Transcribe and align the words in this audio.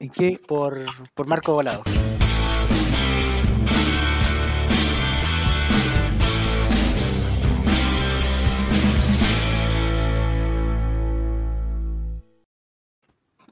¿En 0.00 0.10
qué? 0.10 0.38
Por, 0.46 0.78
por 1.14 1.26
Marco 1.26 1.52
Volado. 1.54 1.82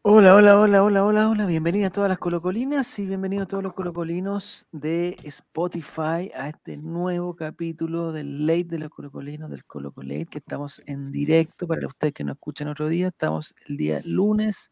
Hola, 0.09 0.37
hola, 0.37 0.61
hola, 0.61 0.85
hola, 0.85 1.04
hola, 1.04 1.29
hola. 1.29 1.46
Bienvenidas 1.46 1.88
a 1.88 1.93
todas 1.93 2.09
las 2.09 2.19
colocolinas 2.19 2.97
y 3.01 3.06
bienvenidos 3.06 3.49
todos 3.49 3.65
los 3.65 3.72
colocolinos 3.72 4.69
de 4.71 5.17
Spotify 5.24 6.31
a 6.33 6.51
este 6.51 6.76
nuevo 6.76 7.35
capítulo 7.35 8.13
del 8.13 8.47
Late 8.47 8.67
de 8.67 8.78
los 8.78 8.90
colocolinos, 8.90 9.51
del 9.51 9.65
Colocolate, 9.65 10.26
que 10.26 10.38
estamos 10.38 10.81
en 10.87 11.10
directo 11.10 11.67
para 11.67 11.88
ustedes 11.88 12.15
que 12.15 12.22
nos 12.22 12.37
escuchan 12.37 12.69
otro 12.69 12.87
día. 12.87 13.08
Estamos 13.08 13.53
el 13.67 13.76
día 13.76 14.01
lunes, 14.04 14.71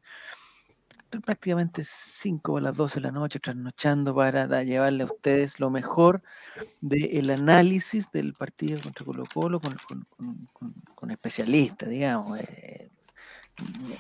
prácticamente 1.20 1.82
5 1.84 2.54
o 2.54 2.60
las 2.60 2.74
12 2.74 2.96
de 2.96 3.00
la 3.02 3.10
noche, 3.12 3.40
trasnochando 3.40 4.14
para 4.14 4.46
da- 4.46 4.62
llevarle 4.62 5.02
a 5.04 5.06
ustedes 5.06 5.58
lo 5.60 5.70
mejor 5.70 6.22
del 6.80 7.30
análisis 7.30 8.10
del 8.12 8.34
partido 8.34 8.80
contra 8.80 9.04
Colo 9.04 9.24
Colo 9.32 9.60
con, 9.60 9.74
con- 9.86 10.04
con- 10.16 10.46
con- 10.52 10.74
con 10.94 11.10
especialistas, 11.10 11.88
digamos. 11.88 12.38
eh, 12.40 12.90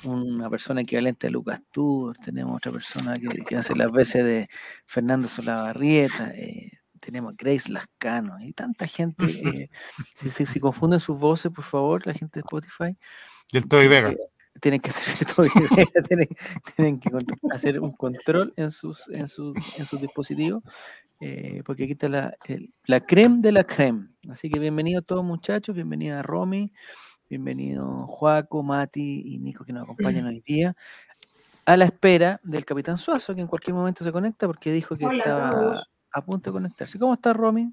una 0.02 0.50
persona 0.50 0.80
equivalente 0.80 1.28
a 1.28 1.30
Lucas 1.30 1.60
Tour, 1.70 2.16
tenemos 2.18 2.56
otra 2.56 2.72
persona 2.72 3.14
que, 3.14 3.28
que 3.46 3.56
hace 3.56 3.74
las 3.76 3.90
veces 3.92 4.24
de 4.24 4.48
Fernando 4.84 5.28
Solabarrieta, 5.28 6.30
eh, 6.34 6.70
tenemos 7.00 7.36
Grace 7.36 7.70
Lascano 7.70 8.40
y 8.40 8.52
tanta 8.52 8.86
gente. 8.86 9.24
eh, 9.66 9.70
si, 10.14 10.30
si- 10.30 10.46
si 10.46 10.58
confunden 10.60 10.98
sus 11.00 11.18
voces, 11.18 11.52
por 11.52 11.64
favor, 11.64 12.06
la 12.06 12.14
gente 12.14 12.40
de 12.40 12.44
Spotify, 12.44 12.96
Y 13.52 13.58
el 13.58 13.68
Toby 13.68 13.86
Vega. 13.88 14.12
Tienen 14.60 14.80
que 14.80 14.90
hacerse 14.90 15.24
todo 15.36 15.46
tienen, 16.08 16.28
tienen 16.76 17.00
que 17.00 17.10
hacer 17.50 17.80
un 17.80 17.92
control 17.92 18.52
en 18.56 18.70
sus, 18.70 19.08
en 19.08 19.28
sus, 19.28 19.54
en 19.78 19.84
sus 19.86 20.00
dispositivos, 20.00 20.62
eh, 21.20 21.62
porque 21.64 21.84
aquí 21.84 21.92
está 21.92 22.08
la, 22.08 22.36
el- 22.46 22.72
la 22.86 23.00
creme 23.00 23.38
de 23.40 23.52
la 23.52 23.64
creme. 23.64 24.08
Así 24.28 24.48
que 24.50 24.58
bienvenidos 24.58 25.04
todos 25.06 25.24
muchachos, 25.24 25.74
bienvenida 25.74 26.20
a 26.20 26.22
Romy, 26.22 26.72
bienvenido 27.28 28.06
Juaco, 28.06 28.62
Mati 28.62 29.22
y 29.24 29.38
Nico 29.38 29.64
que 29.64 29.72
nos 29.72 29.84
acompañan 29.84 30.26
hoy 30.26 30.40
día. 30.46 30.74
A 31.66 31.76
la 31.78 31.86
espera 31.86 32.40
del 32.44 32.64
Capitán 32.66 32.98
Suazo, 32.98 33.34
que 33.34 33.40
en 33.40 33.46
cualquier 33.46 33.74
momento 33.74 34.04
se 34.04 34.12
conecta 34.12 34.46
porque 34.46 34.70
dijo 34.70 34.96
que 34.96 35.06
Hola 35.06 35.14
a 35.14 35.18
estaba 35.18 35.50
todos. 35.50 35.90
a 36.12 36.22
punto 36.24 36.50
de 36.50 36.52
conectarse. 36.52 36.98
¿Cómo 36.98 37.14
está 37.14 37.32
Romy? 37.32 37.72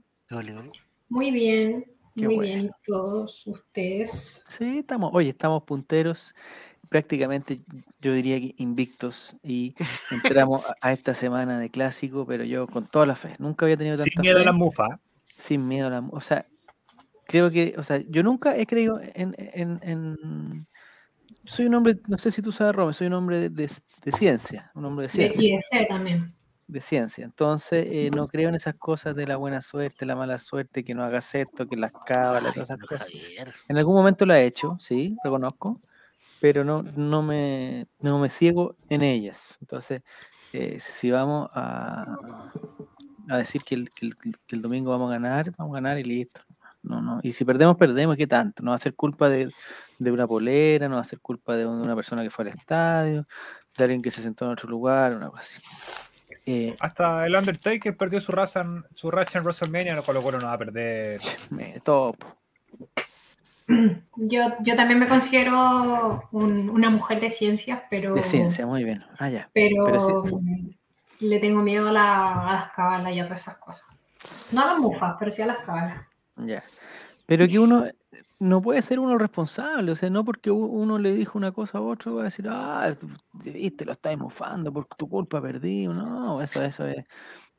Muy 1.09 1.29
bien, 1.31 1.85
Qué 2.15 2.25
muy 2.25 2.35
bueno. 2.35 2.41
bien. 2.41 2.61
¿Y 2.67 2.69
todos 2.85 3.45
ustedes? 3.47 4.45
Sí, 4.49 4.77
estamos, 4.79 5.11
oye, 5.13 5.29
estamos 5.29 5.63
punteros, 5.63 6.33
prácticamente 6.91 7.61
yo 8.01 8.11
diría 8.11 8.37
que 8.37 8.53
invictos 8.57 9.33
y 9.41 9.73
entramos 10.51 10.61
a, 10.65 10.75
a 10.81 10.91
esta 10.91 11.13
semana 11.13 11.57
de 11.57 11.71
clásico, 11.71 12.25
pero 12.27 12.43
yo 12.43 12.67
con 12.67 12.85
toda 12.85 13.05
la 13.05 13.15
fe, 13.15 13.33
nunca 13.39 13.65
había 13.65 13.77
tenido 13.77 13.95
Sin 13.95 14.03
tanta 14.11 14.21
miedo 14.21 14.35
a 14.35 14.39
fe, 14.41 14.45
la 14.45 14.51
mufa. 14.51 14.87
sin 15.37 15.65
miedo 15.69 15.87
a 15.87 15.89
la, 15.89 15.99
o 16.11 16.19
sea, 16.19 16.45
creo 17.27 17.49
que, 17.49 17.75
o 17.77 17.83
sea, 17.83 18.03
yo 18.09 18.23
nunca 18.23 18.57
he 18.57 18.67
creído 18.67 18.99
en, 19.01 19.33
en, 19.37 19.79
en- 19.83 20.67
soy 21.45 21.67
un 21.67 21.75
hombre, 21.75 21.95
no 22.09 22.17
sé 22.17 22.29
si 22.29 22.41
tú 22.41 22.51
sabes, 22.51 22.75
Rome, 22.75 22.91
soy 22.91 23.07
un 23.07 23.13
hombre 23.13 23.39
de, 23.39 23.49
de- 23.49 23.71
de 24.03 24.11
ciencia, 24.11 24.69
un 24.75 24.83
hombre 24.83 25.07
de 25.07 25.17
De 25.27 25.31
ciencia, 25.33 25.87
también. 25.87 26.19
de 26.67 26.81
ciencia, 26.81 27.23
entonces 27.23 27.87
eh, 27.89 28.09
no 28.13 28.27
creo 28.27 28.49
en 28.49 28.55
esas 28.55 28.75
cosas 28.75 29.15
de 29.15 29.27
la 29.27 29.37
buena 29.37 29.61
suerte, 29.61 30.05
la 30.05 30.17
mala 30.17 30.39
suerte, 30.39 30.83
que 30.83 30.93
no 30.93 31.03
hagas 31.05 31.33
esto, 31.35 31.69
que 31.69 31.77
las 31.77 31.93
cábalas, 32.05 32.53
todas 32.53 32.69
esas 32.69 32.79
cosas. 32.85 33.03
Javier. 33.07 33.53
En 33.69 33.77
algún 33.77 33.95
momento 33.95 34.25
lo 34.25 34.33
he 34.33 34.45
hecho, 34.45 34.75
sí, 34.81 35.15
reconozco, 35.23 35.79
pero 36.41 36.65
no, 36.65 36.81
no, 36.81 37.21
me, 37.21 37.87
no 38.01 38.17
me 38.17 38.29
ciego 38.29 38.75
en 38.89 39.03
ellas. 39.03 39.59
Entonces, 39.61 40.01
eh, 40.51 40.79
si 40.79 41.11
vamos 41.11 41.51
a, 41.53 42.17
a 43.29 43.37
decir 43.37 43.61
que 43.63 43.75
el, 43.75 43.91
que, 43.91 44.07
el, 44.07 44.15
que 44.17 44.55
el 44.55 44.61
domingo 44.63 44.89
vamos 44.89 45.09
a 45.09 45.13
ganar, 45.13 45.51
vamos 45.55 45.73
a 45.73 45.75
ganar 45.75 45.99
y 45.99 46.03
listo. 46.03 46.41
No, 46.81 46.99
no. 46.99 47.19
Y 47.21 47.33
si 47.33 47.45
perdemos, 47.45 47.77
perdemos, 47.77 48.17
¿qué 48.17 48.25
tanto? 48.25 48.63
No 48.63 48.71
va 48.71 48.75
a 48.75 48.79
ser 48.79 48.95
culpa 48.95 49.29
de, 49.29 49.51
de 49.99 50.11
una 50.11 50.27
polera, 50.27 50.89
no 50.89 50.95
va 50.95 51.01
a 51.01 51.05
ser 51.05 51.19
culpa 51.19 51.55
de 51.55 51.67
una 51.67 51.95
persona 51.95 52.23
que 52.23 52.31
fue 52.31 52.43
al 52.45 52.55
estadio, 52.57 53.27
de 53.77 53.83
alguien 53.83 54.01
que 54.01 54.09
se 54.09 54.23
sentó 54.23 54.45
en 54.45 54.51
otro 54.51 54.67
lugar, 54.67 55.15
una 55.15 55.29
cosa 55.29 55.43
así. 55.43 55.61
Eh, 56.47 56.75
Hasta 56.79 57.27
el 57.27 57.35
Undertaker 57.35 57.95
perdió 57.95 58.19
su 58.19 58.31
racha 58.31 58.61
en, 58.61 58.83
su 58.95 59.11
racha 59.11 59.37
en 59.37 59.43
WrestleMania, 59.43 59.93
lo 59.93 60.01
Colo 60.01 60.39
no 60.39 60.47
va 60.47 60.53
a 60.53 60.57
perder. 60.57 61.21
todo, 61.83 62.15
Yo, 64.15 64.41
yo 64.63 64.75
también 64.75 64.99
me 64.99 65.07
considero 65.07 66.27
un- 66.31 66.69
una 66.69 66.89
mujer 66.89 67.19
de 67.19 67.31
ciencias, 67.31 67.81
pero, 67.89 68.13
de 68.13 68.23
ciencia, 68.23 68.65
muy 68.65 68.83
bien. 68.83 69.03
Ah, 69.19 69.29
ya. 69.29 69.49
pero, 69.53 69.85
pero 69.85 69.99
sí. 70.01 70.77
le 71.19 71.39
tengo 71.39 71.61
miedo 71.61 71.87
a, 71.87 71.91
la- 71.91 72.49
a 72.49 72.53
las 72.53 72.71
cábalas 72.71 73.13
y 73.13 73.19
a 73.19 73.25
todas 73.25 73.41
esas 73.41 73.57
cosas. 73.57 73.87
No 74.51 74.61
a 74.63 74.67
las 74.67 74.79
mufas, 74.79 75.15
pero 75.19 75.31
sí 75.31 75.41
a 75.41 75.47
las 75.47 75.59
cábalas. 75.59 76.07
Ya. 76.35 76.63
Pero 77.25 77.47
que 77.47 77.59
uno 77.59 77.85
no 78.39 78.61
puede 78.61 78.81
ser 78.81 78.99
uno 78.99 79.17
responsable, 79.17 79.91
o 79.91 79.95
sea, 79.95 80.09
no 80.09 80.25
porque 80.25 80.51
uno 80.51 80.97
le 80.97 81.13
dijo 81.13 81.37
una 81.37 81.51
cosa 81.51 81.77
a 81.77 81.81
otro 81.81 82.15
va 82.15 82.21
a 82.21 82.25
decir, 82.25 82.47
ah, 82.49 82.93
viste, 83.33 83.85
lo 83.85 83.93
estás 83.93 84.17
mofando, 84.17 84.73
por 84.73 84.85
tu 84.97 85.07
culpa 85.07 85.41
perdí. 85.41 85.87
No, 85.87 86.41
eso, 86.41 86.61
eso 86.63 86.85
es 86.87 87.05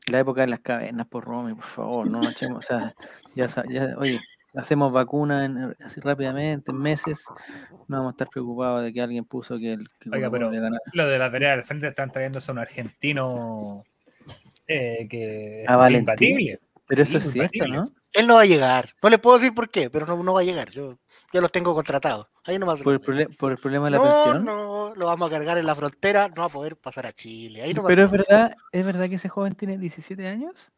la 0.08 0.18
época 0.18 0.42
de 0.42 0.48
las 0.48 0.60
cavernas, 0.60 1.06
por 1.06 1.24
Romy, 1.24 1.54
por 1.54 1.64
favor, 1.64 2.10
no 2.10 2.20
nos 2.20 2.32
echemos, 2.32 2.58
o 2.58 2.68
sea, 2.68 2.94
ya, 3.34 3.46
ya, 3.68 3.94
oye, 3.96 4.20
hacemos 4.54 4.92
vacunas 4.92 5.46
en- 5.46 5.76
así 5.84 6.00
rápidamente, 6.00 6.70
en 6.70 6.78
meses, 6.78 7.24
no 7.88 7.98
vamos 7.98 8.10
a 8.10 8.12
estar 8.12 8.28
preocupados 8.28 8.82
de 8.82 8.92
que 8.92 9.00
alguien 9.00 9.24
puso 9.24 9.58
que 9.58 9.72
el 9.74 9.86
que 9.98 10.10
Oiga, 10.10 10.30
pero 10.30 10.50
lo 10.92 11.06
de 11.08 11.18
la 11.18 11.28
vereda 11.28 11.52
del 11.56 11.64
frente 11.64 11.88
están 11.88 12.10
trayéndose 12.12 12.50
a 12.50 12.52
un 12.52 12.58
argentino 12.58 13.84
eh, 14.66 15.06
que 15.08 15.64
A 15.66 15.72
es 15.72 15.78
Valentín. 15.78 16.00
imbatible. 16.00 16.60
Pero 16.86 17.04
Sí, 17.06 17.16
eso 17.16 17.28
es 17.28 17.32
cierto. 17.32 17.66
¿no? 17.68 17.84
Él 18.12 18.26
no 18.26 18.34
va 18.34 18.42
a 18.42 18.46
llegar. 18.46 18.90
No 19.02 19.08
le 19.08 19.18
puedo 19.18 19.38
decir 19.38 19.54
por 19.54 19.70
qué, 19.70 19.88
pero 19.88 20.04
no, 20.06 20.22
no 20.22 20.34
va 20.34 20.40
a 20.40 20.44
llegar. 20.44 20.70
Yo 20.70 20.98
ya 21.32 21.40
los 21.40 21.50
tengo 21.50 21.74
contratados. 21.74 22.28
Ahí 22.44 22.58
no 22.58 22.66
va 22.66 22.74
a 22.74 22.76
Por 22.76 22.92
el, 23.18 23.34
por 23.36 23.52
el 23.52 23.58
problema 23.58 23.86
de 23.86 23.92
la 23.92 23.96
No, 23.98 24.02
pensión. 24.04 24.44
no, 24.44 24.94
lo 24.94 25.06
vamos 25.06 25.30
a 25.30 25.32
cargar 25.34 25.56
en 25.58 25.64
la 25.66 25.74
frontera, 25.74 26.28
no 26.28 26.42
va 26.42 26.46
a 26.46 26.50
poder 26.50 26.76
pasar 26.76 27.06
a 27.06 27.12
Chile. 27.12 27.62
Ahí 27.62 27.72
no 27.72 27.82
va 27.82 27.88
a 27.88 27.90
Pero 27.90 28.04
es 28.04 28.10
verdad, 28.10 28.54
es 28.72 28.84
verdad 28.84 29.08
que 29.08 29.14
ese 29.14 29.28
joven 29.30 29.54
tiene 29.54 29.78
17 29.78 30.26
años. 30.28 30.72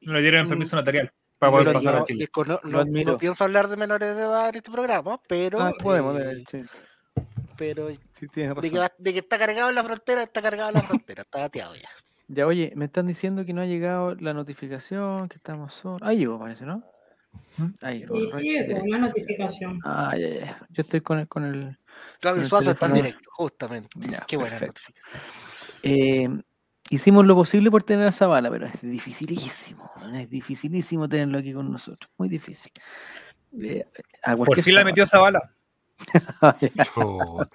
No 0.00 0.14
le 0.14 0.22
dieron 0.22 0.46
Mm. 0.46 0.48
permiso 0.48 0.74
notarial 0.74 1.12
para 1.42 1.50
Yo 1.50 1.58
poder 1.58 1.66
lo- 1.66 1.80
pasar 1.80 1.94
yo 1.94 2.00
a 2.02 2.04
Chile. 2.04 2.18
descono- 2.20 2.60
Lo 2.62 2.84
no, 2.84 3.16
pienso 3.18 3.42
hablar 3.42 3.66
de 3.66 3.76
menores 3.76 4.14
de 4.14 4.22
edad 4.22 4.48
en 4.50 4.54
este 4.54 4.70
programa, 4.70 5.20
pero, 5.26 5.60
Ah, 5.60 5.72
podemos, 5.82 6.16
eh, 6.20 6.22
de- 6.24 6.44
sí, 6.48 6.58
pero 7.56 7.88
sí, 7.90 8.26
de 8.26 8.28
que, 8.28 8.54
razón. 8.54 8.78
va- 8.78 8.92
de 8.96 9.12
que 9.12 9.18
está 9.18 9.38
cargado 9.38 9.68
en 9.68 9.74
la 9.74 9.82
frontera, 9.82 10.22
está 10.22 10.40
cargado 10.40 10.68
en 10.68 10.74
la 10.74 10.82
frontera, 10.82 11.22
está 11.22 11.40
dateado 11.40 11.74
ya. 11.74 11.88
Ya, 12.28 12.46
oye, 12.46 12.72
me 12.76 12.84
están 12.84 13.08
diciendo 13.08 13.44
que 13.44 13.52
no 13.52 13.60
ha 13.60 13.66
llegado 13.66 14.14
la 14.14 14.32
notificación, 14.32 15.28
que 15.28 15.36
estamos 15.36 15.74
solos. 15.74 16.00
Ahí 16.02 16.18
llegó, 16.18 16.38
parece, 16.38 16.64
¿no? 16.64 16.84
¿Mm? 17.56 17.66
Ahí 17.82 17.98
llegó. 18.00 18.14
Sí, 18.14 18.28
sí, 18.30 18.74
con 18.74 18.90
la 18.90 18.98
notificación. 18.98 19.80
Ah, 19.84 20.14
ya, 20.16 20.28
ya. 20.28 20.66
Yo 20.70 20.80
estoy 20.82 21.00
con 21.00 21.18
el. 21.18 21.28
Con 21.28 21.44
el 21.44 21.78
el 22.22 22.48
Suazo 22.48 22.70
está 22.70 22.86
en 22.86 22.94
directo, 22.94 23.28
justamente. 23.32 23.88
ya, 24.08 24.24
Qué 24.28 24.36
buena 24.36 24.56
perfecto. 24.56 24.80
notificación. 24.80 25.22
Eh, 25.82 26.42
hicimos 26.96 27.24
lo 27.26 27.34
posible 27.34 27.70
por 27.70 27.82
tener 27.82 28.06
a 28.06 28.12
Zavala, 28.12 28.50
pero 28.50 28.66
es 28.66 28.80
dificilísimo. 28.82 29.90
Es 30.14 30.28
dificilísimo 30.30 31.08
tenerlo 31.08 31.38
aquí 31.38 31.52
con 31.52 31.70
nosotros. 31.70 32.10
Muy 32.18 32.28
difícil. 32.28 32.70
Eh, 33.62 33.84
a 34.22 34.36
Por 34.36 34.60
fin 34.62 34.74
la 34.74 34.80
Zavala. 34.80 34.84
metió 34.84 35.04
esa 35.04 35.18
bala. 35.20 35.54
Chuta. 36.84 37.48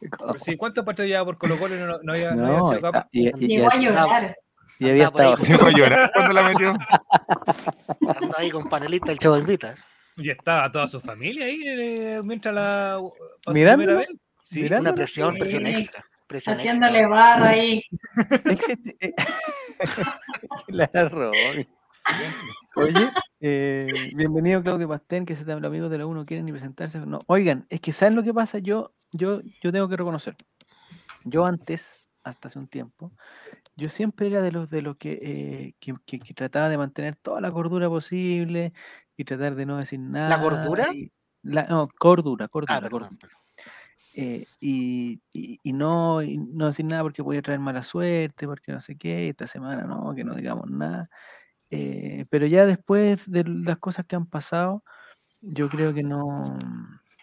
Pero 0.00 0.34
sí, 0.38 0.56
¿Cuántos 0.56 0.84
partidos 0.84 1.08
lleva 1.08 1.24
por 1.24 1.38
Colo 1.38 1.58
Colo 1.58 1.74
y 1.76 1.78
no, 1.80 1.98
no 2.02 2.12
había, 2.12 2.30
no 2.34 2.42
No, 2.42 2.46
había 2.66 2.78
sido 2.78 2.92
capaz? 2.92 3.08
y, 3.12 3.26
y- 3.28 3.32
y- 3.38 3.46
Llegó 3.48 3.70
a 3.72 3.76
llorar. 3.76 4.36
y 4.78 4.90
había 4.90 5.06
Andaba 5.08 5.34
estado. 5.34 5.36
con- 5.36 5.46
Se 5.46 5.58
fue 5.58 5.68
a 5.70 5.72
llorar 5.76 6.10
cuando 6.14 6.32
la 6.34 6.42
metió. 6.48 6.68
Anda 6.70 8.34
ahí 8.38 8.50
con 8.50 8.68
panelista 8.68 9.12
el 9.12 9.18
chavo 9.18 9.38
invita. 9.38 9.74
Y 10.16 10.30
estaba 10.30 10.70
toda 10.70 10.86
su 10.88 11.00
familia 11.00 11.46
ahí 11.46 11.60
eh, 11.66 12.20
mientras 12.24 12.54
la 12.54 13.00
vez. 13.46 14.08
Sí. 14.42 14.64
Una 14.66 14.94
presión, 14.94 15.34
Sí. 15.34 15.40
presión 15.40 15.66
extra. 15.66 16.04
Presión 16.26 16.54
Haciéndole 16.56 17.06
barra 17.06 17.50
ahí. 17.50 17.82
Existe- 18.44 18.96
eh, 19.00 19.14
Claro. 20.68 21.30
Oye, 22.76 23.10
eh, 23.40 23.86
bienvenido 24.14 24.62
Claudio 24.62 24.88
Pastén, 24.88 25.24
que 25.26 25.36
se 25.36 25.44
te 25.44 25.52
habla 25.52 25.68
amigos 25.68 25.90
de 25.90 25.98
la 25.98 26.06
uno 26.06 26.24
quieren 26.24 26.44
ni 26.46 26.52
presentarse. 26.52 26.98
No, 27.00 27.18
oigan, 27.26 27.66
es 27.70 27.80
que 27.80 27.92
¿saben 27.92 28.14
lo 28.14 28.22
que 28.22 28.32
pasa? 28.34 28.58
Yo, 28.58 28.94
yo, 29.12 29.40
yo 29.62 29.72
tengo 29.72 29.88
que 29.88 29.96
reconocer. 29.96 30.34
Yo 31.24 31.46
antes, 31.46 32.06
hasta 32.22 32.48
hace 32.48 32.58
un 32.58 32.68
tiempo, 32.68 33.12
yo 33.76 33.88
siempre 33.88 34.26
era 34.28 34.42
de 34.42 34.52
los 34.52 34.68
de 34.70 34.82
los 34.82 34.96
que, 34.96 35.12
eh, 35.22 35.74
que, 35.80 35.94
que- 36.06 36.20
que 36.20 36.34
trataba 36.34 36.68
de 36.68 36.78
mantener 36.78 37.16
toda 37.16 37.40
la 37.40 37.50
cordura 37.52 37.88
posible 37.88 38.72
y 39.16 39.24
tratar 39.24 39.54
de 39.54 39.66
no 39.66 39.76
decir 39.78 40.00
nada. 40.00 40.36
gordura? 40.38 40.86
y- 40.92 41.10
la- 41.42 41.64
no, 41.64 41.88
cordura, 41.98 42.48
cordura, 42.48 42.76
Ah, 42.76 42.80
cordura. 42.80 43.08
perdón. 43.20 43.38
Eh, 44.14 44.46
y, 44.60 45.20
y- 45.32 45.58
y 45.62 45.72
no, 45.72 46.22
y 46.22 46.38
no 46.38 46.68
decir 46.68 46.84
nada 46.84 47.02
porque 47.02 47.22
podía 47.24 47.42
traer 47.42 47.60
mala 47.60 47.82
suerte, 47.82 48.46
porque 48.46 48.72
no 48.72 48.80
sé 48.80 48.96
qué, 48.96 49.28
esta 49.28 49.46
semana 49.46 49.82
no, 49.84 50.14
que 50.14 50.24
no 50.24 50.34
digamos 50.34 50.70
nada. 50.70 51.10
Eh, 51.70 52.24
pero 52.30 52.46
ya 52.46 52.64
después 52.66 53.28
de 53.30 53.44
las 53.44 53.78
cosas 53.78 54.06
que 54.06 54.14
han 54.16 54.26
pasado, 54.26 54.84
yo 55.40 55.68
creo 55.68 55.92
que 55.92 56.02
no, 56.04 56.56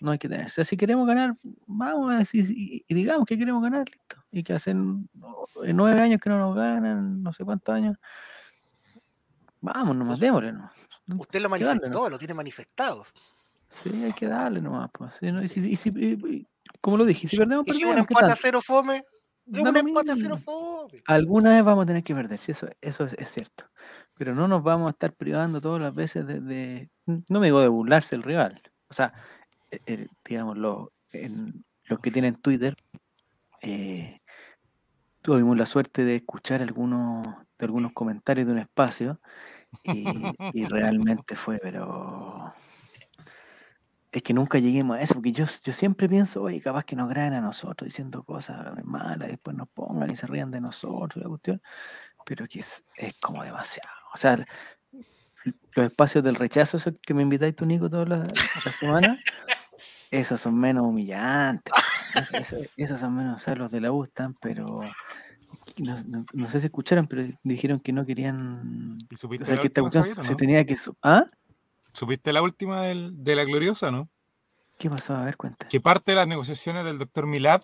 no 0.01 0.11
hay 0.11 0.17
que 0.19 0.27
tenerse. 0.27 0.65
Si 0.65 0.75
queremos 0.77 1.07
ganar, 1.07 1.33
vamos 1.65 2.13
a 2.13 2.17
decir 2.17 2.45
y, 2.49 2.83
y 2.87 2.93
digamos 2.93 3.25
que 3.25 3.37
queremos 3.37 3.63
ganar, 3.63 3.87
listo. 3.89 4.17
Y 4.31 4.43
que 4.43 4.53
hacen 4.53 5.09
no, 5.13 5.45
en 5.63 5.75
nueve 5.77 6.01
años 6.01 6.19
que 6.19 6.29
no 6.29 6.37
nos 6.37 6.55
ganan, 6.55 7.23
no 7.23 7.31
sé 7.33 7.45
cuántos 7.45 7.73
años. 7.73 7.97
Vamos, 9.61 9.95
nomás 9.95 10.19
démosle 10.19 10.51
nomás. 10.53 10.71
Usted 11.07 11.41
lo 11.41 11.49
que 11.49 11.63
darle, 11.63 11.81
manifestó, 11.81 12.09
lo 12.09 12.17
tiene 12.17 12.33
manifestado. 12.33 13.05
Sí, 13.69 13.89
hay 14.03 14.13
que 14.13 14.27
darle 14.27 14.61
nomás. 14.61 14.89
Pues. 14.91 15.13
No, 15.21 15.43
y 15.43 15.47
si- 15.49 15.71
y- 15.71 16.47
como 16.81 16.97
lo 16.97 17.05
dije, 17.05 17.27
si 17.27 17.37
perdemos, 17.37 17.65
Y 17.67 17.73
si 17.73 17.83
un 17.83 18.05
perdemos. 18.05 18.39
cero 18.41 18.61
fome, 18.61 19.03
Da 19.45 19.61
un 19.69 19.73
lo 19.73 19.79
empate 19.79 20.11
a 20.11 20.15
cero 20.15 20.37
fome. 20.37 21.01
Alguna 21.07 21.51
vez 21.51 21.63
vamos 21.63 21.83
a 21.83 21.87
tener 21.87 22.03
que 22.03 22.15
perder, 22.15 22.39
sí, 22.39 22.51
eso, 22.51 22.67
eso 22.81 23.05
es, 23.05 23.13
es 23.17 23.29
cierto. 23.29 23.65
Pero 24.15 24.35
no 24.35 24.47
nos 24.47 24.63
vamos 24.63 24.87
a 24.89 24.91
estar 24.91 25.13
privando 25.13 25.59
todas 25.61 25.81
las 25.81 25.93
veces 25.95 26.25
de, 26.27 26.39
de- 26.41 26.89
no 27.05 27.39
me 27.39 27.47
digo 27.47 27.59
de 27.61 27.67
burlarse 27.67 28.15
el 28.15 28.23
rival. 28.23 28.61
O 28.89 28.93
sea, 28.93 29.13
eh, 29.71 29.79
eh, 29.87 30.07
digamos, 30.27 30.57
lo- 30.57 30.91
los 31.85 31.99
que 31.99 32.11
tienen 32.11 32.35
Twitter, 32.35 32.75
eh, 33.61 34.19
tuvimos 35.21 35.57
la 35.57 35.65
suerte 35.65 36.03
de 36.03 36.15
escuchar 36.17 36.61
algunos, 36.61 37.25
de 37.59 37.65
algunos 37.65 37.91
comentarios 37.93 38.47
de 38.47 38.53
un 38.53 38.59
espacio 38.59 39.19
y, 39.83 40.33
y 40.53 40.65
realmente 40.69 41.35
fue, 41.35 41.59
pero 41.61 42.30
es 44.11 44.21
que 44.23 44.33
nunca 44.33 44.59
lleguemos 44.59 44.97
a 44.97 45.01
eso, 45.01 45.13
porque 45.15 45.31
yo, 45.31 45.45
yo 45.63 45.73
siempre 45.73 46.09
pienso, 46.09 46.41
oye, 46.43 46.59
capaz 46.61 46.83
que 46.83 46.95
nos 46.95 47.07
graben 47.09 47.33
a 47.33 47.41
nosotros 47.41 47.87
diciendo 47.87 48.23
cosas 48.23 48.57
malas, 48.83 49.27
después 49.29 49.55
nos 49.55 49.69
pongan 49.69 50.11
y 50.11 50.15
se 50.15 50.27
rían 50.27 50.51
de 50.51 50.59
nosotros, 50.61 51.23
la 51.23 51.29
cuestión, 51.29 51.61
pero 52.25 52.45
que 52.47 52.59
es, 52.59 52.83
es 52.97 53.13
como 53.21 53.43
demasiado. 53.43 53.89
O 54.13 54.17
sea, 54.17 54.45
los 55.75 55.85
espacios 55.85 56.23
del 56.23 56.35
rechazo, 56.35 56.77
esos 56.77 56.93
que 57.01 57.13
me 57.13 57.23
invitáis 57.23 57.55
tú, 57.55 57.65
Nico, 57.65 57.89
todas 57.89 58.09
las 58.09 58.19
las 58.65 58.75
semanas, 58.75 59.17
esos 60.11 60.41
son 60.41 60.59
menos 60.59 60.85
humillantes. 60.85 61.73
Eso- 62.33 62.57
esos 62.75 62.99
son 62.99 63.15
menos, 63.15 63.37
o 63.37 63.39
sea, 63.39 63.55
los 63.55 63.71
de 63.71 63.79
la 63.79 63.91
U 63.93 64.03
están, 64.03 64.33
pero 64.41 64.81
no, 65.77 65.97
no- 66.07 66.25
no 66.33 66.49
sé 66.49 66.59
si 66.59 66.65
escucharon, 66.65 67.07
pero 67.07 67.23
dijeron 67.43 67.79
que 67.79 67.93
no 67.93 68.05
querían. 68.05 68.97
¿Y 69.09 69.15
supiste 69.15 69.43
O 69.43 69.45
sea, 69.45 69.55
que 69.57 69.67
esta 69.67 69.79
cuestión 69.81 70.03
se 70.25 70.31
no? 70.31 70.37
tenía 70.37 70.65
que. 70.65 70.75
¿Ah? 71.01 71.23
¿Supiste 71.93 72.31
la 72.33 72.41
última 72.41 72.81
del- 72.83 73.23
de 73.23 73.35
la 73.35 73.43
gloriosa, 73.43 73.91
no? 73.91 74.09
¿Qué 74.77 74.89
pasó? 74.89 75.15
A 75.15 75.25
ver, 75.25 75.37
cuenta. 75.37 75.67
Que 75.67 75.79
parte 75.79 76.11
de 76.11 76.15
las 76.15 76.27
negociaciones 76.27 76.85
del 76.85 76.97
doctor 76.97 77.27
Milad 77.27 77.61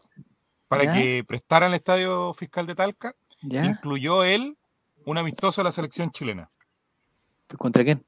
para 0.67 0.83
¿Ya? 0.85 0.93
que 0.93 1.23
prestaran 1.27 1.69
el 1.71 1.75
estadio 1.75 2.33
fiscal 2.33 2.67
de 2.67 2.75
Talca, 2.75 3.13
¿Ya? 3.41 3.65
incluyó 3.65 4.23
él 4.23 4.57
un 5.05 5.17
amistoso 5.17 5.61
a 5.61 5.63
la 5.63 5.71
selección 5.71 6.11
chilena. 6.11 6.51
¿Contra 7.57 7.83
quién? 7.83 8.05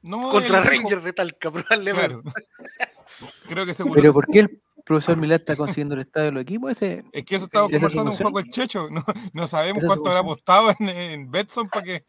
No, 0.00 0.20
Contra 0.30 0.62
Rangers 0.62 1.02
de 1.02 1.12
Talca, 1.12 1.50
probablemente. 1.50 2.08
Claro. 2.08 2.22
Creo 3.48 3.66
que 3.66 3.74
se 3.74 3.84
Pero 3.84 4.12
¿por 4.12 4.26
qué 4.28 4.38
el 4.40 4.62
profesor 4.84 5.16
Milán 5.16 5.40
está 5.40 5.56
consiguiendo 5.56 5.96
el 5.96 6.02
estadio 6.02 6.26
de 6.26 6.32
los 6.32 6.42
equipos? 6.42 6.70
Ese, 6.70 7.04
Es 7.12 7.24
que 7.24 7.34
eso 7.36 7.46
estaba 7.46 7.66
¿Esa 7.66 7.76
es 7.86 7.92
su 7.92 7.98
conversando 7.98 8.12
un 8.12 8.18
poco 8.18 8.38
el 8.38 8.50
Checho. 8.50 8.88
No, 8.90 9.04
no 9.32 9.46
sabemos 9.48 9.78
¿Esa 9.82 9.86
es 9.86 9.94
su 9.94 10.02
cuánto 10.02 10.08
habrá 10.10 10.20
apostado 10.20 10.70
en, 10.78 10.88
en 10.88 11.30
Betson 11.30 11.68
para 11.68 11.82
que, 11.84 12.04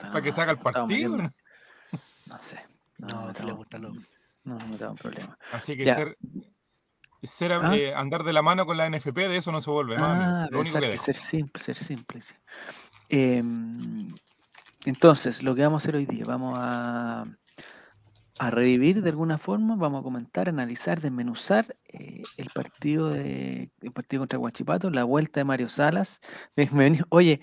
para 0.00 0.20
que 0.20 0.30
haga 0.30 0.50
el 0.50 0.58
partido. 0.58 1.16
¿No? 2.28 2.36
No 2.36 2.42
sé. 2.42 2.60
No, 2.98 3.26
nos 3.26 3.36
que 3.36 3.42
le 3.44 3.52
gusta 3.52 3.78
lo- 3.78 3.92
No 4.44 4.54
nos 4.54 4.66
metamos 4.68 4.96
en 4.96 5.02
problemas. 5.02 5.36
Así 5.52 5.76
que 5.76 5.84
Ya. 5.84 5.94
ser, 5.94 6.16
ser, 7.22 7.52
¿Ah? 7.52 7.76
eh, 7.76 7.94
andar 7.94 8.22
de 8.24 8.32
la 8.32 8.42
mano 8.42 8.66
con 8.66 8.76
la 8.76 8.86
NFP, 8.88 9.28
de 9.28 9.36
eso 9.36 9.52
no 9.52 9.60
se 9.60 9.70
vuelve. 9.70 9.96
¿no? 9.96 10.04
Ah, 10.06 10.48
Lo 10.50 10.60
único 10.60 10.74
pensar 10.78 10.90
que 10.90 10.98
ser 10.98 11.16
simple, 11.16 11.62
ser 11.62 11.76
simple. 11.76 12.22
sí. 12.22 12.34
Em, 13.10 14.14
entonces, 14.84 15.42
lo 15.42 15.54
que 15.54 15.62
vamos 15.62 15.82
a 15.82 15.84
hacer 15.84 15.96
hoy 15.96 16.06
día, 16.06 16.24
vamos 16.24 16.54
a, 16.56 17.24
a 18.38 18.50
revivir 18.50 19.02
de 19.02 19.10
alguna 19.10 19.36
forma, 19.38 19.76
vamos 19.76 20.00
a 20.00 20.02
comentar, 20.04 20.48
analizar, 20.48 21.00
desmenuzar 21.00 21.76
eh, 21.88 22.22
el 22.36 22.46
partido 22.54 23.10
de 23.10 23.70
el 23.80 23.92
partido 23.92 24.20
contra 24.22 24.38
Guachipato, 24.38 24.90
la 24.90 25.04
vuelta 25.04 25.40
de 25.40 25.44
Mario 25.44 25.68
Salas. 25.68 26.20
Ven- 26.56 26.68
me 26.72 26.84
venía- 26.84 27.04
Oye, 27.10 27.40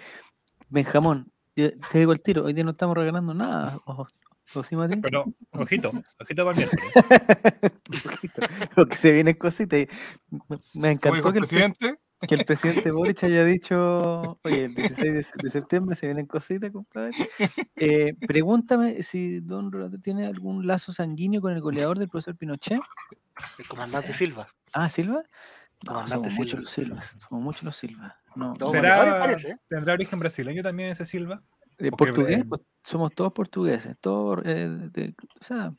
Benjamón, 0.69 1.31
yo 1.55 1.69
te 1.91 1.99
digo 1.99 2.11
el 2.13 2.21
tiro, 2.21 2.45
hoy 2.45 2.53
día 2.53 2.63
no 2.63 2.71
estamos 2.71 2.95
regalando 2.95 3.33
nada. 3.33 3.79
¿O, 3.85 3.93
o 3.93 4.07
sí, 4.07 4.13
Mati? 4.15 4.24
Pero, 5.01 5.25
ojito, 5.51 5.91
ojito 6.19 6.45
para 6.45 6.51
el 6.51 6.67
miércoles. 6.67 6.93
Porque 8.75 8.95
se 8.95 9.11
vienen 9.11 9.35
cositas. 9.35 9.81
y 9.81 9.87
Me, 10.73 10.91
encantó 10.91 11.31
que 11.33 11.39
el 11.39 11.43
el, 11.43 11.49
pre- 11.49 11.57
presidente, 11.73 11.95
que 12.27 12.35
el 12.35 12.45
presidente 12.45 12.91
Boric 12.91 13.23
haya 13.23 13.43
dicho, 13.45 14.39
oye, 14.43 14.65
el 14.65 14.75
16 14.75 15.13
de, 15.13 15.23
se- 15.23 15.33
de 15.41 15.49
septiembre 15.49 15.95
se 15.95 16.07
vienen 16.07 16.25
cositas, 16.25 16.71
compadre. 16.71 17.13
Eh, 17.75 18.13
pregúntame 18.27 19.03
si 19.03 19.39
Don 19.41 19.71
Roberto 19.71 19.99
tiene 19.99 20.25
algún 20.25 20.65
lazo 20.67 20.93
sanguíneo 20.93 21.41
con 21.41 21.53
el 21.53 21.61
goleador 21.61 21.99
del 21.99 22.09
profesor 22.09 22.35
Pinochet. 22.37 22.79
El 23.59 23.67
comandante 23.67 24.13
Silva. 24.13 24.47
Ah, 24.73 24.89
Silva. 24.89 25.23
No, 25.85 25.93
Comandante 25.93 26.29
somos 26.29 26.33
muchos 26.39 26.69
Silva. 26.71 26.95
los 26.95 27.05
Silvas, 27.05 27.27
somos 27.29 27.43
muchos 27.43 27.63
los. 27.75 28.15
No, 28.35 28.53
goleadores, 28.53 28.71
¿Será, 28.71 29.19
parece, 29.19 29.51
¿eh? 29.51 29.57
¿Tendrá 29.67 29.93
origen 29.93 30.19
brasileño 30.19 30.63
también 30.63 30.89
ese 30.89 31.05
Silva? 31.05 31.43
Eh, 31.77 31.91
porque, 31.91 32.13
portugués, 32.13 32.39
eh, 32.41 32.45
pues, 32.47 32.61
somos 32.83 33.11
todos 33.13 33.33
portugueses, 33.33 33.99
todos, 33.99 34.39
eh, 34.45 34.69
de- 34.91 35.15
o 35.41 35.43
sea, 35.43 35.73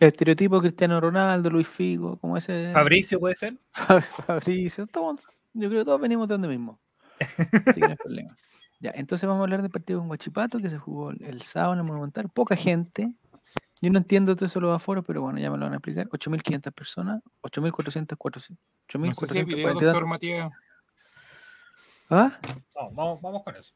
estereotipo 0.00 0.60
Cristiano 0.60 1.00
Ronaldo, 1.00 1.50
Luis 1.50 1.68
Figo, 1.68 2.18
como 2.18 2.36
ese 2.36 2.72
Fabricio 2.72 3.18
puede 3.20 3.34
ser. 3.36 3.56
Fab- 3.72 4.02
Fabricio, 4.02 4.86
todos, 4.86 5.20
yo 5.54 5.68
creo 5.68 5.80
que 5.82 5.84
todos 5.86 6.00
venimos 6.00 6.28
de 6.28 6.34
donde 6.34 6.48
mismo. 6.48 6.80
Así 7.18 7.74
que 7.74 7.80
no 7.80 7.88
hay 7.88 7.96
problema. 7.96 8.36
Ya, 8.78 8.90
entonces 8.94 9.26
vamos 9.26 9.40
a 9.40 9.44
hablar 9.44 9.62
del 9.62 9.70
partido 9.70 10.00
con 10.00 10.08
Guachipato 10.08 10.58
que 10.58 10.68
se 10.68 10.76
jugó 10.76 11.08
el, 11.10 11.22
el 11.24 11.40
sábado 11.40 11.72
en 11.72 11.78
el 11.78 11.86
Monumental. 11.86 12.28
Poca 12.28 12.54
gente. 12.56 13.10
Yo 13.80 13.90
no 13.90 13.96
entiendo 13.96 14.36
todo 14.36 14.44
eso 14.44 14.60
de 14.60 14.66
los 14.66 14.76
aforos, 14.76 15.02
pero 15.06 15.22
bueno, 15.22 15.38
ya 15.38 15.50
me 15.50 15.56
lo 15.56 15.64
van 15.64 15.72
a 15.72 15.76
explicar. 15.76 16.06
8.500 16.10 16.74
personas, 16.74 17.22
8.400, 17.40 18.18
400, 18.18 18.62
no 18.98 19.14
sé 19.14 19.26
si 19.28 19.38
hay 19.38 19.44
video, 19.44 19.68
8.440. 19.72 19.80
doctor 19.80 20.06
Matías. 20.06 20.50
¿Ah? 22.10 22.38
No, 22.74 22.90
vamos, 22.90 23.20
vamos 23.22 23.42
con 23.44 23.56
eso. 23.56 23.72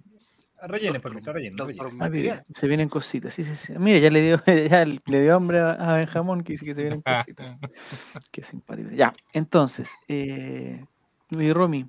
Rellene, 0.63 1.01
favor, 1.01 1.23
rellene. 1.23 1.57
rellene. 1.57 1.95
Ah, 2.01 2.11
mira, 2.11 2.43
se 2.55 2.67
vienen 2.67 2.89
cositas, 2.89 3.33
sí, 3.33 3.45
sí, 3.45 3.55
sí. 3.55 3.73
Mira, 3.79 3.99
ya 3.99 4.11
le 4.11 4.21
dio, 4.21 4.43
ya 4.71 4.85
le 4.85 5.21
dio 5.23 5.35
hambre 5.35 5.61
a, 5.61 5.73
a 5.73 5.97
Benjamón 5.97 6.43
que 6.43 6.53
dice 6.53 6.65
que 6.65 6.75
se 6.75 6.83
vienen 6.83 7.01
cositas. 7.01 7.57
Qué 8.31 8.43
simpático. 8.43 8.91
Ya, 8.91 9.15
entonces, 9.33 9.95
eh, 10.09 10.85
mi 11.31 11.53
Romy, 11.53 11.87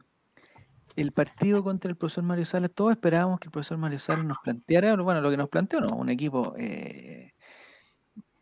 el 0.96 1.12
partido 1.12 1.64
contra 1.64 1.90
el 1.90 1.98
profesor 1.98 2.24
Mario 2.24 2.46
Salas, 2.46 2.72
todos 2.74 2.92
esperábamos 2.92 3.40
que 3.40 3.48
el 3.48 3.52
profesor 3.52 3.78
Mario 3.78 4.00
Salas 4.00 4.26
nos 4.26 4.38
planteara, 4.40 4.96
bueno, 4.96 5.20
lo 5.20 5.30
que 5.30 5.38
nos 5.38 5.50
planteó, 5.50 5.82
no, 5.82 5.96
un 5.98 6.10
equipo, 6.10 6.54
eh, 6.58 7.34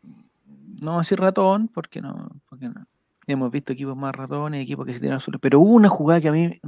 no 0.02 0.86
vamos 0.86 0.98
a 0.98 1.02
decir 1.06 1.20
ratón, 1.20 1.68
porque 1.68 2.00
no, 2.00 2.28
porque 2.48 2.68
no. 2.68 2.86
Hemos 3.26 3.50
visto 3.50 3.72
equipos 3.72 3.96
más 3.96 4.14
ratones, 4.14 4.62
equipos 4.62 4.86
que 4.86 4.92
se 4.92 5.00
tiran 5.00 5.20
suelo, 5.20 5.38
pero 5.38 5.60
hubo 5.60 5.74
una 5.74 5.88
jugada 5.88 6.20
que 6.20 6.28
a 6.28 6.32
mí 6.32 6.58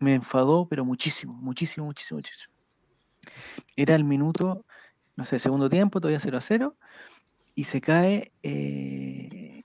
me 0.00 0.14
enfadó, 0.14 0.66
pero 0.68 0.84
muchísimo, 0.84 1.32
muchísimo, 1.34 1.86
muchísimo, 1.86 2.18
muchísimo. 2.18 2.59
Era 3.76 3.94
el 3.94 4.04
minuto, 4.04 4.64
no 5.16 5.24
sé, 5.24 5.38
segundo 5.38 5.68
tiempo, 5.68 6.00
todavía 6.00 6.20
0 6.20 6.38
a 6.38 6.40
0, 6.40 6.76
y 7.54 7.64
se 7.64 7.80
cae, 7.80 8.32
eh, 8.42 9.64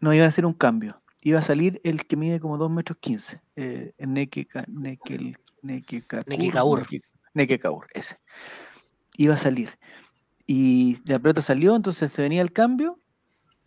no 0.00 0.12
iban 0.14 0.26
a 0.26 0.28
hacer 0.28 0.46
un 0.46 0.54
cambio. 0.54 1.02
Iba 1.22 1.40
a 1.40 1.42
salir 1.42 1.80
el 1.84 2.06
que 2.06 2.16
mide 2.16 2.40
como 2.40 2.56
2 2.56 2.70
metros 2.70 2.96
15. 3.00 3.42
Eh, 3.56 3.92
Nekekaur. 3.98 4.66
Neke- 6.26 7.02
Nekekaur, 7.34 7.86
ese. 7.92 8.16
Iba 9.18 9.34
a 9.34 9.38
salir. 9.38 9.78
Y 10.46 10.96
la 11.04 11.18
pelota 11.18 11.42
salió, 11.42 11.76
entonces 11.76 12.10
se 12.10 12.22
venía 12.22 12.40
el 12.42 12.52
cambio. 12.52 12.98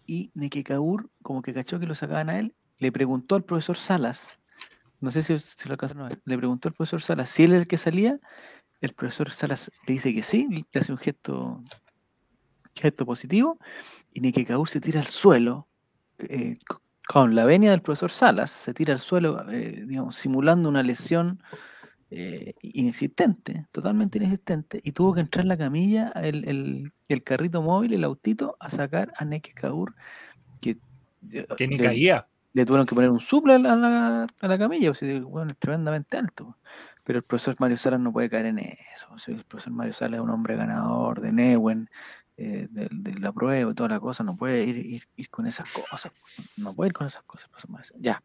Y 0.08 0.32
Nekekaur, 0.34 1.10
como 1.22 1.42
que 1.44 1.54
cachó 1.54 1.80
que 1.80 1.86
lo 1.86 1.94
sacaban 1.96 2.30
a 2.30 2.40
él, 2.40 2.56
le 2.80 2.92
preguntó 2.92 3.36
al 3.36 3.44
profesor 3.44 3.78
Salas, 3.78 4.40
no 5.00 5.12
sé 5.12 5.22
si, 5.22 5.38
si 5.38 5.68
lo 5.70 5.74
alcanzaron 5.74 6.06
a 6.06 6.10
ver, 6.10 6.22
le 6.26 6.38
preguntó 6.38 6.68
al 6.70 6.74
profesor 6.74 7.02
Salas 7.02 7.30
si 7.30 7.44
él 7.44 7.52
era 7.52 7.62
el 7.62 7.68
que 7.68 7.78
salía. 7.78 8.20
El 8.84 8.94
profesor 8.94 9.32
Salas 9.32 9.72
le 9.88 9.94
dice 9.94 10.14
que 10.14 10.24
sí, 10.24 10.46
le 10.50 10.80
hace 10.82 10.92
un 10.92 10.98
gesto, 10.98 11.64
gesto 12.76 13.06
positivo. 13.06 13.58
Y 14.12 14.20
Nekekaur 14.20 14.68
se 14.68 14.82
tira 14.82 15.00
al 15.00 15.08
suelo, 15.08 15.70
eh, 16.18 16.56
co- 16.68 16.82
con 17.08 17.34
la 17.34 17.46
venia 17.46 17.72
del 17.72 17.82
profesor 17.82 18.12
Salas, 18.12 18.52
se 18.52 18.74
tira 18.74 18.94
al 18.94 19.00
suelo, 19.00 19.50
eh, 19.50 19.84
digamos, 19.88 20.18
simulando 20.18 20.68
una 20.68 20.84
lesión 20.84 21.42
eh, 22.12 22.54
inexistente, 22.62 23.68
totalmente 23.72 24.18
inexistente, 24.18 24.80
y 24.84 24.92
tuvo 24.92 25.14
que 25.16 25.22
entrar 25.22 25.44
en 25.46 25.48
la 25.50 25.58
camilla 25.58 26.10
el, 26.16 26.48
el- 26.48 26.94
el 27.08 27.24
carrito 27.24 27.62
móvil, 27.62 27.94
el 27.94 28.04
autito, 28.04 28.58
a 28.60 28.70
sacar 28.70 29.14
a 29.18 29.24
Neke 29.26 29.54
Kaur, 29.54 29.96
que, 30.62 30.78
Que 31.58 31.68
ni 31.68 31.78
le, 31.78 31.86
caía. 31.86 32.28
le 32.52 32.66
tuvieron 32.66 32.86
que 32.86 32.94
poner 32.96 33.10
un 33.10 33.22
suple 33.22 33.54
a 33.56 33.60
la, 33.60 34.28
a 34.42 34.48
la- 34.48 34.58
camilla, 34.60 34.92
o 34.92 34.94
sea, 34.94 35.10
el 35.10 35.24
weón 35.24 35.48
es 35.48 35.58
tremendamente 35.58 36.18
alto. 36.18 36.58
Pero 37.04 37.20
el 37.20 37.24
profesor 37.24 37.56
Mario 37.60 37.78
Salas 37.78 38.00
no 38.00 38.12
puede 38.14 38.30
caer 38.30 38.46
en 38.48 38.60
eso. 38.60 39.08
o 39.12 39.18
sea, 39.18 39.36
el 39.36 39.44
profesor 39.44 39.74
Mario 39.74 39.94
Salas 39.94 40.20
es 40.20 40.24
un 40.24 40.30
hombre 40.30 40.56
ganador 40.56 41.20
de 41.22 41.32
Newen, 41.34 41.90
eh, 42.38 42.68
de, 42.72 42.88
de 42.92 43.20
la 43.20 43.32
prueba 43.32 43.72
y 43.72 43.74
toda 43.76 43.90
la 43.90 44.00
cosa, 44.00 44.24
no 44.24 44.36
puede 44.38 44.64
ir, 44.64 44.78
ir, 44.78 45.08
ir 45.16 45.30
con 45.30 45.46
esas 45.46 45.70
cosas. 45.72 46.12
No 46.58 46.74
puede 46.74 46.88
ir 46.90 46.94
con 46.94 47.06
esas 47.08 47.24
cosas, 47.24 47.50
profesor 47.50 47.72
Mario 47.72 47.86
Salas. 47.86 48.02
Ya, 48.02 48.24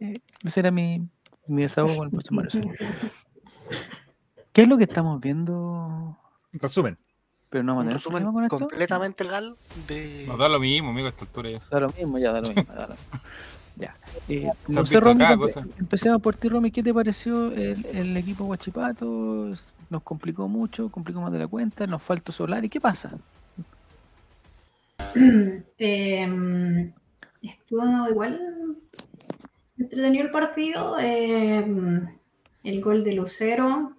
eh, 0.00 0.14
ese 0.44 0.60
era 0.60 0.70
mi, 0.70 1.06
mi 1.46 1.62
desahogo 1.62 1.96
con 1.96 2.04
el 2.06 2.10
profesor 2.10 2.34
Mario 2.34 2.50
Salas. 2.50 2.76
¿Qué 4.52 4.62
es 4.62 4.68
lo 4.68 4.76
que 4.78 4.84
estamos 4.84 5.20
viendo? 5.20 6.16
Resumen. 6.52 6.98
Pero 7.50 7.64
no 7.64 7.74
vamos 7.74 7.82
a 7.82 7.84
Un 7.84 7.88
tener 7.88 7.96
resumen 7.98 8.32
con 8.32 8.44
esto. 8.44 8.58
completamente 8.60 9.24
legal 9.24 9.56
de. 9.88 10.24
Nos 10.28 10.38
da 10.38 10.48
lo 10.48 10.60
mismo, 10.60 10.90
amigo, 10.90 11.08
esta 11.08 11.24
altura 11.24 11.50
ya. 11.50 11.60
Da 11.70 11.80
lo 11.80 11.88
mismo, 11.90 12.18
ya 12.18 12.32
da 12.32 12.40
lo 12.40 12.48
mismo. 12.48 12.72
da 12.74 12.86
lo 12.86 12.94
mismo. 12.94 13.20
Ya. 13.80 13.96
Eh, 14.28 14.50
Se 14.68 14.74
no 14.74 14.84
sé, 14.86 15.00
Romy, 15.00 15.24
empecemos 15.78 16.20
por 16.20 16.36
ti, 16.36 16.48
Romy. 16.48 16.70
¿Qué 16.70 16.82
te 16.82 16.92
pareció 16.92 17.50
el, 17.52 17.86
el 17.86 18.16
equipo 18.16 18.44
Guachipato? 18.44 19.52
¿Nos 19.88 20.02
complicó 20.02 20.48
mucho? 20.48 20.90
¿Complicó 20.90 21.20
más 21.20 21.32
de 21.32 21.38
la 21.38 21.46
cuenta? 21.46 21.86
¿Nos 21.86 22.02
faltó 22.02 22.30
Solari? 22.32 22.68
¿Qué 22.68 22.80
pasa? 22.80 23.12
Eh, 25.78 26.92
estuvo 27.42 28.08
igual 28.08 28.76
entretenido 29.78 30.24
el 30.26 30.30
partido. 30.30 30.98
eh, 30.98 31.64
el 32.62 32.80
gol 32.80 33.02
de 33.04 33.12
Lucero. 33.14 33.96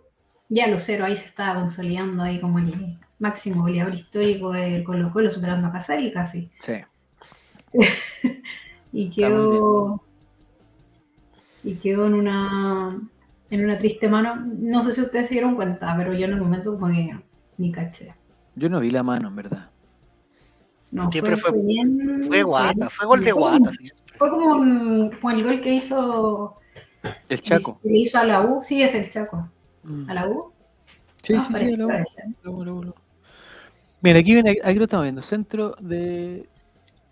Ya 0.50 0.67
Lucero 0.67 1.05
ahí 1.05 1.15
se 1.15 1.25
estaba 1.25 1.55
consolidando 1.55 2.23
ahí 2.23 2.39
como 2.39 2.59
el 2.59 3.00
máximo 3.19 3.63
goleador 3.63 3.93
histórico 3.93 4.51
del 4.51 4.83
Colo 4.83 5.11
Colo, 5.11 5.29
superando 5.31 5.67
a 5.67 5.71
Casari 5.71 6.11
casi. 6.11 6.51
Sí. 6.59 6.73
Y 8.93 9.10
quedó. 9.10 10.01
Y 11.63 11.75
quedó 11.75 12.07
en 12.07 12.13
una. 12.15 13.00
En 13.50 13.63
una 13.65 13.77
triste 13.77 14.07
mano. 14.07 14.36
No 14.45 14.81
sé 14.81 14.93
si 14.93 15.01
ustedes 15.01 15.27
se 15.27 15.36
dieron 15.36 15.55
cuenta, 15.55 15.93
pero 15.98 16.13
yo 16.13 16.25
en 16.25 16.33
el 16.33 16.41
momento 16.41 16.74
como 16.77 16.88
que 16.88 17.17
ni 17.57 17.71
caché. 17.71 18.15
Yo 18.55 18.69
no 18.69 18.79
vi 18.79 18.89
la 18.91 19.03
mano, 19.03 19.27
en 19.29 19.36
verdad. 19.36 19.69
No, 20.91 21.10
Siempre 21.12 21.38
fue, 21.38 21.51
fue- 21.51 21.62
bien. 21.62 22.21
Fue 22.24 22.43
guata, 22.43 22.89
fue 22.89 23.05
gol 23.07 23.24
de 23.24 23.31
fue 23.31 23.41
guata. 23.41 23.71
siempre. 23.71 24.03
Fue 24.17 24.29
como, 24.29 24.45
un- 24.53 25.12
como 25.12 25.31
el 25.31 25.43
gol 25.43 25.62
que 25.62 25.74
hizo. 25.74 26.57
El 27.29 27.41
Chaco. 27.41 27.79
que 27.81 27.89
le 27.89 27.98
hizo 28.00 28.17
a 28.17 28.24
la 28.25 28.41
U. 28.41 28.62
Sí, 28.62 28.81
es 28.83 28.93
el 28.93 29.10
Chaco. 29.10 29.50
Mm. 29.83 30.10
¿A 30.10 30.13
la 30.13 30.27
U? 30.27 30.51
Sí, 31.24 31.33
Ah, 31.36 31.39
sí, 31.41 31.48
sí. 31.48 31.53
parece, 31.53 31.77
la 31.77 31.86
U, 31.86 31.89
parece. 31.89 32.24
la 32.43 32.50
U, 32.51 32.63
la 32.65 32.74
U, 32.74 32.83
la 32.83 32.89
U. 32.91 32.95
Mira, 34.01 34.19
aquí 34.19 34.33
viene, 34.33 34.57
aquí 34.63 34.77
lo 34.77 34.83
estamos 34.83 35.03
viendo. 35.05 35.21
Centro 35.21 35.75
de, 35.79 36.48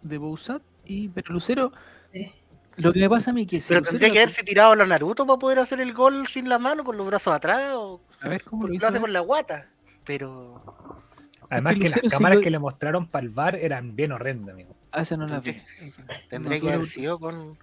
de 0.02 0.18
Bouzat 0.18 0.62
y 0.90 1.08
pero 1.10 1.34
Lucero. 1.34 1.72
Sí. 2.12 2.32
Lo 2.78 2.94
que 2.94 3.00
me 3.02 3.10
pasa 3.10 3.32
a 3.32 3.34
mí 3.34 3.46
que 3.46 3.60
si 3.62 3.70
Pero 3.70 3.80
Lucero 3.82 3.92
tendría 3.92 4.10
que 4.10 4.16
la- 4.20 4.24
haberse 4.24 4.44
tirado 4.44 4.72
a 4.72 4.76
los 4.76 4.88
Naruto 4.88 5.26
para 5.28 5.38
poder 5.40 5.60
hacer 5.60 5.80
el 5.82 5.94
gol 5.94 6.28
sin 6.28 6.50
la 6.50 6.60
mano, 6.60 6.84
con 6.84 6.98
los 6.98 7.06
brazos 7.06 7.34
atrás, 7.34 7.74
o 7.76 8.02
A 8.22 8.30
ver 8.30 8.44
cómo 8.44 8.64
lo 8.64 8.70
lo 8.70 8.74
hizo. 8.76 8.88
hace 8.88 9.00
con 9.00 9.12
la 9.14 9.20
guata. 9.20 9.68
Pero 10.06 10.62
Además 11.50 11.74
que 11.76 11.80
que, 11.82 11.90
las 11.90 12.02
cámaras 12.14 12.38
lo- 12.38 12.44
que 12.44 12.52
le 12.52 12.60
mostraron 12.60 13.08
para 13.08 13.24
el 13.26 13.30
bar 13.32 13.56
eran 13.56 13.96
bien 13.96 14.12
horrendas, 14.12 14.54
amigo. 14.54 14.76
Ah, 14.92 15.02
esa 15.02 15.18
no 15.18 15.28
la 15.28 15.40
vi. 15.40 15.62
tendría 16.30 16.58
No, 16.58 16.62
que 16.64 16.70
haber 16.70 16.80
lo- 16.82 16.86
sido 16.86 17.20
con. 17.20 17.58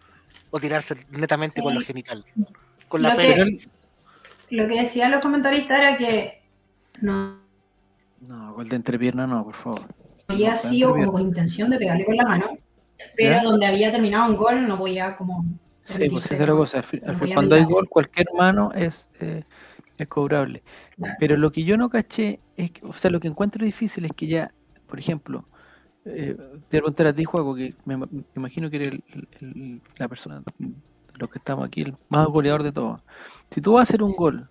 O 0.51 0.61
tirarse 0.61 0.97
netamente 1.11 1.61
con 1.61 1.73
Sí. 1.73 1.79
los 1.79 1.87
genitales. 1.87 2.25
Con 2.89 3.03
la 3.03 3.11
Lo 3.11 3.17
pera. 3.17 3.45
que, 3.45 3.59
lo 4.51 4.69
que 4.69 4.79
decían 4.79 5.11
los 5.11 5.21
comentaristas 5.21 5.79
era 5.79 5.97
que 5.97 6.41
no 7.01 7.39
No, 8.21 8.55
gol 8.55 8.69
de 8.69 8.77
entrepierna 8.77 9.27
no, 9.27 9.45
por 9.45 9.55
favor. 9.55 9.81
había 10.29 10.53
No, 10.53 10.57
sido 10.57 10.91
como 10.93 11.13
con 11.13 11.23
intención 11.23 11.69
de 11.71 11.79
pegarle 11.79 12.05
con 12.05 12.17
la 12.17 12.25
mano, 12.25 12.59
pero 13.17 13.37
¿Ya? 13.37 13.43
donde 13.43 13.67
había 13.67 13.91
terminado 13.93 14.31
un 14.31 14.37
gol 14.37 14.67
no 14.67 14.79
podía 14.79 15.17
como. 15.17 15.45
Sí, 15.83 16.09
pues 16.11 16.25
esa 16.27 16.35
es 16.35 16.41
la 16.41 16.47
cosa. 16.55 16.79
al 16.79 16.85
fin- 16.85 17.01
cuando 17.35 17.55
hay 17.55 17.65
gol, 17.65 17.89
cualquier 17.89 18.27
mano 18.37 18.73
es, 18.75 19.09
eh, 19.21 19.45
es 19.99 20.09
cobrable. 20.09 20.63
Claro. 20.97 21.15
Pero 21.21 21.37
lo 21.37 21.53
que 21.53 21.63
yo 21.65 21.77
no 21.77 21.89
caché 21.89 22.41
es 22.57 22.73
que, 22.73 22.85
o 22.85 22.93
sea, 22.93 23.11
lo 23.11 23.21
que 23.21 23.29
encuentro 23.29 23.65
difícil 23.65 24.05
es 24.05 24.11
que 24.17 24.27
ya, 24.27 24.51
por 24.89 24.99
ejemplo, 24.99 25.45
eh, 26.05 26.37
te 26.69 26.81
voy 26.81 26.93
a 27.07 27.13
ti, 27.13 27.25
Juaco, 27.25 27.55
que 27.55 27.75
me, 27.85 27.97
me 27.97 28.07
imagino 28.35 28.69
que 28.71 28.77
eres 28.77 28.89
el- 29.13 29.29
el- 29.41 29.81
la 29.99 30.09
persona 30.09 30.43
de 30.59 30.73
los 31.19 31.29
que 31.31 31.39
estamos 31.39 31.65
aquí, 31.67 31.83
el 31.83 31.95
más 32.09 32.27
goleador 32.27 32.63
de 32.65 32.73
todos. 32.73 33.01
Si 33.51 33.61
tú 33.61 33.75
vas 33.75 33.81
a 33.81 33.83
hacer 33.85 34.03
un 34.03 34.13
gol 34.17 34.49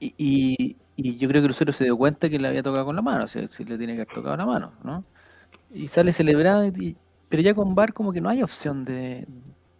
y, 0.00 0.14
y- 0.18 0.76
y 0.96 1.16
yo 1.16 1.28
creo 1.28 1.42
que 1.42 1.48
Lucero 1.48 1.72
se 1.72 1.84
dio 1.84 1.96
cuenta 1.96 2.28
que 2.28 2.38
le 2.38 2.48
había 2.48 2.62
tocado 2.62 2.86
con 2.86 2.96
la 2.96 3.02
mano, 3.02 3.24
o 3.24 3.28
sea, 3.28 3.48
si 3.48 3.64
le 3.64 3.76
tiene 3.78 3.94
que 3.94 4.02
haber 4.02 4.14
tocado 4.14 4.36
la 4.36 4.46
mano, 4.46 4.72
¿no? 4.84 5.04
Y 5.72 5.88
sale 5.88 6.12
celebrado, 6.12 6.64
y- 6.66 6.96
pero 7.28 7.42
ya 7.42 7.54
con 7.54 7.74
VAR 7.74 7.92
como 7.92 8.12
que 8.12 8.20
no 8.20 8.28
hay 8.30 8.42
opción 8.42 8.84
de, 8.84 9.26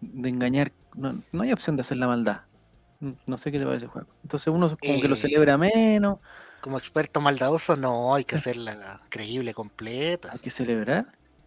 de 0.00 0.28
engañar, 0.28 0.72
no, 0.94 1.22
no 1.32 1.42
hay 1.42 1.52
opción 1.52 1.76
de 1.76 1.82
hacer 1.82 1.98
la 1.98 2.06
maldad. 2.08 2.42
No 3.26 3.38
sé 3.38 3.52
qué 3.52 3.58
le 3.58 3.66
parece 3.66 3.86
juego. 3.86 4.08
Entonces 4.22 4.48
uno 4.48 4.78
como 4.82 5.00
que 5.00 5.08
lo 5.08 5.16
Eh, 5.16 5.16
celebra 5.16 5.58
menos, 5.58 6.18
Como 6.60 6.78
experto 6.78 7.20
maldadoso, 7.20 7.76
no, 7.76 8.14
hay 8.14 8.24
que 8.24 8.34
hacerla 8.36 9.06
creíble, 9.08 9.54
completa. 9.54 10.32
hay 10.32 10.38
que 10.38 10.50
celebrar. 10.50 11.06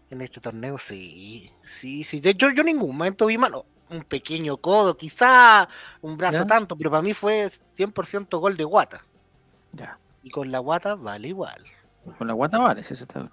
En 0.09 0.21
este 0.21 0.41
torneo, 0.41 0.77
sí. 0.77 1.49
Sí, 1.63 2.03
sí. 2.03 2.19
De 2.19 2.31
hecho, 2.31 2.49
yo 2.51 2.61
en 2.61 2.67
ningún 2.67 2.95
momento 2.97 3.25
vi 3.25 3.37
mano. 3.37 3.65
Un 3.89 4.01
pequeño 4.03 4.57
codo, 4.57 4.97
quizá 4.97 5.67
un 6.01 6.17
brazo 6.17 6.43
¿Ya? 6.43 6.45
tanto, 6.45 6.77
pero 6.77 6.91
para 6.91 7.01
mí 7.03 7.13
fue 7.13 7.49
100% 7.73 8.39
gol 8.39 8.57
de 8.57 8.65
guata. 8.65 9.01
Ya. 9.71 9.99
Y 10.21 10.29
con 10.29 10.51
la 10.51 10.59
guata 10.59 10.93
vale 10.95 11.29
igual. 11.29 11.65
Con 12.17 12.27
la 12.27 12.33
guata 12.33 12.57
vale, 12.59 12.81
eso 12.81 12.93
está 12.93 13.29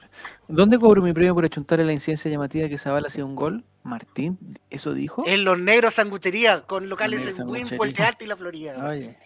¿Dónde 0.48 0.78
cobro 0.78 1.00
mi 1.02 1.12
premio 1.12 1.34
por 1.34 1.44
achuntarle 1.44 1.84
la 1.84 1.92
incidencia 1.92 2.30
llamativa 2.30 2.68
que 2.68 2.78
Zavala 2.78 3.08
hacía 3.08 3.24
un 3.24 3.34
gol? 3.36 3.64
Martín, 3.82 4.38
¿eso 4.70 4.94
dijo? 4.94 5.22
En 5.26 5.44
los 5.44 5.58
negros 5.58 5.94
sanguchería, 5.94 6.62
con 6.62 6.88
locales 6.88 7.26
en 7.26 7.34
Sanguchería. 7.34 7.76
Puente 7.76 8.02
Alto 8.02 8.24
y 8.24 8.26
la 8.28 8.36
Florida. 8.36 8.88
Oye. 8.88 9.18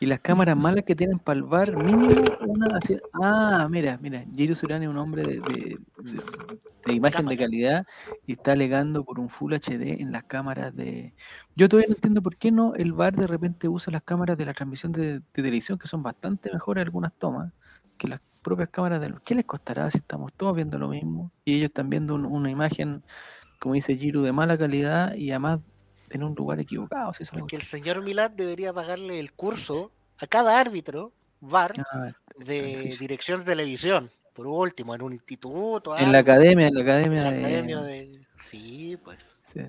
Y 0.00 0.06
las 0.06 0.18
cámaras 0.20 0.56
malas 0.56 0.84
que 0.84 0.96
tienen 0.96 1.18
para 1.20 1.36
el 1.38 1.44
bar, 1.44 1.76
mínimo 1.76 2.08
una 2.40 2.76
así. 2.76 2.98
Ah, 3.22 3.68
mira, 3.70 3.96
mira, 4.02 4.24
Jiro 4.34 4.54
Surán 4.56 4.82
es 4.82 4.88
un 4.88 4.98
hombre 4.98 5.22
de, 5.22 5.40
de- 5.40 5.78
de- 6.02 6.22
de 6.84 6.92
imagen 6.92 7.24
de 7.26 7.38
calidad 7.38 7.86
y 8.26 8.32
está 8.32 8.52
alegando 8.52 9.04
por 9.04 9.20
un 9.20 9.28
Full 9.30 9.54
HD 9.54 10.00
en 10.02 10.10
las 10.12 10.24
cámaras 10.24 10.74
de. 10.74 11.14
Yo 11.54 11.68
todavía 11.68 11.88
no 11.88 11.94
entiendo 11.94 12.20
por 12.20 12.36
qué 12.36 12.50
no 12.50 12.74
el 12.74 12.92
bar 12.92 13.14
de 13.14 13.28
repente 13.28 13.68
usa 13.68 13.92
las 13.92 14.02
cámaras 14.02 14.36
de 14.36 14.44
la 14.44 14.52
transmisión 14.52 14.90
de 14.92 15.20
televisión, 15.32 15.78
que 15.78 15.86
son 15.86 16.02
bastante 16.02 16.52
mejores 16.52 16.82
algunas 16.82 17.12
tomas 17.14 17.52
que 17.96 18.08
las 18.08 18.20
propias 18.44 18.68
cámaras 18.68 19.00
de. 19.00 19.12
¿Qué 19.24 19.34
les 19.34 19.44
costará 19.44 19.90
si 19.90 19.98
estamos 19.98 20.32
todos 20.34 20.54
viendo 20.54 20.78
lo 20.78 20.88
mismo? 20.88 21.32
Y 21.44 21.54
ellos 21.56 21.68
están 21.70 21.90
viendo 21.90 22.14
un- 22.14 22.26
una 22.26 22.50
imagen, 22.50 23.02
como 23.58 23.74
dice 23.74 23.96
Giro, 23.96 24.22
de 24.22 24.30
mala 24.32 24.56
calidad 24.56 25.14
y 25.14 25.30
además 25.30 25.58
en 26.10 26.22
un 26.22 26.34
lugar 26.34 26.60
equivocado. 26.60 27.12
si 27.14 27.24
Porque 27.24 27.56
el 27.56 27.62
señor 27.62 28.02
Milad 28.02 28.30
debería 28.30 28.72
pagarle 28.72 29.18
el 29.18 29.32
curso 29.32 29.90
a 30.18 30.26
cada 30.28 30.60
árbitro, 30.60 31.12
VAR, 31.40 31.72
Ah, 31.90 32.12
de 32.38 32.94
dirección 33.00 33.40
de 33.40 33.46
televisión. 33.46 34.10
Por 34.34 34.46
último, 34.46 34.94
en 34.94 35.02
un 35.02 35.12
instituto. 35.12 35.96
En 35.96 36.12
la 36.12 36.18
algo, 36.18 36.32
academia, 36.32 36.66
en 36.68 36.74
la 36.74 36.80
en 36.80 36.86
academia 36.86 37.82
de. 37.82 38.26
Sí, 38.38 38.98
pues. 39.02 39.18
sí, 39.44 39.60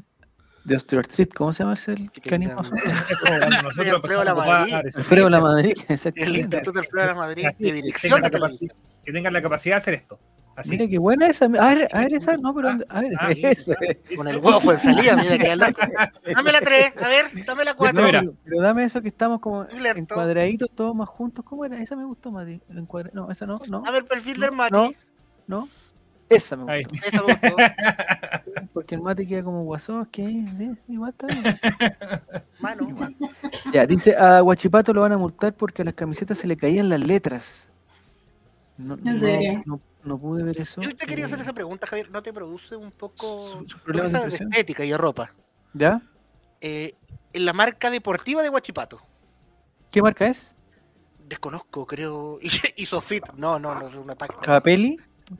de 0.65 0.75
Street, 0.75 1.29
¿cómo 1.36 1.53
se 1.53 1.63
llama 1.63 1.74
ese 1.74 1.91
el 1.93 2.12
cuando 2.53 2.72
nosotros 2.72 2.81
Alfredo 3.95 3.95
empezamos 3.95 4.19
a 4.19 4.25
Lamadrid. 4.25 4.63
ocupar 4.63 4.88
ese- 4.88 5.00
Alfredo 5.00 5.29
La 5.29 5.39
Madrid, 5.39 5.74
El. 6.15 6.36
Instituto 6.38 6.84
Flora 6.84 7.07
de 7.10 7.15
Madrid 7.15 7.45
de 7.45 7.53
que 7.65 7.74
dirección 7.74 8.22
tengan 8.22 8.31
de 8.31 8.39
la 8.39 8.48
televisión. 8.48 8.69
capacidad- 8.69 9.03
Que 9.05 9.12
tengan 9.13 9.34
la 9.34 9.41
capacidad 9.41 9.75
de 9.75 9.81
hacer 9.81 9.93
esto. 9.93 10.19
Así. 10.57 10.69
Mira 10.69 10.88
qué 10.88 10.98
buena 10.98 11.27
esa. 11.27 11.45
A 11.45 11.50
ver, 11.50 11.88
a 11.91 12.00
ver 12.00 12.13
esa, 12.13 12.38
no, 12.38 12.55
pero 12.55 12.69
a 12.69 13.01
ver, 13.01 13.12
ah, 13.19 13.29
esa. 13.38 13.75
Con 14.15 14.27
el 14.29 14.38
huevo 14.38 14.62
fue 14.62 14.75
en 14.75 14.79
salida, 14.79 15.17
mira 15.17 15.38
que 15.38 15.55
loco. 15.55 15.81
Dame 16.34 16.51
la 16.53 16.62
3, 16.62 16.93
a 17.03 17.07
ver, 17.10 17.45
dame 17.45 17.65
la 17.65 17.72
No, 17.72 17.77
4. 17.77 18.03
mira. 18.03 18.19
pero, 18.22 18.34
pero 18.45 18.62
dame 18.62 18.86
eso 18.86 19.01
que 19.01 19.10
estamos 19.10 19.41
como 19.41 19.65
Muy 19.65 19.79
lento. 19.81 20.13
encuadraditos 20.13 20.69
todos 20.74 20.95
más 20.95 21.10
juntos. 21.10 21.43
¿Cómo 21.45 21.65
era? 21.65 21.77
Esa 21.81 21.98
me 21.98 22.05
gustó, 22.05 22.31
Mati. 22.31 22.62
el 22.69 22.88
No, 23.13 23.29
esa 23.29 23.45
no, 23.45 23.60
no, 23.67 23.81
Dame 23.81 23.98
el 23.98 24.05
perfil 24.05 24.39
del 24.39 24.51
No, 24.51 24.55
Mati. 24.55 24.74
no. 24.74 24.89
no. 25.48 25.69
Esa 26.29 26.55
me 26.55 26.79
gustó. 26.82 26.96
Esa 27.08 27.24
me 27.24 27.34
gustó. 27.34 27.55
Porque 28.74 28.96
el 28.96 29.01
Mati 29.01 29.27
queda 29.27 29.44
como 29.44 29.63
guasón, 29.63 30.05
que 30.08 30.24
eh, 30.24 30.75
igual 30.88 31.13
está. 31.17 31.27
Mano. 32.60 32.88
Ya, 33.72 33.86
dice, 33.86 34.15
a 34.15 34.39
Guachipato 34.41 34.94
lo 34.94 35.01
van 35.01 35.12
a 35.13 35.17
multar 35.17 35.53
porque 35.53 35.82
a 35.82 35.86
las 35.86 35.94
camisetas 35.94 36.38
se 36.38 36.48
le 36.48 36.58
caían 36.58 36.89
las 36.89 37.00
letras. 37.00 37.72
No, 38.77 38.96
¿En 38.96 39.03
no- 39.03 39.20
serio? 39.20 39.63
No, 39.65 39.79
no 40.03 40.17
pude 40.17 40.44
ver 40.44 40.60
eso. 40.60 40.82
Yo 40.82 40.96
te 40.96 41.05
quería 41.05 41.25
hacer 41.25 41.39
eh, 41.39 41.44
esa 41.44 41.53
pregunta, 41.53 41.88
Javier. 41.88 42.10
¿No 42.12 42.22
te 42.22 42.34
produce 42.34 42.75
un 42.75 42.91
poco 42.91 43.63
problemas 43.84 44.12
de 44.12 44.36
estética 44.36 44.84
y 44.84 44.89
de 44.89 44.98
ropa? 44.98 45.32
¿Ya? 45.74 46.01
Eh, 46.62 46.96
en 47.34 47.46
la 47.46 47.53
marca 47.53 47.91
deportiva 47.91 48.41
de 48.41 48.50
Huachipato. 48.50 49.00
¿Qué 49.91 50.01
marca 50.01 50.25
es? 50.27 50.55
Desconozco, 51.27 51.86
creo. 51.86 52.39
Isofit. 52.77 53.24
No, 53.38 53.60
no, 53.60 53.75
no 53.75 53.88
es 53.88 53.96
una 53.96 54.15
página. 54.15 54.41
¿Capelli? 54.41 54.98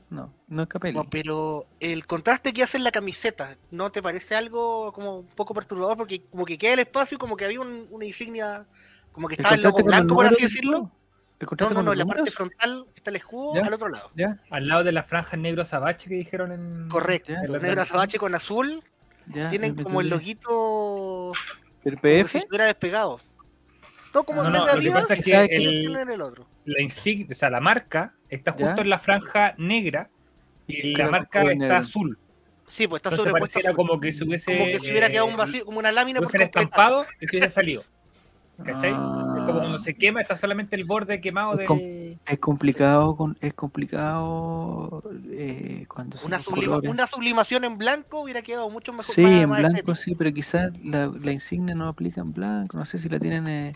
No, 0.10 0.34
no 0.48 0.63
es 0.63 0.68
Capelli. 0.70 0.96
No, 0.96 1.08
pero 1.10 1.68
el 1.80 2.08
contraste 2.08 2.54
que 2.54 2.63
hace 2.63 2.77
en 2.77 2.84
la 2.84 2.92
camiseta, 2.92 3.56
¿no 3.72 3.92
te 3.92 4.01
parece 4.01 4.36
algo 4.36 4.92
como 4.94 5.20
un 5.20 5.27
poco 5.27 5.54
perturbador? 5.54 5.96
Porque 5.98 6.24
como 6.24 6.44
que 6.46 6.58
queda 6.58 6.74
el 6.74 6.80
espacio 6.80 7.15
y 7.15 7.20
como 7.20 7.38
que 7.38 7.46
había 7.46 7.62
un- 7.62 7.88
una 7.92 8.06
insignia, 8.06 8.65
como 9.12 9.27
que 9.27 9.36
¿El 9.36 9.42
estaba 9.42 9.56
el 9.56 9.62
logo 9.62 9.84
blanco, 9.84 10.15
por 10.15 10.25
así 10.25 10.42
decirlo. 10.44 10.92
¿El 11.39 11.48
No, 11.60 11.70
no, 11.70 11.84
no, 11.84 11.92
en 11.92 12.00
la 12.00 12.06
parte 12.06 12.32
frontal 12.32 12.88
está 12.96 13.10
el 13.12 13.18
escudo 13.18 13.56
¿Ya? 13.56 13.68
al 13.68 13.74
otro 13.74 13.89
lado. 13.89 14.10
¿Ya? 14.15 14.39
Al 14.50 14.68
lado 14.68 14.84
de 14.86 14.92
las 14.94 15.06
franjas 15.06 15.39
negro 15.39 15.62
azabache 15.63 16.10
que 16.10 16.15
dijeron 16.15 16.51
en. 16.51 16.88
Correcto. 16.89 17.32
Ya, 17.34 17.39
en 17.42 17.51
la 17.51 17.60
Negro 17.60 17.82
azabache 17.82 18.18
con 18.18 18.34
azul 18.34 18.82
¿Ya? 19.27 19.50
tienen 19.50 19.75
me 19.75 19.84
como 19.84 20.01
el 20.01 20.10
loguito 20.10 21.32
¿El 21.84 21.94
como 22.00 22.01
PF? 22.01 22.30
si 22.32 22.38
estuviera 22.39 22.65
despegado. 22.65 23.20
Todo 24.13 24.24
como 24.24 24.42
No, 24.44 24.48
en 24.48 24.54
no, 24.54 24.63
vez 24.63 24.72
de 24.72 24.77
lo 24.77 24.82
que 24.82 24.88
Adidas, 24.88 25.08
pasa 25.08 25.13
es 25.20 25.25
¿sabe 25.25 25.50
que 25.50 25.56
el- 25.58 26.10
el 26.10 26.22
otro. 26.22 26.48
la 26.63 26.82
insignia, 26.82 27.27
o 27.30 27.36
sea, 27.36 27.50
la 27.50 27.60
marca 27.60 28.14
está 28.29 28.51
justo 28.51 28.75
¿Ya? 28.75 28.82
en 28.82 28.89
la 28.89 29.00
franja 29.00 29.55
negra 29.58 30.10
y 30.67 30.96
la 30.96 31.10
marca 31.10 31.41
está 31.44 31.55
negro. 31.55 31.75
azul. 31.75 32.17
Sí, 32.67 32.88
pues 32.88 33.00
está 33.00 33.12
sobrepuesto. 33.12 33.39
pareciera 33.39 33.70
azul. 33.70 33.88
como 33.88 34.00
que 34.01 34.12
se 34.12 34.24
hubiese. 34.24 34.53
Como 34.58 34.65
que 34.65 34.79
si 34.79 34.89
hubiera 34.91 35.10
quedado 35.10 35.27
un 35.27 35.34
eh, 35.34 35.38
vacío, 35.38 35.65
como 35.65 35.79
una 35.79 35.91
lámina 35.91 36.20
hubiesen 36.20 36.41
estampado 36.41 37.05
y 37.22 37.27
se 37.27 37.38
hubiese 37.38 37.53
salido. 37.53 37.84
¿Cachai? 38.65 38.94
Ah, 38.96 39.44
como 39.46 39.60
cuando 39.60 39.79
se 39.79 39.96
quema, 39.96 40.22
está 40.22 40.38
solamente 40.38 40.77
el 40.77 40.86
borde 40.86 41.20
quemado 41.20 41.60
com- 41.67 41.77
del. 41.77 42.17
Es 42.25 42.39
complicado, 42.39 43.15
con, 43.17 43.38
es 43.41 43.53
complicado 43.53 45.03
eh, 45.29 45.86
cuando 45.88 46.17
Una, 46.25 46.38
los 46.38 46.46
sublima- 46.48 46.65
colores. 46.67 46.89
una 46.91 47.05
sublimación 47.08 47.65
en 47.65 47.77
blanco 47.77 48.22
hubiera 48.22 48.41
quedado 48.41 48.70
mucho 48.70 48.94
mejor. 48.94 49.13
Sí, 49.13 49.22
más- 49.22 49.32
en 49.41 49.50
más 49.50 49.60
blanco 49.60 49.75
estético. 49.77 49.96
sí, 49.96 50.15
pero 50.15 50.34
quizás 50.34 50.72
la, 50.84 51.08
la 51.22 51.32
insignia 51.34 51.75
no 51.75 51.88
aplica 51.89 52.22
en 52.22 52.32
blanco. 52.34 52.77
No 52.77 52.86
sé 52.86 52.98
si 52.98 53.10
la 53.10 53.20
tienen. 53.20 53.48
eh, 53.48 53.72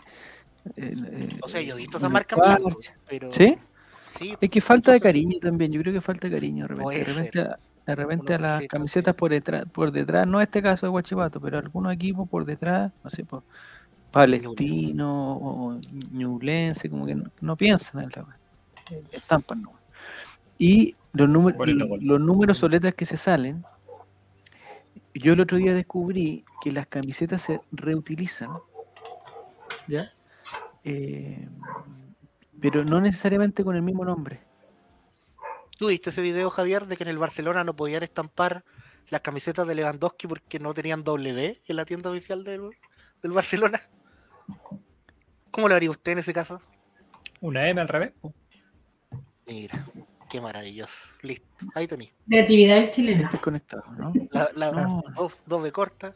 eh, 0.76 0.94
eh, 0.96 1.28
O 1.42 1.48
sea, 1.48 1.60
yo 1.60 1.74
he 1.74 1.76
visto 1.76 1.98
en 1.98 2.00
esa 2.00 2.08
marca 2.08 2.36
en 2.36 2.40
blanco. 2.40 2.78
Pero... 3.08 3.30
¿Sí? 3.32 3.56
Sí, 4.20 4.36
Es 4.40 4.50
que 4.50 4.60
falta 4.60 4.92
de 4.92 5.00
cariño 5.00 5.38
también. 5.40 5.72
Yo 5.72 5.80
creo 5.80 5.94
que 5.94 6.00
falta 6.00 6.28
de 6.28 6.34
cariño. 6.34 6.64
De 6.64 6.68
repente, 6.68 6.84
Puede 6.84 6.98
de 6.98 7.04
repente, 7.12 7.40
a- 7.40 7.58
de 7.86 7.94
repente 7.94 8.34
a 8.34 8.36
Unos 8.36 8.48
las 8.50 8.68
camisetas 8.68 9.14
por 9.14 9.30
detrás, 9.30 9.64
por 9.72 9.90
detrás, 9.90 10.26
no 10.26 10.40
este 10.40 10.62
caso 10.62 10.86
de 10.86 10.90
Guachipato, 10.90 11.40
pero 11.40 11.58
algunos 11.58 11.92
equipos 11.92 12.28
por 12.28 12.44
detrás, 12.44 12.92
no 13.02 13.10
sé, 13.10 13.24
por 13.24 13.42
Palestino 14.12 15.32
o 15.36 15.80
Ñublense, 16.12 16.90
como 16.90 17.06
que 17.06 17.14
no, 17.14 17.24
no 17.40 17.56
piensan 17.56 18.04
en 18.04 18.10
la 18.10 18.26
estampan 19.12 19.62
nomás. 19.62 19.80
Y 20.58 20.94
los, 21.12 21.28
números 21.28 21.66
los 22.02 22.20
números 22.20 22.62
o 22.62 22.68
letras 22.68 22.94
que 22.94 23.06
se 23.06 23.16
salen, 23.16 23.64
yo 25.14 25.32
el 25.32 25.40
otro 25.40 25.56
día 25.56 25.72
descubrí 25.74 26.44
que 26.62 26.72
las 26.72 26.86
camisetas 26.86 27.42
se 27.42 27.60
reutilizan, 27.72 28.50
¿ya? 29.88 30.12
Eh, 30.84 31.48
pero 32.60 32.84
no 32.84 33.00
necesariamente 33.00 33.64
con 33.64 33.76
el 33.76 33.82
mismo 33.82 34.04
nombre. 34.04 34.40
¿Tú 35.78 35.88
viste 35.88 36.10
ese 36.10 36.20
video, 36.22 36.50
Javier, 36.50 36.86
de 36.86 36.96
que 36.96 37.04
en 37.04 37.08
el 37.08 37.18
Barcelona 37.18 37.64
no 37.64 37.74
podían 37.74 38.02
estampar 38.02 38.64
las 39.08 39.22
camisetas 39.22 39.66
de 39.66 39.74
Lewandowski 39.74 40.26
porque 40.26 40.58
no 40.58 40.74
tenían 40.74 41.02
W 41.04 41.62
en 41.66 41.76
la 41.76 41.84
tienda 41.84 42.10
oficial 42.10 42.44
del, 42.44 42.68
del 43.22 43.32
Barcelona? 43.32 43.80
¿Cómo 45.50 45.68
lo 45.68 45.74
haría 45.74 45.90
usted 45.90 46.12
en 46.12 46.18
ese 46.18 46.32
caso? 46.34 46.60
Una 47.40 47.66
M 47.68 47.80
al 47.80 47.88
revés. 47.88 48.12
Mira, 49.46 49.86
qué 50.28 50.40
maravilloso. 50.40 51.08
Listo, 51.22 51.46
ahí 51.74 51.86
tenéis. 51.88 52.14
Creatividad 52.28 52.76
del 52.76 52.90
chileno. 52.90 53.24
Estoy 53.24 53.40
conectado, 53.40 53.84
¿no? 53.96 54.12
La, 54.30 54.48
la- 54.54 54.70
No. 54.72 55.02
dos, 55.14 55.38
dos 55.46 55.62
B 55.62 55.72
corta. 55.72 56.14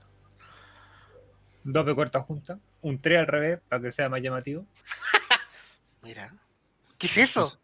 Dos 1.64 1.86
de 1.86 1.94
corta 1.94 2.20
junta. 2.20 2.60
Un 2.82 3.00
3 3.00 3.20
al 3.20 3.26
revés 3.26 3.60
para 3.66 3.80
que 3.82 3.90
sea 3.92 4.10
más 4.10 4.20
llamativo. 4.20 4.66
Mira. 6.04 6.32
¿Qué 6.98 7.06
es 7.06 7.18
eso? 7.18 7.58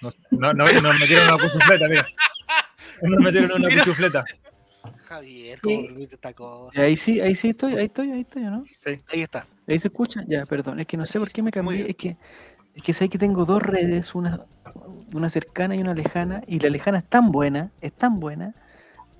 No, 0.00 0.10
no, 0.30 0.52
no, 0.54 0.72
nos 0.80 1.00
metieron 1.00 1.28
una 1.28 1.38
cuchufleta, 1.42 1.88
mira. 1.88 2.06
Nos 3.02 3.20
metieron 3.20 3.52
una 3.52 3.68
Mira. 3.68 3.82
cuchufleta. 3.84 4.24
Javier, 5.06 5.60
¿cómo 5.60 5.80
Sí. 5.80 5.86
permite 5.88 6.14
esta 6.14 6.32
cosa? 6.34 6.78
Y 6.78 6.82
ahí 6.84 6.96
sí, 6.96 7.20
ahí 7.20 7.34
sí 7.34 7.48
estoy, 7.50 7.76
ahí 7.76 7.86
estoy, 7.86 8.12
ahí 8.12 8.20
estoy, 8.20 8.44
¿o 8.44 8.50
¿no? 8.50 8.64
Sí. 8.70 9.00
Ahí 9.12 9.22
está. 9.22 9.46
Ahí 9.66 9.78
se 9.78 9.88
escucha, 9.88 10.22
ya, 10.28 10.44
perdón, 10.46 10.80
es 10.80 10.86
que 10.86 10.96
no 10.96 11.06
sé 11.06 11.18
por 11.18 11.30
qué 11.30 11.42
me 11.42 11.50
cambié, 11.50 11.88
es 11.90 11.96
que 11.96 12.16
es 12.74 12.82
que 12.82 12.92
sé 12.92 13.08
que 13.08 13.18
tengo 13.18 13.44
dos 13.44 13.60
redes, 13.62 14.14
una, 14.14 14.44
una 15.12 15.28
cercana 15.30 15.74
y 15.74 15.80
una 15.80 15.94
lejana, 15.94 16.42
y 16.46 16.60
la 16.60 16.68
lejana 16.70 16.98
es 16.98 17.04
tan 17.06 17.32
buena, 17.32 17.72
es 17.80 17.92
tan 17.92 18.20
buena, 18.20 18.54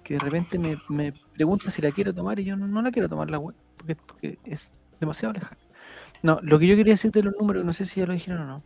que 0.05 0.15
de 0.15 0.21
repente 0.21 0.59
me, 0.59 0.79
me 0.89 1.13
pregunta 1.35 1.71
si 1.71 1.83
la 1.83 1.91
quiero 1.91 2.15
tomar 2.15 2.39
y 2.39 2.45
yo 2.45 2.57
no, 2.57 2.69
no 2.69 2.83
la 2.83 2.93
quiero 2.93 3.09
tomar 3.09 3.31
la 3.31 3.39
web, 3.39 3.57
porque, 3.77 3.97
porque 3.97 4.39
es 4.45 4.75
demasiado 5.01 5.33
lejana. 5.33 5.59
No, 6.23 6.39
lo 6.43 6.59
que 6.59 6.67
yo 6.67 6.77
quería 6.77 6.95
decir 6.95 7.11
de 7.13 7.23
los 7.23 7.35
números, 7.39 7.65
no 7.65 7.73
sé 7.73 7.85
si 7.85 8.01
ya 8.01 8.07
lo 8.07 8.13
dijeron 8.13 8.43
o 8.43 8.47
no, 8.47 8.63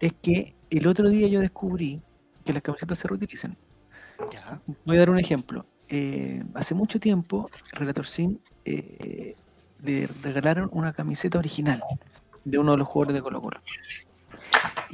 es 0.00 0.12
que 0.22 0.54
el 0.70 0.86
otro 0.86 1.08
día 1.08 1.28
yo 1.28 1.40
descubrí 1.40 2.00
que 2.44 2.52
las 2.52 2.62
camisetas 2.62 2.98
se 2.98 3.08
reutilizan. 3.08 3.56
Ya. 4.32 4.60
Voy 4.84 4.96
a 4.96 5.00
dar 5.00 5.10
un 5.10 5.18
ejemplo. 5.18 5.66
Eh, 5.88 6.42
hace 6.54 6.74
mucho 6.74 6.98
tiempo, 7.00 7.48
Relator 7.72 8.06
Sin 8.06 8.40
eh, 8.64 9.34
le 9.82 10.08
regalaron 10.22 10.68
una 10.72 10.92
camiseta 10.92 11.38
original 11.38 11.82
de 12.44 12.58
uno 12.58 12.72
de 12.72 12.78
los 12.78 12.88
jugadores 12.88 13.14
de 13.14 13.22
Colo 13.22 13.40
Colo. 13.40 13.60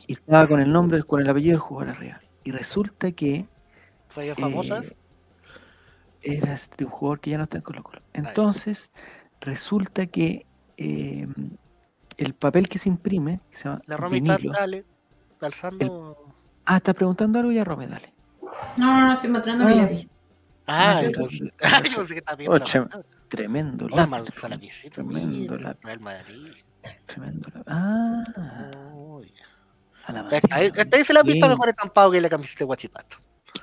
Y 0.07 0.15
estaba 0.15 0.47
con 0.47 0.61
el 0.61 0.73
nombre, 0.73 1.03
con 1.03 1.21
el 1.21 1.29
apellido 1.29 1.53
del 1.53 1.61
jugador 1.61 1.95
arriba. 1.95 2.19
Y 2.45 2.51
resulta 2.51 3.13
que 3.13 3.47
¿Fallas 4.09 4.39
famosas? 4.39 4.95
eh, 6.23 6.39
era 6.43 6.59
de 6.77 6.85
un 6.85 6.91
jugador 6.91 7.21
que 7.21 7.31
ya 7.31 7.39
no 7.39 7.45
está 7.45 7.59
en 7.59 7.63
Colo 7.63 7.83
Colo. 7.83 8.03
Entonces, 8.13 8.93
resulta 9.41 10.07
que 10.07 10.47
eh, 10.77 11.27
el 12.17 12.35
papel 12.35 12.69
que 12.69 12.79
se 12.79 12.89
imprime, 12.89 13.41
que 13.51 13.57
se 13.57 13.65
llama 13.65 13.83
la 13.87 13.97
Romy 13.97 14.19
está, 14.19 14.37
vinilo- 14.39 14.53
dale, 14.53 14.85
calzando. 15.39 16.35
Ah, 16.67 16.77
está 16.77 16.95
preguntando 16.95 17.39
algo 17.39 17.53
ya, 17.53 17.65
Rome, 17.65 17.87
dale. 17.87 18.13
No, 18.77 18.87
no, 19.01 19.07
no, 19.07 19.13
estoy 19.15 19.31
mostrando 19.31 19.65
mi 19.67 19.73
Ah. 19.73 19.77
lápiz. 19.83 20.09
Ah, 20.67 20.99
Ah, 20.99 21.03
yo 21.03 21.11
pensé 22.07 22.15
que 22.15 22.49
Ocho. 22.49 22.87
palabra. 22.89 23.07
Tremendo 23.29 23.87
Oh, 23.87 23.97
lápiz, 23.97 24.11
mal 24.11 24.25
usa 24.37 24.49
la 24.49 24.57
visita, 24.57 24.95
Tremendo 25.03 25.59
lápiz. 25.59 25.85
Real 25.87 26.01
Madrid. 26.01 26.53
Tremendo 27.07 27.49
lápiz. 27.53 27.65
Ah, 27.67 28.25
a 30.07 30.13
la 30.13 30.21
Hasta 30.21 30.37
ahí, 30.57 30.69
madre, 30.69 30.83
hasta 30.83 30.97
ahí 30.97 31.05
se 31.05 31.13
la 31.13 31.21
ha 31.21 31.23
visto 31.23 31.47
bien. 31.47 31.51
mejor 31.51 31.69
estampado 31.69 32.11
que 32.11 32.21
la 32.21 32.29
camiseta 32.29 32.59
de 32.61 32.65
Guachipato. 32.67 33.17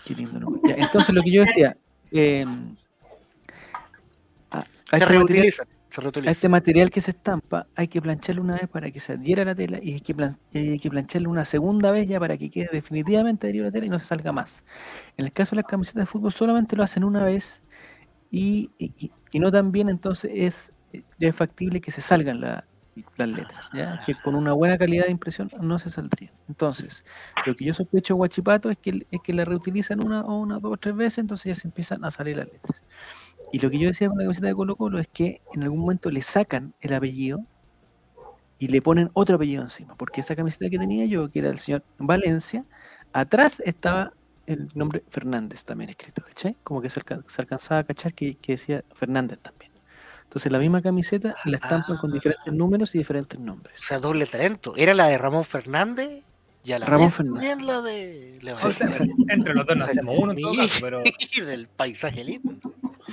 Qué 0.06 0.14
lindo 0.16 0.40
nombre. 0.40 0.62
Ya, 0.76 0.76
entonces 0.84 1.14
lo 1.16 1.22
que 1.24 1.32
yo 1.32 1.42
decía, 1.42 1.78
eh, 2.12 2.46
a, 4.52 4.58
a 4.58 4.62
Se 4.62 4.68
este 4.98 5.18
material, 5.20 5.54
a 6.28 6.32
este 6.32 6.48
material 6.50 6.90
que 6.90 7.02
se 7.02 7.12
estampa 7.12 7.68
hay 7.76 7.88
que 7.88 8.02
plancharlo 8.02 8.42
una 8.42 8.56
vez 8.56 8.70
para 8.70 8.92
que 8.92 9.00
se 9.00 9.14
adhiera 9.14 9.42
a 9.42 9.46
la 9.46 9.56
tela 9.56 9.80
y 9.82 9.94
hay 9.94 10.02
que, 10.02 10.14
plan- 10.16 10.38
y 10.52 10.58
hay 10.72 10.80
que 10.80 10.90
plancharlo 10.90 11.30
una 11.30 11.46
segunda 11.46 11.92
vez 11.92 12.08
ya 12.08 12.20
para 12.20 12.38
que 12.38 12.50
quede 12.50 12.70
definitivamente 12.72 13.48
adherido 13.48 13.66
a 13.66 13.68
la 13.68 13.72
tela 13.72 13.86
y 13.88 13.90
no 13.90 14.00
se 14.00 14.06
salga 14.06 14.32
más. 14.32 14.64
En 15.18 15.26
el 15.26 15.34
caso 15.34 15.52
de 15.56 15.62
las 15.64 15.70
camisetas 15.70 16.04
de 16.04 16.06
fútbol 16.06 16.32
solamente 16.34 16.76
lo 16.76 16.84
hacen 16.84 17.04
una 17.04 17.24
vez 17.26 17.64
y, 18.32 18.72
y- 18.78 18.94
y- 18.98 19.12
y 19.32 19.40
no 19.40 19.52
tan 19.52 19.72
bien, 19.72 19.90
entonces 19.90 20.32
es, 20.36 20.74
es 21.20 21.36
factible 21.36 21.82
que 21.82 21.92
se 21.92 22.02
salgan 22.02 22.42
la- 22.42 22.66
las 23.18 23.28
letras, 23.30 23.70
¿ya? 23.74 24.00
que 24.06 24.16
con 24.16 24.36
una 24.36 24.54
buena 24.54 24.78
calidad 24.78 25.06
de 25.06 25.12
impresión 25.12 25.50
no 25.62 25.80
se 25.80 25.90
saldrían. 25.90 26.34
Entonces, 26.50 27.06
lo 27.46 27.56
que 27.56 27.66
yo 27.66 27.74
sospecho 27.74 28.16
Guachipato 28.16 28.70
es 28.70 28.78
que, 28.78 29.08
es 29.12 29.22
que 29.24 29.34
la 29.34 29.46
reutilizan 29.46 30.04
una 30.06 30.22
o 30.24 30.40
una, 30.40 30.60
dos 30.60 30.74
o 30.74 30.78
tres 30.78 30.96
veces, 30.96 31.20
entonces 31.20 31.46
ya 31.46 31.62
se 31.62 31.68
empiezan 31.70 32.04
a 32.06 32.12
salir 32.12 32.38
las 32.38 32.48
letras. 32.48 32.84
Y 33.52 33.60
lo 33.60 33.70
que 33.70 33.80
yo 33.80 33.88
decía 33.90 34.08
con 34.08 34.18
la 34.18 34.24
camiseta 34.24 34.48
de 34.48 34.56
Colo 34.56 34.76
Colo 34.76 35.00
es 35.00 35.08
que 35.08 35.42
en 35.54 35.64
algún 35.64 35.80
momento 35.80 36.10
le 36.10 36.22
sacan 36.22 36.74
el 36.82 36.94
apellido 36.94 37.40
y 38.60 38.68
le 38.68 38.82
ponen 38.82 39.10
otro 39.14 39.36
apellido 39.36 39.64
encima, 39.64 39.96
porque 39.96 40.22
esa 40.22 40.36
camiseta 40.36 40.70
que 40.70 40.78
tenía 40.78 41.06
yo, 41.06 41.30
que 41.32 41.40
era 41.40 41.50
el 41.50 41.60
señor 41.60 41.84
Valencia, 41.98 42.64
atrás 43.12 43.62
estaba 43.66 44.14
el 44.46 44.70
nombre 44.76 45.04
Fernández 45.08 45.64
también 45.66 45.90
escrito, 45.90 46.22
¿cachai? 46.24 46.56
Como 46.64 46.82
que 46.82 46.90
se, 46.90 47.00
alca- 47.00 47.24
se 47.28 47.42
alcanzaba 47.42 47.82
a 47.82 47.84
cachar 47.84 48.14
que, 48.14 48.36
que 48.36 48.54
decía 48.54 48.84
Fernández 48.94 49.40
también. 49.40 49.72
Entonces 50.24 50.52
la 50.52 50.60
misma 50.60 50.82
camiseta 50.82 51.36
la 51.46 51.58
estampan 51.58 51.98
con 51.98 52.12
diferentes 52.12 52.54
números 52.54 52.96
y 52.96 53.00
diferentes 53.00 53.38
nombres. 53.40 53.80
O 53.80 53.84
sea, 53.84 54.00
doble 54.00 54.26
talento. 54.28 54.74
Era 54.78 54.94
la 54.94 55.08
de 55.08 55.18
Ramón 55.18 55.44
Fernández 55.44 56.24
y 56.64 56.72
a 56.72 56.80
la 56.80 56.86
Ramón 56.86 57.08
vez 57.08 57.16
Fernández. 57.16 57.50
también 57.50 57.68
la 57.68 57.82
de 57.82 58.40
entre 59.30 59.54
los 59.54 59.66
dos 59.66 59.76
nos 59.76 59.90
hacemos 59.90 60.16
uno 60.18 60.32
en 60.32 60.40
todo 60.42 60.54
caso, 60.58 60.78
pero 60.82 61.02
Y 61.06 61.42
del 61.46 61.68
paisaje 61.68 62.24
lindo. 62.24 62.54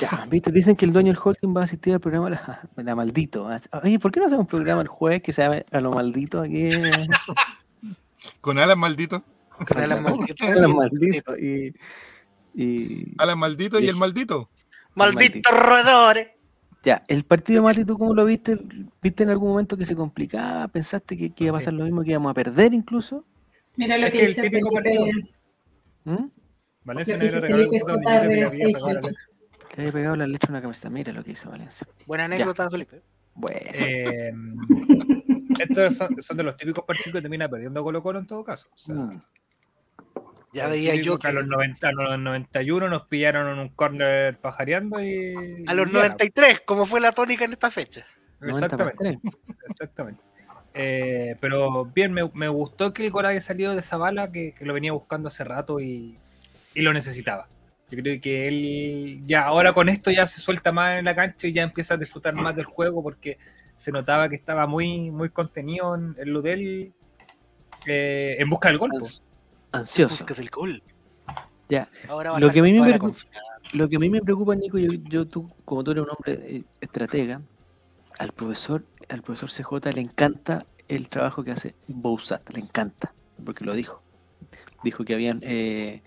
Ya, 0.00 0.26
viste, 0.30 0.52
dicen 0.52 0.76
que 0.76 0.84
el 0.84 0.92
dueño 0.92 1.12
del 1.12 1.20
holding 1.22 1.56
va 1.56 1.62
a 1.62 1.64
asistir 1.64 1.92
al 1.94 2.00
programa 2.00 2.30
La, 2.30 2.68
la 2.76 2.94
Maldito. 2.94 3.48
Oye, 3.82 3.98
¿por 3.98 4.12
qué 4.12 4.20
no 4.20 4.26
hacemos 4.26 4.42
un 4.44 4.48
programa 4.48 4.82
el 4.82 4.88
jueves 4.88 5.22
que 5.22 5.32
se 5.32 5.42
llame 5.42 5.64
A 5.70 5.80
lo 5.80 5.92
Maldito 5.92 6.40
aquí? 6.40 6.68
Con 8.40 8.58
Alan 8.58 8.78
Maldito. 8.78 9.22
Con 9.66 9.78
Alan 9.78 10.02
Maldito. 10.02 10.44
A 10.46 10.54
lo 10.56 10.68
Maldito. 10.74 11.36
Y, 11.36 11.74
y 12.54 13.14
Alan 13.18 13.38
Maldito 13.38 13.80
y 13.80 13.88
el 13.88 13.96
Maldito. 13.96 14.50
Malditos 14.94 15.52
roedores. 15.52 16.28
ya, 16.82 17.04
el 17.08 17.24
partido 17.24 17.62
Mati, 17.62 17.84
¿tú 17.84 17.96
cómo 17.96 18.14
lo 18.14 18.24
viste? 18.24 18.58
¿Viste 19.02 19.22
en 19.22 19.30
algún 19.30 19.50
momento 19.50 19.76
que 19.76 19.84
se 19.84 19.94
complicaba? 19.94 20.66
¿Pensaste 20.68 21.16
que, 21.16 21.30
que 21.30 21.44
iba 21.44 21.52
a 21.56 21.58
pasar 21.60 21.72
lo 21.74 21.84
mismo, 21.84 22.02
que 22.02 22.10
íbamos 22.10 22.30
a 22.30 22.34
perder 22.34 22.74
incluso? 22.74 23.24
Mira 23.76 23.96
lo 23.96 24.06
Es 24.06 24.12
que 24.12 24.18
que 24.18 24.24
el 24.24 24.28
dice 24.30 24.42
típico 24.42 24.70
Felipe. 24.70 24.98
partido. 24.98 25.06
¿Mm? 26.04 26.30
Valencia 26.84 27.16
dice 27.18 27.40
regaló 27.40 27.64
un 27.70 27.70
niñito 27.70 29.10
le 29.82 29.88
había 29.88 29.92
JR6, 29.92 29.92
pegado 29.92 30.16
la 30.16 30.24
ocho. 30.24 30.26
letra. 30.26 30.26
Le 30.26 30.26
había 30.26 30.26
pegado 30.26 30.26
la 30.26 30.26
letra 30.26 30.48
a 30.48 30.52
una 30.52 30.62
camiseta. 30.62 30.90
Mira 30.90 31.12
lo 31.12 31.24
que 31.24 31.32
hizo 31.32 31.50
Valencia. 31.50 31.86
Buena 32.06 32.24
anécdota, 32.24 32.70
Felipe. 32.70 33.02
Bueno, 33.34 33.58
Eh, 33.72 34.32
estos 35.60 35.96
son, 35.96 36.22
son 36.22 36.36
de 36.36 36.42
los 36.42 36.56
típicos 36.56 36.84
partidos 36.84 37.12
que 37.14 37.20
termina 37.22 37.48
perdiendo 37.48 37.82
Colo 37.84 38.02
Colo 38.02 38.18
en 38.18 38.26
todo 38.26 38.44
caso. 38.44 38.68
O 38.74 38.78
sea, 38.78 38.94
mm, 38.96 39.22
Ya 40.52 40.66
veía 40.68 40.94
yo 40.96 41.18
que 41.18 41.28
a 41.28 41.32
los, 41.32 41.46
90, 41.46 41.88
a 41.88 41.92
los 41.92 42.18
91 42.18 42.88
nos 42.88 43.06
pillaron 43.06 43.52
en 43.52 43.58
un 43.58 43.68
corner 43.70 44.38
pajareando 44.40 45.00
y. 45.00 45.64
a 45.66 45.74
los 45.74 45.88
y 45.88 45.92
ya, 45.92 45.98
93, 45.98 46.60
como 46.64 46.86
fue 46.86 47.00
la 47.00 47.12
tónica 47.12 47.44
en 47.44 47.52
esta 47.52 47.70
fecha. 47.70 48.06
90 48.40 48.76
para 48.76 48.90
Exactamente. 48.90 49.28
Exactamente. 49.68 50.22
Eh, 50.74 51.36
pero 51.40 51.86
bien, 51.86 52.12
me, 52.12 52.28
me 52.34 52.48
gustó 52.48 52.92
que 52.92 53.04
el 53.06 53.10
gol 53.10 53.26
haya 53.26 53.40
salido 53.40 53.74
de 53.74 53.80
esa 53.80 53.96
bala 53.96 54.30
que, 54.30 54.52
que 54.54 54.64
lo 54.64 54.74
venía 54.74 54.92
buscando 54.92 55.28
hace 55.28 55.42
rato 55.44 55.80
y, 55.80 56.18
y 56.74 56.82
lo 56.82 56.92
necesitaba. 56.92 57.48
Yo 57.90 58.02
creo 58.02 58.20
que 58.20 58.48
él 58.48 59.22
ya 59.26 59.44
ahora 59.44 59.72
con 59.72 59.88
esto 59.88 60.10
ya 60.10 60.26
se 60.26 60.40
suelta 60.40 60.72
más 60.72 60.98
en 60.98 61.06
la 61.06 61.14
cancha 61.14 61.46
y 61.46 61.52
ya 61.52 61.62
empieza 61.62 61.94
a 61.94 61.96
disfrutar 61.96 62.34
más 62.34 62.54
del 62.54 62.66
juego 62.66 63.02
porque 63.02 63.38
se 63.76 63.92
notaba 63.92 64.28
que 64.28 64.34
estaba 64.34 64.66
muy, 64.66 65.10
muy 65.10 65.30
contenido 65.30 65.94
en, 65.94 66.14
en 66.18 66.32
lo 66.32 66.42
de 66.42 66.52
él 66.52 66.92
eh, 67.86 68.36
en 68.38 68.50
busca 68.50 68.68
del 68.68 68.78
gol. 68.78 68.90
Ansioso. 69.72 70.16
Buscas 70.16 70.36
del 70.36 70.50
gol. 70.50 70.82
Ya. 71.68 71.88
Ahora 72.08 72.38
Lo 72.38 72.50
que 72.50 72.60
a 72.60 72.62
mí 72.62 72.72
me 72.72 72.82
preocupa-. 72.82 73.18
Lo 73.74 73.88
que 73.88 73.96
a 73.96 73.98
mí 73.98 74.08
me 74.08 74.20
preocupa, 74.20 74.54
Nico, 74.54 74.78
yo, 74.78 74.92
yo 74.92 75.26
tú, 75.26 75.48
como 75.64 75.84
tú 75.84 75.90
eres 75.90 76.04
un 76.04 76.10
hombre 76.10 76.56
eh, 76.56 76.62
estratega, 76.80 77.42
al 78.18 78.32
profesor, 78.32 78.84
al 79.08 79.22
profesor 79.22 79.50
CJ 79.50 79.92
le 79.94 80.00
encanta 80.00 80.66
el 80.88 81.08
trabajo 81.08 81.44
que 81.44 81.52
hace 81.52 81.74
Bouzat, 81.86 82.48
le 82.50 82.60
encanta, 82.60 83.12
porque 83.44 83.64
lo 83.64 83.74
dijo. 83.74 84.02
Dijo 84.82 85.04
que 85.04 85.14
habían 85.14 85.40
eh, 85.42 86.02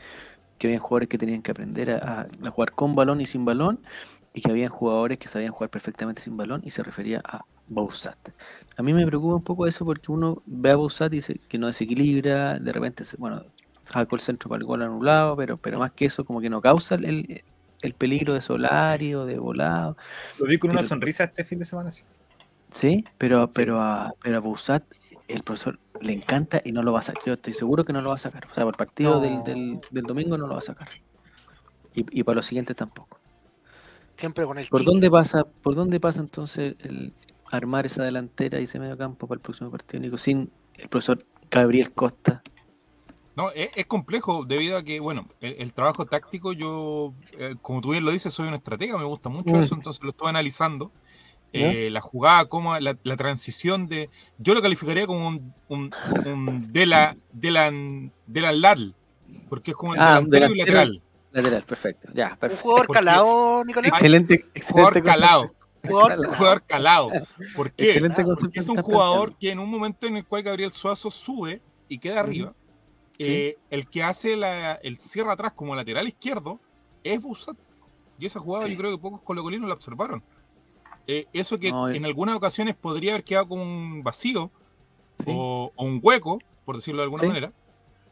que 0.61 0.67
habían 0.67 0.79
jugadores 0.79 1.09
que 1.09 1.17
tenían 1.17 1.41
que 1.41 1.49
aprender 1.49 1.89
a, 1.89 2.27
a 2.43 2.51
jugar 2.51 2.73
con 2.73 2.93
balón 2.93 3.19
y 3.19 3.25
sin 3.25 3.45
balón, 3.45 3.79
y 4.31 4.41
que 4.41 4.51
habían 4.51 4.69
jugadores 4.69 5.17
que 5.17 5.27
sabían 5.27 5.51
jugar 5.51 5.71
perfectamente 5.71 6.21
sin 6.21 6.37
balón, 6.37 6.61
y 6.63 6.69
se 6.69 6.83
refería 6.83 7.19
a 7.25 7.39
Bouzat. 7.67 8.29
A 8.77 8.83
mí 8.83 8.93
me 8.93 9.03
preocupa 9.07 9.33
un 9.33 9.43
poco 9.43 9.65
eso 9.65 9.85
porque 9.85 10.11
uno 10.11 10.43
ve 10.45 10.69
a 10.69 10.75
Bouzat 10.75 11.11
y 11.13 11.15
dice 11.15 11.41
que 11.49 11.57
no 11.57 11.65
desequilibra, 11.65 12.59
de 12.59 12.71
repente, 12.71 13.03
bueno, 13.17 13.43
sacó 13.85 14.15
el 14.15 14.21
centro 14.21 14.49
para 14.49 14.59
el 14.59 14.65
gol 14.65 14.83
anulado, 14.83 15.35
pero, 15.35 15.57
pero 15.57 15.79
más 15.79 15.93
que 15.93 16.05
eso, 16.05 16.25
como 16.25 16.39
que 16.39 16.49
no 16.51 16.61
causa 16.61 16.93
el, 16.93 17.43
el 17.81 17.93
peligro 17.95 18.35
de 18.35 18.41
Solari 18.41 19.15
o 19.15 19.25
de 19.25 19.39
volado. 19.39 19.97
Lo 20.37 20.45
vi 20.45 20.59
con 20.59 20.69
una 20.69 20.83
sonrisa 20.83 21.23
este 21.23 21.43
fin 21.43 21.57
de 21.57 21.65
semana. 21.65 21.91
sí. 21.91 22.03
Sí, 22.71 23.03
pero, 23.17 23.51
pero 23.51 23.81
a, 23.81 24.13
pero 24.21 24.37
a 24.37 24.39
Bouzat 24.39 24.83
el 25.31 25.43
profesor 25.43 25.79
le 26.01 26.13
encanta 26.13 26.61
y 26.63 26.71
no 26.71 26.83
lo 26.83 26.93
va 26.93 26.99
a 26.99 27.03
sacar. 27.03 27.23
Yo 27.25 27.33
estoy 27.33 27.53
seguro 27.53 27.83
que 27.85 27.93
no 27.93 28.01
lo 28.01 28.09
va 28.09 28.15
a 28.15 28.19
sacar. 28.19 28.45
O 28.51 28.53
sea, 28.53 28.63
por 28.63 28.73
el 28.73 28.77
partido 28.77 29.15
No. 29.15 29.19
del, 29.19 29.43
del, 29.43 29.79
del 29.91 30.03
domingo 30.03 30.37
no 30.37 30.47
lo 30.47 30.53
va 30.53 30.59
a 30.59 30.61
sacar. 30.63 30.89
Y, 31.93 32.19
y 32.19 32.23
para 32.23 32.37
los 32.37 32.45
siguientes 32.45 32.75
tampoco. 32.75 33.19
Siempre 34.17 34.45
con 34.45 34.57
el 34.59 34.67
¿Por 34.67 34.83
dónde 34.83 35.09
pasa, 35.09 35.43
por 35.43 35.75
dónde 35.75 35.99
pasa 35.99 36.19
entonces 36.19 36.75
el 36.79 37.13
armar 37.51 37.85
esa 37.85 38.03
delantera 38.03 38.59
y 38.59 38.63
ese 38.65 38.79
medio 38.79 38.97
campo 38.97 39.27
para 39.27 39.37
el 39.37 39.41
próximo 39.41 39.71
partido, 39.71 40.01
Nico, 40.01 40.17
sin 40.17 40.51
el 40.75 40.89
profesor 40.89 41.17
Gabriel 41.49 41.91
Costa? 41.91 42.41
No, 43.35 43.49
es, 43.51 43.69
es 43.75 43.85
complejo 43.87 44.45
debido 44.45 44.77
a 44.77 44.83
que, 44.83 44.99
bueno, 44.99 45.25
el, 45.39 45.55
el 45.57 45.73
trabajo 45.73 46.05
táctico, 46.05 46.53
yo, 46.53 47.13
eh, 47.39 47.55
como 47.61 47.81
tú 47.81 47.91
bien 47.91 48.03
lo 48.05 48.11
dices, 48.11 48.33
soy 48.33 48.47
un 48.47 48.53
estratega, 48.53 48.97
me 48.97 49.05
gusta 49.05 49.29
mucho 49.29 49.55
Mm. 49.55 49.59
eso, 49.61 49.75
entonces 49.75 50.03
lo 50.03 50.09
estoy 50.11 50.29
analizando. 50.29 50.91
Eh, 51.53 51.89
la 51.91 51.99
jugada, 51.99 52.45
como 52.45 52.79
la, 52.79 52.97
la 53.03 53.17
transición 53.17 53.87
de. 53.87 54.09
Yo 54.37 54.53
lo 54.53 54.61
calificaría 54.61 55.05
como 55.05 55.27
un, 55.27 55.53
un, 55.67 55.91
un 56.25 56.71
de 56.71 56.85
la 56.85 57.17
de 57.33 57.51
la 57.51 57.69
de 57.71 58.41
la 58.41 58.51
LAL, 58.53 58.95
porque 59.49 59.71
es 59.71 59.77
como 59.77 59.93
el 59.95 59.99
Ah, 59.99 60.05
delantero 60.21 60.45
y 60.45 60.49
delantero. 60.53 60.77
lateral. 60.77 61.01
Lateral, 61.33 61.63
perfecto. 61.63 62.07
Ya, 62.13 62.31
Un 62.31 62.37
perfecto. 62.37 62.63
jugador 62.63 62.87
calado, 62.87 63.63
Nicolás. 63.65 63.91
Excelente, 63.91 64.33
excelente 64.53 64.71
Jugador 64.71 65.03
calado, 65.03 65.51
Jugador 65.83 66.09
Calado. 66.09 66.21
un 66.29 66.35
jugador 66.37 66.63
calado. 66.63 67.09
¿Por 67.55 67.71
qué? 67.73 67.85
Excelente 67.85 68.21
Ah, 68.21 68.25
Porque 68.39 68.59
es 68.59 68.69
un 68.69 68.81
jugador 68.81 69.37
que 69.37 69.51
en 69.51 69.59
un 69.59 69.69
momento 69.69 70.07
en 70.07 70.17
el 70.17 70.25
cual 70.25 70.43
Gabriel 70.43 70.71
Suazo 70.71 71.11
sube 71.11 71.61
y 71.89 71.97
queda 71.99 72.19
arriba, 72.21 72.53
Sí. 73.17 73.25
eh, 73.27 73.57
el 73.69 73.87
que 73.89 74.03
hace 74.03 74.35
la- 74.37 74.75
el 74.75 74.99
cierre 74.99 75.31
atrás 75.31 75.51
como 75.53 75.75
lateral 75.75 76.07
izquierdo 76.07 76.59
es 77.03 77.21
Busat. 77.21 77.57
Y 78.19 78.25
esa 78.25 78.39
jugada 78.39 78.65
Sí. 78.67 78.71
yo 78.73 78.77
creo 78.77 78.91
que 78.91 78.97
pocos 79.01 79.21
colocolinos 79.21 79.67
la 79.67 79.73
observaron. 79.73 80.23
Eh, 81.13 81.27
eso 81.33 81.59
que 81.59 81.71
No, 81.71 81.89
en 81.89 82.05
algunas 82.05 82.35
ocasiones 82.35 82.75
podría 82.75 83.13
haber 83.13 83.23
quedado 83.25 83.47
como 83.49 83.63
un 83.63 84.01
vacío 84.03 84.49
Sí. 85.19 85.25
o, 85.27 85.71
o 85.75 85.85
un 85.85 85.99
hueco, 86.01 86.39
por 86.65 86.75
decirlo 86.75 87.01
de 87.01 87.05
alguna 87.05 87.21
Sí. 87.23 87.27
manera. 87.27 87.51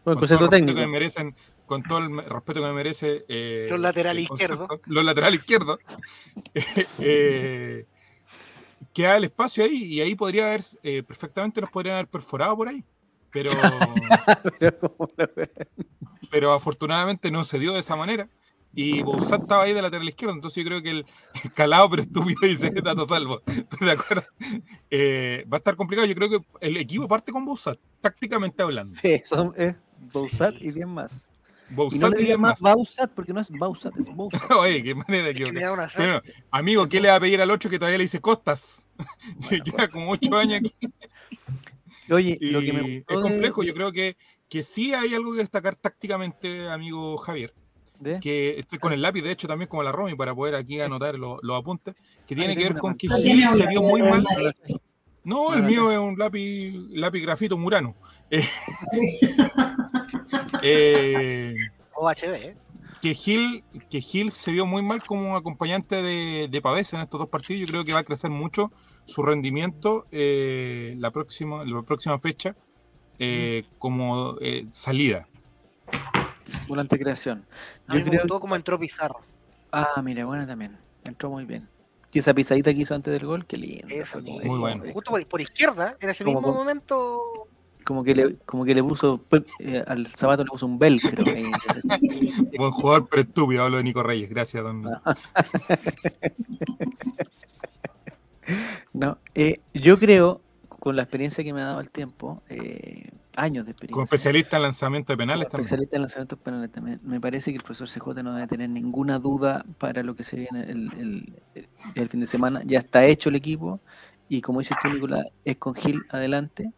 Bueno, 0.05 0.19
con 0.19 0.29
todo 0.29 0.43
el 0.45 0.49
técnico. 0.49 0.75
que 0.79 0.85
me 0.85 0.91
merecen, 0.91 1.35
con 1.65 1.81
todo 1.83 1.99
el 1.99 2.09
me- 2.09 2.23
respeto 2.23 2.59
que 2.61 2.67
me 2.67 2.73
merece 2.73 3.25
eh, 3.29 3.67
Los 3.69 3.79
laterales 3.79 4.23
izquierdos. 4.23 4.67
Los 4.85 5.03
laterales 5.05 5.39
izquierdos. 5.39 5.79
eh, 6.99 7.85
queda 8.93 9.17
el 9.17 9.23
espacio 9.25 9.63
ahí 9.63 9.83
y 9.85 10.01
ahí 10.01 10.15
podría 10.15 10.47
haber, 10.47 10.61
eh, 10.83 11.03
perfectamente 11.03 11.61
nos 11.61 11.69
podrían 11.71 11.95
haber 11.95 12.07
perforado 12.07 12.55
por 12.57 12.67
ahí. 12.67 12.83
Pero, 13.31 13.51
pero 16.31 16.53
afortunadamente 16.53 17.31
no 17.31 17.43
se 17.43 17.59
dio 17.59 17.73
de 17.73 17.79
esa 17.79 17.95
manera. 17.95 18.27
Y 18.73 19.01
Bouzat 19.01 19.41
estaba 19.41 19.63
ahí 19.63 19.73
de 19.73 19.81
lateral 19.81 20.07
izquierdo, 20.07 20.35
entonces 20.35 20.63
yo 20.63 20.67
creo 20.69 20.81
que 20.81 20.89
el 20.91 21.05
calado 21.55 21.89
pero 21.89 22.03
estúpido 22.03 22.39
dice 22.43 22.69
Tato 22.69 23.05
Salvo. 23.05 23.41
¿Estoy 23.47 23.87
de 23.87 23.91
acuerdo? 23.91 24.23
Eh, 24.91 25.45
va 25.51 25.57
a 25.57 25.59
estar 25.59 25.75
complicado. 25.75 26.07
Yo 26.07 26.15
creo 26.15 26.29
que 26.29 26.39
el 26.61 26.77
equipo 26.77 27.07
parte 27.07 27.31
con 27.31 27.45
Bouzat, 27.45 27.77
tácticamente 28.01 28.61
hablando. 28.61 28.95
Sí, 28.95 29.19
son 29.25 29.53
es 29.57 29.75
Bausat 30.13 30.55
y 30.61 30.71
10 30.71 30.87
más. 30.87 31.31
Y 31.69 31.73
no 31.73 31.75
Bouzat 31.77 32.11
le 32.11 32.23
diez 32.23 32.39
más. 32.39 32.61
Bausat 32.61 33.11
porque 33.11 33.33
no 33.33 33.41
es 33.41 33.49
Bausat, 33.49 33.95
es 33.97 34.15
Bausat. 34.15 34.51
Oye, 34.59 34.81
qué 34.83 34.95
manera 34.95 35.27
de 35.27 35.33
que. 35.35 35.51
Bueno, 35.97 36.21
amigo, 36.51 36.87
¿qué 36.87 36.99
le 37.01 37.09
va 37.09 37.15
a 37.15 37.19
pedir 37.19 37.41
al 37.41 37.51
otro 37.51 37.69
que 37.69 37.77
todavía 37.77 37.97
le 37.97 38.03
dice 38.05 38.21
Costas? 38.21 38.87
Bueno, 39.49 39.63
Lleva 39.65 39.87
como 39.87 40.11
ocho 40.11 40.35
años 40.35 40.61
aquí. 40.61 40.73
Oye, 42.11 42.37
Y 42.39 42.49
lo 42.51 42.61
que 42.61 42.73
me 42.73 42.79
es 42.79 43.05
gustó 43.05 43.17
de- 43.17 43.21
complejo. 43.29 43.63
Yo 43.63 43.73
creo 43.73 43.91
que, 43.91 44.17
que 44.47 44.63
sí 44.63 44.93
hay 44.93 45.13
algo 45.13 45.33
que 45.33 45.39
destacar 45.39 45.75
tácticamente, 45.75 46.67
amigo 46.69 47.17
Javier. 47.17 47.53
De- 47.99 48.19
Que 48.19 48.57
estoy 48.59 48.79
con 48.79 48.93
el 48.93 49.01
lápiz, 49.01 49.21
de 49.21 49.31
hecho, 49.31 49.47
también 49.47 49.67
como 49.69 49.83
la 49.83 49.91
Romy, 49.91 50.15
para 50.15 50.33
poder 50.33 50.55
aquí 50.55 50.79
anotar 50.79 51.15
lo- 51.15 51.39
los 51.41 51.59
apuntes. 51.59 51.95
Que 52.27 52.35
tiene 52.35 52.51
Ahí 52.51 52.57
que 52.57 52.63
ver 52.63 52.77
con 52.77 52.95
que. 52.95 53.07
Gil 53.09 53.47
se 53.49 53.67
vio 53.67 53.81
muy 53.81 54.01
mal. 54.01 54.23
No, 55.23 55.49
No, 55.49 55.53
el 55.53 55.63
mío 55.63 55.91
es 55.91 55.97
un 55.97 56.17
lápiz, 56.17 56.73
lápiz 56.91 57.21
grafito 57.21 57.57
murano. 57.57 57.95
Eh, 60.61 61.53
eh, 61.53 61.55
OHB, 61.95 62.33
¿eh? 62.35 62.55
que 63.01 63.13
Gil, 63.13 63.63
que 63.89 64.01
Gil 64.01 64.33
se 64.33 64.51
vio 64.51 64.65
muy 64.65 64.81
mal 64.81 65.01
como 65.03 65.35
acompañante 65.37 66.01
de, 66.01 66.47
de 66.49 66.61
Pavés 66.61 66.93
en 66.93 67.01
estos 67.01 67.19
dos 67.19 67.29
partidos. 67.29 67.61
Yo 67.61 67.67
creo 67.67 67.85
que 67.85 67.93
va 67.93 67.99
a 67.99 68.03
crecer 68.03 68.29
mucho 68.29 68.71
su 69.05 69.21
rendimiento 69.23 70.05
eh, 70.11 70.95
la, 70.97 71.11
próxima, 71.11 71.63
la 71.65 71.81
próxima 71.83 72.19
fecha 72.19 72.55
eh, 73.19 73.63
como 73.77 74.35
eh, 74.41 74.65
salida. 74.69 75.27
Volante 76.67 76.95
de 76.95 77.03
creación. 77.03 77.45
A 77.87 77.93
Yo 77.93 77.99
mí 77.99 78.03
me 78.03 78.09
creo 78.09 78.21
gustó 78.23 78.39
como 78.39 78.55
entró 78.55 78.79
Pizarro. 78.79 79.21
Ah, 79.71 80.01
mira, 80.03 80.25
buena 80.25 80.47
también. 80.47 80.77
Entró 81.07 81.29
muy 81.29 81.45
bien. 81.45 81.67
Y 82.11 82.19
esa 82.19 82.33
pisadita 82.33 82.73
que 82.73 82.81
hizo 82.81 82.95
antes 82.95 83.13
del 83.13 83.25
gol, 83.25 83.45
qué 83.45 83.57
lindo. 83.57 83.87
Esa, 83.89 84.19
Muy 84.19 84.59
bueno. 84.59 84.83
Justo 84.93 85.11
por, 85.11 85.25
por 85.27 85.41
izquierda, 85.41 85.95
en 85.99 86.09
ese 86.09 86.23
Como 86.23 86.39
mismo 86.39 86.53
momento. 86.53 87.47
Como 87.83 88.03
que 88.03 88.15
le, 88.15 88.35
como 88.45 88.65
que 88.65 88.75
le 88.75 88.83
puso, 88.83 89.19
pues, 89.29 89.43
eh, 89.59 89.83
al 89.87 90.05
zapato 90.07 90.43
le 90.43 90.49
puso 90.49 90.65
un 90.65 90.77
velcro. 90.77 91.23
ahí. 91.25 91.51
Buen 92.57 92.71
jugador, 92.71 93.07
pero 93.09 93.21
estúpido. 93.23 93.63
Hablo 93.63 93.77
de 93.77 93.83
Nico 93.83 94.03
Reyes. 94.03 94.29
Gracias, 94.29 94.63
don. 94.63 94.83
No, 98.93 99.19
eh, 99.35 99.59
yo 99.73 99.99
creo, 99.99 100.41
con 100.67 100.95
la 100.95 101.03
experiencia 101.03 101.43
que 101.43 101.53
me 101.53 101.61
ha 101.61 101.65
dado 101.65 101.81
el 101.81 101.89
tiempo, 101.91 102.41
eh, 102.49 103.11
años 103.41 103.65
de 103.65 103.71
experiencia. 103.71 103.93
Como 103.93 104.03
especialista 104.03 104.57
en 104.57 104.63
lanzamiento 104.63 105.13
de 105.13 105.17
penales 105.17 105.45
como 105.45 105.51
también. 105.51 105.61
especialista 105.65 105.95
en 105.97 106.01
lanzamientos 106.01 106.39
penales 106.39 106.71
también. 106.71 106.99
Me 107.03 107.19
parece 107.21 107.51
que 107.51 107.57
el 107.57 107.63
profesor 107.63 107.87
CJ 107.87 108.23
no 108.23 108.33
debe 108.33 108.47
tener 108.47 108.69
ninguna 108.69 109.19
duda 109.19 109.65
para 109.77 110.03
lo 110.03 110.15
que 110.15 110.23
se 110.23 110.35
viene 110.37 110.63
el, 110.63 110.91
el- 110.99 111.41
el- 111.55 111.69
el 111.95 112.09
fin 112.09 112.19
de 112.19 112.27
semana. 112.27 112.61
Ya 112.65 112.79
está 112.79 113.05
hecho 113.05 113.29
el 113.29 113.35
equipo 113.35 113.79
y 114.27 114.41
como 114.41 114.59
dices 114.59 114.77
tú, 114.81 114.89
Nicolás, 114.89 115.25
es 115.45 115.57
con 115.57 115.73
Gil 115.75 116.03
adelante, 116.09 116.71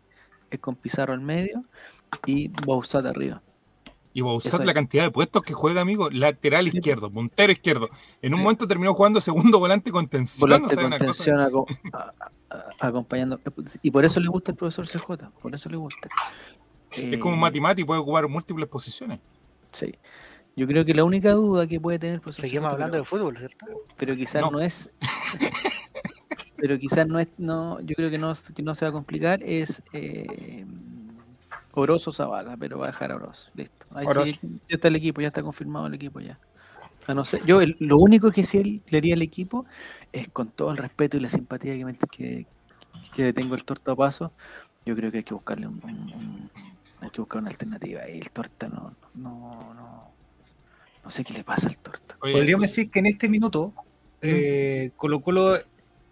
es 0.49 0.59
con 0.59 0.75
Pizarro 0.75 1.13
al 1.13 1.21
medio 1.21 1.65
y 2.25 2.49
Bausat 2.65 3.05
arriba. 3.05 3.41
Y 4.13 4.19
Bausat, 4.19 4.65
la 4.65 4.73
cantidad 4.73 5.05
de 5.05 5.11
puestos 5.11 5.41
que 5.41 5.53
juega, 5.53 5.79
amigo, 5.79 6.09
lateral 6.09 6.69
Sí. 6.69 6.77
izquierdo, 6.77 7.09
puntero 7.09 7.51
izquierdo. 7.53 7.89
En 8.21 8.33
un 8.33 8.39
Sí. 8.39 8.43
momento 8.43 8.67
terminó 8.67 8.93
jugando 8.93 9.21
segundo 9.21 9.57
volante 9.57 9.89
con 9.89 10.05
tensión. 10.07 10.49
Volante 10.49 10.75
o 10.75 10.77
sea, 10.77 10.89
con 10.89 11.07
cosa- 11.07 12.13
a- 12.51 12.85
a- 12.85 12.87
acompañando. 12.87 13.39
Y 13.81 13.91
por 13.91 14.05
eso 14.05 14.19
le 14.19 14.27
gusta 14.27 14.51
el 14.51 14.57
profesor 14.57 14.87
CJ, 14.87 15.29
por 15.41 15.53
eso 15.55 15.69
le 15.69 15.77
gusta. 15.77 16.07
Es 16.91 17.17
como 17.19 17.31
Eh, 17.31 17.35
un 17.35 17.39
matemático, 17.39 17.87
puede 17.87 18.01
ocupar 18.01 18.27
múltiples 18.27 18.67
posiciones. 18.67 19.19
Sí. 19.71 19.95
Yo 20.55 20.67
creo 20.67 20.83
que 20.83 20.93
la 20.93 21.05
única 21.05 21.31
duda 21.31 21.65
que 21.65 21.79
puede 21.79 21.97
tener 21.97 22.15
el 22.15 22.21
profesor 22.21 22.41
Seguimos 22.43 22.65
CJ, 22.67 22.73
hablando 22.73 22.91
pero- 22.93 23.03
de 23.03 23.07
fútbol, 23.09 23.37
¿cierto? 23.37 23.65
pero 23.97 24.15
quizás 24.15 24.41
No. 24.41 24.51
no. 24.51 24.59
es 24.59 24.89
pero 26.57 26.77
quizás 26.77 27.07
no 27.07 27.19
es 27.19 27.27
no 27.37 27.79
yo 27.81 27.95
creo 27.95 28.11
que 28.11 28.17
no, 28.17 28.33
que 28.53 28.61
no 28.61 28.75
se 28.75 28.85
va 28.85 28.89
a 28.89 28.91
complicar 28.91 29.41
es 29.43 29.81
eh, 29.93 30.65
Orozo 31.73 32.11
Zavala 32.11 32.57
pero 32.57 32.77
va 32.77 32.83
a 32.85 32.87
dejar 32.87 33.11
a 33.13 33.31
listo 33.55 33.85
Ahí 33.91 34.05
sí, 34.05 34.09
Orozo. 34.11 34.31
ya 34.41 34.49
está 34.75 34.87
el 34.89 34.95
equipo 34.97 35.21
ya 35.21 35.27
está 35.27 35.41
confirmado 35.41 35.87
el 35.87 35.93
equipo 35.95 36.19
ya 36.19 36.37
a 37.07 37.13
no 37.13 37.23
ser, 37.25 37.43
yo 37.45 37.61
el- 37.61 37.75
lo 37.79 37.97
único 37.97 38.31
que 38.31 38.43
sí 38.43 38.81
le 38.89 38.97
haría 38.97 39.15
al 39.15 39.21
equipo 39.21 39.65
es 40.11 40.29
con 40.29 40.49
todo 40.49 40.71
el 40.71 40.77
respeto 40.77 41.17
y 41.17 41.19
la 41.21 41.29
simpatía 41.29 41.75
que, 41.75 41.85
me, 41.85 42.45
que, 43.15 43.33
tengo 43.33 43.55
el 43.55 43.63
torta 43.63 43.91
a 43.93 43.95
paso 43.95 44.31
yo 44.85 44.95
creo 44.95 45.11
que 45.11 45.19
hay 45.19 45.23
que 45.23 45.33
buscarle 45.33 45.67
un, 45.67 45.79
un- 45.83 46.13
un- 46.13 46.51
hay 47.01 47.09
que 47.09 47.21
buscar 47.21 47.41
una 47.41 47.49
alternativa 47.49 48.07
y 48.09 48.19
el 48.19 48.29
torta 48.31 48.67
no 48.69 48.93
no 49.15 49.73
no 49.73 50.11
no 51.03 51.09
sé 51.11 51.23
qué 51.23 51.33
le 51.33 51.43
pasa 51.43 51.67
al 51.67 51.77
torta 51.77 52.15
Oye, 52.21 52.33
Podríamos 52.33 52.67
decir 52.67 52.91
que 52.91 52.99
en 52.99 53.07
este 53.07 53.27
minuto 53.29 53.73
eh, 54.21 54.91
Colo 54.95 55.21
Colo 55.21 55.57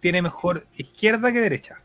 tiene 0.00 0.20
mejor 0.22 0.64
izquierda 0.76 1.32
que 1.32 1.40
derecha. 1.40 1.80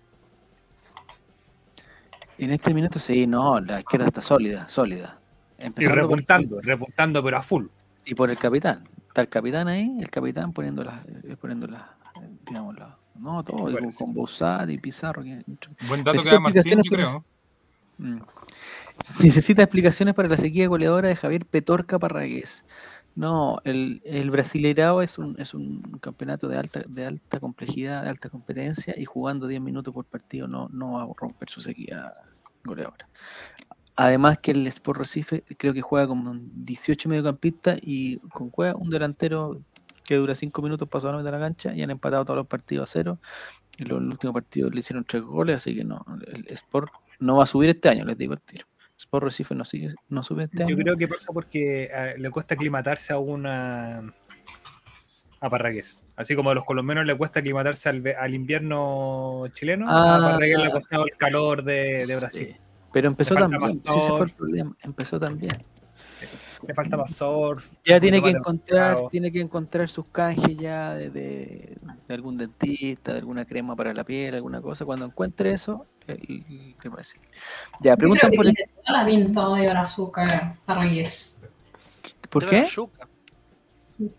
En 2.38 2.52
este 2.52 2.74
minuto 2.74 3.00
sí, 3.00 3.28
no, 3.28 3.60
la 3.62 3.80
izquierda 3.80 4.08
está 4.08 4.22
sólida, 4.22 4.68
sólida. 4.68 5.20
Y 5.60 5.70
por- 5.70 5.84
repuntando, 5.96 6.60
repuntando 6.62 7.24
pero 7.24 7.38
a 7.38 7.42
full. 7.44 7.68
y 8.06 8.14
por 8.16 8.30
el 8.30 8.38
capitán. 8.38 8.84
Está 9.16 9.22
el 9.22 9.30
capitán 9.30 9.70
ahí, 9.70 9.98
el 9.98 10.10
capitán 10.10 10.52
poniendo 10.52 10.84
las, 10.84 11.08
eh, 11.08 11.38
poniendo 11.40 11.68
las, 11.68 11.84
eh, 12.22 12.30
digamos, 12.50 12.78
las- 12.78 12.98
no, 13.18 13.46
todo, 13.46 13.74
con, 13.98 14.14
Bouzat 14.14 14.70
y 14.70 14.78
Pizarro. 14.78 15.24
que- 15.24 15.42
buen 15.88 16.04
dato 16.04 16.22
que 16.22 16.30
da 16.30 16.38
Martín, 16.42 16.82
yo 16.84 16.92
creo. 16.92 17.26
Mm. 17.98 18.18
Necesita 19.24 19.64
explicaciones 19.64 20.16
para 20.16 20.28
la 20.28 20.38
sequía 20.38 20.68
goleadora 20.68 21.08
de 21.08 21.16
Javier 21.16 21.46
Petorca 21.46 21.98
Parragués. 21.98 22.66
No, 23.16 23.62
el, 23.64 24.02
el 24.04 24.32
Brasileirao 24.32 25.02
es 25.02 25.18
un, 25.18 25.40
es 25.40 25.54
un 25.54 25.82
campeonato 26.02 26.50
de 26.50 26.58
alta, 26.58 26.82
de 26.86 27.06
alta 27.06 27.40
complejidad, 27.40 28.04
de 28.04 28.10
alta 28.10 28.30
competencia, 28.30 28.96
y 28.98 29.06
jugando 29.06 29.48
10 29.48 29.62
minutos 29.62 29.94
por 29.94 30.04
partido 30.04 30.50
no, 30.50 30.68
no 30.74 30.92
va 30.92 31.04
a 31.04 31.08
romper 31.16 31.50
su 31.50 31.62
sequía 31.62 32.12
goleadora. 32.66 33.08
Además 33.98 34.40
que 34.40 34.52
el 34.52 34.68
Sport 34.68 35.00
Recife 35.00 35.44
creo 35.58 35.74
que 35.74 35.82
juega 35.82 36.08
como 36.08 36.34
18 36.36 37.08
mediocampistas 37.08 37.80
y 37.82 38.18
con 38.30 38.50
Cueva 38.50 38.78
un 38.78 38.90
delantero 38.90 39.62
que 40.04 40.16
dura 40.16 40.36
5 40.36 40.62
minutos 40.62 40.88
pasó 40.90 41.10
a 41.10 41.22
la 41.22 41.32
la 41.32 41.40
cancha 41.40 41.74
y 41.74 41.82
han 41.82 41.90
empatado 41.90 42.26
todos 42.26 42.38
los 42.38 42.48
partidos 42.48 42.90
a 42.90 42.92
cero. 42.92 43.20
En 43.78 43.88
los 43.90 44.02
últimos 44.02 44.34
partidos 44.34 44.74
le 44.74 44.80
hicieron 44.80 45.04
3 45.06 45.24
goles, 45.24 45.56
así 45.56 45.76
que 45.76 45.84
no, 45.84 46.06
el 46.28 46.46
Sport 46.50 46.92
no 47.20 47.38
va 47.38 47.44
a 47.44 47.48
subir 47.48 47.70
este 47.70 47.90
año, 47.90 48.06
les 48.06 48.18
digo 48.18 48.34
el 48.34 48.42
tiro. 48.42 48.66
Sport 48.98 49.26
Recife 49.26 49.56
no, 49.56 49.66
sigue, 49.66 49.94
no 50.08 50.24
sube 50.24 50.46
este 50.46 50.64
año. 50.64 50.76
Yo 50.76 50.78
creo 50.82 50.96
que 50.96 51.08
pasa 51.08 51.34
porque 51.34 51.90
eh, 51.94 52.16
le 52.18 52.30
cuesta 52.30 52.56
aclimatarse 52.56 53.12
a 53.14 53.18
una 53.18 54.14
a 55.42 55.50
Parragués. 55.50 56.02
Así 56.16 56.36
como 56.36 56.50
a 56.50 56.56
los 56.56 56.64
colombianos 56.64 57.06
le 57.06 57.16
cuesta 57.16 57.42
aclimatarse 57.42 57.90
al, 57.90 58.04
al 58.18 58.34
invierno 58.34 59.46
chileno, 59.52 59.90
a 59.90 60.16
Ah, 60.16 60.32
Parragués 60.32 60.58
le 60.58 60.66
ha 60.66 60.72
costado 60.72 61.06
el 61.06 61.18
calor 61.18 61.64
de, 61.64 61.74
de 61.74 62.06
Sí, 62.06 62.16
Brasil. 62.16 62.58
Pero 62.96 63.10
empezó 63.10 63.36
también, 63.36 63.74
sí, 63.74 63.90
ese 63.94 64.08
fue 64.10 64.26
el 64.26 64.32
problema, 64.32 64.78
empezó 64.82 65.20
también. 65.20 65.52
Le 66.66 66.74
falta 66.74 66.96
más 66.96 67.14
surf. 67.14 67.70
Ya 67.84 68.00
tiene 68.00 68.22
que 68.22 68.30
encontrar, 68.30 68.98
tiene 69.12 69.34
que 69.34 69.42
encontrar 69.42 69.90
sus 69.90 70.06
canjes 70.06 70.56
ya 70.56 70.94
de, 70.94 71.10
de- 71.10 71.78
de 72.08 72.14
algún 72.14 72.38
dentista, 72.38 73.12
de 73.12 73.18
alguna 73.18 73.44
crema 73.44 73.76
para 73.76 73.94
la 73.94 74.06
piel, 74.06 74.36
alguna 74.36 74.62
cosa. 74.62 74.86
Cuando 74.86 75.04
encuentre 75.08 75.52
eso, 75.52 75.86
el- 76.08 76.74
¿qué 76.82 76.90
parece? 76.90 77.18
Ya, 77.82 77.98
preguntan 77.98 78.32
por, 78.32 78.48
el- 78.48 78.56
la 78.88 79.06
pinta 79.06 79.50
de 79.56 79.70
Brazuca 79.72 80.58
a 80.66 80.76
Reyes. 80.80 81.38
¿por 82.30 82.48
qué. 82.50 82.64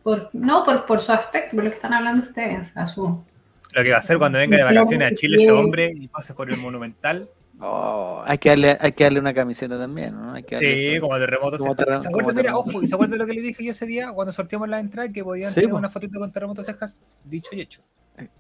Por, 0.03 0.29
no 0.35 0.65
por, 0.65 0.85
por 0.85 1.01
su 1.01 1.13
aspecto, 1.13 1.57
por 1.57 1.65
lo 1.65 1.71
que 1.71 1.77
están 1.77 1.95
hablando 1.95 2.21
ustedes, 2.21 2.77
a 2.77 2.87
su 2.87 3.25
Lo 3.73 3.83
que 3.83 3.89
va 3.89 3.97
a 3.97 4.01
hacer 4.01 4.19
cuando 4.19 4.37
venga 4.39 4.59
de 4.59 4.65
vacaciones 4.65 5.07
a 5.07 5.15
Chile 5.15 5.43
ese 5.43 5.51
hombre 5.51 5.95
y 5.97 6.09
pase 6.09 6.35
por 6.35 6.51
el 6.51 6.59
Monumental. 6.59 7.31
Oh, 7.59 8.23
hay, 8.27 8.37
que 8.39 8.51
darle, 8.51 8.77
hay 8.81 8.93
que 8.93 9.05
darle 9.05 9.19
una 9.19 9.33
camiseta 9.33 9.79
también, 9.79 10.15
¿no? 10.15 10.35
Hay 10.35 10.43
que 10.43 10.57
darle 10.57 10.75
Sí, 10.75 10.87
eso. 10.89 11.03
como 11.03 11.17
terremoto. 11.19 11.57
Como 11.59 11.75
Cejas. 11.75 11.77
terre- 11.87 11.97
¿Se 12.03 12.09
como 12.09 12.21
acuerdan? 12.21 12.35
Mira, 12.37 12.43
terremoto. 12.53 12.71
ojo, 12.71 12.83
¿y 12.83 12.87
se 12.89 12.95
acuerdan 12.95 13.19
lo 13.19 13.27
que 13.27 13.33
le 13.33 13.41
dije 13.43 13.65
yo 13.65 13.71
ese 13.71 13.87
día 13.87 14.13
cuando 14.13 14.33
sorteamos 14.33 14.69
la 14.69 14.79
entrada 14.79 15.11
que 15.11 15.25
podían 15.25 15.51
Sí, 15.51 15.55
tener 15.57 15.71
po. 15.71 15.77
una 15.77 15.89
fotito 15.89 16.19
con 16.19 16.31
terremoto 16.33 16.63
cejas? 16.65 17.03
Dicho 17.25 17.51
y 17.53 17.61
hecho. 17.63 17.81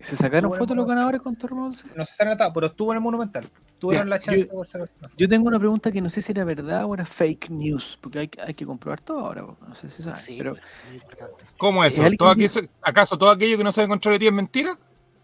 ¿Se 0.00 0.16
sacaron 0.16 0.52
fotos 0.54 0.74
los 0.76 0.86
ganadores 0.86 1.20
con 1.20 1.36
terremotos? 1.36 1.84
No 1.94 2.04
se 2.04 2.22
han 2.22 2.30
notado, 2.30 2.50
pero 2.52 2.66
estuvo 2.68 2.92
en 2.92 2.96
el 2.96 3.02
Monumental. 3.02 3.44
Tuvieron 3.78 4.08
la 4.08 4.18
chance 4.18 4.48
yo- 4.50 4.60
de 4.62 4.66
foto. 4.66 4.86
Yo 5.18 5.28
tengo 5.28 5.48
una 5.48 5.58
pregunta 5.58 5.92
que 5.92 6.00
no 6.00 6.08
sé 6.08 6.22
si 6.22 6.32
era 6.32 6.44
verdad 6.44 6.84
o 6.86 6.94
era 6.94 7.04
fake 7.04 7.50
news, 7.50 7.98
porque 8.00 8.18
hay, 8.20 8.28
que- 8.28 8.40
hay 8.40 8.54
que 8.54 8.64
comprobar 8.64 9.02
todo 9.02 9.20
ahora, 9.20 9.42
no 9.66 9.74
sé 9.74 9.90
si 9.90 10.02
sabes. 10.02 10.20
Sí, 10.20 10.36
pero 10.38 10.52
pues, 10.52 10.62
muy 10.88 10.94
importante. 10.96 11.44
¿Cómo 11.58 11.84
¿Y 11.84 11.88
eso? 11.88 12.02
¿Todo 12.18 12.30
aquello- 12.30 12.68
¿Acaso 12.80 13.18
todo 13.18 13.30
aquello 13.30 13.58
que 13.58 13.64
no 13.64 13.72
sabe 13.72 13.88
de 13.94 14.18
ti 14.18 14.26
es 14.26 14.32
mentira? 14.32 14.74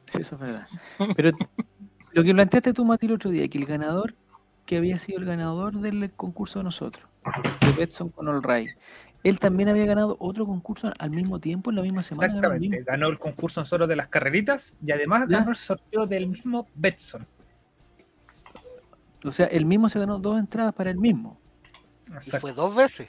Sí, 0.04 0.20
eso 0.20 0.34
es 0.34 0.40
verdad. 0.40 0.66
Pero 1.16 1.30
lo 2.12 2.24
que 2.24 2.32
planteaste 2.34 2.72
tú, 2.72 2.84
Mati, 2.84 3.06
el 3.06 3.12
otro 3.12 3.30
día, 3.30 3.46
que 3.48 3.58
el 3.58 3.64
ganador, 3.66 4.14
que 4.66 4.76
había 4.76 4.96
sido 4.96 5.18
el 5.18 5.24
ganador 5.24 5.74
del 5.78 6.10
concurso 6.12 6.58
de 6.60 6.64
nosotros, 6.64 7.06
de 7.60 7.72
Betson 7.72 8.08
con 8.10 8.28
All 8.28 8.42
Right, 8.42 8.70
él 9.24 9.38
también 9.38 9.68
había 9.68 9.86
ganado 9.86 10.16
otro 10.18 10.44
concurso 10.46 10.92
al 10.98 11.10
mismo 11.10 11.38
tiempo, 11.38 11.70
en 11.70 11.76
la 11.76 11.82
misma 11.82 12.02
semana. 12.02 12.26
ganó 12.26 12.38
el 12.38 12.44
Exactamente. 12.44 12.68
mismo. 12.76 12.86
Ganó 12.90 13.08
el 13.08 13.18
concurso 13.18 13.60
nosotros 13.60 13.88
de 13.88 13.96
las 13.96 14.08
carreritas 14.08 14.74
y 14.84 14.90
además 14.92 15.26
Ya. 15.28 15.38
ganó 15.38 15.50
el 15.52 15.56
sorteo 15.56 16.06
del 16.06 16.26
mismo 16.28 16.66
Betson. 16.74 17.26
O 19.24 19.30
sea, 19.30 19.46
el 19.46 19.64
mismo 19.64 19.88
se 19.88 20.00
ganó 20.00 20.18
dos 20.18 20.38
entradas 20.40 20.74
para 20.74 20.90
el 20.90 20.98
mismo. 20.98 21.38
Y 22.08 22.14
Exacto. 22.14 22.40
fue 22.40 22.52
dos 22.52 22.74
veces. 22.74 23.08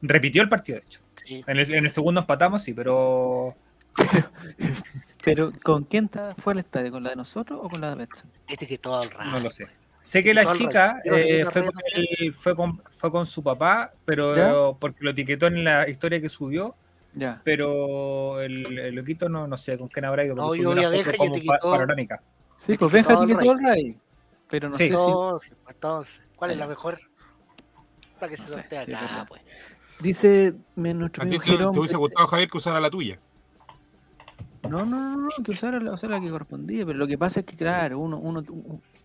Repitió 0.00 0.42
el 0.42 0.48
partido, 0.48 0.78
de 0.78 0.84
hecho. 0.84 1.00
Sí. 1.24 1.44
En 1.46 1.58
el, 1.58 1.74
en 1.74 1.84
el 1.84 1.90
segundo 1.90 2.20
empatamos, 2.20 2.62
sí, 2.62 2.72
pero 2.72 3.56
Pero, 5.34 5.52
¿con 5.62 5.84
quién 5.84 6.10
fue 6.38 6.52
al 6.54 6.58
estadio? 6.60 6.90
¿Con 6.92 7.02
la 7.02 7.10
de 7.10 7.16
nosotros 7.16 7.60
o 7.62 7.68
con 7.68 7.80
la 7.80 7.90
de 7.90 7.96
Betson? 7.96 8.30
Etiquetó 8.48 8.96
al 8.98 9.10
rato. 9.10 9.30
no 9.30 9.40
lo 9.40 9.50
sé. 9.50 9.66
Sé 10.00 10.22
que 10.22 10.32
la 10.32 10.42
Todo 10.42 10.52
el 10.52 10.58
chica 10.58 11.00
eh, 11.04 11.44
fue, 11.44 11.62
con 11.64 11.72
el- 11.94 12.34
fue, 12.34 12.56
con, 12.56 12.78
fue 12.96 13.10
con 13.12 13.26
su 13.26 13.42
papá, 13.42 13.92
pero 14.06 14.34
¿Ya? 14.34 14.78
porque 14.78 14.98
lo 15.00 15.10
etiquetó 15.10 15.48
en 15.48 15.64
la 15.64 15.86
historia 15.88 16.20
que 16.20 16.28
subió, 16.30 16.74
Ya. 17.14 17.42
pero 17.44 18.40
el, 18.40 18.78
el 18.78 18.94
loquito 18.94 19.28
no, 19.28 19.46
no 19.46 19.56
sé 19.58 19.76
con 19.76 19.88
quién 19.88 20.06
habrá 20.06 20.24
ido. 20.24 20.34
No, 20.34 20.54
yo 20.54 20.72
vi 20.74 20.84
a 20.84 20.88
Benja 20.88 21.12
y 21.12 21.26
etiquetó- 21.26 21.70
panorámica. 21.72 22.22
Sí, 22.56 22.76
pues 22.78 22.90
Benja 22.90 23.14
etiquetó 23.22 23.50
All 23.50 23.58
Right. 23.62 23.98
Pero 24.48 24.68
no 24.70 24.74
Sí. 24.78 24.84
sé. 24.84 24.94
Entonces, 24.94 25.52
pues, 25.62 25.74
entonces, 25.74 26.20
¿cuál 26.36 26.50
es 26.52 26.56
la 26.56 26.64
ya. 26.64 26.68
mejor? 26.70 26.98
La 28.20 28.28
que 28.28 28.36
se 28.36 28.42
No 28.42 28.48
sé, 28.48 28.54
sortea 28.54 28.84
sí, 28.86 28.92
acá, 28.94 29.02
verdad. 29.02 29.26
pues. 29.28 29.42
Dice 30.00 30.54
nuestro 30.76 31.24
¿A 31.24 31.28
ti 31.28 31.36
amigo 31.36 31.72
te, 31.72 31.78
hubiese 31.80 31.96
gustado, 31.96 32.26
Javier, 32.28 32.48
que 32.48 32.56
usara 32.56 32.80
la 32.80 32.88
tuya? 32.88 33.18
No, 34.68 34.84
no, 34.84 35.16
no, 35.16 35.16
no, 35.16 35.28
que 35.44 35.50
usara 35.52 35.78
la, 35.80 35.92
la 36.00 36.20
que 36.20 36.30
correspondía, 36.30 36.84
pero 36.86 36.98
lo 36.98 37.06
que 37.06 37.16
pasa 37.18 37.40
es 37.40 37.46
que, 37.46 37.56
claro, 37.56 37.98
uno, 37.98 38.18
uno, 38.18 38.42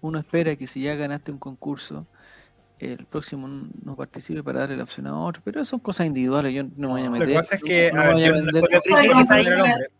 uno 0.01 0.19
espera 0.19 0.55
que 0.55 0.67
si 0.67 0.81
ya 0.81 0.95
ganaste 0.95 1.31
un 1.31 1.37
concurso, 1.37 2.07
el 2.79 3.05
próximo 3.05 3.47
no 3.83 3.95
participe 3.95 4.43
para 4.43 4.61
darle 4.61 4.75
la 4.77 4.83
opción 4.83 5.07
a 5.07 5.17
otro, 5.17 5.41
pero 5.45 5.63
son 5.63 5.79
cosas 5.79 6.07
individuales, 6.07 6.53
yo 6.53 6.63
no 6.63 6.69
me 6.75 6.87
voy 6.87 7.01
a 7.01 7.03
No, 7.05 7.11
Lo 7.11 7.19
meter. 7.19 7.27
que 7.29 7.33
pasa 7.35 7.55
es 7.55 7.61
que 7.63 7.91
no 7.93 8.01
a 8.01 8.03
ver, 8.05 8.13
voy 8.13 8.23
a 8.23 8.27
yo 8.27 8.33
vender- 8.33 8.63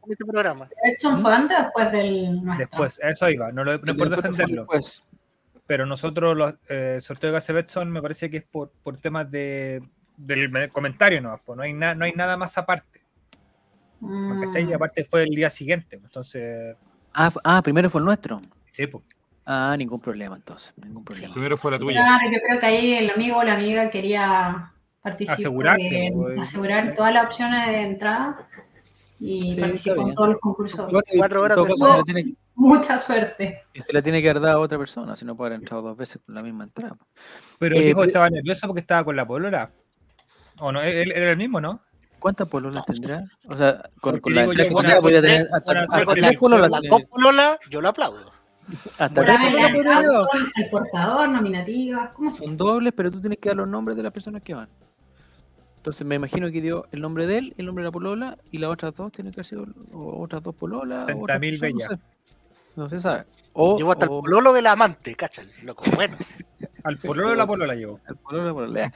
este 0.10 0.26
programa. 0.26 0.70
Fue 1.22 1.34
antes 1.34 1.58
o 1.58 1.62
después 1.64 1.92
del 1.94 2.44
nuestro. 2.44 2.58
Después, 2.58 3.04
a 3.04 3.10
eso 3.10 3.30
iba, 3.30 3.52
no, 3.52 3.64
lo, 3.64 3.72
no 3.78 3.92
es 3.92 3.98
por 3.98 4.10
Nosotros 4.10 4.20
fue 4.22 4.32
defenderlo. 4.32 4.62
después. 4.64 5.04
pero 5.66 5.86
nosotros 5.86 6.36
los 6.36 6.56
eh, 6.70 6.98
sorteo 7.00 7.30
de 7.30 7.34
Gase 7.36 7.54
Betson 7.54 7.90
me 7.90 8.02
parece 8.02 8.30
que 8.30 8.38
es 8.38 8.44
por, 8.44 8.72
por 8.84 8.98
temas 8.98 9.32
de 9.32 9.82
del 10.18 10.50
me- 10.50 10.68
comentario 10.70 11.22
no, 11.22 11.40
no 11.56 11.62
hay 11.64 11.74
nada 11.74 11.96
no 11.96 12.06
hay 12.06 12.12
nada 12.12 12.36
más 12.38 12.58
aparte 12.58 13.02
Mm. 14.06 14.42
¿cachai? 14.44 14.70
y 14.70 14.74
aparte 14.74 15.04
fue 15.06 15.24
el 15.24 15.30
día 15.30 15.50
siguiente 15.50 15.96
entonces 16.04 16.76
Ah, 17.14 17.32
ah, 17.44 17.62
primero 17.62 17.90
fue 17.90 18.00
el 18.00 18.06
nuestro. 18.06 18.42
sí 18.72 18.88
pues 18.88 19.04
Ah, 19.46 19.76
ningún 19.78 20.00
problema 20.00 20.38
entonces, 20.38 20.74
ningún 20.78 21.04
problema. 21.04 21.34
Primero 21.34 21.58
fue 21.58 21.72
la 21.72 21.78
tuya. 21.78 22.00
Claro, 22.02 22.32
yo 22.32 22.40
creo 22.48 22.60
que 22.62 22.66
ahí 22.66 22.94
el 22.94 23.10
amigo 23.12 23.38
o 23.40 23.44
la 23.44 23.56
amiga 23.56 23.90
quería 23.90 24.72
participar, 25.02 25.36
Asegurarse, 25.38 26.06
eh, 26.08 26.12
pues. 26.16 26.40
asegurar 26.40 26.96
todas 26.96 27.14
las 27.14 27.26
opciones 27.26 27.68
de 27.68 27.82
entrada 27.82 28.48
y 29.20 29.52
Sí, 29.52 29.58
participó 29.60 30.08
en 30.08 30.16
todos 30.16 30.30
los 30.30 30.40
concursos. 30.40 30.94
Cuatro 31.18 31.42
horas 31.42 31.58
después. 31.58 32.04
tiene 32.06 32.24
que- 32.24 32.34
Mucha 32.56 32.98
suerte. 32.98 33.64
y 33.74 33.82
se 33.82 33.92
la 33.92 34.02
tiene 34.02 34.22
que 34.22 34.30
haber 34.30 34.42
dado 34.42 34.60
a 34.60 34.62
otra 34.62 34.78
persona, 34.78 35.16
si 35.18 35.26
no 35.26 35.36
puede 35.36 35.50
haber 35.50 35.60
entrado 35.60 35.82
dos 35.84 35.98
veces 35.98 36.22
con 36.26 36.36
la 36.36 36.42
misma 36.42 36.64
entrada. 36.64 36.96
pero 37.60 37.76
Eh, 37.76 37.80
el 37.80 37.86
hijo 37.90 38.00
pero- 38.00 38.08
estaba 38.08 38.30
nervioso 38.30 38.66
porque 38.68 38.80
estaba 38.80 39.04
con 39.04 39.16
la 39.18 39.28
polora 39.28 39.72
o 40.62 40.72
no 40.72 40.82
él 40.82 41.12
él 41.12 41.12
era 41.12 41.32
el 41.32 41.38
mismo 41.38 41.60
no 41.60 41.82
¿Cuántas 42.24 42.48
pololas 42.48 42.86
tendrá? 42.86 43.26
O 43.50 43.54
sea, 43.54 43.84
con, 44.00 44.22
con 44.22 44.34
la 44.34 44.46
podía 44.46 44.70
una- 44.72 45.02
tener 45.02 45.46
hasta, 45.52 45.80
hasta 45.82 46.32
pololas 46.40 46.72
Las 46.72 46.82
dos 46.90 47.02
pololas, 47.10 47.58
yo 47.70 47.82
lo 47.82 47.90
aplaudo. 47.90 48.32
Hasta 48.98 49.26
son 49.26 50.42
el 50.56 50.70
portador, 50.72 51.28
nominativas, 51.28 52.12
¿cómo 52.14 52.32
se 52.32 52.38
Son 52.38 52.56
dobles, 52.56 52.94
pero 52.96 53.12
tú 53.12 53.20
tienes 53.20 53.40
que 53.40 53.50
dar 53.50 53.58
los 53.58 53.68
nombres 53.68 53.98
de 53.98 54.04
las 54.04 54.14
personas 54.14 54.42
que 54.42 54.54
van. 54.54 54.70
Entonces 55.76 56.08
me 56.08 56.16
imagino 56.16 56.50
que 56.50 56.62
dio 56.62 56.86
el 56.94 57.02
nombre 57.02 57.28
de 57.28 57.40
él, 57.40 57.56
el 57.58 57.66
nombre 57.66 57.84
de 57.84 57.90
la 57.90 57.92
polola, 57.92 58.38
y 58.52 58.58
las 58.58 58.70
otras 58.72 58.96
dos 58.96 59.12
tienen 59.12 59.34
que 59.34 59.42
haber 59.42 59.46
sido 59.46 59.66
otras 59.92 60.42
dos 60.42 60.56
pololas. 60.56 61.04
o 61.04 61.24
otras 61.24 61.42
60.000 61.42 61.60
personas, 61.60 61.90
bellas. 61.90 62.00
No, 62.78 62.88
se 62.88 63.02
sabe. 63.02 63.26
O, 63.52 63.76
Llevo 63.76 63.92
hasta 63.92 64.06
el 64.06 64.12
pololo 64.12 64.54
del 64.54 64.68
amante, 64.68 65.14
cáchale, 65.16 65.52
loco. 65.62 65.84
Bueno, 65.94 66.16
al 66.86 66.98
pololo 67.00 67.32
de 67.32 67.36
la 67.36 67.46
polola 67.46 67.76
llevó 67.76 68.00
el 68.08 68.16
pololo 68.16 68.44
de 68.44 68.50
la 68.50 68.54
polola. 68.54 68.94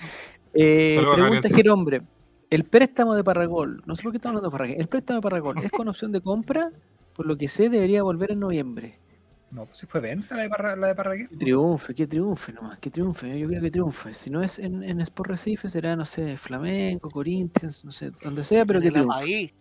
Eh, 0.54 0.98
a 0.98 1.14
pregunta 1.14 1.50
Jerombre. 1.50 2.02
El 2.50 2.64
préstamo 2.64 3.14
de 3.16 3.24
Parragol, 3.24 3.84
no 3.86 3.96
sé 3.96 4.04
por 4.04 4.12
qué 4.12 4.18
estamos 4.18 4.38
hablando 4.38 4.50
de 4.50 4.52
Parragol. 4.52 4.82
El 4.82 4.88
préstamo 4.88 5.18
de 5.18 5.22
Parragol 5.22 5.58
es 5.64 5.72
con 5.72 5.88
opción 5.88 6.12
de 6.12 6.22
compra, 6.22 6.72
por 7.14 7.26
lo 7.26 7.38
que 7.38 7.48
sé 7.48 7.70
debería 7.70 8.04
volver 8.04 8.32
en 8.32 8.40
noviembre. 8.40 8.98
no 9.52 9.66
pues 9.66 9.80
si 9.80 9.86
fue 9.86 10.00
venta 10.00 10.36
la 10.36 10.44
de, 10.44 10.50
Parra, 10.50 10.76
la 10.76 10.88
de 10.88 10.96
Parragués 10.96 11.30
Que 11.30 11.36
triunfe, 11.36 11.94
que 11.94 12.08
triunfe 12.08 12.54
nomás, 12.54 12.80
que 12.80 12.90
triunfe, 12.90 13.38
yo 13.38 13.48
creo 13.48 13.62
que 13.62 13.72
triunfe. 13.72 14.14
Si 14.14 14.30
no 14.30 14.42
es 14.42 14.60
en, 14.60 14.82
en 14.84 15.02
Sport 15.02 15.32
Recife, 15.32 15.68
será, 15.68 15.96
no 15.96 16.06
sé, 16.06 16.38
Flamenco, 16.38 17.10
Corinthians, 17.10 17.84
no 17.84 17.92
sé, 17.92 18.12
donde 18.24 18.44
sea, 18.44 18.64
pero 18.64 18.80
que 18.80 18.88
en 18.88 18.96
el 18.96 19.08
triunfe. 19.08 19.54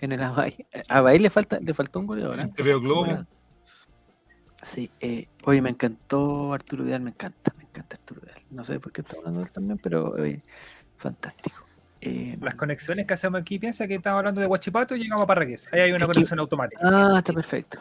En 0.00 0.12
el 0.12 0.22
Abay. 0.22 0.66
A 0.88 1.02
le 1.02 1.30
falta, 1.30 1.60
le 1.60 1.74
faltó 1.74 2.00
un 2.00 2.06
goleador, 2.06 2.40
¿eh? 2.40 2.50
Te 2.54 2.62
veo 2.62 2.80
Globo. 2.80 3.04
Bueno, 3.04 3.26
Sí, 4.64 4.90
eh, 5.00 5.28
oye, 5.44 5.60
me 5.60 5.68
encantó 5.68 6.54
Arturo 6.54 6.84
Vidal, 6.84 7.02
me 7.02 7.10
encanta, 7.10 7.52
me 7.58 7.64
encanta 7.64 7.96
Arturo 7.96 8.22
Vidal. 8.22 8.42
No 8.50 8.64
sé 8.64 8.80
por 8.80 8.92
qué 8.92 9.02
estamos 9.02 9.18
hablando 9.20 9.40
de 9.40 9.46
él 9.46 9.52
también, 9.52 9.78
pero 9.82 10.12
oye, 10.12 10.42
fantástico. 10.96 11.66
Eh, 12.06 12.36
las 12.40 12.54
conexiones 12.54 13.06
que 13.06 13.14
hacemos 13.14 13.40
aquí 13.40 13.58
piensa 13.58 13.88
que 13.88 13.94
estamos 13.94 14.18
hablando 14.18 14.40
de 14.40 14.46
Guachipato 14.46 14.94
y 14.94 15.00
llegamos 15.00 15.24
a 15.24 15.26
Parragués 15.26 15.72
ahí 15.72 15.80
hay 15.80 15.90
una 15.92 16.00
que- 16.00 16.12
conexión 16.12 16.38
automática 16.38 16.80
ah, 16.84 17.14
está 17.18 17.32
perfecto. 17.32 17.78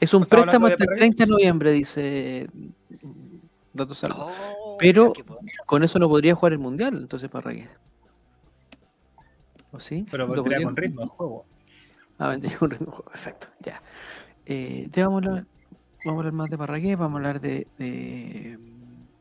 Es 0.00 0.12
un 0.12 0.24
préstamo 0.26 0.66
de 0.66 0.72
hasta 0.72 0.84
el 0.84 0.88
Parragués. 0.88 0.98
30 1.16 1.24
de 1.24 1.30
noviembre, 1.30 1.72
dice 1.72 2.48
mm, 2.52 3.36
Datos 3.72 3.98
Salvo. 3.98 4.30
oh, 4.64 4.76
Pero- 4.78 5.02
o 5.02 5.14
sea 5.14 5.14
que 5.14 5.24
podría- 5.24 5.52
Con 5.66 5.84
eso 5.84 5.98
no 6.00 6.08
podría 6.08 6.34
jugar 6.34 6.52
el 6.54 6.58
mundial, 6.58 6.96
entonces 6.98 7.28
Parragués. 7.30 7.68
¿O 9.72 9.78
sí? 9.80 10.04
pero 10.10 10.26
¿Lo 10.26 10.32
vendría 10.34 10.56
podría- 10.56 10.66
con 10.66 10.76
ritmo 10.76 11.02
el 11.02 11.08
juego 11.08 11.46
Ah, 12.18 12.28
vendría 12.28 12.58
con 12.58 12.70
ritmo 12.70 12.86
de 12.86 12.92
juego, 12.92 13.10
perfecto, 13.10 13.46
ya. 13.60 13.80
Eh, 14.46 14.88
vamos 14.96 15.22
a 15.24 15.28
hablar, 15.28 15.46
vamos 16.04 16.18
a 16.18 16.18
hablar 16.18 16.32
más 16.32 16.50
de 16.50 16.58
Parragués, 16.58 16.98
vamos 16.98 17.14
a 17.14 17.18
hablar 17.18 17.40
de, 17.40 17.66
de, 17.78 18.58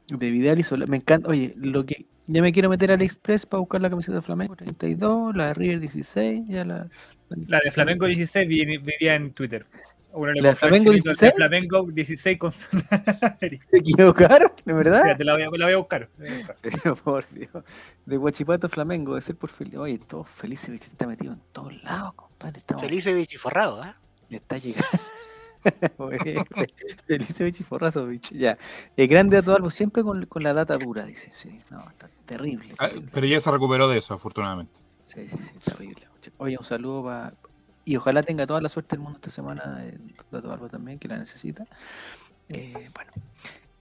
de 0.07 0.31
Vidal 0.31 0.59
y 0.59 0.63
Solari. 0.63 0.89
Me 0.89 0.97
encanta, 0.97 1.29
oye, 1.29 1.53
lo 1.55 1.85
que 1.85 2.07
Ya 2.31 2.43
me 2.43 2.51
quiero 2.53 2.69
meter 2.69 2.91
al 2.91 3.01
Express 3.01 3.45
para 3.47 3.59
buscar 3.59 3.81
la 3.81 3.89
camiseta 3.89 4.17
de 4.17 4.21
Flamengo 4.21 4.55
32, 4.55 5.35
la 5.35 5.47
de 5.47 5.53
River 5.55 5.79
16, 5.79 6.43
ya 6.47 6.63
la... 6.63 6.87
La 7.47 7.59
de 7.63 7.71
Flamengo 7.71 8.05
16 8.05 8.47
vi- 8.47 8.65
vivía 8.65 9.15
en 9.15 9.33
Twitter. 9.33 9.65
Uno 10.11 10.31
le 10.33 10.41
¿La 10.41 10.49
de 10.49 10.55
Flamengo 10.55 10.91
chinito, 10.91 11.09
16? 11.09 11.31
de 11.31 11.35
Flamengo 11.35 11.83
16 11.91 12.37
con. 12.37 12.51
¿Se 13.39 13.59
equivocaron? 13.71 14.51
¿De 14.65 14.73
verdad? 14.73 15.15
La 15.19 15.33
voy, 15.33 15.41
a, 15.43 15.49
la 15.51 15.65
voy 15.65 15.73
a 15.73 15.77
buscar. 15.77 16.09
la 16.17 16.25
voy 16.25 16.33
a 16.33 16.37
buscar. 16.37 16.57
Pero 16.61 16.95
por 16.95 17.29
Dios. 17.29 17.51
De 18.05 18.17
Guachipato 18.17 18.69
Flamengo, 18.69 19.15
de 19.15 19.21
ser 19.21 19.35
por 19.35 19.49
feliz. 19.51 19.75
Oye, 19.77 19.99
todo 19.99 20.23
feliz 20.23 20.61
se 20.61 20.73
está 20.75 21.05
metido 21.07 21.33
en 21.33 21.41
todos 21.51 21.81
lados, 21.83 22.13
compadre. 22.15 22.59
Estamos, 22.59 22.83
Feliz 22.83 23.05
y 23.07 23.13
bichiforrado, 23.13 23.81
¿ah? 23.83 23.95
Le 24.29 24.37
está 24.37 24.57
llegando. 24.57 24.87
Muy 25.97 26.17
bien, 26.23 26.45
fe- 26.45 26.67
Feliz 27.05 27.37
bicho 27.39 27.63
forrazo, 27.63 28.05
bicho. 28.05 28.33
Ya. 28.35 28.57
El 28.95 29.07
grande 29.07 29.37
Dato 29.37 29.55
Albo 29.55 29.69
siempre 29.69 30.03
con, 30.03 30.25
con 30.25 30.43
la 30.43 30.53
data 30.53 30.77
dura, 30.77 31.05
dice. 31.05 31.29
Sí, 31.33 31.59
no, 31.69 31.79
está 31.89 32.09
terrible. 32.25 32.73
Ah, 32.77 32.87
terrible. 32.87 33.09
Pero 33.13 33.27
ya 33.27 33.39
se 33.39 33.51
recuperó 33.51 33.87
de 33.89 33.97
eso, 33.97 34.13
afortunadamente. 34.13 34.79
Sí, 35.05 35.27
sí, 35.29 35.37
sí, 35.41 35.71
terrible. 35.71 36.07
Oye, 36.37 36.57
un 36.57 36.65
saludo 36.65 37.03
para. 37.03 37.33
Y 37.85 37.95
ojalá 37.95 38.21
tenga 38.21 38.45
toda 38.45 38.61
la 38.61 38.69
suerte 38.69 38.95
del 38.95 39.03
mundo 39.03 39.17
esta 39.17 39.31
semana, 39.31 39.79
eh, 39.83 39.97
Dato 40.31 40.51
Albo 40.51 40.67
también, 40.69 40.99
que 40.99 41.07
la 41.07 41.17
necesita. 41.17 41.65
Eh, 42.47 42.73
bueno. 42.93 43.11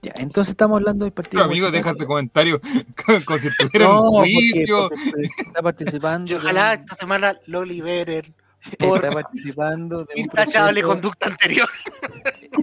Ya, 0.01 0.13
entonces 0.15 0.51
estamos 0.51 0.77
hablando 0.77 1.03
del 1.03 1.11
partido. 1.13 1.41
Pero, 1.41 1.51
amigo, 1.51 1.71
deja 1.71 1.91
ese 1.91 2.05
comentario 2.05 2.61
como 3.25 3.37
si 3.37 3.47
estuviera 3.59 3.85
en 3.85 3.91
No, 3.91 4.01
un 4.03 4.11
porque- 4.17 4.33
juicio. 4.33 4.89
porque 4.89 5.27
está 5.45 5.61
participando. 5.61 6.31
Y 6.31 6.35
ojalá 6.35 6.73
esta 6.73 6.95
semana 6.95 7.37
lo 7.47 7.65
liberen 7.65 8.33
por 8.79 9.03
está 9.03 9.11
participando 9.11 10.03
de 10.05 10.13
un 10.15 10.19
intachable 10.19 10.81
proceso- 10.81 10.87
conducta 10.87 11.27
anterior. 11.27 11.69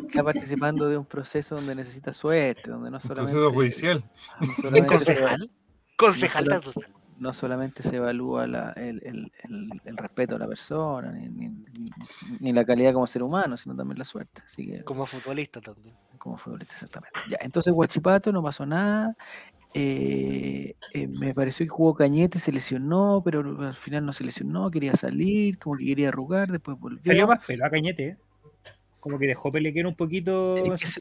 está 0.09 0.23
participando 0.25 0.89
de 0.89 0.97
un 0.99 1.05
proceso 1.07 1.55
donde 1.57 1.75
necesita 1.75 2.13
suerte, 2.13 2.71
donde 2.71 2.91
no 2.91 3.01
solamente 3.01 3.33
Proceso 3.33 3.53
judicial. 3.53 4.05
no 4.41 4.47
solamente, 4.57 4.81
se, 4.81 4.87
Concejal. 5.05 5.51
Concejal 5.97 6.45
No, 6.47 6.61
no 7.19 7.33
solamente 7.33 7.83
se 7.83 7.97
evalúa 7.97 8.47
la- 8.47 8.73
el, 8.73 9.01
el- 9.05 9.33
el- 9.45 9.81
el 9.85 9.97
respeto 9.97 10.37
a 10.37 10.39
la 10.39 10.47
persona, 10.47 11.11
ni, 11.13 11.29
ni- 11.29 11.49
ni- 11.49 11.91
ni 12.41 12.53
la 12.53 12.65
calidad 12.65 12.93
como 12.93 13.07
ser 13.07 13.23
humano, 13.23 13.57
sino 13.57 13.75
también 13.75 13.99
la 13.99 14.05
suerte. 14.05 14.43
Así 14.45 14.67
que 14.67 14.85
Como 14.85 15.07
futbolista 15.07 15.61
también. 15.63 15.95
como 16.19 16.37
futbolista, 16.37 16.75
exactamente. 16.75 17.19
Ya, 17.31 17.39
entonces 17.41 17.73
Guachipato 17.73 18.33
no 18.33 18.43
pasó 18.43 18.67
nada. 18.67 19.17
Eh, 19.79 20.75
eh, 20.95 21.07
me 21.09 21.35
pareció 21.35 21.67
que 21.67 21.71
jugó 21.71 21.95
Cañete, 21.95 22.39
se 22.39 22.51
lesionó, 22.53 23.21
pero 23.25 23.41
al 23.67 23.75
final 23.75 24.05
no 24.07 24.13
se 24.13 24.25
lesionó, 24.25 24.71
quería 24.71 24.95
salir, 24.95 25.59
como 25.59 25.77
que 25.77 25.85
quería 25.87 26.09
arrugar, 26.09 26.51
después 26.51 26.79
volvió. 26.79 27.03
Salió 27.05 27.27
más 27.27 27.45
pelo 27.45 27.65
a 27.67 27.71
Cañete. 27.71 28.05
¿eh? 28.09 28.17
Como 29.01 29.19
que 29.19 29.27
dejó 29.27 29.51
pelequero 29.51 29.89
un 29.89 29.95
poquito. 29.95 30.57
Es. 30.75 30.99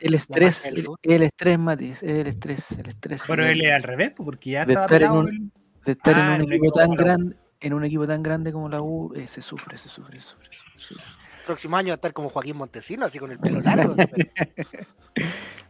El 0.00 0.14
estrés, 0.14 0.64
el, 0.66 0.86
el 1.02 1.22
estrés, 1.24 1.58
Mati, 1.58 1.86
es 1.90 2.02
el 2.02 2.26
estrés, 2.26 2.70
el 2.78 2.88
estrés. 2.88 3.24
Pero 3.26 3.44
él 3.46 3.60
es 3.60 3.72
al 3.72 3.82
revés, 3.82 4.12
porque 4.16 4.50
ya 4.50 4.64
de 4.64 4.72
estaba 4.72 4.86
estar 4.86 5.02
en 5.02 5.10
un- 5.10 5.28
el- 5.28 5.50
de 5.84 5.92
estar 5.92 6.14
Ah, 6.16 6.20
en 6.20 6.28
un 6.28 6.34
en 6.34 6.42
un 6.46 6.52
equipo 6.52 6.72
tan 6.72 6.90
grande, 6.92 7.36
en 7.60 7.72
un 7.74 7.84
equipo 7.84 8.06
tan 8.06 8.22
grande 8.22 8.52
como 8.52 8.68
la 8.68 8.80
U, 8.80 9.12
eh, 9.14 9.26
se 9.28 9.42
sufre, 9.42 9.76
se 9.76 9.88
sufre, 9.88 10.20
se 10.20 10.28
sufre. 10.28 10.48
se 10.76 10.94
sufre. 10.94 11.04
Próximo 11.48 11.78
año 11.78 11.92
a 11.92 11.94
estar 11.94 12.12
como 12.12 12.28
Joaquín 12.28 12.58
Montesino, 12.58 13.06
así 13.06 13.18
con 13.18 13.32
el 13.32 13.38
pelo 13.38 13.62
largo. 13.62 13.96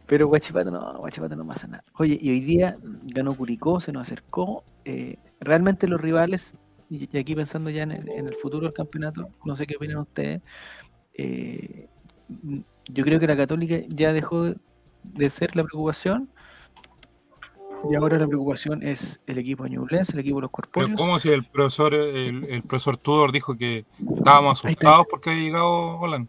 Pero 0.05 0.27
Guachipato 0.27 0.69
no, 0.69 0.97
Guachipato 0.97 1.37
no 1.37 1.47
pasa 1.47 1.67
nada. 1.67 1.85
Oye, 1.93 2.19
y 2.19 2.31
hoy 2.31 2.41
día 2.41 2.77
ganó 3.03 3.33
Curicó, 3.33 3.79
se 3.79 3.93
nos 3.93 4.01
acercó. 4.01 4.65
eh, 4.83 5.15
realmente 5.39 5.87
los 5.87 6.01
rivales, 6.01 6.55
y 6.89 7.17
aquí 7.17 7.33
pensando 7.33 7.69
ya 7.69 7.83
en 7.83 7.93
el, 7.93 8.35
futuro 8.35 8.65
del 8.65 8.73
campeonato, 8.73 9.29
no 9.45 9.55
sé 9.55 9.65
qué 9.67 9.77
opinan 9.77 9.99
ustedes. 9.99 10.41
eh, 11.13 11.87
yo 12.89 13.03
creo 13.05 13.21
que 13.21 13.27
la 13.27 13.37
Católica 13.37 13.77
ya 13.87 14.11
dejó 14.11 14.43
de, 14.43 14.57
de 15.03 15.29
ser 15.29 15.55
la 15.55 15.63
preocupación. 15.63 16.29
Y 17.87 17.95
ahora 17.95 18.17
la 18.17 18.27
preocupación 18.27 18.83
es 18.83 19.21
el 19.25 19.37
equipo 19.37 19.63
de 19.63 19.71
Ñublense, 19.71 20.13
el 20.13 20.19
equipo 20.19 20.37
de 20.37 20.41
los 20.43 20.51
Pero 20.71 20.95
Corpóreos. 20.95 20.99
como 20.99 21.17
si 21.19 21.29
el 21.29 21.45
profesor, 21.45 21.93
el, 21.93 22.43
el 22.45 22.63
profesor 22.63 22.97
Tudor 22.97 23.31
dijo 23.31 23.55
que 23.55 23.85
estábamos 24.17 24.63
asustados 24.63 25.05
porque 25.09 25.29
había 25.29 25.43
llegado 25.43 25.99
Holland. 25.99 26.27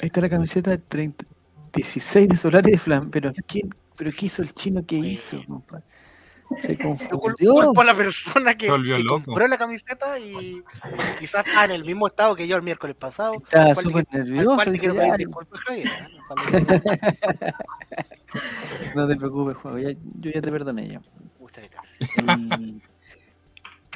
Ahí 0.00 0.06
está 0.06 0.20
la 0.20 0.28
camiseta 0.28 0.70
de 0.70 0.78
30, 0.78 1.26
16 1.74 2.28
de 2.28 2.36
Solari 2.36 2.70
de 2.72 2.78
Flam. 2.78 3.10
Pero 3.10 3.32
¿quién, 3.46 3.74
pero 3.96 4.10
¿qué 4.16 4.26
hizo 4.26 4.42
el 4.42 4.52
chino? 4.54 4.84
¿Qué 4.86 4.96
hizo, 4.96 5.42
compadre? 5.46 5.84
Se 6.60 6.76
confundió. 6.82 7.52
culpo 7.54 7.80
a 7.80 7.84
la 7.84 7.94
persona 7.94 8.54
que, 8.56 8.66
que 8.66 9.04
compró 9.06 9.46
la 9.48 9.58
camiseta 9.58 10.18
y 10.18 10.62
quizás 11.18 11.46
está 11.46 11.64
en 11.64 11.72
el 11.72 11.84
mismo 11.84 12.06
estado 12.06 12.34
que 12.36 12.46
yo 12.46 12.56
el 12.56 12.62
miércoles 12.62 12.96
pasado. 12.96 13.34
Estaba 13.34 13.74
súper 13.74 14.06
nervioso. 14.12 14.54
cual 14.54 14.72
te 14.72 14.78
quiero 14.78 14.94
pedir 14.94 15.14
disculpas, 15.16 15.60
Javier. 15.60 15.86
¿eh? 15.88 17.52
No 18.94 19.06
te 19.08 19.16
preocupes, 19.16 19.56
Juan. 19.58 19.76
ya- 19.78 19.92
yo 20.16 20.30
ya 20.30 20.40
te 20.42 20.50
perdoné 20.50 20.88
ya. 20.88 21.00
Y- 22.38 22.80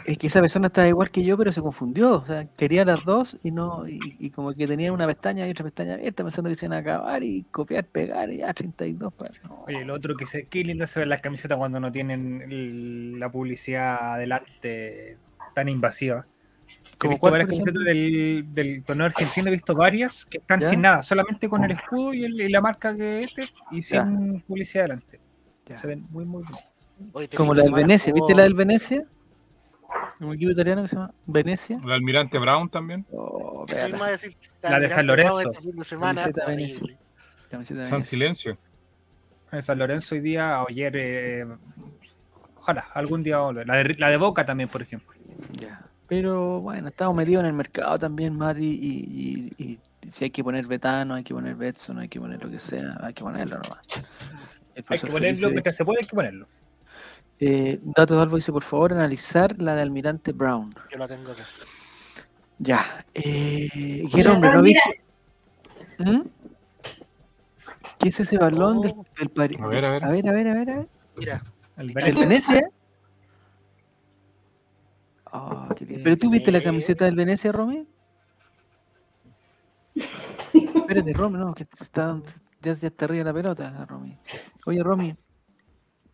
es 0.07 0.19
que 0.19 0.27
esa 0.27 0.41
persona 0.41 0.67
estaba 0.69 0.89
igual 0.89 1.11
que 1.11 1.23
yo, 1.25 1.37
pero 1.37 1.53
se 1.53 1.61
confundió. 1.61 2.15
O 2.17 2.27
sea, 2.27 2.45
quería 2.57 2.85
las 2.85 3.05
dos 3.05 3.37
y 3.43 3.51
no 3.51 3.89
y, 3.89 3.99
y 4.19 4.31
como 4.31 4.53
que 4.53 4.67
tenía 4.67 4.93
una 4.93 5.07
pestaña 5.07 5.47
y 5.47 5.51
otra 5.51 5.65
pestaña 5.65 5.95
abierta 5.95 6.23
pensando 6.25 6.49
que 6.51 6.57
se 6.57 6.67
iban 6.67 6.79
a 6.79 6.81
acabar 6.81 7.23
y 7.23 7.43
copiar, 7.51 7.85
pegar 7.85 8.31
y 8.31 8.39
ya 8.39 8.53
32. 8.53 9.13
Para, 9.15 9.33
no. 9.49 9.65
Oye, 9.67 9.83
el 9.83 9.91
otro 9.91 10.17
que 10.17 10.27
se. 10.27 10.47
Qué 10.47 10.65
lindo 10.65 10.87
se 10.87 11.01
ven 11.01 11.09
las 11.09 11.21
camisetas 11.21 11.59
cuando 11.59 11.81
no 11.81 11.91
tienen 11.93 12.43
el- 12.43 13.19
la 13.21 13.31
publicidad 13.31 14.15
adelante 14.15 15.19
tan 15.55 15.69
invasiva. 15.69 16.27
He 16.69 16.99
¿Como 16.99 17.13
visto 17.13 17.31
varias 17.31 17.49
camisetas 17.49 17.85
del, 17.85 18.47
del 18.53 18.85
torneo 18.85 19.07
argentino, 19.07 19.49
he 19.49 19.53
visto 19.53 19.75
varias 19.75 20.27
que 20.27 20.39
están 20.39 20.61
¿Ya? 20.61 20.71
sin 20.71 20.83
nada, 20.83 21.03
solamente 21.03 21.49
con 21.49 21.65
el 21.65 21.71
escudo 21.73 22.13
y, 22.15 22.25
el- 22.25 22.41
y 22.41 22.49
la 22.51 22.61
marca 22.61 22.95
que 22.95 23.23
este 23.25 23.45
y 23.71 23.83
sin 23.83 24.41
publicidad 24.47 24.85
adelante. 24.85 25.19
Ya. 25.67 25.79
Se 25.79 25.87
ven 25.87 26.07
muy, 26.11 26.25
muy 26.25 26.43
bien. 26.43 26.59
Oye, 27.13 27.29
Como 27.31 27.55
la 27.55 27.63
de 27.63 27.71
del 27.71 27.75
Venecia. 27.75 28.13
¿Viste 28.13 28.35
la 28.35 28.43
del 28.43 28.55
Venecia? 28.55 29.05
Un 30.19 30.35
equipo 30.35 30.51
italiano 30.51 30.83
que 30.83 30.89
se 30.89 30.97
llama 30.97 31.13
Venecia. 31.27 31.79
El 31.83 31.93
almirante 31.93 32.39
Brown 32.39 32.69
también. 32.69 33.07
Oh, 33.13 33.65
decir. 34.11 34.37
La 34.63 34.81
de 34.81 34.89
San 34.89 35.07
Lorenzo. 35.07 35.53
San. 37.89 38.03
Silencio. 38.03 38.59
En 39.53 39.63
San 39.63 39.79
Lorenzo 39.79 40.15
hoy 40.15 40.21
día, 40.21 40.61
ayer, 40.69 40.93
eh, 40.97 41.47
ojalá, 42.59 42.87
algún 42.95 43.23
día 43.23 43.39
volver. 43.39 43.67
La 43.67 43.77
de, 43.77 43.95
la 43.99 44.11
de 44.11 44.17
Boca 44.17 44.47
también, 44.47 44.69
por 44.69 44.83
ejemplo. 44.83 45.13
Ya. 45.61 45.85
Pero 46.07 46.61
bueno, 46.61 46.89
estamos 46.89 47.15
metidos 47.17 47.41
en 47.43 47.47
el 47.47 47.53
mercado 47.53 47.99
también, 47.99 48.37
Mati, 48.37 48.65
y, 48.65 49.53
y- 49.59 49.65
y 49.65 49.81
si 50.11 50.25
hay 50.25 50.31
que 50.31 50.43
poner 50.43 50.67
Betano, 50.67 51.15
hay 51.15 51.23
que 51.25 51.33
poner 51.35 51.55
Betson, 51.55 51.99
hay 51.99 52.09
que 52.09 52.21
poner 52.21 52.43
lo 52.43 52.51
que 52.51 52.59
sea, 52.59 52.97
hay 53.01 53.13
que 53.15 53.23
ponerlo 53.23 53.57
nomás. 53.57 53.81
Hay 54.89 54.99
que 54.99 55.07
ponerlo, 55.07 55.51
mientras 55.51 55.77
se 55.77 55.85
puede, 55.85 56.01
hay 56.01 56.07
que 56.07 56.15
ponerlo. 56.17 56.47
Eh, 57.41 57.79
Dato 57.83 58.17
de 58.17 58.23
Albo 58.23 58.37
dice, 58.37 58.53
por 58.53 58.63
favor, 58.63 58.93
analizar 58.93 59.61
la 59.63 59.75
de 59.75 59.83
Almirante 59.83 60.33
Brown. 60.33 60.71
Yo 60.93 60.99
la 60.99 61.09
tengo 61.09 61.33
acá. 61.33 61.43
Ya. 62.59 62.85
Eh, 63.15 63.69
¿Qué 63.73 64.09
Mira, 64.15 64.33
nombre? 64.33 64.53
¿No 64.53 64.63
viste? 64.63 65.03
¿Mm? 65.99 66.21
¿Qué 67.99 68.09
es 68.11 68.21
ese 68.21 68.37
balón 68.39 68.81
del, 68.83 68.93
Oh. 68.97 69.05
del 69.19 69.31
Pari- 69.33 69.59
A 69.61 69.67
ver, 69.67 69.85
a 69.85 69.91
ver. 69.91 70.05
A 70.05 70.11
ver, 70.11 70.29
a 70.29 70.33
ver, 70.33 70.49
a 70.49 70.55
ver. 70.55 70.71
a 70.71 70.75
ver. 70.77 70.89
Mira, 71.17 71.43
El 71.77 71.89
¿El 71.91 71.95
¿Del 71.95 72.15
Venecia. 72.15 72.61
Ah, 75.33 75.69
qué 75.77 75.85
lindo. 75.87 76.03
¿Pero 76.03 76.17
tú 76.17 76.29
viste 76.29 76.51
la 76.51 76.61
camiseta 76.61 77.05
del 77.05 77.15
Venecia, 77.15 77.53
Romy? 77.53 77.87
Espérate, 80.53 81.13
Romy, 81.13 81.39
no, 81.39 81.55
que 81.55 81.63
está, 81.63 82.21
ya, 82.61 82.75
ya 82.75 82.89
está 82.89 83.05
arriba 83.05 83.23
la 83.25 83.33
pelota, 83.33 83.71
la 83.71 83.87
Romy. 83.87 84.19
Oye, 84.67 84.83
Romy, 84.83 85.15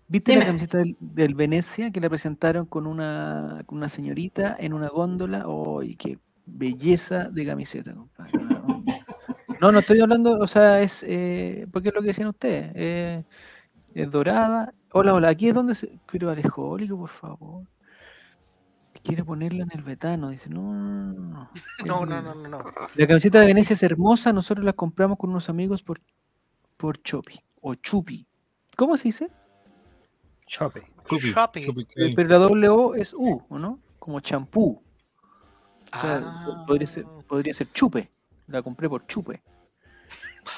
¿viste 0.09 0.37
la 0.37 0.47
camiseta 0.47 0.79
del, 0.79 0.97
del 1.01 1.35
Venecia 1.35 1.91
que 1.91 2.01
la 2.01 2.09
presentaron 2.09 2.67
con 2.67 2.87
una, 2.87 3.63
con 3.67 3.79
una 3.79 3.89
señorita 3.89 4.57
en 4.59 4.73
una 4.73 4.89
góndola? 4.89 5.45
¡Ay, 5.81 5.97
qué 5.97 6.19
belleza 6.47 7.25
de 7.31 7.47
camiseta, 7.47 7.95
compadre! 7.95 8.33
No, 9.61 9.73
No, 9.73 9.79
estoy 9.79 10.01
hablando, 10.01 10.39
o 10.39 10.47
sea, 10.47 10.81
es 10.83 11.03
eh, 11.09 11.67
porque 11.73 11.89
es 11.89 11.95
lo 11.95 12.01
que 12.03 12.09
decían 12.09 12.29
ustedes. 12.29 12.73
eh, 12.75 13.25
es 13.95 14.11
dorada. 14.11 14.75
Hola, 14.93 15.15
hola, 15.15 15.29
aquí 15.31 15.49
es 15.49 15.55
donde 15.55 15.75
se. 15.75 15.99
Pero 16.13 16.31
alejólico, 16.31 16.99
por 16.99 17.09
favor. 17.09 17.65
Quiere 19.03 19.25
ponerla 19.25 19.63
en 19.63 19.71
el 19.73 19.83
betano. 19.83 20.29
Dice, 20.31 20.51
no, 20.51 20.61
no, 20.75 21.13
no, 21.13 21.13
no. 21.13 21.29
no, 21.31 21.51
Es 21.79 21.87
no, 21.87 22.01
muy- 22.01 22.09
no, 22.11 22.21
no, 22.23 22.35
no. 22.49 22.65
La 22.95 23.07
camiseta 23.07 23.41
de 23.41 23.47
Venecia 23.47 23.75
es 23.75 23.83
hermosa. 23.83 24.33
Nosotros 24.33 24.65
la 24.65 24.73
compramos 24.73 25.17
con 25.19 25.31
unos 25.31 25.49
amigos 25.49 25.83
por, 25.83 26.01
por 26.77 27.01
Chopi 27.03 27.41
o 27.63 27.75
Chupi. 27.77 28.27
¿Cómo 28.77 28.97
se 28.97 29.05
dice? 29.05 29.31
Chope. 30.47 30.87
Sí. 31.11 31.33
Pero 32.15 32.29
la 32.29 32.39
doble 32.39 32.69
O 32.69 32.95
es 32.95 33.13
U, 33.15 33.43
¿o 33.49 33.59
no? 33.59 33.81
Como 33.99 34.21
champú. 34.21 34.83
O 35.93 35.99
sea, 36.01 36.21
Ah. 36.25 36.65
podría, 36.67 36.87
ser, 36.87 37.05
podría 37.29 37.55
ser 37.55 37.71
chupe. 37.73 38.11
La 38.49 38.63
compré 38.63 38.89
por 38.89 39.07
chupe. 39.07 39.43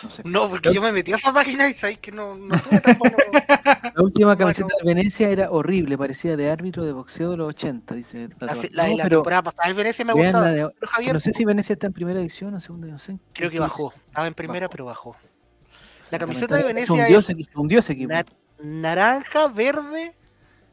No 0.02 0.10
sé. 0.10 0.22
No, 0.24 0.48
porque 0.50 0.72
yo 0.74 0.82
me 0.82 0.92
metí 0.92 1.12
a 1.12 1.16
esa 1.16 1.32
página 1.32 1.66
y 1.68 1.72
sabéis 1.72 1.98
que 1.98 2.12
no, 2.12 2.34
no 2.34 2.58
tuve 2.60 2.78
tan 2.80 2.98
bueno. 2.98 3.16
La 3.94 4.02
última 4.02 4.28
Bueno. 4.28 4.38
camiseta 4.38 4.68
de 4.82 4.94
Venecia 4.94 5.30
era 5.30 5.50
horrible, 5.50 5.96
parecía 5.96 6.36
de 6.36 6.50
árbitro 6.50 6.84
de 6.84 6.92
boxeo 6.92 7.30
de 7.30 7.36
los 7.38 7.48
80, 7.48 7.94
dice. 7.94 8.28
La, 8.38 8.54
la 8.72 8.88
No, 8.88 8.96
la 8.98 9.08
temporada 9.08 9.42
pasada 9.42 9.68
el 9.68 9.74
Venecia 9.74 10.04
me 10.04 10.12
gustaba. 10.12 10.44
la 10.44 10.52
de- 10.52 10.68
Pero 10.78 10.92
Javier, 10.92 11.14
no 11.14 11.20
sé 11.20 11.32
si 11.32 11.44
Venecia 11.46 11.72
está 11.72 11.86
en 11.86 11.94
primera 11.94 12.18
división 12.18 12.52
o 12.52 12.56
en 12.58 12.60
segunda, 12.60 12.86
no 12.88 12.98
sé. 12.98 13.18
creo 13.32 13.50
que 13.50 13.58
bajó. 13.60 13.92
Estaba 14.06 14.26
en 14.26 14.34
primera, 14.34 14.66
Bajó. 14.66 14.70
pero 14.70 14.84
bajó. 14.84 15.16
sea, 16.02 16.18
camiseta 16.18 16.56
de 16.56 16.64
Venecia 16.64 16.86
Se 16.86 16.92
hundió, 16.92 17.18
es 17.20 17.24
se 17.26 17.34
hundió 17.54 17.78
ese 17.80 17.92
equipo. 17.94 18.12
Naranja, 18.62 19.48
verde. 19.48 20.14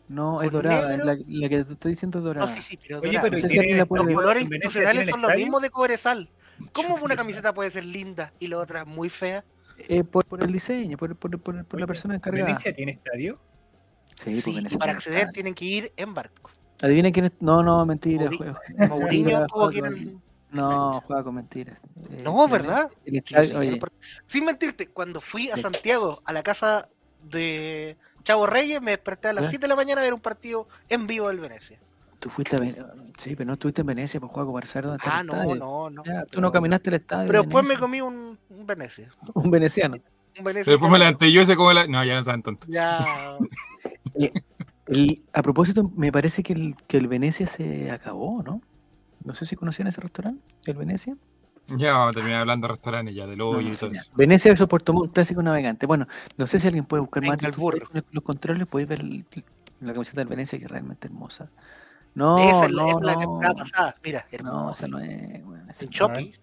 No, 0.07 0.41
es 0.43 0.51
dorada, 0.51 0.93
es 0.93 1.03
la, 1.03 1.17
la 1.27 1.49
que 1.49 1.63
te 1.63 1.73
estoy 1.73 1.91
diciendo 1.93 2.19
es 2.19 2.23
No, 2.23 2.27
dorada. 2.29 2.47
sí, 2.47 2.61
sí, 2.61 2.77
pero 2.77 2.99
Oye, 2.99 3.19
pero 3.21 3.35
No 3.37 3.41
sé 3.41 3.49
si 3.49 3.59
tiene- 3.59 3.77
Los 3.79 3.87
colores 3.87 4.43
institucionales 4.43 5.09
son 5.09 5.21
los 5.21 5.35
mismos 5.35 5.61
de 5.61 5.69
Cobresal. 5.71 6.29
¿Cómo 6.71 6.95
una 6.95 7.15
camiseta 7.15 7.53
puede 7.53 7.71
ser 7.71 7.85
linda 7.85 8.31
y 8.39 8.47
la 8.47 8.59
otra 8.59 8.85
muy 8.85 9.09
fea? 9.09 9.43
Eh, 9.77 10.03
por, 10.03 10.23
por 10.25 10.41
el 10.41 10.51
diseño, 10.53 10.95
por, 10.97 11.15
por, 11.17 11.31
por- 11.39 11.65
por 11.65 11.79
la 11.79 11.85
Oye, 11.85 11.87
persona 11.87 12.15
encargada. 12.15 12.45
¿Venecia 12.45 12.73
tiene 12.73 12.93
estadio? 12.93 13.39
Sí, 14.13 14.39
Sí, 14.41 14.55
Venecia 14.55 14.77
para 14.77 14.93
acceder 14.93 15.17
estadio. 15.19 15.33
tienen 15.33 15.53
que 15.53 15.65
ir 15.65 15.91
en 15.97 16.13
barco. 16.13 16.51
Adivinen 16.81 17.11
quién 17.11 17.25
es. 17.25 17.31
No, 17.41 17.61
no, 17.63 17.85
mentira. 17.85 18.29
Juega- 18.37 18.59
Mourinho 18.89 19.45
tuvo 19.47 19.69
que 19.69 19.77
ir 19.79 20.15
No, 20.51 21.01
juega 21.01 21.23
con 21.23 21.35
mentiras. 21.35 21.81
Eh, 22.11 22.21
No, 22.23 22.47
¿verdad? 22.47 22.89
el 23.05 23.15
estadio- 23.17 23.57
oye, 23.59 23.79
Sin 24.27 24.45
mentirte, 24.45 24.87
cuando 24.87 25.19
fui 25.19 25.49
a. 25.49 25.57
Santiago, 25.57 26.21
a 26.23 26.31
la 26.31 26.43
casa 26.43 26.87
de 27.29 27.97
Chavo 28.23 28.47
Reyes, 28.47 28.81
me 28.81 28.91
desperté 28.91 29.27
a 29.29 29.33
las 29.33 29.43
¿Ya? 29.45 29.49
7 29.51 29.63
de 29.63 29.67
la 29.67 29.75
mañana 29.75 30.01
a 30.01 30.03
ver 30.03 30.13
un 30.13 30.19
partido 30.21 30.67
en 30.89 31.07
vivo 31.07 31.27
del 31.27 31.39
Venecia. 31.39 31.79
tú 32.19 32.29
fuiste 32.29 32.55
a 32.55 32.59
Ven- 32.59 32.75
Sí, 33.17 33.35
pero 33.35 33.47
no 33.47 33.53
estuviste 33.53 33.81
en 33.81 33.87
Venecia 33.87 34.19
para 34.19 34.31
jugar 34.31 34.45
con 34.45 34.53
Barcelona. 34.55 34.97
¿dónde 34.97 35.03
está 35.05 35.17
Ah, 35.17 35.21
el 35.21 35.27
no, 35.27 35.33
estadio? 35.33 35.55
no, 35.55 35.89
no. 35.89 36.03
Ya, 36.05 36.25
tú 36.25 36.41
no 36.41 36.51
caminaste 36.51 36.89
el 36.89 36.95
estadio. 36.95 37.27
Pero 37.27 37.39
de 37.41 37.45
después 37.47 37.63
me 37.63 37.69
Venecia. 37.75 37.79
comí 37.81 38.01
un, 38.01 38.37
un 38.49 38.65
Venecia. 38.67 39.09
Un 39.35 39.51
veneciano. 39.51 39.97
Un 40.37 40.43
Venecia 40.43 40.71
Después 40.71 40.91
me 40.91 40.99
levanté 40.99 41.31
yo 41.31 41.41
y 41.41 41.45
se 41.45 41.55
come 41.55 41.73
la. 41.73 41.87
No, 41.87 42.03
ya 42.03 42.15
no 42.15 42.23
saben 42.23 42.41
tonto. 42.43 42.67
Ya. 42.69 43.37
El- 44.87 45.23
a 45.33 45.41
propósito, 45.41 45.91
me 45.95 46.11
parece 46.11 46.43
que 46.43 46.53
el, 46.53 46.75
que 46.87 46.97
el 46.97 47.07
Venecia 47.07 47.47
se 47.47 47.89
acabó, 47.91 48.43
¿no? 48.43 48.61
No 49.23 49.33
sé 49.33 49.45
si 49.47 49.55
conocían 49.55 49.87
ese 49.87 49.99
restaurante, 50.01 50.41
el 50.67 50.75
Venecia. 50.75 51.15
Ya 51.77 51.93
vamos 51.93 52.11
a 52.11 52.13
terminar 52.13 52.41
hablando 52.41 52.67
de 52.67 52.73
restaurantes 52.73 53.15
ya, 53.15 53.25
del 53.25 53.37
No, 53.37 53.53
no 53.53 53.61
y 53.61 53.71
todo 53.71 53.91
eso. 53.91 54.11
Venecia 54.15 54.51
versus 54.51 54.67
Puerto 54.67 54.93
Montt, 54.93 55.13
clásico 55.13 55.41
navegante. 55.41 55.85
Bueno, 55.85 56.07
no 56.37 56.45
sé 56.47 56.59
si 56.59 56.67
alguien 56.67 56.85
puede 56.85 57.01
buscar 57.01 57.21
Venga 57.21 57.35
más 57.35 57.43
el 57.43 57.51
burro. 57.53 57.79
los, 57.91 58.03
los 58.11 58.23
controles, 58.23 58.67
podéis 58.67 58.87
ver 58.89 59.03
la 59.03 59.93
camiseta 59.93 60.21
del 60.21 60.27
Venecia 60.27 60.59
que 60.59 60.65
es 60.65 60.71
realmente 60.71 61.07
hermosa. 61.07 61.49
No, 62.13 62.37
esa 62.37 62.65
es 62.65 62.71
la, 62.71 62.83
no, 62.83 62.89
esa 62.89 62.99
es 62.99 63.05
la 63.05 63.13
no, 63.13 63.19
temporada 63.19 63.53
pasada. 63.55 63.95
Mira, 64.03 64.25
no, 64.31 64.37
hermosa. 64.37 64.85
esa 64.85 64.87
no 64.87 64.99
es. 64.99 65.43
bueno, 65.45 65.65
esa 65.69 65.83
En 65.85 65.89
no- 65.89 65.95
Shopee. 65.97 66.39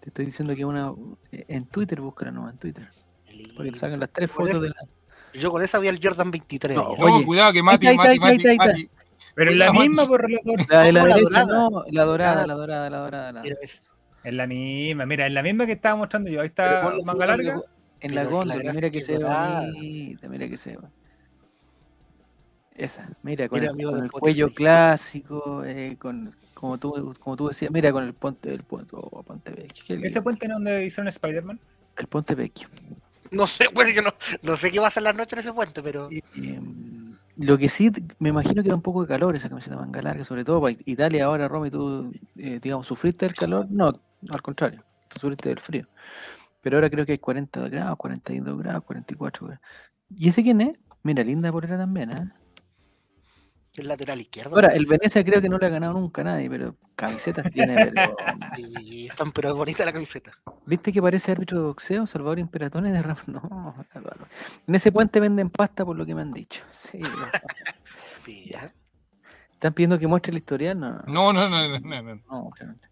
Te 0.00 0.08
estoy 0.08 0.24
diciendo 0.24 0.56
que 0.56 0.64
una 0.64 0.92
en 1.30 1.64
Twitter, 1.66 2.00
búscala 2.00 2.32
no, 2.32 2.50
en 2.50 2.56
Twitter. 2.58 2.88
Porque 3.56 3.72
sacan 3.76 4.00
las 4.00 4.10
tres 4.10 4.30
fotos 4.30 4.60
de 4.60 4.70
la. 4.70 4.74
Yo 5.34 5.50
con 5.50 5.62
esa 5.62 5.78
vi 5.78 5.88
al 5.88 6.00
Jordan 6.02 6.30
23. 6.30 6.76
No, 6.76 6.88
Oye, 6.88 7.24
cuidado 7.24 7.52
que 7.52 7.62
Mati, 7.62 7.86
ahí 7.86 7.94
está, 7.94 8.08
Mati, 8.08 8.26
ahí 8.26 8.36
está, 8.36 8.48
ahí 8.50 8.56
Mati, 8.58 8.70
Mati. 8.72 8.90
Pero 9.34 9.50
es 9.52 9.56
la 9.56 9.72
misma 9.72 10.04
por 10.06 10.20
relator. 10.20 10.58
La 10.68 10.82
de 10.82 10.92
la 10.92 11.00
¿Cómo 11.00 11.08
la 11.08 11.14
derecha, 11.16 11.40
dorada? 11.44 11.70
no, 11.70 11.84
la 11.88 12.04
dorada, 12.04 12.46
la 12.46 12.54
dorada, 12.54 12.90
la 12.90 12.98
dorada. 12.98 13.32
La... 13.32 13.42
Mira 13.42 13.56
esa. 13.62 13.82
Es 14.24 14.34
la 14.34 14.46
misma, 14.46 15.06
mira, 15.06 15.26
es 15.26 15.32
la 15.32 15.42
misma 15.42 15.66
que 15.66 15.72
estaba 15.72 15.96
mostrando 15.96 16.30
yo. 16.30 16.40
Ahí 16.40 16.46
está 16.48 16.96
manga 17.04 17.26
larga. 17.26 17.56
la- 17.56 17.62
En 18.00 18.14
la 18.14 18.24
góndola, 18.24 18.72
mira 18.72 18.88
es 18.88 18.92
que 18.92 19.00
se 19.00 19.18
bonita, 19.18 20.28
mira 20.28 20.48
que 20.48 20.56
se 20.56 20.76
ve. 20.76 20.88
Esa, 22.74 23.08
mira, 23.22 23.48
con 23.48 23.60
Mira, 23.60 23.70
el, 23.72 23.76
con 23.84 23.98
el 23.98 24.04
Spotify. 24.06 24.20
cuello 24.20 24.54
clásico, 24.54 25.64
eh, 25.64 25.96
con, 25.98 26.34
como, 26.54 26.78
tú, 26.78 27.14
como 27.20 27.36
tú 27.36 27.48
decías, 27.48 27.70
mira, 27.70 27.92
con 27.92 28.02
el 28.04 28.14
ponte, 28.14 28.52
el 28.52 28.62
ponte, 28.62 28.96
oh, 28.96 29.22
ponte 29.22 29.52
vecchio. 29.52 29.98
¿Ese 30.02 30.22
puente 30.22 30.46
en 30.46 30.52
donde 30.52 30.86
hicieron 30.86 31.08
Spider-Man? 31.08 31.60
El 31.98 32.06
ponte 32.06 32.34
vecchio. 32.34 32.68
No 33.30 33.46
sé, 33.46 33.66
bueno, 33.74 33.90
yo 33.92 34.02
no, 34.02 34.10
no 34.42 34.56
sé 34.56 34.70
qué 34.70 34.78
va 34.78 34.86
a 34.86 34.88
hacer 34.88 35.02
la 35.02 35.12
noche 35.12 35.36
en 35.36 35.40
ese 35.40 35.52
puente, 35.52 35.82
pero. 35.82 36.08
Y, 36.10 36.22
em, 36.54 37.14
lo 37.36 37.58
que 37.58 37.68
sí, 37.68 37.90
me 38.18 38.30
imagino 38.30 38.62
que 38.62 38.70
da 38.70 38.74
un 38.74 38.82
poco 38.82 39.02
de 39.02 39.08
calor 39.08 39.34
esa 39.36 39.48
camiseta 39.50 39.76
manga 39.76 40.00
larga, 40.00 40.24
sobre 40.24 40.44
todo 40.44 40.60
para 40.62 40.74
Italia 40.86 41.26
ahora, 41.26 41.48
Romy, 41.48 41.70
tú, 41.70 42.10
eh, 42.36 42.58
digamos, 42.60 42.86
¿sufriste 42.86 43.26
del 43.26 43.34
calor? 43.34 43.66
No, 43.70 44.00
al 44.30 44.42
contrario, 44.42 44.84
tú 45.08 45.18
sufriste 45.18 45.48
del 45.48 45.60
frío. 45.60 45.86
Pero 46.60 46.76
ahora 46.76 46.90
creo 46.90 47.04
que 47.04 47.12
hay 47.12 47.18
40 47.18 47.68
grados, 47.68 47.96
42 47.96 48.58
grados, 48.58 48.84
44 48.84 49.46
grados. 49.46 49.64
¿Y 50.16 50.28
ese 50.28 50.42
quién 50.42 50.60
es? 50.60 50.78
Mira, 51.02 51.24
linda 51.24 51.50
polera 51.50 51.76
también, 51.76 52.10
¿eh? 52.10 52.30
El 53.74 53.88
lateral 53.88 54.20
izquierdo. 54.20 54.54
Ahora, 54.54 54.68
el 54.68 54.84
Venecia 54.84 55.24
creo 55.24 55.40
que 55.40 55.48
no 55.48 55.56
le 55.56 55.66
ha 55.66 55.70
ganado 55.70 55.94
nunca 55.94 56.20
a 56.20 56.24
nadie, 56.24 56.48
pero 56.50 56.76
camisetas 56.94 57.50
tiene, 57.50 57.90
pero... 57.92 58.16
Y 58.80 59.08
están, 59.08 59.32
pero 59.32 59.48
es 59.48 59.54
bonita 59.54 59.84
la 59.84 59.92
camiseta. 59.92 60.30
¿Viste 60.66 60.92
que 60.92 61.00
parece 61.00 61.32
árbitro 61.32 61.58
de 61.58 61.66
boxeo, 61.68 62.06
Salvador 62.06 62.38
Imperatone 62.38 62.92
de 62.92 63.02
Rafa? 63.02 63.24
No, 63.32 63.74
Álvaro. 63.94 64.26
En 64.66 64.74
ese 64.74 64.92
puente 64.92 65.20
venden 65.20 65.48
pasta 65.48 65.86
por 65.86 65.96
lo 65.96 66.04
que 66.04 66.14
me 66.14 66.20
han 66.20 66.32
dicho. 66.32 66.62
Sí. 66.70 67.00
¿Están 69.52 69.72
pidiendo 69.72 69.98
que 69.98 70.06
muestre 70.06 70.32
el 70.32 70.38
historial? 70.38 70.78
No, 70.78 70.92
no, 71.06 71.32
No, 71.32 71.32
no, 71.32 71.48
no, 71.48 71.80
no, 71.80 72.02
no. 72.02 72.02
no. 72.02 72.12
no. 72.20 72.91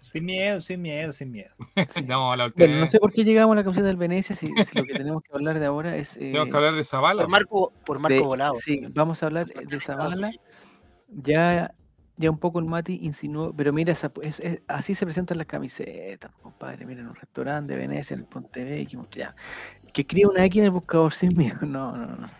Sin 0.00 0.24
miedo, 0.24 0.60
sin 0.62 0.80
miedo, 0.80 1.12
sin 1.12 1.30
miedo. 1.30 1.50
No, 2.06 2.34
la 2.34 2.46
última 2.46 2.64
Bueno, 2.66 2.74
no 2.76 2.80
vez. 2.82 2.90
sé 2.90 2.98
por 2.98 3.12
qué 3.12 3.22
llegamos 3.24 3.52
a 3.52 3.56
la 3.56 3.62
camiseta 3.64 3.86
del 3.86 3.96
Venecia, 3.96 4.34
si, 4.34 4.46
si 4.46 4.78
lo 4.78 4.84
que 4.84 4.94
tenemos 4.94 5.22
que 5.22 5.30
hablar 5.34 5.58
de 5.58 5.66
ahora 5.66 5.94
es... 5.96 6.16
eh, 6.16 6.20
Tenemos 6.20 6.48
que 6.48 6.56
hablar 6.56 6.74
de 6.74 6.84
Zavala. 6.84 7.22
Por 7.22 7.30
Marco, 7.30 7.72
por 7.84 7.98
Marco 7.98 8.14
de- 8.14 8.20
Volado. 8.22 8.54
Sí, 8.54 8.82
vamos 8.94 9.22
a 9.22 9.26
hablar 9.26 9.46
de 9.46 9.80
Zavala. 9.80 10.30
Ya, 11.08 11.74
ya 12.16 12.30
un 12.30 12.38
poco 12.38 12.58
el 12.60 12.64
Mati 12.66 12.98
insinuó, 13.02 13.52
pero 13.54 13.72
mira, 13.72 13.92
esa- 13.92 14.12
es- 14.22 14.40
es- 14.40 14.60
así 14.68 14.94
se 14.94 15.04
presentan 15.04 15.38
las 15.38 15.46
camisetas, 15.46 16.30
compadre. 16.42 16.86
Miren, 16.86 17.06
un 17.08 17.14
restaurante 17.14 17.74
de 17.74 17.78
Venecia, 17.80 18.14
en 18.14 18.20
el 18.20 18.26
Ponte 18.26 18.64
Vecchio. 18.64 19.06
Que 19.92 20.02
escriba 20.02 20.30
una 20.30 20.44
X 20.46 20.58
en 20.60 20.64
el 20.66 20.70
buscador 20.70 21.12
sin 21.12 21.36
miedo. 21.36 21.58
No, 21.66 21.96
no, 21.96 22.06
no. 22.06 22.16
no, 22.16 22.30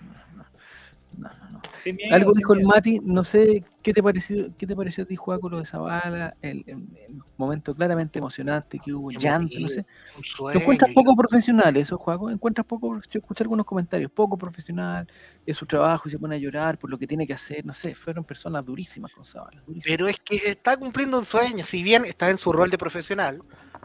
miedo, 1.92 2.14
Algo 2.14 2.32
dijo 2.32 2.54
el. 2.54 2.64
Mati, 2.64 3.00
no 3.02 3.24
sé 3.24 3.62
qué 3.82 3.92
te 3.92 4.02
pareció, 4.02 4.50
qué 4.56 4.66
te 4.66 4.76
pareció 4.76 5.04
a 5.04 5.06
ti, 5.06 5.16
Juaco, 5.16 5.48
lo 5.48 5.58
de 5.58 5.64
Zavala, 5.64 6.36
el, 6.42 6.62
el- 6.66 6.88
el 7.08 7.22
momento 7.36 7.74
claramente 7.74 8.18
emocionante 8.18 8.78
que 8.78 8.92
hubo, 8.92 9.11
llanto, 9.11 9.58
no 9.61 9.68
sé. 9.68 9.86
Un 10.16 10.22
¿Te 10.22 10.28
sueño. 10.28 10.61
encuentras 10.61 10.92
poco 10.94 11.14
profesional 11.16 11.76
eso, 11.76 11.96
Juaco? 11.98 12.30
¿Encuentras 12.30 12.66
poco? 12.66 13.00
Yo 13.11 13.18
escuché 13.20 13.44
algunos 13.44 13.66
comentarios, 13.66 14.11
poco 14.11 14.36
profesional, 14.36 15.06
es 15.46 15.56
su 15.56 15.66
trabajo 15.66 16.08
y 16.08 16.11
se 16.12 16.18
pone 16.18 16.36
a 16.36 16.38
llorar 16.38 16.78
por 16.78 16.90
lo 16.90 16.98
que 16.98 17.06
tiene 17.06 17.26
que 17.26 17.32
hacer, 17.34 17.64
no 17.66 17.72
sé, 17.74 17.94
fueron 17.94 18.24
personas 18.24 18.64
durísimas 18.64 19.12
con 19.12 19.24
Zavala. 19.24 19.61
durísimas. 19.66 19.84
Pero 19.86 20.08
es 20.08 20.18
que 20.20 20.36
está 20.50 20.76
cumpliendo 20.76 21.18
un 21.18 21.24
sueño. 21.24 21.64
Si 21.66 21.82
bien 21.82 22.04
está 22.04 22.30
en 22.30 22.38
su 22.38 22.52
rol 22.52 22.70
de 22.70 22.78
profesional, 22.78 23.42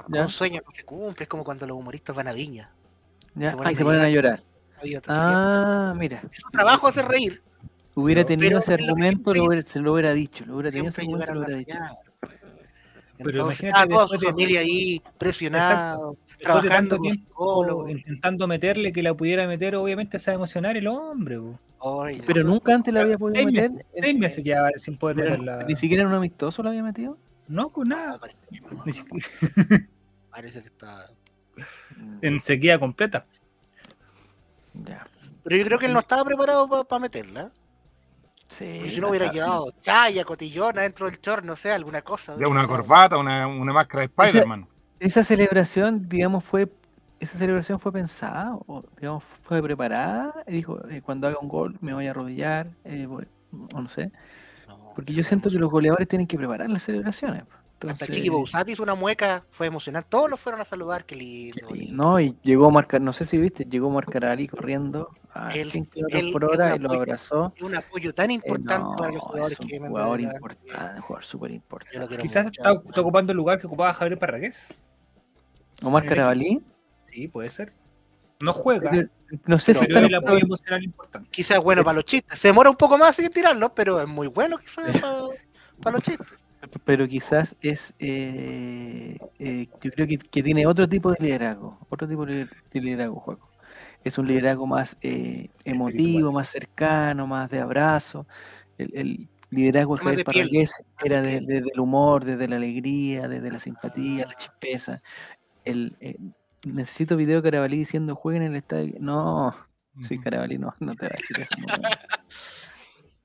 ¿Ya? 0.09 0.21
un 0.23 0.29
sueño 0.29 0.61
no 0.65 0.71
se 0.71 0.83
cumple. 0.83 1.23
Es 1.23 1.29
como 1.29 1.43
cuando 1.43 1.65
los 1.65 1.77
humoristas 1.77 2.15
van 2.15 2.27
a 2.27 2.33
Viña. 2.33 2.69
¿Ya? 3.35 3.51
se 3.51 3.55
ponen 3.57 3.67
Ah, 3.69 3.71
y 3.71 3.75
se 3.75 3.83
ponen 3.83 4.01
a 4.01 4.09
llorar. 4.09 4.43
Ah, 5.07 5.93
mira. 5.97 6.21
Su 6.31 6.49
trabajo 6.51 6.87
hacer 6.87 7.05
reír. 7.05 7.41
Hubiera 7.95 8.25
Pero- 8.25 8.27
tenido 8.27 8.49
pero 8.49 8.59
ese 8.59 8.73
argumento, 8.73 9.29
lo 9.29 9.33
siempre- 9.33 9.47
hubiera- 9.47 9.61
se 9.67 9.79
lo 9.79 9.93
hubiera 9.93 10.13
dicho, 10.13 10.45
lo 10.45 10.53
hubiera 10.55 10.69
tenido 10.71 10.89
ese 10.89 11.01
argumento, 11.01 11.33
lo 11.33 11.39
hubiera 11.41 11.57
dicho. 11.57 11.77
Pero 13.17 13.49
estaba 13.49 13.87
toda 13.87 14.07
su 14.09 14.17
de- 14.17 14.27
familia 14.27 14.59
ahí 14.59 15.01
presionado, 15.17 16.17
trabajando 16.37 16.69
tanto 16.75 16.97
con 16.97 17.03
tiempo 17.13 17.87
intentando 17.89 18.45
meterle 18.47 18.91
que 18.91 19.01
la 19.01 19.13
pudiera 19.13 19.47
meter, 19.47 19.75
obviamente 19.77 20.19
se 20.19 20.31
va 20.31 20.33
a 20.33 20.35
emocionar 20.35 20.75
el 20.75 20.87
hombre. 20.87 21.39
Pero 22.27 22.43
nunca 22.43 22.75
antes 22.75 22.93
la 22.93 23.03
había 23.03 23.17
podido 23.17 23.35
Seis 23.41 23.53
meter. 23.53 23.71
meses, 23.71 23.85
seis 24.01 24.17
meses 24.17 24.43
ya 24.43 24.69
sin 24.77 24.97
poder 24.97 25.15
Pero 25.15 25.29
meterla. 25.29 25.63
Ni 25.63 25.75
siquiera 25.77 26.03
en 26.03 26.09
un 26.09 26.15
amistoso 26.15 26.61
lo 26.61 26.69
había 26.69 26.83
metido. 26.83 27.17
No, 27.47 27.71
no, 27.73 27.83
nada. 27.85 28.19
parece, 28.19 28.37
que 28.51 28.59
no, 28.59 28.83
Ni 28.85 28.91
siquiera- 28.91 29.27
parece 30.29 30.61
que 30.61 30.67
está. 30.67 31.09
En 32.21 32.41
sequía 32.41 32.77
completa. 32.77 33.25
Ya. 34.73 35.07
Pero 35.43 35.55
yo 35.55 35.63
creo 35.65 35.79
que 35.79 35.85
él 35.85 35.93
no 35.93 35.99
estaba 35.99 36.25
preparado 36.25 36.67
para 36.85 36.99
meterla. 36.99 37.51
Sí, 38.47 38.65
Porque 38.77 38.91
si 38.91 39.01
no 39.01 39.09
hubiera 39.09 39.31
quedado 39.31 39.71
chaya, 39.81 40.23
cotillona 40.23 40.83
dentro 40.83 41.07
del 41.07 41.19
short, 41.19 41.43
no 41.43 41.55
sé, 41.55 41.71
alguna 41.71 42.01
cosa. 42.03 42.35
De 42.35 42.45
una 42.45 42.67
corbata, 42.67 43.17
una, 43.17 43.47
una 43.47 43.73
máscara 43.73 44.01
de 44.01 44.05
Spider-Man. 44.05 44.67
Esa 44.99 45.23
celebración, 45.23 46.07
digamos, 46.07 46.43
fue 46.43 46.69
esa 47.19 47.37
celebración 47.37 47.79
fue 47.79 47.91
pensada 47.91 48.55
o 48.67 48.83
digamos 48.97 49.23
fue 49.23 49.61
preparada. 49.63 50.33
Y 50.47 50.51
dijo, 50.53 50.79
eh, 50.89 51.01
cuando 51.01 51.27
haga 51.27 51.39
un 51.41 51.47
gol 51.47 51.77
me 51.81 51.93
voy 51.93 52.07
a 52.07 52.11
arrodillar, 52.11 52.69
eh, 52.83 53.05
voy- 53.07 53.27
o 53.73 53.81
no 53.81 53.89
sé. 53.89 54.11
No, 54.67 54.93
Porque 54.95 55.13
yo 55.13 55.23
siento 55.23 55.49
que 55.49 55.57
los 55.57 55.71
goleadores 55.71 56.07
tienen 56.07 56.27
que 56.27 56.37
preparar 56.37 56.69
las 56.69 56.83
celebraciones. 56.83 57.43
pues. 57.45 57.55
Hasta 57.75 58.05
Entonces, 58.05 58.15
Chiqui 58.15 58.29
Bouzat 58.29 58.67
hizo 58.69 58.83
una 58.83 58.95
mueca, 58.95 59.43
fue 59.49 59.67
emocionante. 59.67 60.07
Todos 60.09 60.29
los 60.29 60.39
fueron 60.39 60.61
a 60.61 60.65
saludar, 60.65 61.05
qué 61.05 61.15
lindo. 61.15 61.67
y- 61.71 61.79
lindo. 61.79 62.03
no, 62.03 62.19
y 62.19 62.35
llegó 62.41 62.67
a 62.67 62.71
marcar, 62.71 63.01
no 63.01 63.11
sé 63.11 63.25
si 63.25 63.37
viste, 63.37 63.65
llegó 63.65 63.89
a 63.89 63.93
marcar 63.93 64.25
a 64.25 64.31
Ali 64.31 64.47
corriendo 64.47 65.09
a 65.37 65.53
Él- 65.53 65.69
5 65.69 65.89
kilómetros 65.91 66.21
él- 66.23 66.31
por 66.31 66.45
hora 66.45 66.69
me 66.69 66.75
y 66.77 66.79
lo 66.79 66.93
abrazó. 66.93 67.53
Es 67.57 67.61
un 67.63 67.75
apoyo 67.75 68.13
tan 68.13 68.29
Eh, 68.31 68.33
importante 68.35 68.79
no, 68.83 68.95
para 68.95 69.11
los 69.11 69.19
jugadores 69.21 69.51
es 69.53 69.59
un 69.59 69.67
que 69.67 69.79
jugador 69.79 70.13
adelante. 70.15 70.35
importante, 70.37 70.95
un 70.95 71.01
jugador 71.01 71.23
súper 71.25 71.51
importante. 71.51 72.17
Quizás 72.17 72.45
mucho. 72.45 72.61
está, 72.61 72.81
está 72.87 73.01
ocupando 73.01 73.31
el 73.33 73.37
lugar 73.37 73.59
que 73.59 73.67
ocupaba 73.67 73.93
Javier 73.93 74.17
Parragués. 74.17 74.73
Omar 75.83 76.03
Sí. 76.03 76.09
Carabalí, 76.09 76.63
Sí, 77.07 77.27
puede 77.27 77.49
ser. 77.49 77.73
No 78.43 78.51
juega, 78.53 78.89
pero 78.91 79.09
no 79.45 79.59
sé 79.59 79.73
si 79.73 79.85
el 79.85 80.15
apoyo 80.15 80.39
emocional 80.45 80.83
importante. 80.83 81.29
Quizás 81.31 81.57
es 81.57 81.63
bueno 81.63 81.83
para 81.83 81.95
los 81.95 82.05
chistes. 82.05 82.37
Se 82.39 82.49
demora 82.49 82.69
un 82.69 82.75
poco 82.75 82.97
más 82.97 83.17
en 83.19 83.29
tirarlo, 83.31 83.73
pero 83.73 84.01
es 84.01 84.07
muy 84.07 84.27
bueno 84.27 84.57
quizás 84.57 84.85
para, 85.01 85.27
para 85.81 85.95
los 85.97 86.03
chistes. 86.05 86.27
pero 86.83 87.07
quizás 87.07 87.55
es, 87.61 87.93
eh, 87.99 89.17
eh, 89.39 89.67
yo 89.81 89.91
creo 89.91 90.07
que, 90.07 90.17
que 90.17 90.43
tiene 90.43 90.65
otro 90.67 90.87
tipo 90.89 91.11
de 91.11 91.17
liderazgo, 91.19 91.77
otro 91.89 92.07
tipo 92.07 92.25
de 92.25 92.47
de 92.73 92.81
liderazgo, 92.81 93.19
juego. 93.19 93.49
Es 94.05 94.17
un 94.17 94.27
liderazgo 94.27 94.65
más 94.67 94.95
eh, 95.01 95.49
emotivo, 95.65 96.31
más 96.31 96.47
cercano, 96.47 97.27
más 97.27 97.49
de 97.49 97.59
abrazo. 97.59 98.25
El, 98.77 98.91
el 98.95 99.29
liderazgo 99.49 99.95
de 99.97 100.03
Javier 100.03 100.25
Parragués 100.25 100.83
era 101.03 101.21
de- 101.21 101.41
desde 101.41 101.71
el 101.73 101.79
humor, 101.79 102.23
desde 102.23 102.47
la 102.47 102.55
alegría, 102.55 103.27
desde 103.27 103.51
la 103.51 103.59
simpatía, 103.59 104.25
la 104.27 104.35
chispeza. 104.35 104.99
El, 105.65 105.97
eh, 105.99 106.15
necesito 106.65 107.17
video 107.17 107.37
de 107.41 107.43
Carabalí 107.43 107.77
diciendo 107.77 108.15
jueguen 108.15 108.43
en 108.43 108.51
el 108.51 108.57
estadio. 108.57 108.95
No, 108.99 109.53
Sí. 110.03 110.17
Carabalí 110.17 110.57
no, 110.57 110.73
no 110.79 110.93
te 110.93 111.05
va 111.07 111.11
a 111.13 111.17
decir 111.17 111.39
eso 111.39 111.55
nunca. 111.59 111.89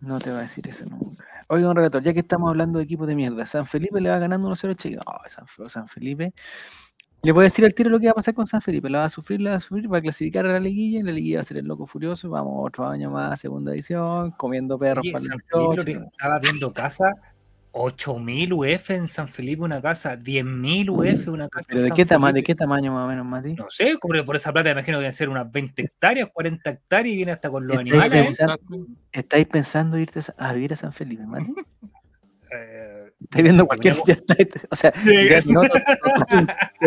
No 0.03 0.19
te 0.19 0.31
va 0.33 0.39
a 0.39 0.43
decir 0.43 0.67
eso 0.67 0.87
nunca. 0.87 1.27
Oiga, 1.49 1.69
un 1.69 1.77
relator, 1.77 2.03
ya 2.03 2.15
que 2.15 2.21
estamos 2.21 2.49
hablando 2.49 2.79
de 2.79 2.85
equipos 2.87 3.07
de 3.07 3.15
mierda, 3.15 3.45
San 3.45 3.67
Felipe 3.67 4.01
le 4.01 4.09
va 4.09 4.19
ganando 4.19 4.49
1-0 4.49 4.99
a 5.07 5.29
San, 5.29 5.45
San 5.69 5.89
Felipe. 5.89 6.33
Le 7.23 7.33
voy 7.33 7.43
a 7.43 7.45
decir 7.45 7.65
al 7.67 7.75
tiro 7.75 7.91
lo 7.91 8.01
que 8.01 8.07
va 8.07 8.13
a 8.13 8.15
pasar 8.15 8.33
con 8.33 8.47
San 8.47 8.63
Felipe. 8.63 8.89
La 8.89 9.01
va 9.01 9.05
a 9.05 9.09
sufrir, 9.11 9.43
la 9.43 9.51
va 9.51 9.57
a 9.57 9.61
sufrir, 9.61 9.93
va 9.93 9.99
a 9.99 10.01
clasificar 10.01 10.47
a 10.47 10.53
la 10.53 10.61
liguilla 10.61 11.01
y 11.01 11.03
la 11.03 11.13
liguilla 11.13 11.37
va 11.37 11.41
a 11.43 11.45
ser 11.45 11.59
el 11.59 11.67
loco 11.67 11.87
furioso. 11.87 12.31
Vamos 12.31 12.55
otro 12.57 12.87
año 12.87 13.11
más, 13.11 13.39
segunda 13.41 13.73
edición, 13.73 14.31
comiendo 14.33 14.79
perros 14.79 15.03
Oye, 15.05 15.13
para 15.13 15.25
el 15.25 15.31
San 15.31 15.39
Felipe 15.39 15.85
18. 15.85 16.09
estaba 16.13 16.39
viendo 16.39 16.73
casa, 16.73 17.13
8000 17.73 18.53
UF 18.55 18.91
en 18.91 19.07
San 19.07 19.29
Felipe 19.29 19.63
una 19.63 19.83
casa, 19.83 20.17
10000 20.17 20.91
UF 20.91 21.29
una 21.29 21.49
casa. 21.51 21.67
Pero 21.69 21.83
¿de 21.83 21.91
qué, 21.91 22.07
tama 22.07 22.33
¿de 22.33 22.43
qué 22.43 22.55
tamaño 22.55 22.95
más 22.95 23.05
o 23.05 23.09
menos, 23.09 23.27
Mati? 23.27 23.53
No 23.53 23.67
sé, 23.69 23.99
por 23.99 24.37
esa 24.37 24.51
plata 24.51 24.69
me 24.69 24.73
imagino 24.73 24.97
que 24.97 25.03
deben 25.03 25.13
ser 25.13 25.29
unas 25.29 25.53
20 25.53 25.83
hectáreas, 25.83 26.31
40 26.33 26.71
hectáreas 26.71 27.13
y 27.13 27.17
viene 27.17 27.33
hasta 27.33 27.51
con 27.51 27.67
los 27.67 27.77
Estáis 27.77 27.93
animales. 28.03 28.27
pensando, 28.27 28.87
¿Estáis 29.13 29.47
pensando 29.47 29.99
irte 29.99 30.21
a 30.39 30.53
vivir 30.55 30.73
a 30.73 30.77
San 30.77 30.93
Felipe, 30.95 31.27
Mati? 31.27 31.53
Eh, 32.53 33.00
Estoy 33.23 33.43
viendo 33.43 33.67
cualquier. 33.67 33.95
Ya 34.07 34.15
estáis- 34.15 34.67
o 34.71 34.77
sea, 34.77 34.93
Sí. 34.95 35.29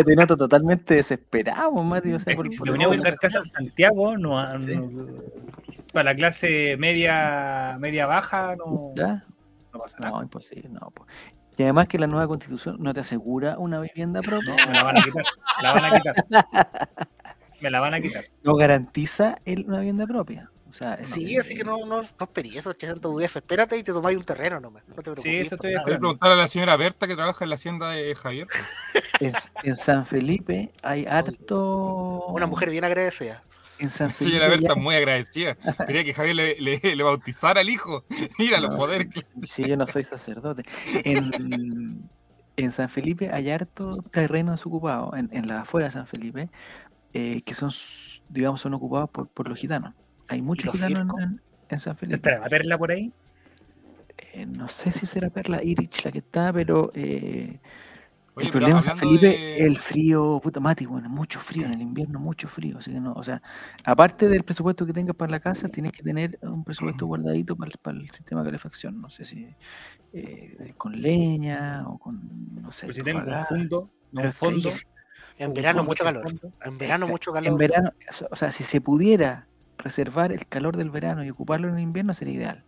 te 0.04 0.16
noto, 0.16 0.36
totalmente 0.36 0.94
desesperado, 0.94 1.72
Mati. 1.72 2.12
O 2.12 2.18
sea, 2.20 2.34
por, 2.34 2.50
si 2.50 2.58
por- 2.58 2.70
venía 2.72 2.86
a 2.86 2.90
buscar 2.90 3.16
casa 3.16 3.38
en 3.38 3.46
Santiago, 3.46 4.16
no, 4.18 4.58
no- 4.58 5.06
para 5.92 6.04
la 6.10 6.14
clase 6.16 6.76
media 6.76 7.76
media 7.78 8.06
baja 8.06 8.56
no, 8.56 8.92
¿Ya? 8.96 9.24
no 9.72 9.78
pasa 9.78 9.96
nada. 10.02 10.16
No, 10.16 10.22
imposible, 10.22 10.68
no. 10.68 10.90
po. 10.90 11.06
Y 11.56 11.62
además 11.62 11.86
que 11.86 12.00
la 12.00 12.08
nueva 12.08 12.26
constitución 12.26 12.78
no 12.80 12.92
te 12.92 12.98
asegura 13.00 13.58
una 13.58 13.78
vivienda 13.80 14.20
propia, 14.20 14.56
No, 14.56 14.66
me 14.66 14.74
la 14.74 14.82
van 14.82 14.98
a 14.98 15.02
quitar. 15.02 15.22
Me 15.56 15.62
la 15.62 15.72
van 15.72 15.84
a 15.84 16.00
quitar. 16.00 16.14
Me 17.60 17.70
la 17.70 17.80
van 17.80 17.94
a 17.94 18.00
quitar. 18.00 18.24
no 18.42 18.56
garantiza 18.56 19.36
el- 19.44 19.64
una 19.66 19.78
vivienda 19.78 20.06
propia. 20.06 20.50
O 20.74 20.76
sea, 20.76 20.94
es- 20.94 21.10
Sí, 21.10 21.36
así 21.36 21.54
que 21.54 21.62
no, 21.62 21.78
no, 21.86 22.02
no 22.02 22.08
esperes 22.20 22.56
esos 22.56 22.72
800 22.74 23.12
UF. 23.14 23.36
Espérate 23.36 23.78
y 23.78 23.84
te 23.84 23.92
tomáis 23.92 24.18
un 24.18 24.24
terreno 24.24 24.58
nomás. 24.58 24.82
No 24.88 24.96
te 24.96 25.02
preocupes. 25.02 25.22
Sí, 25.22 25.36
eso 25.36 25.56
nada. 25.62 25.82
Voy 25.84 25.92
a 25.94 25.98
preguntar 25.98 26.32
a 26.32 26.34
la 26.34 26.48
señora 26.48 26.76
Berta 26.76 27.06
que 27.06 27.14
trabaja 27.14 27.44
en 27.44 27.50
la 27.50 27.54
hacienda 27.54 27.90
de 27.90 28.12
Javier. 28.16 28.48
en, 29.20 29.32
en 29.62 29.76
San 29.76 30.04
Felipe 30.04 30.72
hay 30.82 31.06
harto. 31.06 32.26
Una 32.26 32.46
mujer 32.48 32.70
bien 32.70 32.82
agradecida. 32.84 33.40
En 33.78 33.90
San 33.90 34.10
Felipe. 34.10 34.32
señora 34.36 34.48
Berta 34.48 34.68
ya- 34.74 34.80
muy 34.80 34.96
agradecida. 34.96 35.54
Quería 35.86 36.02
que 36.04 36.12
Javier 36.12 36.34
le, 36.36 36.60
le- 36.60 36.96
le 36.96 37.02
bautizara 37.04 37.60
al 37.60 37.68
hijo. 37.70 38.04
Mira 38.40 38.58
los 38.60 38.74
poderes. 38.76 39.08
sí, 39.14 39.22
sí, 39.46 39.64
yo 39.68 39.76
no 39.76 39.86
soy 39.86 40.02
sacerdote. 40.02 40.64
En, 41.04 42.08
en 42.56 42.72
San 42.72 42.88
Felipe 42.88 43.30
hay 43.32 43.50
harto 43.50 43.96
terreno 44.10 44.52
desocupado, 44.52 45.14
en, 45.16 45.28
en 45.32 45.46
la 45.46 45.60
afuera 45.62 45.86
de 45.86 45.92
San 45.92 46.06
Felipe, 46.08 46.50
eh, 47.12 47.42
que 47.42 47.54
son, 47.54 47.70
digamos, 48.28 48.60
son 48.60 48.74
ocupados 48.74 49.08
por, 49.10 49.28
por 49.28 49.48
los 49.48 49.56
gitanos. 49.58 49.94
Hay 50.28 50.42
muchos 50.42 50.72
gitanos 50.72 51.18
en, 51.18 51.22
en- 51.24 51.40
en 51.68 51.80
San 51.80 51.96
Felipe. 51.96 52.16
¿Estará 52.16 52.38
la 52.40 52.48
perla 52.48 52.78
por 52.78 52.90
ahí? 52.90 53.12
Eh, 54.32 54.46
no 54.46 54.68
sé 54.68 54.92
si 54.92 55.06
será 55.06 55.28
Perla 55.30 55.62
Irich 55.62 56.04
la 56.04 56.12
que 56.12 56.18
está, 56.18 56.52
pero 56.52 56.90
eh, 56.94 57.58
Oye, 58.36 58.46
el 58.46 58.52
pero 58.52 58.52
problema 58.52 58.78
en 58.78 58.82
San 58.82 58.96
Felipe 58.96 59.26
de- 59.28 59.56
es 59.58 59.64
el 59.64 59.76
frío, 59.78 60.40
puta 60.42 60.60
mati, 60.60 60.86
bueno, 60.86 61.08
mucho 61.08 61.40
frío, 61.40 61.66
en 61.66 61.74
el 61.74 61.82
invierno 61.82 62.18
mucho 62.20 62.46
frío, 62.48 62.78
así 62.78 62.92
que 62.92 63.00
no, 63.00 63.12
o 63.12 63.22
sea, 63.24 63.42
aparte 63.84 64.28
del 64.28 64.44
presupuesto 64.44 64.86
que 64.86 64.92
tengas 64.92 65.16
para 65.16 65.30
la 65.30 65.40
casa, 65.40 65.68
tienes 65.68 65.92
que 65.92 66.02
tener 66.02 66.38
un 66.42 66.62
presupuesto 66.64 67.06
guardadito 67.06 67.56
para, 67.56 67.70
el- 67.72 67.78
para 67.78 67.98
el 67.98 68.10
sistema 68.10 68.42
de 68.42 68.48
calefacción, 68.48 69.00
no 69.00 69.10
sé 69.10 69.24
si 69.24 69.48
eh, 70.12 70.74
con 70.76 71.00
leña 71.00 71.84
o 71.88 71.98
con, 71.98 72.20
no 72.62 72.70
sé, 72.72 72.86
Pues 72.86 72.96
si 72.98 73.02
tengo 73.02 73.18
un 73.20 73.44
fondo, 73.44 73.90
pero 74.12 74.28
un 74.28 74.56
es. 74.56 74.86
En 75.38 75.52
verano 75.54 75.82
mucho 75.82 76.04
calor. 76.04 76.32
En 76.64 76.78
verano 76.78 77.06
mucho 77.08 77.36
En 77.36 77.44
calor. 77.44 77.58
verano, 77.58 77.92
o 78.08 78.12
sea- 78.12 78.28
o 78.30 78.36
sea, 78.36 78.52
si 78.52 78.62
se 78.62 78.80
pudiera 78.80 79.48
reservar 79.78 80.32
el 80.32 80.46
calor 80.46 80.76
del 80.76 80.90
verano 80.90 81.24
y 81.24 81.30
ocuparlo 81.30 81.68
en 81.68 81.74
el 81.74 81.80
invierno 81.82 82.14
sería 82.14 82.34
ideal. 82.34 82.64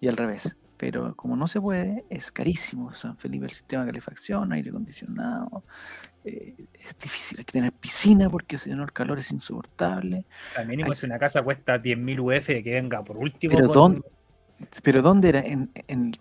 Y 0.00 0.08
al 0.08 0.16
revés. 0.16 0.56
Pero 0.76 1.14
como 1.14 1.36
no 1.36 1.46
se 1.46 1.60
puede, 1.60 2.04
es 2.10 2.32
carísimo 2.32 2.92
San 2.94 3.16
Felipe 3.16 3.44
el 3.46 3.52
sistema 3.52 3.84
de 3.84 3.90
calefacción, 3.92 4.52
aire 4.52 4.70
acondicionado. 4.70 5.62
eh, 6.24 6.54
es 6.74 6.98
difícil, 6.98 7.38
hay 7.38 7.44
que 7.44 7.52
tener 7.52 7.72
piscina 7.72 8.28
porque 8.28 8.58
si 8.58 8.70
no 8.70 8.82
el 8.82 8.92
calor 8.92 9.18
es 9.18 9.30
insoportable. 9.30 10.26
Al 10.56 10.66
mínimo 10.66 10.94
si 10.94 11.06
una 11.06 11.18
casa 11.18 11.42
cuesta 11.42 11.80
10.000 11.80 12.18
UF 12.20 12.46
que 12.62 12.72
venga 12.72 13.04
por 13.04 13.16
último. 13.18 13.54
Pero 13.54 13.68
con- 13.68 13.74
¿dónde? 13.74 14.02
¿Pero 14.82 15.02
dónde 15.02 15.28
era? 15.28 15.40
¿En, 15.40 15.70
en 15.88 16.12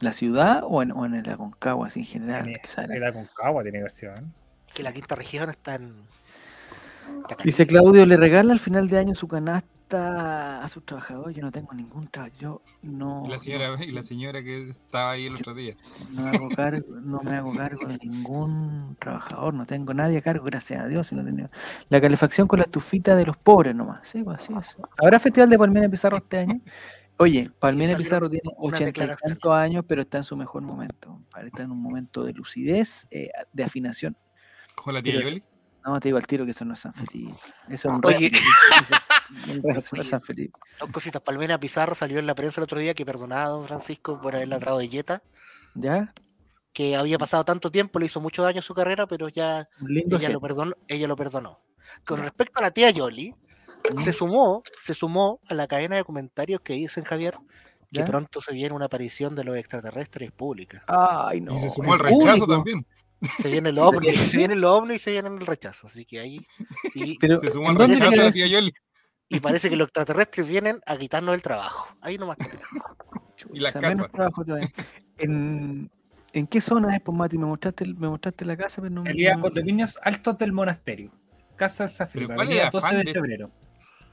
la 0.00 0.12
ciudad 0.12 0.62
o 0.64 0.82
en, 0.82 0.92
o 0.92 1.04
en 1.06 1.14
el 1.14 1.28
Aconcagua 1.28 1.88
así 1.88 2.00
en 2.00 2.06
general? 2.06 2.44
Tiene- 2.44 2.60
Quizá 2.60 2.84
era- 2.84 2.94
Era 2.96 3.12
con 3.12 3.26
cagua, 3.36 3.62
tiene 3.62 3.78
que 3.78 3.82
haber 3.82 3.92
sido, 3.92 4.14
¿eh? 4.14 4.22
Que 4.74 4.82
la 4.82 4.92
quinta 4.92 5.14
región 5.16 5.50
está 5.50 5.74
en. 5.76 5.94
Dice. 7.44 7.66
Claudio, 7.66 8.04
le 8.06 8.16
regala 8.16 8.52
al 8.52 8.60
final 8.60 8.88
de 8.88 8.98
año 8.98 9.14
su 9.14 9.26
canasta 9.28 9.68
a 9.96 10.68
sus 10.68 10.84
trabajadores. 10.84 11.36
Yo 11.36 11.42
no 11.42 11.50
tengo 11.50 11.72
ningún 11.74 12.06
trabajo. 12.08 12.34
Yo 12.38 12.62
no. 12.82 13.22
Y 13.24 13.28
la 13.28 13.36
no 13.36 13.42
señora, 13.42 13.84
y 13.84 13.90
la 13.92 14.02
señora 14.02 14.42
que 14.42 14.70
estaba 14.70 15.12
ahí 15.12 15.26
el 15.26 15.36
otro 15.36 15.54
día. 15.54 15.74
No 16.12 16.22
me 16.22 16.36
hago 16.36 16.48
cargo, 16.50 16.86
no 17.00 17.20
me 17.22 17.36
hago 17.36 17.54
cargo 17.54 17.86
de 17.86 17.98
ningún 17.98 18.96
trabajador, 18.98 19.54
no 19.54 19.66
tengo 19.66 19.94
nadie 19.94 20.18
a 20.18 20.22
cargo, 20.22 20.44
gracias 20.44 20.82
a 20.82 20.88
Dios. 20.88 21.12
no 21.12 21.24
tengo- 21.24 21.48
La 21.88 22.00
calefacción 22.00 22.46
con 22.48 22.58
la 22.58 22.64
estufita 22.64 23.16
de 23.16 23.26
los 23.26 23.36
pobres 23.36 23.74
nomás. 23.74 24.08
Sí, 24.08 24.22
pues 24.22 24.38
así 24.40 24.52
es. 24.52 24.76
¿Habrá 25.02 25.18
festival 25.18 25.48
de 25.48 25.58
Palmera 25.58 25.88
Pizarro 25.88 26.18
este 26.18 26.38
año? 26.38 26.60
Oye, 27.20 27.50
Palmera 27.58 27.96
Pizarro 27.96 28.30
tiene 28.30 28.48
ochenta 28.56 29.04
y 29.04 29.08
tantos 29.16 29.52
años, 29.52 29.84
pero 29.88 30.02
está 30.02 30.18
en 30.18 30.24
su 30.24 30.36
mejor 30.36 30.62
momento. 30.62 31.20
Está 31.44 31.64
en 31.64 31.72
un 31.72 31.82
momento 31.82 32.22
de 32.22 32.32
lucidez, 32.32 33.08
eh, 33.10 33.30
de 33.52 33.64
afinación. 33.64 34.16
Con 34.76 34.94
la 34.94 35.02
tía 35.02 35.20
Yoli. 35.20 35.42
No, 35.88 35.98
te 36.00 36.08
digo 36.08 36.18
al 36.18 36.26
tiro 36.26 36.44
que 36.44 36.50
eso 36.50 36.66
no 36.66 36.74
es 36.74 36.80
San 36.80 36.92
Felipe. 36.92 37.34
Eso 37.66 37.88
es 37.88 37.94
un 37.94 38.00
Oye. 38.04 38.30
eso 39.64 39.96
es 39.96 40.06
San 40.06 40.20
Felipe. 40.20 40.58
Dos 40.80 40.90
cositas. 40.90 41.22
Palmera 41.22 41.58
Pizarro 41.58 41.94
salió 41.94 42.18
en 42.18 42.26
la 42.26 42.34
prensa 42.34 42.60
el 42.60 42.64
otro 42.64 42.78
día 42.78 42.92
que 42.92 43.06
perdonaba 43.06 43.44
a 43.44 43.48
don 43.48 43.66
Francisco 43.66 44.20
por 44.20 44.36
haberla 44.36 44.58
traído 44.58 44.78
de 44.80 44.88
Jetta. 44.88 45.22
¿Ya? 45.74 46.12
Que 46.74 46.94
había 46.94 47.16
pasado 47.16 47.42
tanto 47.46 47.70
tiempo, 47.70 47.98
le 47.98 48.04
hizo 48.06 48.20
mucho 48.20 48.42
daño 48.42 48.58
a 48.58 48.62
su 48.62 48.74
carrera, 48.74 49.06
pero 49.06 49.30
ya 49.30 49.66
ella 50.10 50.28
lo, 50.28 50.40
perdonó, 50.40 50.74
ella 50.88 51.08
lo 51.08 51.16
perdonó. 51.16 51.60
Con 52.04 52.20
respecto 52.20 52.58
a 52.58 52.62
la 52.62 52.70
tía 52.70 52.90
Yoli, 52.90 53.34
¿Mm? 53.94 54.02
se 54.02 54.12
sumó, 54.12 54.62
se 54.84 54.92
sumó 54.92 55.40
a 55.48 55.54
la 55.54 55.66
cadena 55.66 55.96
de 55.96 56.04
comentarios 56.04 56.60
que 56.60 56.74
dicen 56.74 57.04
Javier 57.04 57.34
que 57.90 58.00
¿Ya? 58.00 58.04
pronto 58.04 58.42
se 58.42 58.52
viene 58.52 58.74
una 58.74 58.84
aparición 58.84 59.34
de 59.34 59.44
los 59.44 59.56
extraterrestres 59.56 60.30
públicas. 60.32 60.82
Ay, 60.86 61.40
no. 61.40 61.56
Y 61.56 61.60
se 61.60 61.70
sumó 61.70 61.94
el 61.94 62.00
al 62.02 62.06
rechazo 62.08 62.44
público. 62.44 62.46
también. 62.46 62.86
Se 63.40 63.48
viene 63.50 63.70
el 63.70 63.78
ovni, 63.78 64.16
se 64.16 64.36
viene 64.36 64.54
el 64.54 64.64
ovni 64.64 64.94
y 64.94 64.98
se 64.98 65.10
viene 65.10 65.28
el 65.28 65.44
rechazo. 65.46 65.86
Así 65.86 66.04
que 66.04 66.20
ahí. 66.20 66.46
Y, 66.94 67.18
Pero, 67.20 67.40
Se 67.40 67.50
sumó 67.50 67.70
¿en 67.70 67.80
al 67.82 67.88
rechazo 67.90 68.30
tía 68.30 68.46
Yoli. 68.46 68.72
parece 69.42 69.68
que 69.70 69.76
los 69.76 69.86
extraterrestres 69.88 70.46
vienen 70.48 70.80
a 70.86 70.96
quitarnos 70.96 71.34
el 71.34 71.42
trabajo. 71.42 71.88
Ahí 72.00 72.18
nomás. 72.18 72.36
Y 73.52 73.60
la 73.60 73.68
O 73.68 73.72
sea, 73.72 73.80
menos 73.82 74.06
casa. 74.08 74.12
trabajo 74.16 74.44
todavía. 74.44 74.68
¿En, 75.16 75.88
¿En 76.32 76.46
qué 76.48 76.60
zona 76.60 76.94
es, 76.96 77.00
pues, 77.00 77.16
Mati? 77.16 77.38
Me 77.38 77.46
mostraste, 77.46 77.84
el- 77.84 77.94
me 77.96 78.08
mostraste 78.08 78.44
la 78.44 78.56
casa, 78.56 78.82
pero 78.82 78.92
no 78.94 79.04
me. 79.04 79.14
No- 79.14 79.40
condominios 79.40 79.96
altos 80.02 80.36
del 80.38 80.52
monasterio. 80.52 81.12
Casa 81.54 81.88
San 81.88 82.08
Felipe, 82.08 82.34
¿cuál 82.34 82.48
es 82.48 82.54
el 82.54 82.60
avenida 82.62 82.70
12 82.72 82.86
afán 82.86 82.98
de 82.98 83.04
de- 83.04 83.12
febrero. 83.12 83.50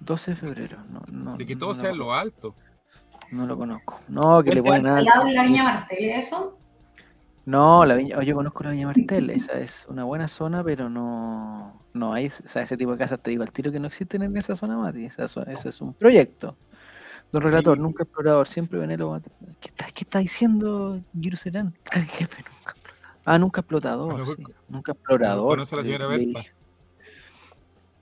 12 0.04 0.32
de 0.32 0.38
febrero. 0.38 0.78
No, 0.90 1.02
no, 1.12 1.38
De 1.38 1.46
que 1.46 1.56
todo 1.56 1.70
lo 1.70 1.76
sea 1.76 1.90
en 1.90 1.98
conozco, 1.98 2.06
lo 2.06 2.14
alto. 2.14 2.56
No 3.32 3.46
lo 3.48 3.58
conozco. 3.58 4.00
No, 4.08 4.44
que 4.44 4.54
le 4.54 4.62
ponen 4.62 4.86
Al 4.88 4.98
algo. 5.00 5.10
lado 5.10 5.26
de 5.26 5.34
la 5.34 5.44
Viña 5.44 5.64
Martel, 5.64 6.10
¿eso? 6.12 6.60
No, 7.46 7.86
la 7.86 7.96
viña, 7.96 8.18
oh, 8.18 8.22
yo 8.24 8.34
conozco 8.36 8.64
la 8.64 8.72
Viña 8.72 8.88
Martel. 8.88 9.30
Esa 9.30 9.60
es 9.60 9.86
una 9.88 10.04
buena 10.04 10.28
zona, 10.28 10.64
pero 10.64 10.90
no. 10.90 11.80
No 11.94 12.14
hay. 12.14 12.28
O 12.28 12.48
sea, 12.50 12.64
ese 12.64 12.76
tipo 12.76 12.92
de 12.92 12.98
casas 12.98 13.20
te 13.22 13.30
digo 13.30 13.44
al 13.44 13.52
tiro 13.52 13.72
que 13.72 13.80
no 13.80 13.88
existen 13.88 14.24
en 14.24 14.36
esa 14.36 14.56
zona, 14.56 14.78
Mati. 14.78 15.06
Esa 15.06 15.26
Eso 15.26 15.44
es 15.70 15.82
un 15.82 15.94
proyecto. 15.94 16.58
Don 17.32 17.42
Relator, 17.44 17.78
Sí. 17.78 17.82
nunca 17.84 18.04
explorador, 18.04 18.48
siempre 18.48 18.80
venero. 18.80 19.12
Mati. 19.12 19.30
¿Qué 19.60 19.68
está, 19.68 19.86
qué 19.94 20.04
está 20.04 20.20
diciendo 20.20 21.00
Jerusalén? 21.22 21.74
Gran 21.86 22.06
jefe, 22.08 22.44
nunca 22.44 22.72
explotador. 22.72 23.22
Ah, 23.26 23.38
nunca 23.40 23.62
explotador. 23.62 24.26
Sí, 24.38 24.44
Nunca 24.68 24.92
explorador. 24.94 25.48
conoce 25.50 25.76
a 25.76 25.78
la 25.78 25.84
señora 25.84 26.08
Berta. 26.08 26.42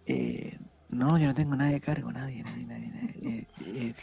Eh, 0.05 0.57
no, 0.93 1.17
yo 1.17 1.27
no 1.27 1.33
tengo 1.33 1.55
nadie 1.55 1.77
a 1.77 1.79
cargo, 1.79 2.11
nadie, 2.11 2.43
nadie, 2.43 2.65
nadie. 2.65 2.89
nadie. 2.89 3.13
Eh, 3.23 3.47
eh. 3.59 3.93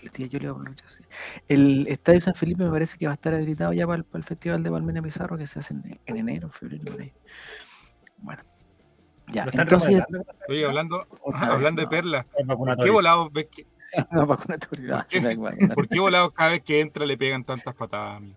El 1.48 1.86
Estadio 1.88 2.20
San 2.20 2.34
Felipe 2.34 2.64
me 2.64 2.70
parece 2.70 2.98
que 2.98 3.06
va 3.06 3.12
a 3.12 3.14
estar 3.14 3.34
habilitado 3.34 3.72
ya 3.72 3.86
para 3.86 3.98
el, 3.98 4.04
para 4.04 4.20
el 4.20 4.24
Festival 4.24 4.62
de 4.62 4.70
Palmena 4.70 5.02
Pizarro 5.02 5.36
que 5.36 5.46
se 5.46 5.58
hace 5.58 5.74
en, 5.74 6.00
en 6.06 6.16
enero, 6.16 6.50
febrero, 6.50 6.84
por 6.84 7.00
ahí. 7.00 7.12
Bueno, 8.18 8.42
ya, 9.28 9.46
entonces. 9.52 10.02
Oye, 10.48 10.64
hablando, 10.64 11.06
vez, 11.24 11.34
hablando 11.34 11.80
de 11.80 11.86
no. 11.86 11.90
perlas, 11.90 12.26
¿por 12.46 12.76
qué 12.76 12.90
volados 12.90 13.32
ves 13.32 13.46
que, 13.46 13.66
no, 14.12 14.26
vacunatorio, 14.26 14.96
no, 14.96 15.04
sí, 15.06 15.20
no 15.20 15.28
hay 15.28 15.36
vacunatorio. 15.36 15.74
¿por 15.74 15.88
qué 15.88 16.00
volados 16.00 16.32
cada 16.32 16.50
vez 16.50 16.62
que 16.62 16.80
entra 16.80 17.06
le 17.06 17.16
pegan 17.16 17.44
tantas 17.44 17.74
patadas, 17.74 18.16
amigo? 18.16 18.36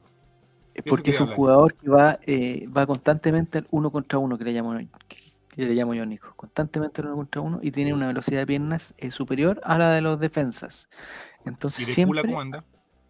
Porque 0.88 1.12
es 1.12 1.18
un 1.20 1.24
hablar. 1.24 1.38
jugador 1.38 1.74
que 1.76 1.90
va, 1.90 2.20
eh, 2.26 2.68
va 2.76 2.88
constantemente 2.88 3.60
al 3.60 3.68
uno 3.70 3.92
contra 3.92 4.18
uno, 4.18 4.38
que 4.38 4.44
le 4.44 4.54
llamo, 4.54 4.76
que 5.08 5.33
le 5.56 5.74
llamo 5.74 5.94
yo, 5.94 6.06
Nico. 6.06 6.34
Constantemente 6.36 7.02
uno 7.02 7.16
contra 7.16 7.42
uno 7.42 7.60
y 7.62 7.72
tiene 7.72 7.94
una 7.94 8.08
velocidad 8.08 8.40
de 8.40 8.48
piernas 8.48 8.94
eh, 8.98 9.12
superior 9.12 9.62
a 9.64 9.78
la 9.78 9.92
de 9.92 10.02
los 10.02 10.20
defensas. 10.20 10.90
¿Y 11.46 11.50
Entonces 11.50 11.88
de 11.88 11.94
siempre, 11.94 12.22
cómo 12.22 12.42
anda? 12.42 12.64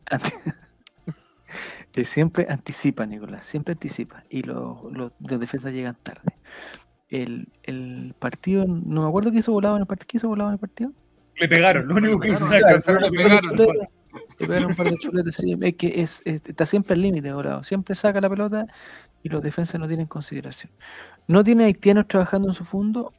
eh, 1.95 2.05
siempre 2.05 2.47
anticipa, 2.49 3.05
Nicolás, 3.05 3.45
siempre 3.45 3.73
anticipa. 3.73 4.23
Y 4.29 4.43
los, 4.43 4.83
los, 4.91 5.11
los 5.19 5.39
defensas 5.39 5.71
llegan 5.71 5.97
tarde. 6.01 6.33
El, 7.09 7.47
el 7.63 8.15
partido, 8.17 8.65
no 8.67 9.03
me 9.03 9.07
acuerdo 9.07 9.31
qué 9.31 9.39
hizo 9.39 9.51
volado 9.51 9.75
en 9.75 9.81
el 9.81 9.87
partido. 9.87 10.07
¿Qué 10.07 10.17
hizo 10.17 10.27
volado 10.27 10.49
en 10.49 10.53
el 10.53 10.59
partido? 10.59 10.91
Le 11.35 11.47
pegaron, 11.47 11.87
lo 11.87 11.95
único 11.95 12.19
que 12.19 12.29
hizo 12.29 12.45
es 12.45 12.63
alcanzar 12.63 13.01
le 13.01 13.11
pegaron. 13.11 13.57
Le 14.39 14.47
pegaron 14.47 14.71
un 14.71 14.75
par 14.75 14.89
de 14.89 14.97
chuletes, 14.97 15.35
sí. 15.35 15.55
Es 15.61 15.75
que 15.75 16.01
es, 16.01 16.21
es- 16.25 16.41
está 16.45 16.65
siempre 16.65 16.93
al 16.95 17.01
límite, 17.01 17.31
Volado. 17.33 17.63
Siempre 17.63 17.95
saca 17.95 18.19
la 18.21 18.29
pelota 18.29 18.65
y 19.21 19.29
los 19.29 19.41
defensas 19.41 19.79
no 19.79 19.87
tienen 19.87 20.07
consideración. 20.07 20.71
No 21.27 21.43
tiene 21.43 21.65
haitianos 21.65 22.07
trabajando 22.07 22.49
en 22.49 22.53
su 22.53 22.65
fondo. 22.65 23.13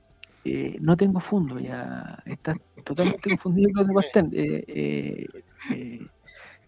eh, 0.46 0.76
no 0.80 0.94
tengo 0.96 1.20
fondo, 1.20 1.58
ya 1.58 2.18
está 2.26 2.54
totalmente 2.84 3.30
confundido 3.30 3.70
con 3.74 3.86
de. 3.94 4.30
Eh, 4.32 4.64
eh, 4.68 5.26
eh, 5.72 6.06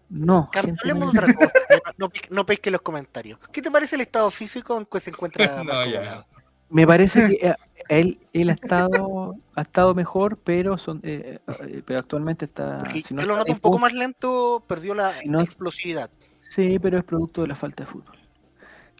no, 0.09 0.49
Carlos, 0.51 0.77
no- 0.83 1.11
de 1.11 1.19
otra 1.19 1.33
cosa. 1.35 1.53
ya 1.69 1.75
No, 1.97 2.07
no, 2.07 2.11
no 2.31 2.45
pesque 2.45 2.71
los 2.71 2.81
comentarios. 2.81 3.37
¿Qué 3.51 3.61
te 3.61 3.69
parece 3.69 3.95
el 3.95 4.01
estado 4.01 4.31
físico 4.31 4.77
en 4.79 4.85
que 4.85 4.99
se 4.99 5.11
encuentra 5.11 5.57
No, 5.63 5.63
Marco 5.65 5.91
ya. 5.91 6.25
Me 6.69 6.87
parece 6.87 7.27
que 7.27 7.53
él, 7.89 8.19
él 8.33 8.49
ha 8.49 8.53
estado 8.53 9.35
ha 9.55 9.61
estado 9.61 9.93
mejor, 9.95 10.37
pero 10.37 10.77
son 10.77 10.99
eh, 11.03 11.39
eh, 11.61 11.81
pero 11.85 11.99
actualmente 11.99 12.45
está. 12.45 12.79
Porque 12.79 13.01
si 13.01 13.13
no 13.13 13.21
yo 13.21 13.27
lo 13.27 13.37
noto 13.37 13.51
un 13.51 13.59
poco 13.59 13.79
más 13.79 13.93
lento, 13.93 14.63
perdió 14.67 14.93
la 14.95 15.09
Si 15.09 15.27
no- 15.29 15.41
explosividad. 15.41 16.09
Sí, 16.41 16.79
pero 16.79 16.97
es 16.97 17.03
producto 17.03 17.41
de 17.41 17.47
la 17.49 17.55
falta 17.55 17.83
de 17.83 17.89
fútbol. 17.91 18.15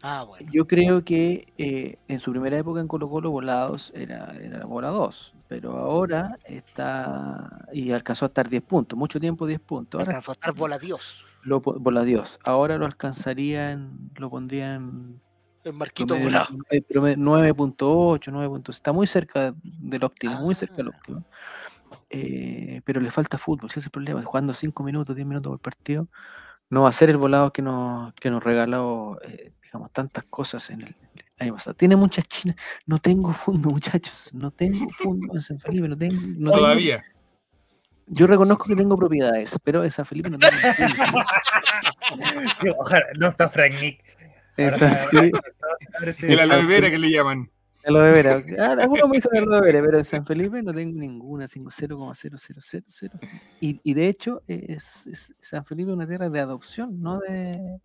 Ah, 0.02 0.24
bueno. 0.28 0.48
Yo 0.52 0.66
creo 0.66 1.04
que 1.04 1.52
eh, 1.58 1.96
en 2.06 2.20
su 2.20 2.30
primera 2.30 2.56
época 2.56 2.80
en 2.80 2.86
Colo 2.86 3.08
Colo 3.08 3.30
Volados 3.30 3.90
era, 3.96 4.32
era 4.40 4.64
bola 4.64 4.88
2, 4.88 5.34
pero 5.48 5.76
ahora 5.76 6.38
está 6.44 7.66
y 7.72 7.90
alcanzó 7.90 8.26
a 8.26 8.28
estar 8.28 8.48
10 8.48 8.62
puntos, 8.62 8.96
mucho 8.98 9.18
tiempo 9.18 9.44
10 9.46 9.58
puntos. 9.60 9.98
Ahora 9.98 10.10
Alcanzó 10.10 10.30
a 10.30 10.34
estar 10.34 10.54
bola 10.54 10.78
Dios. 10.78 11.26
lo 11.42 11.60
bola 11.60 12.04
Dios, 12.04 12.38
ahora 12.44 12.78
lo 12.78 12.86
alcanzaría 12.86 13.72
en, 13.72 14.10
lo 14.16 14.30
pondría 14.30 14.74
en 14.76 15.20
El 15.68 15.74
Marquito 15.74 16.14
promedio- 16.14 16.24
Volado. 16.30 16.48
eh, 16.70 16.82
promedio 16.82 17.16
9.8, 17.18 18.32
9.8, 18.32 18.70
está 18.72 18.92
muy 18.92 19.06
cerca 19.06 19.54
del 19.62 20.04
óptimo, 20.04 20.40
muy 20.40 20.54
cerca 20.54 20.76
del 20.76 20.88
Ah. 20.88 20.92
óptimo. 20.96 21.24
Eh, 22.10 22.80
pero 22.84 23.00
le 23.00 23.10
falta 23.10 23.38
fútbol, 23.38 23.70
ese 23.70 23.80
es 23.80 23.86
el 23.86 23.92
problema, 23.92 24.22
jugando 24.22 24.52
5 24.54 24.82
minutos, 24.82 25.14
10 25.14 25.26
minutos 25.26 25.50
por 25.50 25.60
partido, 25.60 26.08
no 26.70 26.82
va 26.82 26.88
a 26.90 26.92
ser 26.92 27.10
el 27.10 27.16
volado 27.16 27.52
que 27.52 27.62
nos, 27.62 28.12
que 28.14 28.30
nos 28.30 28.42
regaló, 28.42 29.18
eh, 29.22 29.52
digamos, 29.62 29.90
tantas 29.92 30.24
cosas 30.24 30.68
en 30.70 30.82
el, 30.82 30.96
año 31.40 31.54
pasado. 31.54 31.74
Tiene 31.76 31.94
muchas 31.96 32.26
chinas, 32.26 32.56
no 32.86 32.98
tengo 32.98 33.32
fondo, 33.32 33.70
muchachos, 33.70 34.30
no 34.34 34.50
tengo 34.50 34.88
fondo 34.90 35.34
en 35.34 35.40
San 35.40 35.58
Felipe, 35.58 35.88
no 35.88 35.96
tengo, 35.96 36.14
no 36.20 36.50
tengo- 36.50 36.52
Todavía. 36.52 37.04
yo 38.06 38.26
reconozco 38.26 38.64
que 38.64 38.76
tengo 38.76 38.96
propiedades, 38.96 39.56
pero 39.62 39.84
en 39.84 39.90
San 39.90 40.04
Felipe 40.04 40.30
no 40.30 40.38
tengo. 40.38 40.52
Ojalá, 42.78 43.04
no 43.18 43.28
está 43.28 43.48
Frank 43.50 43.74
Nick. 43.80 44.02
En 44.58 44.64
Ahora- 44.64 44.76
San 44.78 44.96
Felipe- 45.10 45.40
ahora 45.98 46.12
sí. 46.12 46.26
El 46.26 46.40
aloe 46.40 46.66
vera 46.66 46.90
que 46.90 46.98
le 46.98 47.10
llaman. 47.10 47.50
El 47.84 47.96
aloe 47.96 48.10
vera. 48.12 48.42
Ah, 48.60 48.76
Algunos 48.82 49.08
me 49.08 49.16
dicen 49.16 49.30
el 49.34 49.44
aloe 49.44 49.60
vera, 49.62 49.80
pero 49.84 49.98
en 49.98 50.04
San 50.04 50.26
Felipe 50.26 50.62
no 50.62 50.74
tengo 50.74 50.98
ninguna, 51.00 51.48
tengo 51.48 51.70
0,0000. 51.70 53.10
Y, 53.60 53.80
y 53.82 53.94
de 53.94 54.08
hecho, 54.08 54.42
es, 54.46 55.06
es- 55.06 55.32
San 55.40 55.64
Felipe 55.64 55.90
es 55.90 55.96
una 55.96 56.06
tierra 56.06 56.28
de 56.28 56.40
adopción, 56.40 57.00
no 57.00 57.20
de. 57.20 57.78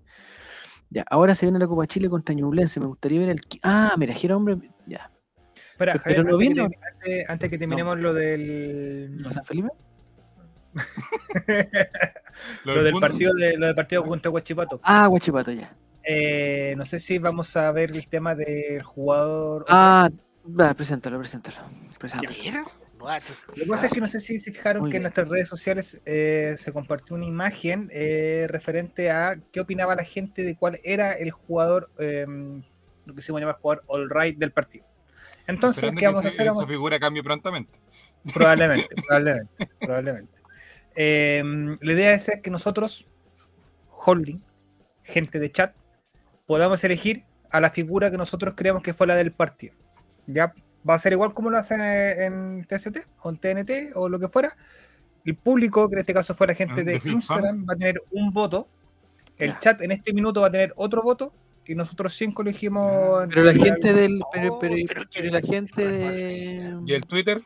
Ya, 0.89 1.03
ahora 1.09 1.33
se 1.33 1.45
viene 1.45 1.57
la 1.59 1.67
Copa 1.67 1.87
Chile 1.87 2.09
contra 2.09 2.35
Ñublense. 2.35 2.79
Me 2.79 2.85
gustaría 2.87 3.19
ver 3.19 3.29
el. 3.29 3.39
Ah, 3.63 3.93
mira, 3.97 4.13
Gira 4.13 4.35
Hombre. 4.35 4.57
Ya. 4.85 5.09
Pero 5.77 5.93
Javier, 5.99 6.23
lo 6.25 6.37
antes, 6.37 6.53
que 6.53 6.61
antes- 6.61 7.29
antes 7.29 7.49
que 7.49 7.57
terminemos 7.57 7.97
lo 7.99 8.13
del 8.13 9.15
¿no, 9.21 9.31
San 9.31 9.43
Felipe? 9.45 9.69
Lo 12.65 12.75
lo 12.75 12.83
del 12.83 12.95
partido 12.95 13.33
de 13.33 13.57
lo 13.57 13.67
del 13.67 13.75
partido 13.75 14.03
contra 14.05 14.31
Huachipato. 14.31 14.79
Ah, 14.83 15.05
Guachipato, 15.07 15.51
ya. 15.51 15.75
Eh, 16.03 16.73
no 16.77 16.85
sé 16.85 16.99
si 16.99 17.17
vamos 17.17 17.55
a 17.55 17.71
ver 17.71 17.91
el 17.91 18.07
tema 18.07 18.35
del 18.35 18.83
jugador. 18.83 19.65
Ah, 19.69 20.09
va, 20.45 20.73
preséntalo, 20.73 21.17
preséntalo. 21.19 21.57
A 21.59 21.97
preséntalo. 21.97 22.33
ah, 23.07 23.19
Lo 23.55 23.63
que 23.63 23.69
pasa 23.69 23.85
es 23.87 23.93
que 23.93 24.01
no 24.01 24.07
sé 24.07 24.19
si 24.19 24.37
se 24.39 24.51
fijaron 24.51 24.83
Muy 24.83 24.91
que 24.91 24.97
en 24.97 25.03
nuestras 25.03 25.27
redes 25.27 25.47
sociales 25.47 26.01
eh, 26.05 26.55
se 26.57 26.73
compartió 26.73 27.15
una 27.15 27.25
imagen 27.25 27.89
eh, 27.93 28.47
referente 28.49 29.11
a 29.11 29.35
qué 29.51 29.61
opinaba 29.61 29.95
la 29.95 30.03
gente 30.03 30.43
de 30.43 30.55
cuál 30.57 30.77
era 30.83 31.13
el 31.13 31.31
jugador, 31.31 31.89
eh, 31.99 32.25
lo 33.05 33.15
que 33.15 33.21
se 33.21 33.27
llama 33.29 33.39
llamar 33.39 33.57
jugador 33.61 33.83
all 33.87 34.09
right 34.09 34.37
del 34.37 34.51
partido. 34.51 34.85
Entonces, 35.47 35.83
Esperando 35.83 35.99
¿qué 35.99 36.03
que 36.03 36.07
vamos 36.07 36.25
a 36.25 36.27
hacer? 36.29 36.41
esa 36.47 36.53
Vamos- 36.55 36.69
figura 36.69 36.99
cambie 36.99 37.23
prontamente. 37.23 37.79
Probablemente, 38.33 38.87
probablemente, 39.07 39.67
probablemente. 39.79 40.33
Eh, 40.95 41.43
la 41.81 41.91
idea 41.91 42.13
es 42.13 42.29
que 42.41 42.49
nosotros, 42.49 43.05
holding, 43.89 44.39
gente 45.03 45.39
de 45.39 45.51
chat, 45.51 45.75
podamos 46.45 46.83
elegir 46.83 47.23
a 47.51 47.59
la 47.61 47.69
figura 47.69 48.09
que 48.11 48.17
nosotros 48.17 48.53
creamos 48.55 48.81
que 48.83 48.93
fue 48.93 49.07
la 49.07 49.15
del 49.15 49.31
partido. 49.31 49.75
Ya 50.27 50.53
va 50.87 50.95
a 50.95 50.99
ser 50.99 51.13
igual 51.13 51.33
como 51.33 51.49
lo 51.49 51.57
hacen 51.57 51.81
en 51.81 52.65
TST 52.67 52.97
o 53.21 53.29
en 53.29 53.37
TNT 53.37 53.71
o 53.95 54.09
lo 54.09 54.19
que 54.19 54.27
fuera. 54.27 54.55
El 55.25 55.35
público, 55.35 55.87
que 55.89 55.95
en 55.95 55.99
este 56.01 56.13
caso 56.13 56.33
fue 56.35 56.47
la 56.47 56.53
gente 56.55 56.81
Ah, 56.81 56.83
de 56.83 57.01
Instagram, 57.05 57.65
va 57.69 57.73
a 57.73 57.77
tener 57.77 58.01
un 58.11 58.31
voto. 58.33 58.67
El 59.37 59.51
Ya. 59.51 59.59
chat 59.59 59.81
en 59.81 59.91
este 59.91 60.13
minuto 60.13 60.41
va 60.41 60.47
a 60.47 60.51
tener 60.51 60.73
otro 60.75 61.01
voto. 61.01 61.33
Y 61.65 61.75
nosotros 61.75 62.13
cinco 62.13 62.41
elegimos. 62.41 63.25
Pero 63.29 63.43
la 63.43 63.53
gente 63.53 63.93
del. 63.93 64.19
Pero, 64.33 64.53
Oh, 64.55 64.59
pero, 64.59 64.75
pero 64.75 64.85
pero 64.93 65.09
que- 65.09 65.31
la 65.31 65.41
gente 65.41 65.83
¿Y 65.83 65.87
de. 66.85 66.95
el 66.95 67.05
Twitter? 67.05 67.41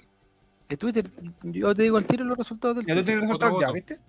De 0.70 0.76
Twitter. 0.78 1.06
Yo 1.44 1.76
te 1.76 1.84
digo 1.84 1.98
al 1.98 2.06
tiro 2.06 2.26
los 2.26 2.36
resultados 2.36 2.78
del 2.78 2.86
Ya 2.88 2.96
tú 2.96 3.02
Twitter. 3.02 3.14
tienes 3.20 3.30
el 3.30 3.36
Otro 3.36 3.48
resultado, 3.50 3.72
ya. 3.72 3.76
¿viste? 3.76 4.00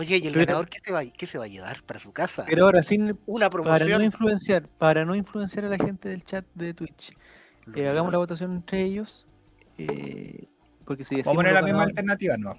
Oye, 0.00 0.16
¿y 0.16 0.26
el 0.28 0.32
Pero- 0.32 0.46
ganador 0.46 0.68
qué 0.70 0.78
se, 0.82 0.92
va, 0.92 1.04
qué 1.04 1.26
se 1.26 1.36
va 1.38 1.44
a 1.44 1.48
llevar 1.48 1.82
para 1.82 2.00
su 2.00 2.10
casa? 2.12 2.44
Pero 2.48 2.64
ahora, 2.64 2.82
sin, 2.82 3.18
Una 3.26 3.50
Para 3.50 3.62
no 3.62 3.70
promoción. 3.70 4.02
influenciar, 4.02 4.66
para 4.78 5.04
no 5.04 5.14
influenciar 5.14 5.66
a 5.66 5.68
la 5.68 5.76
gente 5.76 6.08
del 6.08 6.24
chat 6.24 6.46
de 6.54 6.72
Twitch, 6.72 7.14
eh, 7.76 7.86
hagamos 7.86 8.10
la 8.10 8.18
votación 8.18 8.52
entre 8.56 8.82
ellos. 8.82 9.26
eh, 9.78 10.44
porque 10.86 11.04
si 11.04 11.16
Vamos 11.16 11.28
a 11.28 11.34
poner 11.34 11.52
la 11.52 11.62
misma 11.62 11.82
alternativa, 11.82 12.36
no, 12.38 12.58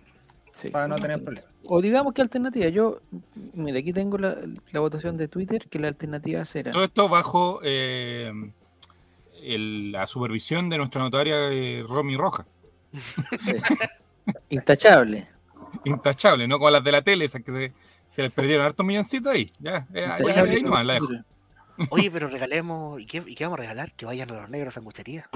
sí, 0.53 0.69
para 0.69 0.87
no 0.87 0.95
tener 0.97 1.21
problemas. 1.23 1.49
O 1.67 1.81
digamos 1.81 2.13
que 2.13 2.21
alternativa. 2.21 2.67
Yo, 2.69 3.01
mira, 3.53 3.79
aquí 3.79 3.91
tengo 3.91 4.17
la, 4.19 4.37
la 4.71 4.79
votación 4.79 5.17
de 5.17 5.27
Twitter, 5.27 5.67
que 5.67 5.79
la 5.79 5.87
alternativa 5.89 6.45
será. 6.45 6.69
Todo 6.71 6.83
esto 6.83 7.09
bajo 7.09 7.59
eh, 7.63 8.31
el- 9.41 9.91
la 9.91 10.05
supervisión 10.07 10.69
de 10.69 10.77
nuestra 10.77 11.01
notaria 11.01 11.51
eh, 11.51 11.83
Romy 11.87 12.15
Roja. 12.15 12.45
Intachable. 14.49 15.27
Intachable, 15.85 16.47
no 16.47 16.57
como 16.57 16.69
las 16.69 16.83
de 16.83 16.91
la 16.91 17.01
tele, 17.01 17.25
esas 17.25 17.41
que 17.43 17.51
se, 17.51 17.73
se 18.09 18.21
les 18.23 18.31
perdieron 18.31 18.65
hartos 18.65 18.85
milloncitos 18.85 19.33
ahí. 19.33 19.51
Ya, 19.59 19.87
eh, 19.93 20.05
ahí, 20.05 20.21
Intachable 20.21 20.51
ahí 20.55 20.63
nomás 20.63 20.85
la 20.85 20.93
dejo. 20.95 21.07
Twitter. 21.07 21.25
Oye, 21.89 22.11
pero 22.11 22.27
regalemos. 22.27 23.01
¿y 23.01 23.05
qué, 23.05 23.23
¿Y 23.25 23.35
qué 23.35 23.43
vamos 23.45 23.57
a 23.59 23.61
regalar? 23.61 23.91
Que 23.93 24.05
vayan 24.05 24.29
a 24.31 24.33
los 24.41 24.49
negros 24.49 24.73
a 24.73 24.75
sanguchería. 24.75 25.27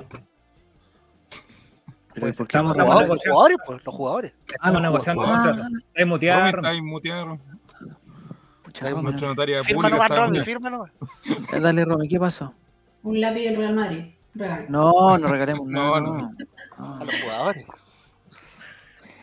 Pero 2.14 2.28
Pues 2.28 2.38
¿por 2.38 2.48
qué 2.48 2.58
estamos 2.58 2.78
Los 2.78 2.86
jugadores, 2.86 3.10
los 3.10 3.20
jugadores, 3.26 3.58
pues, 3.66 3.86
los 3.86 3.96
jugadores. 3.96 4.34
Estamos 4.48 4.74
los 4.74 4.82
negociando 4.82 5.24
jugadores. 5.24 5.56
contrato. 5.56 5.76
Hay 5.96 6.06
Romy 6.06 6.10
mutear. 6.10 6.48
está 6.48 6.62
Romy, 6.62 6.82
Nuestra 9.04 9.28
no- 9.28 9.34
notaria 9.34 9.64
Firma 9.64 9.82
pública 9.90 9.98
nomás. 10.70 10.92
Eh, 11.54 11.60
Dale, 11.60 11.86
Romy, 11.86 12.08
¿qué 12.08 12.20
pasó? 12.20 12.54
Un 13.04 13.20
lápiz 13.22 13.44
del 13.44 13.58
Real 13.58 13.76
Madrid. 13.76 14.06
Regalo. 14.34 14.66
No, 14.70 15.18
no 15.18 15.28
regalemos 15.28 15.68
No, 15.68 16.00
nada. 16.00 16.02
no. 16.02 16.14
no. 16.14 16.36
No. 16.78 16.96
A 16.96 17.06
los 17.06 17.22
jugadores. 17.22 17.66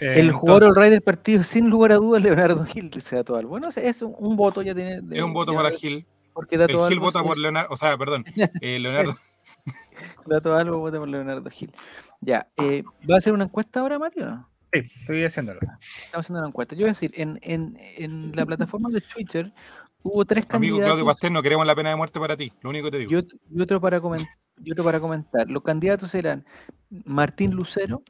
Eh, 0.02 0.20
El 0.20 0.32
jugador 0.32 0.62
entonces, 0.64 0.76
all 0.78 0.82
right 0.84 0.92
del 0.92 1.02
partido, 1.02 1.44
sin 1.44 1.70
lugar 1.70 1.92
a 1.92 1.96
dudas, 1.96 2.22
Leonardo 2.22 2.64
Gil, 2.64 2.90
dice 2.90 3.16
Dato 3.16 3.36
Albo. 3.36 3.50
Bueno, 3.50 3.68
es 3.74 4.02
un, 4.02 4.14
un 4.18 4.36
voto 4.36 4.62
ya 4.62 4.74
tiene. 4.74 5.00
Es 5.16 5.22
un 5.22 5.32
voto 5.32 5.54
para 5.54 5.70
Gil. 5.70 6.06
Porque 6.34 6.54
El 6.56 6.62
Dato 6.62 6.72
Gil 6.88 6.94
Albo 6.98 7.04
vota 7.06 7.22
por 7.22 7.38
Leonardo, 7.38 7.68
o 7.72 7.76
sea, 7.76 7.96
perdón, 7.98 8.24
eh, 8.60 8.78
Leonardo. 8.78 9.14
Dato 10.26 10.54
Albo 10.54 10.78
vota 10.78 10.98
por 10.98 11.08
Leonardo 11.08 11.48
Gil. 11.50 11.72
Ya, 12.20 12.48
eh, 12.56 12.82
¿va 13.10 13.16
a 13.16 13.18
hacer 13.18 13.32
una 13.32 13.44
encuesta 13.44 13.80
ahora, 13.80 13.98
Mati, 13.98 14.20
o 14.20 14.26
no? 14.26 14.48
Sí, 14.72 14.80
estoy 15.02 15.24
haciéndolo. 15.24 15.60
Estamos 16.04 16.24
haciendo 16.26 16.38
una 16.40 16.48
encuesta. 16.48 16.74
Yo 16.74 16.80
voy 16.82 16.88
a 16.88 16.92
decir, 16.92 17.12
en, 17.14 17.38
en, 17.42 17.76
en 17.96 18.34
la 18.34 18.46
plataforma 18.46 18.88
de 18.90 19.00
Twitter 19.02 19.52
hubo 20.02 20.24
tres 20.24 20.46
Amigo 20.50 20.78
Claudio 20.78 20.92
candidatos 20.94 21.14
Pastel, 21.14 21.32
no 21.34 21.42
queremos 21.42 21.66
la 21.66 21.74
pena 21.76 21.90
de 21.90 21.96
muerte 21.96 22.18
para 22.18 22.36
ti. 22.36 22.52
Lo 22.62 22.70
único 22.70 22.86
que 22.86 22.90
te 22.92 22.98
digo. 22.98 23.12
y 23.12 23.14
otro, 23.16 23.38
y 23.50 23.60
otro 23.60 23.80
para 23.80 24.00
comen- 24.00 24.26
y 24.64 24.72
otro 24.72 24.82
para 24.84 24.98
comentar. 25.00 25.48
Los 25.48 25.62
candidatos 25.62 26.14
eran 26.14 26.46
Martín 27.04 27.50
Lucero, 27.52 28.02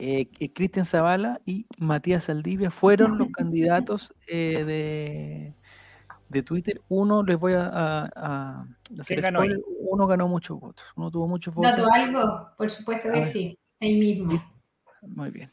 eh, 0.00 0.28
eh, 0.40 0.52
Cristian 0.52 0.84
Zavala 0.86 1.40
y 1.44 1.66
Matías 1.78 2.24
Saldivia. 2.24 2.70
Fueron 2.70 3.18
los 3.18 3.28
candidatos 3.30 4.12
eh, 4.26 4.64
de, 4.64 5.54
de 6.28 6.42
Twitter. 6.42 6.80
Uno, 6.88 7.22
les 7.22 7.38
voy 7.38 7.52
a, 7.54 7.66
a- 7.66 8.10
a 8.16 8.66
hacer 9.00 9.20
¿Quién 9.20 9.20
ganó 9.22 9.38
spoiler, 9.40 9.58
uno 9.80 10.06
ganó 10.06 10.26
muchos 10.28 10.58
votos. 10.58 10.84
Uno 10.96 11.10
tuvo 11.10 11.28
muchos 11.28 11.54
votos. 11.54 11.70
¿Dato 11.76 11.88
algo? 11.92 12.48
Por 12.56 12.70
supuesto 12.70 13.10
que 13.12 13.24
sí. 13.24 13.58
Ahí 13.80 13.98
mismo. 13.98 14.40
Muy 15.02 15.30
bien. 15.30 15.50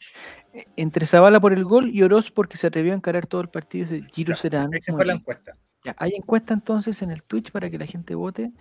Entre 0.75 1.05
Zavala 1.05 1.39
por 1.39 1.53
el 1.53 1.63
gol 1.63 1.89
y 1.89 2.03
Oroz 2.03 2.31
porque 2.31 2.57
se 2.57 2.67
atrevió 2.67 2.91
a 2.93 2.95
encarar 2.97 3.25
todo 3.27 3.41
el 3.41 3.49
partido. 3.49 3.85
ese 3.85 4.03
Giro 4.13 4.35
Serán. 4.35 4.73
Esa 4.73 4.93
fue 4.93 5.05
la 5.05 5.13
encuesta. 5.13 5.53
Ya, 5.85 5.95
hay 5.97 6.11
encuesta 6.15 6.53
entonces 6.53 7.01
en 7.01 7.11
el 7.11 7.23
Twitch 7.23 7.51
para 7.51 7.69
que 7.69 7.77
la 7.77 7.85
gente 7.85 8.13
vote. 8.15 8.51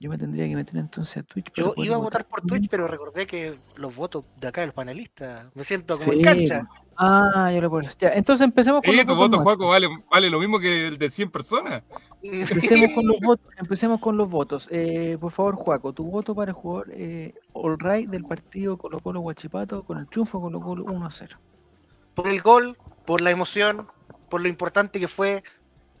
Yo 0.00 0.10
me 0.10 0.18
tendría 0.18 0.46
que 0.46 0.54
meter 0.56 0.76
entonces 0.76 1.16
a 1.18 1.22
Twitch. 1.22 1.46
Yo 1.54 1.72
iba 1.76 1.94
a 1.94 1.98
votar 1.98 2.26
por 2.26 2.40
Twitch, 2.42 2.68
pero 2.68 2.86
recordé 2.88 3.26
que 3.26 3.54
los 3.76 3.94
votos 3.94 4.24
de 4.38 4.48
acá 4.48 4.60
de 4.60 4.66
los 4.66 4.74
panelistas. 4.74 5.46
Me 5.54 5.64
siento 5.64 5.96
como 5.96 6.12
en 6.12 6.18
Sí, 6.18 6.24
cancha. 6.24 6.62
Ah, 6.96 7.50
yo 7.54 7.60
lo 7.62 7.70
puedo. 7.70 7.88
Ya, 7.98 8.10
entonces 8.10 8.44
empecemos 8.44 8.82
con 8.82 8.90
Sí, 8.90 8.96
los 8.98 9.06
tu 9.06 9.14
votos 9.14 9.30
voto. 9.38 9.42
Juaco, 9.42 9.68
vale, 9.68 9.88
vale 10.10 10.28
lo 10.30 10.40
mismo 10.40 10.58
que 10.58 10.88
el 10.88 10.98
de 10.98 11.08
100 11.08 11.30
personas. 11.30 11.82
Empecemos 12.22 12.90
con 12.92 13.06
los 13.06 13.18
votos. 13.22 13.46
Empecemos 13.56 14.00
con 14.00 14.16
los 14.16 14.28
votos. 14.30 14.68
Eh, 14.70 15.16
por 15.20 15.30
favor, 15.32 15.54
Juaco, 15.54 15.92
tu 15.92 16.04
voto 16.04 16.34
para 16.34 16.50
el 16.50 16.54
jugador 16.56 16.88
eh, 16.92 17.32
All 17.52 17.78
Right 17.78 18.10
del 18.10 18.24
partido 18.24 18.76
Colo 18.76 18.98
Colo 19.00 19.20
Guachipato 19.20 19.84
con 19.84 19.98
el 19.98 20.06
triunfo 20.08 20.40
Colo 20.40 20.60
Colo 20.60 20.84
1 20.84 21.06
a 21.06 21.10
0. 21.10 21.38
por 22.14 22.28
el 22.28 22.42
gol, 22.42 22.76
por 23.06 23.20
la 23.20 23.30
emoción, 23.30 23.86
por 24.28 24.40
lo 24.42 24.48
importante 24.48 25.00
que 25.00 25.08
fue 25.08 25.42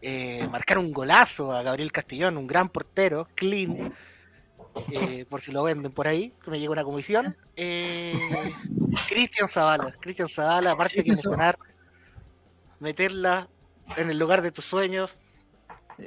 eh, 0.06 0.46
marcar 0.50 0.76
un 0.76 0.92
golazo 0.92 1.50
a 1.50 1.62
Gabriel 1.62 1.90
Castellón, 1.90 2.36
un 2.36 2.46
gran 2.46 2.68
portero, 2.68 3.26
clean, 3.34 3.94
eh, 4.92 5.24
por 5.30 5.40
si 5.40 5.50
lo 5.50 5.62
venden 5.62 5.92
por 5.92 6.06
ahí, 6.06 6.30
que 6.44 6.50
me 6.50 6.60
llega 6.60 6.72
una 6.72 6.84
comisión. 6.84 7.34
Eh, 7.56 8.12
Cristian 9.08 9.48
Zavala, 9.48 9.92
Cristian 10.00 10.28
Zavala, 10.28 10.72
aparte 10.72 11.02
que 11.02 11.10
emocionar, 11.10 11.56
meterla 12.80 13.48
en 13.96 14.10
el 14.10 14.18
lugar 14.18 14.42
de 14.42 14.52
tus 14.52 14.66
sueños, 14.66 15.16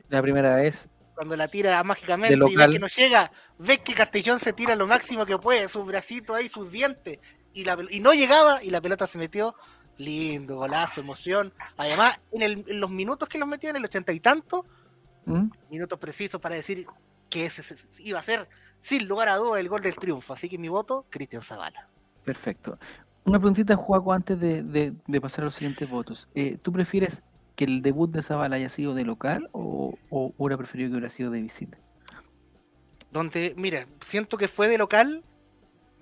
La 0.10 0.22
primera 0.22 0.54
vez. 0.56 0.88
cuando 1.16 1.36
la 1.36 1.48
tira 1.48 1.84
mágicamente 1.84 2.36
y 2.36 2.56
ves 2.56 2.68
que 2.68 2.80
no 2.80 2.88
llega, 2.88 3.32
ves 3.58 3.80
que 3.80 3.96
Castellón 3.96 4.38
se 4.40 4.54
tira 4.54 4.76
lo 4.76 4.86
máximo 4.86 5.26
que 5.26 5.40
puede, 5.40 5.68
sus 5.70 5.86
bracitos 5.88 6.36
ahí, 6.36 6.50
sus 6.50 6.72
dientes, 6.72 7.18
y, 7.52 7.64
la, 7.64 7.76
y 7.90 8.00
no 8.00 8.14
llegaba 8.14 8.62
y 8.64 8.70
la 8.70 8.80
pelota 8.80 9.08
se 9.08 9.18
metió. 9.18 9.56
Lindo, 9.98 10.58
golazo, 10.58 11.02
emoción. 11.02 11.54
Además, 11.78 12.20
en, 12.32 12.42
el- 12.44 12.66
en 12.68 12.80
los 12.80 12.92
minutos 12.92 13.28
que 13.30 13.38
los 13.38 13.48
metió, 13.48 13.70
en 13.70 13.78
el 13.78 13.86
ochenta 13.86 14.14
y 14.14 14.20
tanto, 14.20 14.66
¿Mm? 15.26 15.50
minutos 15.72 15.98
precisos 16.00 16.40
para 16.40 16.56
decir 16.56 16.86
que 17.30 17.46
ese 17.46 17.64
se- 17.64 17.76
iba 18.00 18.20
a 18.20 18.24
ser, 18.24 18.48
sin 18.82 19.08
lugar 19.08 19.28
a 19.28 19.36
dudas, 19.38 19.60
el 19.60 19.70
gol 19.70 19.82
del 19.82 19.96
triunfo. 19.96 20.34
Así 20.34 20.50
que 20.50 20.58
mi 20.58 20.70
voto, 20.70 21.06
Cristian 21.10 21.42
Zavala. 21.42 21.88
Perfecto. 22.24 22.78
Una 23.26 23.40
preguntita, 23.40 23.76
Juaco, 23.76 24.14
antes 24.14 24.40
de, 24.40 24.64
de- 24.64 24.94
de 25.06 25.22
pasar 25.22 25.42
a 25.42 25.46
los 25.46 25.56
siguientes 25.56 25.90
votos. 25.90 26.30
Eh, 26.36 26.58
¿Tú 26.64 26.72
prefieres 26.72 27.24
que 27.56 27.66
el 27.66 27.82
debut 27.82 28.12
de 28.12 28.22
Zavala 28.24 28.56
haya 28.58 28.70
sido 28.70 28.94
de 28.94 29.04
local 29.04 29.50
o, 29.52 29.98
o 30.10 30.34
hubiera 30.38 30.58
preferido 30.58 30.90
que 30.90 30.94
hubiera 30.98 31.10
sido 31.10 31.32
de 31.32 31.42
visita? 31.42 31.78
Donde, 33.12 33.54
mira, 33.58 33.88
siento 34.06 34.38
que 34.38 34.48
fue 34.48 34.68
de 34.68 34.78
local, 34.78 35.24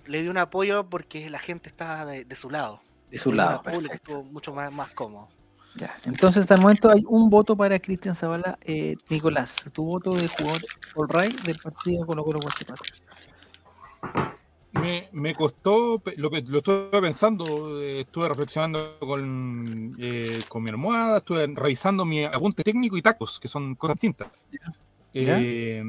le 0.06 0.22
dio 0.22 0.30
un 0.30 0.38
apoyo 0.38 0.88
porque 0.90 1.30
la 1.30 1.38
gente 1.38 1.68
estaba 1.68 2.04
de, 2.04 2.24
de 2.24 2.36
su 2.36 2.50
lado. 2.50 2.80
De 3.10 3.18
su 3.18 3.32
lado, 3.32 3.62
público 3.62 3.82
perfecto. 3.82 4.12
estuvo 4.12 4.24
mucho 4.32 4.52
más, 4.52 4.72
más 4.72 4.92
cómodo. 4.94 5.28
Ya. 5.76 5.94
Entonces, 6.04 6.42
hasta 6.42 6.54
el 6.54 6.62
momento 6.62 6.90
hay 6.90 7.04
un 7.06 7.28
voto 7.28 7.56
para 7.56 7.78
Cristian 7.78 8.14
Zavala. 8.14 8.58
Eh, 8.62 8.96
Nicolás, 9.10 9.68
tu 9.72 9.84
voto 9.84 10.14
de 10.14 10.26
jugador 10.28 10.62
All 10.94 11.08
Right 11.08 11.40
del 11.42 11.58
partido 11.58 12.06
Colo 12.06 12.24
Colo. 12.24 12.40
Me, 14.72 15.08
me 15.12 15.34
costó, 15.34 16.02
lo, 16.16 16.30
lo 16.30 16.58
estuve 16.58 17.00
pensando, 17.00 17.80
eh, 17.80 18.00
estuve 18.00 18.28
reflexionando 18.28 18.98
con, 18.98 19.96
eh, 19.98 20.38
con 20.48 20.62
mi 20.62 20.70
almohada, 20.70 21.18
estuve 21.18 21.46
revisando 21.46 22.04
mi 22.04 22.24
apunte 22.24 22.62
técnico 22.62 22.96
y 22.96 23.02
tacos, 23.02 23.40
que 23.40 23.48
son 23.48 23.74
cosas 23.74 23.96
distintas. 23.96 24.28
Eh, 25.14 25.82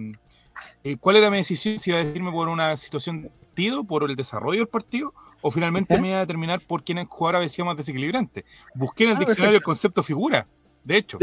eh, 0.84 0.98
¿Cuál 1.00 1.18
era 1.18 1.30
mi 1.30 1.38
decisión? 1.38 1.80
Si 1.80 1.90
iba 1.90 2.00
a 2.00 2.04
decirme 2.04 2.32
por 2.32 2.48
una 2.48 2.76
situación 2.78 3.24
de 3.24 3.30
partido, 3.30 3.84
por 3.84 4.10
el 4.10 4.16
desarrollo 4.16 4.60
del 4.60 4.68
partido, 4.68 5.14
o 5.42 5.52
finalmente 5.52 6.00
me 6.00 6.10
iba 6.10 6.18
a 6.18 6.22
determinar 6.22 6.60
por 6.62 6.84
quién 6.84 6.98
el 6.98 7.06
jugador 7.06 7.48
sido 7.50 7.66
más 7.66 7.78
desequilibrante. 7.78 8.46
Busqué 8.74 9.04
en 9.06 9.12
el 9.12 9.16
Ah, 9.18 9.20
diccionario 9.20 9.58
el 9.58 9.64
concepto 9.64 10.04
figura, 10.04 10.48
de 10.84 10.98
hecho. 10.98 11.18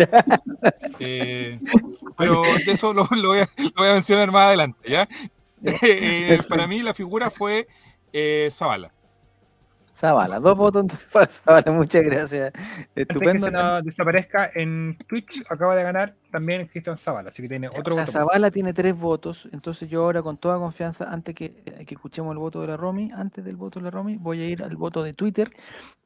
Eh, 0.98 1.58
pero 2.16 2.42
de 2.42 2.72
eso 2.72 2.94
lo, 2.94 3.08
lo 3.10 3.28
voy 3.28 3.40
a, 3.40 3.50
lo 3.56 3.72
voy 3.76 3.88
a 3.88 3.92
mencionar 3.94 4.30
más 4.30 4.46
adelante, 4.46 4.88
¿ya? 4.88 5.08
Eh, 5.82 6.38
para 6.46 6.66
mí 6.66 6.82
la 6.82 6.92
figura 6.92 7.30
fue 7.30 7.66
Zavala. 8.50 8.93
Zavala, 9.94 10.40
dos 10.40 10.56
votos 10.56 10.82
entonces 10.82 11.08
para 11.12 11.26
Zavala, 11.26 11.70
muchas 11.72 12.02
gracias. 12.02 12.52
Antes 12.54 12.88
que 12.94 13.02
Estupendo. 13.02 13.46
se 13.46 13.52
nos 13.52 13.84
desaparezca, 13.84 14.50
en 14.54 14.98
Twitch 15.06 15.44
acaba 15.48 15.76
de 15.76 15.82
ganar 15.84 16.14
también 16.32 16.66
Cristian 16.66 16.96
Zavala, 16.96 17.28
así 17.28 17.42
que 17.42 17.48
tiene 17.48 17.68
otro 17.68 17.80
o 17.80 17.84
sea, 17.94 18.04
voto 18.04 18.18
más. 18.18 18.26
Zavala 18.28 18.50
tiene 18.50 18.72
tres 18.74 18.96
votos, 18.96 19.48
entonces 19.52 19.88
yo 19.88 20.02
ahora 20.02 20.22
con 20.22 20.36
toda 20.36 20.58
confianza, 20.58 21.04
antes 21.10 21.34
que, 21.34 21.54
que 21.86 21.94
escuchemos 21.94 22.32
el 22.32 22.38
voto 22.38 22.60
de 22.60 22.66
la 22.66 22.76
Romy, 22.76 23.12
antes 23.14 23.44
del 23.44 23.56
voto 23.56 23.78
de 23.78 23.84
la 23.84 23.90
Romy, 23.90 24.16
voy 24.16 24.40
a 24.40 24.46
ir 24.48 24.62
al 24.64 24.76
voto 24.76 25.02
de 25.02 25.12
Twitter, 25.12 25.50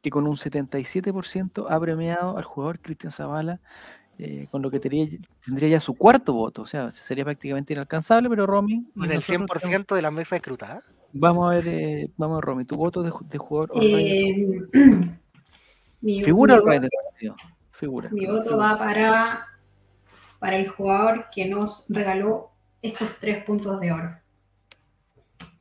que 0.02 0.10
con 0.10 0.26
un 0.26 0.36
77% 0.36 1.66
ha 1.68 1.80
premiado 1.80 2.36
al 2.36 2.44
jugador 2.44 2.80
Cristian 2.80 3.10
Zavala, 3.10 3.60
eh, 4.18 4.48
con 4.50 4.62
lo 4.62 4.70
que 4.70 4.80
tendría, 4.80 5.06
tendría 5.44 5.68
ya 5.68 5.80
su 5.80 5.94
cuarto 5.94 6.32
voto, 6.32 6.62
o 6.62 6.66
sea, 6.66 6.90
sería 6.90 7.24
prácticamente 7.24 7.72
inalcanzable, 7.72 8.28
pero 8.28 8.46
Romy... 8.46 8.84
Con 8.92 9.04
el 9.04 9.14
nosotros 9.14 9.60
tenemos- 9.62 9.86
100% 9.86 9.94
de 9.94 10.02
la 10.02 10.10
mesa 10.10 10.36
escrutada. 10.36 10.82
Vamos 11.12 11.50
a 11.50 11.54
ver, 11.56 11.68
eh, 11.68 12.10
vamos 12.16 12.34
a 12.34 12.36
ver, 12.38 12.44
Romy, 12.44 12.64
tu 12.64 12.76
voto 12.76 13.02
de, 13.02 13.10
ju- 13.10 13.26
de 13.26 13.38
jugador... 13.38 13.70
Eh, 13.82 14.60
mi, 16.00 16.22
figura 16.22 16.56
mi 16.56 16.62
partido. 16.64 17.34
Figura. 17.72 18.08
Mi 18.10 18.26
voto 18.26 18.50
figura. 18.50 18.56
va 18.72 18.78
para, 18.78 19.46
para 20.38 20.56
el 20.56 20.68
jugador 20.68 21.26
que 21.32 21.46
nos 21.46 21.86
regaló 21.88 22.50
estos 22.82 23.10
tres 23.20 23.44
puntos 23.44 23.80
de 23.80 23.92
oro. 23.92 24.16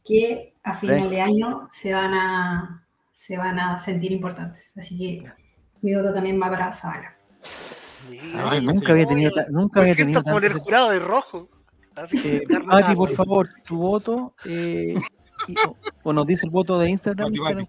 Que 0.04 0.54
a 0.64 0.74
final 0.76 1.10
de 1.10 1.22
año 1.22 1.70
se 1.72 1.94
van 1.94 2.14
a, 2.14 2.88
se 3.14 3.38
van 3.38 3.60
a 3.60 3.80
sentir 3.80 4.12
importantes. 4.12 4.74
Así 4.78 4.98
que 4.98 5.32
mi 5.82 5.96
voto 5.96 6.14
también 6.14 6.42
va 6.42 6.50
para 6.50 6.72
Zavala. 6.74 7.16
Zavala, 7.42 8.62
nunca 8.62 8.92
había 8.92 9.08
tenido, 9.08 9.32
ta- 9.32 9.46
nunca 9.50 9.82
había 9.82 9.96
tenido 9.96 10.22
en 10.26 10.44
el 10.44 10.54
jurado 10.60 10.90
de 10.92 11.00
rojo. 11.00 11.50
Así 11.96 12.22
que, 12.22 12.38
Eh, 12.38 12.44
Mati, 12.66 12.96
por 12.96 13.10
favor, 13.10 13.50
tu 13.66 13.78
voto. 13.78 14.34
eh, 14.46 14.96
y- 15.48 15.56
o, 15.68 15.76
o 16.04 16.14
nos 16.14 16.26
dice 16.28 16.46
el 16.46 16.52
voto 16.52 16.78
de 16.80 16.90
Instagram. 16.90 17.34
Instagram, 17.34 17.68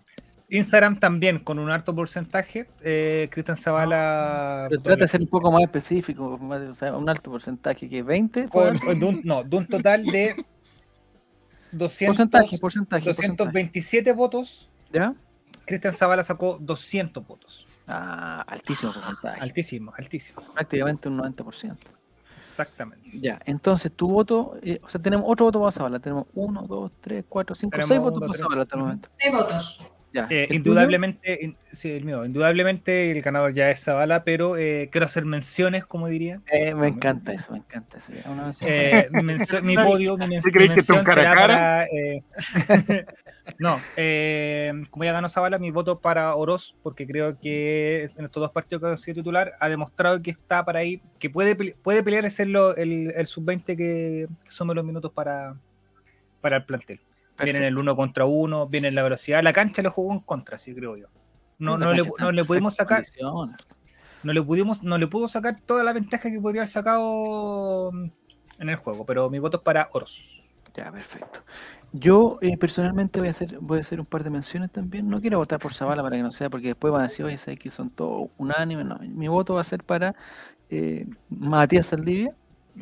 Instagram 0.50 0.98
también 1.00 1.38
con 1.40 1.58
un 1.58 1.70
alto 1.70 1.94
porcentaje. 1.94 2.68
Eh, 2.82 3.28
Cristian 3.30 3.56
Zavala. 3.56 4.66
pero 4.70 4.80
trata 4.82 5.02
de 5.04 5.08
ser 5.08 5.20
un 5.20 5.26
poco 5.28 5.50
más 5.52 5.62
específico, 5.62 6.38
más 6.38 6.60
de- 6.60 6.68
o 6.68 6.74
sea, 6.74 6.96
un 6.96 7.08
alto 7.08 7.30
porcentaje, 7.30 7.88
que 7.88 8.02
20 8.02 8.48
fue 8.48 8.62
con- 8.64 8.72
alto? 8.74 8.94
de 8.94 9.04
un, 9.04 9.20
no, 9.24 9.44
de 9.44 9.56
un 9.56 9.66
total 9.66 10.04
de 10.04 10.34
200, 11.72 12.16
porcentaje, 12.16 12.58
porcentaje, 12.58 13.04
porcentaje. 13.04 13.34
227 13.50 14.12
votos. 14.12 14.70
¿Ya? 14.92 15.14
Cristian 15.66 15.92
Zavala 15.92 16.24
sacó 16.24 16.56
200 16.60 17.26
votos. 17.26 17.82
Ah, 17.88 18.42
altísimo 18.46 18.92
porcentaje. 18.92 19.40
Altísimo, 19.40 19.92
altísimo. 19.96 20.40
prácticamente 20.54 21.08
un 21.08 21.18
90%. 21.18 21.76
Exactamente. 22.38 23.10
Ya, 23.20 23.40
entonces 23.44 23.92
tu 23.92 24.08
voto, 24.08 24.56
eh, 24.62 24.80
o 24.82 24.88
sea, 24.88 25.00
tenemos 25.00 25.26
otro 25.28 25.46
voto 25.46 25.60
para 25.60 25.72
Zabala, 25.72 25.98
tenemos 25.98 26.26
1, 26.34 26.62
2, 26.66 26.92
3, 27.00 27.24
4, 27.28 27.54
5, 27.54 27.70
Tenemos 27.72 27.88
6 27.88 28.00
votos 28.00 28.18
uno, 28.18 28.26
para 28.26 28.32
tres. 28.32 28.40
Zabala 28.42 28.62
hasta 28.62 28.76
el 28.76 28.82
momento. 28.82 29.08
Seis 29.10 29.32
votos. 29.32 29.78
Ya, 30.10 30.26
Eh, 30.30 30.48
indudablemente, 30.52 31.38
in- 31.44 31.56
sí, 31.66 31.90
el 31.90 32.02
mío, 32.04 32.24
indudablemente 32.24 33.10
el 33.10 33.20
ganador 33.20 33.52
ya 33.52 33.70
es 33.70 33.84
Zavala, 33.84 34.24
pero 34.24 34.56
eh, 34.56 34.88
quiero 34.90 35.04
hacer 35.04 35.26
menciones, 35.26 35.84
como 35.84 36.08
diría. 36.08 36.40
Eh, 36.50 36.74
me 36.74 36.88
encanta 36.88 37.34
eso, 37.34 37.52
me 37.52 37.58
encanta 37.58 37.98
eso. 37.98 38.12
una 38.24 38.44
mención. 38.44 38.70
Eh, 38.72 39.08
mi 39.62 39.76
podio, 39.76 40.16
mi, 40.16 40.26
men- 40.28 40.42
¿Sí 40.42 40.48
mi 40.48 40.52
creéis 40.52 40.72
que 40.72 40.80
esto 40.80 40.94
es 40.94 40.98
un 41.00 41.04
mención 41.04 41.04
cara 41.04 41.20
a 41.20 41.34
será 41.34 41.34
cara? 41.34 41.54
para, 41.54 41.84
eh, 41.84 42.24
no, 43.58 43.80
eh, 43.96 44.72
como 44.90 45.04
ya 45.04 45.12
ganó 45.12 45.28
Zavala, 45.28 45.58
mi 45.58 45.70
voto 45.70 46.00
para 46.00 46.34
Oroz, 46.34 46.76
porque 46.82 47.06
creo 47.06 47.38
que 47.38 48.10
en 48.16 48.24
estos 48.26 48.40
dos 48.40 48.50
partidos 48.50 48.82
que 48.82 48.88
ha 48.88 48.96
sido 48.96 49.16
titular, 49.16 49.54
ha 49.60 49.68
demostrado 49.68 50.20
que 50.22 50.30
está 50.30 50.64
para 50.64 50.80
ahí, 50.80 51.00
que 51.18 51.30
puede, 51.30 51.54
puede 51.74 52.02
pelear 52.02 52.24
y 52.24 52.30
ser 52.30 52.48
lo- 52.48 52.76
el, 52.76 53.10
el 53.14 53.26
sub-20 53.26 53.64
que, 53.76 54.26
que 54.44 54.50
sume 54.50 54.74
los 54.74 54.84
minutos 54.84 55.12
para, 55.12 55.56
para 56.40 56.56
el 56.58 56.64
plantel. 56.64 57.00
Viene 57.44 57.58
en 57.58 57.64
el 57.64 57.78
uno 57.78 57.94
contra 57.96 58.24
uno, 58.24 58.66
viene 58.66 58.88
en 58.88 58.94
la 58.96 59.02
velocidad. 59.04 59.42
La 59.42 59.52
cancha 59.52 59.80
lo 59.82 59.90
jugó 59.92 60.12
en 60.12 60.20
contra, 60.20 60.58
sí 60.58 60.74
creo 60.74 60.96
yo. 60.96 61.06
No, 61.58 61.78
no, 61.78 61.92
le, 61.92 62.02
no 62.20 62.32
le 62.32 62.44
pudimos 62.44 62.74
sacar, 62.74 63.02
no 64.22 64.32
le 64.32 64.42
pudimos, 64.42 64.82
no 64.82 64.98
le 64.98 65.06
pudo 65.06 65.28
sacar 65.28 65.60
toda 65.60 65.82
la 65.84 65.92
ventaja 65.92 66.30
que 66.30 66.40
podría 66.40 66.62
haber 66.62 66.68
sacado 66.68 67.90
en 68.58 68.68
el 68.68 68.76
juego, 68.76 69.06
pero 69.06 69.30
mi 69.30 69.38
voto 69.38 69.58
es 69.58 69.62
para 69.62 69.88
Oros. 69.92 70.44
Ya, 70.74 70.90
perfecto. 70.92 71.44
Yo 71.92 72.38
eh, 72.42 72.56
personalmente 72.58 73.18
voy 73.18 73.28
a 73.28 73.30
hacer 73.30 73.58
voy 73.60 73.78
a 73.78 73.80
hacer 73.80 73.98
un 74.00 74.06
par 74.06 74.22
de 74.24 74.30
menciones 74.30 74.70
también. 74.70 75.08
No 75.08 75.20
quiero 75.20 75.38
votar 75.38 75.58
por 75.58 75.74
Zavala 75.74 76.02
para 76.02 76.16
que 76.16 76.22
no 76.22 76.32
sea, 76.32 76.50
porque 76.50 76.68
después 76.68 76.92
van 76.92 77.00
a 77.02 77.04
decir, 77.04 77.24
oye, 77.24 77.38
sabes 77.38 77.58
que 77.58 77.70
son 77.70 77.90
todos 77.90 78.28
unánimes. 78.36 78.84
No, 78.86 78.98
mi 79.00 79.28
voto 79.28 79.54
va 79.54 79.62
a 79.62 79.64
ser 79.64 79.82
para 79.84 80.14
eh, 80.70 81.06
Matías 81.30 81.86
Saldivia. 81.86 82.34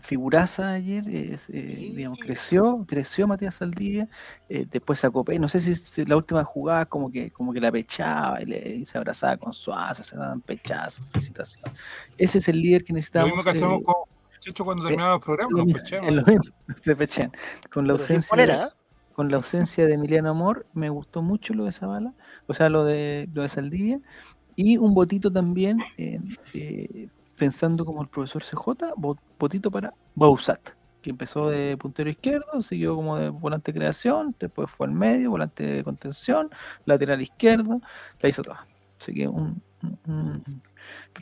Figuraza 0.03 0.73
ayer, 0.73 1.09
es, 1.09 1.49
eh, 1.49 1.93
digamos, 1.97 2.19
creció, 2.19 2.85
creció 2.87 3.27
Matías 3.27 3.55
Saldivia, 3.55 4.07
eh, 4.49 4.67
después 4.71 4.99
sacó 4.99 5.25
no 5.41 5.49
sé 5.49 5.59
si, 5.61 5.75
si 5.75 6.05
la 6.05 6.17
última 6.19 6.45
jugada 6.45 6.85
como 6.85 7.11
que, 7.11 7.31
como 7.31 7.51
que 7.55 7.61
la 7.61 7.73
pechaba 7.73 8.43
y, 8.43 8.45
le, 8.47 8.59
y 8.77 8.85
se 8.85 8.99
abrazaba 8.99 9.39
con 9.39 9.55
Suazo, 9.55 10.05
se 10.05 10.17
daban 10.17 10.43
pechazos, 10.43 11.07
felicitaciones. 11.09 11.73
Ese 12.19 12.39
es 12.39 12.49
el 12.49 12.61
líder 12.61 12.85
que 12.85 12.93
Lo 12.93 12.97
necesitamos. 12.97 13.31
mismo 13.31 13.43
que 13.43 13.51
hacemos 13.51 13.81
eh, 13.81 13.85
con 13.85 13.95
Checho 14.39 14.65
cuando 14.67 14.85
terminamos 14.85 15.13
los 15.15 15.25
programas. 15.25 15.53
lo 15.53 15.59
nos 15.59 15.67
mismo, 15.67 15.81
pechamos. 15.83 16.09
es 16.11 16.15
lo 16.15 16.25
mismo, 16.25 16.55
se 16.83 16.97
pechean. 16.97 17.33
Con 17.71 17.87
la 17.87 17.95
ausencia 17.95 18.49
¿eh? 18.49 18.69
Con 19.17 19.31
la 19.31 19.39
ausencia 19.39 19.87
de 19.87 19.95
Emiliano 19.95 20.29
Amor, 20.29 20.67
me 20.75 20.91
gustó 20.91 21.23
mucho 21.23 21.55
lo 21.55 21.65
de 21.65 21.73
Zavala, 21.73 22.13
o 22.47 22.53
sea, 22.53 22.69
lo 22.69 22.85
de, 22.85 23.31
lo 23.33 23.41
de 23.43 23.49
Saldivia, 23.49 23.99
y 24.57 24.77
un 24.77 24.93
votito 24.93 25.31
también, 25.33 25.79
eh, 25.97 26.21
eh, 26.53 27.09
pensando 27.39 27.87
como 27.87 28.03
el 28.03 28.09
profesor 28.09 28.43
CJ, 28.45 28.93
vo- 28.97 29.19
votito 29.39 29.71
para 29.71 29.95
Bausat. 30.15 30.61
que 31.01 31.11
empezó 31.11 31.49
de 31.51 31.77
puntero 31.79 32.11
izquierdo, 32.11 32.61
siguió 32.61 32.95
como 32.97 33.17
de 33.17 33.29
volante 33.31 33.73
de 33.73 33.79
creación, 33.79 34.35
después 34.41 34.69
fue 34.71 34.87
al 34.89 34.93
medio, 34.93 35.31
volante 35.31 35.65
de 35.67 35.85
contención, 35.85 36.51
lateral 36.85 37.23
izquierdo, 37.23 37.81
la 38.21 38.29
hizo 38.29 38.43
toda. 38.43 38.67
Así 39.01 39.15
que 39.15 39.29
un- 39.29 39.63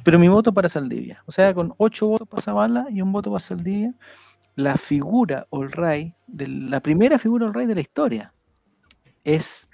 Pero 0.05 0.19
mi 0.19 0.29
voto 0.29 0.53
para 0.53 0.69
Saldivia. 0.69 1.23
O 1.27 1.33
sea, 1.33 1.55
con 1.55 1.75
ocho 1.77 2.07
votos 2.09 2.29
para 2.29 2.43
Zavala 2.43 2.87
y 2.91 3.03
un 3.03 3.13
voto 3.13 3.31
para 3.31 3.41
Saldivia, 3.43 3.93
la 4.57 4.77
figura 4.77 5.47
All 5.51 5.71
Ray, 5.73 6.15
de 6.27 6.49
la 6.49 6.81
primera 6.81 7.19
figura 7.19 7.47
All 7.47 7.55
Ray 7.55 7.67
de 7.67 7.75
la 7.75 7.81
historia, 7.81 8.35
es. 9.25 9.69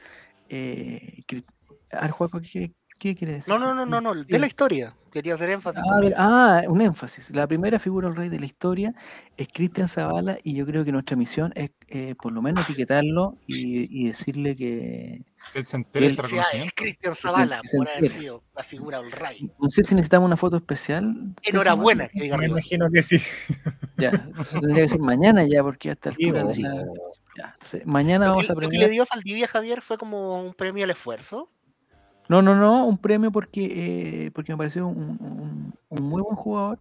Eh, 0.49 1.23
Cri- 1.27 1.45
a 1.93 2.03
ver, 2.03 2.11
Juaco, 2.11 2.41
¿qué, 2.41 2.73
qué 3.01 3.17
quiere 3.17 3.33
decir? 3.35 3.53
No, 3.53 3.59
no, 3.59 3.75
no, 3.75 3.85
no, 3.87 4.01
no, 4.01 4.15
de 4.25 4.39
la 4.39 4.47
historia. 4.47 4.95
Quería 5.11 5.35
hacer 5.35 5.51
énfasis. 5.51 5.83
Ah, 6.17 6.63
ah, 6.63 6.63
un 6.69 6.81
énfasis. 6.81 7.31
La 7.31 7.49
primera 7.49 7.81
figura 7.81 8.07
del 8.07 8.17
rey 8.17 8.29
de 8.29 8.39
la 8.39 8.47
historia 8.47 8.95
es 9.37 9.49
Cristian 9.53 9.89
Zavala 9.89 10.39
y 10.45 10.55
yo 10.55 10.65
creo 10.65 10.85
que 10.85 10.93
nuestra 10.93 11.17
misión 11.17 11.53
es 11.57 11.71
eh, 11.89 12.15
por 12.23 12.31
lo 12.31 12.41
menos 12.43 12.63
etiquetarlo 12.63 13.37
y, 13.49 14.05
y 14.05 14.07
decirle 14.09 14.55
que... 14.55 15.23
Él- 15.55 16.17
O 16.23 16.29
sea, 16.29 16.45
es. 16.53 16.73
Cristian 16.75 17.17
Zavala, 17.17 17.61
que 17.63 17.67
se 17.69 17.79
por 17.79 17.89
haber 17.89 18.11
sido 18.13 18.45
la 18.55 18.63
figura 18.63 19.03
del 19.03 19.11
rey. 19.11 19.51
No 19.59 19.69
sé 19.69 19.83
si 19.83 19.97
necesitamos 19.97 20.27
una 20.29 20.37
foto 20.37 20.59
especial. 20.59 21.17
¿Qué 21.43 21.51
Enhorabuena, 21.51 22.07
que 22.09 22.21
diga 22.21 22.37
Me 22.37 22.45
arriba. 22.45 22.61
imagino 22.61 22.89
que 22.91 23.03
sí. 23.03 23.21
Ya, 23.97 24.11
eso 24.49 24.61
tendría 24.61 24.85
que 24.85 24.91
ser 24.91 25.01
mañana 25.01 25.43
ya, 25.45 25.63
porque 25.65 25.91
hasta 25.91 26.13
Sí, 26.13 26.27
altura 26.27 26.45
de 26.45 26.55
sí. 26.55 26.63
la... 26.63 26.75
ya, 27.37 27.51
entonces, 27.55 27.85
mañana 27.87 28.27
Lo 28.27 28.31
vamos 28.33 28.47
que, 28.47 28.53
a 28.53 28.55
lo 28.55 28.61
que 28.61 28.67
premiar... 28.69 28.89
le 28.89 28.93
dio 28.93 29.05
Saldivia 29.07 29.49
Javier 29.49 29.83
fue 29.83 29.99
como 29.99 30.41
un 30.41 30.55
premio 30.55 30.85
al 30.85 30.91
esfuerzo. 30.91 31.51
No, 32.31 32.43
no, 32.43 32.55
no, 32.55 32.87
un 32.87 32.97
premio 32.97 33.33
porque, 33.33 34.27
eh, 34.27 34.31
porque 34.31 34.53
me 34.53 34.59
pareció 34.59 34.87
un, 34.87 35.19
un- 35.21 35.75
un 35.89 36.03
muy 36.09 36.23
buen 36.23 36.37
jugador, 36.37 36.79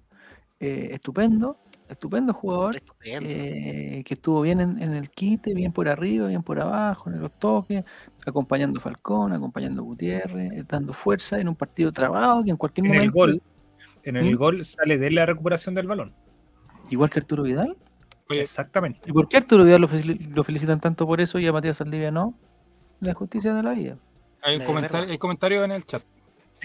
eh, 0.60 0.90
estupendo, 0.94 1.58
estupendo 1.88 2.34
jugador. 2.36 2.76
Estupendo. 2.76 3.28
eh, 3.28 4.04
que 4.06 4.14
estuvo 4.14 4.42
bien 4.42 4.60
en, 4.60 4.80
en 4.80 4.94
el 4.94 5.10
quite, 5.10 5.56
bien 5.56 5.72
por 5.72 5.90
arriba, 5.90 6.28
bien 6.28 6.44
por 6.44 6.60
abajo, 6.60 7.10
en 7.10 7.20
los 7.20 7.32
toques, 7.40 7.84
acompañando 8.28 8.78
a 8.78 8.82
Falcón, 8.84 9.34
acompañando 9.34 9.82
a 9.82 9.86
Gutiérrez, 9.86 10.68
dando 10.68 10.94
fuerza 10.94 11.40
en 11.40 11.48
un 11.50 11.56
partido 11.56 11.92
trabado 11.92 12.44
que 12.44 12.52
en 12.52 12.58
cualquier 12.58 12.86
En 12.86 12.92
el 12.92 12.98
momento, 12.98 13.18
gol, 13.18 13.42
en 14.04 14.16
el 14.18 14.36
¿Mm? 14.36 14.38
gol 14.38 14.66
sale 14.66 15.00
de 15.00 15.10
la 15.10 15.26
recuperación 15.26 15.74
del 15.74 15.88
balón. 15.88 16.14
igual 16.92 17.10
que 17.10 17.18
Arturo 17.18 17.42
Vidal. 17.42 17.76
Oye, 18.30 18.42
Exactamente. 18.42 19.00
¿Y 19.08 19.12
por 19.14 19.28
qué 19.28 19.38
Arturo 19.38 19.64
Vidal 19.64 19.82
lo, 19.82 19.88
fel- 19.88 20.30
lo 20.30 20.44
felicitan 20.44 20.80
tanto 20.80 21.08
por 21.08 21.20
eso 21.22 21.40
y 21.40 21.48
a 21.48 21.52
Matías 21.54 21.78
Saldivia 21.78 22.12
no? 22.12 22.36
La 23.00 23.16
justicia 23.16 23.52
de 23.56 23.64
la 23.64 23.72
vida. 23.74 23.98
Hay, 24.42 24.56
un 24.56 24.60
De 24.60 24.66
comentario, 24.66 25.00
verdad. 25.00 25.12
hay 25.12 25.18
comentarios 25.18 25.66
en 25.66 25.72
el 25.72 25.86
chat. 25.86 26.04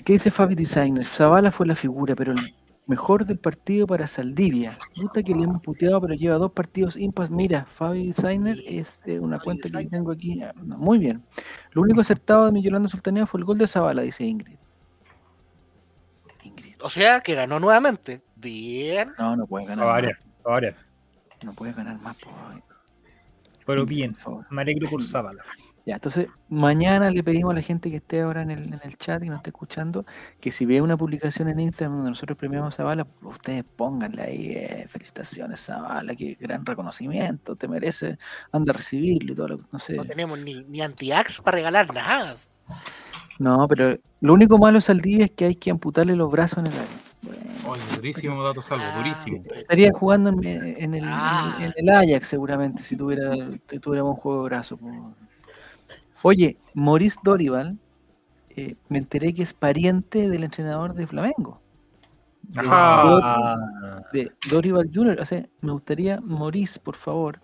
¿Qué 0.04 0.14
dice 0.14 0.30
Fabi 0.30 0.54
Designer? 0.54 1.04
Zavala 1.04 1.50
fue 1.50 1.66
la 1.66 1.74
figura, 1.76 2.14
pero 2.16 2.32
el 2.32 2.54
mejor 2.86 3.24
del 3.24 3.38
partido 3.38 3.86
para 3.86 4.06
Saldivia. 4.06 4.76
Puta 4.96 5.22
que 5.22 5.34
le 5.34 5.44
hemos 5.44 5.62
puteado, 5.62 6.00
pero 6.00 6.14
lleva 6.14 6.36
dos 6.36 6.52
partidos 6.52 6.96
impas. 6.96 7.30
Mira, 7.30 7.64
Fabi 7.64 8.08
Designer 8.08 8.58
es 8.66 9.00
eh, 9.06 9.18
una 9.18 9.38
Fabi 9.38 9.44
cuenta 9.60 9.78
que 9.80 9.86
tengo 9.86 10.10
aquí. 10.12 10.42
ah, 10.42 10.52
no, 10.62 10.76
muy 10.78 10.98
bien. 10.98 11.24
Lo 11.72 11.82
único 11.82 12.00
acertado 12.00 12.46
de 12.46 12.52
mi 12.52 12.62
Yolanda 12.62 12.88
Sultaneo 12.88 13.26
fue 13.26 13.38
el 13.40 13.44
gol 13.44 13.58
de 13.58 13.66
Zavala, 13.66 14.02
dice 14.02 14.24
Ingrid. 14.24 14.58
Ingrid. 16.42 16.74
O 16.82 16.90
sea, 16.90 17.20
que 17.20 17.34
ganó 17.34 17.60
nuevamente. 17.60 18.22
Bien. 18.36 19.12
No, 19.18 19.36
no 19.36 19.46
puede 19.46 19.66
ganar. 19.66 19.86
más, 19.86 19.94
variar, 19.94 20.18
a 20.44 20.48
variar. 20.50 20.76
No 21.44 21.52
puede 21.54 21.72
ganar 21.72 22.00
más. 22.00 22.16
po. 22.16 22.30
Pero 23.66 23.86
bien, 23.86 24.12
por 24.12 24.20
favor. 24.22 24.46
me 24.50 24.62
alegro 24.62 24.90
por 24.90 25.02
Zavala. 25.02 25.42
Ya, 25.86 25.96
entonces 25.96 26.28
mañana 26.48 27.10
le 27.10 27.22
pedimos 27.22 27.52
a 27.52 27.54
la 27.56 27.60
gente 27.60 27.90
que 27.90 27.96
esté 27.98 28.22
ahora 28.22 28.40
en 28.40 28.50
el, 28.50 28.72
en 28.72 28.80
el 28.82 28.96
chat 28.96 29.22
y 29.22 29.28
nos 29.28 29.36
esté 29.36 29.50
escuchando 29.50 30.06
que 30.40 30.50
si 30.50 30.64
ve 30.64 30.80
una 30.80 30.96
publicación 30.96 31.48
en 31.48 31.60
Instagram 31.60 31.96
donde 31.98 32.10
nosotros 32.10 32.38
premiamos 32.38 32.72
a 32.72 32.76
Zavala, 32.78 33.06
ustedes 33.20 33.64
pónganle 33.76 34.22
ahí, 34.22 34.52
eh, 34.52 34.86
felicitaciones 34.88 35.60
Zavala, 35.60 36.14
qué 36.14 36.38
gran 36.40 36.64
reconocimiento, 36.64 37.54
te 37.56 37.68
merece, 37.68 38.16
anda 38.50 38.70
a 38.72 38.76
recibirlo 38.76 39.32
y 39.32 39.36
todo 39.36 39.48
lo 39.48 39.60
no 39.70 39.78
sé. 39.78 39.96
No 39.96 40.06
tenemos 40.06 40.38
ni, 40.38 40.62
ni 40.64 40.80
anti-ax 40.80 41.42
para 41.42 41.56
regalar 41.56 41.92
nada. 41.92 42.36
No, 43.38 43.66
pero 43.68 43.98
lo 44.20 44.32
único 44.32 44.56
malo 44.56 44.78
es 44.78 44.84
Saldivia 44.84 45.26
es 45.26 45.32
que 45.32 45.44
hay 45.44 45.54
que 45.54 45.70
amputarle 45.70 46.16
los 46.16 46.30
brazos 46.30 46.60
en 46.60 46.66
el 46.66 46.72
área. 46.78 46.88
Bueno, 47.22 47.44
Oye, 47.66 47.82
durísimo 47.96 48.42
dato 48.42 48.62
salvo, 48.62 48.84
Ah, 48.86 48.96
durísimo. 48.98 49.42
estaría 49.54 49.90
jugando 49.92 50.30
en, 50.30 50.44
en 50.44 50.64
el, 50.64 50.76
en 50.78 50.94
el- 50.94 51.04
Ah. 51.06 51.58
en 51.60 51.72
el 51.76 51.88
Ajax 51.94 52.28
seguramente 52.28 52.82
si 52.82 52.96
tuviera, 52.96 53.34
si 53.68 53.78
tuviéramos 53.80 54.14
un 54.14 54.20
juego 54.20 54.44
de 54.44 54.48
brazos. 54.50 54.78
po. 54.78 55.14
Oye, 56.26 56.56
Maurice 56.74 57.18
Dorival, 57.22 57.78
eh, 58.56 58.76
me 58.88 58.96
enteré 58.98 59.34
que 59.34 59.42
es 59.42 59.52
pariente 59.52 60.30
del 60.30 60.44
entrenador 60.44 60.94
de 60.94 61.06
Flamengo. 61.06 61.60
de 62.42 62.60
Ah, 62.70 64.00
de 64.12 64.30
Dorival 64.48 64.90
Jr. 64.92 65.20
O 65.20 65.24
sea, 65.26 65.46
me 65.60 65.72
gustaría, 65.72 66.20
Maurice, 66.22 66.80
por 66.80 66.96
favor. 66.96 67.40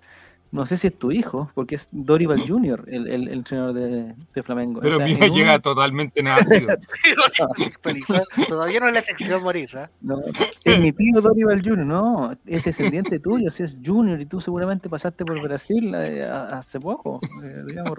No 0.51 0.65
sé 0.67 0.77
si 0.79 0.87
es 0.89 0.99
tu 0.99 1.13
hijo, 1.13 1.51
porque 1.55 1.75
es 1.77 1.89
Dorival 1.93 2.43
Jr., 2.49 2.85
el, 2.89 3.07
el- 3.07 3.29
el 3.29 3.35
entrenador 3.35 3.75
de, 3.75 4.15
de 4.35 4.43
Flamengo. 4.43 4.79
O 4.81 4.83
Pero 4.83 4.97
sea, 4.97 5.07
mira, 5.07 5.27
en 5.27 5.35
llega 5.35 5.59
totalmente 5.61 6.23
nacido. 6.23 6.71
Todavía 8.49 8.81
no 8.81 8.89
es 8.89 8.95
la 8.95 9.03
sección 9.03 9.43
Morisa. 9.43 9.91
no, 10.01 10.17
es 10.65 10.81
mi 10.81 10.91
tío 10.93 11.21
Dorival 11.21 11.63
Jr., 11.63 11.87
no, 11.87 12.33
es 12.47 12.65
descendiente 12.65 13.21
tuyo, 13.21 13.51
si 13.51 13.63
es 13.63 13.77
Junior, 13.85 14.21
y 14.21 14.27
tú 14.27 14.41
seguramente 14.41 14.89
pasaste 14.89 15.25
por 15.25 15.41
Brasil 15.41 15.95
eh, 15.95 16.25
hace 16.25 16.81
poco, 16.81 17.21
eh, 17.45 17.63
digamos, 17.69 17.99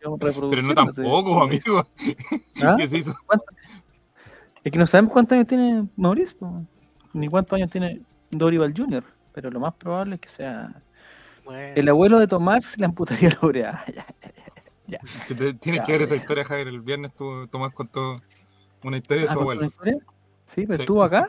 Pero 0.00 0.62
no 0.62 0.74
tampoco, 0.74 1.42
amigo. 1.42 1.86
¿Ah? 2.62 2.74
¿Qué 2.78 2.88
se 2.88 2.98
hizo? 2.98 3.14
Es 4.64 4.72
que 4.72 4.78
no 4.78 4.86
sabemos 4.86 5.12
cuántos 5.12 5.36
años 5.36 5.46
tiene 5.46 5.86
Maurice, 5.96 6.34
po, 6.34 6.64
ni 7.12 7.28
cuántos 7.28 7.54
años 7.56 7.70
tiene 7.70 8.00
Dorival 8.30 8.74
Jr., 8.76 9.04
pero 9.32 9.50
lo 9.50 9.60
más 9.60 9.74
probable 9.74 10.16
es 10.16 10.20
que 10.20 10.28
sea... 10.28 10.82
Bueno, 11.44 11.74
El 11.74 11.88
abuelo 11.88 12.18
de 12.18 12.26
Tomás 12.28 12.76
le 12.78 12.84
amputaría 12.86 13.30
la 13.30 13.38
oreja. 13.42 13.84
Ya. 14.86 14.98
Que 15.28 15.36
te- 15.36 15.54
Tienes 15.54 15.82
Ya, 15.82 15.84
que 15.84 15.92
ver 15.92 16.02
esa 16.02 16.16
historia, 16.16 16.44
Javier. 16.44 16.66
El 16.66 16.80
viernes 16.80 17.14
tú, 17.14 17.46
Tomás 17.46 17.72
contó 17.72 18.20
una 18.82 18.96
historia 18.96 19.22
de 19.22 19.28
Ah, 19.28 19.32
su 19.34 19.38
¿contó 19.38 19.42
abuelo. 19.52 19.60
una 19.60 19.68
historia? 19.68 19.94
Sí, 20.46 20.62
pero 20.66 20.74
Sí. 20.74 20.80
estuvo 20.82 21.04
acá. 21.04 21.28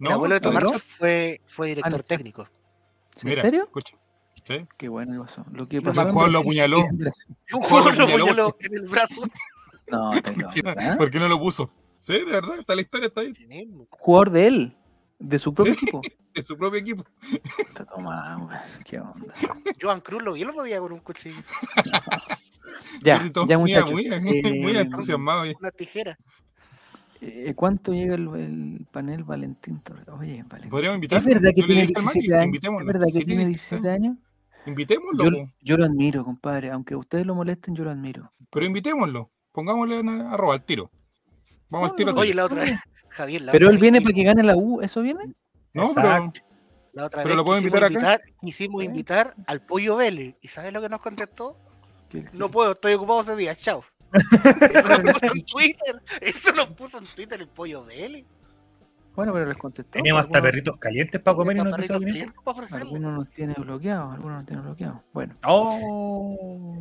el 0.00 0.10
abuelo 0.10 0.34
de. 0.36 0.40
Tomás 0.40 0.82
fue, 0.84 1.42
fue 1.46 1.66
Ah, 1.66 1.68
director 1.74 1.98
no. 1.98 2.02
técnico. 2.04 2.42
¿En 3.22 3.28
Mira, 3.28 3.42
serio? 3.42 3.64
Escucha. 3.64 3.94
Sí. 4.44 4.66
Qué 4.76 4.88
bueno 4.88 5.12
que 5.12 5.18
pasó. 5.20 5.44
Lo 5.52 5.68
que 5.68 5.80
No, 5.80 5.92
pasó 5.92 6.08
en 6.08 6.14
Juan 6.14 6.32
lo 6.32 6.38
apuñaló. 6.40 6.80
un 6.84 7.62
juego 7.62 7.90
lo 7.92 8.04
apuñaló 8.04 8.56
en 8.60 8.74
el 8.78 8.88
brazo. 8.88 9.22
No, 9.90 10.10
¿Por 10.22 10.50
qué, 10.54 10.62
no, 10.62 10.70
¿ah? 10.78 10.94
por 10.98 11.10
qué 11.10 11.18
no 11.18 11.28
lo 11.28 11.38
puso? 11.38 11.70
Sí, 11.98 12.12
de 12.14 12.24
verdad, 12.24 12.58
está 12.60 12.74
la 12.74 12.82
historia, 12.82 13.06
está 13.08 13.22
ahí, 13.22 13.32
Jugador 13.90 14.30
de 14.30 14.46
él, 14.46 14.76
de 15.18 15.38
su 15.38 15.52
propio 15.52 15.74
Sí. 15.74 15.80
equipo. 15.82 16.00
de 16.34 16.44
su 16.44 16.56
propio 16.56 16.78
equipo. 16.80 17.04
Está 17.58 17.84
tomado. 17.84 18.48
Qué 18.84 19.00
onda. 19.00 19.34
Joan 19.80 20.00
Cruz 20.00 20.22
lo 20.22 20.34
vi 20.34 20.42
el 20.42 20.50
otro 20.50 20.62
día 20.62 20.78
con 20.78 20.92
un 20.92 21.00
cuchillo, 21.00 21.42
Ya, 23.02 23.28
ya 23.48 23.58
muchachos. 23.58 23.92
Muy, 23.92 24.08
muy 24.08 24.76
eh, 24.76 24.80
entusiasmado. 24.80 25.46
y- 25.46 25.54
una 25.58 25.70
tijera. 25.70 26.16
eh, 27.20 27.52
¿Cuánto 27.56 27.92
llega 27.92 28.14
el, 28.14 28.28
el 28.36 28.86
panel 28.92 29.24
Valentín 29.24 29.80
Torres? 29.80 30.06
Oye, 30.08 30.44
Valentín. 30.46 30.70
Podríamos 30.70 30.96
invitarlo. 30.96 31.28
¿Es 31.28 31.34
verdad 31.34 31.50
que 31.54 31.62
tiene 31.64 31.86
dije 31.86 31.94
al 31.98 32.04
Maki, 32.04 32.20
17 32.20 32.40
años? 32.40 32.80
¿Es 32.80 32.86
verdad 32.86 33.06
que 33.12 33.24
tiene 33.24 33.46
16 33.46 33.70
17 33.82 33.90
años? 33.90 34.16
Invitémoslo, 34.68 35.50
Yo, 35.60 35.76
lo 35.76 35.84
admiro, 35.84 36.24
compadre. 36.24 36.70
Aunque 36.70 36.94
ustedes 36.96 37.26
lo 37.26 37.34
molesten, 37.34 37.74
yo 37.74 37.84
lo 37.84 37.90
admiro. 37.90 38.32
pero 38.50 38.66
invitémoslo. 38.66 39.30
Pongámosle 39.52 39.98
en 39.98 40.08
arroba 40.08 40.54
al 40.54 40.64
tiro. 40.64 40.90
Vamos 41.70 41.90
al 41.90 41.96
tiro. 41.96 42.10
al 42.10 42.14
No, 42.14 42.20
Oye, 42.20 42.30
tiro. 42.30 42.36
la 42.36 42.44
otra 42.46 42.60
vez, 42.62 42.78
Javier, 43.08 43.42
la 43.42 43.52
Pero 43.52 43.66
otra 43.66 43.70
él 43.70 43.76
vez 43.76 43.82
viene 43.82 43.98
que- 43.98 44.04
para 44.04 44.14
que 44.14 44.22
gane 44.24 44.42
la 44.42 44.56
U, 44.56 44.80
¿eso 44.82 45.02
viene? 45.02 45.34
No, 45.74 45.90
pero. 45.94 46.32
La 46.94 47.04
otra 47.06 47.22
Pero 47.22 47.28
vez 47.28 47.36
lo 47.36 47.44
puedo 47.44 47.58
invitar 47.58 47.84
acá. 47.84 48.18
quisimos 48.40 48.80
Sí. 48.80 48.86
invitar 48.86 49.34
al 49.46 49.60
Pollo 49.62 49.96
Vélez. 49.96 50.34
¿Y 50.40 50.48
sabes 50.48 50.72
lo 50.72 50.80
que 50.80 50.88
nos 50.88 51.00
contestó? 51.00 51.56
No 52.32 52.50
puedo, 52.50 52.72
estoy 52.72 52.94
ocupado 52.94 53.20
ese 53.20 53.36
día, 53.36 53.54
chao. 53.54 53.84
Eso 54.72 54.88
nos 54.88 55.00
puso 55.12 55.32
en 55.34 55.44
Twitter. 55.44 56.02
Eso 56.20 56.52
nos 56.54 56.66
puso 56.68 56.98
en 56.98 57.04
Twitter 57.06 57.40
el 57.40 57.48
Pollo 57.48 57.84
Vélez. 57.84 58.24
Bueno, 59.18 59.32
pero 59.32 59.46
les 59.46 59.56
contestó. 59.56 59.90
Teníamos 59.90 60.20
hasta 60.20 60.38
algunos- 60.38 60.52
perritos 60.52 60.76
calientes 60.76 61.20
para 61.20 61.36
comer 61.36 61.56
y 61.56 61.58
no 61.58 61.64
Está 61.70 61.76
quiso 61.82 61.88
perrito 61.94 61.98
venir. 62.06 62.14
caliente 62.22 62.40
para 62.44 62.56
ofrecerle. 62.56 62.82
Algunos 62.84 63.14
nos 63.18 63.30
tiene 63.30 63.54
bloqueados, 63.58 64.14
algunos 64.14 64.36
nos 64.36 64.46
tienen 64.46 64.64
bloqueados. 64.64 64.98
Bueno, 65.12 65.34
Oh. 65.44 66.76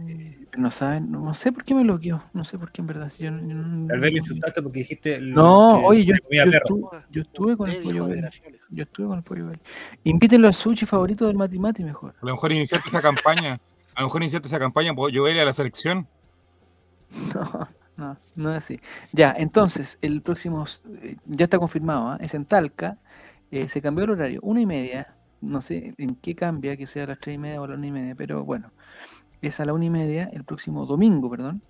no 0.55 0.69
saben, 0.69 1.11
no, 1.11 1.19
no 1.21 1.33
sé 1.33 1.51
por 1.51 1.63
qué 1.65 1.73
me 1.73 1.81
bloqueó, 1.81 2.23
no 2.33 2.43
sé 2.43 2.59
por 2.59 2.71
qué 2.71 2.81
en 2.81 2.87
verdad. 2.87 3.09
si 3.09 3.23
yo 3.23 3.31
Tal 3.31 3.99
vez 3.99 4.11
le 4.11 4.17
insultaste 4.19 4.61
porque 4.61 4.79
dijiste. 4.79 5.19
lo 5.19 5.35
No, 5.41 5.79
que 5.79 5.85
oye, 5.87 6.05
yo, 6.05 6.13
yo 6.29 6.43
estuve, 6.43 6.87
yo 7.09 7.21
estuve 7.23 7.57
con 7.57 7.69
el 7.71 7.81
pollo 7.81 8.05
desgraciado. 8.05 8.51
Yo 8.69 8.83
estuve 8.83 9.07
con 9.07 9.17
el 9.17 9.23
pollo 9.23 9.45
Vélez. 9.47 9.61
Invítenlo 10.03 10.47
al 10.47 10.53
sushi 10.53 10.85
favorito 10.85 11.25
del 11.25 11.37
Mati 11.37 11.57
Mati 11.57 11.83
mejor. 11.83 12.13
a 12.21 12.23
lo 12.25 12.33
mejor 12.33 12.51
iniciaste 12.51 12.87
esa 12.89 13.01
campaña. 13.01 13.59
A 13.95 14.01
lo 14.01 14.07
mejor 14.09 14.21
iniciaste 14.21 14.47
esa 14.47 14.59
campaña, 14.59 14.93
puedo 14.93 15.09
yo 15.09 15.27
ir 15.27 15.39
a 15.39 15.43
la 15.45 15.53
selección. 15.53 16.07
No, 17.33 17.67
no, 17.97 18.17
no 18.35 18.51
es 18.51 18.57
así. 18.57 18.79
Ya, 19.11 19.33
entonces, 19.37 19.97
el 20.01 20.21
próximo, 20.21 20.65
eh, 21.01 21.17
ya 21.25 21.45
está 21.45 21.59
confirmado, 21.59 22.09
¿ah? 22.09 22.17
es 22.21 22.33
en 22.33 22.45
Talca. 22.45 22.99
eh, 23.51 23.69
se 23.69 23.81
cambió 23.81 24.05
el 24.05 24.11
horario, 24.11 24.39
una 24.43 24.61
y 24.61 24.65
media. 24.65 25.15
No 25.41 25.61
sé 25.61 25.93
en 25.97 26.15
qué 26.15 26.35
cambia, 26.35 26.77
que 26.77 26.87
sea 26.87 27.03
a 27.05 27.07
las 27.07 27.19
tres 27.19 27.35
y 27.35 27.37
media 27.39 27.61
o 27.61 27.65
a 27.65 27.67
las 27.69 27.77
una 27.77 27.87
y 27.87 27.91
media, 27.91 28.15
pero 28.15 28.43
bueno, 28.45 28.71
es 29.41 29.59
a 29.59 29.65
la 29.65 29.73
una 29.73 29.85
y 29.85 29.89
media, 29.91 30.29
el 30.33 30.45
próximo 30.45 30.85
domingo, 30.85 31.29
perdón. 31.29 31.63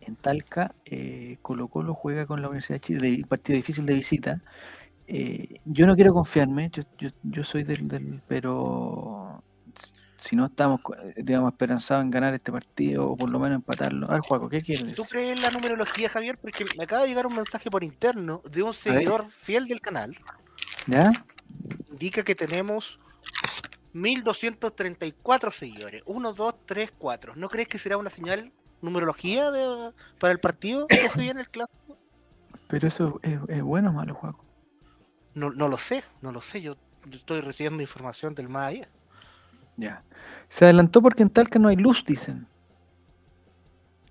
En 0.00 0.16
Talca, 0.16 0.74
eh, 0.86 1.38
Colo 1.42 1.68
Colo 1.68 1.94
juega 1.94 2.26
con 2.26 2.42
la 2.42 2.48
Universidad 2.48 2.76
de 2.76 2.80
Chile, 2.80 3.10
de, 3.18 3.26
partido 3.26 3.56
difícil 3.56 3.86
de 3.86 3.94
visita. 3.94 4.42
Eh, 5.06 5.56
yo 5.64 5.86
no 5.86 5.96
quiero 5.96 6.14
confiarme, 6.14 6.70
yo, 6.72 6.82
yo, 6.98 7.10
yo 7.24 7.44
soy 7.44 7.64
del, 7.64 7.88
del, 7.88 8.22
pero 8.28 9.27
si 10.18 10.34
no 10.36 10.46
estamos, 10.46 10.80
eh, 11.02 11.14
digamos, 11.22 11.52
esperanzados 11.52 12.04
en 12.04 12.10
ganar 12.10 12.34
este 12.34 12.50
partido 12.50 13.10
o 13.10 13.16
por 13.16 13.30
lo 13.30 13.38
menos 13.38 13.56
empatarlo. 13.56 14.08
A 14.08 14.14
ver, 14.14 14.20
Juaco, 14.20 14.48
¿qué 14.48 14.60
quieres 14.60 14.94
¿Tú 14.94 15.04
crees 15.04 15.36
en 15.36 15.42
la 15.42 15.50
numerología, 15.50 16.08
Javier? 16.08 16.38
Porque 16.38 16.64
me 16.76 16.84
acaba 16.84 17.02
de 17.02 17.08
llegar 17.08 17.26
un 17.26 17.34
mensaje 17.36 17.70
por 17.70 17.84
interno 17.84 18.42
de 18.50 18.62
un 18.62 18.74
seguidor 18.74 19.30
fiel 19.30 19.66
del 19.66 19.80
canal. 19.80 20.16
¿Ya? 20.86 21.12
Indica 21.90 22.22
que 22.24 22.34
tenemos 22.34 22.98
1234 23.92 25.50
seguidores. 25.50 26.02
1, 26.06 26.32
2, 26.32 26.54
3, 26.66 26.92
4. 26.98 27.34
¿No 27.36 27.48
crees 27.48 27.68
que 27.68 27.78
será 27.78 27.96
una 27.96 28.10
señal 28.10 28.52
numerología 28.80 29.50
de- 29.50 29.92
para 30.18 30.32
el 30.32 30.40
partido 30.40 30.86
que 30.88 31.08
se 31.08 31.20
viene 31.20 31.40
el 31.40 31.48
clásico? 31.50 31.96
Pero 32.68 32.88
eso 32.88 33.20
es, 33.22 33.38
es 33.48 33.62
bueno 33.62 33.90
o 33.90 33.92
malo, 33.92 34.14
Juaco. 34.14 34.44
No, 35.34 35.50
no 35.50 35.68
lo 35.68 35.78
sé, 35.78 36.02
no 36.20 36.32
lo 36.32 36.42
sé. 36.42 36.60
Yo 36.60 36.76
yo 37.06 37.16
estoy 37.16 37.40
recibiendo 37.40 37.80
información 37.82 38.34
del 38.34 38.48
más 38.48 38.68
allá. 38.70 38.88
Ya. 39.78 40.02
Se 40.48 40.64
adelantó 40.64 41.00
porque 41.00 41.22
en 41.22 41.30
Talca 41.30 41.58
no 41.58 41.68
hay 41.68 41.76
luz, 41.76 42.04
dicen. 42.04 42.46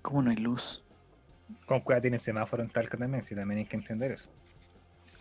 ¿Cómo 0.02 0.22
no 0.22 0.30
hay 0.30 0.36
luz? 0.36 0.82
Con 1.66 1.80
cuidado 1.80 2.02
tiene 2.02 2.18
semáforo 2.18 2.62
en 2.62 2.70
Talca 2.70 2.96
también, 2.96 3.22
si 3.22 3.34
también 3.34 3.58
hay 3.58 3.66
que 3.66 3.76
entender 3.76 4.10
eso. 4.10 4.30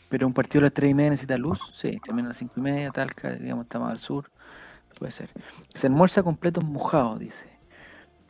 Pero 0.09 0.25
un 0.25 0.33
partido 0.33 0.61
a 0.61 0.63
las 0.63 0.73
3 0.73 0.91
y 0.91 0.93
media 0.93 1.09
necesita 1.11 1.37
luz. 1.37 1.59
Sí, 1.75 1.97
también 2.05 2.25
a 2.27 2.29
las 2.29 2.37
5 2.37 2.53
y 2.57 2.61
media, 2.61 2.91
Talca, 2.91 3.31
digamos, 3.35 3.65
está 3.65 3.77
más 3.79 3.91
al 3.91 3.99
sur. 3.99 4.31
Puede 4.97 5.11
ser. 5.11 5.29
Se 5.73 5.87
almuerza 5.87 6.23
completos 6.23 6.63
mojados, 6.63 7.19
dice. 7.19 7.49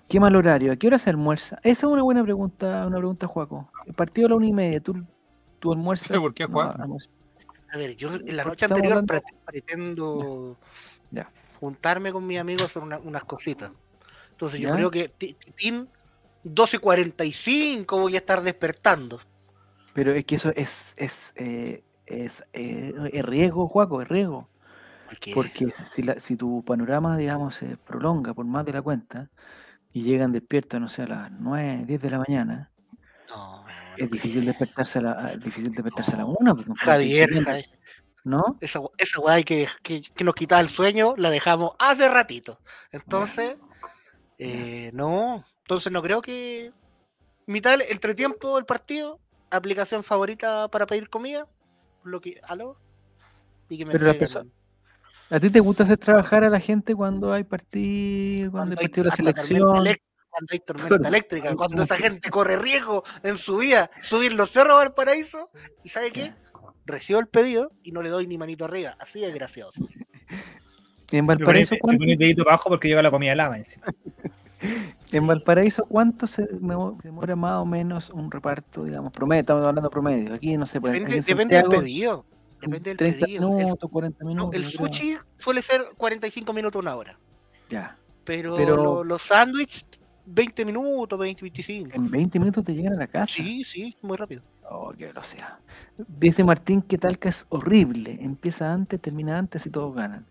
¿Qué 0.09 0.19
mal 0.19 0.35
horario? 0.35 0.71
¿A 0.71 0.75
qué 0.75 0.87
hora 0.87 0.97
se 0.97 1.09
almuerza? 1.11 1.57
Esa 1.63 1.85
es 1.85 1.91
una 1.93 2.01
buena 2.01 2.23
pregunta, 2.23 2.85
una 2.87 2.97
pregunta, 2.97 3.27
Juaco. 3.27 3.69
El 3.85 3.93
partido 3.93 4.27
a 4.27 4.29
la 4.31 4.35
una 4.37 4.47
y 4.47 4.53
media, 4.53 4.81
¿tú, 4.81 5.05
tú 5.59 5.71
almuerzas? 5.71 6.07
¿Pero 6.07 6.21
por 6.21 6.33
qué 6.33 6.43
a 6.43 6.47
no, 6.47 6.97
A 7.73 7.77
ver, 7.77 7.95
yo 7.95 8.15
en 8.15 8.35
la 8.35 8.43
noche 8.45 8.65
anterior 8.65 8.93
hablando- 8.93 9.13
prete- 9.13 9.35
pretendo. 9.45 10.57
Juntarme 11.59 12.11
con 12.11 12.25
mis 12.25 12.39
amigos 12.39 12.63
a 12.63 12.65
hacer 12.65 12.83
una- 12.83 12.99
unas 12.99 13.23
cositas. 13.23 13.71
Entonces 14.31 14.59
yo 14.59 14.71
creo 14.71 14.91
que 14.91 15.09
ti- 15.09 15.33
tipín 15.33 15.89
12.45 16.43 17.99
voy 17.99 18.15
a 18.15 18.17
estar 18.19 18.41
despertando. 18.41 19.19
Pero 19.93 20.13
es 20.13 20.25
que 20.25 20.35
eso 20.35 20.51
es, 20.55 20.93
es, 20.97 21.33
eh, 21.35 21.83
es, 22.05 22.43
eh, 22.53 22.93
es 23.11 23.25
riesgo, 23.25 23.67
Juaco, 23.67 24.01
es 24.01 24.07
riesgo. 24.07 24.47
Porque, 25.07 25.31
Porque 25.33 25.69
si, 25.71 26.03
la- 26.03 26.19
si 26.19 26.35
tu 26.35 26.63
panorama, 26.63 27.17
digamos, 27.17 27.55
se 27.55 27.77
prolonga 27.77 28.33
por 28.33 28.45
más 28.45 28.65
de 28.65 28.73
la 28.73 28.81
cuenta 28.81 29.29
y 29.93 30.03
llegan 30.03 30.31
despiertos, 30.31 30.79
no 30.79 30.89
sé, 30.89 31.03
a 31.03 31.07
las 31.07 31.31
9, 31.39 31.85
10 31.87 32.01
de 32.01 32.09
la 32.09 32.19
mañana, 32.19 32.71
no, 33.29 33.65
es 33.97 34.09
difícil 34.11 34.45
despertarse 34.45 34.99
a 34.99 35.01
la, 35.01 35.31
es 35.33 35.39
difícil 35.39 35.71
despertarse 35.71 36.11
a 36.13 36.17
la 36.17 36.23
No. 36.23 36.35
1. 36.37 36.55
pues, 36.55 36.67
Javier, 36.79 37.43
Javier, 37.43 37.65
¿no? 38.27 38.57
esa, 38.61 38.79
esa 38.97 39.19
weá 39.19 39.41
que, 39.43 39.67
que, 39.81 40.01
que 40.01 40.23
nos 40.23 40.35
quitaba 40.35 40.61
el 40.61 40.69
sueño 40.69 41.13
la 41.17 41.29
dejamos 41.29 41.71
hace 41.79 42.09
ratito. 42.09 42.59
Entonces, 42.91 43.55
eh, 44.37 44.91
no. 44.93 45.45
Entonces 45.61 45.91
no 45.91 46.01
creo 46.01 46.21
que. 46.21 46.71
Mitad 47.45 47.71
del 47.77 47.83
entretiempo 47.89 48.57
del 48.57 48.65
partido, 48.65 49.19
aplicación 49.49 50.03
favorita 50.03 50.67
para 50.67 50.85
pedir 50.85 51.09
comida. 51.09 51.47
Lo 52.03 52.19
que. 52.19 52.39
¿Aló? 52.43 52.77
Y 53.69 53.77
que 53.77 53.85
me 53.85 53.93
Pero 53.93 54.13
¿A 55.29 55.39
ti 55.39 55.49
te 55.49 55.59
gusta 55.59 55.83
hacer 55.83 55.97
trabajar 55.97 56.43
a 56.43 56.49
la 56.49 56.59
gente 56.59 56.95
cuando 56.95 57.33
hay 57.33 57.43
partido, 57.43 58.51
cuando 58.51 58.75
hay 58.75 58.77
hay 58.79 58.87
partido 58.87 59.03
de 59.03 59.09
la 59.09 59.15
selección? 59.15 59.77
elec- 59.85 60.01
Cuando 60.29 60.53
hay 60.53 60.59
tormenta 60.59 61.07
eléctrica, 61.09 61.55
cuando 61.55 61.83
esa 61.83 61.95
gente 61.95 62.29
corre 62.29 62.57
riesgo 62.57 63.03
en 63.23 63.37
su 63.37 63.57
vida, 63.57 63.89
subir 64.01 64.33
los 64.33 64.51
cerros 64.51 64.81
al 64.81 64.93
paraíso, 64.93 65.49
y 65.83 65.89
¿sabe 65.89 66.11
qué? 66.11 66.33
Recibo 66.87 67.19
el 67.19 67.27
pedido 67.27 67.71
y 67.83 67.91
no 67.91 68.01
le 68.01 68.09
doy 68.09 68.25
ni 68.27 68.37
manito 68.37 68.65
arriba, 68.65 68.95
así 68.99 69.19
de 69.19 69.31
gracioso. 69.31 69.87
En 71.09 71.19
Le 71.25 71.35
Valparaíso, 71.35 71.73
le 71.75 71.79
¿cuánto, 71.79 72.03
el 72.03 72.17
dedito 72.17 72.43
para 72.43 72.55
abajo 72.55 72.69
porque 72.69 72.89
llega 72.89 73.01
la 73.01 73.11
comida 73.11 73.33
lava 73.33 73.55
encima. 73.57 73.85
en 75.13 75.25
Valparaíso, 75.27 75.85
¿cuánto 75.85 76.27
se 76.27 76.43
demo- 76.59 76.97
demora 77.01 77.33
más 77.37 77.61
o 77.61 77.65
menos 77.65 78.09
un 78.09 78.29
reparto, 78.29 78.83
digamos, 78.83 79.13
promedio? 79.13 79.39
Estamos 79.39 79.65
hablando 79.65 79.89
promedio. 79.89 80.33
Aquí 80.33 80.57
no 80.57 80.65
se 80.65 80.81
puede. 80.81 80.99
Depende, 80.99 81.21
depende 81.21 81.55
del 81.55 81.67
pedido. 81.69 82.25
Depende 82.59 82.89
del 82.89 82.97
30 82.97 83.25
pedido. 83.25 83.49
El, 83.57 83.63
minutos, 83.65 83.89
40 83.89 84.23
no, 84.23 84.27
minutos. 84.29 84.55
el 84.55 84.63
yo 84.63 84.77
creo. 84.79 84.87
sushi 84.93 85.17
suele 85.37 85.61
ser 85.61 85.81
45 85.95 86.51
minutos, 86.51 86.81
una 86.81 86.93
hora. 86.95 87.17
Ya. 87.69 87.97
Pero, 88.25 88.57
Pero- 88.57 88.75
lo- 88.75 89.03
los 89.05 89.21
sándwiches, 89.21 89.85
20 90.25 90.65
minutos, 90.65 91.17
20, 91.17 91.41
25. 91.41 91.89
En 91.95 92.11
20 92.11 92.37
minutos 92.39 92.65
te 92.65 92.73
llegan 92.75 92.91
a 92.93 92.97
la 92.97 93.07
casa. 93.07 93.27
Sí, 93.33 93.63
sí, 93.63 93.95
muy 94.01 94.17
rápido. 94.17 94.41
Oh, 94.69 94.91
qué 94.97 95.07
velocidad. 95.07 95.59
Dice 96.07 96.43
Martín 96.43 96.81
que 96.81 96.97
Talca 96.97 97.29
es 97.29 97.45
horrible. 97.49 98.17
Empieza 98.21 98.73
antes, 98.73 98.99
termina 99.01 99.37
antes 99.37 99.65
y 99.65 99.69
todos 99.69 99.95
ganan. 99.95 100.25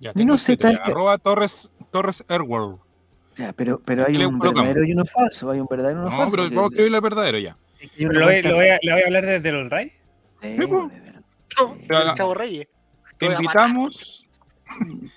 Ya, 0.00 0.12
no 0.14 0.38
sé, 0.38 0.56
Twitter, 0.56 0.76
tal 0.76 0.82
que- 0.84 0.90
Arroba 0.90 1.18
Torres, 1.18 1.70
Torres 1.90 2.24
Airworld. 2.28 2.78
Ya, 3.36 3.52
pero, 3.52 3.80
pero 3.84 4.06
hay 4.06 4.14
le 4.16 4.26
un 4.26 4.38
verdadero 4.38 4.84
y 4.84 4.92
uno 4.92 5.04
falso. 5.04 5.50
Hay 5.50 5.60
un 5.60 5.66
verdadero 5.68 5.98
y 5.98 6.02
uno 6.02 6.10
No, 6.10 6.16
falso. 6.16 6.30
pero 6.30 6.42
porque- 6.44 6.54
vamos 6.56 6.70
a 6.70 6.72
escribirle 6.72 6.96
el 6.96 7.02
verdadero 7.02 7.38
ya. 7.38 7.56
Pero 7.98 8.10
una 8.10 8.18
¿Lo 8.20 8.26
voy, 8.26 8.42
lo 8.42 8.54
voy 8.54 8.68
a, 8.68 8.78
¿Le 8.82 8.92
voy 8.92 9.02
a 9.02 9.06
hablar 9.06 9.26
desde 9.26 9.52
los 9.52 9.68
RAI? 9.68 9.92
Sí. 10.42 10.56
No, 10.58 11.70
el 11.88 12.14
Chavo 12.14 12.34
Reyes. 12.34 12.68
Te 13.18 13.28
a 13.28 13.32
invitamos 13.34 14.26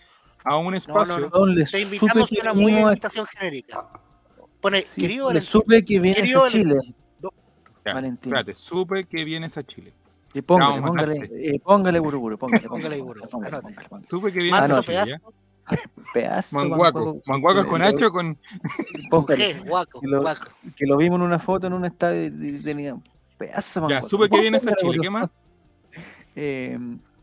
a 0.43 0.57
un 0.57 0.75
espacio. 0.75 1.19
no. 1.19 1.65
Te 1.65 1.81
invitamos 1.81 2.31
a 2.31 2.41
una 2.41 2.53
muy 2.53 2.73
invitación 2.77 3.25
genérica. 3.25 3.87
Pone, 4.61 4.81
sí, 4.81 5.01
querido 5.01 5.27
Valentín, 5.27 5.49
supe 5.49 5.85
que 5.85 6.01
Querido 6.01 6.43
a 6.45 6.49
Chile. 6.49 6.75
Ya, 7.89 7.93
Valentín. 7.95 8.31
Espérate, 8.33 8.53
supe 8.53 9.03
que 9.05 9.23
vienes 9.25 9.57
a 9.57 9.63
Chile. 9.63 9.93
Y 10.33 10.41
póngale, 10.41 10.77
a 10.77 10.81
póngale, 10.85 11.29
eh, 11.33 11.59
póngale 11.59 11.99
buruburu, 11.99 12.37
póngale, 12.39 12.67
Póngale 12.67 12.97
póngale, 12.99 13.21
póngale, 13.29 13.47
anote. 13.55 13.61
póngale, 13.73 13.89
póngale. 13.89 14.07
Supe 14.09 14.31
que 14.31 14.39
vienes 14.39 14.61
a 14.71 14.81
Chile. 14.83 15.19
pedazo, 16.13 16.57
¿ya? 16.57 16.67
Manguaco. 16.69 17.21
Manguaco 17.25 17.67
con 17.67 17.81
H 17.81 18.05
o 18.05 18.11
con. 18.11 18.37
póngale, 19.09 19.53
guaco, 19.67 19.99
que 20.01 20.07
lo- 20.07 20.21
guaco. 20.21 20.51
que 20.75 20.85
lo 20.85 20.97
vimos 20.97 21.17
en 21.19 21.25
una 21.25 21.39
foto 21.39 21.67
en 21.67 21.73
un 21.73 21.85
estadio 21.85 22.25
y 22.27 22.59
tenía 22.61 22.95
pedazo 23.37 23.79
Ya, 23.81 23.81
manguaco. 23.81 24.07
supe 24.07 24.29
que 24.29 24.41
vienes 24.41 24.67
a 24.67 24.75
Chile. 24.75 24.97
¿Qué 25.01 25.09
más? 25.09 25.29
Eh, 26.35 26.77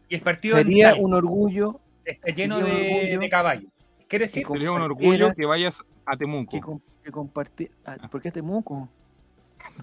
Y 0.09 0.15
el 0.17 0.21
partido 0.21 0.57
sería 0.57 0.95
un 0.97 1.15
orgullo 1.15 1.81
está 2.05 2.29
lleno 2.33 2.59
de, 2.59 2.65
orgullo 2.65 3.21
de 3.21 3.29
caballos. 3.31 3.73
Quiere 4.09 4.25
decir, 4.27 4.45
que 4.47 4.53
Sería 4.53 4.73
un 4.73 4.83
orgullo 4.83 5.33
que 5.35 5.47
vayas 5.47 5.83
a 6.05 6.17
Temuco. 6.17 6.51
que, 6.51 7.05
que 7.05 7.11
compartir. 7.13 7.71
ah, 7.87 7.97
¿Por 8.11 8.21
qué 8.21 8.31
Temuco? 8.31 8.89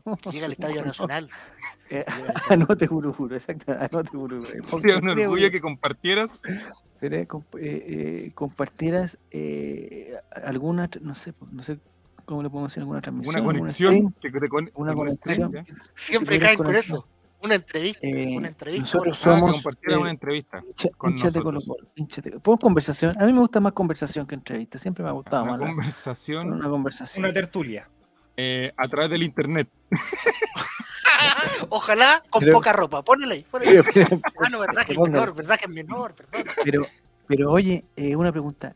Llega 0.31 0.45
al 0.45 0.51
Estadio 0.51 0.83
Nacional. 0.85 1.29
Eh, 1.89 2.05
Anote 2.49 2.87
buruburu, 2.87 3.33
exacto, 3.35 3.71
anote 3.73 4.15
buruburu. 4.17 4.61
Sería 4.61 4.97
un 4.97 5.09
orgullo 5.09 5.51
que 5.51 5.61
compartieras 5.61 6.41
Sería 6.99 7.27
comp- 7.27 7.57
eh, 7.59 7.83
eh, 8.27 8.31
compartieras 8.33 9.17
eh, 9.31 10.15
alguna, 10.43 10.89
no 11.01 11.13
sé, 11.15 11.33
no 11.51 11.61
sé 11.61 11.77
cómo 12.25 12.41
le 12.41 12.49
podemos 12.49 12.71
decir, 12.71 12.81
alguna 12.81 13.01
transmisión, 13.01 13.35
una 13.35 13.43
conexión. 13.45 13.93
stream, 14.13 14.13
que 14.33 14.39
te 14.39 14.47
con- 14.47 14.71
una 14.75 14.93
conexión. 14.93 15.51
¿ya? 15.51 15.65
Siempre 15.95 16.39
caen 16.39 16.57
con 16.57 16.73
eso. 16.75 17.05
Una 17.43 17.55
entrevista, 17.55 17.99
Eh, 18.07 18.37
una 18.37 18.47
entrevista. 18.47 18.83
nosotros 18.85 19.19
Ah, 19.19 19.23
somos 19.37 19.51
compartieras 19.51 19.97
eh, 19.97 20.01
una 20.01 20.11
entrevista. 20.11 20.61
hincha- 20.63 20.89
con 20.95 21.13
Colo 21.17 21.51
nosotros. 21.51 21.89
Hinchas 21.95 22.23
de- 22.23 22.39
¿Puedo 22.39 22.57
conversación? 22.57 23.11
A 23.19 23.25
mí 23.25 23.33
me 23.33 23.39
gusta 23.39 23.59
más 23.59 23.73
conversación 23.73 24.25
que 24.25 24.35
entrevista, 24.35 24.79
siempre 24.79 25.03
me 25.03 25.09
ha 25.09 25.13
gustado 25.13 25.43
Una 25.43 25.51
más 25.51 25.59
la- 25.59 25.67
conversación 25.67 26.53
una 26.53 26.69
conversación. 26.69 27.25
una 27.25 27.33
tertulia. 27.33 27.89
Eh, 28.37 28.73
a 28.77 28.87
través 28.87 29.09
del 29.11 29.23
internet. 29.23 29.69
Ojalá 31.69 32.21
con 32.29 32.41
Pero- 32.41 32.53
poca 32.53 32.73
ropa. 32.73 33.03
Ponele 33.03 33.33
ahí. 33.35 33.45
ponele 33.49 33.79
ahí. 33.79 33.83
pero, 33.93 34.21
Ah, 34.43 34.49
no, 34.49 34.59
verdad 34.59 34.85
que 34.85 34.93
es 34.93 34.99
menor, 34.99 35.33
verdad 35.35 35.57
que 35.57 35.65
es 35.65 35.71
menor, 35.71 36.13
perdón. 36.15 36.43
pero, 36.63 36.85
pero, 37.27 37.51
oye, 37.51 37.85
eh, 37.95 38.15
una 38.15 38.31
pregunta. 38.31 38.75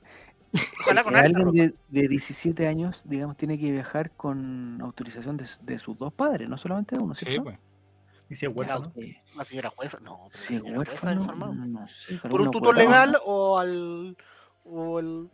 Ojalá 0.82 1.04
con 1.04 1.16
alguien 1.16 1.52
de, 1.52 1.74
de 1.90 2.08
17 2.08 2.68
años, 2.68 3.02
digamos, 3.06 3.36
tiene 3.38 3.60
que 3.60 3.70
viajar 3.70 4.12
con 4.12 4.80
autorización 4.82 5.38
de, 5.38 5.46
su- 5.46 5.64
de 5.64 5.78
sus 5.78 5.98
dos 5.98 6.14
padres, 6.14 6.50
no 6.50 6.58
solamente 6.58 6.96
de 6.96 7.02
uno, 7.02 7.16
Sí, 7.16 7.26
¿cierto? 7.26 7.44
pues. 7.44 7.60
Y 8.30 8.36
si 8.36 8.46
es 8.46 8.52
huérfano. 8.56 8.92
La 9.36 9.44
señora 9.46 9.70
jueza, 9.70 10.00
no. 10.02 10.18
pero 10.18 10.30
si 10.32 10.60
la 10.60 10.70
es 10.70 10.78
huérfano, 10.78 11.22
informado. 11.22 11.54
no 11.54 11.88
sé, 11.88 12.20
pero 12.22 12.30
¿Por 12.30 12.42
un 12.42 12.52
tutor 12.52 12.76
legal 12.76 13.18
o 13.26 13.58
al. 13.58 14.18
o 14.64 15.00
el. 15.00 15.30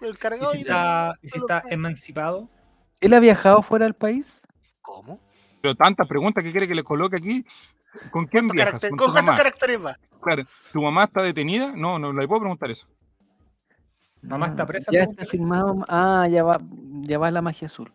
el 0.00 0.10
¿Y 0.10 0.16
cargado? 0.16 0.52
si 0.52 0.60
y 0.60 0.64
la- 0.64 1.14
está, 1.14 1.18
y 1.22 1.28
si 1.30 1.38
está 1.38 1.62
emancipado? 1.70 2.48
¿Él 3.02 3.12
ha 3.14 3.20
viajado 3.20 3.62
fuera 3.62 3.84
del 3.84 3.94
país? 3.94 4.32
¿Cómo? 4.80 5.20
Pero 5.60 5.74
tantas 5.74 6.06
preguntas 6.06 6.42
que 6.42 6.50
quiere 6.52 6.66
que 6.66 6.74
le 6.74 6.82
coloque 6.82 7.16
aquí. 7.16 7.44
¿Con 8.10 8.26
quién 8.26 8.46
¿Cuántos 8.48 8.54
viajas? 8.54 8.80
¿Con 8.80 8.90
¿Con 8.90 8.98
cuántos 9.12 9.24
mamá? 9.24 9.36
caracteres 9.36 9.84
va? 9.84 9.96
Claro, 10.22 10.44
¿tu 10.72 10.80
mamá 10.82 11.04
está 11.04 11.22
detenida? 11.22 11.74
No, 11.76 11.98
no 11.98 12.12
le 12.12 12.26
puedo 12.26 12.40
preguntar 12.40 12.70
eso. 12.70 12.86
Mamá 14.22 14.46
está 14.46 14.64
presa, 14.66 14.90
Ya 14.92 15.02
está 15.02 15.26
firmado. 15.26 15.84
Ah, 15.88 16.26
ya 16.30 16.42
va, 16.44 16.60
ya 17.02 17.18
va 17.18 17.30
la 17.30 17.42
magia 17.42 17.66
azul. 17.66 17.92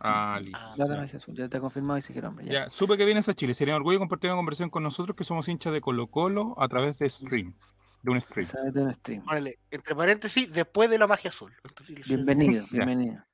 Ah, 0.00 0.38
listo. 0.40 0.56
Ah, 0.58 0.70
Ya 0.76 0.84
la 0.86 0.96
magia 0.98 1.16
azul, 1.18 1.34
ya 1.36 1.44
está 1.44 1.60
confirmado 1.60 1.98
y 1.98 2.02
se 2.02 2.12
quiere 2.12 2.28
hombre. 2.28 2.46
Ya. 2.46 2.52
Ya, 2.52 2.70
supe 2.70 2.96
que 2.96 3.04
vienes 3.04 3.28
a 3.28 3.34
Chile. 3.34 3.54
Sería 3.54 3.74
un 3.74 3.78
orgullo 3.80 3.98
compartir 3.98 4.30
una 4.30 4.36
conversación 4.36 4.70
con 4.70 4.82
nosotros 4.84 5.16
que 5.16 5.24
somos 5.24 5.48
hinchas 5.48 5.72
de 5.72 5.80
Colo 5.80 6.06
Colo 6.06 6.54
a 6.58 6.68
través 6.68 6.98
de 6.98 7.10
stream. 7.10 7.54
De 8.02 8.10
un 8.12 8.20
stream. 8.20 8.46
Sabes 8.46 8.72
de 8.72 8.82
un 8.82 8.94
stream. 8.94 9.24
Ponele, 9.24 9.58
entre 9.70 9.94
paréntesis, 9.96 10.50
después 10.52 10.88
de 10.90 10.98
la 10.98 11.06
magia 11.08 11.30
azul. 11.30 11.52
Entonces, 11.64 12.06
Bienvenido, 12.06 12.64
Ya. 12.70 12.84
bienvenido. 12.84 13.24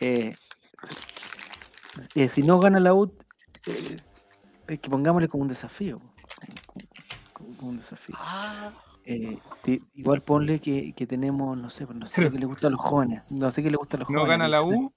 Eh, 0.00 0.34
eh, 2.14 2.28
si 2.28 2.42
no 2.42 2.58
gana 2.58 2.80
la 2.80 2.94
UT, 2.94 3.12
eh, 3.66 3.96
es 4.68 4.80
que 4.80 4.90
pongámosle 4.90 5.28
como 5.28 5.42
un 5.42 5.48
desafío. 5.48 6.00
Como, 7.32 7.70
un 7.70 7.76
desafío. 7.78 8.14
Ah, 8.18 8.72
eh, 9.04 9.38
igual 9.94 10.22
ponle 10.22 10.60
que, 10.60 10.92
que 10.94 11.06
tenemos, 11.06 11.56
no 11.56 11.70
sé, 11.70 11.86
pues, 11.86 11.98
no 11.98 12.06
sé 12.06 12.30
qué 12.30 12.38
le 12.38 12.46
gusta 12.46 12.68
a 12.68 12.70
los 12.70 12.80
jóvenes. 12.80 13.22
No 13.30 13.50
sé 13.50 13.62
qué 13.62 13.70
le 13.70 13.76
gusta 13.76 13.96
a 13.96 14.00
los 14.00 14.10
No 14.10 14.20
jóvenes. 14.20 14.38
gana 14.38 14.48
la. 14.48 14.62
U, 14.62 14.92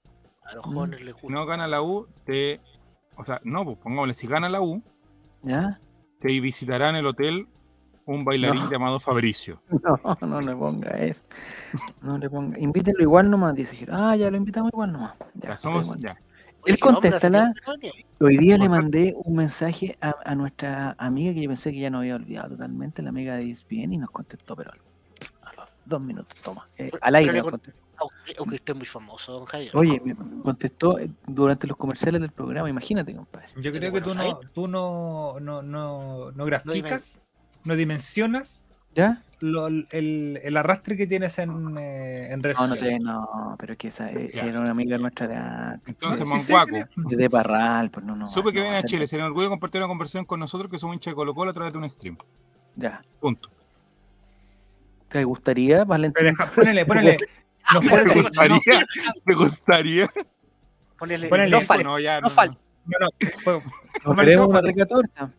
A 0.46 0.54
los 0.54 0.66
Mm. 0.66 0.74
jóvenes 0.74 1.00
les 1.00 1.14
si 1.16 1.20
gusta. 1.22 1.34
no 1.38 1.46
gana 1.46 1.66
la 1.68 1.82
U, 1.82 2.06
te. 2.24 2.60
O 3.16 3.24
sea, 3.24 3.40
no, 3.44 3.64
pues 3.64 3.78
pongámosle, 3.78 4.14
si 4.14 4.26
gana 4.26 4.48
la 4.48 4.60
U, 4.60 4.82
¿Ya? 5.42 5.80
te 6.20 6.28
visitará 6.40 6.88
en 6.90 6.96
el 6.96 7.06
hotel 7.06 7.46
un 8.06 8.24
bailarín 8.24 8.62
No. 8.64 8.70
llamado 8.70 9.00
Fabricio. 9.00 9.62
No, 10.20 10.26
no 10.26 10.40
le 10.40 10.54
ponga 10.56 10.90
eso. 10.90 11.22
No 12.02 12.18
le 12.18 12.28
ponga. 12.30 12.58
Invítenlo 12.58 13.02
igual 13.02 13.30
nomás, 13.30 13.54
dice 13.54 13.76
Giro. 13.76 13.94
Ah, 13.96 14.16
ya 14.16 14.30
lo 14.30 14.36
invitamos 14.36 14.70
igual 14.72 14.92
nomás. 14.92 15.14
Ya, 15.34 15.50
Ya 15.50 15.56
somos, 15.56 15.86
igual. 15.86 16.00
ya. 16.00 16.16
Él 16.66 16.78
contéstala. 16.78 17.52
Hoy 18.20 18.38
día 18.38 18.56
le 18.56 18.70
mandé 18.70 19.12
un 19.24 19.36
mensaje 19.36 19.98
a, 20.00 20.14
a 20.24 20.34
nuestra 20.34 20.94
amiga 20.98 21.34
que 21.34 21.42
yo 21.42 21.48
pensé 21.50 21.72
que 21.72 21.78
ya 21.80 21.90
no 21.90 21.98
había 21.98 22.14
olvidado 22.16 22.50
totalmente, 22.50 23.02
la 23.02 23.10
amiga 23.10 23.36
de 23.36 23.50
ESPN, 23.50 23.92
y 23.92 23.98
nos 23.98 24.10
contestó, 24.10 24.56
pero 24.56 24.72
al- 24.72 24.80
a 25.42 25.52
los 25.60 25.68
dos 25.84 26.00
minutos, 26.00 26.38
toma. 26.42 26.66
eh, 26.78 26.90
al 27.02 27.14
aire 27.16 27.32
nos 27.34 27.42
con- 27.42 27.50
contestó. 27.52 27.80
Aunque, 27.98 28.34
aunque 28.38 28.54
usted 28.56 28.72
es 28.72 28.76
muy 28.78 28.86
famoso, 28.86 29.32
don 29.32 29.44
Javier. 29.44 29.76
Oye, 29.76 30.00
me 30.04 30.14
contestó 30.42 30.98
eh, 30.98 31.10
durante 31.26 31.66
los 31.66 31.76
comerciales 31.76 32.20
del 32.22 32.32
programa, 32.32 32.68
imagínate, 32.70 33.14
compadre. 33.14 33.46
Yo 33.60 33.70
creo 33.70 33.92
que 33.92 34.00
tú 34.00 34.14
no, 34.14 34.40
tú 34.54 34.66
no, 34.66 35.38
no, 35.40 35.60
no, 35.62 36.32
no 36.32 36.44
graficas, 36.46 37.22
no 37.64 37.76
dimensionas 37.76 38.64
¿Ya? 38.94 39.22
lo- 39.40 39.66
el, 39.66 40.40
el 40.42 40.56
arrastre 40.56 40.96
que 40.96 41.06
tienes 41.06 41.38
en, 41.38 41.76
eh, 41.78 42.28
en 42.32 42.42
redes 42.42 42.58
No, 42.58 42.66
no, 42.68 42.74
sociales. 42.74 43.00
no, 43.00 43.56
pero 43.58 43.72
es 43.72 43.78
que 43.78 43.88
esa 43.88 44.10
era 44.10 44.60
una 44.60 44.70
amiga 44.70 44.96
nuestra 44.98 45.26
de 45.26 45.36
antes. 45.36 45.88
Entonces, 45.88 46.26
Manguaco, 46.26 46.88
De, 47.08 47.16
de 47.16 47.30
Parral, 47.30 47.90
pues 47.90 48.04
no, 48.06 48.14
no. 48.16 48.26
supe 48.26 48.52
que 48.52 48.58
no, 48.58 48.62
viene 48.64 48.78
a 48.78 48.82
Chile, 48.82 49.06
se 49.06 49.16
le 49.16 49.22
orgullo 49.24 49.44
de 49.44 49.50
compartir 49.50 49.80
una 49.80 49.88
conversación 49.88 50.24
con 50.24 50.40
nosotros 50.40 50.70
que 50.70 50.78
somos 50.78 50.94
hinchas 50.94 51.12
de 51.12 51.16
Colo 51.16 51.34
Colo 51.34 51.50
a 51.50 51.54
través 51.54 51.72
de 51.72 51.78
un 51.78 51.88
stream. 51.88 52.16
Ya. 52.76 53.02
Punto. 53.20 53.50
¿Te 55.08 55.24
gustaría, 55.24 55.84
Valentín? 55.84 56.24
Deja- 56.26 56.50
ponele, 56.50 56.84
ponele. 56.86 57.16
¿Te 57.16 58.14
gustaría? 58.14 58.86
¿Te 59.24 59.34
gustaría? 59.34 60.10
Ponele, 60.98 61.28
Ponele, 61.28 61.50
no 61.50 61.60
falte, 61.60 61.84
No, 61.84 61.98
ya, 61.98 62.20
no 62.20 62.28
no, 62.28 62.30
falte. 62.30 62.56
no, 62.86 64.46
no, 64.48 64.60
rica 64.62 64.86
torta. 64.86 65.30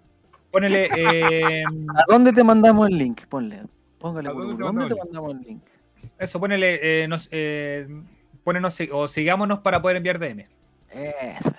Ponele, 0.55 0.89
eh, 1.61 1.63
¿A 1.95 2.03
dónde 2.07 2.31
te 2.33 2.43
mandamos 2.43 2.87
el 2.89 2.97
link? 2.97 3.25
Ponle. 3.27 3.63
Póngale. 3.99 4.29
¿A 4.29 4.31
dónde 4.33 4.55
te 4.55 4.63
¿Dónde 4.63 4.87
te 4.87 4.95
mandamos 4.95 5.31
el 5.33 5.39
link? 5.41 5.63
eso, 6.19 6.39
ponele, 6.39 7.03
eh, 7.03 7.07
nos, 7.07 7.27
eh, 7.31 7.87
ponenos, 8.43 8.77
o 8.91 9.07
sigámonos 9.07 9.59
para 9.59 9.81
poder 9.81 9.97
enviar 9.97 10.19
DM. 10.19 10.41
Eso, 10.91 11.49
eso. 11.49 11.51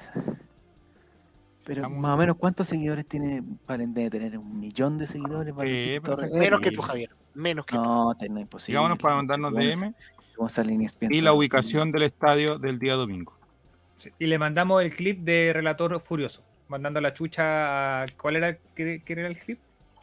Pero 1.64 1.80
Estamos- 1.82 1.98
más 1.98 2.14
o 2.14 2.16
menos, 2.16 2.36
¿cuántos 2.36 2.68
seguidores 2.68 3.06
tiene 3.06 3.42
Valen? 3.66 3.92
Debe 3.92 4.08
tener 4.10 4.38
un 4.38 4.60
millón 4.60 4.98
de 4.98 5.06
seguidores. 5.08 5.52
Sí, 5.52 5.98
pero? 6.00 6.16
Menos 6.32 6.60
que 6.60 6.70
tú, 6.70 6.80
Javier. 6.80 7.10
Menos 7.34 7.66
que 7.66 7.76
tú. 7.76 7.82
No, 7.82 8.14
te- 8.14 8.28
no 8.28 8.36
es 8.36 8.42
imposible. 8.42 8.66
Sigámonos 8.66 8.98
para 8.98 9.16
mandarnos 9.16 9.52
DM 9.52 9.92
Inés 10.70 10.96
y 11.10 11.20
la 11.22 11.32
ubicación 11.32 11.90
del 11.92 12.02
estadio 12.04 12.58
del 12.58 12.78
día 12.78 12.94
domingo. 12.94 13.36
Sí, 13.96 14.10
Y 14.18 14.26
le 14.26 14.38
mandamos 14.38 14.82
el 14.82 14.94
clip 14.94 15.20
de 15.24 15.52
Relator 15.54 15.98
Furioso, 16.00 16.44
mandando 16.68 17.00
la 17.00 17.12
chucha 17.14 18.02
a... 18.02 18.06
¿Cuál 18.20 18.36
era, 18.36 18.56
qué, 18.74 19.02
qué 19.04 19.12
era 19.12 19.26
el 19.28 19.38
clip? 19.38 19.58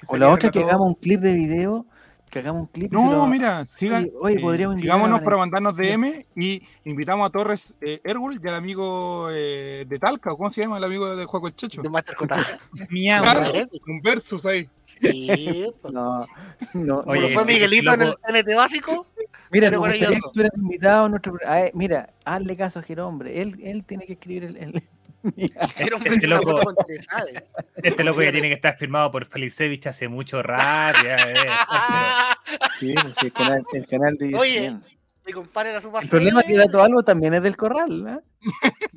O 0.07 0.17
la 0.17 0.29
otra 0.29 0.51
que 0.51 0.59
hagamos 0.59 0.87
un 0.87 0.95
clip 0.95 1.21
de 1.21 1.33
video. 1.33 1.85
Que 2.29 2.39
hagamos 2.39 2.61
un 2.61 2.67
clip. 2.67 2.91
No, 2.91 3.11
lo- 3.11 3.27
mira, 3.27 3.63
sigan, 3.65 4.09
Oye, 4.19 4.43
oye, 4.43 4.63
eh, 4.63 4.75
sigámonos 4.75 5.21
para 5.21 5.37
mandarnos 5.37 5.77
DM 5.77 6.25
y 6.35 6.63
invitamos 6.83 7.27
a 7.27 7.29
Torres 7.29 7.75
eh, 7.79 8.01
Ergul 8.03 8.39
y 8.43 8.47
al 8.47 8.55
amigo 8.55 9.27
eh, 9.31 9.85
de 9.87 9.99
Talca, 9.99 10.33
¿o 10.33 10.37
¿cómo 10.37 10.49
se 10.49 10.61
llama 10.61 10.77
el 10.79 10.83
amigo 10.83 11.15
de 11.15 11.25
Juego 11.25 11.45
el 11.45 11.55
Checho? 11.55 11.83
De 11.83 11.89
Master. 11.89 12.15
Claro. 12.89 13.67
Un 13.87 14.01
versus 14.01 14.45
ahí. 14.47 14.67
Sí, 14.85 15.71
pues. 15.81 15.93
No, 15.93 16.25
no. 16.73 17.01
Como 17.03 17.11
Oye, 17.11 17.29
fue 17.33 17.45
Miguelito 17.45 17.93
en 17.93 18.01
el. 18.01 18.15
TNT 18.15 18.55
básico. 18.55 19.05
Mira, 19.51 19.69
pero 19.69 19.81
dos. 19.81 19.93
estuvieras 19.93 20.57
invitado 20.57 21.05
a 21.05 21.09
nuestro 21.09 21.37
a 21.45 21.65
Mira, 21.75 22.09
hazle 22.25 22.57
caso 22.57 22.79
a 22.79 22.81
Jerón, 22.81 23.07
hombre. 23.09 23.41
Él, 23.43 23.59
él 23.63 23.83
tiene 23.85 24.05
que 24.07 24.13
escribir 24.13 24.45
el. 24.45 24.57
el- 24.57 24.83
Era 25.77 25.95
un 25.95 26.05
Este 26.07 26.27
loco. 26.27 26.59
interesades. 26.69 27.43
Este 27.75 28.03
loco 28.03 28.21
ya 28.21 28.31
tiene 28.31 28.49
que 28.49 28.55
estar 28.55 28.77
firmado 28.77 29.11
por 29.11 29.25
Felicevich 29.25 29.87
hace 29.87 30.07
mucho 30.07 30.43
rato. 30.43 30.99
ya, 31.03 31.15
eh. 31.15 31.35
Sí, 32.79 32.93
pues, 33.01 33.15
sí, 33.19 33.27
el, 33.27 33.33
canal, 33.33 33.63
el 33.71 33.87
canal 33.87 34.15
de 34.17 34.35
Oye, 34.35 34.65
ESPN. 34.65 34.83
Mi 35.25 35.31
compadre 35.31 35.69
era 35.71 35.81
su 35.81 35.87
El 35.97 36.09
problema 36.09 36.41
es 36.41 36.47
que 36.47 36.57
Dato 36.57 36.83
Algo 36.83 37.03
también 37.03 37.33
es 37.33 37.43
del 37.43 37.55
Corral, 37.55 38.07
¿eh? 38.07 38.51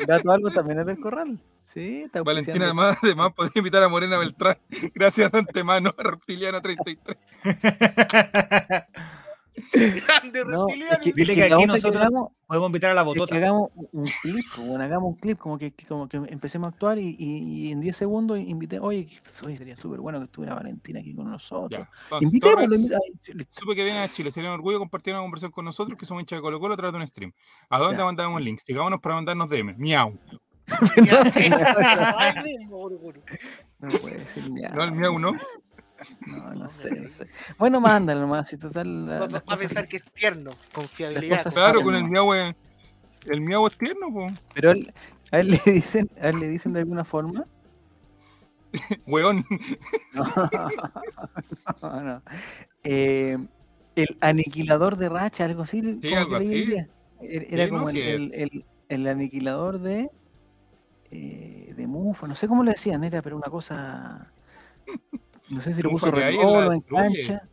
Dato 0.07 0.33
Algo 0.33 0.51
también 0.51 0.81
es 0.81 0.87
del 0.87 0.99
Corral. 0.99 1.39
Sí, 1.61 2.03
está 2.07 2.23
Valentina, 2.23 2.65
además, 2.65 2.99
además 3.03 3.33
podría 3.35 3.53
invitar 3.61 3.83
a 3.83 3.89
Morena 3.89 4.19
Beltrán. 4.19 4.59
Gracias 4.95 5.31
de 5.31 5.39
antemano 5.39 5.95
a 5.97 6.03
Reptiliano 6.03 6.61
33. 6.61 7.17
Grande 9.73 10.45
No, 10.45 10.67
reptiliano. 10.67 10.93
es 10.93 10.99
que, 11.01 11.13
Dile 11.13 11.23
es 11.23 11.29
que 11.29 11.35
que 11.49 11.55
aquí 11.55 11.61
que 11.63 11.67
nosotros- 11.67 11.97
hagamos, 12.03 12.29
Podemos 12.47 12.69
invitar 12.69 12.91
a 12.91 12.95
la 12.95 13.01
es 13.03 13.05
que 13.13 13.19
botota. 13.19 13.37
hagamos 13.37 13.71
un- 13.93 14.05
clip, 14.23 14.45
bueno, 14.59 14.85
hagamos 14.85 15.09
un 15.11 15.17
clip 15.17 15.39
como 15.39 15.59
que, 15.59 15.73
que- 15.73 15.87
como 15.87 16.09
que 16.09 16.17
empecemos 16.29 16.67
a 16.67 16.71
actuar 16.71 16.99
y, 16.99 17.17
y- 17.19 17.67
y 17.69 17.73
en 17.73 17.81
10 17.81 17.97
segundos 17.97 18.39
invité, 18.39 18.79
oye, 18.79 19.09
oye, 19.45 19.57
sería 19.57 19.77
súper 19.77 20.01
bueno 20.01 20.19
que 20.19 20.27
estuviera 20.27 20.55
Valentina 20.55 21.01
aquí 21.01 21.15
con 21.15 21.25
nosotros. 21.25 21.87
Invitémoslo, 22.21 22.77
supe 23.49 23.75
que 23.75 23.85
viene 23.85 23.99
a 24.01 24.09
Chile. 24.13 24.31
Sería 24.31 24.51
un 24.51 24.55
orgullo 24.55 24.79
compartir 24.79 25.13
una 25.15 25.23
conversación 25.23 25.53
con 25.53 25.65
nosotros, 25.65 25.99
que 25.99 26.05
somos 26.05 26.21
hinchas 26.23 26.39
de 26.39 26.43
Colo 26.43 26.61
Colo 26.61 26.75
a 26.75 26.77
través 26.77 26.93
de 26.93 26.99
un 27.01 27.07
stream. 27.07 27.33
¿A 27.71 27.79
dónde 27.79 27.99
Ya. 27.99 28.05
mandamos 28.05 28.39
el 28.39 28.45
link? 28.45 28.59
Sigámonos 28.61 29.01
para 29.01 29.17
mandarnos 29.17 29.49
DM. 29.51 29.75
Miau. 29.79 30.19
No 33.79 33.89
puede 34.01 34.27
ser 34.27 34.49
miau. 34.51 34.75
No, 34.75 34.85
el 34.85 34.93
miau 34.93 35.19
no. 35.19 35.33
No, 36.27 36.55
no 36.55 36.69
sé, 36.69 37.01
no 37.01 37.11
sé. 37.11 37.29
Bueno, 37.59 37.81
mándalo 37.81 38.21
nomás, 38.21 38.49
si 38.49 38.57
total. 38.59 39.07
la- 39.07 39.27
Va, 39.27 39.43
a 39.47 39.57
pensar 39.57 39.89
que 39.89 39.99
es 39.99 40.03
tierno, 40.13 40.53
confiabilidad. 40.73 41.51
Claro, 41.53 41.83
con 41.83 41.95
el 41.95 42.05
miau 42.05 42.33
es. 42.35 42.55
El 43.27 43.41
miau 43.41 43.67
es 43.67 43.77
tierno, 43.77 44.13
po. 44.13 44.29
Pero 44.55 44.71
a 44.71 44.73
él, 44.73 44.93
a 45.33 45.39
él 45.41 45.49
le 45.49 45.61
dicen, 45.73 46.09
a 46.21 46.29
él 46.29 46.39
le 46.41 46.49
dicen 46.49 46.73
de 46.73 46.81
alguna 46.81 47.05
forma. 47.05 47.45
Weón. 49.07 49.45
No, 51.83 52.01
no. 52.03 52.23
Eh, 52.85 53.37
el 53.97 54.17
aniquilador 54.21 54.97
de 54.97 55.09
racha, 55.09 55.45
algo 55.45 55.63
así. 55.63 55.83
como 55.83 56.01
que 56.01 56.17
algo 56.17 56.37
así. 56.37 56.65
día. 56.67 56.89
Era 57.21 57.45
era 57.49 57.65
Sí, 57.67 57.71
no, 57.73 57.79
como 57.79 57.91
sí 57.91 58.01
el- 58.01 58.35
el- 58.35 58.65
el 58.89 59.07
aniquilador 59.09 59.81
de. 59.81 60.11
eh, 61.11 61.75
de 61.77 61.87
Mufa, 61.87 62.27
no 62.29 62.35
sé 62.35 62.47
cómo 62.49 62.63
le 62.65 62.73
decían, 62.73 63.03
era, 63.05 63.23
pero 63.23 63.37
una 63.37 63.51
cosa. 63.51 64.31
No 65.49 65.61
sé 65.61 65.73
si 65.73 65.83
lo 65.83 65.91
puso 65.91 66.15
hay 66.15 66.37
en 66.37 66.81
cancha. 66.81 67.49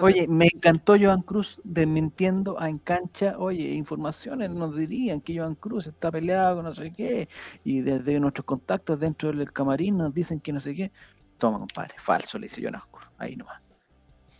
Oye, 0.00 0.26
me 0.28 0.46
encantó 0.46 0.96
Joan 0.98 1.22
Cruz 1.22 1.60
desmintiendo 1.64 2.60
a 2.60 2.68
En 2.68 2.78
Cancha. 2.78 3.34
Oye, 3.38 3.72
informaciones 3.72 4.50
nos 4.50 4.76
dirían 4.76 5.20
que 5.20 5.36
Joan 5.36 5.56
Cruz 5.56 5.88
está 5.88 6.10
peleado 6.10 6.56
con 6.56 6.64
no 6.64 6.74
sé 6.74 6.92
qué. 6.92 7.28
Y 7.64 7.80
desde 7.80 8.20
nuestros 8.20 8.44
contactos 8.44 9.00
dentro 9.00 9.32
del 9.32 9.52
camarín 9.52 9.98
nos 9.98 10.14
dicen 10.14 10.40
que 10.40 10.52
no 10.52 10.60
sé 10.60 10.74
qué. 10.74 10.92
Toma, 11.36 11.58
compadre, 11.58 11.94
falso, 11.98 12.38
le 12.38 12.46
dice 12.46 12.62
Joan 12.62 12.80
Cruz. 12.90 13.06
Ahí 13.18 13.34
nomás. 13.36 13.60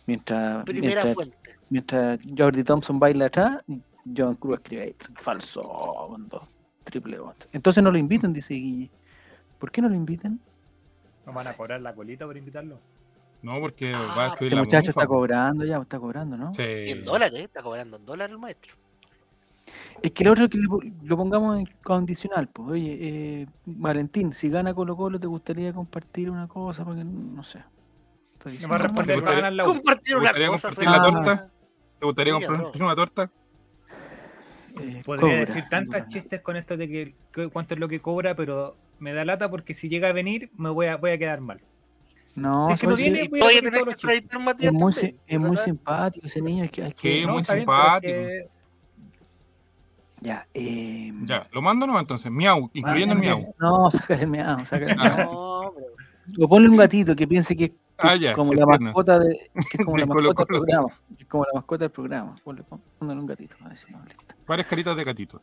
Mientras, 0.07 0.63
Primera 0.63 1.03
mientras, 1.03 1.13
fuente. 1.13 1.37
mientras 1.69 2.19
Jordi 2.37 2.63
Thompson 2.63 2.99
baila 2.99 3.25
atrás, 3.25 3.63
Joan 4.15 4.35
Cruz 4.35 4.59
escribe 4.59 4.83
ahí, 4.83 4.95
falso, 5.15 5.61
con 6.09 6.27
dos 6.27 6.43
triple 6.83 7.19
votos. 7.19 7.47
Entonces 7.51 7.83
no 7.83 7.91
lo 7.91 7.97
invitan, 7.97 8.33
dice 8.33 8.53
Guille. 8.53 8.89
¿Por 9.59 9.71
qué 9.71 9.81
no 9.81 9.89
lo 9.89 9.95
invitan? 9.95 10.39
¿Nos 11.25 11.35
van 11.35 11.47
a 11.47 11.53
cobrar 11.53 11.81
la 11.81 11.93
colita 11.93 12.25
por 12.25 12.35
invitarlo? 12.37 12.79
No, 13.41 13.59
porque 13.59 13.91
Ah, 13.93 14.13
va 14.17 14.23
a 14.25 14.27
escribir 14.27 14.47
Este 14.53 14.55
la 14.55 14.61
muchacho 14.63 14.89
está 14.91 15.07
cobrando 15.07 15.65
ya, 15.65 15.77
está 15.77 15.99
cobrando, 15.99 16.37
¿no? 16.37 16.53
Sí. 16.53 16.61
En 16.63 17.03
dólares, 17.03 17.39
¿eh? 17.39 17.43
está 17.43 17.61
cobrando 17.63 17.97
en 17.97 18.05
dólares 18.05 18.31
el 18.33 18.39
maestro. 18.39 18.73
Es 20.01 20.11
que 20.11 20.23
el 20.23 20.29
otro 20.29 20.43
es 20.45 20.49
que 20.49 20.57
lo, 20.57 20.79
lo 21.03 21.17
pongamos 21.17 21.59
en 21.59 21.65
condicional, 21.83 22.47
pues, 22.47 22.69
oye, 22.69 22.97
eh, 23.01 23.47
Valentín, 23.65 24.33
si 24.33 24.49
gana 24.49 24.73
Colo 24.73 24.95
Colo, 24.97 25.19
¿te 25.19 25.27
gustaría 25.27 25.71
compartir 25.73 26.29
una 26.29 26.47
cosa? 26.47 26.83
Porque 26.83 27.03
no 27.03 27.43
sé. 27.43 27.63
Estoy 28.33 28.57
Nos 28.59 28.71
va 28.71 28.75
a 28.75 28.77
diciendo 28.77 28.77
responder 28.77 29.15
¿Te 29.15 29.21
que 29.21 29.25
va 29.25 29.31
a 29.31 29.35
gustaría- 29.35 29.35
ganar 29.41 29.53
la. 29.53 29.63
Compartir 29.65 30.03
¿Te 30.03 30.15
una 30.15 30.21
gustaría 30.29 30.47
cosa. 30.47 30.67
compartir 30.69 30.89
la 30.91 31.01
torta? 31.11 31.49
¿Te 31.99 32.05
gustaría 32.05 32.33
compartir 32.33 32.71
bro. 32.81 32.85
una 32.85 32.95
torta? 32.95 33.31
eh, 34.81 35.01
Podría 35.05 35.21
cobra, 35.21 35.45
decir 35.45 35.63
tantas 35.69 36.07
chistes 36.09 36.41
con 36.41 36.55
esto 36.57 36.77
de 36.77 36.87
que, 36.89 37.15
que 37.31 37.49
cuánto 37.49 37.73
es 37.75 37.79
lo 37.79 37.87
que 37.87 37.99
cobra, 37.99 38.35
pero 38.35 38.75
me 39.01 39.13
da 39.13 39.25
lata 39.25 39.49
porque 39.49 39.73
si 39.73 39.89
llega 39.89 40.09
a 40.09 40.13
venir 40.13 40.51
me 40.57 40.69
voy 40.69 40.85
a, 40.85 40.95
voy 40.97 41.11
a 41.11 41.17
quedar 41.17 41.41
mal. 41.41 41.59
No, 42.35 42.67
Si 42.67 42.73
es 42.73 42.79
que 42.79 42.87
no 42.87 42.95
viene, 42.95 43.27
voy 43.27 43.41
a 43.41 43.47
que 43.47 43.57
es 43.57 43.63
muy, 44.71 44.93
también, 44.93 45.53
es 45.53 45.61
simpático 45.61 46.27
ese 46.27 46.41
niño. 46.41 46.63
Hay 46.63 46.69
que, 46.69 46.83
hay 46.83 46.93
que- 46.93 47.19
Sí, 47.19 47.25
No, 47.25 47.33
muy 47.33 47.41
bien, 47.41 47.41
es 47.41 47.47
simpático. 47.47 48.13
Ya, 50.21 50.47
eh, 50.53 51.11
Ya, 51.25 51.47
lo 51.51 51.61
mando 51.61 51.87
nomás 51.87 52.03
entonces. 52.03 52.31
Miau, 52.31 52.69
incluyendo 52.73 53.15
el 53.15 53.19
miau. 53.19 53.55
No, 53.59 53.89
sácale 53.89 54.21
el 54.23 54.29
miau, 54.29 54.59
sácale 54.65 54.93
el 54.93 54.99
Ah. 54.99 55.15
miau. 55.17 55.31
No, 55.61 55.73
pero 55.75 56.45
O 56.45 56.47
ponle 56.47 56.69
un 56.69 56.77
gatito 56.77 57.15
que 57.15 57.27
piense 57.27 57.55
que 57.57 57.65
es 57.65 57.69
que 57.71 57.77
Ah, 57.97 58.13
es 58.15 58.21
ya, 58.21 58.33
como 58.33 58.53
la 58.53 58.65
mascota 58.65 59.19
de, 59.19 59.49
que 59.69 59.77
es 59.79 59.85
como 59.85 59.97
la 59.97 60.05
mascota 60.07 60.33
del 60.39 60.45
programa. 60.47 60.87
que 61.17 61.23
es 61.23 61.29
como 61.29 61.43
la 61.45 61.51
mascota 61.55 61.83
del 61.85 61.91
programa. 61.91 62.35
Ponle, 62.43 62.63
pon- 62.63 62.81
ponle 62.99 63.13
un 63.15 63.25
gatito. 63.25 63.55
A 63.63 63.67
ver 63.69 63.77
si 63.77 63.91
no, 63.91 64.01
listo. 64.05 64.35
Varias 64.47 64.67
caritas 64.67 64.95
de 64.95 65.03
gatito. 65.03 65.41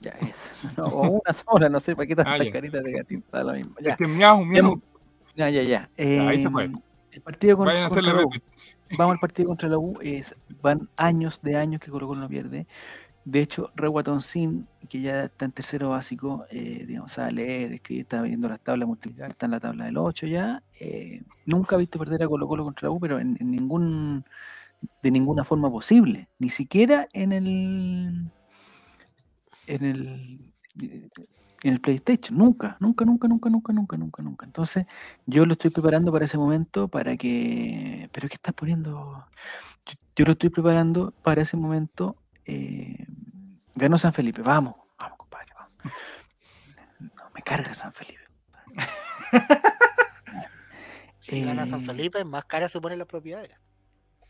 Ya 0.00 0.10
es. 0.20 0.76
No, 0.76 0.84
o 0.86 1.10
una 1.22 1.34
sola, 1.34 1.68
no 1.68 1.80
sé 1.80 1.96
para 1.96 2.06
qué 2.06 2.16
tantas 2.16 2.40
Ah, 2.40 2.50
caritas 2.52 2.82
de 2.84 2.92
gatito. 2.92 3.26
Da 3.32 3.44
lo 3.44 3.52
mismo. 3.52 3.74
Ya, 3.80 3.92
Es 3.92 3.96
que 3.96 4.06
miau, 4.06 4.44
miau. 4.44 4.80
ya, 5.34 5.50
ya. 5.50 5.62
ya. 5.62 5.90
ahí 5.96 6.38
se 6.40 6.48
Eh, 6.48 6.50
fue. 6.50 6.70
El 7.10 7.22
partido 7.22 7.56
con, 7.56 7.66
Vayan 7.66 7.82
a 7.84 7.86
hacerle 7.86 8.12
contra 8.12 8.22
la 8.22 8.26
U. 8.38 8.96
vamos 8.96 9.12
al 9.14 9.18
partido 9.18 9.48
contra 9.48 9.68
la 9.68 9.78
U, 9.78 9.98
es, 10.02 10.36
van 10.62 10.88
años 10.96 11.40
de 11.42 11.56
años 11.56 11.80
que 11.80 11.90
Colo 11.90 12.06
Colo 12.06 12.20
no 12.20 12.28
pierde. 12.28 12.66
De 13.24 13.40
hecho, 13.40 13.70
Reguatón 13.74 14.22
Sin, 14.22 14.66
que 14.88 15.00
ya 15.02 15.24
está 15.24 15.44
en 15.44 15.52
tercero 15.52 15.90
básico, 15.90 16.46
eh, 16.50 16.84
digamos, 16.86 17.12
sabe 17.12 17.32
leer, 17.32 17.72
escribir, 17.74 18.02
está 18.02 18.22
viendo 18.22 18.48
las 18.48 18.60
tablas 18.60 18.86
multiplicadas, 18.88 19.32
está 19.32 19.46
en 19.46 19.52
la 19.52 19.60
tabla 19.60 19.84
del 19.86 19.98
8 19.98 20.26
ya. 20.26 20.62
eh, 20.80 21.22
nunca 21.44 21.76
ha 21.76 21.78
visto 21.78 21.98
perder 21.98 22.22
a 22.22 22.28
Colo 22.28 22.46
Colo 22.48 22.64
contra 22.64 22.88
la 22.88 22.92
U, 22.92 23.00
pero 23.00 23.18
en, 23.18 23.36
en 23.40 23.50
ningún 23.50 24.24
de 25.02 25.10
ninguna 25.10 25.42
forma 25.44 25.70
posible, 25.70 26.28
ni 26.38 26.50
siquiera 26.50 27.08
en 27.12 27.32
el 27.32 28.30
en 29.68 29.84
el, 29.84 30.52
eh, 30.82 31.08
en 31.62 31.72
el 31.72 31.80
PlayStation. 31.80 32.36
Nunca, 32.36 32.76
nunca, 32.80 33.04
nunca, 33.04 33.28
nunca, 33.28 33.50
nunca, 33.50 33.72
nunca, 33.72 33.96
nunca, 33.96 34.22
nunca. 34.22 34.46
Entonces, 34.46 34.86
yo 35.26 35.44
lo 35.44 35.52
estoy 35.52 35.70
preparando 35.70 36.10
para 36.10 36.24
ese 36.24 36.38
momento, 36.38 36.88
para 36.88 37.16
que... 37.16 38.08
Pero 38.12 38.26
es 38.26 38.30
que 38.30 38.36
estás 38.36 38.54
poniendo... 38.54 39.26
Yo, 40.16 40.24
lo 40.24 40.32
estoy 40.32 40.50
preparando 40.50 41.12
para 41.22 41.42
ese 41.42 41.56
momento. 41.56 42.16
Eh... 42.44 43.06
San 43.98 44.12
Felipe, 44.12 44.42
vamos, 44.42 44.74
vamos, 44.98 45.18
compadre, 45.18 45.52
vamos. 45.54 45.72
No, 46.98 47.30
me 47.34 47.42
carga 47.42 47.72
San 47.72 47.92
Felipe. 47.92 48.18
si 51.20 51.40
eh... 51.40 51.44
gana 51.44 51.66
San 51.66 51.82
eh, 51.82 51.86
Felipe, 51.86 52.24
más 52.24 52.44
cara 52.46 52.68
se 52.68 52.80
ponen 52.80 52.98
las 52.98 53.06
propiedades. 53.06 53.52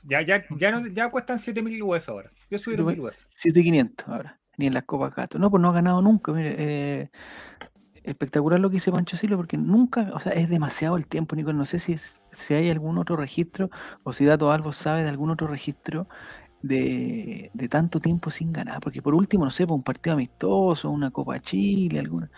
Ya, 0.05 0.21
ya, 0.21 0.45
ya, 0.59 0.71
no, 0.71 0.87
ya 0.87 1.11
cuestan 1.11 1.39
7.000 1.39 1.83
US 1.83 2.09
ahora. 2.09 2.31
Yo 2.51 2.59
soy 2.59 2.77
de 2.77 2.85
7.500 2.85 4.07
ahora 4.07 4.38
ni 4.59 4.67
en 4.69 4.75
las 4.75 4.85
Copas 4.85 5.15
Gato. 5.17 5.39
No, 5.41 5.51
pues 5.51 5.63
no 5.63 5.71
ha 5.71 5.75
ganado 5.75 6.03
nunca. 6.03 6.33
Mire, 6.33 6.57
eh, 6.59 7.11
espectacular 8.05 8.61
lo 8.61 8.71
que 8.71 8.77
hizo 8.79 8.93
Pancho 8.93 9.17
Silva, 9.17 9.37
porque 9.37 9.59
nunca, 9.59 10.11
o 10.15 10.21
sea, 10.21 10.33
es 10.33 10.49
demasiado 10.49 10.97
el 10.97 11.07
tiempo, 11.07 11.37
Nico. 11.37 11.53
No 11.53 11.65
sé 11.67 11.79
si, 11.79 11.93
es- 11.95 12.21
si 12.31 12.55
hay 12.55 12.71
algún 12.71 12.99
otro 12.99 13.17
registro 13.17 13.71
o 14.05 14.13
si 14.13 14.25
Dato 14.25 14.51
Albo 14.53 14.73
sabe 14.73 15.03
de 15.03 15.09
algún 15.11 15.31
otro 15.31 15.47
registro 15.49 16.09
de, 16.63 17.51
de 17.55 17.69
tanto 17.69 18.01
tiempo 18.01 18.31
sin 18.31 18.53
ganar. 18.53 18.81
Porque 18.81 19.03
por 19.03 19.15
último, 19.15 19.45
no 19.47 19.51
sé, 19.53 19.67
por 19.67 19.77
un 19.77 19.83
partido 19.85 20.15
amistoso, 20.15 20.91
una 20.91 21.11
Copa 21.11 21.41
Chile, 21.41 22.01
alguna. 22.01 22.31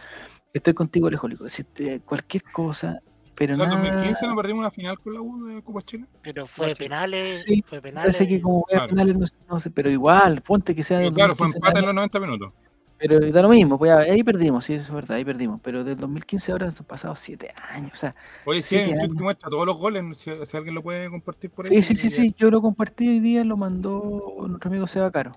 Estoy 0.53 0.75
contigo, 0.75 1.09
Alejólico. 1.09 1.49
Si 1.49 1.65
cualquier 2.05 2.43
cosa, 2.45 3.01
pero 3.41 3.55
O 3.55 3.57
sea, 3.57 3.65
en 3.65 3.71
nada. 3.71 3.83
2015 3.85 4.27
no 4.27 4.37
perdimos 4.37 4.61
una 4.61 4.71
final 4.71 4.99
con 5.01 5.15
la 5.15 5.21
U 5.23 5.47
de 5.47 5.63
Copa 5.63 5.81
Chile. 5.81 6.05
Pero 6.21 6.47
fue 6.47 6.75
penales, 6.77 7.45
Sí, 7.47 7.65
fue 7.67 7.81
penales. 7.81 8.15
Parece 8.15 8.29
que 8.29 8.43
como 8.43 8.57
voy 8.57 8.65
a 8.75 8.77
Claro. 8.77 8.89
penales, 8.91 9.17
no, 9.17 9.27
sé- 9.27 9.37
no 9.49 9.59
sé, 9.59 9.71
pero 9.71 9.89
igual, 9.91 10.43
ponte 10.43 10.75
que 10.75 10.85
sea 10.85 10.99
Pero 10.99 11.15
claro, 11.15 11.35
fue 11.35 11.47
2015 11.47 11.57
empate 11.57 11.79
en 11.81 11.87
los 11.87 11.95
90 11.95 12.21
minutos. 12.21 12.53
Pero 12.99 13.19
da 13.33 13.41
lo 13.41 13.49
mismo, 13.49 13.79
pues 13.79 13.89
ya, 13.89 13.99
ahí 14.13 14.23
perdimos, 14.23 14.67
sí, 14.67 14.75
eso 14.75 14.83
es 14.89 14.93
verdad, 14.93 15.17
ahí 15.17 15.25
perdimos. 15.25 15.59
Pero 15.63 15.85
del 15.85 15.97
2015 15.97 16.53
ahora 16.53 16.67
han 16.67 16.85
pasado 16.85 17.17
siete 17.17 17.51
años. 17.73 17.93
O 17.95 17.97
sea, 17.97 18.15
Oye, 18.45 18.61
sí, 18.61 18.77
años. 18.77 18.99
que 19.17 19.23
muestra 19.23 19.49
todos 19.49 19.65
los 19.65 19.79
goles. 19.79 20.19
Si, 20.19 20.31
si 20.45 20.57
alguien 20.59 20.75
lo 20.75 20.83
puede 20.83 21.09
compartir 21.09 21.49
por 21.51 21.65
ahí. 21.65 21.71
sí, 21.77 21.83
sí, 21.83 21.97
sí, 21.97 22.11
sí, 22.11 22.35
yo 22.37 22.51
lo 22.51 22.61
compartí 22.61 23.09
hoy 23.09 23.21
día, 23.21 23.43
lo 23.43 23.57
mandó 23.57 24.35
nuestro 24.47 24.69
amigo 24.69 24.87
Seba 24.87 25.11
Caro. 25.11 25.33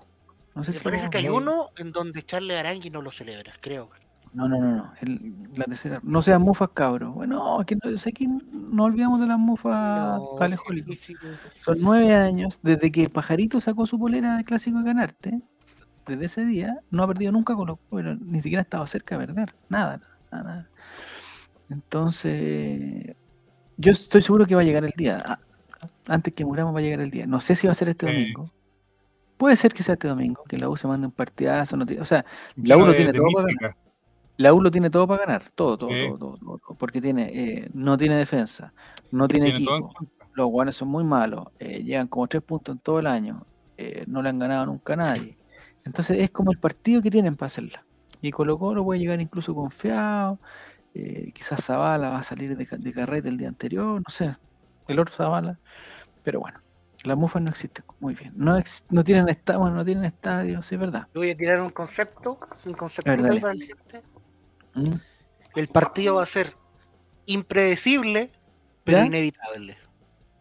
No 0.54 0.62
sé 0.62 0.72
Me 0.72 0.76
si 0.76 0.84
parece 0.84 1.08
que 1.08 1.16
hay 1.18 1.28
uno 1.30 1.70
en 1.78 1.90
donde 1.90 2.22
Charles 2.22 2.58
Arangui 2.58 2.90
no 2.90 3.00
lo 3.00 3.10
celebra, 3.10 3.54
creo. 3.62 3.88
No, 4.34 4.48
no, 4.48 4.58
no, 4.58 4.76
no. 4.76 4.92
el- 5.00 5.32
la 5.56 5.64
tercera. 5.64 6.00
No 6.02 6.20
sean 6.20 6.42
mufas, 6.42 6.70
cabros. 6.74 7.14
Bueno, 7.14 7.60
aquí 7.60 7.76
no, 7.76 7.90
aquí 8.04 8.28
no 8.52 8.84
olvidamos 8.84 9.20
de 9.20 9.26
las 9.28 9.38
mufas 9.38 10.18
No, 10.20 10.36
sí, 10.48 10.82
sí, 10.82 10.94
sí. 10.96 11.14
Son 11.64 11.78
nueve 11.80 12.12
años 12.14 12.58
desde 12.62 12.90
que 12.90 13.08
Pajarito 13.08 13.60
sacó 13.60 13.86
su 13.86 13.98
polera 13.98 14.36
de 14.36 14.42
clásico 14.44 14.78
de 14.78 14.84
ganarte. 14.84 15.40
Desde 16.06 16.24
ese 16.26 16.44
día 16.44 16.78
no 16.90 17.04
ha 17.04 17.06
perdido 17.06 17.30
nunca 17.32 17.54
con 17.54 17.68
los 17.68 17.78
pero 17.90 18.16
ni 18.16 18.42
siquiera 18.42 18.60
ha 18.60 18.64
estado 18.64 18.86
cerca 18.88 19.16
de 19.16 19.26
perder. 19.26 19.54
Nada, 19.68 20.00
nada, 20.32 20.42
nada. 20.44 20.68
Entonces, 21.70 23.14
yo 23.76 23.92
estoy 23.92 24.22
seguro 24.22 24.46
que 24.46 24.54
va 24.54 24.60
a 24.60 24.64
llegar 24.64 24.84
el 24.84 24.92
día. 24.96 25.18
Antes 26.06 26.34
que 26.34 26.44
muramos 26.44 26.74
va 26.74 26.80
a 26.80 26.82
llegar 26.82 27.00
el 27.00 27.10
día. 27.10 27.26
No 27.26 27.40
sé 27.40 27.54
si 27.54 27.66
va 27.66 27.72
a 27.72 27.74
ser 27.76 27.88
este 27.88 28.06
Sí. 28.06 28.12
domingo. 28.12 28.50
Puede 29.36 29.56
ser 29.56 29.72
que 29.72 29.82
sea 29.82 29.94
este 29.94 30.08
domingo, 30.08 30.42
que 30.44 30.58
la 30.58 30.68
U 30.68 30.76
se 30.76 30.86
mande 30.86 31.06
un 31.06 31.12
partidazo. 31.12 31.76
no 31.76 31.86
tiene- 31.86 32.02
o 32.02 32.04
sea, 32.04 32.24
la 32.56 32.76
U 32.76 32.80
lo 32.80 32.86
de- 32.88 32.94
tiene 32.94 33.12
todo 33.12 33.26
para 33.32 33.46
mística. 33.46 33.76
La 34.36 34.52
U 34.52 34.60
lo 34.60 34.70
tiene 34.70 34.90
todo 34.90 35.06
para 35.06 35.24
ganar, 35.26 35.50
todo, 35.54 35.78
todo, 35.78 35.90
todo, 35.90 36.18
todo, 36.18 36.36
todo, 36.38 36.58
todo, 36.58 36.76
porque 36.76 37.00
tiene, 37.00 37.30
eh, 37.32 37.70
no 37.72 37.96
tiene 37.96 38.16
defensa, 38.16 38.72
no 39.10 39.28
tiene, 39.28 39.48
equipo, 39.48 39.92
los 40.34 40.48
guanes 40.48 40.74
son 40.74 40.88
muy 40.88 41.04
malos, 41.04 41.46
eh, 41.58 41.82
llegan 41.84 42.08
como 42.08 42.26
tres 42.26 42.42
puntos 42.42 42.74
en 42.74 42.80
todo 42.80 42.98
el 42.98 43.06
año, 43.06 43.46
eh, 43.76 44.04
no 44.08 44.22
le 44.22 44.28
han 44.30 44.38
ganado 44.38 44.66
nunca 44.66 44.94
a 44.94 44.96
nadie. 44.96 45.38
Entonces 45.84 46.18
es 46.18 46.30
como 46.30 46.50
el 46.50 46.58
partido 46.58 47.02
que 47.02 47.10
tienen 47.10 47.36
para 47.36 47.46
hacerla. 47.48 47.84
Y 48.20 48.30
Colo 48.30 48.58
Colo 48.58 48.82
puede 48.82 49.00
llegar 49.00 49.20
incluso 49.20 49.54
confiado, 49.54 50.40
eh, 50.94 51.30
quizás 51.34 51.64
Zavala 51.64 52.10
va 52.10 52.18
a 52.18 52.22
salir 52.22 52.56
de, 52.56 52.64
de 52.64 52.92
carrete 52.92 53.28
el 53.28 53.36
día 53.36 53.48
anterior, 53.48 54.00
no 54.00 54.10
sé, 54.12 54.32
el 54.88 54.98
otro 54.98 55.14
Zavala, 55.14 55.58
pero 56.22 56.40
bueno, 56.40 56.58
las 57.04 57.16
mufas 57.16 57.42
no 57.42 57.50
existen, 57.50 57.84
muy 58.00 58.14
bien, 58.14 58.32
no, 58.34 58.56
ex- 58.56 58.84
no 58.88 59.04
tienen 59.04 59.28
estadio, 59.28 59.60
bueno, 59.60 59.76
no 59.76 59.84
tienen 59.84 60.04
estadio, 60.04 60.62
sí 60.62 60.74
es 60.74 60.80
verdad. 60.80 61.06
Yo 61.14 61.20
voy 61.20 61.30
a 61.30 61.36
tirar 61.36 61.60
un 61.60 61.70
concepto, 61.70 62.38
un 62.64 62.72
concepto 62.72 63.10
para 63.16 63.34
la 63.34 63.40
gente. 63.52 64.02
Mm. 64.74 64.94
El 65.56 65.68
partido 65.68 66.16
va 66.16 66.24
a 66.24 66.26
ser 66.26 66.54
impredecible, 67.26 68.30
pero 68.82 68.98
¿Ya? 68.98 69.06
inevitable. 69.06 69.76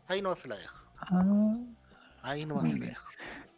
Ahí 0.07 0.21
no 0.21 0.35
se 0.35 0.47
la 0.47 0.57
dejo. 0.57 0.75
Ah. 0.97 1.55
Ahí 2.23 2.45
no 2.45 2.61
se 2.65 2.77
la 2.77 2.85
dejo. 2.87 3.05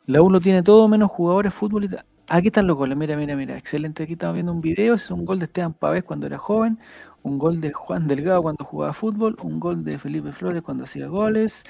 La 0.05 0.21
U 0.21 0.29
lo 0.29 0.39
tiene 0.39 0.61
todo 0.61 0.87
menos 0.87 1.09
jugadores 1.09 1.53
futbolistas. 1.53 2.05
Aquí 2.29 2.47
están 2.47 2.67
los 2.67 2.75
goles, 2.75 2.97
mira, 2.97 3.15
mira, 3.15 3.35
mira. 3.35 3.57
Excelente. 3.57 4.03
Aquí 4.03 4.13
estamos 4.13 4.35
viendo 4.35 4.51
un 4.51 4.61
video. 4.61 4.95
Es 4.95 5.09
un 5.11 5.25
gol 5.25 5.39
de 5.39 5.45
Esteban 5.45 5.73
Pavés 5.73 6.03
cuando 6.03 6.27
era 6.27 6.37
joven, 6.37 6.79
un 7.23 7.37
gol 7.37 7.61
de 7.61 7.71
Juan 7.71 8.07
Delgado 8.07 8.41
cuando 8.41 8.65
jugaba 8.65 8.93
fútbol, 8.93 9.35
un 9.41 9.59
gol 9.59 9.83
de 9.83 9.97
Felipe 9.97 10.31
Flores 10.31 10.61
cuando 10.61 10.83
hacía 10.83 11.07
goles. 11.07 11.63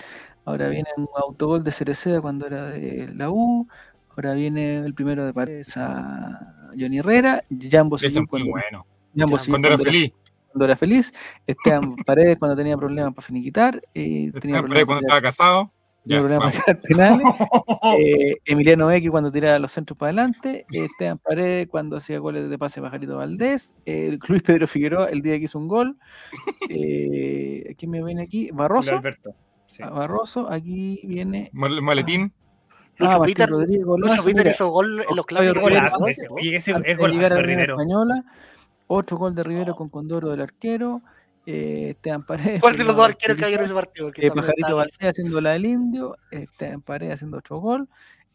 Ahora 0.46 0.70
viene 0.70 0.90
un 0.98 1.08
autogol 1.16 1.64
de 1.64 1.72
Cereceda 1.72 2.22
cuando 2.22 2.46
era 2.48 2.66
de 2.68 3.12
la 3.16 3.30
U. 3.30 3.68
Ahora 4.10 4.34
viene 4.34 4.78
el 4.78 4.94
primero 4.94 5.26
de 5.26 5.34
Paredes 5.34 5.76
a 5.76 6.70
Johnny 6.78 7.00
Herrera. 7.00 7.44
Jambo 7.50 7.98
Sillín 7.98 8.20
muy 8.20 8.28
cuando, 8.28 8.52
bueno. 8.52 8.86
Ya, 9.16 9.26
Cuando 9.50 9.68
era 9.70 9.78
feliz. 9.78 10.12
cuando 10.52 10.66
era 10.66 10.76
feliz. 10.76 11.14
Esteban 11.48 11.96
Paredes 12.06 12.38
cuando 12.38 12.56
tenía 12.56 12.78
problemas 12.78 13.14
para 13.14 13.26
finiquitar. 13.26 13.82
eh, 13.94 14.30
tenía 14.32 14.58
Esteban 14.60 14.68
Paredes 14.68 14.86
problemas 14.86 14.86
cuando 14.86 15.02
estaba 15.08 15.22
casado. 15.22 15.72
tenía 16.04 16.18
Ya, 16.18 16.20
problemas 16.22 16.54
vamos. 16.54 16.66
para 16.66 16.82
penales. 16.82 17.28
Eh, 18.00 18.36
Emiliano 18.46 18.92
X 18.92 19.10
cuando 19.12 19.32
tiraba 19.32 19.60
los 19.60 19.72
centros 19.72 19.98
para 19.98 20.10
adelante, 20.10 20.66
eh, 20.74 20.86
Esteban 20.86 21.18
Paredes 21.20 21.68
cuando 21.68 21.98
hacía 21.98 22.20
goles 22.20 22.50
de 22.50 22.58
pase 22.58 22.82
Pajarito 22.82 23.18
Valdés, 23.18 23.74
eh, 23.86 24.18
Luis 24.28 24.42
Pedro 24.44 24.68
Figueroa 24.68 25.06
el 25.10 25.22
día 25.22 25.38
que 25.38 25.46
hizo 25.46 25.60
un 25.60 25.68
gol, 25.68 25.98
eh, 26.70 27.76
¿quién 27.78 27.92
me 27.92 28.04
viene 28.04 28.24
aquí? 28.24 28.50
Barroso, 28.52 28.96
Alberto. 28.98 29.36
Sí. 29.68 29.84
Ah, 29.84 29.90
Barroso, 29.90 30.50
aquí 30.52 31.02
viene 31.04 31.50
Mal- 31.54 31.82
Maletín. 31.82 32.34
Lucho 32.98 33.12
ah, 33.22 33.26
Peter- 33.26 33.50
Rodríguez, 33.50 33.82
Lucho 33.82 33.90
golazo, 34.08 34.24
Peter 34.24 34.48
hizo 34.48 34.70
gol 34.70 35.04
en 35.10 35.16
los 35.16 35.26
clásicos. 35.26 35.62
Golazo 35.62 36.00
los 36.00 36.10
ese. 36.10 36.24
es 36.86 36.98
golazo 36.98 37.42
Rivero. 37.42 37.74
Española, 37.74 38.24
otro 38.88 39.18
gol 39.18 39.36
de 39.36 39.44
Rivero 39.44 39.76
con 39.76 39.90
Condoro 39.90 40.30
del 40.30 40.42
arquero, 40.42 41.02
eh, 41.46 41.90
Esteban 41.92 42.26
Paredes. 42.26 42.62
¿Cuál 42.62 42.78
de 42.78 42.84
los 42.84 42.96
dos 42.96 43.06
arqueros 43.06 43.38
que 43.38 43.46
había 43.46 43.58
en 43.58 43.66
ese 43.66 43.74
partido? 43.74 44.12
Eh, 44.16 44.32
Pajarito 44.32 44.76
Valdés 44.76 45.10
haciendo 45.10 45.42
la 45.42 45.52
del 45.52 45.66
indio, 45.66 46.16
Esteban 46.32 46.82
Paredes 46.82 47.16
haciendo 47.16 47.38
otro 47.38 47.60
gol, 47.60 47.88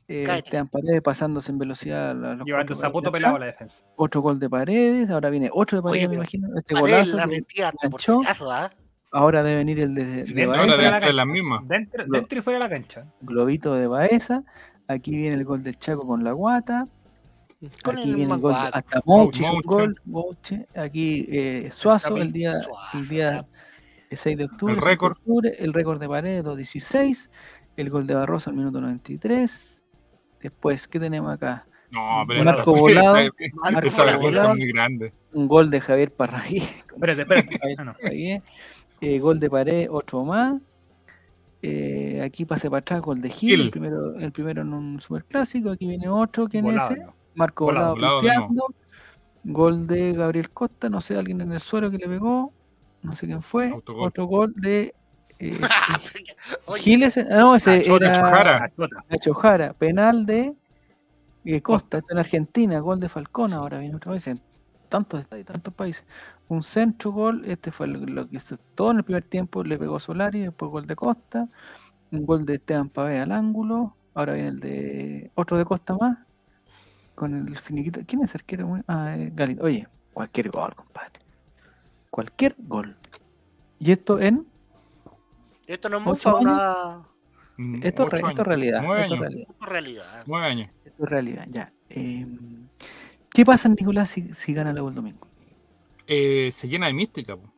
eh. 0.08 0.26
Esteban 0.28 0.68
Paredes 0.68 1.02
pasándose 1.02 1.52
en 1.52 1.58
velocidad 1.58 2.10
a 2.10 2.14
los 2.14 2.46
Llevando 2.46 3.12
pelado 3.12 3.38
la 3.38 3.46
defensa. 3.46 3.88
otro 3.96 4.20
gol 4.20 4.38
de 4.40 4.50
Paredes, 4.50 5.10
ahora 5.10 5.30
viene 5.30 5.50
otro 5.52 5.78
de 5.78 5.82
Paredes, 5.82 6.00
Oye, 6.00 6.08
me 6.08 6.16
imagino, 6.16 6.48
este 6.56 6.74
Paredes 6.74 7.12
golazo, 7.12 7.16
la 7.16 8.20
acaso, 8.22 8.50
¿ah? 8.50 8.70
ahora 9.12 9.42
debe 9.42 9.58
venir 9.58 9.80
el 9.80 9.94
de, 9.94 10.04
de 10.04 10.24
Dentro, 10.24 10.54
Ahora 10.54 10.76
Baeza, 10.76 11.06
de 11.06 11.12
la 11.12 11.26
mismas. 11.26 11.66
Dentro, 11.66 12.04
dentro 12.06 12.38
y 12.38 12.42
fuera 12.42 12.58
de 12.58 12.64
la 12.64 12.70
cancha. 12.70 13.06
globito 13.20 13.74
de 13.74 13.86
Baeza, 13.86 14.42
aquí 14.88 15.16
viene 15.16 15.36
el 15.36 15.44
gol 15.44 15.62
del 15.62 15.78
Chaco 15.78 16.06
con 16.06 16.24
la 16.24 16.32
guata, 16.32 16.88
Con 17.84 17.98
aquí 17.98 18.08
el 18.08 18.14
viene 18.16 18.34
el 18.34 18.40
gol, 18.40 18.54
hasta 18.54 19.02
Mouche 19.04 19.42
un 19.44 19.48
Mouche. 19.52 19.66
gol, 19.68 20.00
Mouche, 20.06 20.66
aquí 20.74 21.26
eh, 21.28 21.68
Suazo, 21.70 22.16
el 22.16 22.32
día, 22.32 22.54
el 22.94 23.08
día 23.08 23.46
el 24.08 24.16
6 24.16 24.38
de 24.38 24.44
octubre, 24.44 24.72
El 24.74 24.78
5 24.80 24.86
de 24.86 24.90
récord. 24.92 25.12
octubre, 25.12 25.54
el 25.58 25.72
récord 25.74 26.00
de 26.00 26.08
Paredes 26.08 26.42
2.16, 26.44 27.28
el 27.76 27.90
gol 27.90 28.06
de 28.06 28.14
Barroso 28.14 28.48
al 28.50 28.56
minuto 28.56 28.80
93, 28.80 29.84
después, 30.40 30.88
¿qué 30.88 30.98
tenemos 30.98 31.30
acá? 31.32 31.66
No, 31.90 32.24
pero 32.26 32.44
Marco 32.44 32.70
esta- 32.70 32.80
Volado, 34.18 34.54
muy 34.54 34.66
grande. 34.72 35.12
un 35.32 35.46
gol 35.48 35.68
de 35.70 35.80
Javier 35.82 36.12
Parragué, 36.14 36.58
Espérate, 36.58 37.22
espérate. 37.22 37.58
Javier 37.58 37.76
Ah, 37.78 37.84
no. 37.84 37.94
Eh, 39.02 39.18
gol 39.18 39.38
de 39.38 39.50
Paredes, 39.50 39.88
otro 39.90 40.24
más, 40.24 40.54
eh, 41.62 42.22
aquí 42.24 42.46
pase 42.46 42.70
para 42.70 42.80
atrás, 42.80 43.02
gol 43.02 43.20
de 43.20 43.28
Gil, 43.28 43.50
Gil. 43.50 43.60
El, 43.62 43.70
primero, 43.70 44.14
el 44.16 44.32
primero 44.32 44.62
en 44.62 44.72
un 44.72 45.00
superclásico, 45.00 45.70
aquí 45.70 45.86
viene 45.86 46.08
otro, 46.08 46.48
¿quién 46.48 46.66
es 46.66 46.82
ese? 46.82 46.96
¿no? 47.00 47.19
Marco 47.40 47.64
Volado, 47.64 47.94
Volado. 47.94 48.48
Gol 49.42 49.86
de 49.86 50.12
Gabriel 50.12 50.50
Costa, 50.50 50.90
no 50.90 51.00
sé, 51.00 51.16
alguien 51.16 51.40
en 51.40 51.52
el 51.52 51.60
suelo 51.60 51.90
que 51.90 51.96
le 51.96 52.06
pegó, 52.06 52.52
no 53.02 53.16
sé 53.16 53.26
quién 53.26 53.42
fue. 53.42 53.70
Autogol. 53.70 54.08
Otro 54.08 54.26
gol 54.26 54.52
de 54.54 54.94
eh, 55.38 55.58
Giles, 56.76 57.16
no, 57.28 57.56
ese 57.56 57.90
era 57.90 58.20
Jara. 58.20 58.60
La 58.60 58.68
chota. 58.68 59.04
Nacho 59.08 59.32
Jara, 59.32 59.72
penal 59.72 60.26
de 60.26 60.54
eh, 61.46 61.62
Costa, 61.62 61.98
esto 61.98 62.12
en 62.12 62.18
Argentina, 62.18 62.78
gol 62.80 63.00
de 63.00 63.08
Falcón, 63.08 63.54
ahora 63.54 63.78
viene 63.78 63.96
otra 63.96 64.12
vez, 64.12 64.26
en 64.26 64.42
tantos 64.90 65.20
estadios, 65.20 65.46
tantos 65.46 65.72
países. 65.72 66.04
Un 66.48 66.62
centro 66.62 67.12
gol, 67.12 67.42
este 67.46 67.70
fue 67.72 67.86
lo, 67.86 68.00
lo 68.00 68.28
que 68.28 68.36
hizo 68.36 68.58
todo 68.74 68.90
en 68.90 68.98
el 68.98 69.04
primer 69.04 69.22
tiempo, 69.22 69.64
le 69.64 69.78
pegó 69.78 69.98
Solari, 69.98 70.40
después 70.40 70.70
gol 70.70 70.86
de 70.86 70.96
Costa. 70.96 71.48
un 72.12 72.26
gol 72.26 72.44
de 72.44 72.54
Esteban 72.54 72.90
Pavé 72.90 73.20
al 73.20 73.32
ángulo. 73.32 73.96
Ahora 74.12 74.34
viene 74.34 74.48
el 74.48 74.60
de 74.60 75.30
otro 75.34 75.56
de 75.56 75.64
Costa 75.64 75.96
más. 75.98 76.18
Con 77.20 77.34
el 77.48 77.58
finiquito. 77.58 78.00
¿Quién 78.06 78.22
es 78.22 78.34
el 78.34 78.38
arquero? 78.40 78.66
güey? 78.66 78.82
Ah, 78.88 79.14
eh. 79.14 79.30
Oye, 79.60 79.86
cualquier 80.14 80.48
gol, 80.48 80.74
compadre. 80.74 81.20
Cualquier 82.08 82.54
gol. 82.58 82.96
Y 83.78 83.92
esto 83.92 84.18
en. 84.18 84.46
Esto 85.66 85.90
no 85.90 85.98
es 85.98 86.02
¿Ocho 86.06 86.30
mufa, 86.30 86.30
años? 86.30 86.40
una 86.40 87.06
Esto, 87.82 88.06
Mm, 88.06 88.10
re- 88.10 88.20
esto 88.30 88.40
es 88.40 88.48
realidad. 88.48 88.80
Nueve 88.82 89.02
Esto 89.02 89.14
es 89.16 89.20
años. 89.20 89.32
realidad. 89.34 89.54
realidad. 89.60 90.24
Nueve 90.26 90.46
años. 90.46 90.70
Esto 90.82 91.04
es 91.04 91.10
realidad, 91.10 91.46
ya. 91.50 91.72
Eh, 91.90 92.26
¿Qué 93.28 93.44
pasa, 93.44 93.68
Nicolás, 93.68 94.08
si, 94.08 94.32
si 94.32 94.54
gana 94.54 94.72
la 94.72 94.80
el 94.80 94.94
domingo? 94.94 95.28
Eh, 96.06 96.50
se 96.52 96.68
llena 96.68 96.86
de 96.86 96.94
mística. 96.94 97.36
po. 97.36 97.52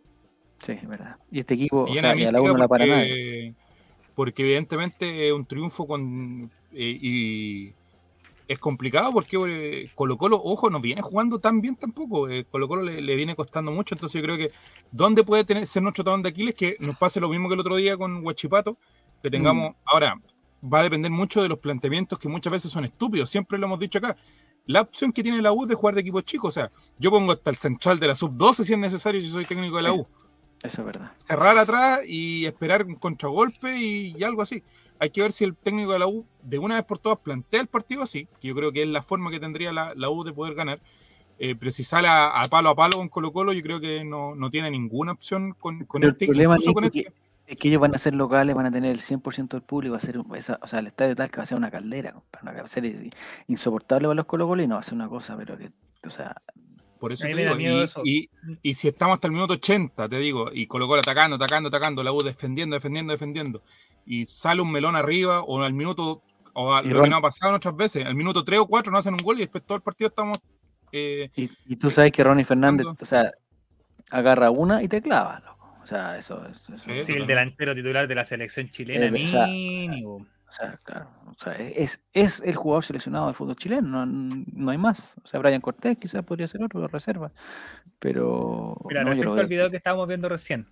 Sí, 0.58 0.72
es 0.72 0.88
verdad. 0.88 1.18
Y 1.30 1.38
este 1.38 1.54
equipo, 1.54 1.78
Se 1.78 1.84
o 1.84 1.94
llena 1.94 2.08
sea, 2.08 2.14
de 2.16 2.20
y 2.20 2.24
a 2.24 2.32
la 2.32 2.38
no 2.40 2.56
la 2.58 2.66
para 2.66 2.84
nadie. 2.84 3.54
porque, 3.54 3.54
porque 4.16 4.42
evidentemente 4.42 5.28
es 5.28 5.32
un 5.32 5.46
triunfo 5.46 5.86
con 5.86 6.50
eh, 6.72 6.98
y 7.00 7.74
es 8.48 8.58
complicado 8.58 9.12
porque 9.12 9.36
eh, 9.46 9.90
Colo 9.94 10.16
Colo, 10.18 10.40
ojo, 10.42 10.68
no 10.70 10.80
viene 10.80 11.00
jugando 11.02 11.38
tan 11.38 11.60
bien 11.60 11.76
tampoco. 11.76 12.28
Eh, 12.28 12.44
Colo 12.50 12.68
Colo 12.68 12.82
le, 12.82 13.00
le 13.00 13.14
viene 13.16 13.34
costando 13.36 13.70
mucho, 13.72 13.94
entonces 13.94 14.20
yo 14.20 14.24
creo 14.26 14.36
que 14.36 14.50
¿dónde 14.90 15.24
puede 15.24 15.44
tener, 15.44 15.66
ser 15.66 15.82
nuestro 15.82 16.04
talón 16.04 16.22
de 16.22 16.30
Aquiles? 16.30 16.54
Que 16.54 16.76
nos 16.80 16.96
pase 16.96 17.20
lo 17.20 17.28
mismo 17.28 17.48
que 17.48 17.54
el 17.54 17.60
otro 17.60 17.76
día 17.76 17.96
con 17.96 18.24
Huachipato, 18.24 18.76
que 19.22 19.28
Mm. 19.28 19.32
tengamos, 19.32 19.74
ahora, 19.86 20.20
va 20.62 20.80
a 20.80 20.82
depender 20.84 21.10
mucho 21.10 21.42
de 21.42 21.48
los 21.48 21.58
planteamientos 21.58 22.18
que 22.18 22.28
muchas 22.28 22.52
veces 22.52 22.70
son 22.70 22.84
estúpidos, 22.84 23.30
siempre 23.30 23.58
lo 23.58 23.66
hemos 23.66 23.78
dicho 23.78 23.98
acá. 23.98 24.16
La 24.66 24.80
opción 24.82 25.12
que 25.12 25.22
tiene 25.24 25.42
la 25.42 25.52
U 25.52 25.66
de 25.66 25.74
jugar 25.74 25.94
de 25.96 26.02
equipos 26.02 26.24
chicos, 26.24 26.48
o 26.50 26.52
sea, 26.52 26.70
yo 26.98 27.10
pongo 27.10 27.32
hasta 27.32 27.50
el 27.50 27.56
central 27.56 27.98
de 27.98 28.06
la 28.06 28.14
sub-12 28.14 28.62
si 28.64 28.72
es 28.72 28.78
necesario, 28.78 29.20
si 29.20 29.28
soy 29.28 29.44
técnico 29.44 29.76
de 29.78 29.82
la 29.82 29.90
Sí. 29.92 29.98
U 29.98 30.06
Eso 30.62 30.80
es 30.82 30.86
verdad. 30.86 31.10
cerrar 31.16 31.58
atrás 31.58 32.00
y 32.06 32.44
esperar 32.46 32.84
un 32.84 32.94
contragolpe 32.94 33.76
y, 33.76 34.14
y 34.16 34.22
algo 34.22 34.40
así. 34.42 34.62
Hay 35.02 35.10
que 35.10 35.20
ver 35.20 35.32
si 35.32 35.42
el 35.42 35.56
técnico 35.56 35.90
de 35.90 35.98
la 35.98 36.06
U 36.06 36.24
de 36.44 36.60
una 36.60 36.76
vez 36.76 36.84
por 36.84 36.96
todas 37.00 37.18
plantea 37.18 37.60
el 37.60 37.66
partido 37.66 38.04
así, 38.04 38.28
que 38.40 38.46
yo 38.46 38.54
creo 38.54 38.70
que 38.70 38.82
es 38.82 38.88
la 38.88 39.02
forma 39.02 39.32
que 39.32 39.40
tendría 39.40 39.72
la, 39.72 39.92
la 39.96 40.08
U 40.10 40.22
de 40.22 40.32
poder 40.32 40.54
ganar. 40.54 40.78
Eh, 41.40 41.56
pero 41.58 41.72
si 41.72 41.82
sale 41.82 42.06
a, 42.06 42.40
a 42.40 42.44
palo 42.44 42.68
a 42.68 42.76
palo 42.76 42.98
con 42.98 43.08
Colo 43.08 43.32
Colo, 43.32 43.52
yo 43.52 43.62
creo 43.62 43.80
que 43.80 44.04
no, 44.04 44.36
no 44.36 44.48
tiene 44.48 44.70
ninguna 44.70 45.10
opción 45.10 45.56
con, 45.58 45.86
con 45.86 46.04
el 46.04 46.10
este. 46.10 46.26
problema, 46.26 46.54
este- 46.54 47.12
Es 47.48 47.56
que 47.56 47.66
ellos 47.66 47.80
van 47.80 47.92
a 47.96 47.98
ser 47.98 48.14
locales, 48.14 48.54
van 48.54 48.66
a 48.66 48.70
tener 48.70 48.92
el 48.92 49.00
100% 49.00 49.48
del 49.56 49.62
público, 49.62 49.92
va 49.94 49.98
a 49.98 50.00
ser, 50.00 50.18
un- 50.18 50.36
esa- 50.36 50.60
o 50.62 50.68
sea, 50.68 50.78
el 50.78 50.86
estadio 50.86 51.16
tal 51.16 51.32
que 51.32 51.38
va 51.38 51.42
a 51.42 51.46
ser 51.46 51.58
una 51.58 51.72
caldera, 51.72 52.14
va 52.46 52.50
a 52.52 52.68
ser 52.68 53.10
insoportable 53.48 54.06
para 54.06 54.14
los 54.14 54.26
colocolinos, 54.26 54.76
va 54.76 54.80
a 54.80 54.84
ser 54.84 54.94
una 54.94 55.08
cosa, 55.08 55.36
pero 55.36 55.58
que, 55.58 55.72
o 56.06 56.10
sea, 56.10 56.36
Por 57.02 57.12
eso 57.12 57.24
te 57.26 57.34
digo, 57.34 57.58
y, 57.58 57.82
eso. 57.82 58.00
y- 58.04 58.30
y 58.62 58.74
si 58.74 58.86
estamos 58.86 59.14
hasta 59.16 59.26
el 59.26 59.32
minuto 59.32 59.54
80, 59.54 60.08
te 60.08 60.18
digo, 60.18 60.50
y 60.54 60.68
Colo 60.68 60.86
Colo 60.86 61.00
atacando, 61.00 61.34
atacando, 61.34 61.68
atacando, 61.68 62.04
la 62.04 62.12
U 62.12 62.22
defendiendo, 62.22 62.74
defendiendo, 62.76 63.12
defendiendo, 63.12 63.60
y 64.06 64.24
sale 64.26 64.62
un 64.62 64.70
melón 64.70 64.94
arriba, 64.94 65.42
o 65.42 65.60
al 65.60 65.72
minuto, 65.72 66.22
o 66.52 66.72
a 66.72 66.80
lo 66.80 67.02
que 67.02 67.08
nos 67.10 67.18
ha 67.18 67.22
pasado 67.22 67.56
otras 67.56 67.74
veces, 67.74 68.06
al 68.06 68.14
minuto 68.14 68.44
3 68.44 68.60
o 68.60 68.66
4 68.68 68.92
no 68.92 68.98
hacen 68.98 69.14
un 69.14 69.20
gol 69.20 69.36
y 69.38 69.40
después 69.40 69.64
todo 69.66 69.74
el 69.76 69.82
partido 69.82 70.08
estamos. 70.08 70.38
eh, 70.92 71.28
y, 71.34 71.50
y 71.66 71.74
tú 71.76 71.90
sabes 71.90 72.12
que 72.12 72.22
Ronnie 72.22 72.44
Fernández, 72.44 72.86
o 72.86 73.04
sea, 73.06 73.32
agarra 74.10 74.50
una 74.50 74.82
y 74.82 74.88
te 74.88 75.02
clava, 75.02 75.40
loco. 75.44 75.74
o 75.82 75.86
sea, 75.86 76.16
eso, 76.18 76.46
es 76.46 76.58
eso- 76.68 77.04
Sí, 77.04 77.14
el 77.14 77.26
delantero 77.26 77.74
titular 77.74 78.06
de 78.06 78.14
la 78.14 78.24
selección 78.24 78.70
chilena, 78.70 79.06
Eh, 79.06 79.24
o 79.24 79.28
sea, 79.28 79.46
mínimo. 79.46 80.26
O 80.52 80.54
sea, 80.54 80.76
claro, 80.84 81.08
o 81.28 81.34
sea, 81.42 81.54
es, 81.54 81.98
es 82.12 82.40
el 82.44 82.54
jugador 82.56 82.84
seleccionado 82.84 83.24
del 83.24 83.34
fútbol 83.34 83.56
chileno, 83.56 84.04
no, 84.04 84.44
no 84.52 84.70
hay 84.70 84.76
más. 84.76 85.14
O 85.24 85.26
sea, 85.26 85.40
Brian 85.40 85.62
Cortés 85.62 85.96
quizás 85.96 86.22
podría 86.24 86.46
ser 86.46 86.62
otro 86.62 86.78
de 86.82 86.88
reserva, 86.88 87.32
pero 87.98 88.76
Mira, 88.86 89.02
no, 89.02 89.12
respecto 89.12 89.40
al 89.40 89.46
video 89.46 89.70
que 89.70 89.78
estábamos 89.78 90.06
viendo 90.08 90.28
recién, 90.28 90.68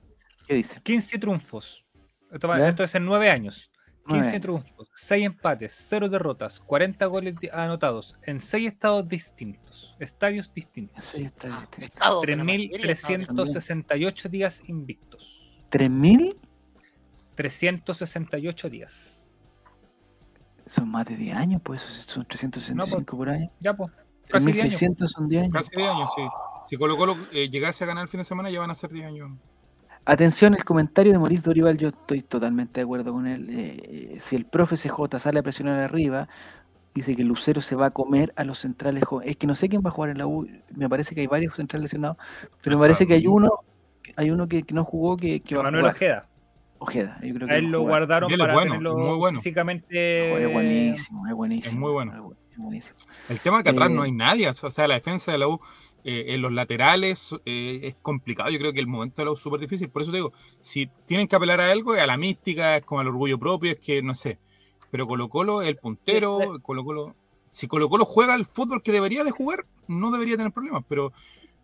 ¿Qué 0.46 0.52
dice? 0.54 0.78
15 0.82 1.18
triunfos. 1.18 1.86
Esto, 2.30 2.54
esto 2.54 2.84
es 2.84 2.94
en 2.94 3.06
9 3.06 3.30
años. 3.30 3.70
15 4.06 4.06
Nueve 4.06 4.28
años. 4.28 4.40
triunfos, 4.42 4.88
6 4.96 5.24
empates, 5.26 5.74
0 5.88 6.10
derrotas, 6.10 6.60
40 6.60 7.06
goles 7.06 7.36
anotados 7.50 8.16
en 8.24 8.42
6 8.42 8.66
estados 8.68 9.08
distintos, 9.08 9.96
estadios 9.98 10.52
distintos. 10.52 11.10
De 11.14 11.22
la- 11.48 11.66
3.368 12.20 14.28
días 14.28 14.68
invictos. 14.68 15.54
¿3.000? 15.70 16.36
368 17.34 18.68
días. 18.68 19.19
Son 20.70 20.88
más 20.88 21.04
de 21.04 21.16
10 21.16 21.36
años, 21.36 21.60
pues 21.64 21.82
son 21.82 22.24
365 22.24 23.16
por 23.16 23.28
año. 23.28 23.50
Ya, 23.58 23.74
pues. 23.74 23.90
Casi 24.28 24.52
10 24.52 24.64
años. 24.66 24.80
3.600 24.80 25.06
son 25.08 25.28
10 25.28 25.42
años. 25.42 25.52
Casi 25.52 25.76
10 25.76 25.88
años, 25.88 26.10
sí. 26.14 26.22
Si 26.68 26.76
Colo 26.76 26.96
Colo 26.96 27.16
eh, 27.32 27.48
llegase 27.50 27.82
a 27.82 27.88
ganar 27.88 28.02
el 28.02 28.08
fin 28.08 28.18
de 28.18 28.24
semana, 28.24 28.50
ya 28.50 28.60
van 28.60 28.70
a 28.70 28.74
ser 28.74 28.90
10 28.90 29.06
años. 29.06 29.32
Atención, 30.04 30.54
el 30.54 30.62
comentario 30.64 31.10
de 31.12 31.18
Maurice 31.18 31.42
Dorival, 31.42 31.76
yo 31.76 31.88
estoy 31.88 32.22
totalmente 32.22 32.78
de 32.80 32.84
acuerdo 32.84 33.12
con 33.12 33.26
él. 33.26 33.48
Eh, 33.50 34.18
si 34.20 34.36
el 34.36 34.46
profe 34.46 34.76
CJ 34.76 35.18
sale 35.18 35.40
a 35.40 35.42
presionar 35.42 35.80
arriba, 35.80 36.28
dice 36.94 37.16
que 37.16 37.24
Lucero 37.24 37.60
se 37.60 37.74
va 37.74 37.86
a 37.86 37.90
comer 37.90 38.32
a 38.36 38.44
los 38.44 38.60
centrales 38.60 39.02
jóvenes. 39.04 39.32
Es 39.32 39.36
que 39.38 39.48
no 39.48 39.56
sé 39.56 39.68
quién 39.68 39.82
va 39.84 39.88
a 39.88 39.92
jugar 39.92 40.10
en 40.10 40.18
la 40.18 40.26
U, 40.28 40.46
me 40.76 40.88
parece 40.88 41.16
que 41.16 41.22
hay 41.22 41.26
varios 41.26 41.56
centrales 41.56 41.86
lesionados, 41.86 42.16
pero 42.62 42.78
me 42.78 42.84
Ah, 42.84 42.86
parece 42.86 43.08
que 43.08 43.14
hay 43.14 43.26
uno, 43.26 43.50
hay 44.14 44.30
uno 44.30 44.46
que, 44.46 44.62
que 44.62 44.72
no 44.72 44.84
jugó 44.84 45.16
que, 45.16 45.40
que 45.40 45.56
va 45.56 45.64
Manuel 45.64 45.86
a 45.86 45.92
jugar. 45.92 45.96
Ojeda. 45.96 46.28
Ojeda, 46.82 47.18
yo 47.22 47.34
creo 47.34 47.46
que 47.46 47.54
A 47.54 47.58
él 47.58 47.66
lo 47.66 47.80
jugar. 47.80 47.90
guardaron 48.00 48.30
Él 48.32 48.40
es 48.40 48.44
para 48.44 48.54
bueno, 48.54 48.70
tenerlo 48.72 48.96
muy 48.98 49.16
bueno. 49.16 49.38
físicamente. 49.38 50.44
Es 50.46 50.52
buenísimo, 50.52 51.26
es 51.28 51.34
buenísimo. 51.34 51.80
muy 51.80 51.92
bueno. 51.92 52.12
es 52.14 52.18
bu- 52.20 52.36
es 52.52 52.58
buenísimo. 52.58 52.96
El 53.28 53.40
tema 53.40 53.58
es 53.58 53.64
que 53.64 53.70
atrás 53.70 53.90
Eh, 53.90 53.94
no 53.94 54.02
hay 54.02 54.12
nadie, 54.12 54.48
o 54.48 54.54
sea, 54.70 54.88
la 54.88 54.94
defensa 54.94 55.30
de 55.32 55.38
la 55.38 55.48
U 55.48 55.60
eh, 56.04 56.24
en 56.28 56.40
los 56.40 56.50
laterales 56.52 57.34
eh, 57.44 57.80
es 57.82 57.94
complicado. 58.00 58.48
Yo 58.50 58.58
creo 58.58 58.72
que 58.72 58.80
el 58.80 58.86
momento 58.86 59.16
de 59.20 59.26
la 59.26 59.30
U 59.32 59.34
es 59.34 59.40
súper 59.40 59.60
difícil. 59.60 59.90
Por 59.90 60.00
eso 60.02 60.10
te 60.10 60.16
digo, 60.16 60.32
si 60.60 60.88
tienen 61.06 61.28
que 61.28 61.36
apelar 61.36 61.60
a 61.60 61.70
algo, 61.70 61.94
es 61.94 62.00
a 62.02 62.06
la 62.06 62.16
mística, 62.16 62.78
es 62.78 62.84
como 62.84 63.00
al 63.02 63.08
orgullo 63.08 63.38
propio, 63.38 63.70
es 63.72 63.78
que 63.78 64.02
no 64.02 64.14
sé. 64.14 64.38
Pero 64.90 65.06
Colo 65.06 65.28
Colo, 65.28 65.60
el 65.62 65.76
puntero, 65.76 66.58
Colo 66.62 66.82
Colo. 66.84 67.14
Si 67.50 67.66
Colo 67.68 67.88
Colo 67.90 68.04
juega 68.06 68.34
el 68.34 68.46
fútbol 68.46 68.82
que 68.82 68.92
debería 68.92 69.22
de 69.24 69.30
jugar, 69.32 69.66
no 69.86 70.10
debería 70.10 70.36
tener 70.38 70.50
problemas. 70.52 70.82
Pero 70.88 71.12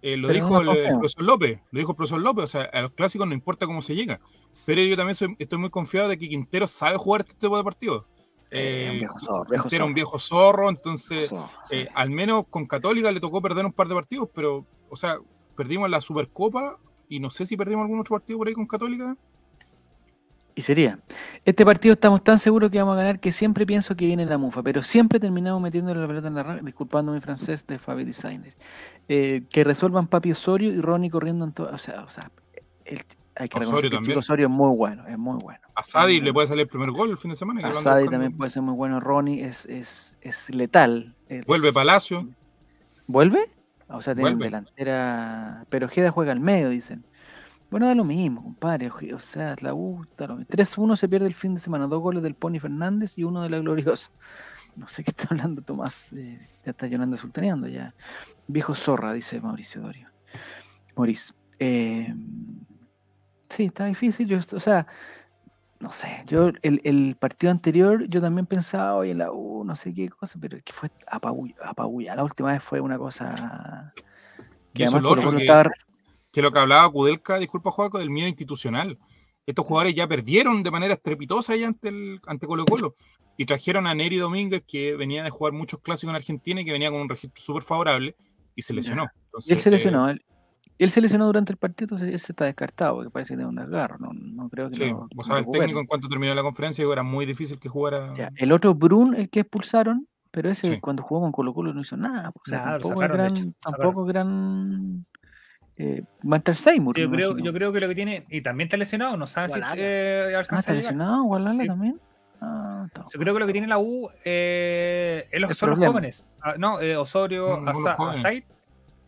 eh, 0.02 0.16
lo 0.18 0.28
Pero 0.28 0.44
dijo 0.44 0.60
el, 0.60 0.66
profesor 0.90 1.24
López, 1.24 1.60
lo 1.70 1.78
dijo 1.78 1.92
el 1.92 1.96
profesor 1.96 2.20
López, 2.20 2.44
o 2.44 2.46
sea, 2.48 2.62
a 2.64 2.82
los 2.82 2.92
clásicos 2.92 3.26
no 3.26 3.32
importa 3.34 3.66
cómo 3.66 3.80
se 3.80 3.94
llega. 3.94 4.20
Pero 4.66 4.82
yo 4.82 4.96
también 4.96 5.14
soy- 5.14 5.34
estoy 5.38 5.58
muy 5.58 5.70
confiado 5.70 6.08
de 6.08 6.18
que 6.18 6.28
Quintero 6.28 6.66
sabe 6.66 6.98
jugar 6.98 7.22
este 7.22 7.34
tipo 7.34 7.56
de 7.56 7.64
partidos. 7.64 8.04
Eh, 8.50 8.88
un 8.90 8.94
Eh, 8.96 8.98
viejo 8.98 9.18
zorro, 9.18 9.44
viejo 9.48 9.62
Quintero 9.64 9.84
es 9.84 9.88
un 9.88 9.94
viejo 9.94 10.18
zorro, 10.18 10.68
entonces 10.68 11.30
zorro, 11.30 11.48
sí. 11.68 11.76
eh, 11.76 11.88
al 11.94 12.10
menos 12.10 12.44
con 12.50 12.66
Católica 12.66 13.10
le 13.10 13.20
tocó 13.20 13.40
perder 13.40 13.64
un 13.64 13.72
par 13.72 13.88
de 13.88 13.94
partidos, 13.94 14.28
pero, 14.34 14.66
o 14.90 14.96
sea, 14.96 15.16
perdimos 15.56 15.88
la 15.88 16.00
Supercopa 16.02 16.78
y 17.08 17.18
no 17.20 17.30
sé 17.30 17.46
si 17.46 17.56
perdimos 17.56 17.82
algún 17.84 18.00
otro 18.00 18.16
partido 18.16 18.38
por 18.38 18.48
ahí 18.48 18.54
con 18.54 18.66
Católica. 18.66 19.16
Y 20.54 20.62
sería. 20.62 20.98
Este 21.44 21.66
partido 21.66 21.92
estamos 21.92 22.24
tan 22.24 22.38
seguros 22.38 22.70
que 22.70 22.78
vamos 22.78 22.94
a 22.94 22.96
ganar 22.96 23.20
que 23.20 23.30
siempre 23.30 23.66
pienso 23.66 23.94
que 23.94 24.06
viene 24.06 24.24
la 24.24 24.38
mufa, 24.38 24.62
pero 24.62 24.82
siempre 24.82 25.20
terminamos 25.20 25.60
metiéndole 25.60 26.00
la 26.00 26.06
pelota 26.08 26.28
en 26.28 26.34
la 26.34 26.42
raya, 26.42 26.62
disculpando 26.62 27.12
mi 27.12 27.20
francés 27.20 27.66
de 27.66 27.78
Fabi 27.78 28.04
Designer. 28.04 28.54
Eh, 29.08 29.42
que 29.50 29.64
resuelvan 29.64 30.06
Papi 30.06 30.32
Osorio 30.32 30.72
y 30.72 30.80
Ronnie 30.80 31.10
corriendo 31.10 31.44
en 31.44 31.52
todo. 31.52 31.68
O 31.74 31.78
sea, 31.78 32.02
o 32.04 32.08
sea 32.08 32.30
el- 32.86 33.02
hay 33.36 33.48
que 33.48 33.58
reconocer 33.58 33.66
Osorio 33.66 33.80
que 33.80 33.86
el 33.86 33.90
chico 33.90 33.96
también. 34.02 34.18
Osorio 34.18 34.46
es 34.46 34.52
muy 34.52 34.76
bueno, 34.76 35.06
es 35.06 35.18
muy 35.18 35.38
bueno. 35.42 35.60
A 35.74 35.82
Sadi 35.84 36.20
le 36.20 36.32
puede 36.32 36.48
salir 36.48 36.62
el 36.62 36.68
primer 36.68 36.90
gol 36.90 37.10
el 37.10 37.18
fin 37.18 37.30
de 37.30 37.36
semana. 37.36 37.60
que 37.60 37.66
A 37.66 37.74
Sadi 37.74 38.08
también 38.08 38.36
puede 38.36 38.50
ser 38.50 38.62
muy 38.62 38.74
bueno. 38.74 38.98
Ronnie 39.00 39.44
es, 39.44 39.66
es, 39.66 40.16
es 40.20 40.54
letal. 40.54 41.14
Es- 41.28 41.44
Vuelve 41.46 41.72
Palacio. 41.72 42.28
¿Vuelve? 43.06 43.50
O 43.88 44.00
sea, 44.02 44.14
tienen 44.14 44.38
delantera. 44.38 45.64
Pero 45.68 45.86
Ojeda 45.86 46.10
juega 46.10 46.32
al 46.32 46.40
medio, 46.40 46.68
dicen. 46.70 47.04
Bueno, 47.70 47.86
da 47.86 47.94
lo 47.94 48.04
mismo, 48.04 48.42
compadre. 48.42 48.90
O 49.12 49.18
sea, 49.18 49.54
la 49.60 49.74
U 49.74 50.04
da 50.16 50.28
lo 50.28 50.36
mismo. 50.36 50.50
3-1 50.50 50.96
se 50.96 51.08
pierde 51.08 51.26
el 51.26 51.34
fin 51.34 51.54
de 51.54 51.60
semana. 51.60 51.86
Dos 51.86 52.00
goles 52.00 52.22
del 52.22 52.34
Pony 52.34 52.58
Fernández 52.60 53.18
y 53.18 53.24
uno 53.24 53.42
de 53.42 53.50
la 53.50 53.58
Gloriosa. 53.58 54.10
No 54.76 54.86
sé 54.88 55.02
qué 55.04 55.10
está 55.10 55.28
hablando 55.30 55.62
Tomás. 55.62 56.12
eh, 56.12 56.38
ya 56.64 56.70
está 56.70 56.86
llorando 56.86 57.16
sultaneando 57.16 57.66
ya. 57.68 57.94
Viejo 58.46 58.74
zorra, 58.74 59.12
dice 59.12 59.40
Mauricio 59.40 59.82
Dorio. 59.82 60.08
Maurice. 60.96 61.32
eh, 61.58 62.14
sí, 63.56 63.64
está 63.64 63.86
difícil. 63.86 64.28
Yo, 64.28 64.38
o 64.38 64.60
sea, 64.60 64.86
no 65.80 65.90
sé. 65.90 66.24
Yo, 66.26 66.50
el, 66.62 66.80
el 66.84 67.16
partido 67.18 67.50
anterior, 67.50 68.06
yo 68.08 68.20
también 68.20 68.46
pensaba, 68.46 68.94
oye, 68.96 69.14
la 69.14 69.32
U, 69.32 69.64
no 69.64 69.74
sé 69.76 69.92
qué 69.94 70.08
cosa, 70.08 70.38
pero 70.40 70.58
que 70.62 70.72
fue 70.72 70.90
apabulla. 71.10 71.54
apabulla. 71.64 72.14
La 72.14 72.24
última 72.24 72.52
vez 72.52 72.62
fue 72.62 72.80
una 72.80 72.98
cosa. 72.98 73.92
Que 74.72 74.84
además 74.84 75.02
lo 75.02 75.10
otro 75.10 75.30
que- 76.32 76.42
lo 76.42 76.52
que 76.52 76.58
hablaba 76.58 76.92
Kudelka, 76.92 77.38
disculpa 77.38 77.70
Juaco, 77.70 77.98
del 77.98 78.10
miedo 78.10 78.28
institucional. 78.28 78.98
Estos 79.46 79.64
jugadores 79.64 79.94
ya 79.94 80.06
perdieron 80.06 80.62
de 80.62 80.70
manera 80.70 80.92
estrepitosa 80.92 81.56
ya 81.56 81.68
ante, 81.68 81.88
el, 81.88 82.20
ante 82.26 82.46
Colo 82.46 82.66
Colo. 82.66 82.94
Y 83.38 83.46
trajeron 83.46 83.86
a 83.86 83.94
Neri 83.94 84.18
Domínguez, 84.18 84.62
que 84.66 84.96
venía 84.96 85.22
de 85.22 85.30
jugar 85.30 85.54
muchos 85.54 85.80
clásicos 85.80 86.10
en 86.10 86.16
Argentina 86.16 86.60
y 86.60 86.64
que 86.64 86.72
venía 86.72 86.90
con 86.90 87.00
un 87.00 87.08
registro 87.08 87.42
súper 87.42 87.62
favorable, 87.62 88.16
y 88.54 88.62
se 88.62 88.74
lesionó. 88.74 89.04
Y 89.46 89.52
él 89.52 89.60
se 89.60 89.68
eh, 89.68 89.72
lesionó. 89.72 90.10
Él, 90.10 90.22
él 90.78 90.90
se 90.90 91.00
lesionó 91.00 91.26
durante 91.26 91.52
el 91.52 91.58
partido, 91.58 91.86
entonces 91.94 92.14
ese 92.14 92.32
está 92.32 92.44
descartado, 92.44 92.96
porque 92.96 93.10
parece 93.10 93.32
que 93.34 93.36
tiene 93.38 93.48
un 93.48 93.56
desgarro. 93.56 93.98
No, 93.98 94.10
no 94.12 94.48
creo 94.48 94.68
que 94.68 94.76
Sí, 94.76 94.90
lo, 94.90 95.08
o 95.16 95.36
el 95.36 95.50
técnico 95.50 95.80
en 95.80 95.86
cuanto 95.86 96.08
terminó 96.08 96.34
la 96.34 96.42
conferencia 96.42 96.82
dijo, 96.82 96.92
era 96.92 97.02
muy 97.02 97.24
difícil 97.26 97.58
que 97.58 97.68
jugara. 97.68 98.14
Ya, 98.14 98.30
El 98.36 98.52
otro 98.52 98.74
Brun, 98.74 99.14
el 99.14 99.30
que 99.30 99.40
expulsaron, 99.40 100.06
pero 100.30 100.50
ese 100.50 100.68
Sí. 100.74 100.80
cuando 100.80 101.02
jugó 101.02 101.22
con 101.22 101.32
Colo 101.32 101.54
Colo 101.54 101.72
no 101.72 101.80
hizo 101.80 101.96
nada. 101.96 102.30
O 102.34 102.40
sea, 102.44 102.58
Nada, 102.58 102.70
tampoco, 102.72 103.00
sacaron, 103.00 103.16
gran, 103.16 103.54
tampoco 103.60 104.04
gran 104.04 105.06
eh, 105.78 106.02
Seymour. 106.54 106.98
Yo 106.98 107.10
creo, 107.10 107.38
yo 107.38 107.52
creo 107.52 107.72
que 107.72 107.80
lo 107.80 107.88
que 107.88 107.94
tiene. 107.94 108.26
Y 108.28 108.42
también 108.42 108.66
está 108.66 108.76
lesionado, 108.76 109.16
no 109.16 109.26
sabe 109.26 109.54
si 109.54 109.60
eh, 109.78 110.34
Ah, 110.36 110.40
está 110.58 110.72
lesionado, 110.74 111.24
Gualala 111.24 111.62
Sí. 111.62 111.66
también. 111.66 112.00
Ah. 112.40 112.86
Yo 113.12 113.18
creo 113.18 113.32
que 113.34 113.40
lo 113.40 113.46
que 113.46 113.52
tiene 113.52 113.66
la 113.66 113.78
U 113.78 114.10
eh, 114.24 115.24
es 115.30 115.40
los, 115.40 115.56
son 115.56 115.70
los 115.70 115.78
jóvenes. 115.78 116.24
Ah, 116.42 116.54
no, 116.58 116.80
eh, 116.80 116.96
Osorio, 116.96 117.60
No, 117.60 117.72
no 117.72 117.80
los 117.80 117.94
jóvenes. 117.94 118.44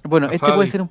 Bueno, 0.05 0.31
este 0.31 0.51
puede 0.53 0.69
ser 0.69 0.82
un. 0.82 0.90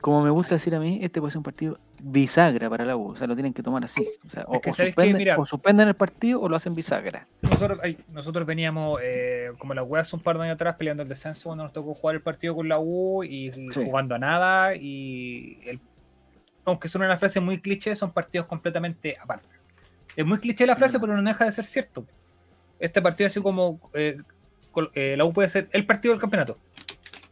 Como 0.00 0.22
me 0.22 0.30
gusta 0.30 0.54
decir 0.56 0.74
a 0.74 0.80
mí, 0.80 0.98
este 1.02 1.20
puede 1.20 1.30
ser 1.32 1.38
un 1.38 1.44
partido 1.44 1.78
bisagra 2.00 2.68
para 2.70 2.84
la 2.84 2.96
U. 2.96 3.08
O 3.12 3.16
sea, 3.16 3.26
lo 3.26 3.34
tienen 3.34 3.52
que 3.52 3.62
tomar 3.62 3.82
así. 3.84 4.06
O, 4.26 4.30
sea, 4.30 4.44
o, 4.46 4.54
Es 4.56 4.60
que 4.60 4.70
o 4.70 4.74
¿sabes 4.74 4.94
qué? 4.94 5.00
suspenden, 5.02 5.16
Mira. 5.18 5.38
o 5.38 5.44
suspenden 5.46 5.88
el 5.88 5.94
partido 5.94 6.40
o 6.40 6.48
lo 6.48 6.56
hacen 6.56 6.74
bisagra. 6.74 7.26
Nosotros, 7.42 7.80
ay, 7.82 7.98
nosotros 8.12 8.46
veníamos 8.46 9.00
eh, 9.02 9.52
como 9.58 9.74
las 9.74 9.84
weas 9.86 10.12
un 10.12 10.20
par 10.20 10.36
de 10.38 10.44
años 10.44 10.54
atrás 10.56 10.76
peleando 10.76 11.02
el 11.02 11.08
descenso 11.08 11.48
cuando 11.48 11.64
nos 11.64 11.72
tocó 11.72 11.94
jugar 11.94 12.14
el 12.16 12.22
partido 12.22 12.54
con 12.54 12.68
la 12.68 12.78
U 12.78 13.24
y, 13.24 13.48
y 13.48 13.70
Sí. 13.70 13.84
jugando 13.84 14.14
a 14.14 14.18
nada. 14.18 14.74
Y 14.76 15.58
el- 15.66 15.80
aunque 16.66 16.88
son 16.88 17.02
una 17.02 17.16
frase 17.18 17.40
muy 17.40 17.60
cliché, 17.60 17.94
son 17.96 18.12
partidos 18.12 18.46
completamente 18.46 19.16
apartes. 19.20 19.66
Es 20.14 20.24
muy 20.26 20.38
cliché 20.38 20.66
la 20.66 20.76
frase, 20.76 20.98
Mm. 20.98 21.00
pero 21.00 21.16
no 21.16 21.28
deja 21.28 21.44
de 21.46 21.52
ser 21.52 21.64
cierto. 21.64 22.04
Este 22.78 23.00
partido, 23.00 23.28
así 23.28 23.40
como 23.40 23.80
eh, 23.94 24.18
eh, 24.94 25.14
la 25.16 25.24
U 25.24 25.32
puede 25.32 25.48
ser 25.48 25.68
el 25.72 25.86
partido 25.86 26.12
del 26.12 26.20
campeonato. 26.20 26.58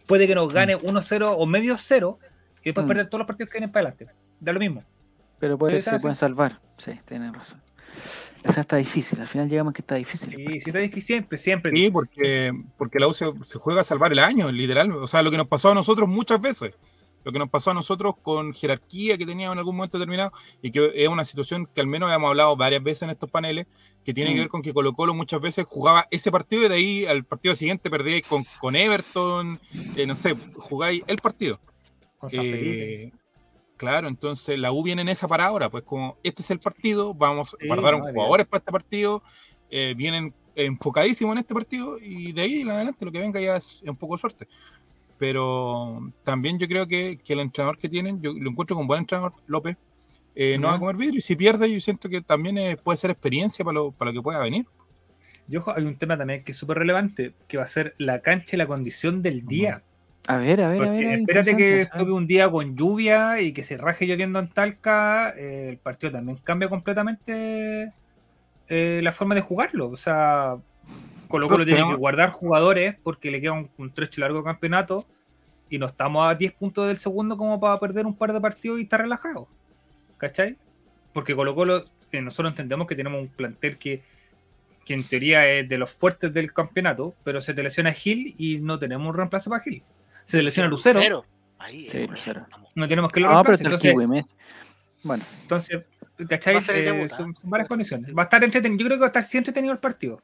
Puede 0.06 0.26
que 0.26 0.34
nos 0.34 0.52
gane 0.52 0.76
1-0 0.76 1.32
o 1.36 1.46
medio 1.46 1.76
0 1.78 2.18
y 2.64 2.70
después 2.70 2.84
Mm. 2.84 2.88
perder 2.88 3.06
todos 3.08 3.18
los 3.20 3.26
partidos 3.26 3.50
que 3.50 3.58
vienen 3.58 3.70
para 3.72 3.88
adelante. 3.90 4.14
Da 4.40 4.52
lo 4.52 4.58
mismo. 4.60 4.82
Pero 5.38 5.58
puede, 5.58 5.82
Sí, 5.82 5.90
se 5.90 6.00
pueden 6.00 6.16
salvar. 6.16 6.60
Sí, 6.78 6.92
tienen 7.04 7.34
razón. 7.34 7.60
O 8.46 8.52
sea, 8.52 8.62
está 8.62 8.76
difícil. 8.76 9.20
Al 9.20 9.26
final 9.26 9.48
llegamos 9.48 9.70
a 9.70 9.74
que 9.74 9.82
está 9.82 9.94
difícil. 9.94 10.38
Y 10.38 10.60
si 10.60 10.70
está 10.70 10.78
difícil, 10.78 11.02
siempre, 11.02 11.38
siempre. 11.38 11.72
Sí, 11.74 11.90
porque, 11.90 12.52
porque 12.76 12.98
la 12.98 13.08
U 13.08 13.12
se, 13.12 13.26
se 13.44 13.58
juega 13.58 13.80
a 13.80 13.84
salvar 13.84 14.12
el 14.12 14.18
año, 14.18 14.50
literal. 14.52 14.90
O 14.92 15.06
sea, 15.06 15.22
lo 15.22 15.30
que 15.30 15.36
nos 15.36 15.48
pasó 15.48 15.70
a 15.70 15.74
nosotros 15.74 16.08
muchas 16.08 16.40
veces. 16.40 16.74
Lo 17.24 17.32
que 17.32 17.38
nos 17.38 17.48
pasó 17.48 17.70
a 17.70 17.74
nosotros 17.74 18.16
con 18.20 18.52
jerarquía 18.52 19.16
que 19.16 19.24
teníamos 19.24 19.54
en 19.54 19.58
algún 19.60 19.76
momento 19.76 19.96
determinado 19.98 20.30
y 20.60 20.70
que 20.70 20.92
es 20.94 21.08
una 21.08 21.24
situación 21.24 21.66
que 21.74 21.80
al 21.80 21.86
menos 21.86 22.14
hemos 22.14 22.28
hablado 22.28 22.54
varias 22.54 22.82
veces 22.82 23.02
en 23.04 23.10
estos 23.10 23.30
paneles, 23.30 23.66
que 24.04 24.12
tiene 24.12 24.30
Mm. 24.30 24.34
que 24.34 24.40
ver 24.40 24.48
con 24.50 24.60
que 24.60 24.74
Colo 24.74 24.92
Colo 24.92 25.14
muchas 25.14 25.40
veces 25.40 25.64
jugaba 25.66 26.06
ese 26.10 26.30
partido 26.30 26.66
y 26.66 26.68
de 26.68 26.74
ahí 26.74 27.06
al 27.06 27.24
partido 27.24 27.54
siguiente 27.54 27.88
perdíais 27.88 28.26
con, 28.26 28.44
con 28.60 28.76
Everton, 28.76 29.58
eh, 29.96 30.06
no 30.06 30.14
sé, 30.14 30.36
jugáis 30.54 31.02
el 31.06 31.16
partido. 31.16 31.58
Con 32.24 32.30
San 32.30 32.40
Felipe. 32.40 33.04
Eh, 33.04 33.12
claro, 33.76 34.08
entonces 34.08 34.58
la 34.58 34.72
U 34.72 34.82
viene 34.82 35.02
en 35.02 35.08
esa 35.08 35.28
para 35.28 35.44
ahora, 35.44 35.68
pues 35.70 35.84
como 35.84 36.16
este 36.22 36.40
es 36.40 36.50
el 36.50 36.58
partido, 36.58 37.12
vamos, 37.12 37.54
Sí, 37.60 37.66
guardaron 37.66 38.00
no, 38.00 38.12
jugadores 38.12 38.46
para 38.46 38.60
este 38.60 38.72
partido, 38.72 39.22
eh, 39.70 39.94
vienen 39.94 40.32
enfocadísimos 40.56 41.32
en 41.32 41.38
este 41.40 41.52
partido 41.52 41.98
y 42.00 42.32
de 42.32 42.42
ahí 42.42 42.60
en 42.62 42.70
adelante 42.70 43.04
lo 43.04 43.12
que 43.12 43.18
venga 43.18 43.40
ya 43.40 43.56
es, 43.56 43.82
un 43.86 43.96
poco 43.96 44.14
de 44.14 44.20
suerte. 44.20 44.48
Pero 45.18 46.10
también 46.22 46.58
yo 46.58 46.66
creo 46.66 46.86
que, 46.86 47.18
que 47.22 47.34
el 47.34 47.40
entrenador 47.40 47.78
que 47.78 47.88
tienen, 47.88 48.22
yo 48.22 48.32
lo 48.32 48.50
encuentro 48.50 48.74
con 48.74 48.86
buen 48.86 49.00
entrenador, 49.00 49.34
López, 49.46 49.76
eh, 50.34 50.56
no 50.58 50.68
va 50.68 50.76
a 50.76 50.78
comer 50.78 50.96
vidrio 50.96 51.18
y 51.18 51.20
si 51.20 51.36
pierde 51.36 51.70
yo 51.70 51.78
siento 51.78 52.08
que 52.08 52.20
también 52.20 52.78
puede 52.82 52.96
ser 52.96 53.10
experiencia 53.10 53.64
para 53.64 53.74
lo, 53.74 53.92
para 53.92 54.10
lo 54.10 54.18
que 54.18 54.22
pueda 54.22 54.40
venir. 54.40 54.66
Y 55.48 55.56
ojo, 55.56 55.74
hay 55.76 55.84
un 55.84 55.96
tema 55.96 56.16
también 56.16 56.42
que 56.42 56.52
es 56.52 56.58
súper 56.58 56.78
relevante, 56.78 57.34
que 57.46 57.58
va 57.58 57.64
a 57.64 57.68
ser 57.68 57.94
la 57.98 58.20
cancha 58.20 58.56
y 58.56 58.58
la 58.58 58.66
condición 58.66 59.22
del 59.22 59.44
día. 59.46 59.82
A 60.26 60.38
ver, 60.38 60.62
a 60.62 60.68
ver, 60.68 60.82
a 60.82 60.86
Porque 60.86 60.98
ver. 60.98 61.06
a 61.06 61.10
ver, 61.10 61.20
espérate 61.20 61.56
que 61.56 61.86
toque 61.86 62.10
un 62.10 62.26
día 62.26 62.50
con 62.50 62.76
lluvia 62.76 63.40
y 63.40 63.52
que 63.52 63.62
se 63.62 63.76
raje 63.76 64.06
lloviendo 64.06 64.38
en 64.38 64.48
Talca, 64.48 65.30
eh, 65.36 65.68
el 65.68 65.76
partido 65.76 66.12
también 66.12 66.38
cambia 66.42 66.68
completamente 66.68 67.92
eh, 68.68 69.00
la 69.02 69.12
forma 69.12 69.34
de 69.34 69.42
jugarlo. 69.42 69.90
O 69.90 69.96
sea, 69.98 70.56
Colo 71.28 71.48
Colo 71.48 71.66
tiene 71.66 71.86
que 71.86 71.96
guardar 71.96 72.30
jugadores 72.30 72.96
porque 73.02 73.30
le 73.30 73.40
queda 73.42 73.52
un, 73.52 73.70
un 73.76 73.90
trecho 73.92 74.20
largo 74.22 74.38
de 74.38 74.44
campeonato 74.44 75.06
y 75.68 75.78
no 75.78 75.86
estamos 75.86 76.26
a 76.26 76.34
10 76.34 76.52
puntos 76.52 76.86
del 76.88 76.98
segundo 76.98 77.36
como 77.36 77.60
para 77.60 77.78
perder 77.78 78.06
un 78.06 78.16
par 78.16 78.32
de 78.32 78.40
partidos 78.40 78.78
y 78.78 78.82
estar 78.84 79.00
relajados. 79.00 79.46
¿Cachai? 80.16 80.56
Porque 81.12 81.34
Colo 81.34 81.54
Colo, 81.54 81.84
eh, 82.12 82.22
nosotros 82.22 82.52
entendemos 82.52 82.86
que 82.86 82.96
tenemos 82.96 83.20
un 83.20 83.28
plantel 83.28 83.76
que, 83.76 84.02
que 84.86 84.94
en 84.94 85.04
teoría 85.04 85.46
es 85.50 85.68
de 85.68 85.76
los 85.76 85.90
fuertes 85.90 86.32
del 86.32 86.52
campeonato, 86.52 87.14
pero 87.24 87.42
se 87.42 87.52
te 87.52 87.62
lesiona 87.62 87.92
Gil 87.92 88.34
y 88.38 88.58
no 88.58 88.78
tenemos 88.78 89.06
un 89.06 89.16
reemplazo 89.16 89.50
para 89.50 89.62
Gil. 89.62 89.82
Se 90.26 90.42
lesiona 90.42 90.68
Lucero, 90.68 91.24
Ahí, 91.58 91.88
Sí, 91.88 91.98
eh, 91.98 92.08
Lucero. 92.08 92.46
no 92.74 92.88
tenemos 92.88 93.10
que 93.12 93.20
lo 93.20 93.28
Ah, 93.30 93.42
pero 93.44 93.56
reemplace. 93.56 93.90
Entonces. 93.90 94.34
Bueno, 95.02 95.24
entonces, 95.42 95.82
¿cachai? 96.28 96.56
Eh, 96.56 97.08
¿ah? 97.10 97.14
son, 97.14 97.34
son 97.34 97.50
varias 97.50 97.68
condiciones. 97.68 98.14
Va 98.16 98.22
a 98.22 98.24
estar 98.24 98.42
entretenido. 98.42 98.80
Yo 98.80 98.86
creo 98.86 98.96
que 98.98 99.00
va 99.00 99.06
a 99.06 99.08
estar 99.08 99.24
siempre 99.24 99.50
entretenido 99.50 99.72
el 99.74 99.80
partido. 99.80 100.20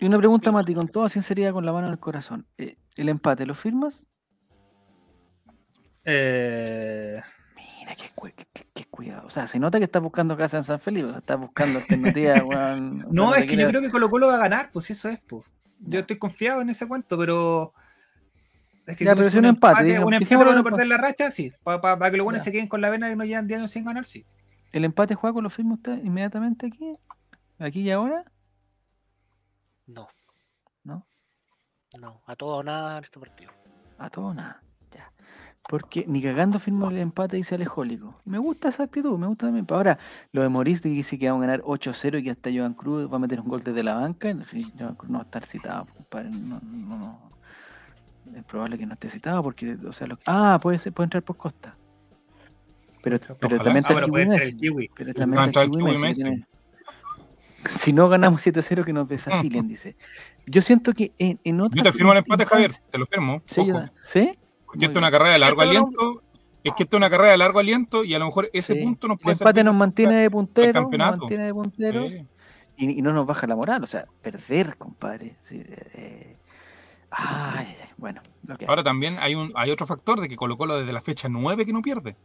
y 0.00 0.06
una 0.06 0.18
pregunta, 0.18 0.50
Mati, 0.52 0.74
con 0.74 0.88
toda 0.88 1.08
sinceridad, 1.08 1.52
con 1.52 1.64
la 1.66 1.72
mano 1.72 1.86
en 1.88 1.92
el 1.92 1.98
corazón. 1.98 2.46
Eh, 2.58 2.76
¿El 2.96 3.08
empate 3.08 3.46
lo 3.46 3.54
firmas? 3.54 4.06
Eh, 6.04 7.20
Mira, 7.56 7.94
qué, 7.96 8.04
cu- 8.14 8.28
qué- 8.36 8.46
qué- 8.52 8.66
qué 8.72 8.84
cuidado. 8.86 9.26
O 9.26 9.30
sea, 9.30 9.46
se 9.48 9.58
nota 9.58 9.78
que 9.78 9.84
estás 9.84 10.02
buscando 10.02 10.36
casa 10.36 10.56
en 10.58 10.64
San 10.64 10.80
Felipe. 10.80 11.06
O 11.06 11.10
sea, 11.10 11.18
estás 11.18 11.38
buscando 11.38 11.78
alternativas, 11.78 12.42
no, 13.10 13.34
es 13.34 13.46
que 13.46 13.56
yo 13.56 13.68
creo 13.68 13.80
que 13.80 13.90
Colo 13.90 14.10
Colo 14.10 14.28
va 14.28 14.34
a 14.36 14.38
ganar, 14.38 14.70
pues 14.72 14.90
eso 14.90 15.08
es, 15.08 15.18
pues. 15.26 15.46
Yo 15.80 16.00
estoy 16.00 16.16
confiado 16.18 16.60
en 16.60 16.70
ese 16.70 16.86
cuento, 16.88 17.18
pero. 17.18 17.72
Es 18.86 18.96
que 18.96 19.04
Ya, 19.04 19.14
pero 19.16 19.26
es 19.26 19.34
un 19.34 19.44
empate, 19.44 19.82
un 19.82 19.86
digamos, 19.88 20.06
empate 20.12 20.24
dejémoslo 20.24 20.50
para 20.50 20.62
no 20.62 20.64
perder 20.64 20.86
la 20.86 20.96
racha, 20.96 21.30
sí. 21.30 21.52
Para 21.64 22.10
que 22.10 22.16
los 22.16 22.24
buenos 22.24 22.44
se 22.44 22.52
queden 22.52 22.68
con 22.68 22.80
la 22.80 22.88
vena 22.88 23.10
y 23.10 23.16
no 23.16 23.24
llevan 23.24 23.46
10 23.46 23.58
años 23.58 23.70
sin 23.70 23.84
ganar, 23.84 24.06
sí. 24.06 24.24
¿El 24.72 24.84
empate 24.84 25.14
juego 25.14 25.40
lo 25.40 25.50
firma 25.50 25.74
usted 25.74 26.02
inmediatamente 26.04 26.66
aquí? 26.66 26.96
¿Aquí 27.58 27.80
y 27.80 27.90
ahora? 27.90 28.24
No. 29.86 30.08
¿No? 30.84 31.06
No, 31.98 32.22
a 32.26 32.36
todo 32.36 32.58
o 32.58 32.62
nada 32.62 32.98
en 32.98 33.04
este 33.04 33.18
partido. 33.18 33.50
A 33.98 34.10
todo 34.10 34.26
o 34.26 34.34
nada. 34.34 34.62
Ya. 34.92 35.10
Porque 35.68 36.04
ni 36.06 36.22
cagando 36.22 36.58
firmo 36.60 36.88
el 36.90 36.98
empate, 36.98 37.36
dice 37.36 37.56
Alejólico. 37.56 38.20
Me 38.24 38.38
gusta 38.38 38.68
esa 38.68 38.84
actitud, 38.84 39.18
me 39.18 39.26
gusta 39.26 39.46
también. 39.46 39.66
Ahora, 39.70 39.98
lo 40.30 40.42
de 40.42 40.48
Morís 40.48 40.82
dice 40.82 41.18
que 41.18 41.28
vamos 41.28 41.42
a 41.42 41.46
ganar 41.46 41.62
8-0 41.62 42.20
y 42.20 42.24
que 42.24 42.30
hasta 42.30 42.50
Joan 42.54 42.74
Cruz 42.74 43.10
va 43.10 43.16
a 43.16 43.20
meter 43.20 43.40
un 43.40 43.48
gol 43.48 43.64
desde 43.64 43.82
la 43.82 43.94
banca. 43.94 44.28
En 44.28 44.44
fin, 44.44 44.70
Joan 44.78 44.94
Cruz 44.94 45.10
no 45.10 45.18
va 45.18 45.22
a 45.22 45.26
estar 45.26 45.44
citado, 45.44 45.86
compadre. 45.86 46.30
No, 46.30 46.60
no, 46.62 46.98
no. 46.98 47.35
Es 48.34 48.44
probable 48.44 48.78
que 48.78 48.86
no 48.86 48.92
esté 48.94 49.08
citado 49.08 49.42
porque, 49.42 49.76
o 49.86 49.92
sea, 49.92 50.06
lo- 50.06 50.18
ah, 50.26 50.58
puede 50.60 50.78
ser, 50.78 50.92
puede 50.92 51.06
entrar 51.06 51.22
por 51.22 51.36
Costa. 51.36 51.76
Pero, 53.02 53.18
pero 53.20 53.34
Ojalá. 53.56 53.62
también 53.62 53.76
Ah, 53.76 53.78
está 53.78 53.92
el 53.92 53.94
pero 53.96 54.06
Kiwi 54.06 54.10
puede 54.12 54.22
entrar 54.24 54.40
Messi. 54.40 54.50
el 54.52 54.60
Kiwi. 54.60 54.90
Pero 54.96 55.14
también 55.14 55.42
está 55.44 55.62
el 55.62 55.66
el 55.66 55.76
Kiwi 55.76 56.12
que 56.12 56.44
Si 57.70 57.92
no 57.92 58.08
ganamos 58.08 58.46
7-0, 58.46 58.84
que 58.84 58.92
nos 58.92 59.08
desafilen, 59.08 59.66
dice. 59.68 59.96
Yo 60.46 60.62
siento 60.62 60.92
que 60.92 61.12
en, 61.18 61.40
en 61.44 61.60
otras. 61.60 61.76
Yo 61.84 61.90
te 61.90 61.96
firmo 61.96 62.12
el 62.12 62.18
empate, 62.18 62.46
Javier, 62.46 62.70
te 62.90 62.98
lo 62.98 63.06
firmo. 63.06 63.42
Sí, 63.46 63.62
¿Sí? 64.04 64.32
Porque 64.66 64.84
esto 64.86 64.98
es 64.98 65.02
una 65.02 65.10
carrera 65.10 65.32
de 65.32 65.38
largo 65.38 65.60
aliento. 65.62 66.22
Es 66.62 66.72
que 66.76 66.82
esto 66.82 66.96
es 66.96 66.98
una 66.98 67.10
carrera 67.10 67.30
de 67.30 67.38
largo 67.38 67.60
aliento 67.60 68.02
y 68.04 68.12
a 68.14 68.18
lo 68.18 68.26
mejor 68.26 68.50
ese 68.52 68.74
Sí. 68.74 68.80
punto 68.82 69.06
nos 69.08 69.18
El 69.18 69.22
puede 69.22 69.32
empate 69.34 69.58
servir 69.58 69.64
nos 69.66 69.74
mantiene 69.76 70.14
de 70.16 70.30
puntero, 70.30 70.72
nos 70.72 70.82
campeonato. 70.82 71.20
mantiene 71.20 71.44
de 71.44 71.54
punteros 71.54 72.10
Sí. 72.10 72.26
y, 72.76 72.98
y 72.98 73.02
no 73.02 73.12
nos 73.12 73.24
baja 73.26 73.46
la 73.46 73.54
moral. 73.56 73.84
O 73.84 73.86
sea, 73.86 74.06
perder, 74.20 74.76
compadre. 74.76 75.36
sí, 75.38 75.62
eh, 75.64 76.36
ay, 77.10 77.76
bueno, 77.96 78.20
lo 78.46 78.56
que 78.56 78.64
hay. 78.64 78.68
Ahora 78.68 78.82
también 78.82 79.16
hay 79.20 79.34
un 79.34 79.52
hay 79.54 79.70
otro 79.70 79.86
factor 79.86 80.20
de 80.20 80.28
que 80.28 80.36
Colo 80.36 80.56
Colo 80.56 80.78
desde 80.78 80.92
la 80.92 81.00
fecha 81.00 81.28
9 81.28 81.64
que 81.66 81.72
no 81.72 81.82
pierde. 81.82 82.16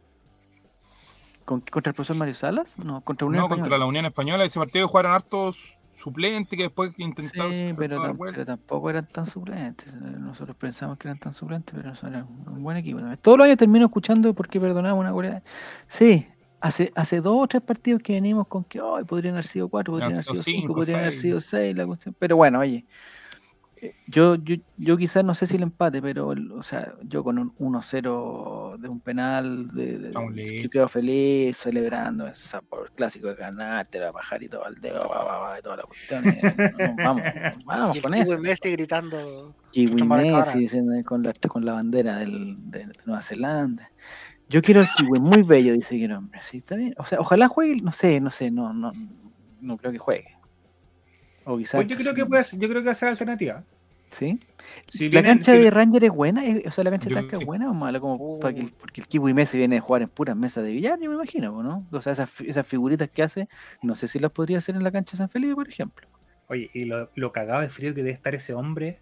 ¿Con- 1.44 1.60
¿Contra 1.60 1.90
el 1.90 1.94
profesor 1.94 2.16
Mario 2.16 2.34
Salas? 2.34 2.78
No, 2.78 3.00
contra 3.00 3.26
Unión 3.26 3.42
No, 3.42 3.48
contra 3.48 3.76
la 3.78 3.86
Unión 3.86 4.04
Española. 4.06 4.44
Ese 4.44 4.58
partido 4.60 4.86
jugaron 4.86 5.12
hartos 5.12 5.78
suplentes 5.94 6.56
que 6.56 6.64
después 6.64 6.92
intentaron 6.98 7.52
Sí, 7.52 7.74
pero, 7.76 7.98
tam- 8.00 8.44
tampoco 8.46 8.90
eran 8.90 9.06
tan 9.06 9.26
suplentes. 9.26 9.92
Nosotros 9.94 10.56
pensamos 10.56 10.98
que 10.98 11.08
eran 11.08 11.18
tan 11.18 11.32
suplentes, 11.32 11.74
pero 11.74 11.92
era 12.08 12.24
un 12.24 12.62
buen 12.62 12.76
equipo. 12.76 13.00
Todos 13.20 13.38
los 13.38 13.44
años 13.46 13.58
termino 13.58 13.86
escuchando 13.86 14.32
porque 14.34 14.60
perdonamos 14.60 15.00
una 15.00 15.10
goleada. 15.10 15.42
Sí, 15.88 16.26
hace, 16.60 16.92
hace 16.94 17.20
dos 17.20 17.36
o 17.42 17.46
tres 17.48 17.62
partidos 17.62 18.02
que 18.02 18.12
venimos 18.14 18.46
con 18.46 18.62
que 18.64 18.80
hoy 18.80 19.04
podrían 19.04 19.34
haber 19.34 19.46
sido 19.46 19.68
cuatro, 19.68 19.94
podrían 19.94 20.12
haber 20.12 20.24
sido 20.24 20.42
cinco, 20.42 20.60
cinco, 20.60 20.74
podrían 20.74 21.00
haber 21.00 21.14
sido 21.14 21.40
seis, 21.40 21.76
la 21.76 21.86
cuestión. 21.86 22.14
Pero 22.18 22.36
bueno, 22.36 22.60
oye, 22.60 22.86
yo, 24.06 24.36
yo, 24.36 24.56
yo 24.76 24.96
quizás 24.96 25.24
no 25.24 25.34
sé 25.34 25.46
si 25.46 25.56
el 25.56 25.62
empate, 25.64 26.00
pero 26.00 26.32
el- 26.32 26.52
o 26.52 26.62
sea, 26.62 26.94
yo 27.02 27.24
con 27.24 27.38
un 27.38 27.52
1-0 27.58 28.76
de 28.78 28.88
un 28.88 29.00
penal, 29.00 29.68
de, 29.68 30.12
yo 30.62 30.70
quedo 30.70 30.88
feliz 30.88 31.56
celebrando 31.56 32.26
esa 32.26 32.60
por 32.60 32.86
el 32.86 32.92
clásico 32.92 33.28
de 33.28 33.34
ganar, 33.34 33.86
te 33.88 33.98
la 33.98 34.12
pajarito 34.12 34.64
al 34.64 34.76
dedo, 34.76 35.00
va, 35.08 35.24
va, 35.24 35.38
va, 35.38 35.58
y 35.58 35.62
toda 35.62 35.76
la 35.78 35.82
cuestión. 35.82 36.24
eh, 36.26 36.56
vamos, 37.02 37.22
vamos 37.66 37.94
y 37.96 37.98
el 37.98 38.02
con 38.04 38.12
Kiwi 38.12 38.22
eso. 38.22 38.38
Messi 38.38 38.70
gritando. 38.70 39.54
Kiwi 39.72 40.02
Messi 40.36 40.58
diciendo 40.60 40.92
con 41.04 41.22
la, 41.22 41.32
con 41.48 41.64
la 41.64 41.72
bandera 41.72 42.18
del, 42.18 42.56
de, 42.70 42.80
de 42.86 42.92
Nueva 43.06 43.22
Zelanda. 43.22 43.90
Yo 44.48 44.60
quiero 44.60 44.82
el 44.82 44.86
Kiwi, 44.96 45.18
muy 45.18 45.42
bello, 45.42 45.72
dice 45.72 45.96
que 45.96 46.04
el 46.04 46.12
hombre. 46.12 46.38
Sí, 46.42 46.58
está 46.58 46.76
bien. 46.76 46.94
O 46.98 47.04
sea, 47.04 47.18
ojalá 47.20 47.48
juegue, 47.48 47.76
no 47.82 47.90
sé, 47.90 48.20
no 48.20 48.30
sé, 48.30 48.50
no, 48.50 48.72
no, 48.74 48.92
no 49.60 49.76
creo 49.78 49.90
que 49.92 49.98
juegue. 49.98 50.26
O 51.44 51.58
quizás. 51.58 51.74
Pues 51.78 51.86
yo 51.88 51.96
creo 51.96 52.14
que 52.14 52.26
puede, 52.26 52.44
yo 52.52 52.68
creo 52.68 52.80
que 52.82 52.86
va 52.86 52.92
a 52.92 52.94
ser 52.94 53.08
alternativa. 53.08 53.62
¿Sí? 54.10 54.38
Si 54.88 55.04
¿La 55.08 55.22
vienen- 55.22 55.32
cancha 55.38 55.52
si- 55.52 55.58
de 55.58 55.70
Ranger 55.70 56.04
es 56.04 56.10
buena? 56.10 56.44
¿Es- 56.44 56.66
O 56.66 56.70
sea, 56.70 56.84
¿la 56.84 56.90
cancha 56.90 57.08
de 57.08 57.14
Talca 57.14 57.38
es 57.38 57.46
buena 57.46 57.70
o 57.70 57.74
mala? 57.74 57.98
Como 57.98 58.38
para 58.40 58.52
que 58.54 58.60
el- 58.60 58.70
porque 58.72 59.00
el 59.00 59.06
Kiwi 59.06 59.32
Messi 59.32 59.56
viene 59.56 59.78
a 59.78 59.80
jugar 59.80 60.02
en 60.02 60.08
puras 60.10 60.36
mesas 60.36 60.62
de 60.64 60.70
billar, 60.70 60.98
yo 61.00 61.08
me 61.08 61.16
imagino, 61.16 61.62
¿no? 61.62 61.86
O 61.90 62.00
sea, 62.02 62.12
esas, 62.12 62.30
esas 62.42 62.66
figuritas 62.66 63.08
que 63.08 63.22
hace, 63.22 63.48
no 63.80 63.96
sé 63.96 64.08
si 64.08 64.18
las 64.18 64.30
podría 64.30 64.58
hacer 64.58 64.76
en 64.76 64.84
la 64.84 64.90
cancha 64.92 65.12
de 65.12 65.16
San 65.18 65.30
Felipe, 65.30 65.54
por 65.54 65.66
ejemplo. 65.68 66.06
Oye, 66.48 66.68
y 66.74 66.84
lo, 66.84 67.10
lo 67.14 67.32
cagado 67.32 67.62
de 67.62 67.70
frío 67.70 67.94
que 67.94 68.02
debe 68.02 68.10
estar 68.10 68.34
ese 68.34 68.52
hombre 68.52 69.00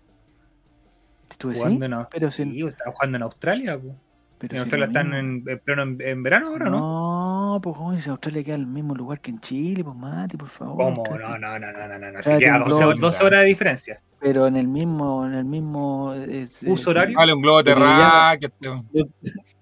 ¿Tú 1.38 1.48
decís? 1.48 1.62
jugando 1.62 1.86
en, 1.86 2.30
si- 2.32 2.62
jugando 2.92 3.16
en 3.16 3.22
Australia. 3.22 3.78
po. 3.80 3.96
Pero 4.38 4.52
¿En 4.54 4.56
si 4.58 4.62
Australia 4.62 4.86
lo 4.86 4.90
están 4.92 5.14
en, 5.14 5.44
en, 5.46 6.00
en 6.00 6.22
verano 6.22 6.46
ahora, 6.48 6.70
no? 6.70 6.78
No, 6.78 7.19
pues 7.58 7.76
¿cómo 7.76 7.92
dice 7.92 8.10
Australia 8.10 8.44
queda 8.44 8.54
en 8.56 8.60
el 8.60 8.66
mismo 8.66 8.94
lugar 8.94 9.20
que 9.20 9.30
en 9.30 9.40
Chile, 9.40 9.82
pues 9.82 9.96
Mati, 9.96 10.36
por 10.36 10.48
favor. 10.48 10.76
¿Cómo? 10.76 11.04
No, 11.18 11.38
no, 11.38 11.58
no, 11.58 11.72
no, 11.72 11.88
no, 11.88 11.98
no. 11.98 12.12
no. 12.12 12.22
Se 12.22 12.38
queda 12.38 12.58
tembló, 12.58 12.76
12, 12.76 12.88
tembló. 12.88 13.06
12 13.08 13.24
horas 13.24 13.40
de 13.40 13.46
diferencia. 13.46 14.02
Pero 14.20 14.46
en 14.46 14.56
el 14.56 14.68
mismo, 14.68 15.26
en 15.26 15.34
el 15.34 15.44
mismo 15.46 16.12
eh, 16.14 16.46
¿Uso 16.66 16.90
horario? 16.90 17.16
Vale, 17.16 17.32
un 17.32 17.40
globo 17.40 17.58
Lo 17.58 17.64
que 17.64 17.70
terráqueo. 17.70 18.84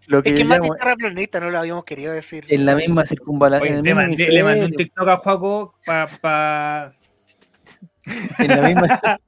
Lo 0.08 0.22
que 0.22 0.30
Es 0.30 0.34
que 0.34 0.44
Mati 0.44 0.62
llamo 0.62 0.74
terraplanista, 0.74 1.38
no 1.38 1.50
lo 1.50 1.58
habíamos 1.58 1.84
querido 1.84 2.12
decir. 2.12 2.44
en 2.48 2.66
la 2.66 2.74
misma 2.74 3.04
circunvalación. 3.04 3.84
Le 3.84 3.94
le 4.16 4.42
mandé 4.42 4.64
un 4.64 4.72
TikTok 4.72 5.08
a 5.08 5.16
Juaco 5.18 5.74
para 5.86 6.06
pa, 6.20 6.92
en 8.38 8.48
la 8.48 8.62
misma 8.68 8.86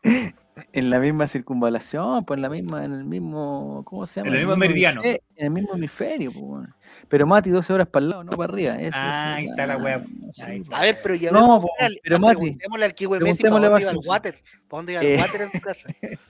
en 0.72 0.90
la 0.90 0.98
misma 1.00 1.26
circunvalación, 1.26 2.24
pues 2.24 2.38
en 2.38 2.42
la 2.42 2.48
misma, 2.48 2.84
en 2.84 2.92
el 2.92 3.04
mismo, 3.04 3.82
¿cómo 3.84 4.06
se 4.06 4.20
llama? 4.20 4.28
En 4.28 4.34
el 4.34 4.40
mismo 4.40 4.56
meridiano. 4.56 5.02
hemisferio- 5.02 5.22
En 5.36 5.44
el 5.46 5.50
mismo 5.50 5.74
hemisferio, 5.74 6.32
pues. 6.32 6.68
Pero 7.08 7.26
Mati, 7.26 7.50
12 7.50 7.72
horas 7.72 7.86
para 7.88 8.04
el 8.04 8.10
lado, 8.10 8.24
no 8.24 8.32
para 8.32 8.52
arriba. 8.52 8.76
Eso, 8.76 8.96
Ah, 9.00 9.34
ahí 9.36 9.46
está 9.46 9.66
la 9.66 9.76
wea. 9.76 10.04
sí, 10.32 10.62
pues. 10.66 10.72
A 10.72 10.82
ver, 10.82 10.98
pero 11.02 11.14
ya 11.14 11.30
No, 11.32 11.60
po, 11.62 11.70
al- 11.78 11.98
pero 12.02 12.18
Mati, 12.18 12.36
preguntémosle 12.40 12.84
al 12.84 12.94
Kiwi 12.94 13.18
Messi 13.20 13.42
para 13.42 13.54
dónde 13.54 13.80
iba 13.82 13.90
el 13.90 13.98
water. 14.06 14.34
¿Para 14.68 14.78
dónde 14.78 14.92
iba 14.92 15.00
el 15.02 15.06
Eh. 15.08 15.16
water 15.20 15.40
en 15.42 15.50
su 15.52 15.60
casa? 15.60 15.88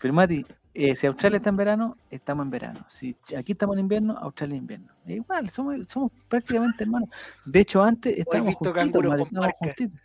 Pero 0.00 0.14
Mati, 0.14 0.44
eh, 0.74 0.96
si 0.96 1.06
Australia 1.06 1.36
está 1.36 1.50
en 1.50 1.56
verano, 1.56 1.96
estamos 2.10 2.44
en 2.44 2.50
verano. 2.50 2.80
Si 2.88 3.14
aquí 3.36 3.52
estamos 3.52 3.76
en 3.76 3.80
invierno, 3.82 4.18
Australia 4.18 4.56
en 4.56 4.62
invierno. 4.62 4.88
Es 5.06 5.16
igual, 5.16 5.48
somos, 5.50 5.76
somos 5.88 6.10
prácticamente 6.28 6.82
hermanos. 6.82 7.08
De 7.44 7.60
hecho, 7.60 7.82
antes 7.84 8.18
estábamos 8.18 8.54
juntitos, 8.56 9.04
Mati, 9.04 9.22
estábamos 9.22 9.52
juntitos. 9.58 10.00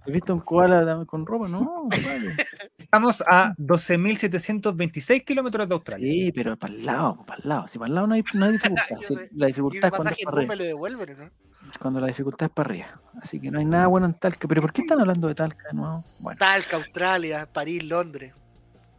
¿Has 0.00 0.12
visto 0.12 0.32
un 0.32 0.40
koala 0.40 1.04
con 1.06 1.26
ropa? 1.26 1.46
No, 1.48 1.64
compadre. 1.64 2.34
Estamos 2.78 3.22
a 3.26 3.54
12.726 3.56 5.24
kilómetros 5.24 5.68
de 5.68 5.74
Australia. 5.74 6.10
Sí, 6.10 6.32
pero 6.32 6.56
para 6.56 6.72
el 6.72 6.84
lado, 6.84 7.24
para 7.26 7.42
el 7.42 7.48
lado. 7.48 7.68
Si 7.68 7.78
para 7.78 7.88
el 7.88 7.94
lado 7.94 8.06
no 8.06 8.14
hay, 8.14 8.24
no 8.34 8.46
hay 8.46 8.52
dificultad. 8.58 8.96
Si 9.06 9.14
la 9.36 9.46
dificultad 9.46 9.84
es 9.84 9.90
cuando 9.92 10.10
es 10.10 10.24
para 10.24 10.36
arriba. 10.38 11.30
Cuando 11.78 12.00
la 12.00 12.06
dificultad 12.06 12.46
es 12.46 12.52
para 12.52 12.70
arriba. 12.70 13.00
Así 13.20 13.38
que 13.38 13.50
no 13.50 13.58
hay 13.58 13.66
nada 13.66 13.86
bueno 13.86 14.06
en 14.06 14.14
Talca. 14.14 14.48
¿Pero 14.48 14.62
por 14.62 14.72
qué 14.72 14.80
están 14.80 15.00
hablando 15.00 15.28
de 15.28 15.34
Talca 15.34 15.68
de 15.70 15.76
nuevo? 15.76 16.04
Bueno. 16.18 16.38
Talca, 16.38 16.76
Australia, 16.76 17.48
París, 17.52 17.84
Londres. 17.84 18.32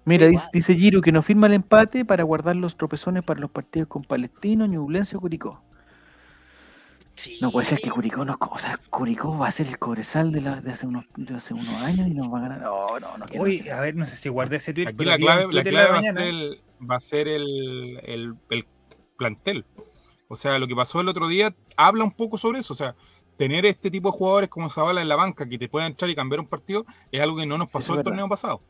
Mira, 0.05 0.27
dice, 0.27 0.45
dice 0.53 0.75
Giro 0.75 1.01
que 1.01 1.11
no 1.11 1.21
firma 1.21 1.47
el 1.47 1.53
empate 1.53 2.05
para 2.05 2.23
guardar 2.23 2.55
los 2.55 2.75
tropezones 2.75 3.23
para 3.23 3.39
los 3.39 3.51
partidos 3.51 3.87
con 3.87 4.03
Palestino, 4.03 4.65
Ñublense 4.65 5.17
o 5.17 5.19
Curicó. 5.19 5.63
Sí. 7.21 7.37
No 7.39 7.51
puede 7.51 7.65
ser 7.67 7.79
que 7.79 7.91
Curicó 7.91 8.25
no. 8.25 8.35
O 8.39 8.57
sea, 8.57 8.79
Curicó 8.89 9.37
va 9.37 9.47
a 9.47 9.51
ser 9.51 9.67
el 9.67 9.77
cobresal 9.77 10.31
de, 10.31 10.41
la, 10.41 10.59
de, 10.59 10.71
hace, 10.71 10.87
unos, 10.87 11.05
de 11.15 11.35
hace 11.35 11.53
unos 11.53 11.69
años 11.83 12.07
y 12.07 12.15
nos 12.15 12.33
va 12.33 12.39
a 12.39 12.41
ganar. 12.41 12.61
No, 12.61 12.99
no, 12.99 13.17
no. 13.17 13.25
quiero- 13.25 13.75
a 13.75 13.79
ver, 13.79 13.95
no 13.95 14.07
sé 14.07 14.17
si 14.17 14.27
guardé 14.29 14.55
ese 14.55 14.73
tweet. 14.73 14.87
Aquí 14.87 14.95
pero 14.97 15.11
la 15.11 15.17
clave, 15.17 15.53
la 15.53 15.63
clave 15.63 15.91
va, 15.91 15.99
a 15.99 16.01
ser 16.01 16.17
el, 16.17 16.61
va 16.89 16.95
a 16.95 16.99
ser 16.99 17.27
el, 17.27 17.99
el- 18.05 18.35
el 18.49 18.65
plantel. 19.17 19.65
O 20.29 20.35
sea, 20.35 20.57
lo 20.57 20.67
que 20.67 20.75
pasó 20.75 20.99
el 20.99 21.09
otro 21.09 21.27
día 21.27 21.53
habla 21.77 22.03
un 22.03 22.11
poco 22.11 22.39
sobre 22.39 22.57
eso. 22.59 22.73
O 22.73 22.77
sea, 22.77 22.95
tener 23.37 23.67
este 23.67 23.91
tipo 23.91 24.11
de 24.11 24.17
jugadores 24.17 24.49
como 24.49 24.71
Zavala 24.71 25.01
en 25.01 25.07
la 25.09 25.15
banca 25.15 25.47
que 25.47 25.59
te 25.59 25.69
puedan 25.69 25.91
entrar 25.91 26.09
y 26.09 26.15
cambiar 26.15 26.39
un 26.39 26.47
partido 26.47 26.85
es 27.11 27.21
algo 27.21 27.37
que 27.37 27.45
no 27.45 27.57
nos 27.59 27.69
pasó 27.69 27.85
es 27.85 27.89
el 27.89 27.95
verdad. 27.97 28.09
torneo 28.11 28.29
pasado. 28.29 28.61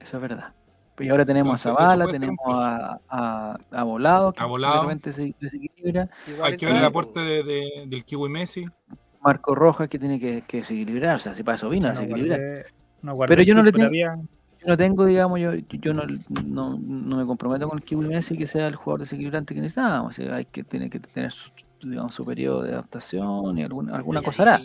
Eso 0.00 0.16
es 0.16 0.22
verdad. 0.22 0.54
Y 0.98 1.08
ahora 1.08 1.24
tenemos 1.26 1.64
a 1.66 1.68
Entonces, 1.70 1.86
Zavala, 1.88 2.10
tenemos 2.12 2.38
a, 2.48 3.00
a, 3.08 3.58
a 3.72 3.82
Volado, 3.82 4.32
que 4.32 4.40
A 4.40 4.44
de 4.44 4.48
Volado. 4.50 4.82
repente 4.82 5.12
se 5.12 5.34
desequilibra. 5.38 6.08
Hay 6.42 6.56
que 6.56 6.66
ver 6.66 6.76
el 6.76 6.84
aporte 6.84 7.20
de- 7.20 7.42
de- 7.42 7.84
del 7.86 8.04
Kiwi 8.04 8.28
Messi. 8.30 8.64
Marco 9.22 9.54
Rojas, 9.54 9.88
que 9.88 9.98
tiene 9.98 10.18
que, 10.20 10.42
que 10.46 10.58
desequilibrar. 10.58 11.16
O 11.16 11.18
sea, 11.18 11.34
si 11.34 11.42
para 11.42 11.56
eso 11.56 11.68
vino 11.68 11.88
a 11.88 11.92
No 11.92 12.00
desequilibrar. 12.00 12.38
guardé- 12.40 12.64
no 13.02 13.14
guardé 13.14 13.32
Pero 13.32 13.42
yo 13.42 13.54
no 13.54 13.62
le 13.62 13.72
tengo- 13.72 13.84
todavía. 13.88 14.16
Yo 14.60 14.66
no 14.68 14.76
tengo, 14.76 15.04
digamos, 15.04 15.38
yo, 15.38 15.52
yo 15.54 15.94
no, 15.94 16.02
no, 16.44 16.78
no 16.80 17.16
me 17.16 17.26
comprometo 17.26 17.68
con 17.68 17.78
el 17.78 17.84
Kiwi 17.84 18.06
Messi 18.06 18.36
que 18.38 18.46
sea 18.46 18.66
el 18.66 18.74
jugador 18.76 19.00
desequilibrante 19.00 19.54
que 19.54 19.60
necesitamos. 19.60 20.12
O 20.18 20.22
sea, 20.22 20.34
hay 20.36 20.44
que 20.46 20.64
tiene 20.64 20.88
que 20.90 20.98
tener 20.98 21.30
su, 21.30 21.50
digamos, 21.82 22.14
su 22.14 22.24
periodo 22.24 22.62
de 22.62 22.72
adaptación 22.72 23.58
y 23.58 23.62
alguna, 23.62 23.94
alguna 23.96 24.22
cosa 24.22 24.42
hará. 24.42 24.60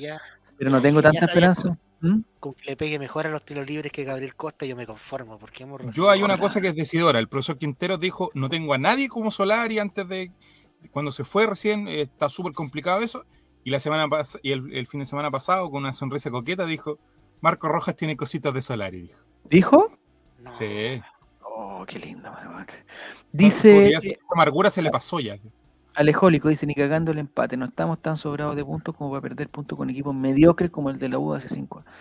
Pero 0.62 0.70
no 0.70 0.80
tengo 0.80 1.02
tanta 1.02 1.26
esperanza. 1.26 1.76
¿Mm? 2.02 2.20
Con 2.40 2.54
que 2.54 2.66
le 2.66 2.78
pegue 2.78 3.00
mejor 3.00 3.26
a 3.26 3.32
los 3.32 3.44
tiros 3.44 3.66
libres 3.66 3.92
que 3.92 4.04
Gabriel 4.04 4.36
Costa, 4.36 4.64
yo 4.64 4.76
me 4.76 4.86
conformo. 4.86 5.40
Porque 5.40 5.64
hemos 5.64 5.82
Yo 5.92 6.08
hay 6.08 6.22
una 6.22 6.38
cosa 6.38 6.62
que 6.62 6.68
es 6.68 6.76
decidora. 6.76 7.18
El 7.18 7.28
profesor 7.28 7.58
Quintero 7.58 7.98
dijo, 7.98 8.30
no 8.36 8.48
tengo 8.48 8.76
a 8.76 8.78
nadie 8.78 9.10
como 9.10 9.32
Solari 9.32 9.80
antes 9.80 10.08
de 10.08 10.32
cuando 10.92 11.12
se 11.12 11.24
fue 11.24 11.48
recién, 11.48 11.88
eh, 11.88 12.02
está 12.02 12.30
súper 12.30 12.54
complicado 12.54 13.02
eso. 13.02 13.26
Y 13.64 13.72
la 13.72 13.80
semana 13.80 14.06
pas- 14.06 14.40
y 14.44 14.52
el, 14.52 14.72
el 14.72 14.86
fin 14.86 15.00
de 15.00 15.08
semana 15.08 15.32
pasado, 15.32 15.72
con 15.72 15.82
una 15.82 15.94
sonrisa 15.94 16.30
coqueta, 16.30 16.68
dijo, 16.68 17.00
Marco 17.40 17.68
Rojas 17.68 17.96
tiene 17.96 18.16
cositas 18.16 18.54
de 18.54 18.62
Solari, 18.62 19.02
dijo. 19.02 19.20
¿Dijo? 19.50 19.98
No. 20.38 20.54
Sí. 20.54 21.02
Oh, 21.44 21.84
qué 21.88 21.98
lindo. 21.98 22.32
Dice 23.32 23.94
esa 23.94 24.14
amargura 24.32 24.70
se 24.70 24.84
le 24.84 24.92
pasó 24.92 25.20
ya. 25.20 25.40
Alejólico, 25.96 26.50
dice, 26.50 26.66
ni 26.66 26.74
cagando 26.76 27.12
el 27.12 27.18
empate. 27.18 27.58
No 27.58 27.66
estamos 27.66 28.00
tan 28.02 28.18
sobrados 28.18 28.56
de 28.56 28.64
puntos 28.64 28.96
como 28.96 29.10
para 29.12 29.22
perder 29.22 29.50
puntos 29.50 29.78
con 29.78 29.90
equipos 29.90 30.16
mediocres 30.16 30.72
como 30.72 30.90
el 30.90 30.98
de 30.98 31.10
la 31.10 31.20
U 31.20 31.32
de 31.32 31.38
hace 31.40 31.50
cinco 31.50 31.80
años. 31.80 31.92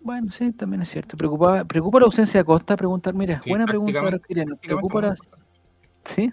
Bueno, 0.00 0.30
sí, 0.32 0.52
también 0.52 0.82
es 0.82 0.90
cierto. 0.90 1.16
Preocupa, 1.16 1.64
preocupa 1.64 1.98
la 2.00 2.04
ausencia 2.06 2.40
de 2.40 2.44
Costa, 2.44 2.76
preguntar, 2.76 3.14
mira, 3.14 3.40
Sí, 3.40 3.48
buena 3.48 3.64
pregunta, 3.64 4.00
¿Preocupa 4.60 5.00
la... 5.00 5.16
¿Sí? 6.04 6.30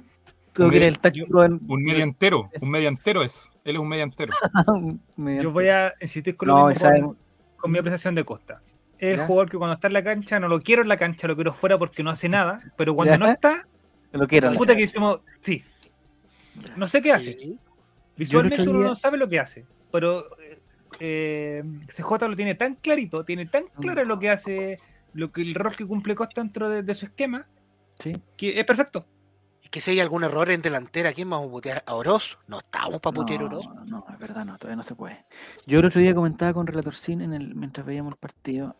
¿Tú 0.51 0.63
el 0.63 0.71
medio- 0.71 0.93
táctico 0.99 1.43
en- 1.45 1.61
Un 1.69 1.81
media 1.81 2.03
entero, 2.03 2.49
un 2.59 2.69
media 2.69 2.89
entero 2.89 3.23
es. 3.23 3.49
Él 3.63 3.75
es 3.75 3.81
un 3.81 3.87
media 3.87 4.03
entero. 4.03 4.33
Yo 5.15 5.51
voy 5.53 5.69
a 5.69 5.93
insistir 6.01 6.35
con 6.35 6.49
lo 6.49 6.69
No, 6.69 6.73
con- 6.77 7.17
con 7.55 7.71
mi 7.71 7.77
apreciación 7.79 8.15
de 8.15 8.25
Costa. 8.25 8.61
Es 8.97 9.13
el 9.13 9.17
¿Ya? 9.19 9.25
jugador 9.27 9.49
que 9.49 9.57
cuando 9.57 9.75
está 9.75 9.87
en 9.87 9.93
la 9.93 10.03
cancha 10.03 10.39
no 10.41 10.49
lo 10.49 10.59
quiero 10.61 10.81
en 10.81 10.89
la 10.89 10.97
cancha, 10.97 11.27
lo 11.29 11.35
quiero 11.35 11.53
fuera 11.53 11.77
porque 11.77 12.03
no 12.03 12.09
hace 12.09 12.27
nada, 12.27 12.59
pero 12.75 12.93
cuando 12.93 13.13
¿Ya? 13.13 13.17
no 13.17 13.27
está, 13.27 13.65
lo 14.11 14.27
quiero. 14.27 14.51
puta 14.53 14.75
que 14.75 14.81
decimos, 14.81 15.21
sí, 15.39 15.63
no 16.75 16.87
sé 16.87 17.01
qué 17.01 17.11
hace. 17.13 17.33
Sí. 17.39 17.57
Visualmente 18.17 18.61
uno 18.63 18.79
día- 18.79 18.87
no 18.89 18.95
sabe 18.95 19.17
lo 19.17 19.27
que 19.29 19.39
hace, 19.39 19.65
pero 19.91 20.25
eh, 20.39 20.59
eh, 20.99 21.63
CJ 21.87 22.27
lo 22.27 22.35
tiene 22.35 22.55
tan 22.55 22.75
clarito, 22.75 23.23
tiene 23.25 23.45
tan 23.45 23.63
Mm. 23.75 23.81
claro 23.81 24.03
lo 24.05 24.19
que 24.19 24.29
hace, 24.29 24.79
lo 25.13 25.31
que 25.31 25.41
el 25.41 25.55
rol 25.55 25.75
que 25.75 25.85
cumple 25.87 26.15
Costa 26.15 26.41
dentro 26.41 26.69
de, 26.69 26.83
de 26.83 26.93
su 26.93 27.05
esquema, 27.05 27.47
Sí. 27.99 28.13
que 28.37 28.59
es 28.59 28.65
perfecto. 28.65 29.05
Es 29.63 29.69
que 29.69 29.79
si 29.79 29.91
hay 29.91 29.99
algún 29.99 30.23
error 30.23 30.49
en 30.49 30.61
delantera, 30.61 31.13
¿quién 31.13 31.29
vamos 31.29 31.47
a 31.47 31.51
putear? 31.51 31.83
¿A 31.85 31.93
Oroz? 31.95 32.37
No 32.47 32.57
estamos 32.59 32.99
para 32.99 33.13
putear 33.13 33.41
a 33.41 33.45
Oroz. 33.45 33.67
No, 33.67 33.85
no, 33.85 34.05
es 34.11 34.19
verdad, 34.19 34.43
no, 34.45 34.57
todavía 34.57 34.75
no 34.75 34.83
se 34.83 34.95
puede. 34.95 35.25
Yo 35.65 35.79
el 35.79 35.85
otro 35.85 36.01
día 36.01 36.13
comentaba 36.13 36.53
con 36.53 36.67
Relator 36.67 36.95
Cine 36.95 37.23
en 37.25 37.33
el, 37.33 37.55
mientras 37.55 37.85
veíamos 37.85 38.13
el 38.13 38.17
partido, 38.19 38.75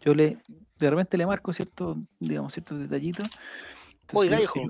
yo 0.00 0.14
le, 0.14 0.38
de 0.78 0.90
repente 0.90 1.16
le 1.18 1.26
marco 1.26 1.52
ciertos, 1.52 1.96
digamos, 2.20 2.52
ciertos 2.52 2.78
detallitos. 2.78 3.24
Entonces, 4.02 4.14
Oiga, 4.14 4.36
yo- 4.38 4.44
hijo, 4.44 4.60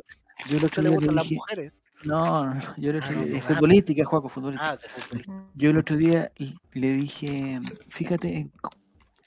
Yo 0.48 0.54
el 0.56 0.60
¿Qué 0.60 0.66
otro 0.66 0.82
le 0.82 0.88
día 0.90 0.96
gustan 0.96 1.14
le 1.16 1.20
las 1.22 1.32
mujeres? 1.32 1.72
No, 2.04 2.54
no, 2.54 2.76
yo 2.76 2.90
el 2.90 2.96
otro 2.96 3.10
Ah, 3.20 3.24
día, 3.24 3.38
ah, 3.38 3.42
futbolística, 3.42 4.04
Juaco, 4.04 4.28
futbolística. 4.28 4.72
Ah, 4.72 4.78
de. 5.16 5.24
Yo 5.54 5.70
el 5.70 5.78
otro 5.78 5.96
día 5.96 6.30
le 6.72 6.92
dije, 6.92 7.58
fíjate 7.88 8.36
en 8.36 8.52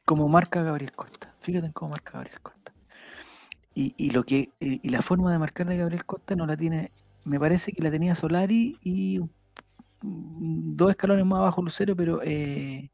cómo 0.05 0.27
marca 0.29 0.63
Gabriel 0.63 0.91
Costa, 0.93 1.33
fíjate 1.41 1.67
en 1.67 1.71
cómo 1.73 1.91
marca 1.91 2.13
Gabriel 2.13 2.39
Costa. 2.41 2.73
Y, 3.75 3.93
y 3.97 4.11
lo 4.11 4.23
que 4.23 4.49
y, 4.59 4.79
y 4.85 4.89
la 4.89 5.01
forma 5.01 5.31
de 5.31 5.39
marcar 5.39 5.67
de 5.67 5.77
Gabriel 5.77 6.05
Costa 6.05 6.35
no 6.35 6.45
la 6.45 6.57
tiene, 6.57 6.91
me 7.25 7.39
parece 7.39 7.71
que 7.71 7.83
la 7.83 7.91
tenía 7.91 8.15
Solari 8.15 8.77
y 8.81 9.19
un- 9.19 9.31
dos 10.77 10.89
escalones 10.91 11.25
más 11.25 11.39
abajo 11.39 11.61
Lucero, 11.61 11.95
pero 11.95 12.21
eh, 12.23 12.89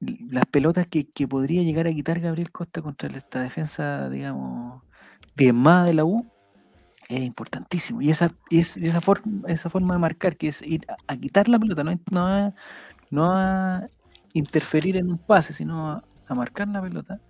las 0.00 0.46
pelotas 0.46 0.86
que, 0.86 1.08
que 1.10 1.28
podría 1.28 1.62
llegar 1.62 1.86
a 1.86 1.92
quitar 1.92 2.20
Gabriel 2.20 2.50
Costa 2.50 2.82
contra 2.82 3.08
esta 3.16 3.42
defensa, 3.42 4.08
digamos, 4.08 4.82
diezmada 5.36 5.84
de 5.84 5.94
la 5.94 6.04
U, 6.04 6.26
es 7.10 7.22
importantísimo. 7.22 8.00
Y 8.02 8.10
esa, 8.10 8.32
y 8.48 8.60
es- 8.60 8.76
y 8.76 8.86
esa, 8.86 9.00
forma, 9.00 9.48
esa 9.48 9.68
forma 9.70 9.94
de 9.94 10.00
marcar, 10.00 10.36
que 10.36 10.48
es 10.48 10.62
ir 10.62 10.86
a, 10.88 11.12
a 11.12 11.16
quitar 11.16 11.48
la 11.48 11.58
pelota, 11.58 11.84
no, 11.84 11.92
no, 12.10 12.26
a, 12.26 12.54
no 13.10 13.32
a 13.32 13.86
interferir 14.32 14.96
en 14.96 15.10
un 15.10 15.18
pase, 15.18 15.52
sino 15.52 15.90
a, 15.90 16.04
a 16.28 16.34
marcar 16.34 16.68
la 16.68 16.80
pelota, 16.80 17.20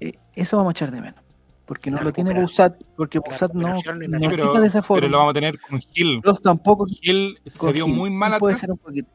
eh, 0.00 0.12
eso 0.34 0.56
vamos 0.58 0.70
a 0.70 0.72
echar 0.72 0.90
de 0.90 1.00
menos. 1.00 1.20
Porque 1.64 1.90
no 1.90 2.00
lo 2.00 2.12
tiene. 2.12 2.32
Pausat, 2.32 2.80
porque 2.96 3.18
La 3.18 3.22
Pausat 3.24 3.52
no, 3.52 3.66
no 3.74 4.30
pero, 4.30 4.46
quita 4.52 4.60
de 4.60 4.68
esa 4.68 4.82
pero 4.82 5.00
lo 5.00 5.06
forma. 5.08 5.18
vamos 5.18 5.30
a 5.30 5.34
tener 5.34 5.58
con 5.58 5.80
Gil. 5.80 6.20
Los 6.22 6.40
tampoco 6.40 6.86
Gil 6.86 7.40
se 7.44 7.72
vio 7.72 7.86
Gil. 7.86 7.94
muy 7.96 8.08
mal 8.10 8.34
atrás, 8.34 8.64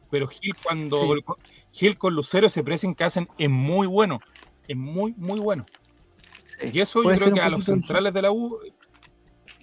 pero 0.09 0.27
Gil 0.27 0.53
cuando 0.61 0.99
Sí. 0.99 1.21
Gil 1.71 1.97
con 1.97 2.13
Lucero 2.13 2.47
ese 2.47 2.61
pressing 2.61 2.93
que 2.93 3.05
hacen 3.05 3.29
es 3.37 3.49
muy 3.49 3.87
bueno. 3.87 4.19
Es 4.67 4.75
muy, 4.75 5.13
muy 5.15 5.39
bueno. 5.39 5.65
sí, 6.45 6.71
Y 6.73 6.79
eso 6.81 7.01
yo 7.03 7.09
creo 7.15 7.33
que 7.33 7.39
a 7.39 7.47
los 7.47 7.63
centrales 7.63 8.13
de 8.13 8.21
la 8.21 8.33
U 8.33 8.59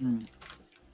Mm. 0.01 0.19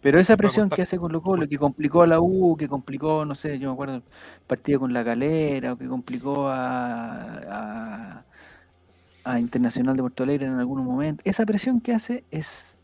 Pero 0.01 0.21
esa 0.21 0.37
presión 0.37 0.69
que 0.69 0.83
hace 0.83 0.99
Colo 0.99 1.23
Colo, 1.23 1.49
que 1.49 1.57
complicó 1.57 2.03
a 2.03 2.07
la 2.07 2.21
U, 2.21 2.57
que 2.59 2.69
complicó, 2.69 3.25
no 3.25 3.35
sé, 3.35 3.59
yo 3.59 3.69
me 3.71 3.73
acuerdo 3.73 3.95
el 3.97 4.03
partido 4.47 4.81
con 4.81 4.93
la 4.93 5.03
Calera, 5.03 5.73
o 5.73 5.79
que 5.79 5.87
complicó 5.89 6.47
a, 6.49 7.39
a, 7.51 8.25
a 9.25 9.41
Internacional 9.41 9.97
de 9.97 10.03
Puerto 10.03 10.23
Alegre 10.25 10.45
en 10.47 10.59
algunos 10.59 10.85
momentos, 10.85 11.25
esa 11.27 11.47
presión 11.47 11.81
que 11.81 11.95
hace 11.95 12.23
es, 12.31 12.79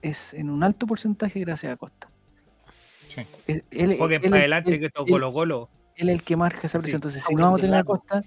es 0.00 0.32
en 0.32 0.48
un 0.48 0.62
alto 0.62 0.86
porcentaje 0.86 1.40
gracias 1.40 1.72
a 1.72 1.76
Costa. 1.76 2.08
Sí. 3.08 3.22
Es- 3.48 3.64
Él, 3.72 3.96
para 3.98 4.16
adelante 4.38 4.70
él- 4.70 4.78
que 4.78 4.84
él- 4.86 4.92
Colo 5.08 5.32
Colo. 5.32 5.68
él 5.96 6.08
es 6.08 6.14
el 6.14 6.22
que 6.22 6.36
marca 6.36 6.60
esa 6.68 6.78
presión. 6.78 7.00
Sí, 7.00 7.08
Entonces, 7.08 7.24
si 7.26 7.34
no 7.34 7.42
vamos 7.46 7.58
a 7.58 7.62
tener 7.62 7.80
a 7.80 7.82
Costa, 7.82 8.22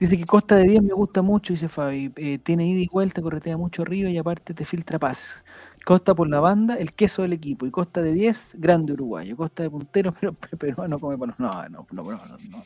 dice 0.00 0.18
que 0.18 0.24
Costa 0.26 0.56
de 0.56 0.64
10 0.64 0.82
me 0.82 0.92
gusta 0.92 1.22
mucho, 1.22 1.52
dice 1.52 1.68
Fabi. 1.68 2.12
eh, 2.16 2.38
tiene 2.38 2.66
ida 2.66 2.80
y 2.80 2.88
vuelta, 2.88 3.22
corretea 3.22 3.56
mucho 3.56 3.82
arriba 3.82 4.10
y 4.10 4.18
aparte 4.18 4.52
te 4.54 4.64
filtra 4.64 4.98
pases. 4.98 5.44
Costa 5.86 6.16
por 6.16 6.28
la 6.28 6.40
banda, 6.40 6.74
el 6.74 6.92
queso 6.94 7.22
del 7.22 7.32
equipo. 7.32 7.64
Y 7.64 7.70
Costa 7.70 8.02
de 8.02 8.10
10, 8.12 8.56
grande 8.58 8.92
uruguayo. 8.92 9.36
Costa 9.36 9.62
de 9.62 9.70
puntero, 9.70 10.12
pero 10.20 10.32
pe- 10.32 10.56
peruano 10.56 10.98
come 10.98 11.16
palos. 11.16 11.36
No, 11.38 11.48
no, 11.68 11.86
no, 11.92 12.02
no, 12.02 12.36
no. 12.50 12.64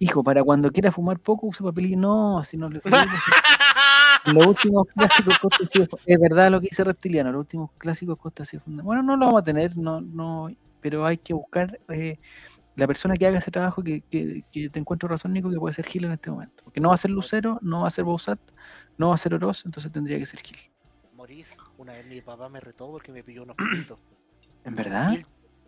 Hijo, 0.00 0.24
para 0.24 0.42
cuando 0.42 0.68
quiera 0.72 0.90
fumar 0.90 1.20
poco, 1.20 1.46
use 1.46 1.62
papelillo. 1.62 1.96
No, 1.96 2.42
si 2.42 2.56
no 2.56 2.68
le. 2.68 2.80
Los 4.34 4.46
últimos 4.48 4.86
clásicos 4.94 5.38
Costa 5.38 5.64
sí 5.64 5.82
es 6.06 6.20
verdad 6.20 6.50
lo 6.50 6.60
que 6.60 6.66
dice 6.70 6.82
Reptiliano, 6.84 7.30
los 7.32 7.38
últimos 7.40 7.70
clásicos 7.78 8.18
Costa 8.18 8.44
sí 8.44 8.58
fue- 8.58 8.74
Bueno, 8.82 9.02
no 9.02 9.16
lo 9.16 9.26
vamos 9.26 9.40
a 9.40 9.44
tener, 9.44 9.76
no, 9.76 10.00
no, 10.00 10.48
pero 10.80 11.06
hay 11.06 11.16
que 11.18 11.32
buscar 11.32 11.78
eh, 11.88 12.18
la 12.76 12.86
persona 12.86 13.14
que 13.14 13.26
haga 13.26 13.38
ese 13.38 13.50
trabajo 13.50 13.82
que, 13.82 14.02
que, 14.02 14.44
que 14.52 14.68
te 14.68 14.78
encuentro 14.78 15.08
razón, 15.08 15.32
Nico, 15.32 15.48
que 15.50 15.56
puede 15.56 15.72
ser 15.74 15.86
Gil 15.86 16.04
en 16.04 16.12
este 16.12 16.30
momento. 16.30 16.64
Porque 16.64 16.80
no 16.80 16.88
va 16.88 16.94
a 16.94 16.98
ser 16.98 17.10
Lucero, 17.12 17.58
no 17.62 17.82
va 17.82 17.86
a 17.86 17.90
ser 17.90 18.04
Bousat, 18.04 18.38
no 18.98 19.08
va 19.08 19.14
a 19.14 19.18
ser 19.18 19.32
Oroz, 19.34 19.62
entonces 19.64 19.90
tendría 19.90 20.18
que 20.18 20.26
ser 20.26 20.40
Gil. 20.40 20.58
Morís, 21.14 21.56
una 21.80 21.92
vez 21.94 22.06
mi 22.06 22.20
papá 22.20 22.48
me 22.48 22.60
retó 22.60 22.90
porque 22.90 23.10
me 23.12 23.22
pilló 23.24 23.42
unos 23.42 23.56
pelitos. 23.56 23.98
¿En 24.64 24.76
verdad? 24.76 25.10
Fil- 25.10 25.26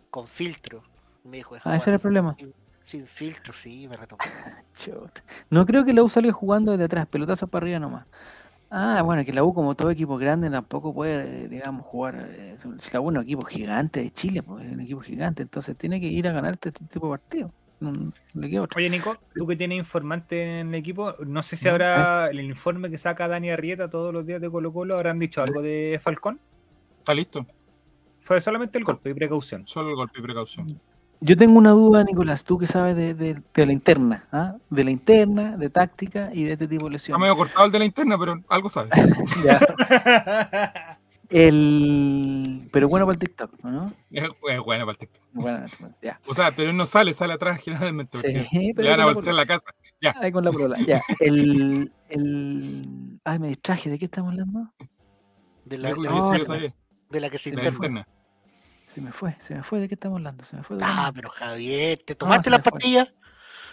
Con 0.09 0.27
filtro. 0.27 0.83
Me 1.23 1.37
dijo. 1.37 1.55
Ah, 1.63 1.75
ese 1.75 1.89
era 1.89 1.95
el 1.95 2.01
problema. 2.01 2.35
Sin, 2.37 2.53
sin 2.83 3.07
filtro, 3.07 3.53
sí, 3.53 3.87
me 3.87 3.97
retó. 3.97 4.17
No 5.49 5.65
creo 5.65 5.85
que 5.85 5.93
la 5.93 6.03
U 6.03 6.09
salga 6.09 6.31
jugando 6.31 6.71
desde 6.73 6.85
atrás, 6.85 7.07
pelotazos 7.07 7.49
para 7.49 7.63
arriba 7.63 7.79
nomás. 7.79 8.05
Ah, 8.69 9.01
bueno, 9.03 9.23
que 9.23 9.31
la 9.33 9.43
U, 9.43 9.53
como 9.53 9.75
todo 9.75 9.91
equipo 9.91 10.17
grande, 10.17 10.49
tampoco 10.49 10.93
puede, 10.93 11.45
eh, 11.45 11.47
digamos, 11.47 11.85
jugar. 11.85 12.15
eh, 12.29 12.55
la 12.91 13.01
U 13.01 13.09
es 13.11 13.15
un 13.17 13.21
equipo 13.21 13.45
gigante 13.45 14.01
de 14.01 14.11
Chile, 14.11 14.41
pues 14.43 14.65
es 14.65 14.73
un 14.73 14.81
equipo 14.81 15.01
gigante, 15.01 15.43
entonces 15.43 15.77
tiene 15.77 15.99
que 16.01 16.07
ir 16.07 16.27
a 16.27 16.31
ganarte 16.31 16.69
este 16.69 16.85
tipo 16.85 17.07
de 17.07 17.11
partido. 17.19 17.53
Le 18.33 18.49
queda 18.49 18.61
otra. 18.63 18.77
Oye, 18.77 18.89
Nico, 18.89 19.17
tú 19.35 19.45
que 19.45 19.55
tienes 19.55 19.77
informante 19.77 20.59
en 20.61 20.69
el 20.69 20.75
equipo, 20.75 21.13
no 21.25 21.43
sé 21.43 21.57
si 21.57 21.67
habrá 21.67 22.29
el 22.29 22.39
informe 22.41 22.89
que 22.89 22.97
saca 22.97 23.27
Dani 23.27 23.49
Arrieta 23.49 23.89
todos 23.89 24.13
los 24.13 24.25
días 24.25 24.39
de 24.39 24.49
Colo 24.49 24.71
Colo, 24.71 24.95
¿habrán 24.95 25.19
dicho 25.19 25.41
algo 25.43 25.61
de 25.61 25.99
Falcón? 26.01 26.39
Está 26.99 27.13
listo. 27.13 27.45
Fue 28.21 28.39
solamente 28.39 28.77
el 28.77 28.85
golpe 28.85 29.09
y 29.09 29.13
precaución. 29.13 29.67
Solo 29.67 29.89
el 29.89 29.95
golpe 29.95 30.19
y 30.19 30.21
precaución. 30.21 30.79
Yo 31.19 31.37
tengo 31.37 31.57
una 31.57 31.71
duda, 31.71 32.03
Nicolás, 32.03 32.43
tú 32.43 32.57
que 32.57 32.67
sabes 32.67 32.95
de, 32.95 33.13
de- 33.13 33.41
de 33.53 33.65
la 33.65 33.73
interna, 33.73 34.27
¿ah? 34.31 34.55
de 34.69 34.83
la 34.83 34.91
interna, 34.91 35.57
de 35.57 35.69
táctica 35.69 36.29
y 36.33 36.43
de 36.45 36.53
este 36.53 36.67
tipo 36.67 36.85
de 36.85 36.91
lesiones. 36.91 37.19
medio 37.21 37.35
cortado 37.35 37.65
el 37.65 37.71
de 37.71 37.79
la 37.79 37.85
interna, 37.85 38.17
pero 38.17 38.41
algo 38.49 38.69
sabe. 38.69 38.89
Ya. 41.33 41.39
El... 41.41 42.69
Pero 42.71 42.87
bueno 42.89 43.05
para 43.05 43.13
el 43.13 43.19
TikTok, 43.19 43.63
¿no? 43.63 43.93
Es, 44.11 44.27
bueno 44.63 44.85
para 44.85 44.91
el 44.91 44.97
TikTok. 44.97 45.21
Bueno, 45.33 45.65
ya. 46.01 46.19
O 46.27 46.33
sea, 46.33 46.51
pero 46.51 46.69
él 46.69 46.77
no 46.77 46.85
sale, 46.85 47.13
sale 47.13 47.33
atrás 47.33 47.59
generalmente. 47.63 48.17
Porque 48.17 48.45
Sí, 48.49 48.71
pero 48.75 48.89
le 48.95 48.97
van 49.03 49.09
a 49.09 49.13
con 49.13 49.35
la 49.35 49.45
casa. 49.45 49.63
Ahí 50.21 50.31
con 50.31 50.43
la 50.45 50.51
polola. 50.51 50.77
Ya. 50.85 51.01
El, 51.19 51.91
el... 52.09 53.19
Ay, 53.23 53.39
me 53.39 53.47
distraje. 53.49 53.89
¿De 53.89 53.97
qué 53.99 54.05
estamos 54.05 54.31
hablando? 54.31 54.71
De 55.65 55.77
la, 55.77 55.89
de 55.89 55.95
la- 55.95 56.11
sí, 56.11 56.17
no, 56.17 56.37
yo 56.37 56.45
sabía, 56.45 56.73
de 57.09 57.19
la 57.19 57.29
que 57.29 57.37
se 57.37 57.49
interna. 57.49 58.07
Se 58.87 59.01
me 59.01 59.11
fue, 59.11 59.35
se 59.39 59.55
me 59.55 59.63
fue. 59.63 59.79
¿De 59.79 59.87
qué 59.87 59.95
estamos 59.95 60.17
hablando? 60.17 60.43
Se 60.43 60.55
me 60.57 60.63
fue. 60.63 60.77
de 60.77 60.83
Ah, 60.85 61.03
la- 61.05 61.11
pero 61.13 61.29
Javier, 61.29 61.99
¿te 62.05 62.15
tomaste 62.15 62.43
se 62.45 62.49
las 62.51 62.61
pastillas? 62.61 63.13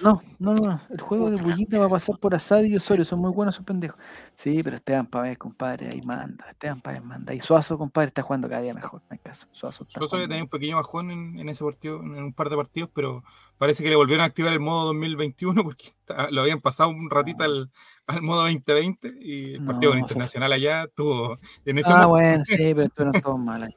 No, 0.02 0.22
no, 0.38 0.54
no. 0.54 0.80
El 0.88 1.00
juego 1.00 1.30
de 1.30 1.42
Bullita 1.42 1.78
va 1.78 1.86
a 1.86 1.88
pasar 1.90 2.18
por 2.18 2.34
Asad 2.34 2.62
y 2.62 2.74
Osorio. 2.76 3.04
Son 3.04 3.18
muy 3.18 3.30
buenos 3.30 3.54
esos 3.54 3.66
pendejos. 3.66 4.00
Sí, 4.34 4.62
pero 4.62 4.76
Esteban 4.76 5.06
Pavés, 5.06 5.36
compadre, 5.36 5.90
ahí 5.92 6.00
manda. 6.02 6.46
Esteban 6.48 6.80
Pavés 6.80 7.04
manda. 7.04 7.34
Y 7.34 7.40
Suazo, 7.40 7.76
compadre, 7.76 8.08
está 8.08 8.22
jugando 8.22 8.48
cada 8.48 8.62
día 8.62 8.72
mejor. 8.72 9.00
No 9.02 9.08
hay 9.10 9.18
caso. 9.18 9.46
Suazo 9.52 9.86
jugando 9.90 10.28
tenido 10.28 10.44
un 10.44 10.48
pequeño 10.50 10.76
bajón 10.76 11.10
en, 11.10 11.38
en 11.38 11.48
ese 11.48 11.64
partido, 11.64 12.00
en 12.00 12.14
un 12.22 12.32
par 12.32 12.48
de 12.48 12.56
partidos, 12.56 12.90
pero 12.94 13.22
parece 13.58 13.82
que 13.82 13.90
le 13.90 13.96
volvieron 13.96 14.22
a 14.22 14.26
activar 14.26 14.52
el 14.52 14.60
modo 14.60 14.86
2021 14.86 15.62
porque 15.64 15.88
está- 15.88 16.30
lo 16.30 16.40
habían 16.42 16.60
pasado 16.60 16.88
un 16.88 17.10
ratito 17.10 17.44
al, 17.44 17.70
al 18.06 18.22
modo 18.22 18.42
2020 18.42 19.14
y 19.20 19.54
el 19.54 19.64
partido 19.64 19.92
No, 19.94 20.00
internacional 20.00 20.52
allá 20.52 20.86
tuvo 20.94 21.38
en 21.66 21.78
ese 21.78 21.92
Ah, 21.92 22.06
bueno, 22.06 22.42
sí, 22.46 22.56
pero 22.56 22.82
estuvieron 22.84 23.20
todos 23.20 23.38
mal. 23.38 23.74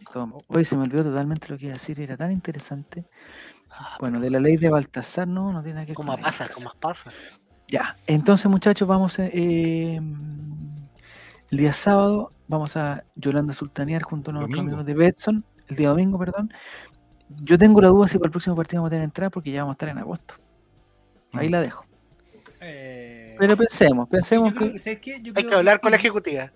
Hoy 0.47 0.63
se 0.63 0.77
me 0.77 0.83
olvidó 0.83 1.03
totalmente 1.03 1.49
lo 1.49 1.57
que 1.57 1.65
iba 1.65 1.73
a 1.73 1.77
decir, 1.77 1.99
era 1.99 2.15
tan 2.15 2.31
interesante. 2.31 3.05
Ah, 3.75 3.97
Bueno, 3.99 4.19
de 4.19 4.29
la 4.29 4.39
ley 4.39 4.57
de 4.57 4.69
Baltasar, 4.69 5.27
no, 5.27 5.51
no 5.51 5.61
tiene 5.61 5.75
nada 5.75 5.85
que 5.85 5.91
ver 5.91 5.95
¿Cómo 5.95 6.13
con 6.13 6.21
la 6.21 6.27
ley 6.29 6.31
de 6.37 6.45
pasa? 6.45 6.53
¿Cómo 6.53 6.71
pasa? 6.79 7.11
Ya, 7.67 7.97
entonces 8.07 8.45
muchachos, 8.51 8.87
vamos 8.87 9.17
eh, 9.19 9.31
eh, 9.33 9.95
el 11.51 11.57
día 11.57 11.73
sábado, 11.73 12.31
vamos 12.47 12.77
a 12.77 13.03
Yolanda 13.15 13.53
Sultanear 13.53 14.03
junto 14.03 14.31
a 14.31 14.33
nuestros 14.35 14.59
amigos 14.59 14.85
de 14.85 14.93
Betson, 14.93 15.43
el 15.67 15.75
día 15.75 15.89
domingo, 15.89 16.19
perdón. 16.19 16.53
Yo 17.29 17.57
tengo 17.57 17.81
la 17.81 17.87
duda 17.87 18.07
si 18.07 18.17
para 18.19 18.27
el 18.27 18.31
próximo 18.31 18.55
partido 18.55 18.81
vamos 18.81 18.89
a 18.89 18.91
tener 18.91 19.05
entrada 19.05 19.29
porque 19.31 19.51
ya 19.51 19.61
vamos 19.61 19.73
a 19.73 19.75
estar 19.75 19.89
en 19.89 19.97
agosto. 19.97 20.35
Ahí 21.31 21.47
Mm. 21.49 21.51
la 21.51 21.59
dejo. 21.61 21.85
Eh, 22.61 23.35
Pero 23.39 23.57
pensemos, 23.57 24.05
yo 24.05 24.09
pensemos 24.09 24.53
creo 24.53 24.67
que... 24.67 24.73
que- 24.73 24.79
¿sabes 24.79 24.99
qué? 24.99 25.11
Yo 25.21 25.29
Hay 25.29 25.33
creo 25.33 25.49
que 25.49 25.55
hablar 25.55 25.79
con 25.81 25.91
la 25.91 25.97
ejecutiva. 25.97 26.51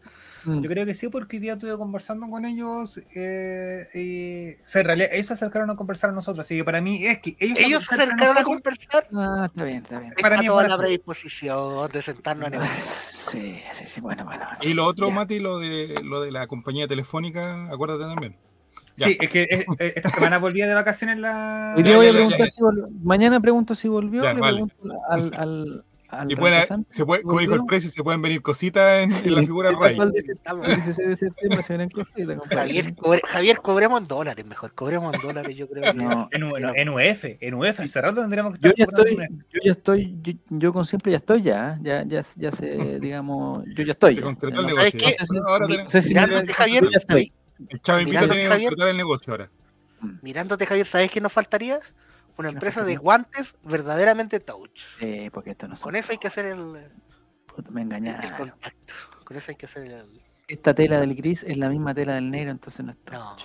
Mm, 0.47 0.61
Yo 0.61 0.69
creo 0.69 0.85
que 0.85 0.95
sí, 0.95 1.09
porque 1.09 1.35
hoy 1.37 1.41
día 1.41 1.53
estuve 1.53 1.77
conversando 1.77 2.29
con 2.29 2.45
ellos. 2.45 2.99
Eh, 3.13 3.85
y, 3.93 4.63
o 4.63 4.67
sea, 4.67 4.81
en 4.81 4.87
realidad, 4.87 5.09
ellos 5.11 5.27
se 5.27 5.33
acercaron 5.33 5.69
a 5.69 5.75
conversar 5.75 6.09
a 6.09 6.13
nosotros. 6.13 6.45
Así 6.45 6.55
que 6.55 6.63
para 6.63 6.79
mí 6.79 7.05
es 7.05 7.19
que 7.21 7.35
ellos, 7.39 7.59
Ellos 7.59 7.83
se 7.83 7.95
acercaron 7.95 8.37
a 8.37 8.41
nosotros, 8.41 8.61
conversar. 8.63 9.07
Ah, 9.13 9.45
está 9.49 9.63
bien, 9.65 9.77
está 9.83 9.99
bien. 9.99 10.13
Para 10.21 10.35
Está 10.35 10.41
mí 10.41 10.47
toda 10.47 10.63
es 10.63 10.69
la 10.71 10.77
predisposición 10.77 11.91
de 11.91 12.01
sentarnos 12.01 12.47
a 12.47 12.49
negociar. 12.49 12.77
Sí, 12.87 13.59
sí, 13.73 13.83
sí, 13.87 13.99
bueno, 14.01 14.23
bueno. 14.23 14.45
bueno. 14.45 14.57
Y 14.63 14.73
lo 14.73 14.85
otro, 14.85 15.09
Ya. 15.09 15.15
Mati, 15.15 15.39
lo 15.39 15.59
de, 15.59 15.99
lo 16.01 16.21
de 16.21 16.31
la 16.31 16.47
compañía 16.47 16.87
telefónica, 16.87 17.67
acuérdate 17.69 18.03
también. 18.05 18.37
Ya. 18.95 19.07
Sí, 19.07 19.17
es 19.19 19.29
que 19.29 19.65
esta 19.95 20.09
semana 20.09 20.37
volvía 20.39 20.65
de 20.65 20.73
vacaciones 20.73 21.17
la. 21.19 21.73
Hoy 21.75 21.83
día 21.83 21.97
voy 21.97 22.07
a 22.07 22.09
ya, 22.09 22.13
ya, 22.13 22.17
preguntar 22.19 22.47
ya. 22.47 22.51
si 22.51 22.61
volvió. 22.61 22.87
Mañana 23.03 23.39
pregunto 23.41 23.75
si 23.75 23.87
volvió. 23.89 24.23
Ya, 24.23 24.33
le 24.33 24.39
vale. 24.39 24.53
pregunto 24.65 24.99
al 25.09 25.83
Y 26.29 26.35
pueden, 26.37 26.85
se 26.87 27.05
puede, 27.05 27.21
como 27.23 27.39
dijo 27.39 27.53
el 27.55 27.65
precio, 27.65 27.89
se 27.89 28.01
pueden 28.01 28.21
venir 28.21 28.41
cositas 28.41 29.03
en, 29.03 29.11
en 29.27 29.35
la 29.35 29.41
Sí, 29.41 29.45
figura 29.47 29.67
sí, 29.69 29.75
del 29.75 29.83
Ray. 29.83 29.97
tal 30.43 30.57
cual 30.57 30.69
El 30.69 30.75
16 30.75 31.07
de 31.09 31.15
septiembre 31.17 31.61
se 31.61 31.73
vienen 31.73 31.89
cositas, 31.89 32.37
compadre. 32.37 32.55
Javier, 32.61 32.95
cobre- 32.95 33.21
Javier, 33.27 33.57
cobremos 33.57 34.01
en 34.01 34.07
dólares 34.07 34.45
mejor. 34.45 34.73
Cobremos 34.73 35.13
en 35.13 35.21
dólares, 35.21 35.55
yo 35.55 35.67
creo 35.67 35.83
que. 35.83 35.93
No, 35.93 36.29
En, 36.31 36.41
no, 36.41 36.55
en 36.57 36.89
UF, 36.89 37.25
en 37.41 37.53
UF, 37.53 37.79
hace 37.81 38.01
rato 38.01 38.21
tendríamos 38.21 38.53
que 38.53 38.59
yo 38.61 38.69
estar 38.69 38.77
ya 38.77 38.85
cobrando 38.85 39.21
estoy, 39.23 39.37
yo 39.51 39.59
ya 39.65 39.71
estoy, 39.71 40.17
yo, 40.21 40.33
yo 40.49 40.73
con 40.73 40.85
siempre 40.85 41.11
ya 41.11 41.17
estoy 41.17 41.41
ya, 41.41 41.77
ya, 41.81 42.03
ya, 42.05 42.21
ya 42.37 42.51
sé, 42.51 42.67
digamos, 43.01 43.65
yo 43.75 43.83
ya 43.83 43.91
estoy. 43.91 44.13
Se 44.13 44.19
ya. 44.21 44.25
concretó 44.25 44.61
el 44.61 44.67
Ya 44.67 44.71
no, 44.71 44.77
¿Sabes 44.77 44.93
negocio. 44.95 46.01
Mirándote, 46.07 46.53
Javier, 46.53 46.83
yo 46.83 46.89
ya 46.91 46.97
estoy. 46.99 47.33
el 47.69 47.81
Chavo 47.81 47.99
Invita 47.99 48.19
concretar 48.27 48.87
el 48.87 48.97
negocio 48.97 49.33
ahora. 49.33 49.49
Mirándote, 50.21 50.65
Javier, 50.65 50.85
¿sabes 50.85 51.11
qué 51.11 51.19
nos 51.19 51.33
faltaría? 51.33 51.79
Una 52.37 52.49
¿Qué 52.49 52.53
nos 52.55 52.63
empresa 52.63 52.83
de 52.83 52.95
guantes 52.97 53.55
verdaderamente 53.63 54.39
touch. 54.39 54.79
Sí, 54.99 55.29
porque 55.31 55.51
esto 55.51 55.67
no 55.67 55.75
son- 55.75 55.83
Con 55.83 55.95
eso 55.95 56.11
hay 56.11 56.17
que 56.17 56.27
hacer 56.27 56.45
el, 56.45 56.91
Puta, 57.47 57.71
me 57.71 57.81
el 57.81 57.87
engañaron. 57.87 58.49
contacto. 58.51 58.93
Con 59.23 59.37
eso 59.37 59.51
hay 59.51 59.55
que 59.55 59.65
hacer 59.65 59.87
el. 59.87 60.21
Esta 60.47 60.73
tela 60.73 60.99
del 61.01 61.13
gris 61.15 61.43
es 61.43 61.57
la 61.57 61.67
misma 61.69 61.93
tela 61.93 62.13
del 62.15 62.31
negro, 62.31 62.51
entonces 62.51 62.85
no 62.85 62.91
está. 62.91 63.13
No. 63.13 63.35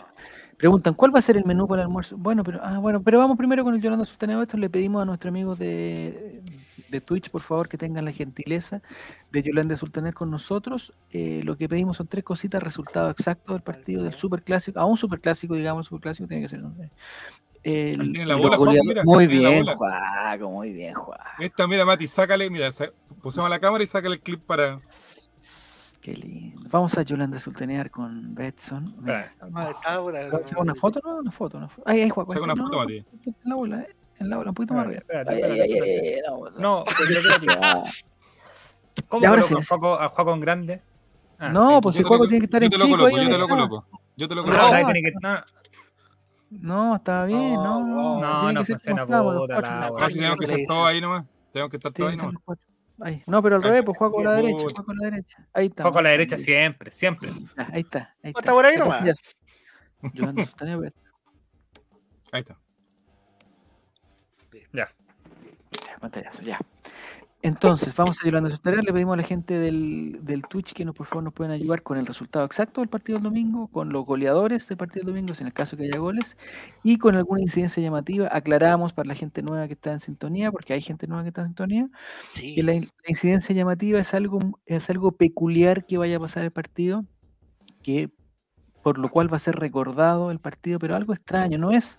Preguntan, 0.56 0.94
¿cuál 0.94 1.12
va 1.12 1.18
a 1.18 1.22
ser 1.22 1.36
el 1.36 1.44
menú 1.44 1.66
para 1.66 1.82
el 1.82 1.86
almuerzo? 1.86 2.16
Bueno, 2.16 2.44
pero 2.44 2.60
ah, 2.62 2.78
bueno, 2.78 3.02
pero 3.02 3.18
vamos 3.18 3.36
primero 3.36 3.64
con 3.64 3.74
el 3.74 3.80
Yolanda 3.82 4.04
Sultaneo. 4.04 4.40
Esto 4.42 4.56
le 4.56 4.70
pedimos 4.70 5.02
a 5.02 5.04
nuestros 5.04 5.30
amigos 5.30 5.58
de, 5.58 6.40
de 6.88 7.00
Twitch, 7.00 7.30
por 7.30 7.40
favor, 7.40 7.68
que 7.68 7.76
tengan 7.76 8.04
la 8.04 8.12
gentileza 8.12 8.80
de 9.32 9.42
Yolanda 9.42 9.76
Sultaner 9.76 10.14
con 10.14 10.30
nosotros. 10.30 10.92
Eh, 11.10 11.40
lo 11.42 11.56
que 11.56 11.68
pedimos 11.68 11.96
son 11.96 12.06
tres 12.06 12.22
cositas, 12.22 12.62
resultado 12.62 13.10
exacto 13.10 13.54
del 13.54 13.62
partido 13.62 14.04
del 14.04 14.14
superclásico, 14.14 14.78
a 14.78 14.84
un 14.84 14.96
superclásico, 14.96 15.56
digamos, 15.56 15.86
superclásico 15.86 16.28
tiene 16.28 16.42
que 16.44 16.48
ser. 16.48 16.60
¿no? 16.60 16.72
El- 17.64 18.12
tiene 18.12 18.26
la 18.26 18.34
el 18.34 18.40
bola, 18.42 18.56
Juan, 18.56 18.76
mira, 18.84 19.02
muy 19.04 19.28
tiene 19.28 19.42
la 19.42 19.48
bien, 19.50 19.64
bola. 19.64 19.76
Juaco, 19.76 20.50
muy 20.50 20.72
bien, 20.72 20.94
Juaco. 20.94 21.22
Esta, 21.38 21.66
mira, 21.68 21.84
Mati, 21.84 22.06
sácale, 22.06 22.50
mira, 22.50 22.68
pusemos 23.20 23.48
la 23.48 23.60
cámara 23.60 23.84
y 23.84 23.86
sácale 23.86 24.16
el 24.16 24.20
clip 24.20 24.40
para. 24.44 24.80
Qué 26.00 26.14
lindo. 26.14 26.68
Vamos 26.68 26.98
a 26.98 27.02
Yolanda 27.02 27.38
Sultanear 27.38 27.88
con 27.90 28.34
Betson. 28.34 28.96
Mira. 29.00 29.32
Ahora- 29.84 30.28
¿Puedo 30.30 30.44
sacar 30.46 30.62
una 30.62 30.74
foto? 30.74 31.00
No, 31.04 31.16
una 31.18 31.30
foto. 31.30 31.58
Una 31.58 31.68
foto. 31.68 31.82
Ahí, 31.88 32.00
ahí, 32.00 32.08
Juaco. 32.10 32.32
Saca 32.32 32.44
una 32.44 32.56
foto, 32.56 32.70
No, 32.72 32.78
Mati. 32.78 32.96
En 33.24 33.34
la 33.44 33.54
bola, 33.54 33.80
eh, 33.82 33.96
en 34.18 34.28
la 34.30 34.36
bola, 34.38 34.50
un 34.50 34.54
poquito 34.54 34.74
más 34.74 34.86
arriba. 34.86 35.02
no. 36.58 36.82
Ah. 37.62 37.84
¿Cómo 39.08 39.26
coloco 39.26 39.46
sí. 39.48 39.54
a 39.54 39.64
Juaco, 39.64 40.00
a 40.00 40.08
Juaco 40.08 40.34
en 40.34 40.40
grande? 40.40 40.82
Ah, 41.38 41.48
No, 41.50 41.80
pues 41.80 41.94
Yo 41.96 41.98
si 41.98 42.02
te 42.02 42.08
Juaco 42.08 42.26
tiene 42.26 42.38
que 42.40 42.44
estar 42.46 42.60
yo 42.62 42.66
en 42.66 42.70
te 42.70 42.78
lo 42.78 42.84
chico 42.84 42.98
coloco, 42.98 43.16
yo 43.16 43.28
te 43.28 43.38
lo 43.38 43.48
coloco. 43.48 43.86
Yo 44.16 44.28
te 44.28 44.34
lo 44.34 44.42
No, 44.42 44.48
coloco. 44.48 45.44
No, 46.60 46.88
No, 46.90 46.96
está 46.96 47.24
bien, 47.24 47.54
no. 47.54 47.80
No, 47.86 48.20
no, 48.20 48.52
no, 48.52 48.64
funciona, 48.64 49.04
puta 49.06 49.22
cuatro. 49.22 49.46
la 49.48 49.60
No, 49.60 49.86
No, 49.88 49.92
wea. 49.94 50.08
si 50.10 50.14
tenemos 50.18 50.38
que 50.38 50.44
estar 50.44 50.58
todos 50.68 50.86
ahí 50.86 51.00
nomás. 51.00 51.24
Tenemos 51.52 51.70
que 51.70 51.76
estar 51.76 51.92
todos 51.92 52.10
ahí 52.10 52.16
nomás. 52.16 52.34
Ahí. 53.00 53.22
No, 53.26 53.42
pero 53.42 53.56
al 53.56 53.62
revés, 53.62 53.82
pues 53.84 53.96
Juaco 53.98 54.20
a 54.20 54.24
la 54.24 54.32
derecha, 54.34 54.62
pucha. 54.62 54.74
Juaco 54.76 54.90
a 54.92 54.94
la 54.94 55.10
derecha. 55.10 55.48
Ahí 55.52 55.66
está. 55.66 55.82
Juaco 55.82 55.98
a 55.98 56.02
la 56.02 56.10
derecha 56.10 56.38
siempre, 56.38 56.90
siempre. 56.92 57.30
Ahí 57.72 57.80
está, 57.80 58.14
ahí 58.22 58.30
está. 58.30 58.40
Está 58.40 58.52
por 58.52 58.64
ahí 58.66 58.74
Ya, 58.76 58.84
nomás. 58.84 59.04
ya. 59.04 59.12
Ahí 62.32 62.40
está. 62.40 62.58
ya, 64.72 65.98
pantallazo, 66.00 66.42
ya. 66.42 66.58
Entonces, 67.44 67.92
vamos 67.96 68.18
a 68.20 68.24
ayudando 68.24 68.48
a 68.48 68.52
sus 68.52 68.60
tareas. 68.62 68.84
Le 68.84 68.92
pedimos 68.92 69.14
a 69.14 69.16
la 69.16 69.24
gente 69.24 69.58
del, 69.58 70.20
del 70.22 70.42
Twitch 70.42 70.72
que 70.74 70.84
nos, 70.84 70.94
por 70.94 71.06
favor 71.06 71.24
nos 71.24 71.32
puedan 71.32 71.52
ayudar 71.52 71.82
con 71.82 71.98
el 71.98 72.06
resultado 72.06 72.44
exacto 72.44 72.80
del 72.82 72.88
partido 72.88 73.16
del 73.16 73.24
domingo, 73.24 73.66
con 73.66 73.88
los 73.92 74.04
goleadores 74.06 74.68
del 74.68 74.78
partido 74.78 75.04
del 75.04 75.14
domingo, 75.14 75.34
si 75.34 75.42
en 75.42 75.48
el 75.48 75.52
caso 75.52 75.76
que 75.76 75.84
haya 75.84 75.98
goles, 75.98 76.36
y 76.84 76.98
con 76.98 77.16
alguna 77.16 77.40
incidencia 77.42 77.82
llamativa. 77.82 78.28
Aclaramos 78.30 78.92
para 78.92 79.08
la 79.08 79.16
gente 79.16 79.42
nueva 79.42 79.66
que 79.66 79.72
está 79.74 79.92
en 79.92 79.98
sintonía, 80.00 80.52
porque 80.52 80.72
hay 80.72 80.82
gente 80.82 81.08
nueva 81.08 81.24
que 81.24 81.30
está 81.30 81.40
en 81.42 81.48
sintonía, 81.48 81.90
Sí. 82.30 82.54
que 82.54 82.62
la, 82.62 82.74
la 82.74 82.80
incidencia 83.08 83.52
llamativa 83.54 83.98
es 83.98 84.14
algo, 84.14 84.38
es 84.66 84.88
algo 84.88 85.10
peculiar 85.12 85.84
que 85.84 85.98
vaya 85.98 86.18
a 86.18 86.20
pasar 86.20 86.44
el 86.44 86.52
partido, 86.52 87.04
que 87.82 88.12
por 88.82 88.98
lo 88.98 89.08
cual 89.10 89.32
va 89.32 89.36
a 89.36 89.40
ser 89.40 89.56
recordado 89.56 90.30
el 90.30 90.40
partido, 90.40 90.78
pero 90.78 90.96
algo 90.96 91.12
extraño, 91.12 91.58
no 91.58 91.72
es 91.72 91.98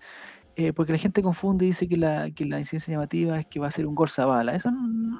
eh, 0.55 0.73
porque 0.73 0.91
la 0.91 0.97
gente 0.97 1.21
confunde 1.23 1.65
y 1.65 1.69
dice 1.69 1.87
que 1.87 1.97
la, 1.97 2.29
que 2.31 2.45
la 2.45 2.59
incidencia 2.59 2.91
llamativa 2.93 3.39
es 3.39 3.45
que 3.47 3.59
va 3.59 3.67
a 3.67 3.71
ser 3.71 3.85
un 3.87 3.95
gol 3.95 4.09
Zabala. 4.09 4.53
Eso 4.55 4.69
no. 4.71 5.19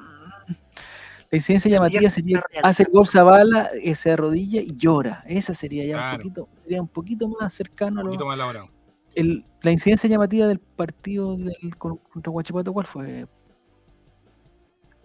La 1.32 1.38
incidencia 1.38 1.72
llamativa 1.72 2.10
sería 2.12 2.44
hace 2.62 2.84
el 2.84 2.90
gol 2.92 3.08
Zabala, 3.08 3.70
eh, 3.82 3.96
se 3.96 4.12
arrodilla 4.12 4.62
y 4.62 4.76
llora. 4.78 5.24
Esa 5.26 5.54
sería 5.56 5.84
ya 5.86 5.94
Claro. 5.96 6.12
un 6.12 6.18
poquito, 6.22 6.50
sería 6.64 6.82
un 6.82 6.88
poquito 6.88 7.28
más 7.28 7.52
cercano 7.54 8.00
a 8.00 8.04
Un 8.04 8.06
lo, 8.08 8.12
poquito 8.12 8.26
más 8.28 8.36
elaborado. 8.36 8.70
el- 9.16 9.44
la 9.64 9.72
incidencia 9.72 10.08
llamativa 10.10 10.46
del 10.48 10.60
partido 10.60 11.36
del, 11.38 11.76
con- 11.78 11.98
contra 11.98 12.32
Guachipato, 12.32 12.72
¿cuál 12.74 12.86
fue? 12.86 13.26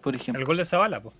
Por 0.01 0.15
ejemplo. 0.15 0.39
El 0.39 0.45
gol 0.45 0.57
de 0.57 0.65
Zavala, 0.65 1.01
pues. 1.01 1.15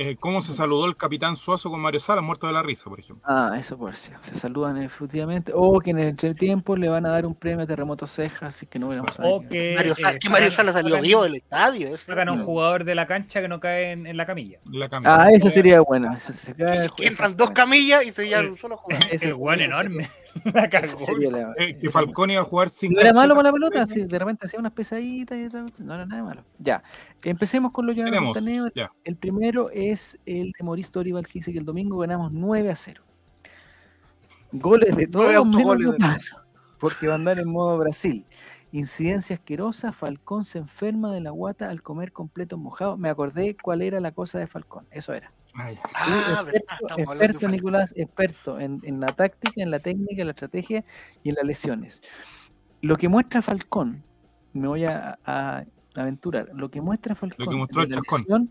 Eh, 0.00 0.16
¿Cómo 0.20 0.40
se 0.40 0.52
saludó 0.52 0.86
el 0.86 0.96
capitán 0.96 1.34
Suazo 1.34 1.70
con 1.72 1.80
Mario 1.80 1.98
Salas, 1.98 2.22
muerto 2.22 2.46
de 2.46 2.52
la 2.52 2.62
risa, 2.62 2.84
por 2.88 3.00
ejemplo? 3.00 3.24
Ah, 3.28 3.56
eso 3.58 3.76
por 3.76 3.96
si 3.96 4.12
se 4.22 4.36
saludan 4.36 4.80
efectivamente. 4.80 5.50
O 5.52 5.80
que 5.80 5.90
en 5.90 5.98
el 5.98 6.08
entretiempo 6.10 6.76
le 6.76 6.88
van 6.88 7.04
a 7.04 7.08
dar 7.08 7.26
un 7.26 7.34
premio 7.34 7.64
a 7.64 7.66
Terremoto 7.66 8.06
Cejas, 8.06 8.54
así 8.54 8.64
que 8.66 8.78
no 8.78 8.86
hubiéramos 8.86 9.14
sabido. 9.14 9.34
O 9.34 9.40
que, 9.48 9.74
Mario, 9.76 9.96
Sa- 9.96 10.12
eh, 10.12 10.18
que 10.20 10.28
Mario 10.30 10.52
Sala 10.52 10.72
salió 10.72 11.00
vivo 11.00 11.24
del 11.24 11.34
estadio. 11.34 11.96
Sacan 11.96 12.28
a 12.28 12.32
un 12.32 12.38
No. 12.38 12.44
jugador 12.44 12.84
de 12.84 12.94
la 12.94 13.08
cancha 13.08 13.40
que 13.40 13.48
no 13.48 13.58
cae 13.58 13.90
en, 13.90 14.06
en 14.06 14.16
la 14.16 14.24
camilla. 14.24 14.60
La 14.70 14.88
camisa. 14.88 15.20
Ah, 15.24 15.30
esa 15.32 15.50
sería 15.50 15.80
buena. 15.80 16.14
esa 16.16 16.32
se 16.32 16.54
cae 16.54 16.84
el 16.84 16.92
Que 16.92 17.08
entran 17.08 17.36
dos 17.36 17.50
camillas 17.50 18.04
y 18.06 18.12
se 18.12 18.28
llevan 18.28 18.44
El- 18.44 18.50
un 18.52 18.56
solo 18.56 18.76
jugador. 18.76 19.04
Ese- 19.10 19.26
el 19.26 19.34
guan 19.34 19.56
ese 19.56 19.64
enorme. 19.64 20.08
La 20.54 20.64
Esa 20.64 20.68
cagó. 20.68 20.96
sería 20.98 21.30
la- 21.30 21.54
Eh, 21.58 21.78
que 21.78 21.90
Falcón 21.90 22.30
iba 22.30 22.40
a 22.40 22.44
jugar 22.44 22.68
sin 22.68 22.92
No 22.92 23.00
era 23.00 23.12
malo 23.12 23.34
con 23.34 23.44
la 23.44 23.52
pelota, 23.52 23.86
sí, 23.86 24.04
de 24.04 24.18
repente 24.18 24.46
hacía 24.46 24.58
unas 24.58 24.72
pesaditas 24.72 25.38
y 25.38 25.82
no 25.82 25.94
era 25.94 26.06
nada 26.06 26.22
malo. 26.22 26.44
Ya, 26.58 26.82
empecemos 27.22 27.72
con 27.72 27.86
los 27.86 27.94
llamados 27.96 28.12
Tenemos, 28.34 28.36
espontáneos. 28.36 28.72
ya. 28.74 28.90
El 29.04 29.16
primero 29.16 29.70
es 29.70 30.18
el 30.26 30.52
de 30.58 30.64
Mauricio 30.64 30.92
Torival 30.92 31.26
que 31.26 31.34
dice 31.34 31.52
que 31.52 31.58
el 31.58 31.64
domingo 31.64 31.98
ganamos 31.98 32.32
9 32.32 32.70
a 32.70 32.76
0. 32.76 33.02
Goles 34.52 34.96
de 34.96 35.06
todos 35.06 35.46
menos 35.46 35.78
de 35.92 35.98
paso, 35.98 36.36
porque 36.78 37.06
va 37.06 37.12
a 37.14 37.16
andar 37.16 37.38
en 37.38 37.50
modo 37.50 37.76
Brasil. 37.78 38.24
Incidencia 38.72 39.36
asquerosa, 39.36 39.92
Falcón 39.92 40.44
se 40.44 40.58
enferma 40.58 41.12
de 41.12 41.20
la 41.20 41.30
guata 41.30 41.68
al 41.70 41.82
comer 41.82 42.12
completos 42.12 42.58
mojados. 42.58 42.98
Me 42.98 43.08
acordé 43.08 43.56
cuál 43.62 43.82
era 43.82 44.00
la 44.00 44.12
cosa 44.12 44.38
de 44.38 44.46
Falcón, 44.46 44.86
eso 44.90 45.12
era. 45.12 45.32
Ah, 45.58 45.72
ya. 45.72 45.80
Ah, 45.94 46.42
verdad, 46.44 46.54
experto, 46.54 46.96
de 46.96 47.24
experto. 47.24 47.48
Nicolás, 47.48 47.92
experto 47.96 48.60
en, 48.60 48.80
en 48.84 49.00
la 49.00 49.08
táctica, 49.08 49.60
en 49.60 49.72
la 49.72 49.80
técnica, 49.80 50.22
en 50.22 50.28
la 50.28 50.30
estrategia 50.30 50.84
y 51.24 51.30
en 51.30 51.34
las 51.34 51.48
lesiones. 51.48 52.00
Lo 52.80 52.96
que 52.96 53.08
muestra 53.08 53.42
Falcón, 53.42 54.04
me 54.52 54.68
voy 54.68 54.84
a, 54.84 55.18
a 55.24 55.64
aventurar, 55.96 56.50
lo 56.54 56.70
que 56.70 56.80
muestra 56.80 57.16
Falcón, 57.16 57.58
mostró 57.58 57.82
de 57.82 57.88
el 57.88 57.90
la 57.96 58.18
lesión, 58.18 58.50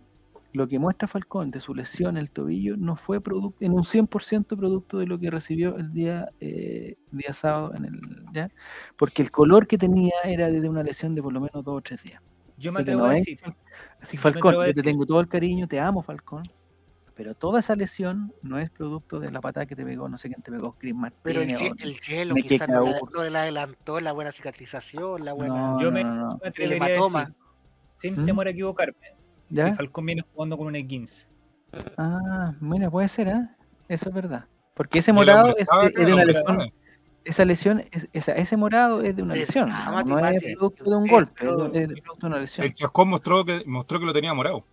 lo 0.52 0.68
que 0.68 0.80
muestra 0.80 1.08
Falcón 1.08 1.50
de 1.50 1.62
su 1.62 1.74
lesión 1.74 2.18
en 2.18 2.24
el 2.24 2.30
tobillo 2.30 2.76
no 2.76 2.98
fue 2.98 3.22
producto, 3.22 3.64
en 3.64 3.72
un 3.72 3.84
100% 3.84 4.58
producto 4.58 4.98
de 4.98 5.08
lo 5.08 5.18
que 5.18 5.32
recibió 5.32 5.78
el 5.78 5.94
día, 5.94 6.28
eh, 6.42 6.98
día 7.12 7.32
sábado, 7.32 7.74
en 7.74 7.86
el, 7.86 8.02
¿ya? 8.34 8.52
porque 8.98 9.22
el 9.22 9.32
color 9.32 9.66
que 9.66 9.78
tenía 9.78 10.16
era 10.26 10.50
desde 10.50 10.68
una 10.68 10.84
lesión 10.84 11.16
de 11.16 11.24
por 11.24 11.32
lo 11.32 11.40
menos 11.40 11.64
dos 11.64 11.78
o 11.78 11.82
tres 11.82 12.04
días. 12.04 12.22
Yo 12.58 12.74
me 12.74 12.80
Así 12.80 12.86
que 12.86 12.92
atrevo 12.92 13.08
no 13.08 13.12
a 13.12 13.14
decir. 13.14 13.40
Así, 14.02 14.18
Falcón, 14.18 14.56
yo 14.56 14.74
te 14.74 14.84
tengo 14.84 15.06
todo 15.06 15.22
el 15.22 15.30
cariño, 15.30 15.70
te 15.70 15.80
amo, 15.80 16.02
Falcón. 16.02 16.44
Pero 17.18 17.34
toda 17.34 17.60
esa 17.61 17.76
lesión 17.76 18.31
no 18.44 18.60
es 18.60 18.69
producto 18.69 19.19
de 19.19 19.31
la 19.31 19.41
patada 19.41 19.65
que 19.65 19.76
te 19.76 19.84
pegó, 19.84 20.07
no 20.07 20.18
sé 20.18 20.30
quién 20.30 20.41
te 20.44 20.52
pegó, 20.52 20.73
Chris 20.77 20.94
Martínez. 20.94 21.22
Pero 21.23 21.41
el, 21.41 21.56
o- 21.56 21.57
ye- 21.60 21.73
el 21.80 21.99
hielo 21.99 22.35
quizás 22.35 22.69
no, 22.69 22.84
la- 22.85 22.99
no 23.11 23.23
le 23.30 23.38
adelantó 23.38 23.99
la 23.99 24.11
buena 24.11 24.31
cicatrización, 24.31 25.26
la 25.26 25.34
buena. 25.34 25.56
no, 25.56 25.81
Yo 25.81 25.91
me- 25.91 26.03
no, 26.03 26.14
no. 26.15 26.30
me 26.44 26.64
el 26.64 26.73
hematoma. 26.73 27.19
decir, 27.22 27.35
sin 27.95 28.22
¿Mm? 28.22 28.26
temor 28.27 28.48
a 28.48 28.49
equivocarme, 28.52 28.94
que 29.49 29.56
¿Ya? 29.56 29.73
Falcón 29.76 30.06
viene 30.06 30.23
jugando 30.31 30.57
con 30.60 30.68
un 30.68 30.76
E15. 30.76 31.26
Ah, 31.98 32.53
mira, 32.60 32.89
puede 32.91 33.07
ser, 33.07 33.30
¿ah? 33.30 33.56
Eso 33.89 34.10
es 34.10 34.15
verdad. 34.15 34.45
Porque 34.76 34.99
ese 34.99 35.11
morado 35.11 35.56
es, 35.57 35.68
de 35.95 36.14
una 36.14 36.23
lesión. 36.23 36.72
Esa 37.23 37.44
lesión, 37.45 37.84
es, 37.91 38.07
esa, 38.14 38.34
ese 38.34 38.56
morado 38.57 39.02
es 39.02 39.15
de 39.15 39.23
una 39.23 39.34
Es- 39.34 39.41
lesión, 39.48 39.69
ah, 39.72 39.85
no, 39.88 39.91
mate, 39.94 40.10
no 40.10 40.27
es 40.27 40.56
producto 40.56 40.84
de 40.89 40.95
un 40.95 41.07
Eh, 41.07 41.11
golpe, 41.11 41.34
pero- 41.39 41.65
es 41.73 41.88
producto 41.88 42.15
de 42.22 42.27
una 42.27 42.38
lesión. 42.39 42.65
El 42.68 42.73
Chascón 42.73 43.10
mostró 43.10 43.44
que, 43.44 43.64
mostró 43.65 43.99
que 43.99 44.06
lo 44.06 44.14
tenía 44.14 44.34
morado. 44.34 44.64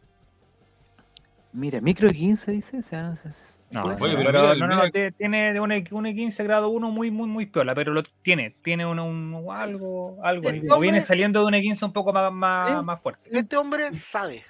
Mira, 1.55 1.81
micro 1.81 2.09
15 2.10 2.51
dice, 2.51 2.78
o 2.78 2.82
sea, 2.82 3.02
no 3.05 3.16
sé, 3.16 3.28
No, 3.70 3.82
Oye, 4.01 4.16
pero, 4.16 4.55
no, 4.56 4.66
no, 4.66 4.76
no, 4.76 4.90
te- 4.90 5.12
tiene 5.12 5.59
un, 5.60 5.70
un 5.70 6.05
E15 6.06 6.43
grado 6.44 6.68
1 6.68 6.90
muy, 6.90 7.10
muy, 7.12 7.28
muy 7.28 7.47
piola, 7.47 7.74
pero 7.76 7.93
lo 7.93 8.02
tiene, 8.22 8.56
tiene 8.62 8.85
un, 8.86 8.98
un- 8.98 9.47
algo, 9.52 10.18
algo, 10.24 10.48
Este 10.51 10.66
o 10.72 10.81
viene 10.81 10.98
hombre- 10.98 11.06
saliendo 11.06 11.40
de 11.40 11.47
un 11.47 11.55
E15 11.55 11.85
un 11.86 11.93
poco 11.93 12.12
más, 12.12 12.32
más, 12.32 12.68
Sí. 12.81 12.85
más 12.85 13.01
fuerte. 13.01 13.31
Este 13.32 13.56
hombre 13.56 13.94
sabe. 13.94 14.43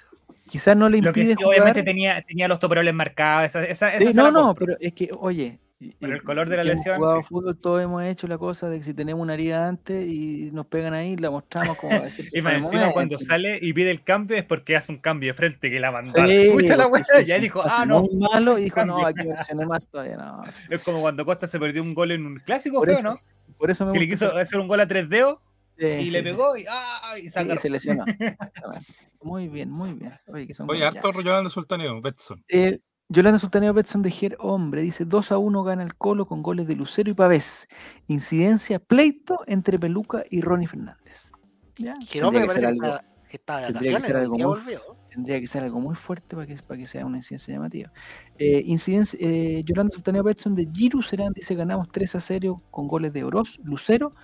quizás 0.47 0.75
no 0.77 0.89
le 0.89 0.97
Lo 1.01 1.13
que 1.13 1.21
impide 1.21 1.35
sí, 1.35 1.43
jugar. 1.43 1.49
obviamente 1.59 1.83
tenía, 1.83 2.21
tenía 2.23 2.47
los 2.47 2.59
toperoles 2.59 2.93
marcados, 2.93 3.45
esa, 3.49 3.63
esa, 3.65 3.89
esa 3.95 4.11
Sí, 4.11 4.17
no, 4.17 4.23
la 4.25 4.31
no, 4.31 4.55
pero 4.55 4.75
es 4.79 4.93
que, 4.93 5.09
oye. 5.19 5.59
Pero 5.99 6.13
el 6.13 6.23
color 6.23 6.49
de 6.49 6.57
la 6.57 6.63
lesión, 6.63 6.97
jugado 6.97 7.17
sí. 7.21 7.27
fútbol, 7.27 7.57
todos 7.57 7.81
hemos 7.83 8.03
hecho 8.03 8.27
la 8.27 8.37
cosa 8.37 8.69
de 8.69 8.77
que 8.79 8.83
si 8.83 8.93
tenemos 8.93 9.21
una 9.21 9.33
herida 9.33 9.67
antes 9.67 10.07
y 10.07 10.49
nos 10.51 10.65
pegan 10.67 10.93
ahí, 10.93 11.15
la 11.17 11.29
mostramos 11.31 11.77
como 11.77 11.91
Y 12.33 12.41
más 12.41 12.55
encima 12.55 12.91
cuando 12.91 13.17
sale 13.19 13.59
y 13.61 13.73
pide 13.73 13.91
el 13.91 14.03
cambio 14.03 14.37
es 14.37 14.43
porque 14.43 14.75
hace 14.75 14.91
un 14.91 14.97
cambio 14.99 15.29
de 15.29 15.33
frente 15.33 15.69
que 15.69 15.79
la 15.79 15.91
mandó. 15.91 16.11
Sí, 16.13 16.19
a 16.19 16.27
la 16.27 16.45
chucha 16.45 16.75
la 16.77 16.89
porque 16.89 17.03
wea, 17.11 17.21
hizo 17.21 17.27
ya 17.27 17.35
un 17.35 17.41
dijo, 17.41 17.61
ah, 17.63 17.85
no. 17.85 18.01
Muy 18.01 18.15
malo 18.17 18.57
y 18.57 18.63
dijo, 18.63 18.75
cambio. 18.75 18.97
no, 18.97 19.05
aquí 19.05 19.27
versioné 19.27 19.65
más 19.65 19.81
todavía, 19.91 20.17
no. 20.17 20.43
sí. 20.51 20.61
Es 20.69 20.79
como 20.81 21.01
cuando 21.01 21.25
Costa 21.25 21.47
se 21.47 21.59
perdió 21.59 21.81
un 21.83 21.93
gol 21.93 22.11
en 22.11 22.25
un 22.25 22.35
clásico, 22.37 22.79
Por 22.79 22.87
feo, 22.87 22.95
eso, 22.99 23.03
¿no? 23.03 23.19
Por 23.57 23.71
eso 23.71 23.85
me 23.85 23.93
Que 23.93 23.99
le 23.99 24.09
quiso 24.09 24.35
hacer 24.35 24.59
un 24.59 24.67
gol 24.67 24.79
a 24.79 24.87
tres 24.87 25.09
dedos 25.09 25.39
Sí, 25.77 25.85
y 25.87 26.03
sí, 26.05 26.11
le 26.11 26.23
pegó 26.23 26.55
y, 26.55 26.65
ah, 26.69 27.15
y 27.17 27.23
Sí, 27.23 27.29
saca. 27.31 27.57
se 27.57 27.69
lesionó. 27.69 28.05
Muy 29.21 29.47
bien, 29.47 29.71
muy 29.71 29.93
bien. 29.93 30.13
Oye, 30.27 30.45
que 30.45 30.53
son 30.53 30.69
Oye, 30.69 30.81
ya. 30.81 30.89
harto 30.89 31.11
Rollando 31.11 31.49
Sultaneo, 31.49 31.99
Betson. 31.99 32.43
Eh, 32.47 32.79
Yolanda 33.07 33.37
Sultaneo 33.37 33.73
Betson 33.73 34.01
de 34.01 34.09
Ger 34.09 34.35
Hombre 34.39 34.81
dice 34.81 35.05
2 35.05 35.31
a 35.31 35.37
1 35.37 35.63
gana 35.63 35.83
el 35.83 35.95
Colo 35.95 36.25
con 36.25 36.41
goles 36.41 36.65
de 36.67 36.75
Lucero 36.75 37.11
y 37.11 37.13
Pavés. 37.13 37.67
Incidencia, 38.07 38.79
pleito 38.79 39.39
entre 39.45 39.77
Peluca 39.77 40.23
y 40.29 40.41
Ronnie 40.41 40.67
Fernández. 40.67 41.31
Ya, 41.77 41.93
Jerome 42.07 42.39
me 42.39 42.47
tendría 42.47 42.47
que 42.47 42.53
ser 42.53 42.61
parece 42.61 42.61
que 42.61 42.67
algo- 42.67 42.85
está, 42.85 43.05
que 43.29 43.37
está 43.37 43.57
de 43.57 43.65
tendría 43.73 43.95
que 43.95 44.01
ser 44.01 44.13
vacaciones. 44.13 44.21
algo 44.23 44.33
hoy 44.33 44.37
día 44.37 44.47
muy 44.47 44.55
volvió. 44.55 44.79
tendría 45.09 45.39
que 45.39 45.47
ser 45.47 45.63
algo 45.63 45.79
muy 45.81 45.95
fuerte 45.95 46.35
para 46.35 46.47
que, 46.47 46.55
para 46.55 46.77
que 46.79 46.85
sea 46.85 47.05
una 47.05 47.17
incidencia 47.17 47.53
llamativa. 47.53 47.91
Eh, 48.39 48.63
incidencia, 48.65 49.19
eh, 49.21 49.63
Yolanda 49.65 49.93
Sultaneo 49.93 50.23
Betson 50.23 50.55
de 50.55 50.67
Giru 50.73 51.03
Serán 51.03 51.31
dice 51.33 51.53
ganamos 51.53 51.89
3 51.89 52.15
a 52.15 52.19
0 52.19 52.63
con 52.71 52.87
goles 52.87 53.13
de 53.13 53.23
Oroz, 53.23 53.59
Lucero 53.63 54.15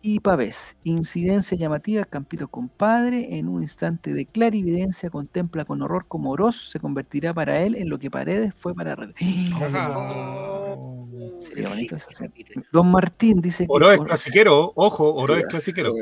y 0.00 0.20
Pavés. 0.20 0.76
Incidencia 0.84 1.56
llamativa, 1.58 2.04
Campito 2.04 2.48
compadre, 2.48 3.36
en 3.38 3.48
un 3.48 3.62
instante 3.62 4.14
de 4.14 4.26
clarividencia 4.26 5.10
contempla 5.10 5.64
con 5.64 5.82
horror 5.82 6.06
como 6.08 6.30
Oroz 6.30 6.70
se 6.70 6.80
convertirá 6.80 7.34
para 7.34 7.58
él 7.60 7.74
en 7.74 7.88
lo 7.88 7.98
que 7.98 8.10
Paredes 8.10 8.54
fue 8.54 8.74
para 8.74 8.94
Re- 8.96 9.12
Oh. 10.74 11.08
Sería 11.40 11.68
bonito 11.68 11.96
eso. 11.96 12.06
Don 12.72 12.90
Martín 12.90 13.40
dice 13.40 13.64
que 13.66 13.72
Oro 13.72 13.90
es 13.92 13.98
clasiquero, 14.00 14.72
ojo, 14.74 15.12
Oro 15.14 15.34
Sí, 15.34 15.40
es 15.40 15.46
clasiquero. 15.46 15.92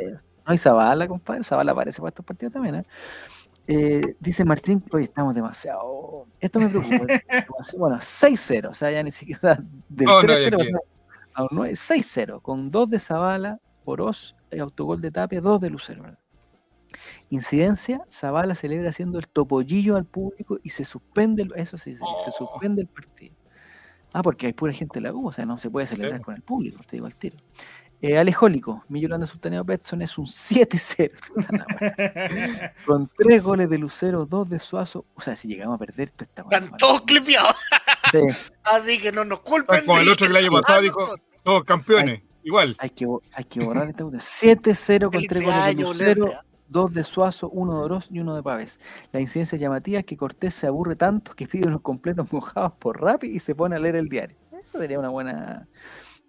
No, 0.46 0.54
y 0.54 0.58
Zabala, 0.58 1.06
compadre. 1.08 1.42
Zabala 1.44 1.72
aparece 1.72 1.98
para 2.00 2.08
estos 2.08 2.24
partidos 2.24 2.52
también, 2.52 2.76
¿eh? 2.76 2.84
Eh, 3.66 4.16
dice 4.18 4.44
Martín, 4.44 4.82
oye, 4.92 5.04
estamos 5.04 5.34
demasiado. 5.34 6.26
Esto 6.40 6.58
me 6.60 6.68
preocupa. 6.68 6.96
bueno, 7.78 7.96
6-0, 7.98 8.68
o 8.70 8.74
sea, 8.74 8.90
ya 8.90 9.02
ni 9.02 9.12
siquiera 9.12 9.62
del 9.88 10.06
No, 10.06 10.22
no, 10.22 10.28
3-0 10.28 10.38
ya 10.38 10.50
que- 10.50 10.56
pasamos 10.56 10.80
a 11.34 11.42
un 11.42 11.48
9, 11.52 11.72
6-0, 11.74 12.42
con 12.42 12.70
2 12.70 12.90
de 12.90 12.98
Zabala, 12.98 13.60
Oroz, 13.90 14.34
eh, 14.50 14.60
autogol 14.60 15.00
de 15.00 15.10
Tapia, 15.10 15.40
2 15.40 15.60
de 15.60 15.70
Lucero, 15.70 16.02
¿verdad? 16.02 16.18
Incidencia, 17.28 18.02
Zabala 18.10 18.54
celebra 18.54 18.90
haciendo 18.90 19.18
el 19.18 19.28
topollillo 19.28 19.96
al 19.96 20.04
público 20.06 20.58
y 20.62 20.70
se 20.70 20.84
suspende, 20.84 21.42
el- 21.44 21.52
eso 21.56 21.78
sí, 21.78 21.94
se 21.96 22.02
Oh. 22.02 22.32
suspende 22.36 22.82
el 22.82 22.88
partido. 22.88 23.34
Ah, 24.12 24.22
porque 24.22 24.46
hay 24.46 24.52
pura 24.52 24.72
gente 24.72 24.98
en 24.98 25.04
la 25.04 25.12
U, 25.14 25.28
o 25.28 25.32
sea, 25.32 25.44
no 25.46 25.56
se 25.56 25.70
puede 25.70 25.86
celebrar 25.86 26.18
Sí. 26.18 26.24
con 26.24 26.34
el 26.34 26.42
público, 26.42 26.82
te 26.84 26.96
digo 26.96 27.06
al 27.06 27.14
tiro. 27.14 27.36
Eh, 28.02 28.16
Alejólico, 28.18 28.82
mi 28.88 29.00
Yolanda 29.00 29.26
Sultaneo 29.26 29.62
Betson 29.62 30.02
es 30.02 30.16
un 30.18 30.26
7-0. 30.26 31.12
puta 31.34 31.52
la 31.52 31.66
wea. 31.80 32.74
con 32.86 33.08
3 33.16 33.42
goles 33.42 33.68
de 33.70 33.78
Lucero, 33.78 34.24
2 34.26 34.48
de 34.48 34.58
Suazo. 34.58 35.04
O 35.14 35.20
sea, 35.20 35.36
si 35.36 35.46
llegamos 35.48 35.76
a 35.76 35.78
perder, 35.78 36.10
te 36.10 36.24
está 36.24 36.42
Están 36.42 36.76
todos 36.78 37.02
clipeados. 37.02 37.54
Sí, 38.10 38.18
Así 38.64 38.98
que 38.98 39.12
no 39.12 39.24
nos 39.24 39.40
culpen. 39.40 39.84
Como 39.84 39.98
el 40.00 40.06
de- 40.06 40.12
otro 40.12 40.26
que 40.26 40.30
el 40.32 40.36
año 40.44 40.50
pasado 40.50 40.80
dijo, 40.80 41.14
somos 41.34 41.64
campeones. 41.64 42.22
Igual. 42.42 42.76
hay 42.78 42.90
que, 42.90 43.06
hay 43.34 43.44
que 43.44 43.60
borrar 43.64 43.88
esta 43.88 44.04
cuestión. 44.04 44.58
7-0 44.58 45.02
con 45.04 45.12
Feliz 45.12 45.28
3 45.28 45.44
goles 45.44 45.66
de 45.66 45.74
Lucero, 45.82 46.24
Olencia. 46.24 46.44
2 46.68 46.92
de 46.92 47.04
Suazo, 47.04 47.48
1 47.50 47.74
de 47.78 47.80
Oroz 47.84 48.06
y 48.10 48.20
1 48.20 48.34
de 48.36 48.42
Pavés. 48.42 48.78
La 49.12 49.20
incidencia 49.20 49.58
llamativa 49.58 49.98
es 49.98 50.04
que 50.06 50.16
Cortés 50.16 50.54
se 50.54 50.66
aburre 50.66 50.96
tanto 50.96 51.34
que 51.34 51.46
pide 51.48 51.66
unos 51.66 51.80
completos 51.80 52.32
mojados 52.32 52.72
por 52.78 53.00
Rappi 53.00 53.26
y 53.28 53.38
se 53.40 53.54
pone 53.54 53.76
a 53.76 53.78
leer 53.78 53.96
el 53.96 54.08
diario. 54.08 54.36
Eso 54.60 54.78
sería 54.78 54.98
una 54.98 55.08
buena. 55.08 55.66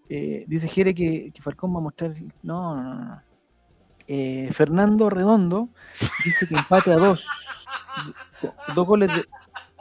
Eh, 0.09 0.45
dice 0.47 0.67
Jere 0.67 0.93
que, 0.95 1.31
que 1.33 1.41
Falcón 1.41 1.73
va 1.73 1.77
a 1.77 1.81
mostrar. 1.81 2.11
el- 2.11 2.33
No, 2.43 2.75
no, 2.75 2.93
no. 2.95 3.05
no. 3.05 3.21
Eh, 4.07 4.49
Fernando 4.51 5.09
Redondo 5.09 5.69
dice 6.25 6.47
que 6.47 6.55
empate 6.55 6.91
a 6.91 6.97
2 6.97 7.25
con- 8.41 8.51
dos 8.75 8.87
goles 8.87 9.13
de. 9.15 9.25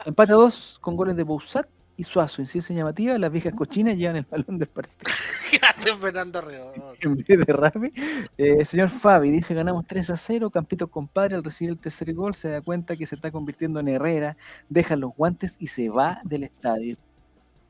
Empate 0.05 0.31
a 0.31 0.35
dos 0.35 0.77
con 0.79 0.95
goles 0.95 1.15
de 1.15 1.23
Bouzat 1.23 1.67
y 1.97 2.03
Suazo. 2.03 2.41
Incidencia 2.41 2.75
llamativa, 2.75 3.17
las 3.17 3.31
viejas 3.31 3.53
cochinas 3.53 3.97
llevan 3.97 4.17
el 4.17 4.25
balón 4.29 4.57
del 4.59 4.69
partido. 4.69 5.11
Grande 5.59 5.95
Fernando 5.99 6.41
Redondo. 6.41 6.93
en 7.01 7.15
vez 7.15 7.27
de 7.27 7.53
Rappi. 7.53 7.91
Eh, 8.37 8.65
señor 8.65 8.89
Fabi 8.89 9.31
dice: 9.31 9.53
ganamos 9.53 9.85
3 9.87 10.09
a 10.11 10.17
0. 10.17 10.49
Campito 10.49 10.87
compadre, 10.87 11.35
al 11.35 11.43
recibir 11.43 11.71
el 11.71 11.77
tercer 11.77 12.13
gol, 12.13 12.35
se 12.35 12.49
da 12.49 12.61
cuenta 12.61 12.95
que 12.95 13.05
se 13.05 13.15
está 13.15 13.31
convirtiendo 13.31 13.79
en 13.79 13.87
Herrera, 13.87 14.37
deja 14.69 14.95
los 14.95 15.15
guantes 15.15 15.55
y 15.59 15.67
se 15.67 15.89
va 15.89 16.19
del 16.23 16.43
estadio. 16.43 16.97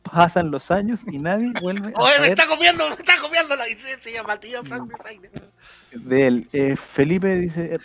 Pasan 0.04 0.50
los 0.50 0.72
años 0.72 1.04
y 1.12 1.20
nadie 1.20 1.54
vuelve 1.62 1.94
a 1.96 2.02
Oye, 2.02 2.20
me 2.22 2.28
está 2.30 2.48
comiendo, 2.48 2.88
me 2.90 2.96
está 2.96 3.20
comiendo 3.22 3.56
la 3.56 3.68
licencia 3.68 4.24
Frank 4.24 4.92
Designer. 4.92 5.32
de 5.94 6.28
él. 6.28 6.50
Eh, 6.54 6.76
Felipe 6.76 7.36
dice: 7.36 7.78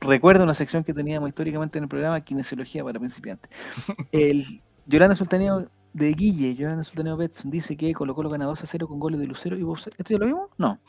Recuerdo 0.00 0.44
una 0.44 0.54
sección 0.54 0.84
que 0.84 0.94
teníamos 0.94 1.28
históricamente 1.28 1.78
en 1.78 1.84
el 1.84 1.88
programa, 1.88 2.20
Kinesiología 2.20 2.84
para 2.84 2.98
principiantes. 2.98 3.50
El 4.12 4.62
Yolanda 4.86 5.14
Sultaneo 5.14 5.68
de 5.92 6.12
Guille, 6.12 6.54
Yolanda 6.54 6.84
Sultaneo 6.84 7.16
Betson, 7.16 7.50
dice 7.50 7.76
que 7.76 7.92
Colo 7.92 8.14
Colo 8.14 8.28
gana 8.28 8.44
2 8.44 8.62
a 8.62 8.66
0 8.66 8.88
con 8.88 8.98
goles 8.98 9.20
de 9.20 9.26
Lucero 9.26 9.56
y. 9.56 9.62
¿Esto 9.62 10.04
ya 10.08 10.18
lo 10.18 10.26
vimos? 10.26 10.50
No. 10.58 10.80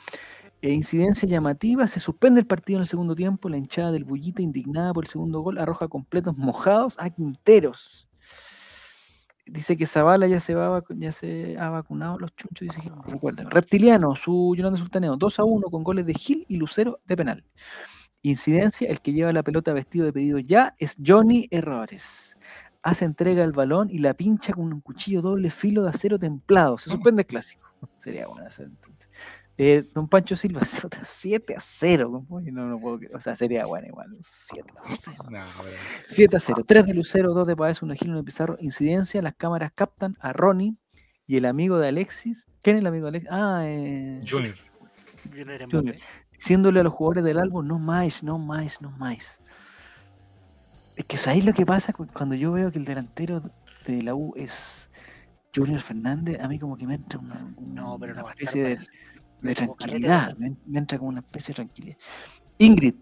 Eh, 0.62 0.74
incidencia 0.74 1.28
llamativa, 1.28 1.88
se 1.88 2.02
suspende 2.02 2.42
el 2.42 2.46
partido 2.46 2.80
en 2.80 2.82
el 2.82 2.88
segundo 2.88 3.16
tiempo, 3.16 3.48
la 3.48 3.58
hinchada 3.58 3.92
del 3.94 4.04
Bullita, 4.04 4.42
indignada 4.42 4.94
por 4.94 5.06
el 5.06 5.10
segundo 5.10 5.40
gol, 5.40 5.58
arroja 5.58 5.88
completos 5.88 6.36
mojados 6.38 6.96
a 7.00 7.10
Quinteros. 7.10 8.10
Dice 9.46 9.78
que 9.78 9.86
Zavala 9.86 10.28
ya 10.28 10.40
se, 10.40 10.54
va, 10.54 10.84
ya 10.90 11.12
se 11.12 11.58
ha 11.58 11.70
vacunado 11.70 12.20
los 12.20 12.36
chunchos, 12.36 12.68
dice 12.68 12.82
que. 12.82 13.44
Reptiliano, 13.46 14.16
su 14.16 14.54
Yolanda 14.56 14.78
Sultaneo, 14.78 15.16
2 15.16 15.40
a 15.40 15.44
1 15.46 15.70
con 15.70 15.84
goles 15.84 16.06
de 16.06 16.14
Gil 16.14 16.46
y 16.48 16.58
Lucero 16.58 17.00
de 17.06 17.18
penal. 17.18 17.44
Incidencia, 18.22 18.90
el 18.90 19.00
que 19.00 19.14
lleva 19.14 19.32
la 19.32 19.44
pelota 19.44 19.72
vestido 19.72 20.06
de 20.06 20.12
pedido 20.12 20.40
ya 20.40 20.76
es 20.78 20.98
Johnny 21.04 21.48
Errores. 21.52 22.36
Hace 22.84 23.06
entrega 23.06 23.44
el 23.44 23.52
balón 23.52 23.90
y 23.90 23.98
la 23.98 24.14
pincha 24.14 24.54
con 24.54 24.72
un 24.72 24.80
cuchillo 24.82 25.22
doble 25.22 25.50
filo 25.52 25.84
de 25.84 25.90
acero 25.90 26.18
templado. 26.18 26.78
Se 26.78 26.90
suspende 26.90 27.24
el 27.24 27.28
clásico. 27.28 27.68
Sería 27.98 28.28
bueno 28.28 28.48
hacer 28.48 28.68
entonces. 28.68 29.10
Eh, 29.58 29.84
don 29.94 30.08
Pancho 30.08 30.38
Silva, 30.38 30.62
7 31.04 31.54
a 31.56 31.60
0. 31.60 32.26
¿cómo? 32.30 32.40
No, 32.40 32.66
no 32.68 32.80
puedo 32.80 32.98
creer. 33.00 33.14
O 33.16 33.20
sea, 33.20 33.36
sería 33.36 33.66
bueno 33.66 33.88
igual. 33.88 34.08
7 34.22 34.64
a 34.78 34.82
0. 34.84 35.18
No, 35.30 35.46
pero- 35.62 35.76
7 36.06 36.38
a 36.38 36.40
0. 36.40 36.64
3 36.66 36.86
de 36.86 36.94
Lucero, 36.94 37.34
2 37.34 37.46
de 37.46 37.56
Páez, 37.58 37.82
1 37.82 37.92
de 37.92 38.00
Gil, 38.00 38.10
1 38.12 38.20
de 38.20 38.24
Pizarro. 38.24 38.58
Incidencia, 38.62 39.22
las 39.22 39.36
cámaras 39.36 39.74
captan 39.76 40.16
a 40.22 40.32
Ronnie 40.32 40.76
y 41.28 41.36
el 41.36 41.46
amigo 41.46 41.78
de 41.78 41.90
Alexis. 41.90 42.48
¿Quién 42.62 42.78
es 42.78 42.82
el 42.82 42.88
amigo 42.88 43.06
de 43.06 43.10
Alexis? 43.10 43.30
Ah, 43.34 43.62
eh, 43.66 44.22
Junior. 44.30 44.56
Junior 45.30 45.70
Junior. 45.70 45.96
Diciéndole 46.32 46.80
a 46.80 46.84
los 46.84 46.94
jugadores 46.94 47.26
del 47.26 47.38
álbum, 47.40 47.68
no 47.68 47.80
más, 47.80 48.24
no 48.24 48.40
más, 48.40 48.82
no 48.82 48.92
más. 48.92 49.42
Es 51.00 51.06
que 51.06 51.16
¿sabéis 51.18 51.46
lo 51.46 51.54
que 51.54 51.66
pasa 51.66 51.94
cu- 51.94 52.08
cuando 52.14 52.36
yo 52.36 52.52
veo 52.52 52.72
que 52.74 52.78
el 52.78 52.84
delantero 52.84 53.42
de 53.88 54.04
la 54.04 54.14
U 54.16 54.34
es 54.36 54.90
Junior 55.56 55.80
Fernández? 55.80 56.42
A 56.42 56.48
mí 56.50 56.60
como 56.60 56.76
que 56.76 56.86
me 56.86 56.96
entra 56.96 57.18
una, 57.20 57.54
No, 57.58 57.98
pero 57.98 58.14
no 58.16 58.24
una 58.24 58.32
especie 58.32 58.78
de, 59.42 59.56
tranquilidad, 59.56 60.36
me, 60.38 60.58
me 60.66 60.80
entra 60.80 60.98
como 60.98 61.08
una 61.10 61.22
especie 61.22 61.54
de 61.54 61.56
tranquilidad. 61.56 61.98
Ingrid, 62.58 62.96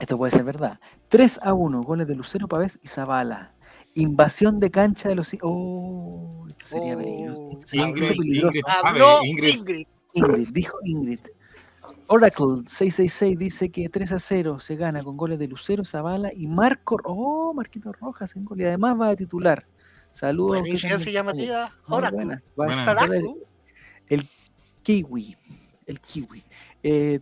esto 0.00 0.18
puede 0.18 0.32
ser 0.32 0.42
verdad. 0.42 0.80
3 1.08 1.38
a 1.40 1.52
1, 1.54 1.82
goles 1.82 2.08
de 2.08 2.16
Lucero 2.16 2.48
Pavés 2.48 2.80
y 2.82 2.88
Zavala. 2.88 3.54
Invasión 3.94 4.58
de 4.58 4.72
cancha 4.72 5.08
de 5.08 5.14
los... 5.14 5.32
i- 5.34 5.38
Oh, 5.40 6.46
esto 6.50 6.66
sería 6.66 6.96
peligroso. 6.96 7.40
Oh. 7.42 7.48
esto 7.52 7.66
sería 7.68 7.86
Ingrid, 7.90 8.06
muy 8.08 8.16
peligroso. 8.18 8.48
Ingrid 8.58 8.64
sabe, 8.66 8.88
Habló 8.88 9.24
Ingrid. 9.24 9.54
Ingrid. 9.54 9.86
Ingrid, 10.14 10.48
dijo 10.50 10.78
Ingrid. 10.82 11.20
Oracle 12.06 12.62
666 12.66 13.38
dice 13.38 13.70
que 13.70 13.88
3 13.88 14.12
a 14.12 14.18
0 14.18 14.60
se 14.60 14.76
gana 14.76 15.02
con 15.02 15.16
goles 15.16 15.38
de 15.38 15.48
Lucero, 15.48 15.84
Zavala 15.84 16.30
y 16.34 16.46
Marco. 16.46 16.98
Oh, 17.04 17.52
Marquito 17.54 17.92
Rojas 17.92 18.36
en 18.36 18.44
gol. 18.44 18.60
Y 18.60 18.64
además 18.64 19.00
va 19.00 19.08
a 19.10 19.16
titular. 19.16 19.66
Saludos. 20.10 20.48
Buena 20.58 20.60
a 20.60 20.74
usted 20.74 20.88
incidencia 20.88 21.22
también, 21.24 21.48
llamativa. 21.48 21.70
Ahora, 21.86 22.10
buenas. 22.10 22.42
Va 22.58 22.64
a 22.64 22.66
Buenas. 22.68 22.88
estar 22.88 23.14
el, 23.14 23.34
el 24.08 24.28
kiwi. 24.82 25.36
El 25.86 26.00
kiwi. 26.00 26.44
Eh, 26.82 27.20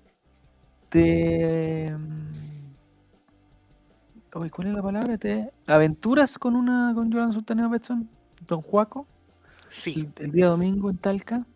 te. 0.88 1.94
mm, 1.96 2.74
oye, 4.34 4.50
¿Cuál 4.50 4.66
es 4.68 4.74
la 4.74 4.82
palabra? 4.82 5.16
¿Te 5.16 5.50
aventuras 5.66 6.38
con 6.38 6.56
una 6.56 6.92
con 6.94 7.10
Jordan 7.10 7.32
Sultaneo 7.32 7.68
Betson? 7.70 8.08
Don 8.46 8.60
Juaco. 8.60 9.06
sí, 9.68 10.10
El, 10.18 10.24
el 10.26 10.32
día 10.32 10.46
domingo 10.48 10.90
en 10.90 10.98
Talca. 10.98 11.46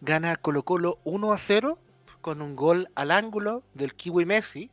gana 0.00 0.34
Colo 0.36 0.64
Colo 0.64 0.98
1 1.04 1.32
a 1.32 1.38
0 1.38 1.78
con 2.22 2.40
un 2.40 2.56
gol 2.56 2.88
al 2.94 3.10
ángulo 3.10 3.62
del 3.74 3.94
Kiwi 3.94 4.24
Messi. 4.24 4.70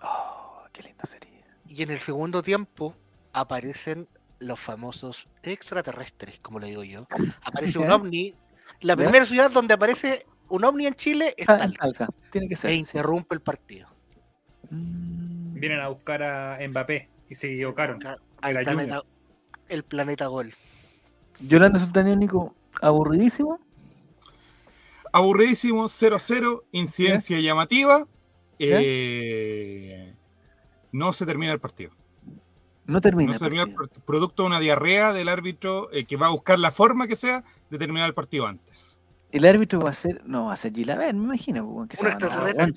Oh, 0.00 0.62
qué 0.72 0.82
lindo 0.82 1.04
sería. 1.04 1.44
Y 1.68 1.82
en 1.82 1.90
el 1.90 1.98
segundo 1.98 2.42
tiempo 2.42 2.94
aparecen 3.32 4.08
los 4.38 4.58
famosos 4.60 5.28
extraterrestres, 5.42 6.38
como 6.40 6.60
le 6.60 6.68
digo 6.68 6.84
yo. 6.84 7.06
Aparece 7.42 7.78
un 7.78 7.90
ovni. 7.90 8.34
La 8.80 8.96
primera 8.96 9.26
ciudad 9.26 9.50
donde 9.50 9.74
aparece 9.74 10.24
un 10.48 10.64
ovni 10.64 10.86
en 10.86 10.94
Chile 10.94 11.34
es 11.36 11.48
Ah, 11.48 11.54
en 11.54 11.74
Talca. 11.74 12.06
Talca. 12.06 12.08
Tiene 12.30 12.48
que 12.48 12.56
ser. 12.56 12.70
E 12.70 12.74
sí. 12.74 12.80
interrumpe 12.80 13.34
el 13.34 13.40
partido. 13.42 13.88
Mm. 14.70 15.54
Vienen 15.54 15.80
a 15.80 15.88
buscar 15.88 16.22
a 16.22 16.58
Mbappé 16.66 17.08
y 17.28 17.34
se 17.34 17.52
equivocaron. 17.52 17.98
Al 18.40 18.62
planeta, 18.62 19.02
el 19.68 19.82
planeta 19.84 20.26
Gol. 20.26 20.54
Yolanda 21.40 21.80
Sultaneo 21.80 22.14
Nico, 22.14 22.54
aburridísimo. 22.80 23.58
Aburridísimo, 25.14 25.84
0-0, 25.84 26.64
incidencia 26.72 27.38
llamativa. 27.38 28.04
Eh, 28.58 30.12
no 30.90 31.12
se 31.12 31.24
termina 31.24 31.52
el 31.52 31.60
partido. 31.60 31.92
No 32.86 33.00
termina. 33.00 33.30
No 33.30 33.38
se 33.38 33.44
termina 33.44 33.62
el 33.62 33.74
partido. 33.74 34.02
Producto 34.04 34.42
de 34.42 34.48
una 34.48 34.58
diarrea 34.58 35.12
del 35.12 35.28
árbitro 35.28 35.88
eh, 35.92 36.04
que 36.04 36.16
va 36.16 36.26
a 36.26 36.30
buscar 36.30 36.58
la 36.58 36.72
forma 36.72 37.06
que 37.06 37.14
sea 37.14 37.44
de 37.70 37.78
terminar 37.78 38.08
el 38.08 38.14
partido 38.14 38.44
antes. 38.48 39.02
El 39.30 39.44
árbitro 39.44 39.78
va 39.80 39.90
a 39.90 39.92
ser, 39.92 40.20
no, 40.26 40.46
va 40.46 40.54
a 40.54 40.56
ser 40.56 40.72
Gilaver, 40.72 41.14
me 41.14 41.22
imagino. 41.26 41.86
pues, 41.86 42.16
que. 42.16 42.74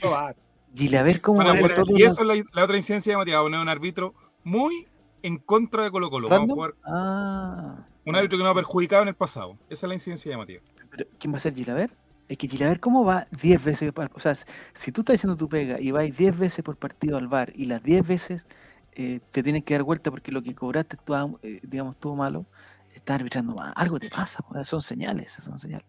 Gilaver, 0.75 1.21
¿cómo 1.21 1.43
va 1.43 1.53
a 1.53 1.73
todo 1.73 1.97
y 1.97 2.03
eso 2.03 2.21
es 2.21 2.27
la, 2.27 2.43
la 2.53 2.63
otra 2.65 2.77
incidencia 2.77 3.13
llamativa. 3.13 3.41
Poner 3.41 3.59
un 3.59 3.69
árbitro 3.69 4.13
muy 4.43 4.87
en 5.23 5.39
contra 5.39 5.83
de 5.85 5.89
Colo 5.89 6.11
Colo. 6.11 6.29
Vamos 6.29 6.51
a 6.51 6.53
jugar 6.53 6.73
Ah, 6.85 7.87
un 8.05 8.15
árbitro 8.15 8.37
que 8.37 8.43
nos 8.43 8.51
ha 8.51 8.55
perjudicado 8.55 9.01
en 9.01 9.07
el 9.07 9.15
pasado. 9.15 9.57
Esa 9.71 9.87
es 9.87 9.89
la 9.89 9.95
incidencia 9.95 10.31
llamativa. 10.31 10.61
pero 10.91 11.05
¿quién 11.17 11.33
va 11.33 11.37
a 11.37 11.39
ser 11.39 11.55
Gilaver? 11.55 11.89
Es 12.27 12.37
que 12.37 12.47
Gilaver, 12.47 12.79
¿cómo 12.79 13.05
va 13.05 13.25
10 13.41 13.63
veces? 13.63 13.93
O 14.13 14.19
sea, 14.19 14.35
si 14.73 14.91
tú 14.91 15.01
estás 15.01 15.15
haciendo 15.15 15.37
tu 15.37 15.47
pega 15.47 15.79
y 15.79 15.91
vas 15.91 16.05
10 16.15 16.37
veces 16.37 16.63
por 16.63 16.75
partido 16.75 17.17
al 17.17 17.27
bar 17.27 17.51
y 17.55 17.65
las 17.65 17.81
10 17.83 18.05
veces 18.05 18.45
eh, 18.93 19.21
te 19.31 19.43
tienes 19.43 19.63
que 19.63 19.73
dar 19.75 19.83
vuelta 19.83 20.11
porque 20.11 20.31
lo 20.31 20.41
que 20.41 20.53
cobraste, 20.53 20.97
estuvo, 20.97 21.39
eh, 21.43 21.59
digamos, 21.63 21.95
estuvo 21.95 22.15
malo, 22.15 22.45
estás 22.93 23.15
arbitrando 23.15 23.53
mal. 23.53 23.71
Algo 23.75 23.99
te 23.99 24.09
pasa, 24.09 24.39
son 24.65 24.81
señales, 24.81 25.33
son 25.43 25.57
señales. 25.57 25.87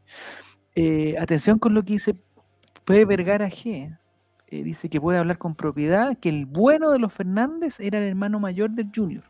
Eh, 0.77 1.16
atención 1.19 1.59
con 1.59 1.74
lo 1.74 1.82
que 1.82 1.94
dice 1.94 2.15
P. 2.85 3.05
Vergara 3.05 3.48
G. 3.51 3.98
dice 4.51 4.89
que 4.89 5.01
puede 5.01 5.19
hablar 5.19 5.39
con 5.39 5.55
propiedad 5.56 6.16
que 6.19 6.28
el 6.28 6.47
bueno 6.47 6.90
de 6.93 6.98
los 7.01 7.12
Fernández 7.12 7.81
era 7.81 7.98
el 7.98 8.05
hermano 8.09 8.39
mayor 8.39 8.70
del 8.70 8.90
Junior. 8.94 9.24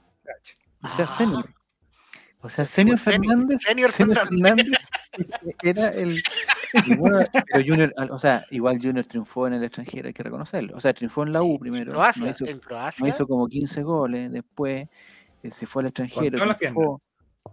O 0.82 0.88
sea, 0.94 1.06
Ah. 1.06 1.08
senior. 1.08 1.54
O 2.40 2.48
sea, 2.48 2.64
senior 2.64 2.98
Senior, 2.98 3.26
Fernández. 3.36 3.60
senior 3.62 3.90
Fernández 3.90 4.88
era 5.62 5.88
el. 5.88 6.22
Bueno, 6.98 7.18
pero 7.52 7.64
Junior, 7.66 7.94
o 8.10 8.18
sea, 8.18 8.44
igual 8.50 8.78
Junior 8.80 9.04
triunfó 9.06 9.46
en 9.46 9.54
el 9.54 9.64
extranjero, 9.64 10.08
hay 10.08 10.14
que 10.14 10.22
reconocerlo. 10.22 10.76
O 10.76 10.80
sea, 10.80 10.92
triunfó 10.92 11.22
en 11.22 11.32
la 11.32 11.42
U 11.42 11.58
primero. 11.58 11.92
Croacia, 11.92 12.24
no 12.24 12.30
hizo, 12.30 12.44
en 12.46 12.56
no 12.56 12.62
Croacia. 12.62 13.08
hizo 13.08 13.26
como 13.26 13.46
15 13.48 13.82
goles, 13.82 14.30
después 14.32 14.88
eh, 15.42 15.50
se 15.50 15.66
fue 15.66 15.82
al 15.82 15.86
extranjero, 15.88 16.38
triunfó, 16.56 17.00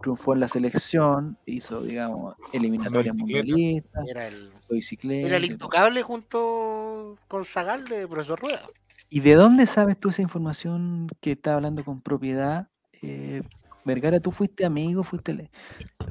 triunfó 0.02 0.34
en 0.34 0.40
la 0.40 0.48
selección, 0.48 1.38
hizo, 1.46 1.82
digamos, 1.82 2.34
eliminatorias 2.52 3.16
mundialistas, 3.16 4.06
Era 4.08 4.28
el, 4.28 4.50
bicicleta. 4.68 5.26
era 5.28 5.36
el 5.36 5.44
intocable 5.44 6.02
junto 6.02 7.16
con 7.28 7.44
Zagal 7.44 7.86
de 7.88 8.06
Profesor 8.06 8.38
Rueda. 8.40 8.62
¿Y 9.08 9.20
de 9.20 9.34
dónde 9.36 9.66
sabes 9.66 9.98
tú 9.98 10.08
esa 10.08 10.22
información 10.22 11.08
que 11.20 11.32
está 11.32 11.54
hablando 11.54 11.84
con 11.84 12.00
propiedad? 12.00 12.68
Eh, 13.02 13.42
Vergara, 13.84 14.18
tú 14.18 14.32
fuiste 14.32 14.64
amigo, 14.66 15.04
fuiste. 15.04 15.32
le- 15.32 15.50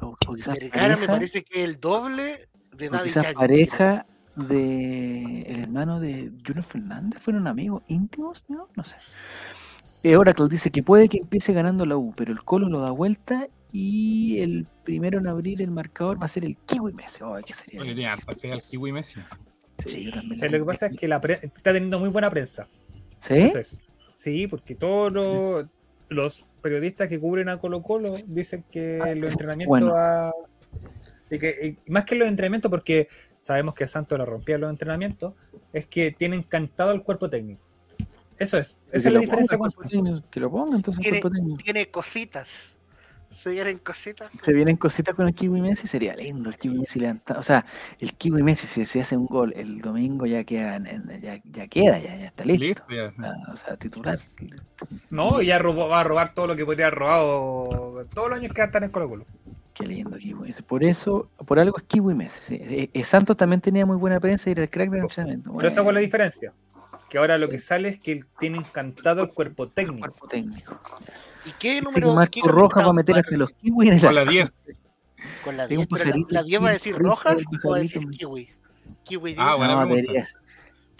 O, 0.00 0.16
o 0.26 0.34
quizás 0.34 0.58
Vergara 0.58 0.96
me 0.96 1.06
parece 1.06 1.44
que 1.44 1.62
el 1.62 1.78
doble 1.78 2.48
de 2.76 2.88
Daddy 2.90 3.10
Yankee. 3.10 3.34
pareja 3.34 4.06
de 4.36 5.40
el 5.42 5.60
hermano 5.60 5.98
de 6.00 6.30
Junior 6.46 6.64
Fernández, 6.64 7.20
fueron 7.20 7.46
amigos 7.46 7.82
íntimos, 7.88 8.44
¿no? 8.48 8.68
No 8.76 8.84
sé. 8.84 8.96
Eh, 10.02 10.16
Oracle 10.16 10.46
dice 10.48 10.70
que 10.70 10.82
puede 10.82 11.08
que 11.08 11.18
empiece 11.18 11.52
ganando 11.52 11.84
la 11.86 11.96
U, 11.96 12.12
pero 12.16 12.32
el 12.32 12.42
Colo 12.44 12.68
lo 12.68 12.80
da 12.80 12.90
vuelta 12.90 13.48
y 13.72 14.38
el 14.40 14.66
primero 14.84 15.18
en 15.18 15.26
abrir 15.26 15.60
el 15.62 15.70
marcador 15.70 16.20
va 16.20 16.26
a 16.26 16.28
ser 16.28 16.44
el 16.44 16.56
Kiwi 16.56 16.92
Messi. 16.92 17.20
Ay, 17.24 17.42
¿qué 17.44 17.54
sería? 17.54 17.80
Oye, 17.80 17.94
tiene 17.94 18.08
harta 18.08 18.32
fe 18.36 18.50
al 18.52 18.62
Kiwi 18.62 18.92
Messi. 18.92 19.20
Sí, 19.84 20.04
yo 20.04 20.12
también 20.12 20.32
O 20.32 20.36
sea, 20.36 20.48
lo 20.48 20.58
que 20.58 20.64
pasa 20.64 20.86
es 20.86 20.96
que 20.96 21.08
la 21.08 21.20
pre- 21.20 21.34
está 21.42 21.72
teniendo 21.72 21.98
muy 21.98 22.08
buena 22.10 22.30
prensa. 22.30 22.68
¿Sí? 23.18 23.34
Entonces, 23.34 23.80
sí, 24.14 24.46
porque 24.46 24.74
todos 24.74 25.12
los, 25.12 25.66
los 26.08 26.48
periodistas 26.62 27.08
que 27.08 27.18
cubren 27.18 27.48
a 27.48 27.58
Colo 27.58 27.82
Colo 27.82 28.16
dicen 28.26 28.64
que 28.70 28.98
los 29.16 29.32
entrenamientos 29.32 29.68
bueno. 29.80 29.94
a- 29.96 30.30
y 31.30 31.38
que, 31.38 31.76
y 31.86 31.90
más 31.90 32.04
que 32.04 32.14
los 32.14 32.28
entrenamientos, 32.28 32.70
porque 32.70 33.08
sabemos 33.40 33.74
que 33.74 33.86
Santos 33.86 34.18
la 34.18 34.24
rompía 34.24 34.58
los 34.58 34.70
entrenamientos, 34.70 35.34
es 35.72 35.86
que 35.86 36.10
tienen 36.12 36.42
cantado 36.42 36.90
al 36.90 37.02
cuerpo 37.02 37.28
técnico. 37.30 37.62
Eso 38.38 38.58
es. 38.58 38.76
Que 38.90 38.98
Esa 38.98 38.98
es 38.98 39.04
la 39.06 39.10
lo 39.12 39.20
diferencia 39.20 39.56
con 39.58 39.68
el 39.68 39.90
técnico, 39.90 40.30
Que 40.30 40.40
lo 40.40 40.50
ponga 40.50 40.76
entonces 40.76 40.98
el 40.98 41.02
Tiene, 41.04 41.20
cuerpo 41.20 41.36
técnico. 41.36 41.62
tiene 41.64 41.90
cositas. 41.90 42.48
Se 43.42 43.50
vienen 43.50 43.78
cositas. 43.78 44.30
Se 44.40 44.52
vienen 44.52 44.76
cositas 44.76 45.14
con 45.14 45.26
el 45.26 45.34
Kiwi 45.34 45.60
Messi, 45.60 45.86
sería 45.86 46.14
lindo 46.16 46.48
el 46.48 46.56
Kiwi 46.56 46.78
Messi 46.80 47.00
levantado. 47.00 47.38
O 47.40 47.42
sea, 47.42 47.66
el 48.00 48.14
Kiwi 48.14 48.42
Messi, 48.42 48.66
si 48.66 48.84
se 48.86 49.00
hace 49.02 49.14
un 49.16 49.26
gol 49.26 49.52
el 49.56 49.80
domingo, 49.80 50.24
ya 50.26 50.42
queda, 50.44 50.78
ya, 51.20 51.40
ya 51.44 51.66
queda, 51.68 51.98
ya, 51.98 52.16
ya 52.16 52.26
está 52.26 52.44
listo. 52.46 52.64
Listo, 52.64 52.84
ya. 52.88 53.12
Ah, 53.18 53.52
O 53.52 53.56
sea, 53.56 53.76
titular. 53.76 54.18
No, 55.10 55.42
y 55.42 55.46
ya 55.46 55.58
robó- 55.58 55.88
va 55.88 56.00
a 56.00 56.04
robar 56.04 56.32
todo 56.32 56.46
lo 56.46 56.56
que 56.56 56.64
podría 56.64 56.86
haber 56.86 56.98
robado 56.98 58.06
todos 58.14 58.30
los 58.30 58.38
años 58.38 58.52
que 58.54 58.60
va 58.60 58.64
a 58.64 58.66
estar 58.66 58.82
en 58.84 58.90
Colo 58.90 59.08
Colo. 59.08 59.26
Qué 59.76 59.86
lindo 59.86 60.16
Kiwi 60.16 60.40
Messi. 60.48 60.62
Por 60.62 60.82
eso, 60.82 61.28
por 61.46 61.58
algo 61.58 61.76
es 61.76 61.82
Kiwi 61.84 62.14
Messi. 62.14 62.40
sí. 62.46 62.54
Eh, 62.60 62.90
eh, 62.92 63.04
Santos 63.04 63.36
también 63.36 63.60
tenía 63.60 63.84
muy 63.84 63.96
buena 63.98 64.18
prensa 64.20 64.48
y 64.48 64.52
era 64.52 64.62
el 64.62 64.70
crack 64.70 64.90
del 64.90 65.02
entrenamiento. 65.02 65.52
Por 65.52 65.66
eso 65.66 65.80
hago 65.80 65.92
la 65.92 66.00
diferencia. 66.00 66.54
Que 67.10 67.18
ahora 67.18 67.36
lo 67.38 67.48
que 67.48 67.58
sale 67.58 67.88
es 67.88 67.98
que 68.00 68.12
él 68.12 68.24
tiene 68.40 68.56
encantado 68.58 69.22
el 69.22 69.32
cuerpo 69.32 69.68
técnico. 69.68 69.98
cuerpo 70.00 70.26
técnico. 70.28 70.80
¿Y 71.44 71.50
qué 71.58 71.80
número? 71.82 72.14
Marco 72.14 72.40
qué 72.42 72.50
Roja 72.50 72.82
va 72.82 72.90
a 72.90 72.92
meter 72.94 73.16
hasta 73.18 73.36
los 73.36 73.50
kiwis 73.52 73.88
en 73.90 73.94
el 73.96 74.00
Con 74.00 74.14
la 74.14 74.20
arco. 74.22 74.32
10. 74.32 74.52
Con 75.44 75.56
la 75.56 75.68
Tengo 75.68 75.82
un 75.82 75.88
10, 75.88 75.88
pero 75.90 76.04
la, 76.04 76.10
pajarito 76.10 76.34
la 76.34 76.42
10 76.42 76.62
va 76.64 76.68
a 76.68 76.72
decir 76.72 76.96
rojas 76.96 77.42
o 77.64 77.70
va 77.70 77.76
a 77.76 77.80
decir 77.80 78.08
kiwi. 78.08 78.48
Kiwi 79.04 79.30
10. 79.34 79.38
Ah, 79.40 79.54
buena 79.56 79.72
No, 79.74 79.78
pregunta. 79.80 79.96
debería 80.02 80.24
ser- 80.24 80.36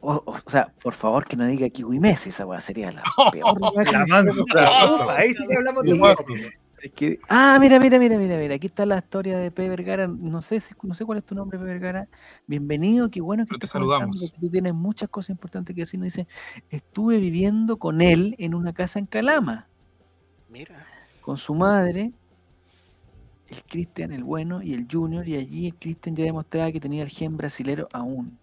O, 0.02 0.12
o- 0.12 0.22
o 0.46 0.50
sea, 0.50 0.72
por 0.82 0.92
favor 0.92 1.24
que 1.26 1.36
no 1.36 1.46
diga 1.46 1.68
Kiwi 1.70 1.98
Messi, 1.98 2.28
esa 2.28 2.44
weá 2.46 2.60
sería 2.60 2.92
la 2.92 3.02
peor 3.32 3.58
La 3.90 4.06
mansa. 4.06 5.16
Ahí 5.16 5.32
sí 5.32 5.44
que 5.48 5.56
hablamos 5.56 5.82
de. 5.82 5.98
Es 6.86 6.92
que- 6.92 7.18
Ah, 7.28 7.58
mira, 7.60 7.80
mira, 7.80 7.98
mira, 7.98 8.16
mira, 8.16 8.38
mira. 8.38 8.54
Aquí 8.54 8.68
está 8.68 8.86
la 8.86 8.98
historia 8.98 9.36
de 9.38 9.50
P. 9.50 9.68
Vergara. 9.68 10.06
No 10.06 10.40
sé 10.40 10.60
si, 10.60 10.72
no 10.84 10.94
sé 10.94 11.04
cuál 11.04 11.18
es 11.18 11.24
tu 11.24 11.34
nombre, 11.34 11.58
P. 11.58 11.64
Vergara. 11.64 12.08
Bienvenido, 12.46 13.10
qué 13.10 13.20
bueno 13.20 13.42
que 13.44 13.48
Pero 13.48 13.58
te 13.58 13.66
saludamos. 13.66 14.32
Tú 14.38 14.48
tienes 14.48 14.72
muchas 14.72 15.08
cosas 15.08 15.30
importantes 15.30 15.74
que 15.74 15.82
decir. 15.82 15.98
Nos 15.98 16.04
dice, 16.06 16.28
estuve 16.70 17.18
viviendo 17.18 17.76
con 17.78 18.00
él 18.02 18.36
en 18.38 18.54
una 18.54 18.72
casa 18.72 19.00
en 19.00 19.06
Calama, 19.06 19.66
Mira. 20.48 20.86
con 21.22 21.36
su 21.38 21.56
madre, 21.56 22.12
el 23.48 23.64
Cristian, 23.64 24.12
el 24.12 24.22
bueno, 24.22 24.62
y 24.62 24.72
el 24.72 24.86
Junior, 24.88 25.26
y 25.26 25.34
allí 25.34 25.66
el 25.66 25.74
Cristian 25.74 26.14
ya 26.14 26.22
demostraba 26.22 26.70
que 26.70 26.78
tenía 26.78 27.02
el 27.02 27.08
gen 27.08 27.36
brasilero 27.36 27.88
aún. 27.92 28.38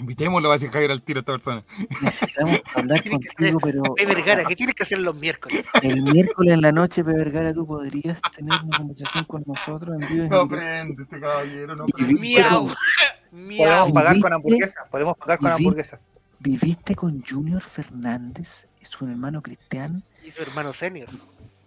Invitémoslo, 0.00 0.50
a 0.50 0.54
decir 0.54 0.70
Javier 0.70 0.90
al 0.90 1.02
tiro 1.02 1.18
a 1.18 1.20
esta 1.20 1.32
persona. 1.32 1.64
Necesitamos 2.00 2.60
hablar 2.74 3.02
contigo, 3.08 3.58
pero 3.62 3.82
P. 3.94 4.06
Vergara, 4.06 4.44
¿qué 4.44 4.56
tienes 4.56 4.74
que 4.74 4.82
hacer 4.82 4.98
los 4.98 5.14
miércoles? 5.14 5.64
el 5.82 6.02
miércoles 6.02 6.54
en 6.54 6.62
la 6.62 6.72
noche, 6.72 7.04
P. 7.04 7.12
Vergara, 7.12 7.52
tú 7.52 7.66
podrías 7.66 8.20
tener 8.34 8.58
una 8.64 8.78
conversación 8.78 9.24
con 9.26 9.44
nosotros 9.46 9.94
en 9.94 10.00
vivo 10.08 10.26
No 10.28 10.46
directo? 10.46 10.48
prende 10.48 11.02
este 11.02 11.20
caballero, 11.20 11.76
no 11.76 11.84
Y 11.86 11.92
prende. 11.92 12.20
viste 12.20 12.40
Miau. 12.40 12.68
Miau. 13.32 13.58
Podemos 13.68 13.92
pagar 13.92 14.20
con 14.20 14.32
hamburguesa. 14.32 14.80
Podemos 14.90 15.14
pagar 15.16 15.38
con 15.38 15.46
¿Y 15.46 15.50
vi- 15.50 15.54
hamburguesa. 15.56 16.00
¿Viviste 16.38 16.94
con 16.94 17.22
Junior 17.22 17.60
Fernández 17.60 18.66
y 18.80 18.86
su 18.86 19.04
hermano 19.06 19.42
Cristian 19.42 20.02
Y 20.26 20.30
su 20.30 20.40
hermano 20.42 20.72
senior. 20.72 21.08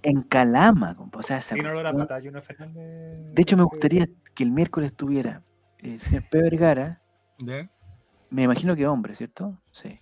en 0.02 0.24
Calama? 0.24 0.96
compa? 0.96 1.20
O 1.20 1.24
sea, 1.24 1.38
esa 1.38 1.54
Tiene 1.54 1.70
olor 1.70 1.86
a 1.86 1.92
cuestión- 1.92 2.08
pata, 2.08 2.20
Junior 2.22 2.42
Fernández. 2.42 3.34
De 3.36 3.42
hecho, 3.44 3.56
me 3.56 3.64
gustaría 3.64 4.08
que 4.34 4.44
el 4.44 4.50
miércoles 4.50 4.90
estuviera 4.90 5.44
el 5.78 6.00
señor 6.00 6.24
P. 6.32 6.42
Vergara. 6.42 7.00
¿Ya? 7.38 7.70
Me 8.34 8.42
imagino 8.42 8.76
que 8.76 8.88
hombre, 8.88 9.14
¿cierto? 9.14 9.62
Sí. 9.72 10.00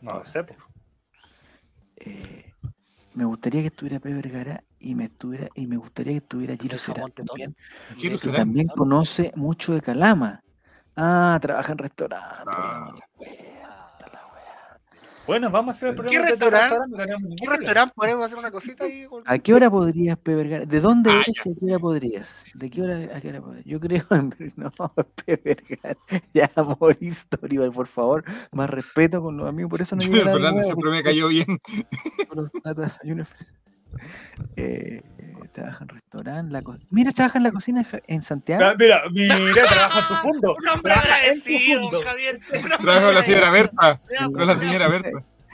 No 0.00 0.18
lo 0.18 0.24
sé. 0.24 0.46
Eh, 1.96 2.52
me 3.14 3.24
gustaría 3.24 3.60
que 3.60 3.66
estuviera 3.66 3.98
P. 3.98 4.14
Vergara 4.14 4.62
y 4.78 4.94
me 4.94 5.06
estuviera 5.06 5.48
y 5.56 5.66
me 5.66 5.76
gustaría 5.76 6.12
que 6.12 6.18
estuviera 6.18 6.56
Giro 6.56 6.78
Serán 6.78 7.10
también, 7.10 7.56
Chilo 7.96 8.18
que 8.18 8.28
también 8.30 8.68
conoce 8.68 9.32
mucho 9.34 9.74
de 9.74 9.82
Calama. 9.82 10.44
Ah, 10.94 11.36
trabaja 11.42 11.72
en 11.72 11.78
restaurante. 11.78 12.38
Ah. 12.46 12.94
la 12.96 13.06
cuenta, 13.16 14.06
la 14.12 14.26
wea. 14.32 14.80
Bueno, 15.32 15.50
vamos 15.50 15.74
a 15.74 15.76
hacer 15.76 15.88
el 15.88 15.94
¿Qué 15.94 16.02
programa 16.02 16.26
restaurante? 16.28 16.76
¿Qué 17.40 17.48
restaurante 17.48 17.94
podemos 17.96 18.26
hacer 18.26 18.38
una 18.38 18.50
cosita 18.50 18.84
ahí? 18.84 19.06
con- 19.06 19.22
¿A 19.24 19.38
qué 19.38 19.54
hora 19.54 19.70
podrías, 19.70 20.18
P. 20.18 20.34
Vergara? 20.34 20.66
¿De 20.66 20.78
dónde 20.80 21.10
Ah, 21.10 21.22
eres 21.26 21.46
y 21.46 21.50
a 21.50 21.54
qué 21.58 21.64
hora 21.64 21.78
podrías? 21.78 22.44
¿De 22.52 22.68
qué 22.68 22.82
hora 22.82 23.16
a 23.16 23.20
qué 23.22 23.28
hora 23.30 23.40
podrías? 23.40 23.64
Yo 23.64 23.80
creo 23.80 24.04
en 24.10 24.34
no, 24.56 24.70
P. 25.24 25.40
Vergara. 25.42 25.98
Ya, 26.34 26.50
Mauricio 26.78 27.28
Toribal, 27.30 27.72
por 27.72 27.86
favor. 27.86 28.24
Más 28.52 28.68
respeto 28.68 29.22
con 29.22 29.38
los 29.38 29.48
amigos. 29.48 29.70
Por 29.70 29.80
eso 29.80 29.96
no 29.96 30.02
Junior 30.06 30.30
Fernández 30.30 30.66
siempre 30.66 30.90
me 30.90 31.02
cayó 31.02 31.28
bien. 31.28 31.46
eh, 34.56 35.02
trabaja 35.52 35.84
en 35.84 35.88
restaurante. 35.88 36.52
La 36.52 36.62
co- 36.62 36.76
Mira, 36.90 37.12
trabaja 37.12 37.38
en 37.38 37.44
la 37.44 37.52
cocina 37.52 37.86
en 38.06 38.22
Santiago. 38.22 38.64
Ah, 38.64 38.74
Mira, 38.78 39.02
mira, 39.12 39.36
trabaja 39.68 39.98
en 40.00 40.06
tu 40.08 40.14
fondo. 40.14 40.56
Un 40.58 40.68
hombre 40.68 40.92
Trabaja 40.92 41.14
agradecido. 41.16 42.02
Javier. 42.02 42.40
un 42.48 42.56
hombre 42.56 42.76
Trabajo 42.82 43.06
a 43.08 43.12
la 43.12 43.22
señora. 43.22 43.50
Berta. 43.50 44.00
Con 44.32 44.46
la 44.46 44.56
señora 44.56 44.88
Berta. 44.88 45.10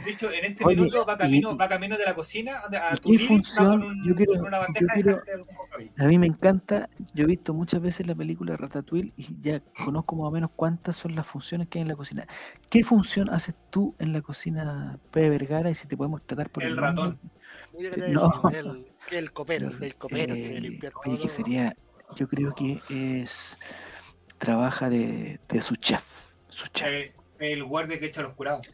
De 0.09 0.15
hecho, 0.15 0.33
en 0.33 0.43
este 0.47 0.65
Oye, 0.65 0.77
minuto 0.77 1.05
va 1.05 1.19
camino, 1.19 1.53
y- 1.53 1.57
va 1.59 1.69
camino 1.69 1.99
de 1.99 2.05
la 2.07 2.15
cocina 2.15 2.53
a, 2.61 2.93
a 2.93 2.95
¿y 2.95 2.97
tu 2.97 3.11
con, 3.11 3.19
función? 3.19 3.83
un- 3.83 4.09
Yo 4.09 4.15
quiero- 4.15 4.33
con 4.33 4.47
una 4.47 4.57
yo 4.57 4.63
bandeja 4.65 4.95
quiero- 4.95 5.21
de 5.27 5.33
algún. 5.35 5.55
A 5.99 6.07
mí 6.07 6.19
me 6.19 6.27
encanta. 6.27 6.89
Yo 7.13 7.25
he 7.25 7.27
visto 7.27 7.53
muchas 7.53 7.83
veces 7.83 8.07
la 8.07 8.15
película 8.15 8.57
Ratatouille 8.57 9.13
y 9.19 9.37
ya 9.43 9.61
conozco 9.85 10.17
más 10.17 10.29
o 10.29 10.31
menos 10.31 10.51
cuántas 10.57 10.97
son 10.97 11.15
las 11.15 11.27
funciones 11.27 11.69
que 11.69 11.79
hay 11.79 11.83
en 11.83 11.89
la 11.89 11.97
cocina. 11.97 12.27
¿Qué 12.71 12.85
función 12.85 13.29
haces 13.29 13.55
tú 13.69 13.95
en 13.99 14.15
la 14.15 14.23
cocina 14.23 14.99
P. 15.11 15.29
Vergara 15.29 15.71
y 15.71 15.75
si 15.75 15.87
te 15.87 15.95
podemos 15.95 16.23
tratar 16.27 16.49
por 16.49 16.63
El 16.63 16.71
el, 16.71 16.77
ratón. 16.79 17.19
No. 18.11 18.33
El, 18.51 18.87
el 19.13 19.33
copero, 19.33 19.71
el 19.83 19.95
copero 19.97 20.35
Eh, 20.35 20.43
que 20.55 20.61
limpiar 20.63 20.93
oye, 21.05 21.19
que 21.19 21.29
sería, 21.29 21.77
yo 22.17 22.27
creo 22.29 22.55
que 22.55 22.81
es, 22.89 23.59
trabaja 24.39 24.89
de, 24.89 25.39
de 25.51 25.61
su 25.61 25.77
chef, 25.77 26.37
su 26.49 26.67
chef. 26.69 26.89
Eh, 26.89 27.15
el 27.41 27.63
guardia 27.65 28.01
que 28.01 28.07
echa 28.07 28.21
a 28.21 28.25
los 28.25 28.33
curados. 28.33 28.67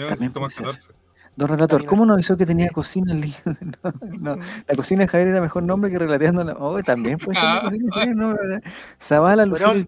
No, 0.00 0.06
También 0.06 0.32
Tomás 0.32 0.54
puede 0.54 0.72
14. 0.72 0.92
Don 1.36 1.48
Relator. 1.48 1.84
¿cómo 1.84 2.04
nos 2.04 2.14
avisó 2.14 2.36
que 2.36 2.44
tenía 2.44 2.68
cocina 2.70 3.14
no, 3.44 3.94
no, 4.18 4.36
la 4.66 4.76
cocina 4.76 5.02
de 5.02 5.08
Javier 5.08 5.28
era 5.28 5.40
mejor 5.40 5.62
nombre 5.62 5.90
que 5.90 5.98
relateando 5.98 6.42
la... 6.44 6.54
Oh, 6.54 6.82
también 6.82 7.18
puede 7.18 7.38
ser 7.38 7.70
de 7.70 7.88
Javier, 7.92 8.16
no. 8.16 8.36
Zavala, 9.00 9.46
Lucero, 9.46 9.72
el 9.72 9.86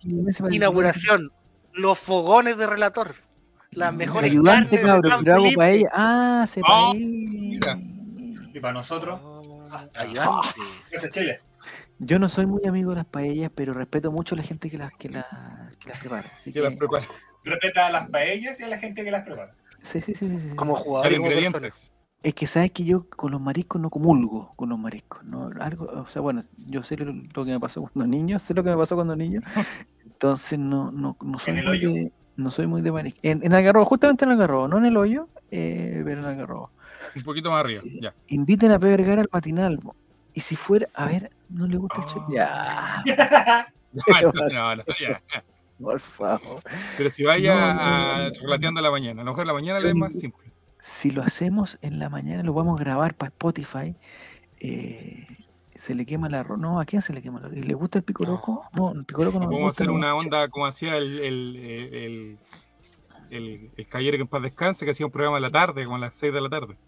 Inauguración. 0.52 1.30
Los 1.72 1.98
fogones 1.98 2.56
de 2.56 2.66
relator. 2.66 3.14
Las 3.70 3.93
mejores 3.94 4.30
Ayudante, 4.30 4.76
carnes 4.76 5.02
de 5.02 5.09
cabrón, 5.09 5.24
pero 5.24 5.36
hago 5.36 5.48
para 5.56 5.70
ella. 5.70 5.89
Ah, 5.93 6.44
se 6.47 6.60
Ah, 6.60 6.64
para 6.68 6.94
mira. 6.94 7.78
Y 8.52 8.60
para 8.60 8.74
nosotros, 8.74 9.18
Oh, 9.22 9.62
Ayudante. 9.94 10.48
ese 10.90 11.06
es 11.06 11.12
Chile. 11.12 11.39
Yo 11.98 12.18
no 12.18 12.28
soy 12.28 12.47
muy 12.47 12.66
amigo 12.66 12.90
de 12.90 12.97
las 12.97 13.06
paellas, 13.06 13.51
pero 13.55 13.72
respeto 13.72 14.10
mucho 14.12 14.34
a 14.34 14.39
la 14.39 14.44
gente 14.44 14.68
que 14.68 14.76
las, 14.76 14.93
que 14.94 15.09
las, 15.09 15.24
que 15.78 15.89
las 15.89 15.98
prepara. 16.01 16.28
Así 16.36 16.52
Que 16.52 16.60
las 16.60 16.74
prepara. 16.76 17.06
Respeta 17.44 17.86
a 17.86 17.90
las 17.90 18.10
paellas 18.10 18.60
y 18.60 18.64
a 18.64 18.68
la 18.68 18.78
gente 18.78 19.05
que 19.05 19.10
las 19.10 19.22
prepara. 19.22 19.55
Sí, 19.82 20.00
sí, 20.00 20.14
sí, 20.14 20.28
sí, 20.28 20.40
sí, 20.40 20.48
sí. 20.50 20.56
Como 20.56 20.74
jugador 20.74 21.12
ingrediente. 21.12 21.72
Es 22.22 22.34
que 22.34 22.46
sabes 22.46 22.70
que 22.70 22.84
yo 22.84 23.09
con 23.09 23.32
los 23.32 23.40
mariscos 23.40 23.80
no 23.80 23.90
comulgo 23.90 24.52
con 24.54 24.68
los 24.68 24.78
mariscos. 24.78 25.24
¿no? 25.24 25.50
Algo, 25.60 25.86
o 25.86 26.06
sea, 26.06 26.22
bueno, 26.22 26.42
yo 26.56 26.82
sé 26.84 26.96
lo, 26.96 27.12
lo 27.12 27.44
que 27.44 27.50
me 27.50 27.60
pasó 27.60 27.82
cuando 27.92 28.06
niño, 28.06 28.38
sé 28.38 28.54
lo 28.54 28.62
que 28.62 28.70
me 28.70 28.76
pasó 28.76 28.94
cuando 28.94 29.16
niño. 29.16 29.40
Entonces 30.04 30.59
no, 30.59 30.92
no, 30.92 31.16
no 31.20 31.38
soy 31.38 31.59
el 31.59 31.64
muy 31.64 31.76
hoyo. 31.78 31.92
de, 31.92 32.12
no 32.36 32.50
soy 32.50 32.66
muy 32.66 32.80
de 32.80 32.92
marisco. 32.92 33.18
En, 33.22 33.44
en 33.44 33.52
Algarrobo, 33.52 33.84
justamente 33.86 34.24
en 34.24 34.30
Algarrobo, 34.30 34.68
no 34.68 34.78
en 34.78 34.86
el 34.86 34.96
hoyo, 34.96 35.28
eh, 35.50 36.00
pero 36.04 36.20
en 36.20 36.26
Algarrobo. 36.26 36.70
Un 37.16 37.22
poquito 37.22 37.50
más 37.50 37.60
arriba. 37.60 37.82
Ya. 38.00 38.14
Inviten 38.28 38.70
a 38.70 38.78
P. 38.78 38.86
Vergara 38.86 39.22
al 39.22 39.28
matinal. 39.32 39.80
Y 40.32 40.40
si 40.40 40.56
fuera, 40.56 40.88
a 40.94 41.06
ver, 41.06 41.30
¿no 41.50 41.66
le 41.66 41.76
gusta 41.76 42.00
el 42.00 42.06
chef? 42.06 42.22
Ah. 42.40 43.02
Ya, 43.04 43.68
No, 43.92 44.32
no, 44.32 44.76
no, 44.76 44.84
ya. 44.98 45.22
Por 45.82 46.00
favor. 46.00 46.62
Pero 46.96 47.10
si 47.10 47.24
vaya 47.24 47.54
No, 47.54 47.74
no, 47.74 47.80
a, 47.80 48.30
no. 48.30 48.30
relateando 48.42 48.80
a 48.80 48.82
la 48.82 48.90
mañana. 48.90 49.22
A 49.22 49.24
lo 49.24 49.32
mejor 49.32 49.46
la 49.46 49.54
mañana 49.54 49.80
le 49.80 49.90
es 49.90 49.94
más 49.96 50.14
simple. 50.18 50.52
Si 50.78 51.10
lo 51.12 51.22
hacemos 51.22 51.78
en 51.82 51.98
la 51.98 52.09
mañana, 52.10 52.42
lo 52.42 52.52
vamos 52.54 52.80
a 52.80 52.84
grabar 52.84 53.14
para 53.14 53.28
Spotify. 53.30 53.96
eh, 54.60 55.26
se 55.76 55.94
le 55.96 56.06
quema 56.06 56.28
el 56.28 56.34
arroz. 56.34 56.59
No, 56.60 56.80
¿a 56.80 56.84
quién 56.84 57.02
se 57.02 57.12
le 57.12 57.22
quema 57.22 57.40
el 57.40 57.46
arroz? 57.46 57.59
¿Le 57.59 57.74
gusta 57.74 57.98
el 57.98 58.04
pico 58.04 58.24
loco? 58.24 58.68
No, 58.72 58.92
el 58.92 59.04
pico 59.04 59.24
loco 59.24 59.40
no 59.40 59.46
Podemos 59.48 59.68
gusta, 59.70 59.84
hacer 59.84 59.90
una 59.90 60.14
onda 60.14 60.48
como 60.48 60.66
hacía 60.66 60.96
el, 60.96 61.18
el, 61.20 61.56
el, 61.56 62.38
el, 63.30 63.70
el, 63.76 63.88
caballero 63.88 64.16
que 64.18 64.22
en 64.22 64.28
paz 64.28 64.42
descanse, 64.42 64.84
que 64.84 64.92
hacía 64.92 65.06
un 65.06 65.12
programa 65.12 65.38
en 65.38 65.42
la 65.42 65.50
tarde, 65.50 65.84
como 65.84 65.96
a 65.96 66.00
las 66.00 66.14
6 66.14 66.32
de 66.32 66.40
la 66.40 66.48
tarde. 66.50 66.78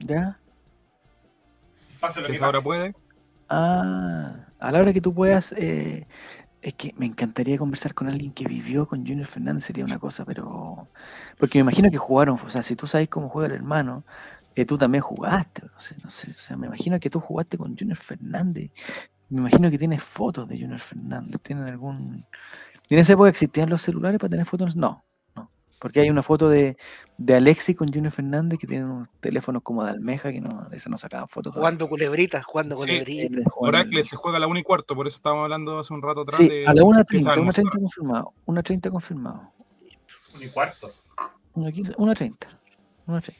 ¿Ya? 0.00 0.40
Pase 2.00 2.20
lo 2.20 2.26
Que 2.26 2.32
que 2.32 2.36
esa 2.36 2.48
hora 2.48 2.60
pase. 2.60 2.64
puede. 2.64 2.94
Ah, 3.48 4.46
a 4.58 4.72
la 4.72 4.78
hora 4.80 4.92
que 4.92 5.00
tú 5.00 5.12
puedas, 5.14 5.52
eh, 5.56 6.06
es 6.62 6.74
que 6.74 6.94
me 6.96 7.06
encantaría 7.06 7.58
conversar 7.58 7.94
con 7.94 8.08
alguien 8.08 8.32
que 8.32 8.46
vivió 8.46 8.86
con 8.86 9.06
Junior 9.06 9.26
Fernández, 9.26 9.64
sería 9.64 9.84
una 9.84 9.98
cosa, 9.98 10.24
pero... 10.24 10.88
Porque 11.38 11.58
me 11.58 11.62
imagino 11.62 11.90
que 11.90 11.98
jugaron, 11.98 12.38
o 12.44 12.50
sea, 12.50 12.62
si 12.62 12.76
tú 12.76 12.86
sabes 12.86 13.08
cómo 13.08 13.28
juega 13.28 13.48
el 13.48 13.54
hermano, 13.54 14.04
eh, 14.54 14.66
tú 14.66 14.76
también 14.76 15.02
jugaste, 15.02 15.62
no 15.64 16.10
sé, 16.10 16.30
o 16.30 16.34
sea, 16.34 16.56
me 16.56 16.66
imagino 16.66 17.00
que 17.00 17.08
tú 17.10 17.20
jugaste 17.20 17.56
con 17.56 17.76
Junior 17.76 17.96
Fernández, 17.96 18.70
me 19.30 19.40
imagino 19.40 19.70
que 19.70 19.78
tienes 19.78 20.02
fotos 20.02 20.48
de 20.48 20.58
Junior 20.58 20.80
Fernández, 20.80 21.40
¿tienen 21.42 21.64
algún... 21.66 22.26
¿En 22.90 22.98
esa 22.98 23.12
época 23.12 23.30
existían 23.30 23.70
los 23.70 23.82
celulares 23.82 24.18
para 24.18 24.30
tener 24.30 24.46
fotos? 24.46 24.74
No, 24.76 25.04
porque 25.80 26.00
hay 26.00 26.10
una 26.10 26.22
foto 26.22 26.48
de, 26.48 26.76
de 27.18 27.34
Alexis 27.34 27.74
con 27.76 27.92
Junior 27.92 28.12
Fernández 28.12 28.58
que 28.60 28.68
tienen 28.68 28.88
unos 28.88 29.08
teléfonos 29.20 29.62
como 29.62 29.82
de 29.82 29.90
almeja 29.90 30.30
que 30.30 30.40
no, 30.40 30.68
eso 30.70 30.88
no 30.90 30.96
sacaban 30.98 31.26
fotos. 31.26 31.54
Jugando 31.54 31.88
culebritas, 31.88 32.44
jugando 32.44 32.76
Sí. 32.76 32.82
culebritas. 32.82 33.44
Oracle 33.56 34.02
se 34.04 34.14
juega 34.14 34.36
a 34.36 34.40
la 34.40 34.46
1 34.46 34.60
y 34.60 34.62
cuarto, 34.62 34.94
por 34.94 35.06
eso 35.08 35.16
estábamos 35.16 35.44
hablando 35.44 35.78
hace 35.80 35.92
un 35.92 36.02
rato 36.02 36.20
atrás 36.20 36.36
Sí, 36.36 36.48
de 36.48 36.66
a 36.66 36.74
la 36.74 36.82
1.30, 36.82 37.14
esa 37.16 37.30
1.30 37.34 37.38
atmósfera. 37.40 37.70
confirmado. 37.72 38.32
1.30 38.46 38.90
confirmado. 38.90 39.52
Un 40.34 40.42
y 40.42 40.48
cuarto. 40.50 40.92
1.15, 41.54 41.96
1.30. 41.96 42.36
1.30. 43.08 43.34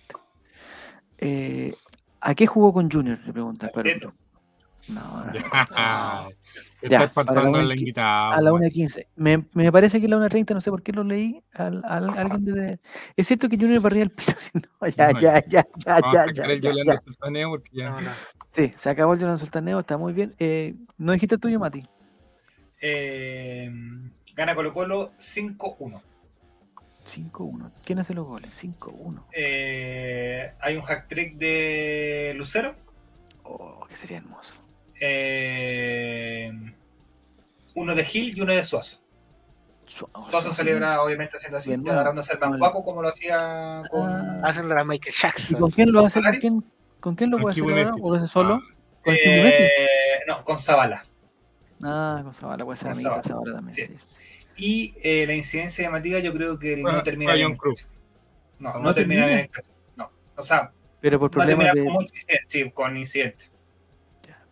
Eh, 1.19 1.75
¿A 2.23 2.35
qué 2.35 2.47
jugó 2.47 2.73
con 2.73 2.91
Junior? 2.91 3.19
Le 3.25 3.33
pregunta. 3.33 3.71
Pero. 3.75 4.12
No, 4.95 5.25
no. 5.25 5.33
Ya. 6.83 6.97
Está 6.97 7.05
espantando 7.05 7.41
a 7.41 7.45
la 7.45 7.51
una- 7.67 7.75
invitada. 7.75 8.33
A 8.35 8.41
la 8.41 8.55
weón. 8.55 8.65
1.15. 8.71 9.07
Me, 9.17 9.45
me 9.53 9.71
parece 9.71 10.01
que 10.01 10.09
la 10.09 10.17
1.30, 10.17 10.55
no 10.55 10.62
sé 10.62 10.71
por 10.71 10.83
qué 10.83 10.93
lo 10.93 11.05
leí. 11.05 11.45
Al, 11.53 11.83
al- 11.85 12.09
alguien 12.17 12.43
de, 12.47 12.81
Es 13.17 13.27
cierto 13.27 13.51
que 13.51 13.59
Junior 13.59 13.83
barría 13.83 14.03
el 14.03 14.11
piso. 14.11 14.33
si 14.39 14.51
no, 14.55 14.89
ya, 14.89 15.12
No, 15.12 15.21
ya, 15.21 15.45
ya, 15.47 15.67
ya, 15.87 16.01
ya, 16.11 16.25
ya, 16.33 16.47
ya, 16.47 16.55
Yolanda 16.57 16.95
ya. 16.95 17.01
Sultaneo 17.05 17.51
porque 17.51 17.69
ya. 17.75 17.91
No, 17.91 18.01
no. 18.01 18.11
Sí, 18.53 18.73
se 18.75 18.89
acabó 18.89 19.12
el 19.12 19.21
Jonathan 19.21 19.39
Sultaneo, 19.39 19.79
está 19.81 19.99
muy 19.99 20.15
bien. 20.15 20.35
Eh, 20.39 20.75
¿No 20.97 21.12
dijiste 21.12 21.35
el 21.35 21.41
tuyo, 21.43 21.61
Mati? 21.61 21.83
Eh, 22.81 23.71
gana 24.35 24.55
Colo 24.55 24.73
Colo 24.73 25.12
5-1. 25.19 26.01
5-1. 27.07 27.71
¿Quién 27.85 27.99
hace 27.99 28.15
los 28.15 28.27
goles? 28.27 28.51
5-1. 28.65 29.25
Eh, 29.37 30.51
hay 30.62 30.77
un 30.77 30.83
hack 30.83 31.09
trick 31.09 31.37
de 31.37 32.33
Lucero. 32.37 32.75
Oh, 33.43 33.85
que 33.87 33.97
sería 33.97 34.17
hermoso. 34.17 34.55
Eh, 35.01 36.52
uno 37.74 37.94
de 37.94 38.05
Gil 38.05 38.36
y 38.36 38.40
uno 38.40 38.52
de 38.52 38.64
Suazo. 38.64 39.01
Suazo, 39.86 40.31
Suazo 40.31 40.52
celebra, 40.52 41.02
obviamente, 41.02 41.36
haciendo 41.36 41.59
así, 41.59 41.70
Bien, 41.70 41.89
agarrándose 41.90 42.32
el 42.35 42.39
bueno. 42.39 42.52
bancuaco 42.52 42.85
como 42.85 43.02
lo 43.02 43.09
hacía 43.09 43.82
con. 43.90 44.09
Ah. 44.09 44.39
Hacen 44.44 44.68
la 44.68 44.85
Michael 44.85 45.14
¿Y 45.16 45.20
Jackson. 45.22 45.60
con 45.60 45.70
quién 45.72 45.90
lo 45.93 46.01
¿Con 46.01 46.06
hace? 46.06 46.20
¿Con 46.22 46.39
quién, 46.39 46.64
¿Con 47.01 47.14
quién 47.16 47.31
lo 47.31 47.39
puede 47.39 47.51
hacer 47.52 47.64
ahora? 47.64 47.94
¿O 48.02 48.10
lo 48.10 48.16
hace 48.16 48.28
solo? 48.28 48.60
Ah. 49.06 49.10
Eh, 49.12 49.68
no, 50.28 50.44
con 50.44 50.59
Zavala. 50.59 51.05
Ah, 51.82 52.20
con 52.22 52.35
Zavala, 52.35 52.64
puede 52.64 52.77
ser 52.78 52.93
con 52.93 52.94
Zavala, 53.02 53.22
también. 53.22 53.74
sí. 53.74 53.82
sí, 53.86 53.94
sí. 53.98 54.16
Y 54.62 54.94
eh, 55.02 55.27
la 55.27 55.35
incidencia 55.35 55.85
llamativa, 55.85 56.18
yo 56.18 56.32
creo 56.35 56.59
que 56.59 56.77
no 56.77 57.02
termina 57.02 57.32
bien. 57.35 57.48
John 57.48 57.56
Cruz. 57.56 57.89
No, 58.59 58.74
no, 58.74 58.81
¿No 58.81 58.94
termina 58.94 59.22
termina? 59.22 59.27
bien 59.27 59.39
en 59.39 59.47
casa. 59.48 59.70
No. 59.97 60.12
O 60.36 60.43
sea, 60.43 60.70
Pero 61.01 61.18
por 61.18 61.36
va 61.39 61.44
a 61.44 61.47
terminar 61.47 61.72
problemas 61.72 61.74
de. 61.74 61.85
con 61.85 62.02
mucho 62.02 62.14
incidente. 62.14 62.44
Sí, 62.47 62.70
con 62.70 62.97
incidente. 62.97 63.49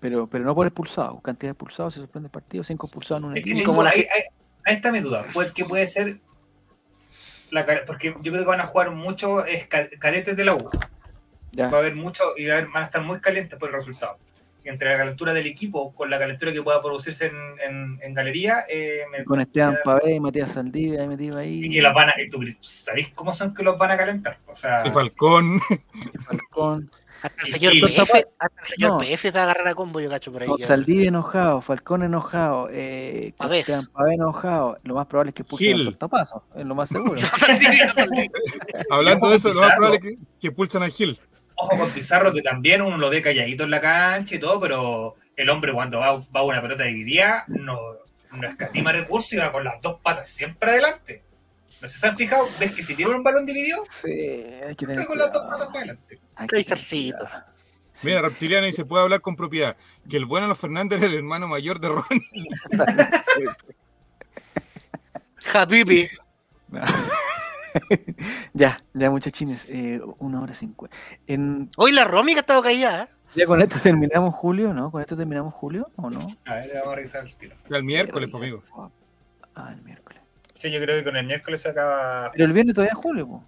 Pero, 0.01 0.29
pero 0.29 0.45
no 0.45 0.55
por 0.55 0.67
expulsado. 0.67 1.21
Cantidad 1.21 1.49
de 1.51 1.53
expulsados, 1.53 1.95
se 1.95 2.01
sorprende 2.01 2.27
el 2.29 2.31
partido. 2.31 2.63
Cinco 2.65 2.87
expulsados 2.87 3.23
en 3.23 3.29
un 3.31 3.37
Es 3.37 3.43
que 3.45 3.51
equipo. 3.51 3.67
como 3.71 3.83
la 3.83 3.91
ahí, 3.91 4.05
está 4.67 4.93
mi 4.93 5.01
duda. 5.01 5.27
Puede, 5.33 5.53
que 5.53 5.65
puede 5.65 5.87
ser. 5.87 6.21
La, 7.51 7.65
porque 7.87 8.15
yo 8.23 8.31
creo 8.33 8.45
que 8.45 8.49
van 8.49 8.61
a 8.61 8.67
jugar 8.67 8.91
mucho 8.93 9.45
es, 9.45 9.67
ca- 9.67 9.89
cadetes 9.99 10.37
de 10.37 10.45
la 10.45 10.55
U. 10.55 10.69
Ya. 11.53 11.69
Va 11.71 11.79
a 11.79 11.81
haber 11.81 11.97
mucho 11.97 12.23
y 12.37 12.47
va 12.47 12.55
a 12.55 12.59
haber- 12.59 12.71
van 12.71 12.83
a 12.83 12.87
estar 12.87 13.03
muy 13.03 13.21
calientes 13.21 13.59
por 13.59 13.71
el 13.71 13.75
resultado. 13.75 14.19
Y 14.65 14.69
entre 14.69 14.91
la 14.91 14.99
calentura 14.99 15.33
del 15.33 15.47
equipo 15.47 15.95
con 15.95 16.11
la 16.11 16.19
calentura 16.19 16.53
que 16.53 16.63
pueda 16.63 16.81
producirse 16.83 17.27
en, 17.27 17.37
en- 17.67 17.99
en 18.03 18.15
galería, 18.15 18.65
eh, 18.71 19.01
me- 19.11 19.25
Con 19.25 19.41
Esteban 19.41 19.73
me- 19.73 19.79
Pavé 19.83 20.15
y 20.15 20.21
Matías 20.21 20.53
Saldivia 20.53 21.01
ahí 21.01 21.09
metido 21.09 21.39
ahí. 21.39 21.61
y 21.65 21.81
los 21.81 21.95
van 21.95 22.11
a. 22.11 22.15
tú 22.31 22.45
¿Sabéis 22.61 23.09
cómo 23.15 23.33
son 23.33 23.55
que 23.55 23.63
los 23.63 23.79
van 23.79 23.93
a 23.93 23.97
calentar? 23.97 24.39
O 24.47 24.55
sea, 24.55 24.81
Sí, 24.81 24.91
Falcón. 24.91 25.59
Falcón. 26.27 26.91
Hasta 27.23 27.47
el 27.47 27.53
señor 27.53 27.73
Gil. 27.73 27.85
PF, 27.85 28.27
hasta 28.39 28.63
el 28.63 28.69
señor 28.69 28.91
No. 28.93 28.99
PF 28.99 29.23
se 29.23 29.31
va 29.33 29.41
a 29.41 29.43
agarrar 29.45 29.69
a 29.69 29.75
combo, 29.75 30.01
yo 30.01 30.09
cacho 30.09 30.33
por 30.33 30.43
ahí. 30.43 30.49
No. 30.49 30.59
Saldivia 30.59 31.09
enojado, 31.09 31.61
Falcón 31.61 32.03
enojado, 32.03 32.69
eh, 32.71 33.33
Pavés. 33.37 33.69
Enojado. 34.13 34.79
Lo 34.85 34.95
más 34.95 35.07
probable 35.07 35.31
es 35.31 35.35
que 35.35 35.45
pulsen 35.45 35.67
Gil. 35.69 35.81
el 35.81 35.85
tortapazo, 35.87 36.45
es 36.55 36.65
lo 36.65 36.75
más 36.75 36.89
seguro. 36.89 37.21
Hablando 38.91 39.31
de 39.31 39.37
eso, 39.37 39.53
lo 39.53 39.61
más 39.61 39.75
probable 39.75 39.97
es 39.97 40.03
que, 40.03 40.19
que 40.41 40.53
pulsan 40.53 40.83
a 40.83 40.89
Gil. 40.89 41.19
ojo 41.57 41.77
con 41.77 41.91
Pizarro, 41.91 42.33
que 42.33 42.43
también 42.43 42.83
uno 42.83 42.97
lo 42.99 43.11
ve 43.11 43.21
calladito 43.23 43.65
en 43.65 43.71
la 43.71 43.81
cancha 43.81 44.37
y 44.37 44.39
todo, 44.39 44.61
pero 44.61 45.17
el 45.37 45.51
hombre 45.51 45.73
cuando 45.73 45.99
va, 45.99 46.19
va 46.19 46.41
a 46.41 46.43
una 46.43 46.61
pelota 46.63 46.85
dividida 46.85 47.45
no, 47.49 47.77
no 48.33 48.49
escatima 48.49 48.93
recursos 48.93 49.33
y 49.33 49.37
va 49.37 49.53
con 49.53 49.65
las 49.65 49.81
dos 49.81 50.01
patas 50.01 50.29
siempre 50.29 50.71
adelante. 50.71 51.23
No 51.81 51.87
sé 51.87 51.95
si 51.95 52.01
se 52.01 52.07
han 52.09 52.17
fijado, 52.17 52.47
ves 52.59 52.75
que 52.75 52.83
si 52.83 52.95
tiene 52.97 53.15
un 53.15 53.23
balón 53.23 53.47
dividido, 53.47 53.83
Sí, 53.91 54.11
hay 54.11 54.75
que 54.75 54.87
tener 54.87 55.07
con 55.07 55.17
las 55.19 55.33
dos 55.33 55.43
patas 55.45 55.57
cuidado. 55.69 55.73
para 55.73 55.79
adelante. 55.85 56.19
Hay 56.37 56.47
que 56.47 56.57
tener 56.57 56.67
Kaisercito. 56.67 57.19
cuidado. 57.19 57.45
Sí. 57.93 58.07
Mira, 58.07 58.23
Reptiliano 58.23 58.67
y 58.67 58.73
se 58.73 58.85
puede 58.85 59.03
hablar 59.05 59.21
con 59.21 59.35
propiedad. 59.37 59.77
Que 60.09 60.17
el 60.17 60.25
bueno 60.25 60.53
Fernández 60.55 60.99
era 60.99 61.07
el 61.09 61.15
hermano 61.17 61.49
mayor 61.49 61.81
de 61.81 61.89
Ronnie. 61.89 62.49
Habibi. 65.55 66.09
ya, 68.55 68.83
ya 68.95 69.11
muchachines, 69.11 69.67
eh, 69.69 70.01
una 70.19 70.41
hora 70.43 70.55
cincuenta. 70.55 70.97
En- 71.27 71.71
Hoy 71.77 71.93
la 71.93 72.05
Romy 72.05 72.33
que 72.33 72.39
ha 72.39 72.41
estado 72.41 72.63
caída, 72.63 73.05
¿eh? 73.05 73.09
Ya 73.35 73.47
con 73.47 73.61
esto 73.61 73.79
terminamos 73.79 74.35
julio, 74.35 74.73
¿no? 74.73 74.91
¿Con 74.91 75.01
esto 75.01 75.17
terminamos 75.17 75.55
julio 75.55 75.91
o 75.97 76.09
no? 76.11 76.19
A 76.47 76.55
ver, 76.55 76.71
vamos 76.75 76.93
a 76.93 76.97
revisar 76.97 77.25
el 77.25 77.35
tiro. 77.37 77.57
El 77.71 77.85
miércoles, 77.85 78.31
conmigo. 78.31 78.63
favor. 78.69 78.91
Ah, 79.55 79.73
el 79.75 79.83
miércoles. 79.83 80.08
Sí, 80.59 80.71
yo 80.73 80.81
creo 80.81 80.97
que 80.99 81.05
con 81.05 81.17
el 81.17 81.25
miércoles 81.27 81.61
se 81.61 81.69
acaba. 81.69 82.31
Pero 82.33 82.45
el 82.47 82.53
viernes 82.53 82.75
todavía 82.75 82.93
es 82.93 82.99
julio, 82.99 83.27
po. 83.29 83.45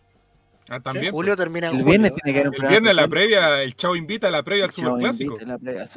Ah, 0.73 0.79
también. 0.79 1.11
Julio 1.13 1.37
termina 1.37 1.67
en 1.67 1.73
El 1.75 1.83
julio. 1.83 1.99
viernes 1.99 2.13
tiene 2.23 2.33
que 2.33 2.39
haber 2.39 2.49
un 2.49 2.55
El 2.55 2.59
programa 2.59 2.71
viernes 2.81 2.95
la 2.95 3.09
previa, 3.09 3.63
el 3.65 3.75
Chavo 3.75 3.97
invita, 3.97 4.31
la 4.31 4.45
previa 4.45 4.65
al 4.67 4.71
Superclásico. 4.71 5.37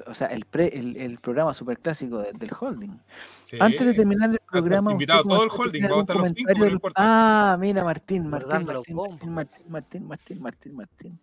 o 0.07 0.14
sea, 0.15 0.27
el, 0.30 0.45
pre, 0.45 0.68
el, 0.69 0.98
el 0.98 1.19
programa 1.19 1.53
superclásico 1.53 2.18
de- 2.18 2.31
del 2.34 2.49
holding. 2.60 2.98
Sí. 3.41 3.57
Antes 3.60 3.85
de 3.85 3.94
terminar 3.94 4.31
el 4.31 4.40
programa. 4.49 4.91
invitado 4.91 5.23
todo 5.26 5.44
el 5.44 5.49
holding, 5.52 5.72
¿tiene 5.73 5.88
vamos 5.90 5.99
a 6.10 6.14
estar 6.14 6.15
los 6.15 6.30
cinco 6.30 6.64
del-. 6.65 6.80
Ah, 6.95 7.56
mira, 7.60 7.84
Martín, 7.84 8.27
Martín, 8.27 8.49
Martín. 8.65 8.95
Martín, 8.95 9.31
Martín, 9.69 10.07
Martín, 10.07 10.41
Martín, 10.41 10.76
Martín. 10.76 11.19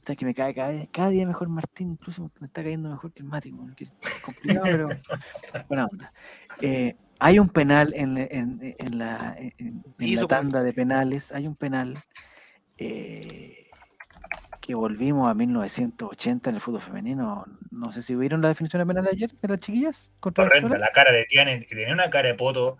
Está 0.00 0.14
que 0.16 0.26
me 0.26 0.34
cae 0.34 0.52
cada, 0.52 0.68
día- 0.72 0.88
cada 0.92 1.08
día 1.08 1.26
mejor 1.26 1.48
Martín, 1.48 1.92
incluso 1.92 2.30
me 2.40 2.46
está 2.46 2.62
cayendo 2.62 2.90
mejor 2.90 3.10
que 3.12 3.20
el 3.20 3.24
Mati, 3.28 3.52
weón, 3.52 3.74
que 3.74 3.84
es 3.84 3.90
complicado, 4.22 4.64
pero 4.64 4.88
buena 5.68 5.86
onda. 5.86 6.12
Eh, 6.60 6.94
hay 7.24 7.38
un 7.38 7.48
penal 7.48 7.92
en, 7.96 8.18
en- 8.18 8.58
en 8.78 8.98
la, 8.98 9.34
en- 9.38 9.54
en 9.58 9.84
Hizo 10.00 10.22
la 10.22 10.28
por- 10.28 10.36
tanda 10.38 10.62
de 10.62 10.72
penales, 10.72 11.32
hay 11.32 11.46
un 11.46 11.56
penal 11.56 11.96
eh, 12.78 13.54
que 14.60 14.74
volvimos 14.74 15.28
a 15.28 15.34
1980 15.34 16.50
en 16.50 16.56
el 16.56 16.60
fútbol 16.60 16.80
femenino. 16.82 17.44
No 17.70 17.90
sé 17.92 18.02
si 18.02 18.14
vieron 18.14 18.42
la 18.42 18.48
definición 18.48 18.80
de 18.80 18.86
penal 18.86 19.08
ayer 19.10 19.30
de 19.40 19.48
las 19.48 19.58
chiquillas 19.58 20.10
contra 20.20 20.44
Venezuela. 20.48 20.78
la 20.78 20.90
cara 20.92 21.12
de 21.12 21.24
Tiane, 21.24 21.60
que 21.60 21.66
tenía 21.76 21.92
una 21.92 22.10
cara 22.10 22.28
de 22.28 22.34
poto. 22.34 22.78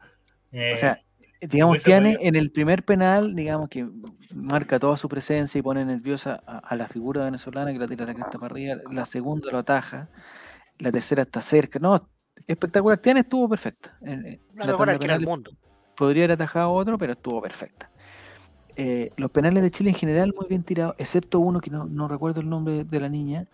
eh, 0.52 0.72
O 0.74 0.76
sea, 0.76 1.00
digamos, 1.40 1.82
Tiane 1.82 2.18
en 2.20 2.36
el 2.36 2.52
primer 2.52 2.84
penal, 2.84 3.34
digamos 3.34 3.68
que 3.68 3.88
marca 4.34 4.78
toda 4.78 4.96
su 4.96 5.08
presencia 5.08 5.58
y 5.58 5.62
pone 5.62 5.84
nerviosa 5.84 6.42
a, 6.46 6.58
a 6.58 6.76
la 6.76 6.86
figura 6.88 7.24
venezolana 7.24 7.72
que 7.72 7.78
la 7.78 7.88
tira 7.88 8.06
la 8.06 8.14
cresta 8.14 8.38
para 8.38 8.52
arriba. 8.52 8.76
La 8.90 9.04
segunda 9.04 9.50
lo 9.50 9.58
ataja. 9.58 10.08
La 10.78 10.90
tercera 10.92 11.22
está 11.22 11.40
cerca. 11.40 11.78
No, 11.80 12.08
espectacular. 12.46 12.98
Tiane 12.98 13.20
estuvo 13.20 13.48
perfecta. 13.48 13.96
En- 14.02 14.26
en 14.26 14.40
La 14.54 14.66
la 14.66 14.72
mejor 14.72 14.90
arquera 14.90 15.14
del 15.18 15.26
mundo. 15.26 15.50
podría 15.96 16.24
haber 16.24 16.32
atajado 16.32 16.66
a 16.66 16.72
otro, 16.72 16.98
pero 16.98 17.12
estuvo 17.12 17.40
perfecta. 17.42 17.90
Eh, 18.76 19.10
los 19.16 19.30
penales 19.30 19.62
de 19.62 19.70
Chile 19.70 19.90
en 19.90 19.96
general 19.96 20.32
muy 20.36 20.46
bien 20.48 20.62
tirados, 20.62 20.94
excepto 20.98 21.40
uno 21.40 21.60
que 21.60 21.70
no, 21.70 21.84
no 21.84 22.08
recuerdo 22.08 22.40
el 22.40 22.48
nombre 22.48 22.84
de, 22.84 23.00
la 23.00 23.08
niña. 23.08 23.46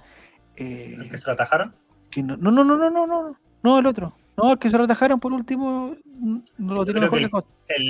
eh, 0.57 0.95
el 0.99 1.11
que 1.11 1.19
se 1.19 1.27
lo 1.27 1.33
atajaron. 1.33 1.75
que 2.11 2.23
no, 2.23 2.37
no, 2.37 2.51
no, 2.51 2.63
no, 2.65 2.77
no, 2.77 2.91
no, 2.91 3.07
no, 3.07 3.37
no, 3.63 3.79
el 3.79 3.87
otro. 3.87 4.15
No, 4.37 4.53
el 4.53 4.59
que 4.59 4.71
se 4.71 4.79
lo 4.79 4.85
atajaron 4.85 5.19
por 5.19 5.33
último, 5.33 5.97
mm, 6.05 6.37
no 6.59 6.75
lo 6.75 6.87
tiró 6.87 7.01
mejor 7.01 7.19
que 7.19 7.25
de 7.25 7.31
Costa. 7.31 7.51
El, 7.69 7.85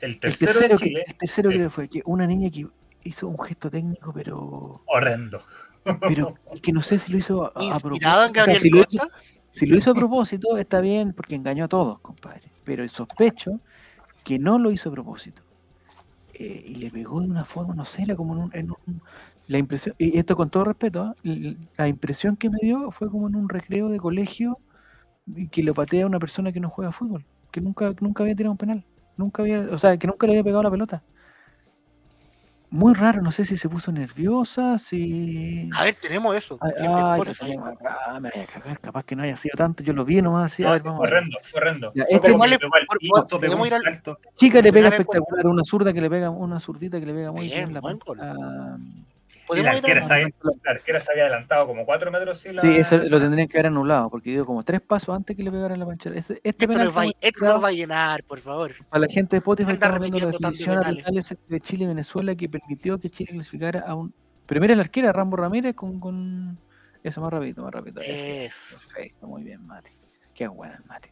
el 0.00 0.10
El 0.10 0.18
tercero, 0.18 0.58
de 0.60 0.68
que- 0.70 0.76
Chile, 0.76 1.04
el 1.06 1.14
tercero 1.16 1.48
creo 1.50 1.62
que 1.62 1.70
fue 1.70 1.88
que 1.88 2.02
una 2.04 2.26
niña 2.26 2.50
que 2.50 2.66
hizo 3.04 3.28
un 3.28 3.38
gesto 3.38 3.70
técnico, 3.70 4.12
pero, 4.12 4.82
horrendo. 4.86 5.40
pero 6.00 6.34
que 6.62 6.72
no 6.72 6.82
sé 6.82 6.98
si 6.98 7.12
lo 7.12 7.18
hizo 7.18 7.44
a, 7.44 7.48
a 7.48 7.78
propósito. 7.78 7.88
Inspirado 7.94 8.24
en 8.24 8.30
O 8.30 8.34
sea, 8.34 8.42
Gabriel 8.44 8.60
si, 8.60 8.68
hizo, 8.68 8.78
Costa. 9.04 9.08
Si 9.56 9.66
lo 9.66 9.76
hizo 9.78 9.90
a 9.92 9.94
propósito, 9.94 10.56
está 10.58 10.80
bien, 10.80 11.12
porque 11.14 11.34
engañó 11.36 11.64
a 11.64 11.68
todos, 11.68 12.00
compadre. 12.00 12.52
Pero 12.64 12.86
sospecho 12.88 13.60
que 14.24 14.38
no 14.38 14.58
lo 14.58 14.70
hizo 14.72 14.90
a 14.90 14.92
propósito. 14.92 15.42
Eh, 16.34 16.62
y 16.66 16.74
le 16.76 16.90
pegó 16.90 17.20
de 17.22 17.28
una 17.30 17.44
forma, 17.44 17.74
no 17.74 17.84
sé, 17.84 18.02
era 18.02 18.16
como 18.16 18.34
en 18.34 18.40
un, 18.44 18.50
en 18.54 18.70
un- 18.70 19.02
la 19.48 19.58
impresión, 19.58 19.94
y 19.98 20.18
esto 20.18 20.36
con 20.36 20.50
todo 20.50 20.64
respeto, 20.64 21.02
¿ah? 21.02 21.14
La 21.78 21.88
impresión 21.88 22.36
que 22.36 22.50
me 22.50 22.58
dio 22.62 22.90
fue 22.90 23.10
como 23.10 23.28
en 23.28 23.36
un 23.36 23.48
recreo 23.48 23.88
de 23.88 23.98
colegio 23.98 24.58
que 25.50 25.62
lo 25.62 25.74
patea 25.74 26.04
a 26.04 26.06
una 26.06 26.18
persona 26.20 26.52
que 26.52 26.60
no 26.60 26.70
juega 26.70 26.92
fútbol, 26.92 27.24
que 27.50 27.60
nunca, 27.60 27.92
nunca 28.00 28.22
había 28.22 28.36
tirado 28.36 28.52
un 28.52 28.58
penal, 28.58 28.84
nunca 29.16 29.42
había, 29.42 29.60
o 29.72 29.78
sea, 29.78 29.96
que 29.98 30.06
nunca 30.06 30.26
le 30.26 30.34
había 30.34 30.44
pegado 30.44 30.62
la 30.62 30.70
pelota 30.70 31.02
muy 32.70 32.94
raro, 32.94 33.22
no 33.22 33.30
sé 33.30 33.44
si 33.44 33.56
se 33.56 33.68
puso 33.68 33.92
nerviosa, 33.92 34.78
si... 34.78 35.70
A 35.74 35.84
ver, 35.84 35.94
tenemos 35.94 36.34
eso. 36.34 36.58
Ay, 36.60 36.72
ay, 36.78 36.86
ah, 36.86 38.18
me 38.20 38.30
voy 38.34 38.42
a 38.42 38.46
cagar, 38.46 38.80
capaz 38.80 39.04
que 39.04 39.14
no 39.14 39.22
haya 39.22 39.36
sido 39.36 39.52
tanto, 39.56 39.84
yo 39.84 39.92
lo 39.92 40.04
vi 40.04 40.20
nomás. 40.20 40.52
Así, 40.52 40.62
no, 40.62 40.70
ah, 40.70 40.76
este 40.76 40.88
ver, 40.88 40.96
sí, 40.96 40.98
fue 40.98 41.06
eh. 41.06 41.12
horrendo, 41.12 41.38
fue 41.42 41.60
horrendo. 41.60 41.92
Este 43.88 44.12
Chica 44.34 44.60
le 44.60 44.72
pega 44.72 44.88
espectacular, 44.88 45.46
una 45.46 45.62
zurda 45.64 45.92
que 45.92 46.00
le 46.00 46.10
pega, 46.10 46.30
una 46.30 46.58
zurdita 46.58 46.98
que 46.98 47.06
le 47.06 47.14
pega 47.14 47.32
muy 47.32 47.46
bien, 47.46 47.68
bien 47.68 47.74
la, 47.74 47.80
la, 47.80 48.78
la- 49.54 50.70
arquera 50.70 51.00
se 51.00 51.10
había 51.12 51.24
adelantado 51.24 51.66
como 51.66 51.84
cuatro 51.86 52.10
metros. 52.10 52.38
Sí, 52.38 52.52
la- 52.52 52.62
Sí, 52.62 52.76
eso 52.76 52.98
lo 52.98 53.20
tendrían 53.20 53.48
que 53.48 53.56
haber 53.58 53.66
anulado, 53.66 54.10
porque 54.10 54.30
dio 54.30 54.44
como 54.46 54.62
tres 54.62 54.80
pasos 54.80 55.14
antes 55.14 55.36
que 55.36 55.42
le 55.42 55.50
pegara 55.50 55.76
la 55.76 55.86
panchera. 55.86 56.16
Este, 56.16 56.34
este 56.42 56.48
Esto 56.50 56.68
penal 56.68 56.84
nos, 56.86 56.96
va, 56.96 57.02
fue 57.02 57.12
esto 57.20 57.44
muy 57.44 57.52
nos 57.54 57.64
va 57.64 57.68
a 57.68 57.72
llenar, 57.72 58.24
por 58.24 58.40
favor. 58.40 58.72
Para 58.88 59.00
la 59.00 59.08
gente 59.08 59.36
de 59.36 59.38
Spotify, 59.38 59.72
estamos 59.72 60.00
viendo 60.00 60.18
la 60.18 60.26
definición 60.26 60.80
de 61.48 61.60
Chile 61.60 61.84
y 61.84 61.86
Venezuela 61.86 62.34
que 62.34 62.48
permitió 62.48 62.98
que 62.98 63.10
Chile 63.10 63.32
clasificara 63.32 63.80
a 63.86 63.94
un. 63.94 64.12
Primero 64.46 64.74
la 64.74 64.82
arquera, 64.82 65.12
Rambo 65.12 65.36
Ramírez, 65.36 65.74
con. 65.74 65.98
con... 66.00 66.58
Eso, 67.02 67.20
más 67.20 67.32
rápido, 67.32 67.62
más 67.62 67.72
rápido. 67.72 68.00
eso. 68.02 68.76
Perfecto, 68.78 69.26
muy 69.28 69.42
bien, 69.44 69.64
Mati. 69.66 69.92
Qué 70.34 70.48
buena 70.48 70.74
el 70.76 70.84
Mati. 70.86 71.08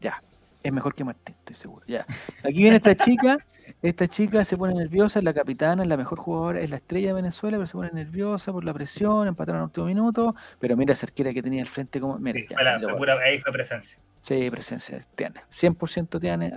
Ya. 0.00 0.20
Es 0.64 0.72
mejor 0.72 0.94
que 0.94 1.04
Martín, 1.04 1.36
estoy 1.38 1.54
seguro. 1.54 1.86
Ya. 1.86 2.04
Aquí 2.42 2.56
viene 2.56 2.76
esta 2.76 2.94
chica, 2.96 3.38
esta 3.82 4.08
chica 4.08 4.44
se 4.44 4.56
pone 4.56 4.74
nerviosa, 4.74 5.18
es 5.20 5.24
la 5.24 5.32
capitana, 5.34 5.82
es 5.82 5.88
la 5.88 5.96
mejor 5.96 6.18
jugadora, 6.18 6.60
es 6.60 6.70
la 6.70 6.76
estrella 6.76 7.08
de 7.08 7.12
Venezuela, 7.14 7.56
pero 7.58 7.66
se 7.66 7.74
pone 7.74 7.90
nerviosa 7.92 8.50
por 8.50 8.64
la 8.64 8.72
presión, 8.74 9.28
empataron 9.28 9.58
en 9.58 9.62
el 9.62 9.66
último 9.66 9.86
minuto, 9.86 10.34
pero 10.58 10.76
mira 10.76 10.94
esa 10.94 11.06
arquera 11.06 11.32
que 11.32 11.42
tenía 11.42 11.60
al 11.62 11.68
frente 11.68 12.00
como... 12.00 12.18
Mira, 12.18 12.40
Sí, 12.40 12.46
fue 12.52 12.64
la- 12.64 12.80
pura- 12.96 13.18
ahí 13.20 13.38
fue 13.38 13.52
presencia. 13.52 14.00
Sí, 14.22 14.50
presencia 14.50 14.98
tiene. 15.14 15.42
100% 15.52 16.18
tiene. 16.18 16.52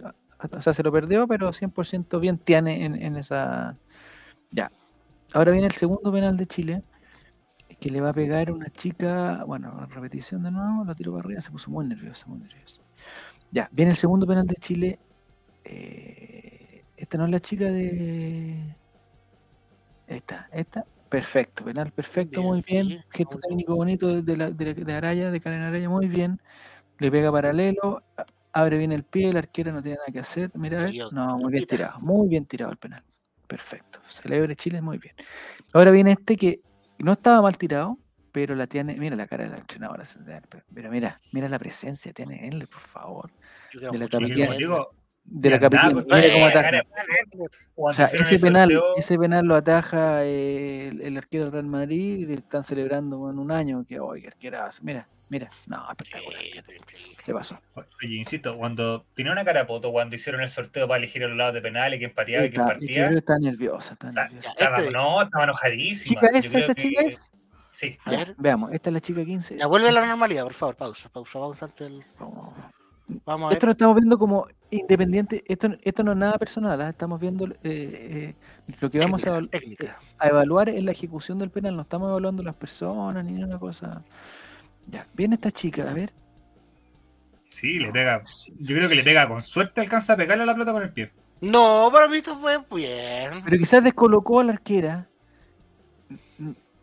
O 0.51 0.61
sea, 0.61 0.73
se 0.73 0.83
lo 0.83 0.91
perdió, 0.91 1.27
pero 1.27 1.51
100% 1.51 2.19
bien 2.21 2.37
tiene 2.37 2.85
en, 2.85 2.95
en 2.95 3.17
esa. 3.17 3.75
Ya. 4.51 4.71
Ahora 5.33 5.51
viene 5.51 5.67
el 5.67 5.73
segundo 5.73 6.11
penal 6.13 6.37
de 6.37 6.45
Chile, 6.47 6.83
que 7.81 7.89
le 7.89 7.99
va 7.99 8.09
a 8.09 8.13
pegar 8.13 8.51
una 8.53 8.69
chica. 8.69 9.43
Bueno, 9.45 9.85
repetición 9.87 10.43
de 10.43 10.51
nuevo, 10.51 10.85
lo 10.85 10.95
tiro 10.95 11.11
para 11.11 11.25
arriba, 11.25 11.41
se 11.41 11.51
puso 11.51 11.69
muy 11.71 11.85
nerviosa, 11.85 12.25
muy 12.27 12.39
nerviosa. 12.39 12.81
Ya, 13.51 13.69
viene 13.71 13.91
el 13.91 13.97
segundo 13.97 14.25
penal 14.27 14.45
de 14.45 14.55
Chile. 14.55 14.99
eh, 15.63 16.83
esta 16.95 17.17
no 17.17 17.25
es 17.25 17.31
la 17.31 17.39
chica 17.39 17.65
de. 17.65 18.75
Esta, 20.07 20.47
esta. 20.51 20.85
Perfecto, 21.09 21.63
penal 21.63 21.91
perfecto, 21.91 22.41
Bien, 22.41 22.51
muy 22.53 22.61
bien. 22.67 22.87
sí, 22.89 22.99
Gesto 23.09 23.37
bien. 23.37 23.41
técnico 23.49 23.75
bonito 23.75 24.07
de, 24.07 24.21
de 24.21 24.37
la- 24.37 24.51
de 24.51 24.65
la- 24.65 24.73
de 24.73 24.93
Araya, 24.93 25.31
de 25.31 25.39
Karen 25.39 25.61
Araya, 25.61 25.89
muy 25.89 26.07
bien. 26.07 26.39
Le 26.99 27.09
pega 27.11 27.31
paralelo, 27.31 28.01
abre 28.51 28.77
bien 28.77 28.91
el 28.91 29.03
pie, 29.03 29.29
el 29.29 29.37
arquero 29.37 29.71
no 29.71 29.81
tiene 29.81 29.97
nada 29.97 30.07
que 30.11 30.19
hacer. 30.19 30.51
Mira, 30.55 30.81
a 30.81 30.85
ver. 30.85 30.95
No, 31.11 31.37
muy 31.37 31.51
bien 31.51 31.65
tirado, 31.65 31.99
muy 31.99 32.27
bien 32.27 32.45
tirado 32.45 32.71
el 32.71 32.77
penal. 32.77 33.03
Perfecto. 33.47 33.99
Celebre 34.07 34.55
Chile, 34.55 34.81
muy 34.81 34.97
bien. 34.97 35.15
Ahora 35.73 35.91
viene 35.91 36.11
este 36.13 36.35
que 36.35 36.59
no 36.99 37.13
estaba 37.13 37.41
mal 37.41 37.57
tirado, 37.57 37.97
pero 38.37 38.53
la 38.53 38.67
tiene. 38.67 38.93
Mira 38.97 39.15
la 39.15 39.25
cara 39.25 39.45
de 39.45 39.49
la 39.49 39.57
entrenadora. 39.57 40.03
Pero, 40.23 40.63
pero 40.71 40.91
mira, 40.91 41.19
mira 41.31 41.49
la 41.49 41.57
presencia, 41.57 42.13
tiene 42.13 42.47
él, 42.47 42.67
por 42.67 42.81
favor. 42.81 43.31
Yo 43.73 43.89
de 43.89 43.97
la 43.97 44.07
capitana. 44.07 44.55
De 45.23 45.49
la 45.49 45.59
capitana. 45.59 45.89
Mira 45.89 46.03
cómo 46.05 46.17
Eh, 46.19 46.43
ataja. 46.45 46.61
cara- 46.69 46.83
O 47.73 47.91
sea, 47.95 48.05
ese 48.05 48.37
penal, 48.37 48.69
ese 48.95 49.17
penal 49.17 49.43
lo 49.47 49.55
ataja 49.55 50.23
eh, 50.23 50.89
el, 50.89 51.01
el 51.01 51.17
arquero 51.17 51.45
del 51.45 51.53
Real 51.53 51.65
Madrid 51.65 52.19
y 52.19 52.25
le 52.27 52.35
están 52.35 52.63
celebrando 52.63 53.27
en 53.31 53.39
un 53.39 53.51
año 53.51 53.83
que 53.89 53.99
hoy 53.99 54.21
que 54.21 54.27
arquerazo. 54.27 54.83
Mira, 54.83 55.07
mira, 55.29 55.49
no, 55.65 55.83
espectacular. 55.89 56.39
¿Qué 57.25 57.33
pasó? 57.33 57.59
Oye, 57.73 58.15
insisto, 58.17 58.55
cuando 58.55 59.03
tenía 59.15 59.31
una 59.31 59.43
cara 59.43 59.65
poto, 59.65 59.91
cuando 59.91 60.15
hicieron 60.15 60.41
el 60.41 60.49
sorteo 60.49 60.87
para 60.87 60.99
elegir 60.99 61.23
a 61.23 61.27
los 61.27 61.35
lados 61.37 61.55
de 61.55 61.61
penales, 61.61 61.97
quién 61.97 62.13
pateaba 62.13 62.45
y 62.45 62.51
quién 62.51 62.61
y 62.61 62.65
partía, 62.67 63.09
está 63.09 63.39
nerviosa, 63.39 63.93
está 63.93 64.11
nerviosa. 64.11 64.49
estaba, 64.51 64.79
no, 64.91 65.23
estaba 65.23 65.43
enojadísima. 65.45 66.21
¿Chica 66.21 66.37
es? 66.37 66.53
¿Esta 66.53 66.75
chica 66.75 67.01
es? 67.01 67.31
Sí. 67.77 67.95
A 68.05 68.11
Ya, 68.11 68.17
ver. 68.17 68.35
veamos, 68.39 68.71
esta 68.73 68.89
es 68.89 68.93
la 68.95 68.99
chica 68.99 69.23
15. 69.23 69.57
Ya 69.59 69.67
vuelve 69.67 69.89
a 69.89 69.91
la 69.91 70.03
normalidad, 70.03 70.41
por 70.45 70.53
favor, 70.55 70.75
pausa, 70.75 71.09
pausa, 71.09 71.33
pausa, 71.33 71.65
antes 71.65 71.87
del... 71.91 72.03
Vamos. 72.19 72.55
Vamos 73.23 73.45
a 73.45 73.49
ver. 73.49 73.53
Esto 73.57 73.65
lo 73.67 73.71
estamos 73.71 73.95
viendo 73.95 74.17
como 74.17 74.47
independiente, 74.71 75.43
esto, 75.45 75.69
esto 75.83 76.03
no 76.03 76.13
es 76.13 76.17
nada 76.17 76.39
personal, 76.39 76.81
¿ah? 76.81 76.89
estamos 76.89 77.19
viendo 77.19 77.45
eh, 77.45 77.55
eh, 77.63 78.35
lo 78.79 78.89
que 78.89 78.97
vamos 78.97 79.23
a, 79.27 79.41
Técnica, 79.43 79.99
a 80.17 80.27
evaluar 80.27 80.69
es 80.69 80.83
la 80.83 80.91
ejecución 80.91 81.37
del 81.37 81.51
penal, 81.51 81.75
no 81.75 81.83
estamos 81.83 82.09
evaluando 82.09 82.41
las 82.41 82.55
personas 82.55 83.23
ni 83.23 83.41
una 83.43 83.59
cosa. 83.59 84.03
Ya, 84.87 85.07
viene 85.13 85.35
esta 85.35 85.51
chica, 85.51 85.87
a 85.87 85.93
ver. 85.93 86.11
Sí, 87.49 87.77
le 87.77 87.91
pega. 87.91 88.23
Yo 88.59 88.75
creo 88.75 88.89
que 88.89 88.95
le 88.95 89.03
pega 89.03 89.27
con 89.27 89.39
suerte, 89.43 89.81
alcanza 89.81 90.13
a 90.13 90.17
pegarle 90.17 90.43
a 90.43 90.47
la 90.47 90.53
pelota 90.53 90.73
con 90.73 90.81
el 90.81 90.91
pie. 90.91 91.11
No, 91.41 91.89
para 91.93 92.07
mí 92.07 92.17
esto 92.17 92.35
fue 92.37 92.57
bien. 92.71 93.43
Pero 93.45 93.57
quizás 93.59 93.83
descolocó 93.83 94.39
a 94.39 94.45
la 94.45 94.53
arquera. 94.53 95.07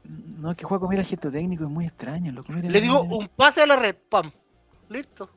No, 0.05 0.51
es 0.51 0.57
que 0.57 0.65
juega 0.65 0.87
mira 0.89 1.03
el 1.03 1.09
gesto 1.09 1.31
técnico, 1.31 1.65
es 1.65 1.71
muy 1.71 1.87
extraño. 1.87 2.33
Le 2.49 2.81
digo 2.81 3.03
un 3.03 3.29
pase 3.29 3.63
a 3.63 3.67
la 3.67 3.77
red, 3.77 3.97
pam. 4.09 4.31
Listo. 4.89 5.31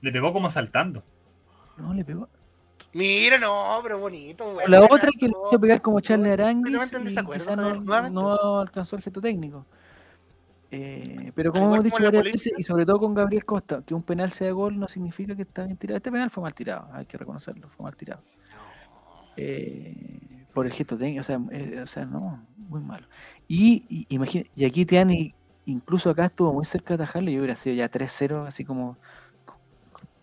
Le 0.00 0.12
pegó 0.12 0.32
como 0.32 0.50
saltando. 0.50 1.02
No, 1.76 1.94
le 1.94 2.04
pegó. 2.04 2.28
Mira, 2.92 3.38
no, 3.38 3.78
pero 3.82 3.98
bonito. 3.98 4.52
güey. 4.52 4.66
La 4.68 4.80
otra 4.80 5.10
que 5.18 5.26
le 5.26 5.34
hizo 5.46 5.60
pegar 5.60 5.80
como 5.80 6.00
Charlie 6.00 6.30
Aranguis 6.30 6.76
no, 7.56 8.10
no 8.10 8.60
alcanzó 8.60 8.96
el 8.96 9.02
gesto 9.02 9.20
técnico. 9.20 9.66
Eh, 10.70 11.32
pero 11.34 11.50
como 11.50 11.66
hemos 11.66 11.84
dicho 11.84 12.02
varias 12.02 12.24
veces, 12.24 12.52
y 12.58 12.62
sobre 12.62 12.84
todo 12.84 12.98
con 12.98 13.14
Gabriel 13.14 13.44
Costa, 13.44 13.82
que 13.86 13.94
un 13.94 14.02
penal 14.02 14.32
sea 14.32 14.52
gol 14.52 14.78
no 14.78 14.86
significa 14.86 15.34
que 15.34 15.42
está 15.42 15.64
bien 15.64 15.76
tirado. 15.76 15.96
Este 15.96 16.12
penal 16.12 16.30
fue 16.30 16.42
mal 16.42 16.54
tirado, 16.54 16.88
hay 16.92 17.06
que 17.06 17.16
reconocerlo, 17.16 17.68
fue 17.68 17.84
mal 17.84 17.96
tirado. 17.96 18.22
Eh, 19.36 20.37
por 20.54 20.66
el 20.66 20.72
gesto 20.72 20.96
técnico, 20.98 21.20
o 21.20 21.24
sea, 21.24 21.40
eh, 21.52 21.80
o 21.82 21.86
sea, 21.86 22.04
no, 22.06 22.44
muy 22.56 22.80
malo. 22.80 23.06
Y, 23.46 23.84
y, 23.88 24.06
imagina- 24.14 24.44
y 24.56 24.64
aquí 24.64 24.84
Tiani, 24.84 25.34
incluso 25.66 26.10
acá 26.10 26.26
estuvo 26.26 26.52
muy 26.52 26.64
cerca 26.64 26.96
de 26.96 27.04
atajarlo 27.04 27.30
y 27.30 27.38
hubiera 27.38 27.56
sido 27.56 27.76
ya 27.76 27.88
3-0, 27.90 28.46
así 28.46 28.64
como, 28.64 28.96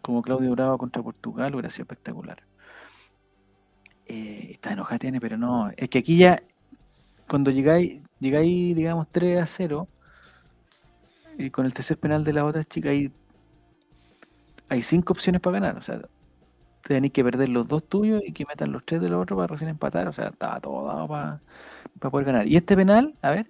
como 0.02 0.22
Claudio 0.22 0.52
Bravo 0.52 0.77
contra 0.77 1.02
Portugal, 1.03 1.53
hubiera 1.53 1.69
sido 1.69 1.84
espectacular. 1.84 2.43
Eh, 4.07 4.49
está 4.52 4.73
enojada 4.73 4.99
Tiani, 4.99 5.19
pero 5.19 5.38
no, 5.38 5.72
es 5.76 5.89
que 5.89 5.99
aquí 5.99 6.18
ya, 6.18 6.41
cuando 7.27 7.49
llegáis, 7.52 8.02
llegáis 8.19 8.76
digamos, 8.76 9.07
3 9.11 9.41
a 9.41 9.45
0, 9.47 9.88
y 11.38 11.49
con 11.49 11.65
el 11.65 11.73
tercer 11.73 11.97
penal 11.97 12.23
de 12.23 12.34
la 12.34 12.45
otra 12.45 12.64
chica, 12.64 12.89
hay, 12.89 13.11
hay 14.69 14.81
cinco 14.81 15.14
opciones 15.14 15.41
para 15.41 15.60
ganar, 15.60 15.77
o 15.77 15.81
sea, 15.81 16.02
tenéis 16.88 17.14
que 17.14 17.24
perder 17.24 17.49
los 17.49 17.68
dos 17.68 17.84
tuyos 17.88 18.22
y 18.26 18.32
que 18.32 18.45
metan 18.45 18.72
los 18.72 18.86
tres 18.86 19.02
de 19.02 19.10
los 19.10 19.22
otros 19.22 19.38
para 19.38 19.48
recién 19.48 19.70
empatar. 19.70 20.07
O 20.07 20.14
sea, 20.14 20.28
estaba 20.28 20.60
todo 20.60 20.86
dado 20.88 21.07
para, 21.07 21.41
poder 22.12 22.26
ganar. 22.26 22.48
Y 22.48 22.56
este 22.56 22.76
penal, 22.76 23.16
a 23.22 23.32
ver. 23.32 23.49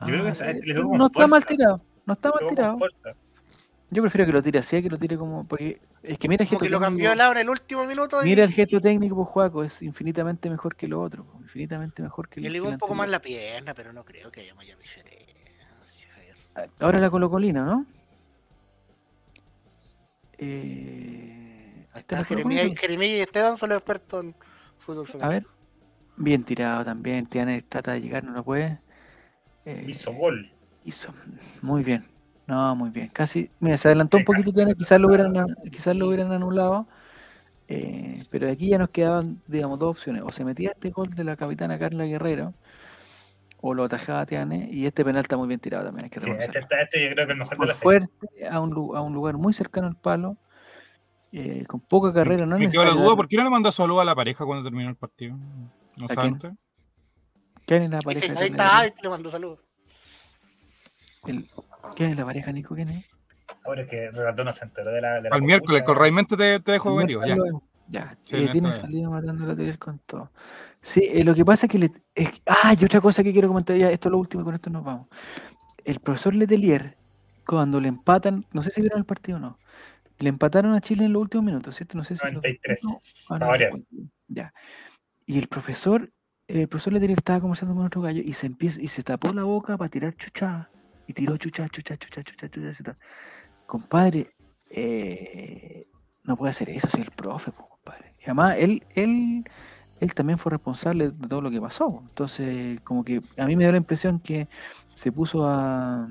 Yo 0.00 0.06
creo 0.06 0.22
que 0.22 0.28
Ah, 0.28 0.32
está- 0.32 0.52
le 0.52 0.74
no 0.74 1.06
está 1.06 1.26
mal 1.26 1.44
tirado. 1.44 1.82
No 2.06 2.14
está 2.14 2.30
mal 2.30 2.48
tirado. 2.48 2.78
Yo 3.92 4.02
prefiero 4.02 4.24
que 4.24 4.32
lo 4.32 4.40
tire 4.42 4.60
así, 4.60 4.80
que 4.82 4.88
lo 4.88 4.96
tire 4.98 5.18
como. 5.18 5.44
Porque 5.44 5.80
es 6.02 6.16
que 6.18 6.28
mira 6.28 6.44
el 6.44 6.48
gesto 6.48 6.64
que 6.64 6.70
lo 6.70 6.78
técnico. 6.78 6.90
cambió 6.90 7.12
el 7.12 7.20
ahora 7.20 7.40
en 7.40 7.46
el 7.46 7.50
último 7.50 7.84
minuto. 7.84 8.22
y- 8.22 8.24
Mira 8.26 8.44
el 8.44 8.52
gesto 8.52 8.80
técnico, 8.80 9.16
pues, 9.16 9.28
Juaco, 9.28 9.64
es 9.64 9.82
infinitamente 9.82 10.48
mejor 10.48 10.76
que 10.76 10.86
lo 10.88 11.02
otro. 11.02 11.24
pues, 11.24 11.42
Infinitamente 11.42 12.00
mejor 12.02 12.28
que 12.28 12.40
Le 12.40 12.46
el 12.46 12.52
ligó 12.54 12.66
que 12.66 12.72
un 12.72 12.78
poco 12.78 12.94
más 12.94 13.08
la 13.08 13.20
pierna, 13.20 13.74
pero 13.74 13.92
no 13.92 14.04
creo 14.04 14.30
que 14.30 14.40
haya 14.42 14.54
mayor 14.54 14.78
diferencia. 14.78 15.26
Ahora 16.80 16.98
la 17.00 17.10
colocolina, 17.10 17.64
¿no? 17.64 17.84
Eh, 20.38 21.39
está 21.98 22.24
Jeremías, 22.24 22.60
Colo-Colina. 22.62 22.80
Jeremías 22.80 23.12
y 23.12 23.20
Esteban 23.20 23.56
son 23.58 23.68
los 23.70 23.78
expertos 23.78 24.24
en 24.24 24.34
fútbol 24.78 25.06
femenino. 25.06 25.26
A 25.26 25.34
ver. 25.34 25.46
Bien 26.16 26.44
tirado 26.44 26.84
también. 26.84 27.26
Tiene, 27.26 27.62
trata 27.62 27.92
de 27.92 28.00
llegar, 28.02 28.24
no 28.24 28.32
lo 28.32 28.44
puede. 28.44 28.78
Eh, 29.64 29.84
Hizo 29.88 30.12
gol. 30.12 30.50
Hizo. 30.84 31.12
Muy 31.62 31.82
bien. 31.82 32.06
No, 32.46 32.74
muy 32.76 32.90
bien. 32.90 33.08
Casi. 33.08 33.50
Mira, 33.60 33.76
se 33.76 33.88
adelantó 33.88 34.16
un 34.16 34.22
Sí, 34.22 34.26
poquito. 34.26 34.52
Tiene, 34.52 34.74
quizás 34.74 35.00
lo 35.00 35.08
hubieran, 35.08 35.36
an- 35.36 35.56
quizás 35.70 35.96
lo 35.96 36.08
hubieran 36.08 36.32
anulado. 36.32 36.86
eh, 37.68 38.24
pero 38.30 38.46
de 38.46 38.52
aquí 38.52 38.68
ya 38.68 38.78
nos 38.78 38.90
quedaban, 38.90 39.40
digamos, 39.46 39.78
dos 39.78 39.90
opciones. 39.90 40.22
O 40.24 40.28
se 40.30 40.44
metía 40.44 40.70
este 40.70 40.90
gol 40.90 41.10
de 41.10 41.22
la 41.24 41.36
capitana 41.36 41.78
Carla 41.78 42.04
Guerrero. 42.04 42.52
O 43.60 43.74
lo 43.74 43.84
atajaba 43.84 44.26
Tiane. 44.26 44.68
Y 44.72 44.86
este 44.86 45.04
penal 45.04 45.22
está 45.22 45.36
muy 45.36 45.46
bien 45.46 45.60
tirado 45.60 45.84
también. 45.84 46.04
Hay 46.04 46.10
que 46.10 46.20
Sí, 46.20 46.30
este, 46.30 46.58
está- 46.58 46.80
este 46.80 47.04
yo 47.08 47.14
creo 47.14 47.26
que 47.26 47.32
es 47.32 47.34
el 47.34 47.38
mejor 47.38 47.52
de 47.52 47.58
Muy 47.58 47.66
la 47.68 47.74
serie. 47.74 47.82
fuerte, 47.82 48.48
a 48.50 48.60
un, 48.60 48.70
lu- 48.70 48.96
a 48.96 49.00
un 49.02 49.12
lugar 49.14 49.36
muy 49.36 49.52
cercano 49.52 49.86
al 49.86 49.96
palo. 49.96 50.36
Eh, 51.32 51.64
con 51.66 51.80
poca 51.80 52.12
carrera. 52.12 52.46
No 52.46 52.56
es 52.56 52.60
Me 52.60 52.70
quedó 52.70 52.84
la 52.84 52.90
duda, 52.92 53.16
¿por 53.16 53.28
qué 53.28 53.36
no 53.36 53.44
le 53.44 53.50
mandó 53.50 53.70
saludo 53.72 54.00
a 54.00 54.04
la 54.04 54.14
pareja 54.14 54.44
cuando 54.44 54.64
terminó 54.64 54.88
el 54.88 54.96
partido? 54.96 55.36
¿No 55.96 56.06
¿A 56.08 56.14
saben 56.14 56.20
quién? 56.20 56.34
ustedes? 56.34 56.56
¿Quién 57.66 57.82
es 57.84 57.90
la 57.90 57.98
pareja? 58.00 58.34
ahí 58.38 58.46
está, 58.48 58.82
le 59.02 59.08
mando 59.08 59.30
saludos. 59.30 59.58
¿Quién 61.22 62.10
es 62.10 62.16
la 62.16 62.24
pareja, 62.24 62.52
Nico? 62.52 62.74
¿Quién 62.74 62.88
es? 62.90 63.04
Ahora 63.64 63.82
es 63.82 63.90
que 63.90 64.10
Regato 64.10 64.44
no 64.44 64.52
se 64.52 64.64
enteró 64.64 64.90
de 64.90 65.00
la. 65.00 65.20
De 65.20 65.28
la 65.28 65.36
Al 65.36 65.42
miércoles, 65.42 65.82
con 65.82 65.96
Raimente 65.96 66.36
te, 66.36 66.60
te 66.60 66.72
dejo 66.72 66.94
metido, 66.96 67.24
ya. 67.26 67.36
Ya, 67.88 68.16
Sí, 68.22 68.36
eh, 68.36 68.48
tiene 68.52 68.72
salida 68.72 69.08
matando 69.10 69.46
la 69.46 69.56
teoría 69.56 69.76
con 69.76 69.98
todo. 70.06 70.30
Sí, 70.80 71.02
eh, 71.12 71.24
lo 71.24 71.34
que 71.34 71.44
pasa 71.44 71.66
es 71.66 71.72
que 71.72 71.78
le. 71.78 71.90
es- 72.14 72.40
ah, 72.46 72.72
y 72.78 72.84
otra 72.84 73.00
cosa 73.00 73.22
que 73.24 73.32
quiero 73.32 73.48
comentar, 73.48 73.76
ya, 73.76 73.90
esto 73.90 74.08
es 74.08 74.12
lo 74.12 74.18
último 74.18 74.42
y 74.42 74.44
con 74.44 74.54
esto 74.54 74.70
nos 74.70 74.84
vamos. 74.84 75.08
El 75.84 75.98
profesor 75.98 76.34
Letelier, 76.34 76.96
cuando 77.44 77.80
le 77.80 77.88
empatan, 77.88 78.44
no 78.52 78.62
sé 78.62 78.70
si 78.70 78.80
vieron 78.80 79.00
el 79.00 79.04
partido 79.04 79.38
o 79.38 79.40
no, 79.40 79.58
le 80.20 80.28
empataron 80.28 80.72
a 80.74 80.80
Chile 80.80 81.04
en 81.06 81.12
los 81.12 81.22
últimos 81.22 81.44
minutos, 81.44 81.74
¿cierto? 81.76 81.96
No 81.98 82.04
sé 82.04 82.14
si. 82.16 82.24
los 82.24 82.34
93. 82.34 82.84
últimos- 82.84 83.24
ah, 83.24 83.28
para 83.30 83.44
no, 83.46 83.50
variar. 83.50 83.72
Ya. 84.28 84.54
Y 85.26 85.38
el 85.38 85.48
profesor, 85.48 86.10
el 86.46 86.68
profesor 86.68 86.92
Letelier 86.92 87.18
estaba 87.18 87.40
conversando 87.40 87.74
con 87.74 87.84
otro 87.86 88.00
gallo 88.02 88.22
y 88.24 88.32
se 88.32 88.46
empieza, 88.46 88.80
y 88.80 88.88
se 88.88 89.02
tapó 89.02 89.32
la 89.32 89.44
boca 89.44 89.76
para 89.76 89.88
tirar 89.88 90.14
chucha. 90.14 90.68
Y 91.06 91.12
tiró 91.12 91.36
chucha, 91.36 91.68
chucha, 91.68 91.96
chucha, 91.96 92.22
chucha, 92.22 92.48
chucha. 92.48 92.84
ta- 92.84 92.98
Compadre, 93.66 94.30
eh, 94.70 95.86
no 96.24 96.36
puede 96.36 96.50
hacer 96.50 96.70
eso, 96.70 96.88
soy 96.88 97.02
el 97.02 97.10
profe, 97.10 97.50
po, 97.52 97.68
compadre. 97.68 98.14
Y 98.20 98.24
además, 98.24 98.56
él, 98.58 98.84
él, 98.94 99.44
él 100.00 100.14
también 100.14 100.38
fue 100.38 100.50
responsable 100.50 101.10
de 101.10 101.28
todo 101.28 101.40
lo 101.40 101.50
que 101.50 101.60
pasó. 101.60 102.02
Entonces, 102.08 102.80
como 102.82 103.04
que 103.04 103.22
a 103.36 103.46
mí 103.46 103.56
me 103.56 103.64
dio 103.64 103.72
la 103.72 103.78
impresión 103.78 104.20
que 104.20 104.48
se 104.94 105.10
puso 105.12 105.48
a, 105.48 106.08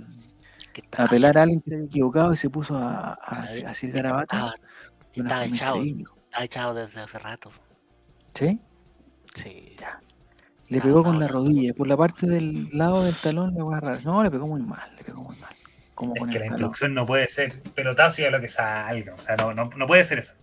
Que 0.74 0.82
a 0.82 0.86
está, 0.86 1.04
apelar 1.06 1.38
a 1.38 1.44
alguien 1.44 1.62
que 1.62 1.70
se 1.72 1.84
equivocado 1.84 2.34
y 2.34 2.38
se 2.38 2.50
puso 2.50 2.78
a, 2.78 3.14
a, 3.14 3.44
a 3.44 3.46
de 3.46 5.22
una 5.22 5.30
está 5.30 5.40
forma 5.42 5.46
echado, 5.46 5.82
está 5.84 6.44
echado 6.44 6.74
desde 6.74 7.02
hace 7.02 7.20
rato. 7.20 7.52
¿Sí? 8.36 8.60
Sí. 9.36 9.76
Le 10.68 10.78
Ah, 10.78 10.82
pegó 10.84 11.04
con 11.04 11.20
la 11.20 11.28
rodilla, 11.28 11.74
por 11.74 11.88
la 11.88 11.98
parte 11.98 12.28
del 12.28 12.70
lado 12.78 13.04
del 13.04 13.16
talón 13.16 13.54
le 13.56 13.62
voy 13.64 13.74
a 13.74 13.78
agarrar. 13.78 14.06
No, 14.06 14.22
le 14.24 14.30
pegó 14.30 14.46
muy 14.48 14.62
mal, 14.62 14.96
le 14.96 15.04
pegó 15.04 15.24
muy 15.24 15.36
mal. 15.38 15.56
como 15.96 16.14
Es 16.16 16.20
con 16.22 16.30
que 16.30 16.36
la 16.38 16.46
calor. 16.46 16.54
introducción 16.54 16.94
no 16.94 17.06
puede 17.06 17.28
ser 17.28 17.62
pelotazo 17.74 18.22
y 18.22 18.26
a 18.26 18.32
lo 18.32 18.40
que 18.40 18.48
salga. 18.48 19.16
O 19.16 19.18
sea, 19.18 19.36
no, 19.36 19.54
no, 19.54 19.70
no 19.76 19.88
puede 19.88 20.06
ser 20.06 20.20
eso. 20.20 20.36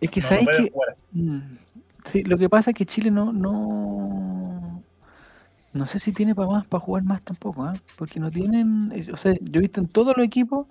Es 0.00 0.10
que 0.10 0.20
No, 0.20 0.26
sabes 0.28 0.46
que 0.58 0.70
jugar 0.70 0.90
así. 0.90 1.00
Mm, 1.12 1.58
Sí, 2.04 2.22
lo 2.22 2.38
que 2.38 2.48
pasa 2.48 2.70
es 2.70 2.76
que 2.76 2.86
Chile 2.86 3.10
no, 3.10 3.32
no, 3.32 4.55
no 5.76 5.86
sé 5.86 5.98
si 5.98 6.12
tiene 6.12 6.34
para 6.34 6.48
más, 6.48 6.66
para 6.66 6.80
jugar 6.80 7.04
más 7.04 7.22
tampoco, 7.22 7.64
¿ah? 7.64 7.74
Porque 7.96 8.18
no 8.18 8.30
tienen, 8.30 8.92
eh, 8.94 9.08
o 9.12 9.16
sea, 9.16 9.34
yo 9.40 9.58
he 9.58 9.62
visto 9.62 9.80
en 9.80 9.88
todos 9.88 10.16
los 10.16 10.26
equipos 10.26 10.66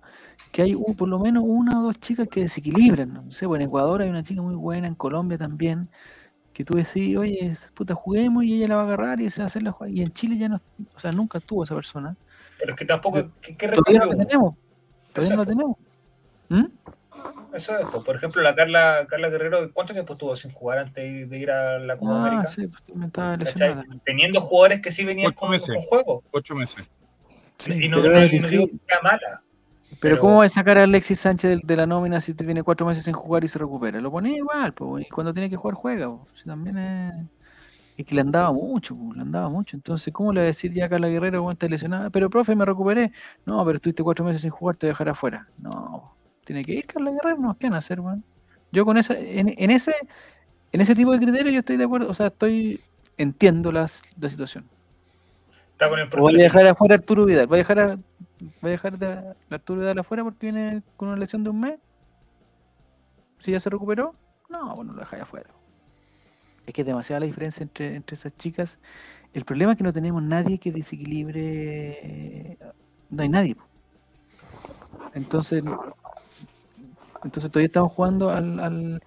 que 0.52 0.64
hay 0.64 0.76
por 0.76 1.08
lo 1.08 1.20
menos 1.20 1.44
una 1.46 1.80
o 1.80 1.84
dos 1.84 2.00
chicas 2.00 2.28
que 2.28 2.42
desequilibran, 2.42 3.14
no 3.14 3.32
sé, 3.32 3.48
pues 3.48 3.62
en 3.62 3.68
Ecuador 3.68 4.02
hay 4.02 4.10
una 4.10 4.24
chica 4.24 4.42
muy 4.42 4.56
buena, 4.56 4.88
en 4.88 4.96
Colombia 4.96 5.38
también, 5.38 5.90
que 6.54 6.64
tú 6.64 6.76
decís, 6.76 7.18
oye, 7.18 7.54
puta, 7.74 7.96
juguemos 7.96 8.44
y 8.46 8.56
ella 8.56 8.70
la 8.70 8.76
va 8.76 8.82
a 8.82 8.86
agarrar 8.86 9.20
y 9.20 9.30
se 9.30 9.42
va 9.42 9.44
a 9.44 9.48
hacer 9.48 9.62
la 9.62 9.72
jugada. 9.72 9.94
Y 9.94 10.02
en 10.02 10.14
Chile 10.14 10.38
ya 10.38 10.48
no, 10.48 10.62
o 10.96 11.00
sea, 11.00 11.12
nunca 11.12 11.40
tuvo 11.40 11.64
esa 11.64 11.76
persona. 11.76 12.16
Pero 12.58 12.74
es 12.74 12.80
que 12.80 12.86
tampoco. 12.86 13.30
¿Qué, 13.42 13.58
qué 13.58 13.68
Todavía 13.68 14.00
no 14.00 14.06
la 14.14 14.26
tenemos, 14.26 14.56
todavía 15.12 15.36
no 15.36 15.44
la 15.44 15.50
tenemos. 15.50 15.78
¿Mm? 16.48 16.66
Eso 17.54 17.78
es, 17.78 17.86
pues, 17.92 18.04
por 18.04 18.16
ejemplo, 18.16 18.42
la 18.42 18.54
Carla, 18.56 19.06
Carla 19.10 19.30
Guerrero, 19.30 19.72
¿cuánto 19.74 19.94
tiempo 19.94 20.14
estuvo 20.14 20.36
sin 20.36 20.52
jugar 20.52 20.78
antes 20.80 21.30
de 21.30 21.38
ir 21.38 21.50
a 21.52 21.80
la 21.80 21.98
Copa 21.98 22.12
Ah, 22.14 22.28
América? 22.28 22.48
sí, 22.48 22.68
pues 22.68 22.84
me 22.98 23.06
estaba 23.06 23.32
¿Cachai? 23.38 23.46
lesionada. 23.46 23.82
también. 23.82 24.02
Teniendo 24.06 24.42
jugadores 24.42 24.82
que 24.82 24.92
sí 24.92 25.06
venían 25.06 25.28
Ocho 25.30 25.38
con, 25.40 25.52
meses. 25.52 25.74
con 25.74 25.84
juego. 25.84 26.24
Ocho 26.32 26.56
meses. 26.56 26.84
Sí, 27.60 27.86
y 27.86 27.90
no, 27.90 28.02
pero 28.02 28.14
no- 28.20 28.28
digo 28.28 28.68
que 28.68 28.78
sea 28.88 29.00
mala. 29.02 29.42
Pero, 29.88 30.00
Pero- 30.02 30.20
¿cómo 30.20 30.38
va 30.40 30.46
a 30.46 30.50
sacar 30.50 30.78
a 30.78 30.84
Alexis 30.84 31.20
Sánchez 31.22 31.50
de, 31.50 31.62
de 31.64 31.76
la 31.78 31.86
nómina 31.86 32.20
si 32.20 32.34
te 32.34 32.44
viene 32.46 32.64
cuatro 32.64 32.86
meses 32.86 33.04
sin 33.06 33.14
jugar 33.14 33.46
y 33.46 33.48
se 33.48 33.58
recupera? 33.60 34.02
Lo 34.02 34.12
pone 34.12 34.32
igual, 34.34 34.74
po, 34.74 35.00
y 35.00 35.06
cuando 35.06 35.34
tiene 35.34 35.50
que 35.50 35.56
jugar 35.56 35.76
juega. 35.76 36.08
po. 36.08 36.28
Si 36.36 36.44
también 36.44 36.78
es... 36.78 37.14
es 37.98 38.06
que 38.06 38.14
le 38.14 38.20
andaba 38.22 38.52
mucho, 38.52 38.94
po, 38.94 39.14
le 39.14 39.22
andaba 39.22 39.48
mucho. 39.48 39.78
Entonces, 39.78 40.12
¿cómo 40.14 40.34
le 40.34 40.42
va 40.42 40.44
a 40.44 40.48
decir 40.48 40.74
ya 40.74 40.86
a 40.86 40.90
Carla 40.90 41.08
Guerrero 41.08 41.40
cuando 41.42 41.54
está 41.54 41.68
lesionada? 41.70 42.10
Pero, 42.10 42.30
profe, 42.30 42.54
me 42.56 42.66
recuperé. 42.66 43.14
No, 43.46 43.64
pero 43.64 43.78
estuviste 43.78 44.04
cuatro 44.04 44.26
meses 44.26 44.42
sin 44.42 44.52
jugar, 44.52 44.76
te 44.76 44.88
voy 44.88 44.90
a 44.90 44.94
dejar 44.94 45.10
afuera. 45.10 45.48
No, 45.58 46.14
tiene 46.46 46.64
que 46.64 46.72
ir 46.74 46.86
Carla 46.86 47.12
Guerrero, 47.12 47.38
no, 47.38 47.58
¿qué 47.58 47.68
van 47.68 47.76
a 47.76 47.80
hacer, 47.80 48.00
weón? 48.00 48.24
Yo 48.72 48.86
con 48.86 48.98
esa, 48.98 49.14
en, 49.20 49.54
en 49.58 49.72
ese, 49.72 49.94
en 50.72 50.82
ese 50.82 50.96
tipo 50.96 51.12
de 51.12 51.20
criterio 51.20 51.52
yo 51.52 51.60
estoy 51.60 51.76
de 51.78 51.84
acuerdo, 51.84 52.10
o 52.10 52.14
sea, 52.14 52.28
estoy, 52.28 52.82
entiendo 53.18 53.72
las, 53.72 54.02
la 54.20 54.30
situación. 54.30 54.66
Está 55.74 55.90
con 55.90 56.00
el 56.00 56.06
O 56.08 56.10
profe. 56.10 56.22
voy 56.22 56.40
a 56.40 56.44
dejar 56.44 56.66
afuera 56.68 56.96
a 56.96 56.98
Arturo 57.00 57.26
Vidal. 57.26 57.52
¿Va 57.52 57.56
a 57.56 57.58
dejar 57.58 57.80
a, 57.80 57.94
a 58.62 58.68
dejar 58.68 58.98
de- 58.98 59.08
a 59.08 59.36
Arturo 59.50 59.82
Vidal 59.82 60.00
afuera 60.00 60.24
porque 60.24 60.50
viene 60.52 60.82
con 60.96 61.10
una 61.10 61.18
lesión 61.18 61.44
de 61.44 61.50
un 61.50 61.60
mes? 61.60 61.80
¿Si 63.40 63.52
ya 63.52 63.60
se 63.60 63.70
recuperó? 63.70 64.16
No, 64.50 64.74
bueno, 64.76 64.94
lo 64.94 65.00
dejáis 65.02 65.24
afuera. 65.24 65.50
Es 66.66 66.74
que 66.74 66.82
es 66.82 66.88
demasiada 66.88 67.20
la 67.20 67.26
diferencia 67.26 67.62
entre, 67.64 67.94
entre 67.96 68.16
esas 68.16 68.36
chicas. 68.38 68.80
El 69.34 69.44
problema 69.44 69.74
es 69.74 69.78
que 69.78 69.84
no 69.84 69.92
tenemos 69.92 70.24
nadie 70.24 70.58
que 70.60 70.72
desequilibre. 70.72 72.58
No 73.10 73.24
hay 73.24 73.30
nadie. 73.30 73.56
Entonces, 75.14 75.62
entonces 77.26 77.52
todavía 77.52 77.68
estamos 77.68 77.92
jugando 77.94 78.30
al, 78.32 78.60
al- 78.60 79.04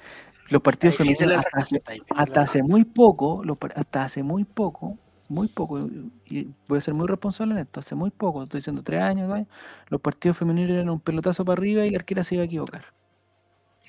los 0.50 0.62
partidos 0.62 0.96
femeninos 0.96 1.34
hasta 1.36 1.58
hace, 1.60 1.82
hasta 2.14 2.46
muy 2.64 2.84
poco, 2.84 3.42
los 3.44 3.58
hasta 3.76 4.04
hace 4.04 4.22
muy 4.22 4.44
poco, 4.44 4.98
muy 5.28 5.48
poco, 5.48 5.80
y 6.26 6.48
voy 6.68 6.78
a 6.78 6.80
ser 6.80 6.94
muy 6.94 7.06
responsable 7.06 7.54
en 7.54 7.60
esto, 7.60 7.80
hace 7.80 7.94
muy 7.94 8.10
poco, 8.10 8.42
estoy 8.44 8.60
diciendo 8.60 8.82
tres 8.82 9.02
años, 9.02 9.30
los 9.88 10.00
partidos 10.00 10.38
femeninos 10.38 10.72
eran 10.72 10.90
un 10.90 11.00
pelotazo 11.00 11.44
para 11.44 11.60
arriba 11.60 11.86
y 11.86 11.90
la 11.90 11.98
arquera 11.98 12.24
se 12.24 12.36
iba 12.36 12.42
a 12.42 12.46
equivocar. 12.46 12.86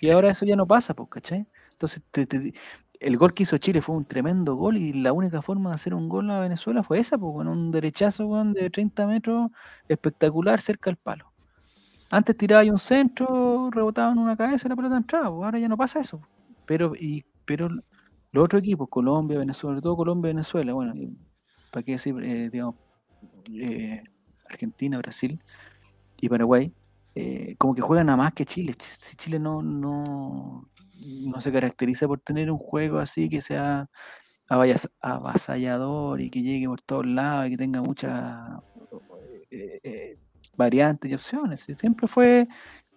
Y 0.02 0.10
ahora 0.10 0.30
eso 0.32 0.46
ya 0.46 0.56
no 0.56 0.68
pasa, 0.68 0.94
pues, 0.94 1.10
¿cachai? 1.10 1.48
Entonces, 1.74 2.02
te- 2.12 2.26
te- 2.26 2.54
el 3.00 3.18
gol 3.18 3.34
que 3.34 3.44
hizo 3.44 3.58
Chile 3.58 3.82
fue 3.82 3.96
un 3.96 4.06
tremendo 4.06 4.56
gol 4.56 4.78
y 4.78 4.94
la 4.94 5.14
única 5.14 5.42
forma 5.42 5.70
de 5.72 5.76
hacer 5.76 5.94
un 5.94 6.10
gol 6.10 6.30
a 6.32 6.40
Venezuela 6.40 6.84
fue 6.84 7.00
esa, 7.00 7.18
pues, 7.18 7.34
con 7.34 7.48
un 7.48 7.72
derechazo 7.72 8.44
de 8.54 8.70
30 8.70 9.08
metros 9.08 9.50
espectacular 9.88 10.62
cerca 10.62 10.90
del 10.90 10.98
palo. 10.98 11.29
Antes 12.12 12.36
tiraba 12.38 12.62
ahí 12.62 12.70
un 12.72 12.80
centro, 12.80 13.70
rebotaba 13.72 14.12
en 14.12 14.18
una 14.20 14.36
cabeza 14.36 14.68
y 14.68 14.70
la 14.70 14.76
pelota 14.76 14.98
entraba, 14.98 15.30
pues, 15.30 15.46
ahora 15.46 15.60
ya 15.60 15.68
no 15.70 15.78
pasa 15.78 16.00
eso. 16.00 16.22
Pero, 16.66 16.94
y, 16.96 17.26
pero 17.46 17.70
los 18.32 18.44
otros 18.46 18.62
equipos, 18.62 18.90
Colombia, 18.90 19.38
Venezuela, 19.40 19.76
sobre 19.76 19.82
todo 19.84 19.96
Colombia 19.98 20.30
y 20.32 20.34
Venezuela, 20.34 20.74
bueno, 20.74 20.94
para 21.72 21.84
qué 21.84 21.94
decir, 21.94 22.16
eh, 22.24 22.50
digamos, 22.50 22.76
eh, 23.54 24.04
Argentina, 24.50 24.98
Brasil 25.00 25.40
y 26.22 26.30
Paraguay, 26.30 26.74
eh, 27.16 27.56
como 27.58 27.76
que 27.76 27.82
juegan 27.82 28.10
a 28.10 28.18
más 28.18 28.34
que 28.34 28.46
Chile. 28.46 28.74
Ch- 28.74 28.82
Si 28.98 29.16
Chile 29.18 29.40
no, 29.40 29.62
no, 29.64 30.70
no 30.96 31.42
se 31.42 31.52
caracteriza 31.52 32.08
por 32.08 32.20
tener 32.22 32.52
un 32.52 32.58
juego 32.60 33.00
así 33.00 33.30
que 33.30 33.42
sea 33.42 33.90
avasallador 35.02 36.22
y 36.22 36.30
que 36.32 36.42
llegue 36.44 36.68
por 36.68 36.82
todos 36.82 37.06
lados 37.08 37.48
y 37.48 37.52
que 37.52 37.58
tenga 37.58 37.82
muchas 37.82 38.62
eh, 39.52 40.18
variantes 40.56 41.10
y 41.10 41.14
opciones. 41.14 41.68
Siempre 41.78 42.08
fue 42.08 42.48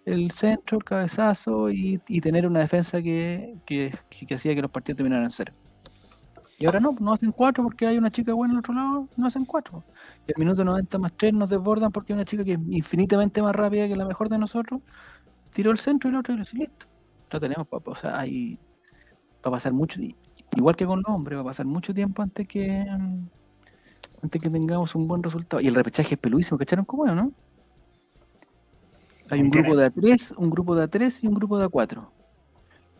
el 0.05 0.31
centro, 0.31 0.77
el 0.77 0.83
cabezazo 0.83 1.69
y, 1.69 1.99
tener 2.21 2.45
una 2.45 2.59
defensa 2.59 3.01
que, 3.01 3.55
que, 3.65 3.93
que- 4.09 4.35
hacía 4.35 4.55
que 4.55 4.61
los 4.61 4.71
partidos 4.71 4.97
terminaran 4.97 5.25
en 5.25 5.31
cero. 5.31 5.53
Y 6.59 6.65
ahora 6.65 6.79
no, 6.79 6.95
no 6.99 7.13
hacen 7.13 7.31
cuatro 7.31 7.63
porque 7.63 7.87
hay 7.87 7.97
una 7.97 8.11
chica 8.11 8.33
buena 8.33 8.53
al 8.53 8.59
otro 8.59 8.73
lado, 8.73 9.09
no 9.17 9.27
hacen 9.27 9.45
cuatro. 9.45 9.83
Y 10.27 10.31
el 10.31 10.37
minuto 10.37 10.63
90 10.63 10.97
más 10.97 11.11
3 11.17 11.33
nos 11.33 11.49
desbordan 11.49 11.91
porque 11.91 12.13
hay 12.13 12.15
una 12.15 12.25
chica 12.25 12.43
que 12.43 12.53
es 12.53 12.59
infinitamente 12.69 13.41
más 13.41 13.55
rápida 13.55 13.87
que 13.87 13.95
la 13.95 14.05
mejor 14.05 14.29
de 14.29 14.37
nosotros, 14.37 14.81
tiró 15.51 15.71
el 15.71 15.77
centro 15.77 16.09
y 16.09 16.13
el 16.13 16.19
otro 16.19 16.35
y 16.35 16.37
listo. 16.37 16.85
Lo 17.31 17.39
tenemos. 17.39 17.67
O 17.69 17.95
sea, 17.95 18.19
hay, 18.19 18.59
va 19.45 19.49
a 19.49 19.51
pasar 19.51 19.73
mucho, 19.73 19.99
igual 20.55 20.75
que 20.75 20.85
con 20.85 21.01
los 21.05 21.13
hombres, 21.13 21.37
va 21.37 21.41
a 21.41 21.45
pasar 21.45 21.65
mucho 21.65 21.93
tiempo 21.93 22.21
antes 22.21 22.47
que 22.47 22.85
antes 24.21 24.41
que 24.41 24.49
tengamos 24.49 24.95
un 24.95 25.07
buen 25.07 25.21
resultado. 25.21 25.61
Y 25.61 25.67
el 25.67 25.75
repechaje 25.75 26.15
es 26.15 26.19
peluísimo, 26.19 26.57
¿cacharon 26.57 26.85
cómo 26.85 27.05
es, 27.05 27.15
no? 27.15 27.31
Hay 29.29 29.41
un 29.41 29.49
grupo 29.49 29.75
de 29.75 29.91
A3, 29.91 30.33
un 30.37 30.49
grupo 30.49 30.75
de 30.75 30.89
A3 30.89 31.23
y 31.23 31.27
un 31.27 31.33
grupo 31.33 31.57
de 31.57 31.65
A4. 31.67 32.05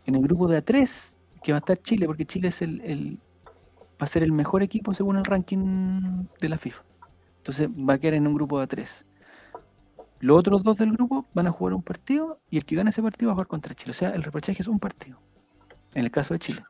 En 0.06 0.14
el 0.14 0.22
grupo 0.22 0.48
de 0.48 0.64
A3, 0.64 1.16
que 1.42 1.52
va 1.52 1.58
a 1.58 1.60
estar 1.60 1.78
Chile, 1.78 2.06
porque 2.06 2.24
Chile 2.26 2.48
es 2.48 2.62
el, 2.62 2.80
el- 2.82 3.18
va 4.00 4.04
a 4.04 4.06
ser 4.06 4.22
el 4.22 4.32
mejor 4.32 4.62
equipo 4.62 4.92
según 4.94 5.16
el 5.16 5.24
ranking 5.24 6.24
de 6.40 6.48
la 6.48 6.58
FIFA. 6.58 6.82
Entonces 7.38 7.68
va 7.68 7.94
a 7.94 7.98
quedar 7.98 8.14
en 8.14 8.26
un 8.26 8.34
grupo 8.34 8.58
de 8.58 8.66
A3. 8.68 9.04
Los 10.20 10.38
otros 10.38 10.62
dos 10.62 10.78
del 10.78 10.92
grupo 10.92 11.26
van 11.34 11.46
a 11.46 11.52
jugar 11.52 11.74
un 11.74 11.82
partido 11.82 12.40
y 12.50 12.56
el 12.56 12.64
que 12.64 12.76
gane 12.76 12.90
ese 12.90 13.02
partido 13.02 13.28
va 13.28 13.32
a 13.32 13.34
jugar 13.36 13.46
contra 13.48 13.74
Chile. 13.74 13.90
O 13.90 13.94
sea, 13.94 14.10
el 14.10 14.22
repechaje 14.22 14.62
es 14.62 14.68
un 14.68 14.78
partido. 14.78 15.18
En 15.94 16.04
el 16.04 16.10
caso 16.10 16.34
de 16.34 16.40
Chile. 16.40 16.62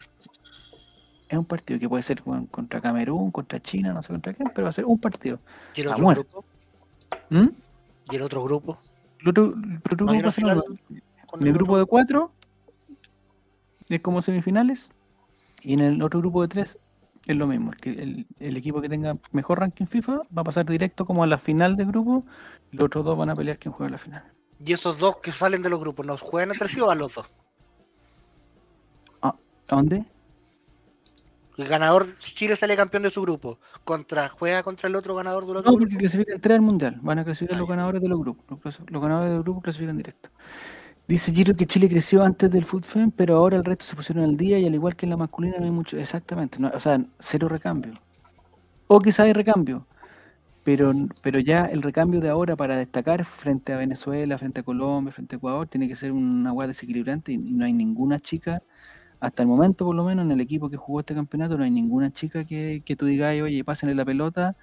Es 1.28 1.38
un 1.38 1.44
partido 1.44 1.78
que 1.80 1.88
puede 1.88 2.02
ser 2.02 2.20
bueno, 2.24 2.46
contra 2.50 2.80
Camerún, 2.80 3.30
contra 3.30 3.60
China, 3.60 3.92
no 3.94 4.02
sé 4.02 4.08
contra 4.08 4.34
quién, 4.34 4.50
pero 4.54 4.64
va 4.64 4.68
a 4.70 4.72
ser 4.72 4.84
un 4.84 4.98
partido. 4.98 5.38
¿Y 5.74 5.80
el 5.80 5.88
otro 5.88 6.04
grupo? 6.08 6.44
¿Mm? 7.30 7.48
¿Y 8.10 8.16
el 8.16 8.22
otro 8.22 8.42
grupo? 8.44 8.78
El 9.24 9.30
otro, 9.30 9.54
el 9.54 9.80
otro 9.90 10.06
¿No 10.06 10.12
hay 10.12 10.18
grupo 10.18 10.32
final 10.32 10.62
En 11.40 11.46
el 11.46 11.52
grupo 11.54 11.78
de 11.78 11.86
cuatro 11.86 12.30
es 13.88 14.00
como 14.00 14.20
semifinales 14.20 14.90
y 15.62 15.72
en 15.72 15.80
el 15.80 16.02
otro 16.02 16.20
grupo 16.20 16.42
de 16.42 16.48
tres 16.48 16.78
es 17.26 17.36
lo 17.36 17.46
mismo. 17.46 17.72
El, 17.72 17.78
que- 17.78 18.02
el, 18.02 18.26
el 18.38 18.56
equipo 18.58 18.82
que 18.82 18.88
tenga 18.90 19.16
mejor 19.32 19.60
ranking 19.60 19.86
FIFA 19.86 20.18
va 20.36 20.42
a 20.42 20.44
pasar 20.44 20.66
directo 20.66 21.06
como 21.06 21.24
a 21.24 21.26
la 21.26 21.38
final 21.38 21.74
de 21.76 21.86
grupo 21.86 22.24
y 22.70 22.76
los 22.76 22.84
otros 22.84 23.02
dos 23.06 23.16
van 23.16 23.30
a 23.30 23.34
pelear 23.34 23.58
quién 23.58 23.72
juega 23.72 23.90
la 23.92 23.98
final. 23.98 24.24
¿Y 24.62 24.72
esos 24.74 24.98
dos 24.98 25.16
que 25.22 25.32
salen 25.32 25.62
de 25.62 25.70
los 25.70 25.80
grupos 25.80 26.04
nos 26.06 26.20
juegan 26.20 26.50
entre 26.52 26.68
sí 26.68 26.80
o 26.80 26.90
a 26.90 26.94
los 26.94 27.14
dos? 27.14 27.26
¿A 29.22 29.34
dónde? 29.68 30.04
El 31.56 31.68
ganador, 31.68 32.06
Chile 32.18 32.56
sale 32.56 32.76
campeón 32.76 33.04
de 33.04 33.10
su 33.10 33.22
grupo, 33.22 33.58
contra 33.84 34.28
juega 34.28 34.62
contra 34.62 34.88
el 34.88 34.96
otro 34.96 35.14
ganador 35.14 35.46
del 35.46 35.56
otro 35.58 35.70
No, 35.70 35.76
porque 35.78 35.90
grupo. 35.90 36.00
clasifican 36.00 36.40
tres 36.40 36.56
al 36.56 36.62
mundial. 36.62 36.98
Van 37.02 37.18
a 37.20 37.24
clasificar 37.24 37.56
Ah, 37.56 37.60
los 37.60 37.68
ganadores 37.68 38.02
de 38.02 38.08
los 38.08 38.18
grupos. 38.18 38.58
Los, 38.64 38.80
los 38.90 39.02
ganadores 39.02 39.32
del 39.32 39.42
grupo 39.42 39.60
clasifican 39.60 39.96
directo. 39.96 40.30
Dice 41.06 41.32
Giro 41.32 41.54
que 41.54 41.66
Chile 41.66 41.88
creció 41.88 42.24
antes 42.24 42.50
del 42.50 42.64
FUTFEM, 42.64 43.10
pero 43.12 43.36
ahora 43.36 43.56
el 43.56 43.64
resto 43.64 43.84
se 43.84 43.94
pusieron 43.94 44.24
al 44.24 44.36
día 44.36 44.58
y 44.58 44.66
al 44.66 44.74
igual 44.74 44.96
que 44.96 45.06
en 45.06 45.10
la 45.10 45.16
masculina 45.16 45.56
no 45.58 45.64
hay 45.66 45.70
mucho. 45.70 45.96
Exactamente. 45.98 46.58
no- 46.58 46.72
o 46.74 46.80
sea, 46.80 46.98
cero 47.18 47.48
recambio. 47.48 47.92
O 48.86 48.98
quizá 48.98 49.22
hay 49.24 49.32
recambio. 49.32 49.86
Pero, 50.64 50.92
pero 51.22 51.38
ya 51.40 51.66
el 51.66 51.82
recambio 51.82 52.20
de 52.22 52.30
ahora 52.30 52.56
para 52.56 52.76
destacar 52.78 53.24
frente 53.26 53.74
a 53.74 53.76
Venezuela, 53.76 54.38
frente 54.38 54.60
a 54.60 54.62
Colombia, 54.62 55.12
frente 55.12 55.36
a 55.36 55.38
Ecuador, 55.38 55.66
tiene 55.68 55.86
que 55.88 55.94
ser 55.94 56.10
una 56.10 56.48
agua 56.50 56.66
desequilibrante 56.66 57.32
y 57.32 57.36
no 57.38 57.66
hay 57.66 57.74
ninguna 57.74 58.18
chica, 58.18 58.62
hasta 59.24 59.42
el 59.42 59.48
momento 59.48 59.86
por 59.86 59.96
lo 59.96 60.04
menos 60.04 60.26
en 60.26 60.32
el 60.32 60.40
equipo 60.40 60.68
que 60.68 60.76
jugó 60.76 61.00
este 61.00 61.14
campeonato, 61.14 61.56
no 61.56 61.64
hay 61.64 61.70
ninguna 61.70 62.12
chica 62.12 62.44
que, 62.44 62.82
que 62.84 62.94
tú 62.94 63.06
digas, 63.06 63.30
oye, 63.40 63.64
pásenle 63.64 63.94
la 63.94 64.04
pelota 64.04 64.54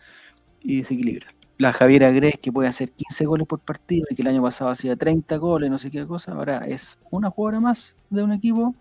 y 0.62 0.78
desequilibra. 0.78 1.34
La 1.58 1.74
Javiera 1.74 2.12
Gres, 2.12 2.38
que 2.40 2.52
puede 2.52 2.70
hacer 2.70 2.92
15 2.92 3.26
goles 3.26 3.48
por 3.48 3.60
partido 3.60 4.06
y 4.10 4.16
que 4.16 4.22
el 4.22 4.28
año 4.28 4.44
pasado 4.44 4.70
hacía 4.70 4.96
30 4.96 5.38
goles, 5.38 5.72
no 5.72 5.80
sé 5.80 5.90
qué 5.90 6.06
cosa, 6.06 6.34
ahora 6.34 6.66
es 6.68 7.00
una 7.10 7.32
jugadora 7.32 7.60
más 7.60 7.96
de 8.10 8.24
un 8.24 8.34
equipo 8.34 8.76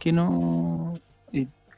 que 0.00 0.12
no. 0.12 0.94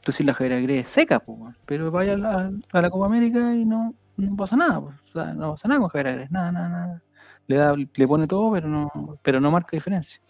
Tú 0.03 0.13
sí, 0.13 0.23
la 0.23 0.33
Javiera 0.33 0.61
Gres 0.61 0.85
es 0.85 0.89
seca, 0.89 1.21
pero 1.65 1.91
vaya 1.91 2.13
a 2.13 2.81
la, 2.81 2.89
Copa 2.89 3.07
América 3.07 3.53
y 3.53 3.65
no, 3.65 3.93
no 4.15 4.35
pasa 4.37 4.55
nada, 4.55 4.79
po, 4.79 4.87
o 4.87 5.11
sea, 5.11 5.33
no 5.33 5.51
pasa 5.51 5.67
nada 5.67 5.81
con 5.81 5.89
Javiera 5.89 6.13
Gres, 6.13 6.31
nada, 6.31 6.51
nada, 6.53 6.69
nada. 6.69 7.03
Le, 7.47 7.55
da, 7.57 7.75
le 7.75 8.07
pone 8.07 8.25
todo, 8.25 8.53
pero 8.53 8.69
no, 8.69 9.19
pero 9.21 9.41
no 9.41 9.51
marca 9.51 9.75
diferencia. 9.75 10.21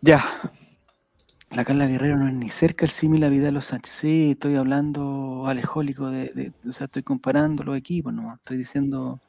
Ya. 0.00 0.24
La 1.54 1.64
Carla 1.64 1.86
Guerrero 1.86 2.16
no 2.16 2.26
es 2.28 2.32
ni 2.34 2.48
cerca 2.48 2.84
el 2.86 2.90
símil 2.90 3.24
a 3.24 3.28
Vidal 3.28 3.54
Los 3.54 3.66
Sánchez. 3.66 3.94
Sí, 3.94 4.30
estoy 4.32 4.56
hablando 4.56 5.46
alejólico 5.46 6.10
de, 6.10 6.30
de- 6.32 6.52
o 6.68 6.72
sea, 6.72 6.86
estoy 6.86 7.02
comparando 7.02 7.62
los 7.64 7.76
equipos, 7.76 8.12
no, 8.14 8.34
estoy 8.34 8.56
diciendo 8.56 9.20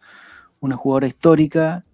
una 0.62 0.78
jugadora 0.78 1.08
histórica 1.08 1.86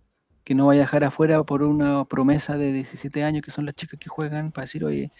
que 0.43 0.56
no 0.56 0.68
vaya 0.68 0.81
a 0.81 0.85
dejar 0.85 1.03
afuera 1.06 1.43
por 1.43 1.64
una 1.64 2.06
promesa 2.06 2.57
de 2.57 2.73
17 2.73 3.23
años 3.23 3.43
que 3.43 3.51
son 3.51 3.65
las 3.65 3.76
chicas 3.76 3.99
que 3.99 4.10
juegan 4.10 4.51
para 4.51 4.65
decir, 4.65 4.85
oye, 4.85 5.11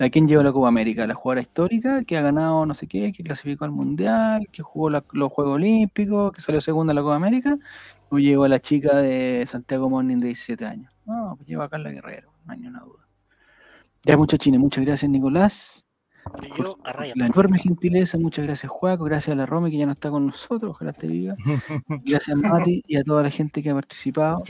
¿a 0.00 0.10
quién 0.10 0.28
lleva 0.28 0.42
la 0.44 0.52
Copa 0.52 0.68
América? 0.68 1.06
La 1.06 1.14
jugadora 1.14 1.42
histórica 1.42 2.04
que 2.04 2.16
ha 2.18 2.22
ganado 2.22 2.66
no 2.66 2.74
sé 2.74 2.86
qué, 2.88 3.12
que 3.12 3.22
clasificó 3.24 3.64
al 3.66 3.72
Mundial, 3.72 4.48
que 4.52 4.62
jugó 4.62 4.90
los 4.90 5.32
Juegos 5.32 5.56
Olímpicos, 5.56 6.32
que 6.32 6.40
salió 6.42 6.60
segunda 6.62 6.92
en 6.92 6.96
la 6.96 7.02
Copa 7.02 7.16
América, 7.16 7.58
o 8.10 8.18
llegó 8.18 8.48
la 8.48 8.60
chica 8.60 8.96
de 8.98 9.46
Santiago 9.48 9.90
Morning 9.90 10.18
de 10.18 10.28
17 10.28 10.66
años. 10.66 10.92
No, 11.06 11.34
pues 11.36 11.48
lleva 11.48 11.64
a 11.66 11.68
Carla 11.70 11.90
Guerrero, 11.90 12.32
no 12.46 12.52
hay 12.54 12.58
ni 12.60 12.68
una 12.68 12.80
duda. 12.80 13.03
Ya 14.04 14.16
muchachines, 14.16 14.60
muchas 14.60 14.84
gracias 14.84 15.10
Nicolás. 15.10 15.84
Y 16.42 16.58
yo 16.62 16.78
a 16.84 16.92
Ryan. 16.92 17.12
La 17.18 17.26
enorme 17.26 17.58
gentileza, 17.58 18.18
muchas 18.18 18.44
gracias 18.44 18.70
Juaco, 18.70 19.04
gracias 19.04 19.34
a 19.34 19.36
la 19.36 19.46
Rome 19.46 19.70
que 19.70 19.76
ya 19.78 19.86
no 19.86 19.92
está 19.92 20.10
con 20.10 20.26
nosotros, 20.26 20.70
ojalá 20.70 20.90
esté 20.92 21.06
viva. 21.06 21.36
Gracias 22.04 22.36
Mati 22.36 22.82
y 22.86 22.96
a 22.96 23.02
toda 23.02 23.22
la 23.22 23.30
gente 23.30 23.62
que 23.62 23.70
ha 23.70 23.74
participado. 23.74 24.42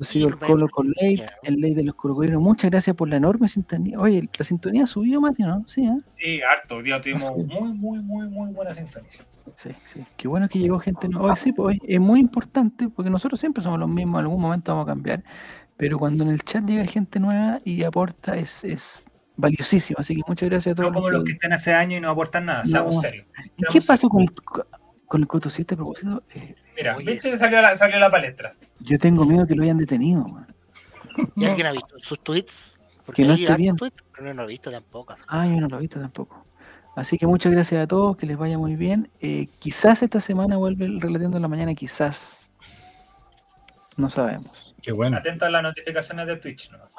sido 0.00 0.28
el 0.28 0.38
Colo 0.38 0.66
con 0.68 0.88
García. 0.92 1.26
el 1.42 1.56
Ley 1.56 1.74
de 1.74 1.84
los 1.84 1.94
Colocolinos. 1.94 2.40
Muchas 2.42 2.70
gracias 2.70 2.96
por 2.96 3.08
la 3.08 3.16
enorme 3.16 3.48
sintonía. 3.48 3.98
Oye, 3.98 4.28
la 4.38 4.44
sintonía 4.44 4.86
subió, 4.86 5.20
Mati, 5.20 5.42
¿no? 5.42 5.62
Sí, 5.66 5.84
¿eh? 5.84 5.96
Sí, 6.16 6.40
harto. 6.42 6.76
Hoy 6.76 6.84
día 6.84 7.00
tuvimos 7.00 7.24
Sí. 7.24 7.42
muy, 7.44 7.72
muy, 7.74 7.98
muy, 8.02 8.28
muy 8.28 8.52
buena 8.52 8.72
sintonía. 8.74 9.10
Sí, 9.56 9.70
sí. 9.84 10.04
Qué 10.16 10.28
bueno 10.28 10.48
que 10.48 10.58
llegó 10.58 10.78
gente 10.78 11.08
nueva. 11.08 11.32
Oye, 11.32 11.36
sí, 11.40 11.52
pues, 11.52 11.78
oye, 11.78 11.94
es 11.94 12.00
muy 12.00 12.20
importante 12.20 12.88
porque 12.88 13.10
nosotros 13.10 13.40
siempre 13.40 13.62
somos 13.62 13.78
los 13.78 13.88
mismos, 13.88 14.20
en 14.20 14.26
algún 14.26 14.40
momento 14.40 14.72
vamos 14.72 14.86
a 14.86 14.92
cambiar. 14.92 15.22
Pero 15.80 15.98
cuando 15.98 16.24
en 16.24 16.30
el 16.30 16.42
chat 16.42 16.62
llega 16.66 16.84
gente 16.84 17.18
nueva 17.18 17.58
y 17.64 17.82
aporta, 17.84 18.36
es, 18.36 18.62
es 18.64 19.06
valiosísimo. 19.36 19.98
Así 19.98 20.14
que 20.14 20.20
muchas 20.26 20.50
gracias 20.50 20.72
a 20.74 20.76
todos. 20.76 20.90
No 20.90 20.94
como 20.94 21.08
los 21.08 21.24
que 21.24 21.32
están 21.32 21.54
hace 21.54 21.72
años 21.74 21.98
y 21.98 22.00
no 22.02 22.10
aportan 22.10 22.44
nada, 22.44 22.66
seamos 22.66 22.96
No. 22.96 23.00
serios. 23.00 23.26
¿Y 23.26 23.32
seamos 23.62 23.72
qué 23.72 23.80
pasó 23.80 24.08
serios. 24.08 24.10
con 24.10 24.20
el, 24.22 24.32
con 25.06 25.20
el 25.22 25.26
Coto 25.26 25.48
7 25.48 25.72
a 25.72 25.76
propósito? 25.78 26.22
Eh, 26.34 26.54
Mira, 26.76 26.96
Oye, 26.96 27.12
¿viste? 27.12 27.36
Salió 27.38 27.62
la, 27.62 27.76
salió 27.78 27.98
la 27.98 28.10
palestra. 28.10 28.54
yo 28.80 28.98
tengo 28.98 29.24
miedo 29.24 29.46
que 29.46 29.54
lo 29.54 29.62
hayan 29.62 29.78
detenido. 29.78 30.22
man. 30.24 30.46
¿Y 31.34 31.46
alguien 31.46 31.66
ha 31.66 31.72
visto 31.72 31.98
sus 31.98 32.20
tweets? 32.22 32.74
Porque 33.06 33.22
Que 33.22 33.28
no 33.28 33.34
esté 33.34 33.56
bien. 33.56 33.76
tweets, 33.76 34.04
pero 34.12 34.26
no 34.26 34.34
lo 34.34 34.44
he 34.44 34.48
visto 34.48 34.70
tampoco. 34.70 35.14
Ah, 35.28 35.46
yo 35.46 35.58
no 35.60 35.66
lo 35.68 35.78
he 35.78 35.80
visto 35.80 35.98
tampoco. 35.98 36.44
Así 36.94 37.16
que 37.16 37.26
muchas 37.26 37.52
gracias 37.52 37.82
a 37.82 37.86
todos, 37.86 38.18
que 38.18 38.26
les 38.26 38.36
vaya 38.36 38.58
muy 38.58 38.76
bien. 38.76 39.10
Eh, 39.20 39.48
quizás 39.58 40.02
esta 40.02 40.20
semana 40.20 40.58
vuelve 40.58 40.84
el 40.84 41.00
Relateando 41.00 41.38
en 41.38 41.42
la 41.42 41.48
mañana, 41.48 41.74
quizás. 41.74 42.50
No 43.96 44.10
sabemos. 44.10 44.69
Qué 44.82 44.92
bueno. 44.92 45.16
Atento 45.16 45.44
a 45.44 45.50
las 45.50 45.62
notificaciones 45.62 46.26
de 46.26 46.36
Twitch. 46.36 46.70
nomás. 46.70 46.94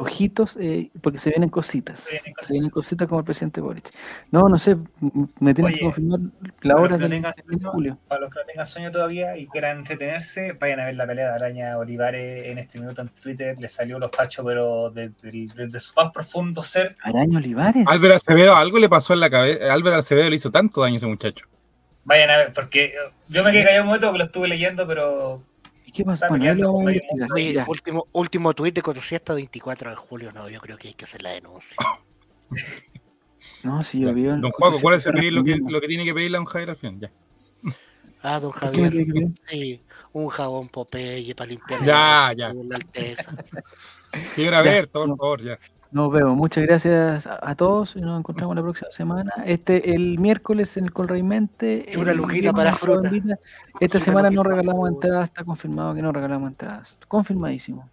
Ojitos, 0.00 0.56
eh, 0.60 0.90
porque 1.00 1.18
se 1.18 1.30
vienen 1.30 1.48
cositas. 1.48 1.98
Se 1.98 2.12
vienen 2.12 2.34
Se 2.40 2.52
vienen 2.52 2.70
cositas 2.70 3.08
como 3.08 3.18
el 3.18 3.24
presidente 3.24 3.60
Boric. 3.60 3.90
No, 4.30 4.48
no 4.48 4.56
sé, 4.56 4.76
me 5.40 5.54
tienen 5.54 5.72
que 5.72 5.78
Oye, 5.78 5.80
confirmar 5.80 6.20
la 6.60 6.76
hora 6.76 6.90
los 6.90 6.98
que 6.98 7.02
del 7.02 7.10
no 7.10 7.16
tengan 7.16 7.32
20 7.36 7.42
de 7.42 7.58
sueño, 7.58 7.70
julio. 7.72 7.98
Para 8.06 8.20
los 8.20 8.30
que 8.32 8.38
no 8.38 8.46
tengan 8.46 8.66
sueño 8.68 8.92
todavía 8.92 9.36
y 9.36 9.48
quieran 9.48 9.78
entretenerse, 9.78 10.52
vayan 10.52 10.78
a 10.78 10.84
ver 10.84 10.94
la 10.94 11.04
pelea 11.04 11.30
de 11.30 11.34
Araña 11.34 11.78
Olivares 11.78 12.46
en 12.46 12.58
este 12.58 12.78
minuto 12.78 13.02
en 13.02 13.08
Twitter. 13.08 13.58
Le 13.58 13.68
salió 13.68 13.98
lo 13.98 14.08
facho, 14.08 14.44
pero 14.44 14.90
desde, 14.90 15.80
su 15.80 15.94
más 15.96 16.12
profundo 16.12 16.62
ser. 16.62 16.94
Araña 17.02 17.38
Olivares. 17.38 17.84
Álvaro 17.88 18.14
Acevedo, 18.14 18.54
algo 18.54 18.78
le 18.78 18.88
pasó 18.88 19.14
en 19.14 19.20
la 19.20 19.30
cabeza. 19.30 19.72
Álvaro 19.72 19.96
Acevedo 19.96 20.30
le 20.30 20.36
hizo 20.36 20.52
tanto 20.52 20.80
daño 20.80 20.94
a 20.94 20.96
ese 20.98 21.06
muchacho. 21.06 21.46
Vayan 22.04 22.30
a 22.30 22.36
ver, 22.36 22.52
porque 22.52 22.92
yo 23.26 23.42
me 23.42 23.50
quedé 23.50 23.64
callado 23.64 23.82
un 23.82 23.88
momento 23.88 24.06
porque 24.06 24.18
lo 24.18 24.24
estuve 24.26 24.46
leyendo, 24.46 24.86
pero 24.86 25.42
¿Y 25.57 25.57
qué 25.98 26.04
pasó? 26.04 26.26
Oye, 27.34 27.52
Ya. 27.52 27.64
último, 27.68 28.06
último 28.12 28.54
tweet 28.54 28.72
de 28.72 28.82
Cotosiesta 28.82 29.34
24 29.34 29.90
de 29.90 29.96
julio. 29.96 30.32
No, 30.32 30.48
yo 30.48 30.60
creo 30.60 30.78
que 30.78 30.88
hay 30.88 30.94
que 30.94 31.04
hacer 31.04 31.22
la 31.22 31.30
denuncia. 31.30 31.76
No, 33.64 33.80
si 33.82 34.00
yo 34.00 34.14
vi. 34.14 34.26
el- 34.26 34.40
Don 34.40 34.50
Juaco, 34.52 34.78
¿cuál 34.80 34.94
es 34.94 35.06
entonces, 35.06 35.20
pedir 35.20 35.32
lo 35.32 35.44
que, 35.44 35.58
lo 35.72 35.80
que 35.80 35.88
tiene 35.88 36.04
que 36.04 36.14
pedirle 36.14 36.36
a 36.36 36.40
un 36.40 36.46
Javier 36.46 36.70
al? 36.70 37.00
Ya, 37.00 37.10
Ah, 38.22 38.40
don 38.40 38.50
¿Por 38.52 38.70
qué 38.72 38.78
me 38.80 38.88
Javier. 38.90 39.28
Sí, 39.48 39.80
un 40.12 40.28
jabón 40.28 40.68
Popeye 40.68 41.34
para 41.34 41.50
limpiar. 41.50 41.84
Ya, 41.84 42.30
el- 42.32 42.36
ya. 42.38 42.52
La 42.54 42.76
alteza. 42.76 43.34
Señora 44.34 44.64
Ya, 44.64 44.70
Berto, 44.70 45.04
por 45.06 45.16
favor, 45.16 45.42
ya. 45.42 45.58
Nos 45.90 46.12
vemos. 46.12 46.36
Muchas 46.36 46.64
gracias 46.64 47.26
a, 47.26 47.38
a 47.42 47.54
todos 47.54 47.96
y 47.96 48.00
nos 48.00 48.18
encontramos 48.18 48.54
la 48.54 48.62
próxima 48.62 48.90
semana. 48.90 49.32
Este 49.46 49.94
el 49.94 50.18
miércoles 50.18 50.76
en 50.76 50.84
el 50.84 50.92
Colraimente. 50.92 51.86
Y 51.92 51.96
una 51.96 52.12
luquita 52.12 52.52
para 52.52 52.72
fruta. 52.74 53.10
Esta 53.80 53.98
semana 53.98 54.28
no 54.30 54.42
para 54.42 54.56
regalamos 54.56 54.88
entradas. 54.90 55.24
Está 55.24 55.44
confirmado 55.44 55.94
que 55.94 56.02
no 56.02 56.12
regalamos 56.12 56.50
entradas. 56.50 56.98
Confirmadísimo. 57.08 57.88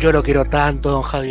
Yo 0.00 0.12
lo 0.12 0.22
quiero 0.22 0.44
tanto, 0.44 0.90
don 0.90 1.02
Javier. 1.02 1.22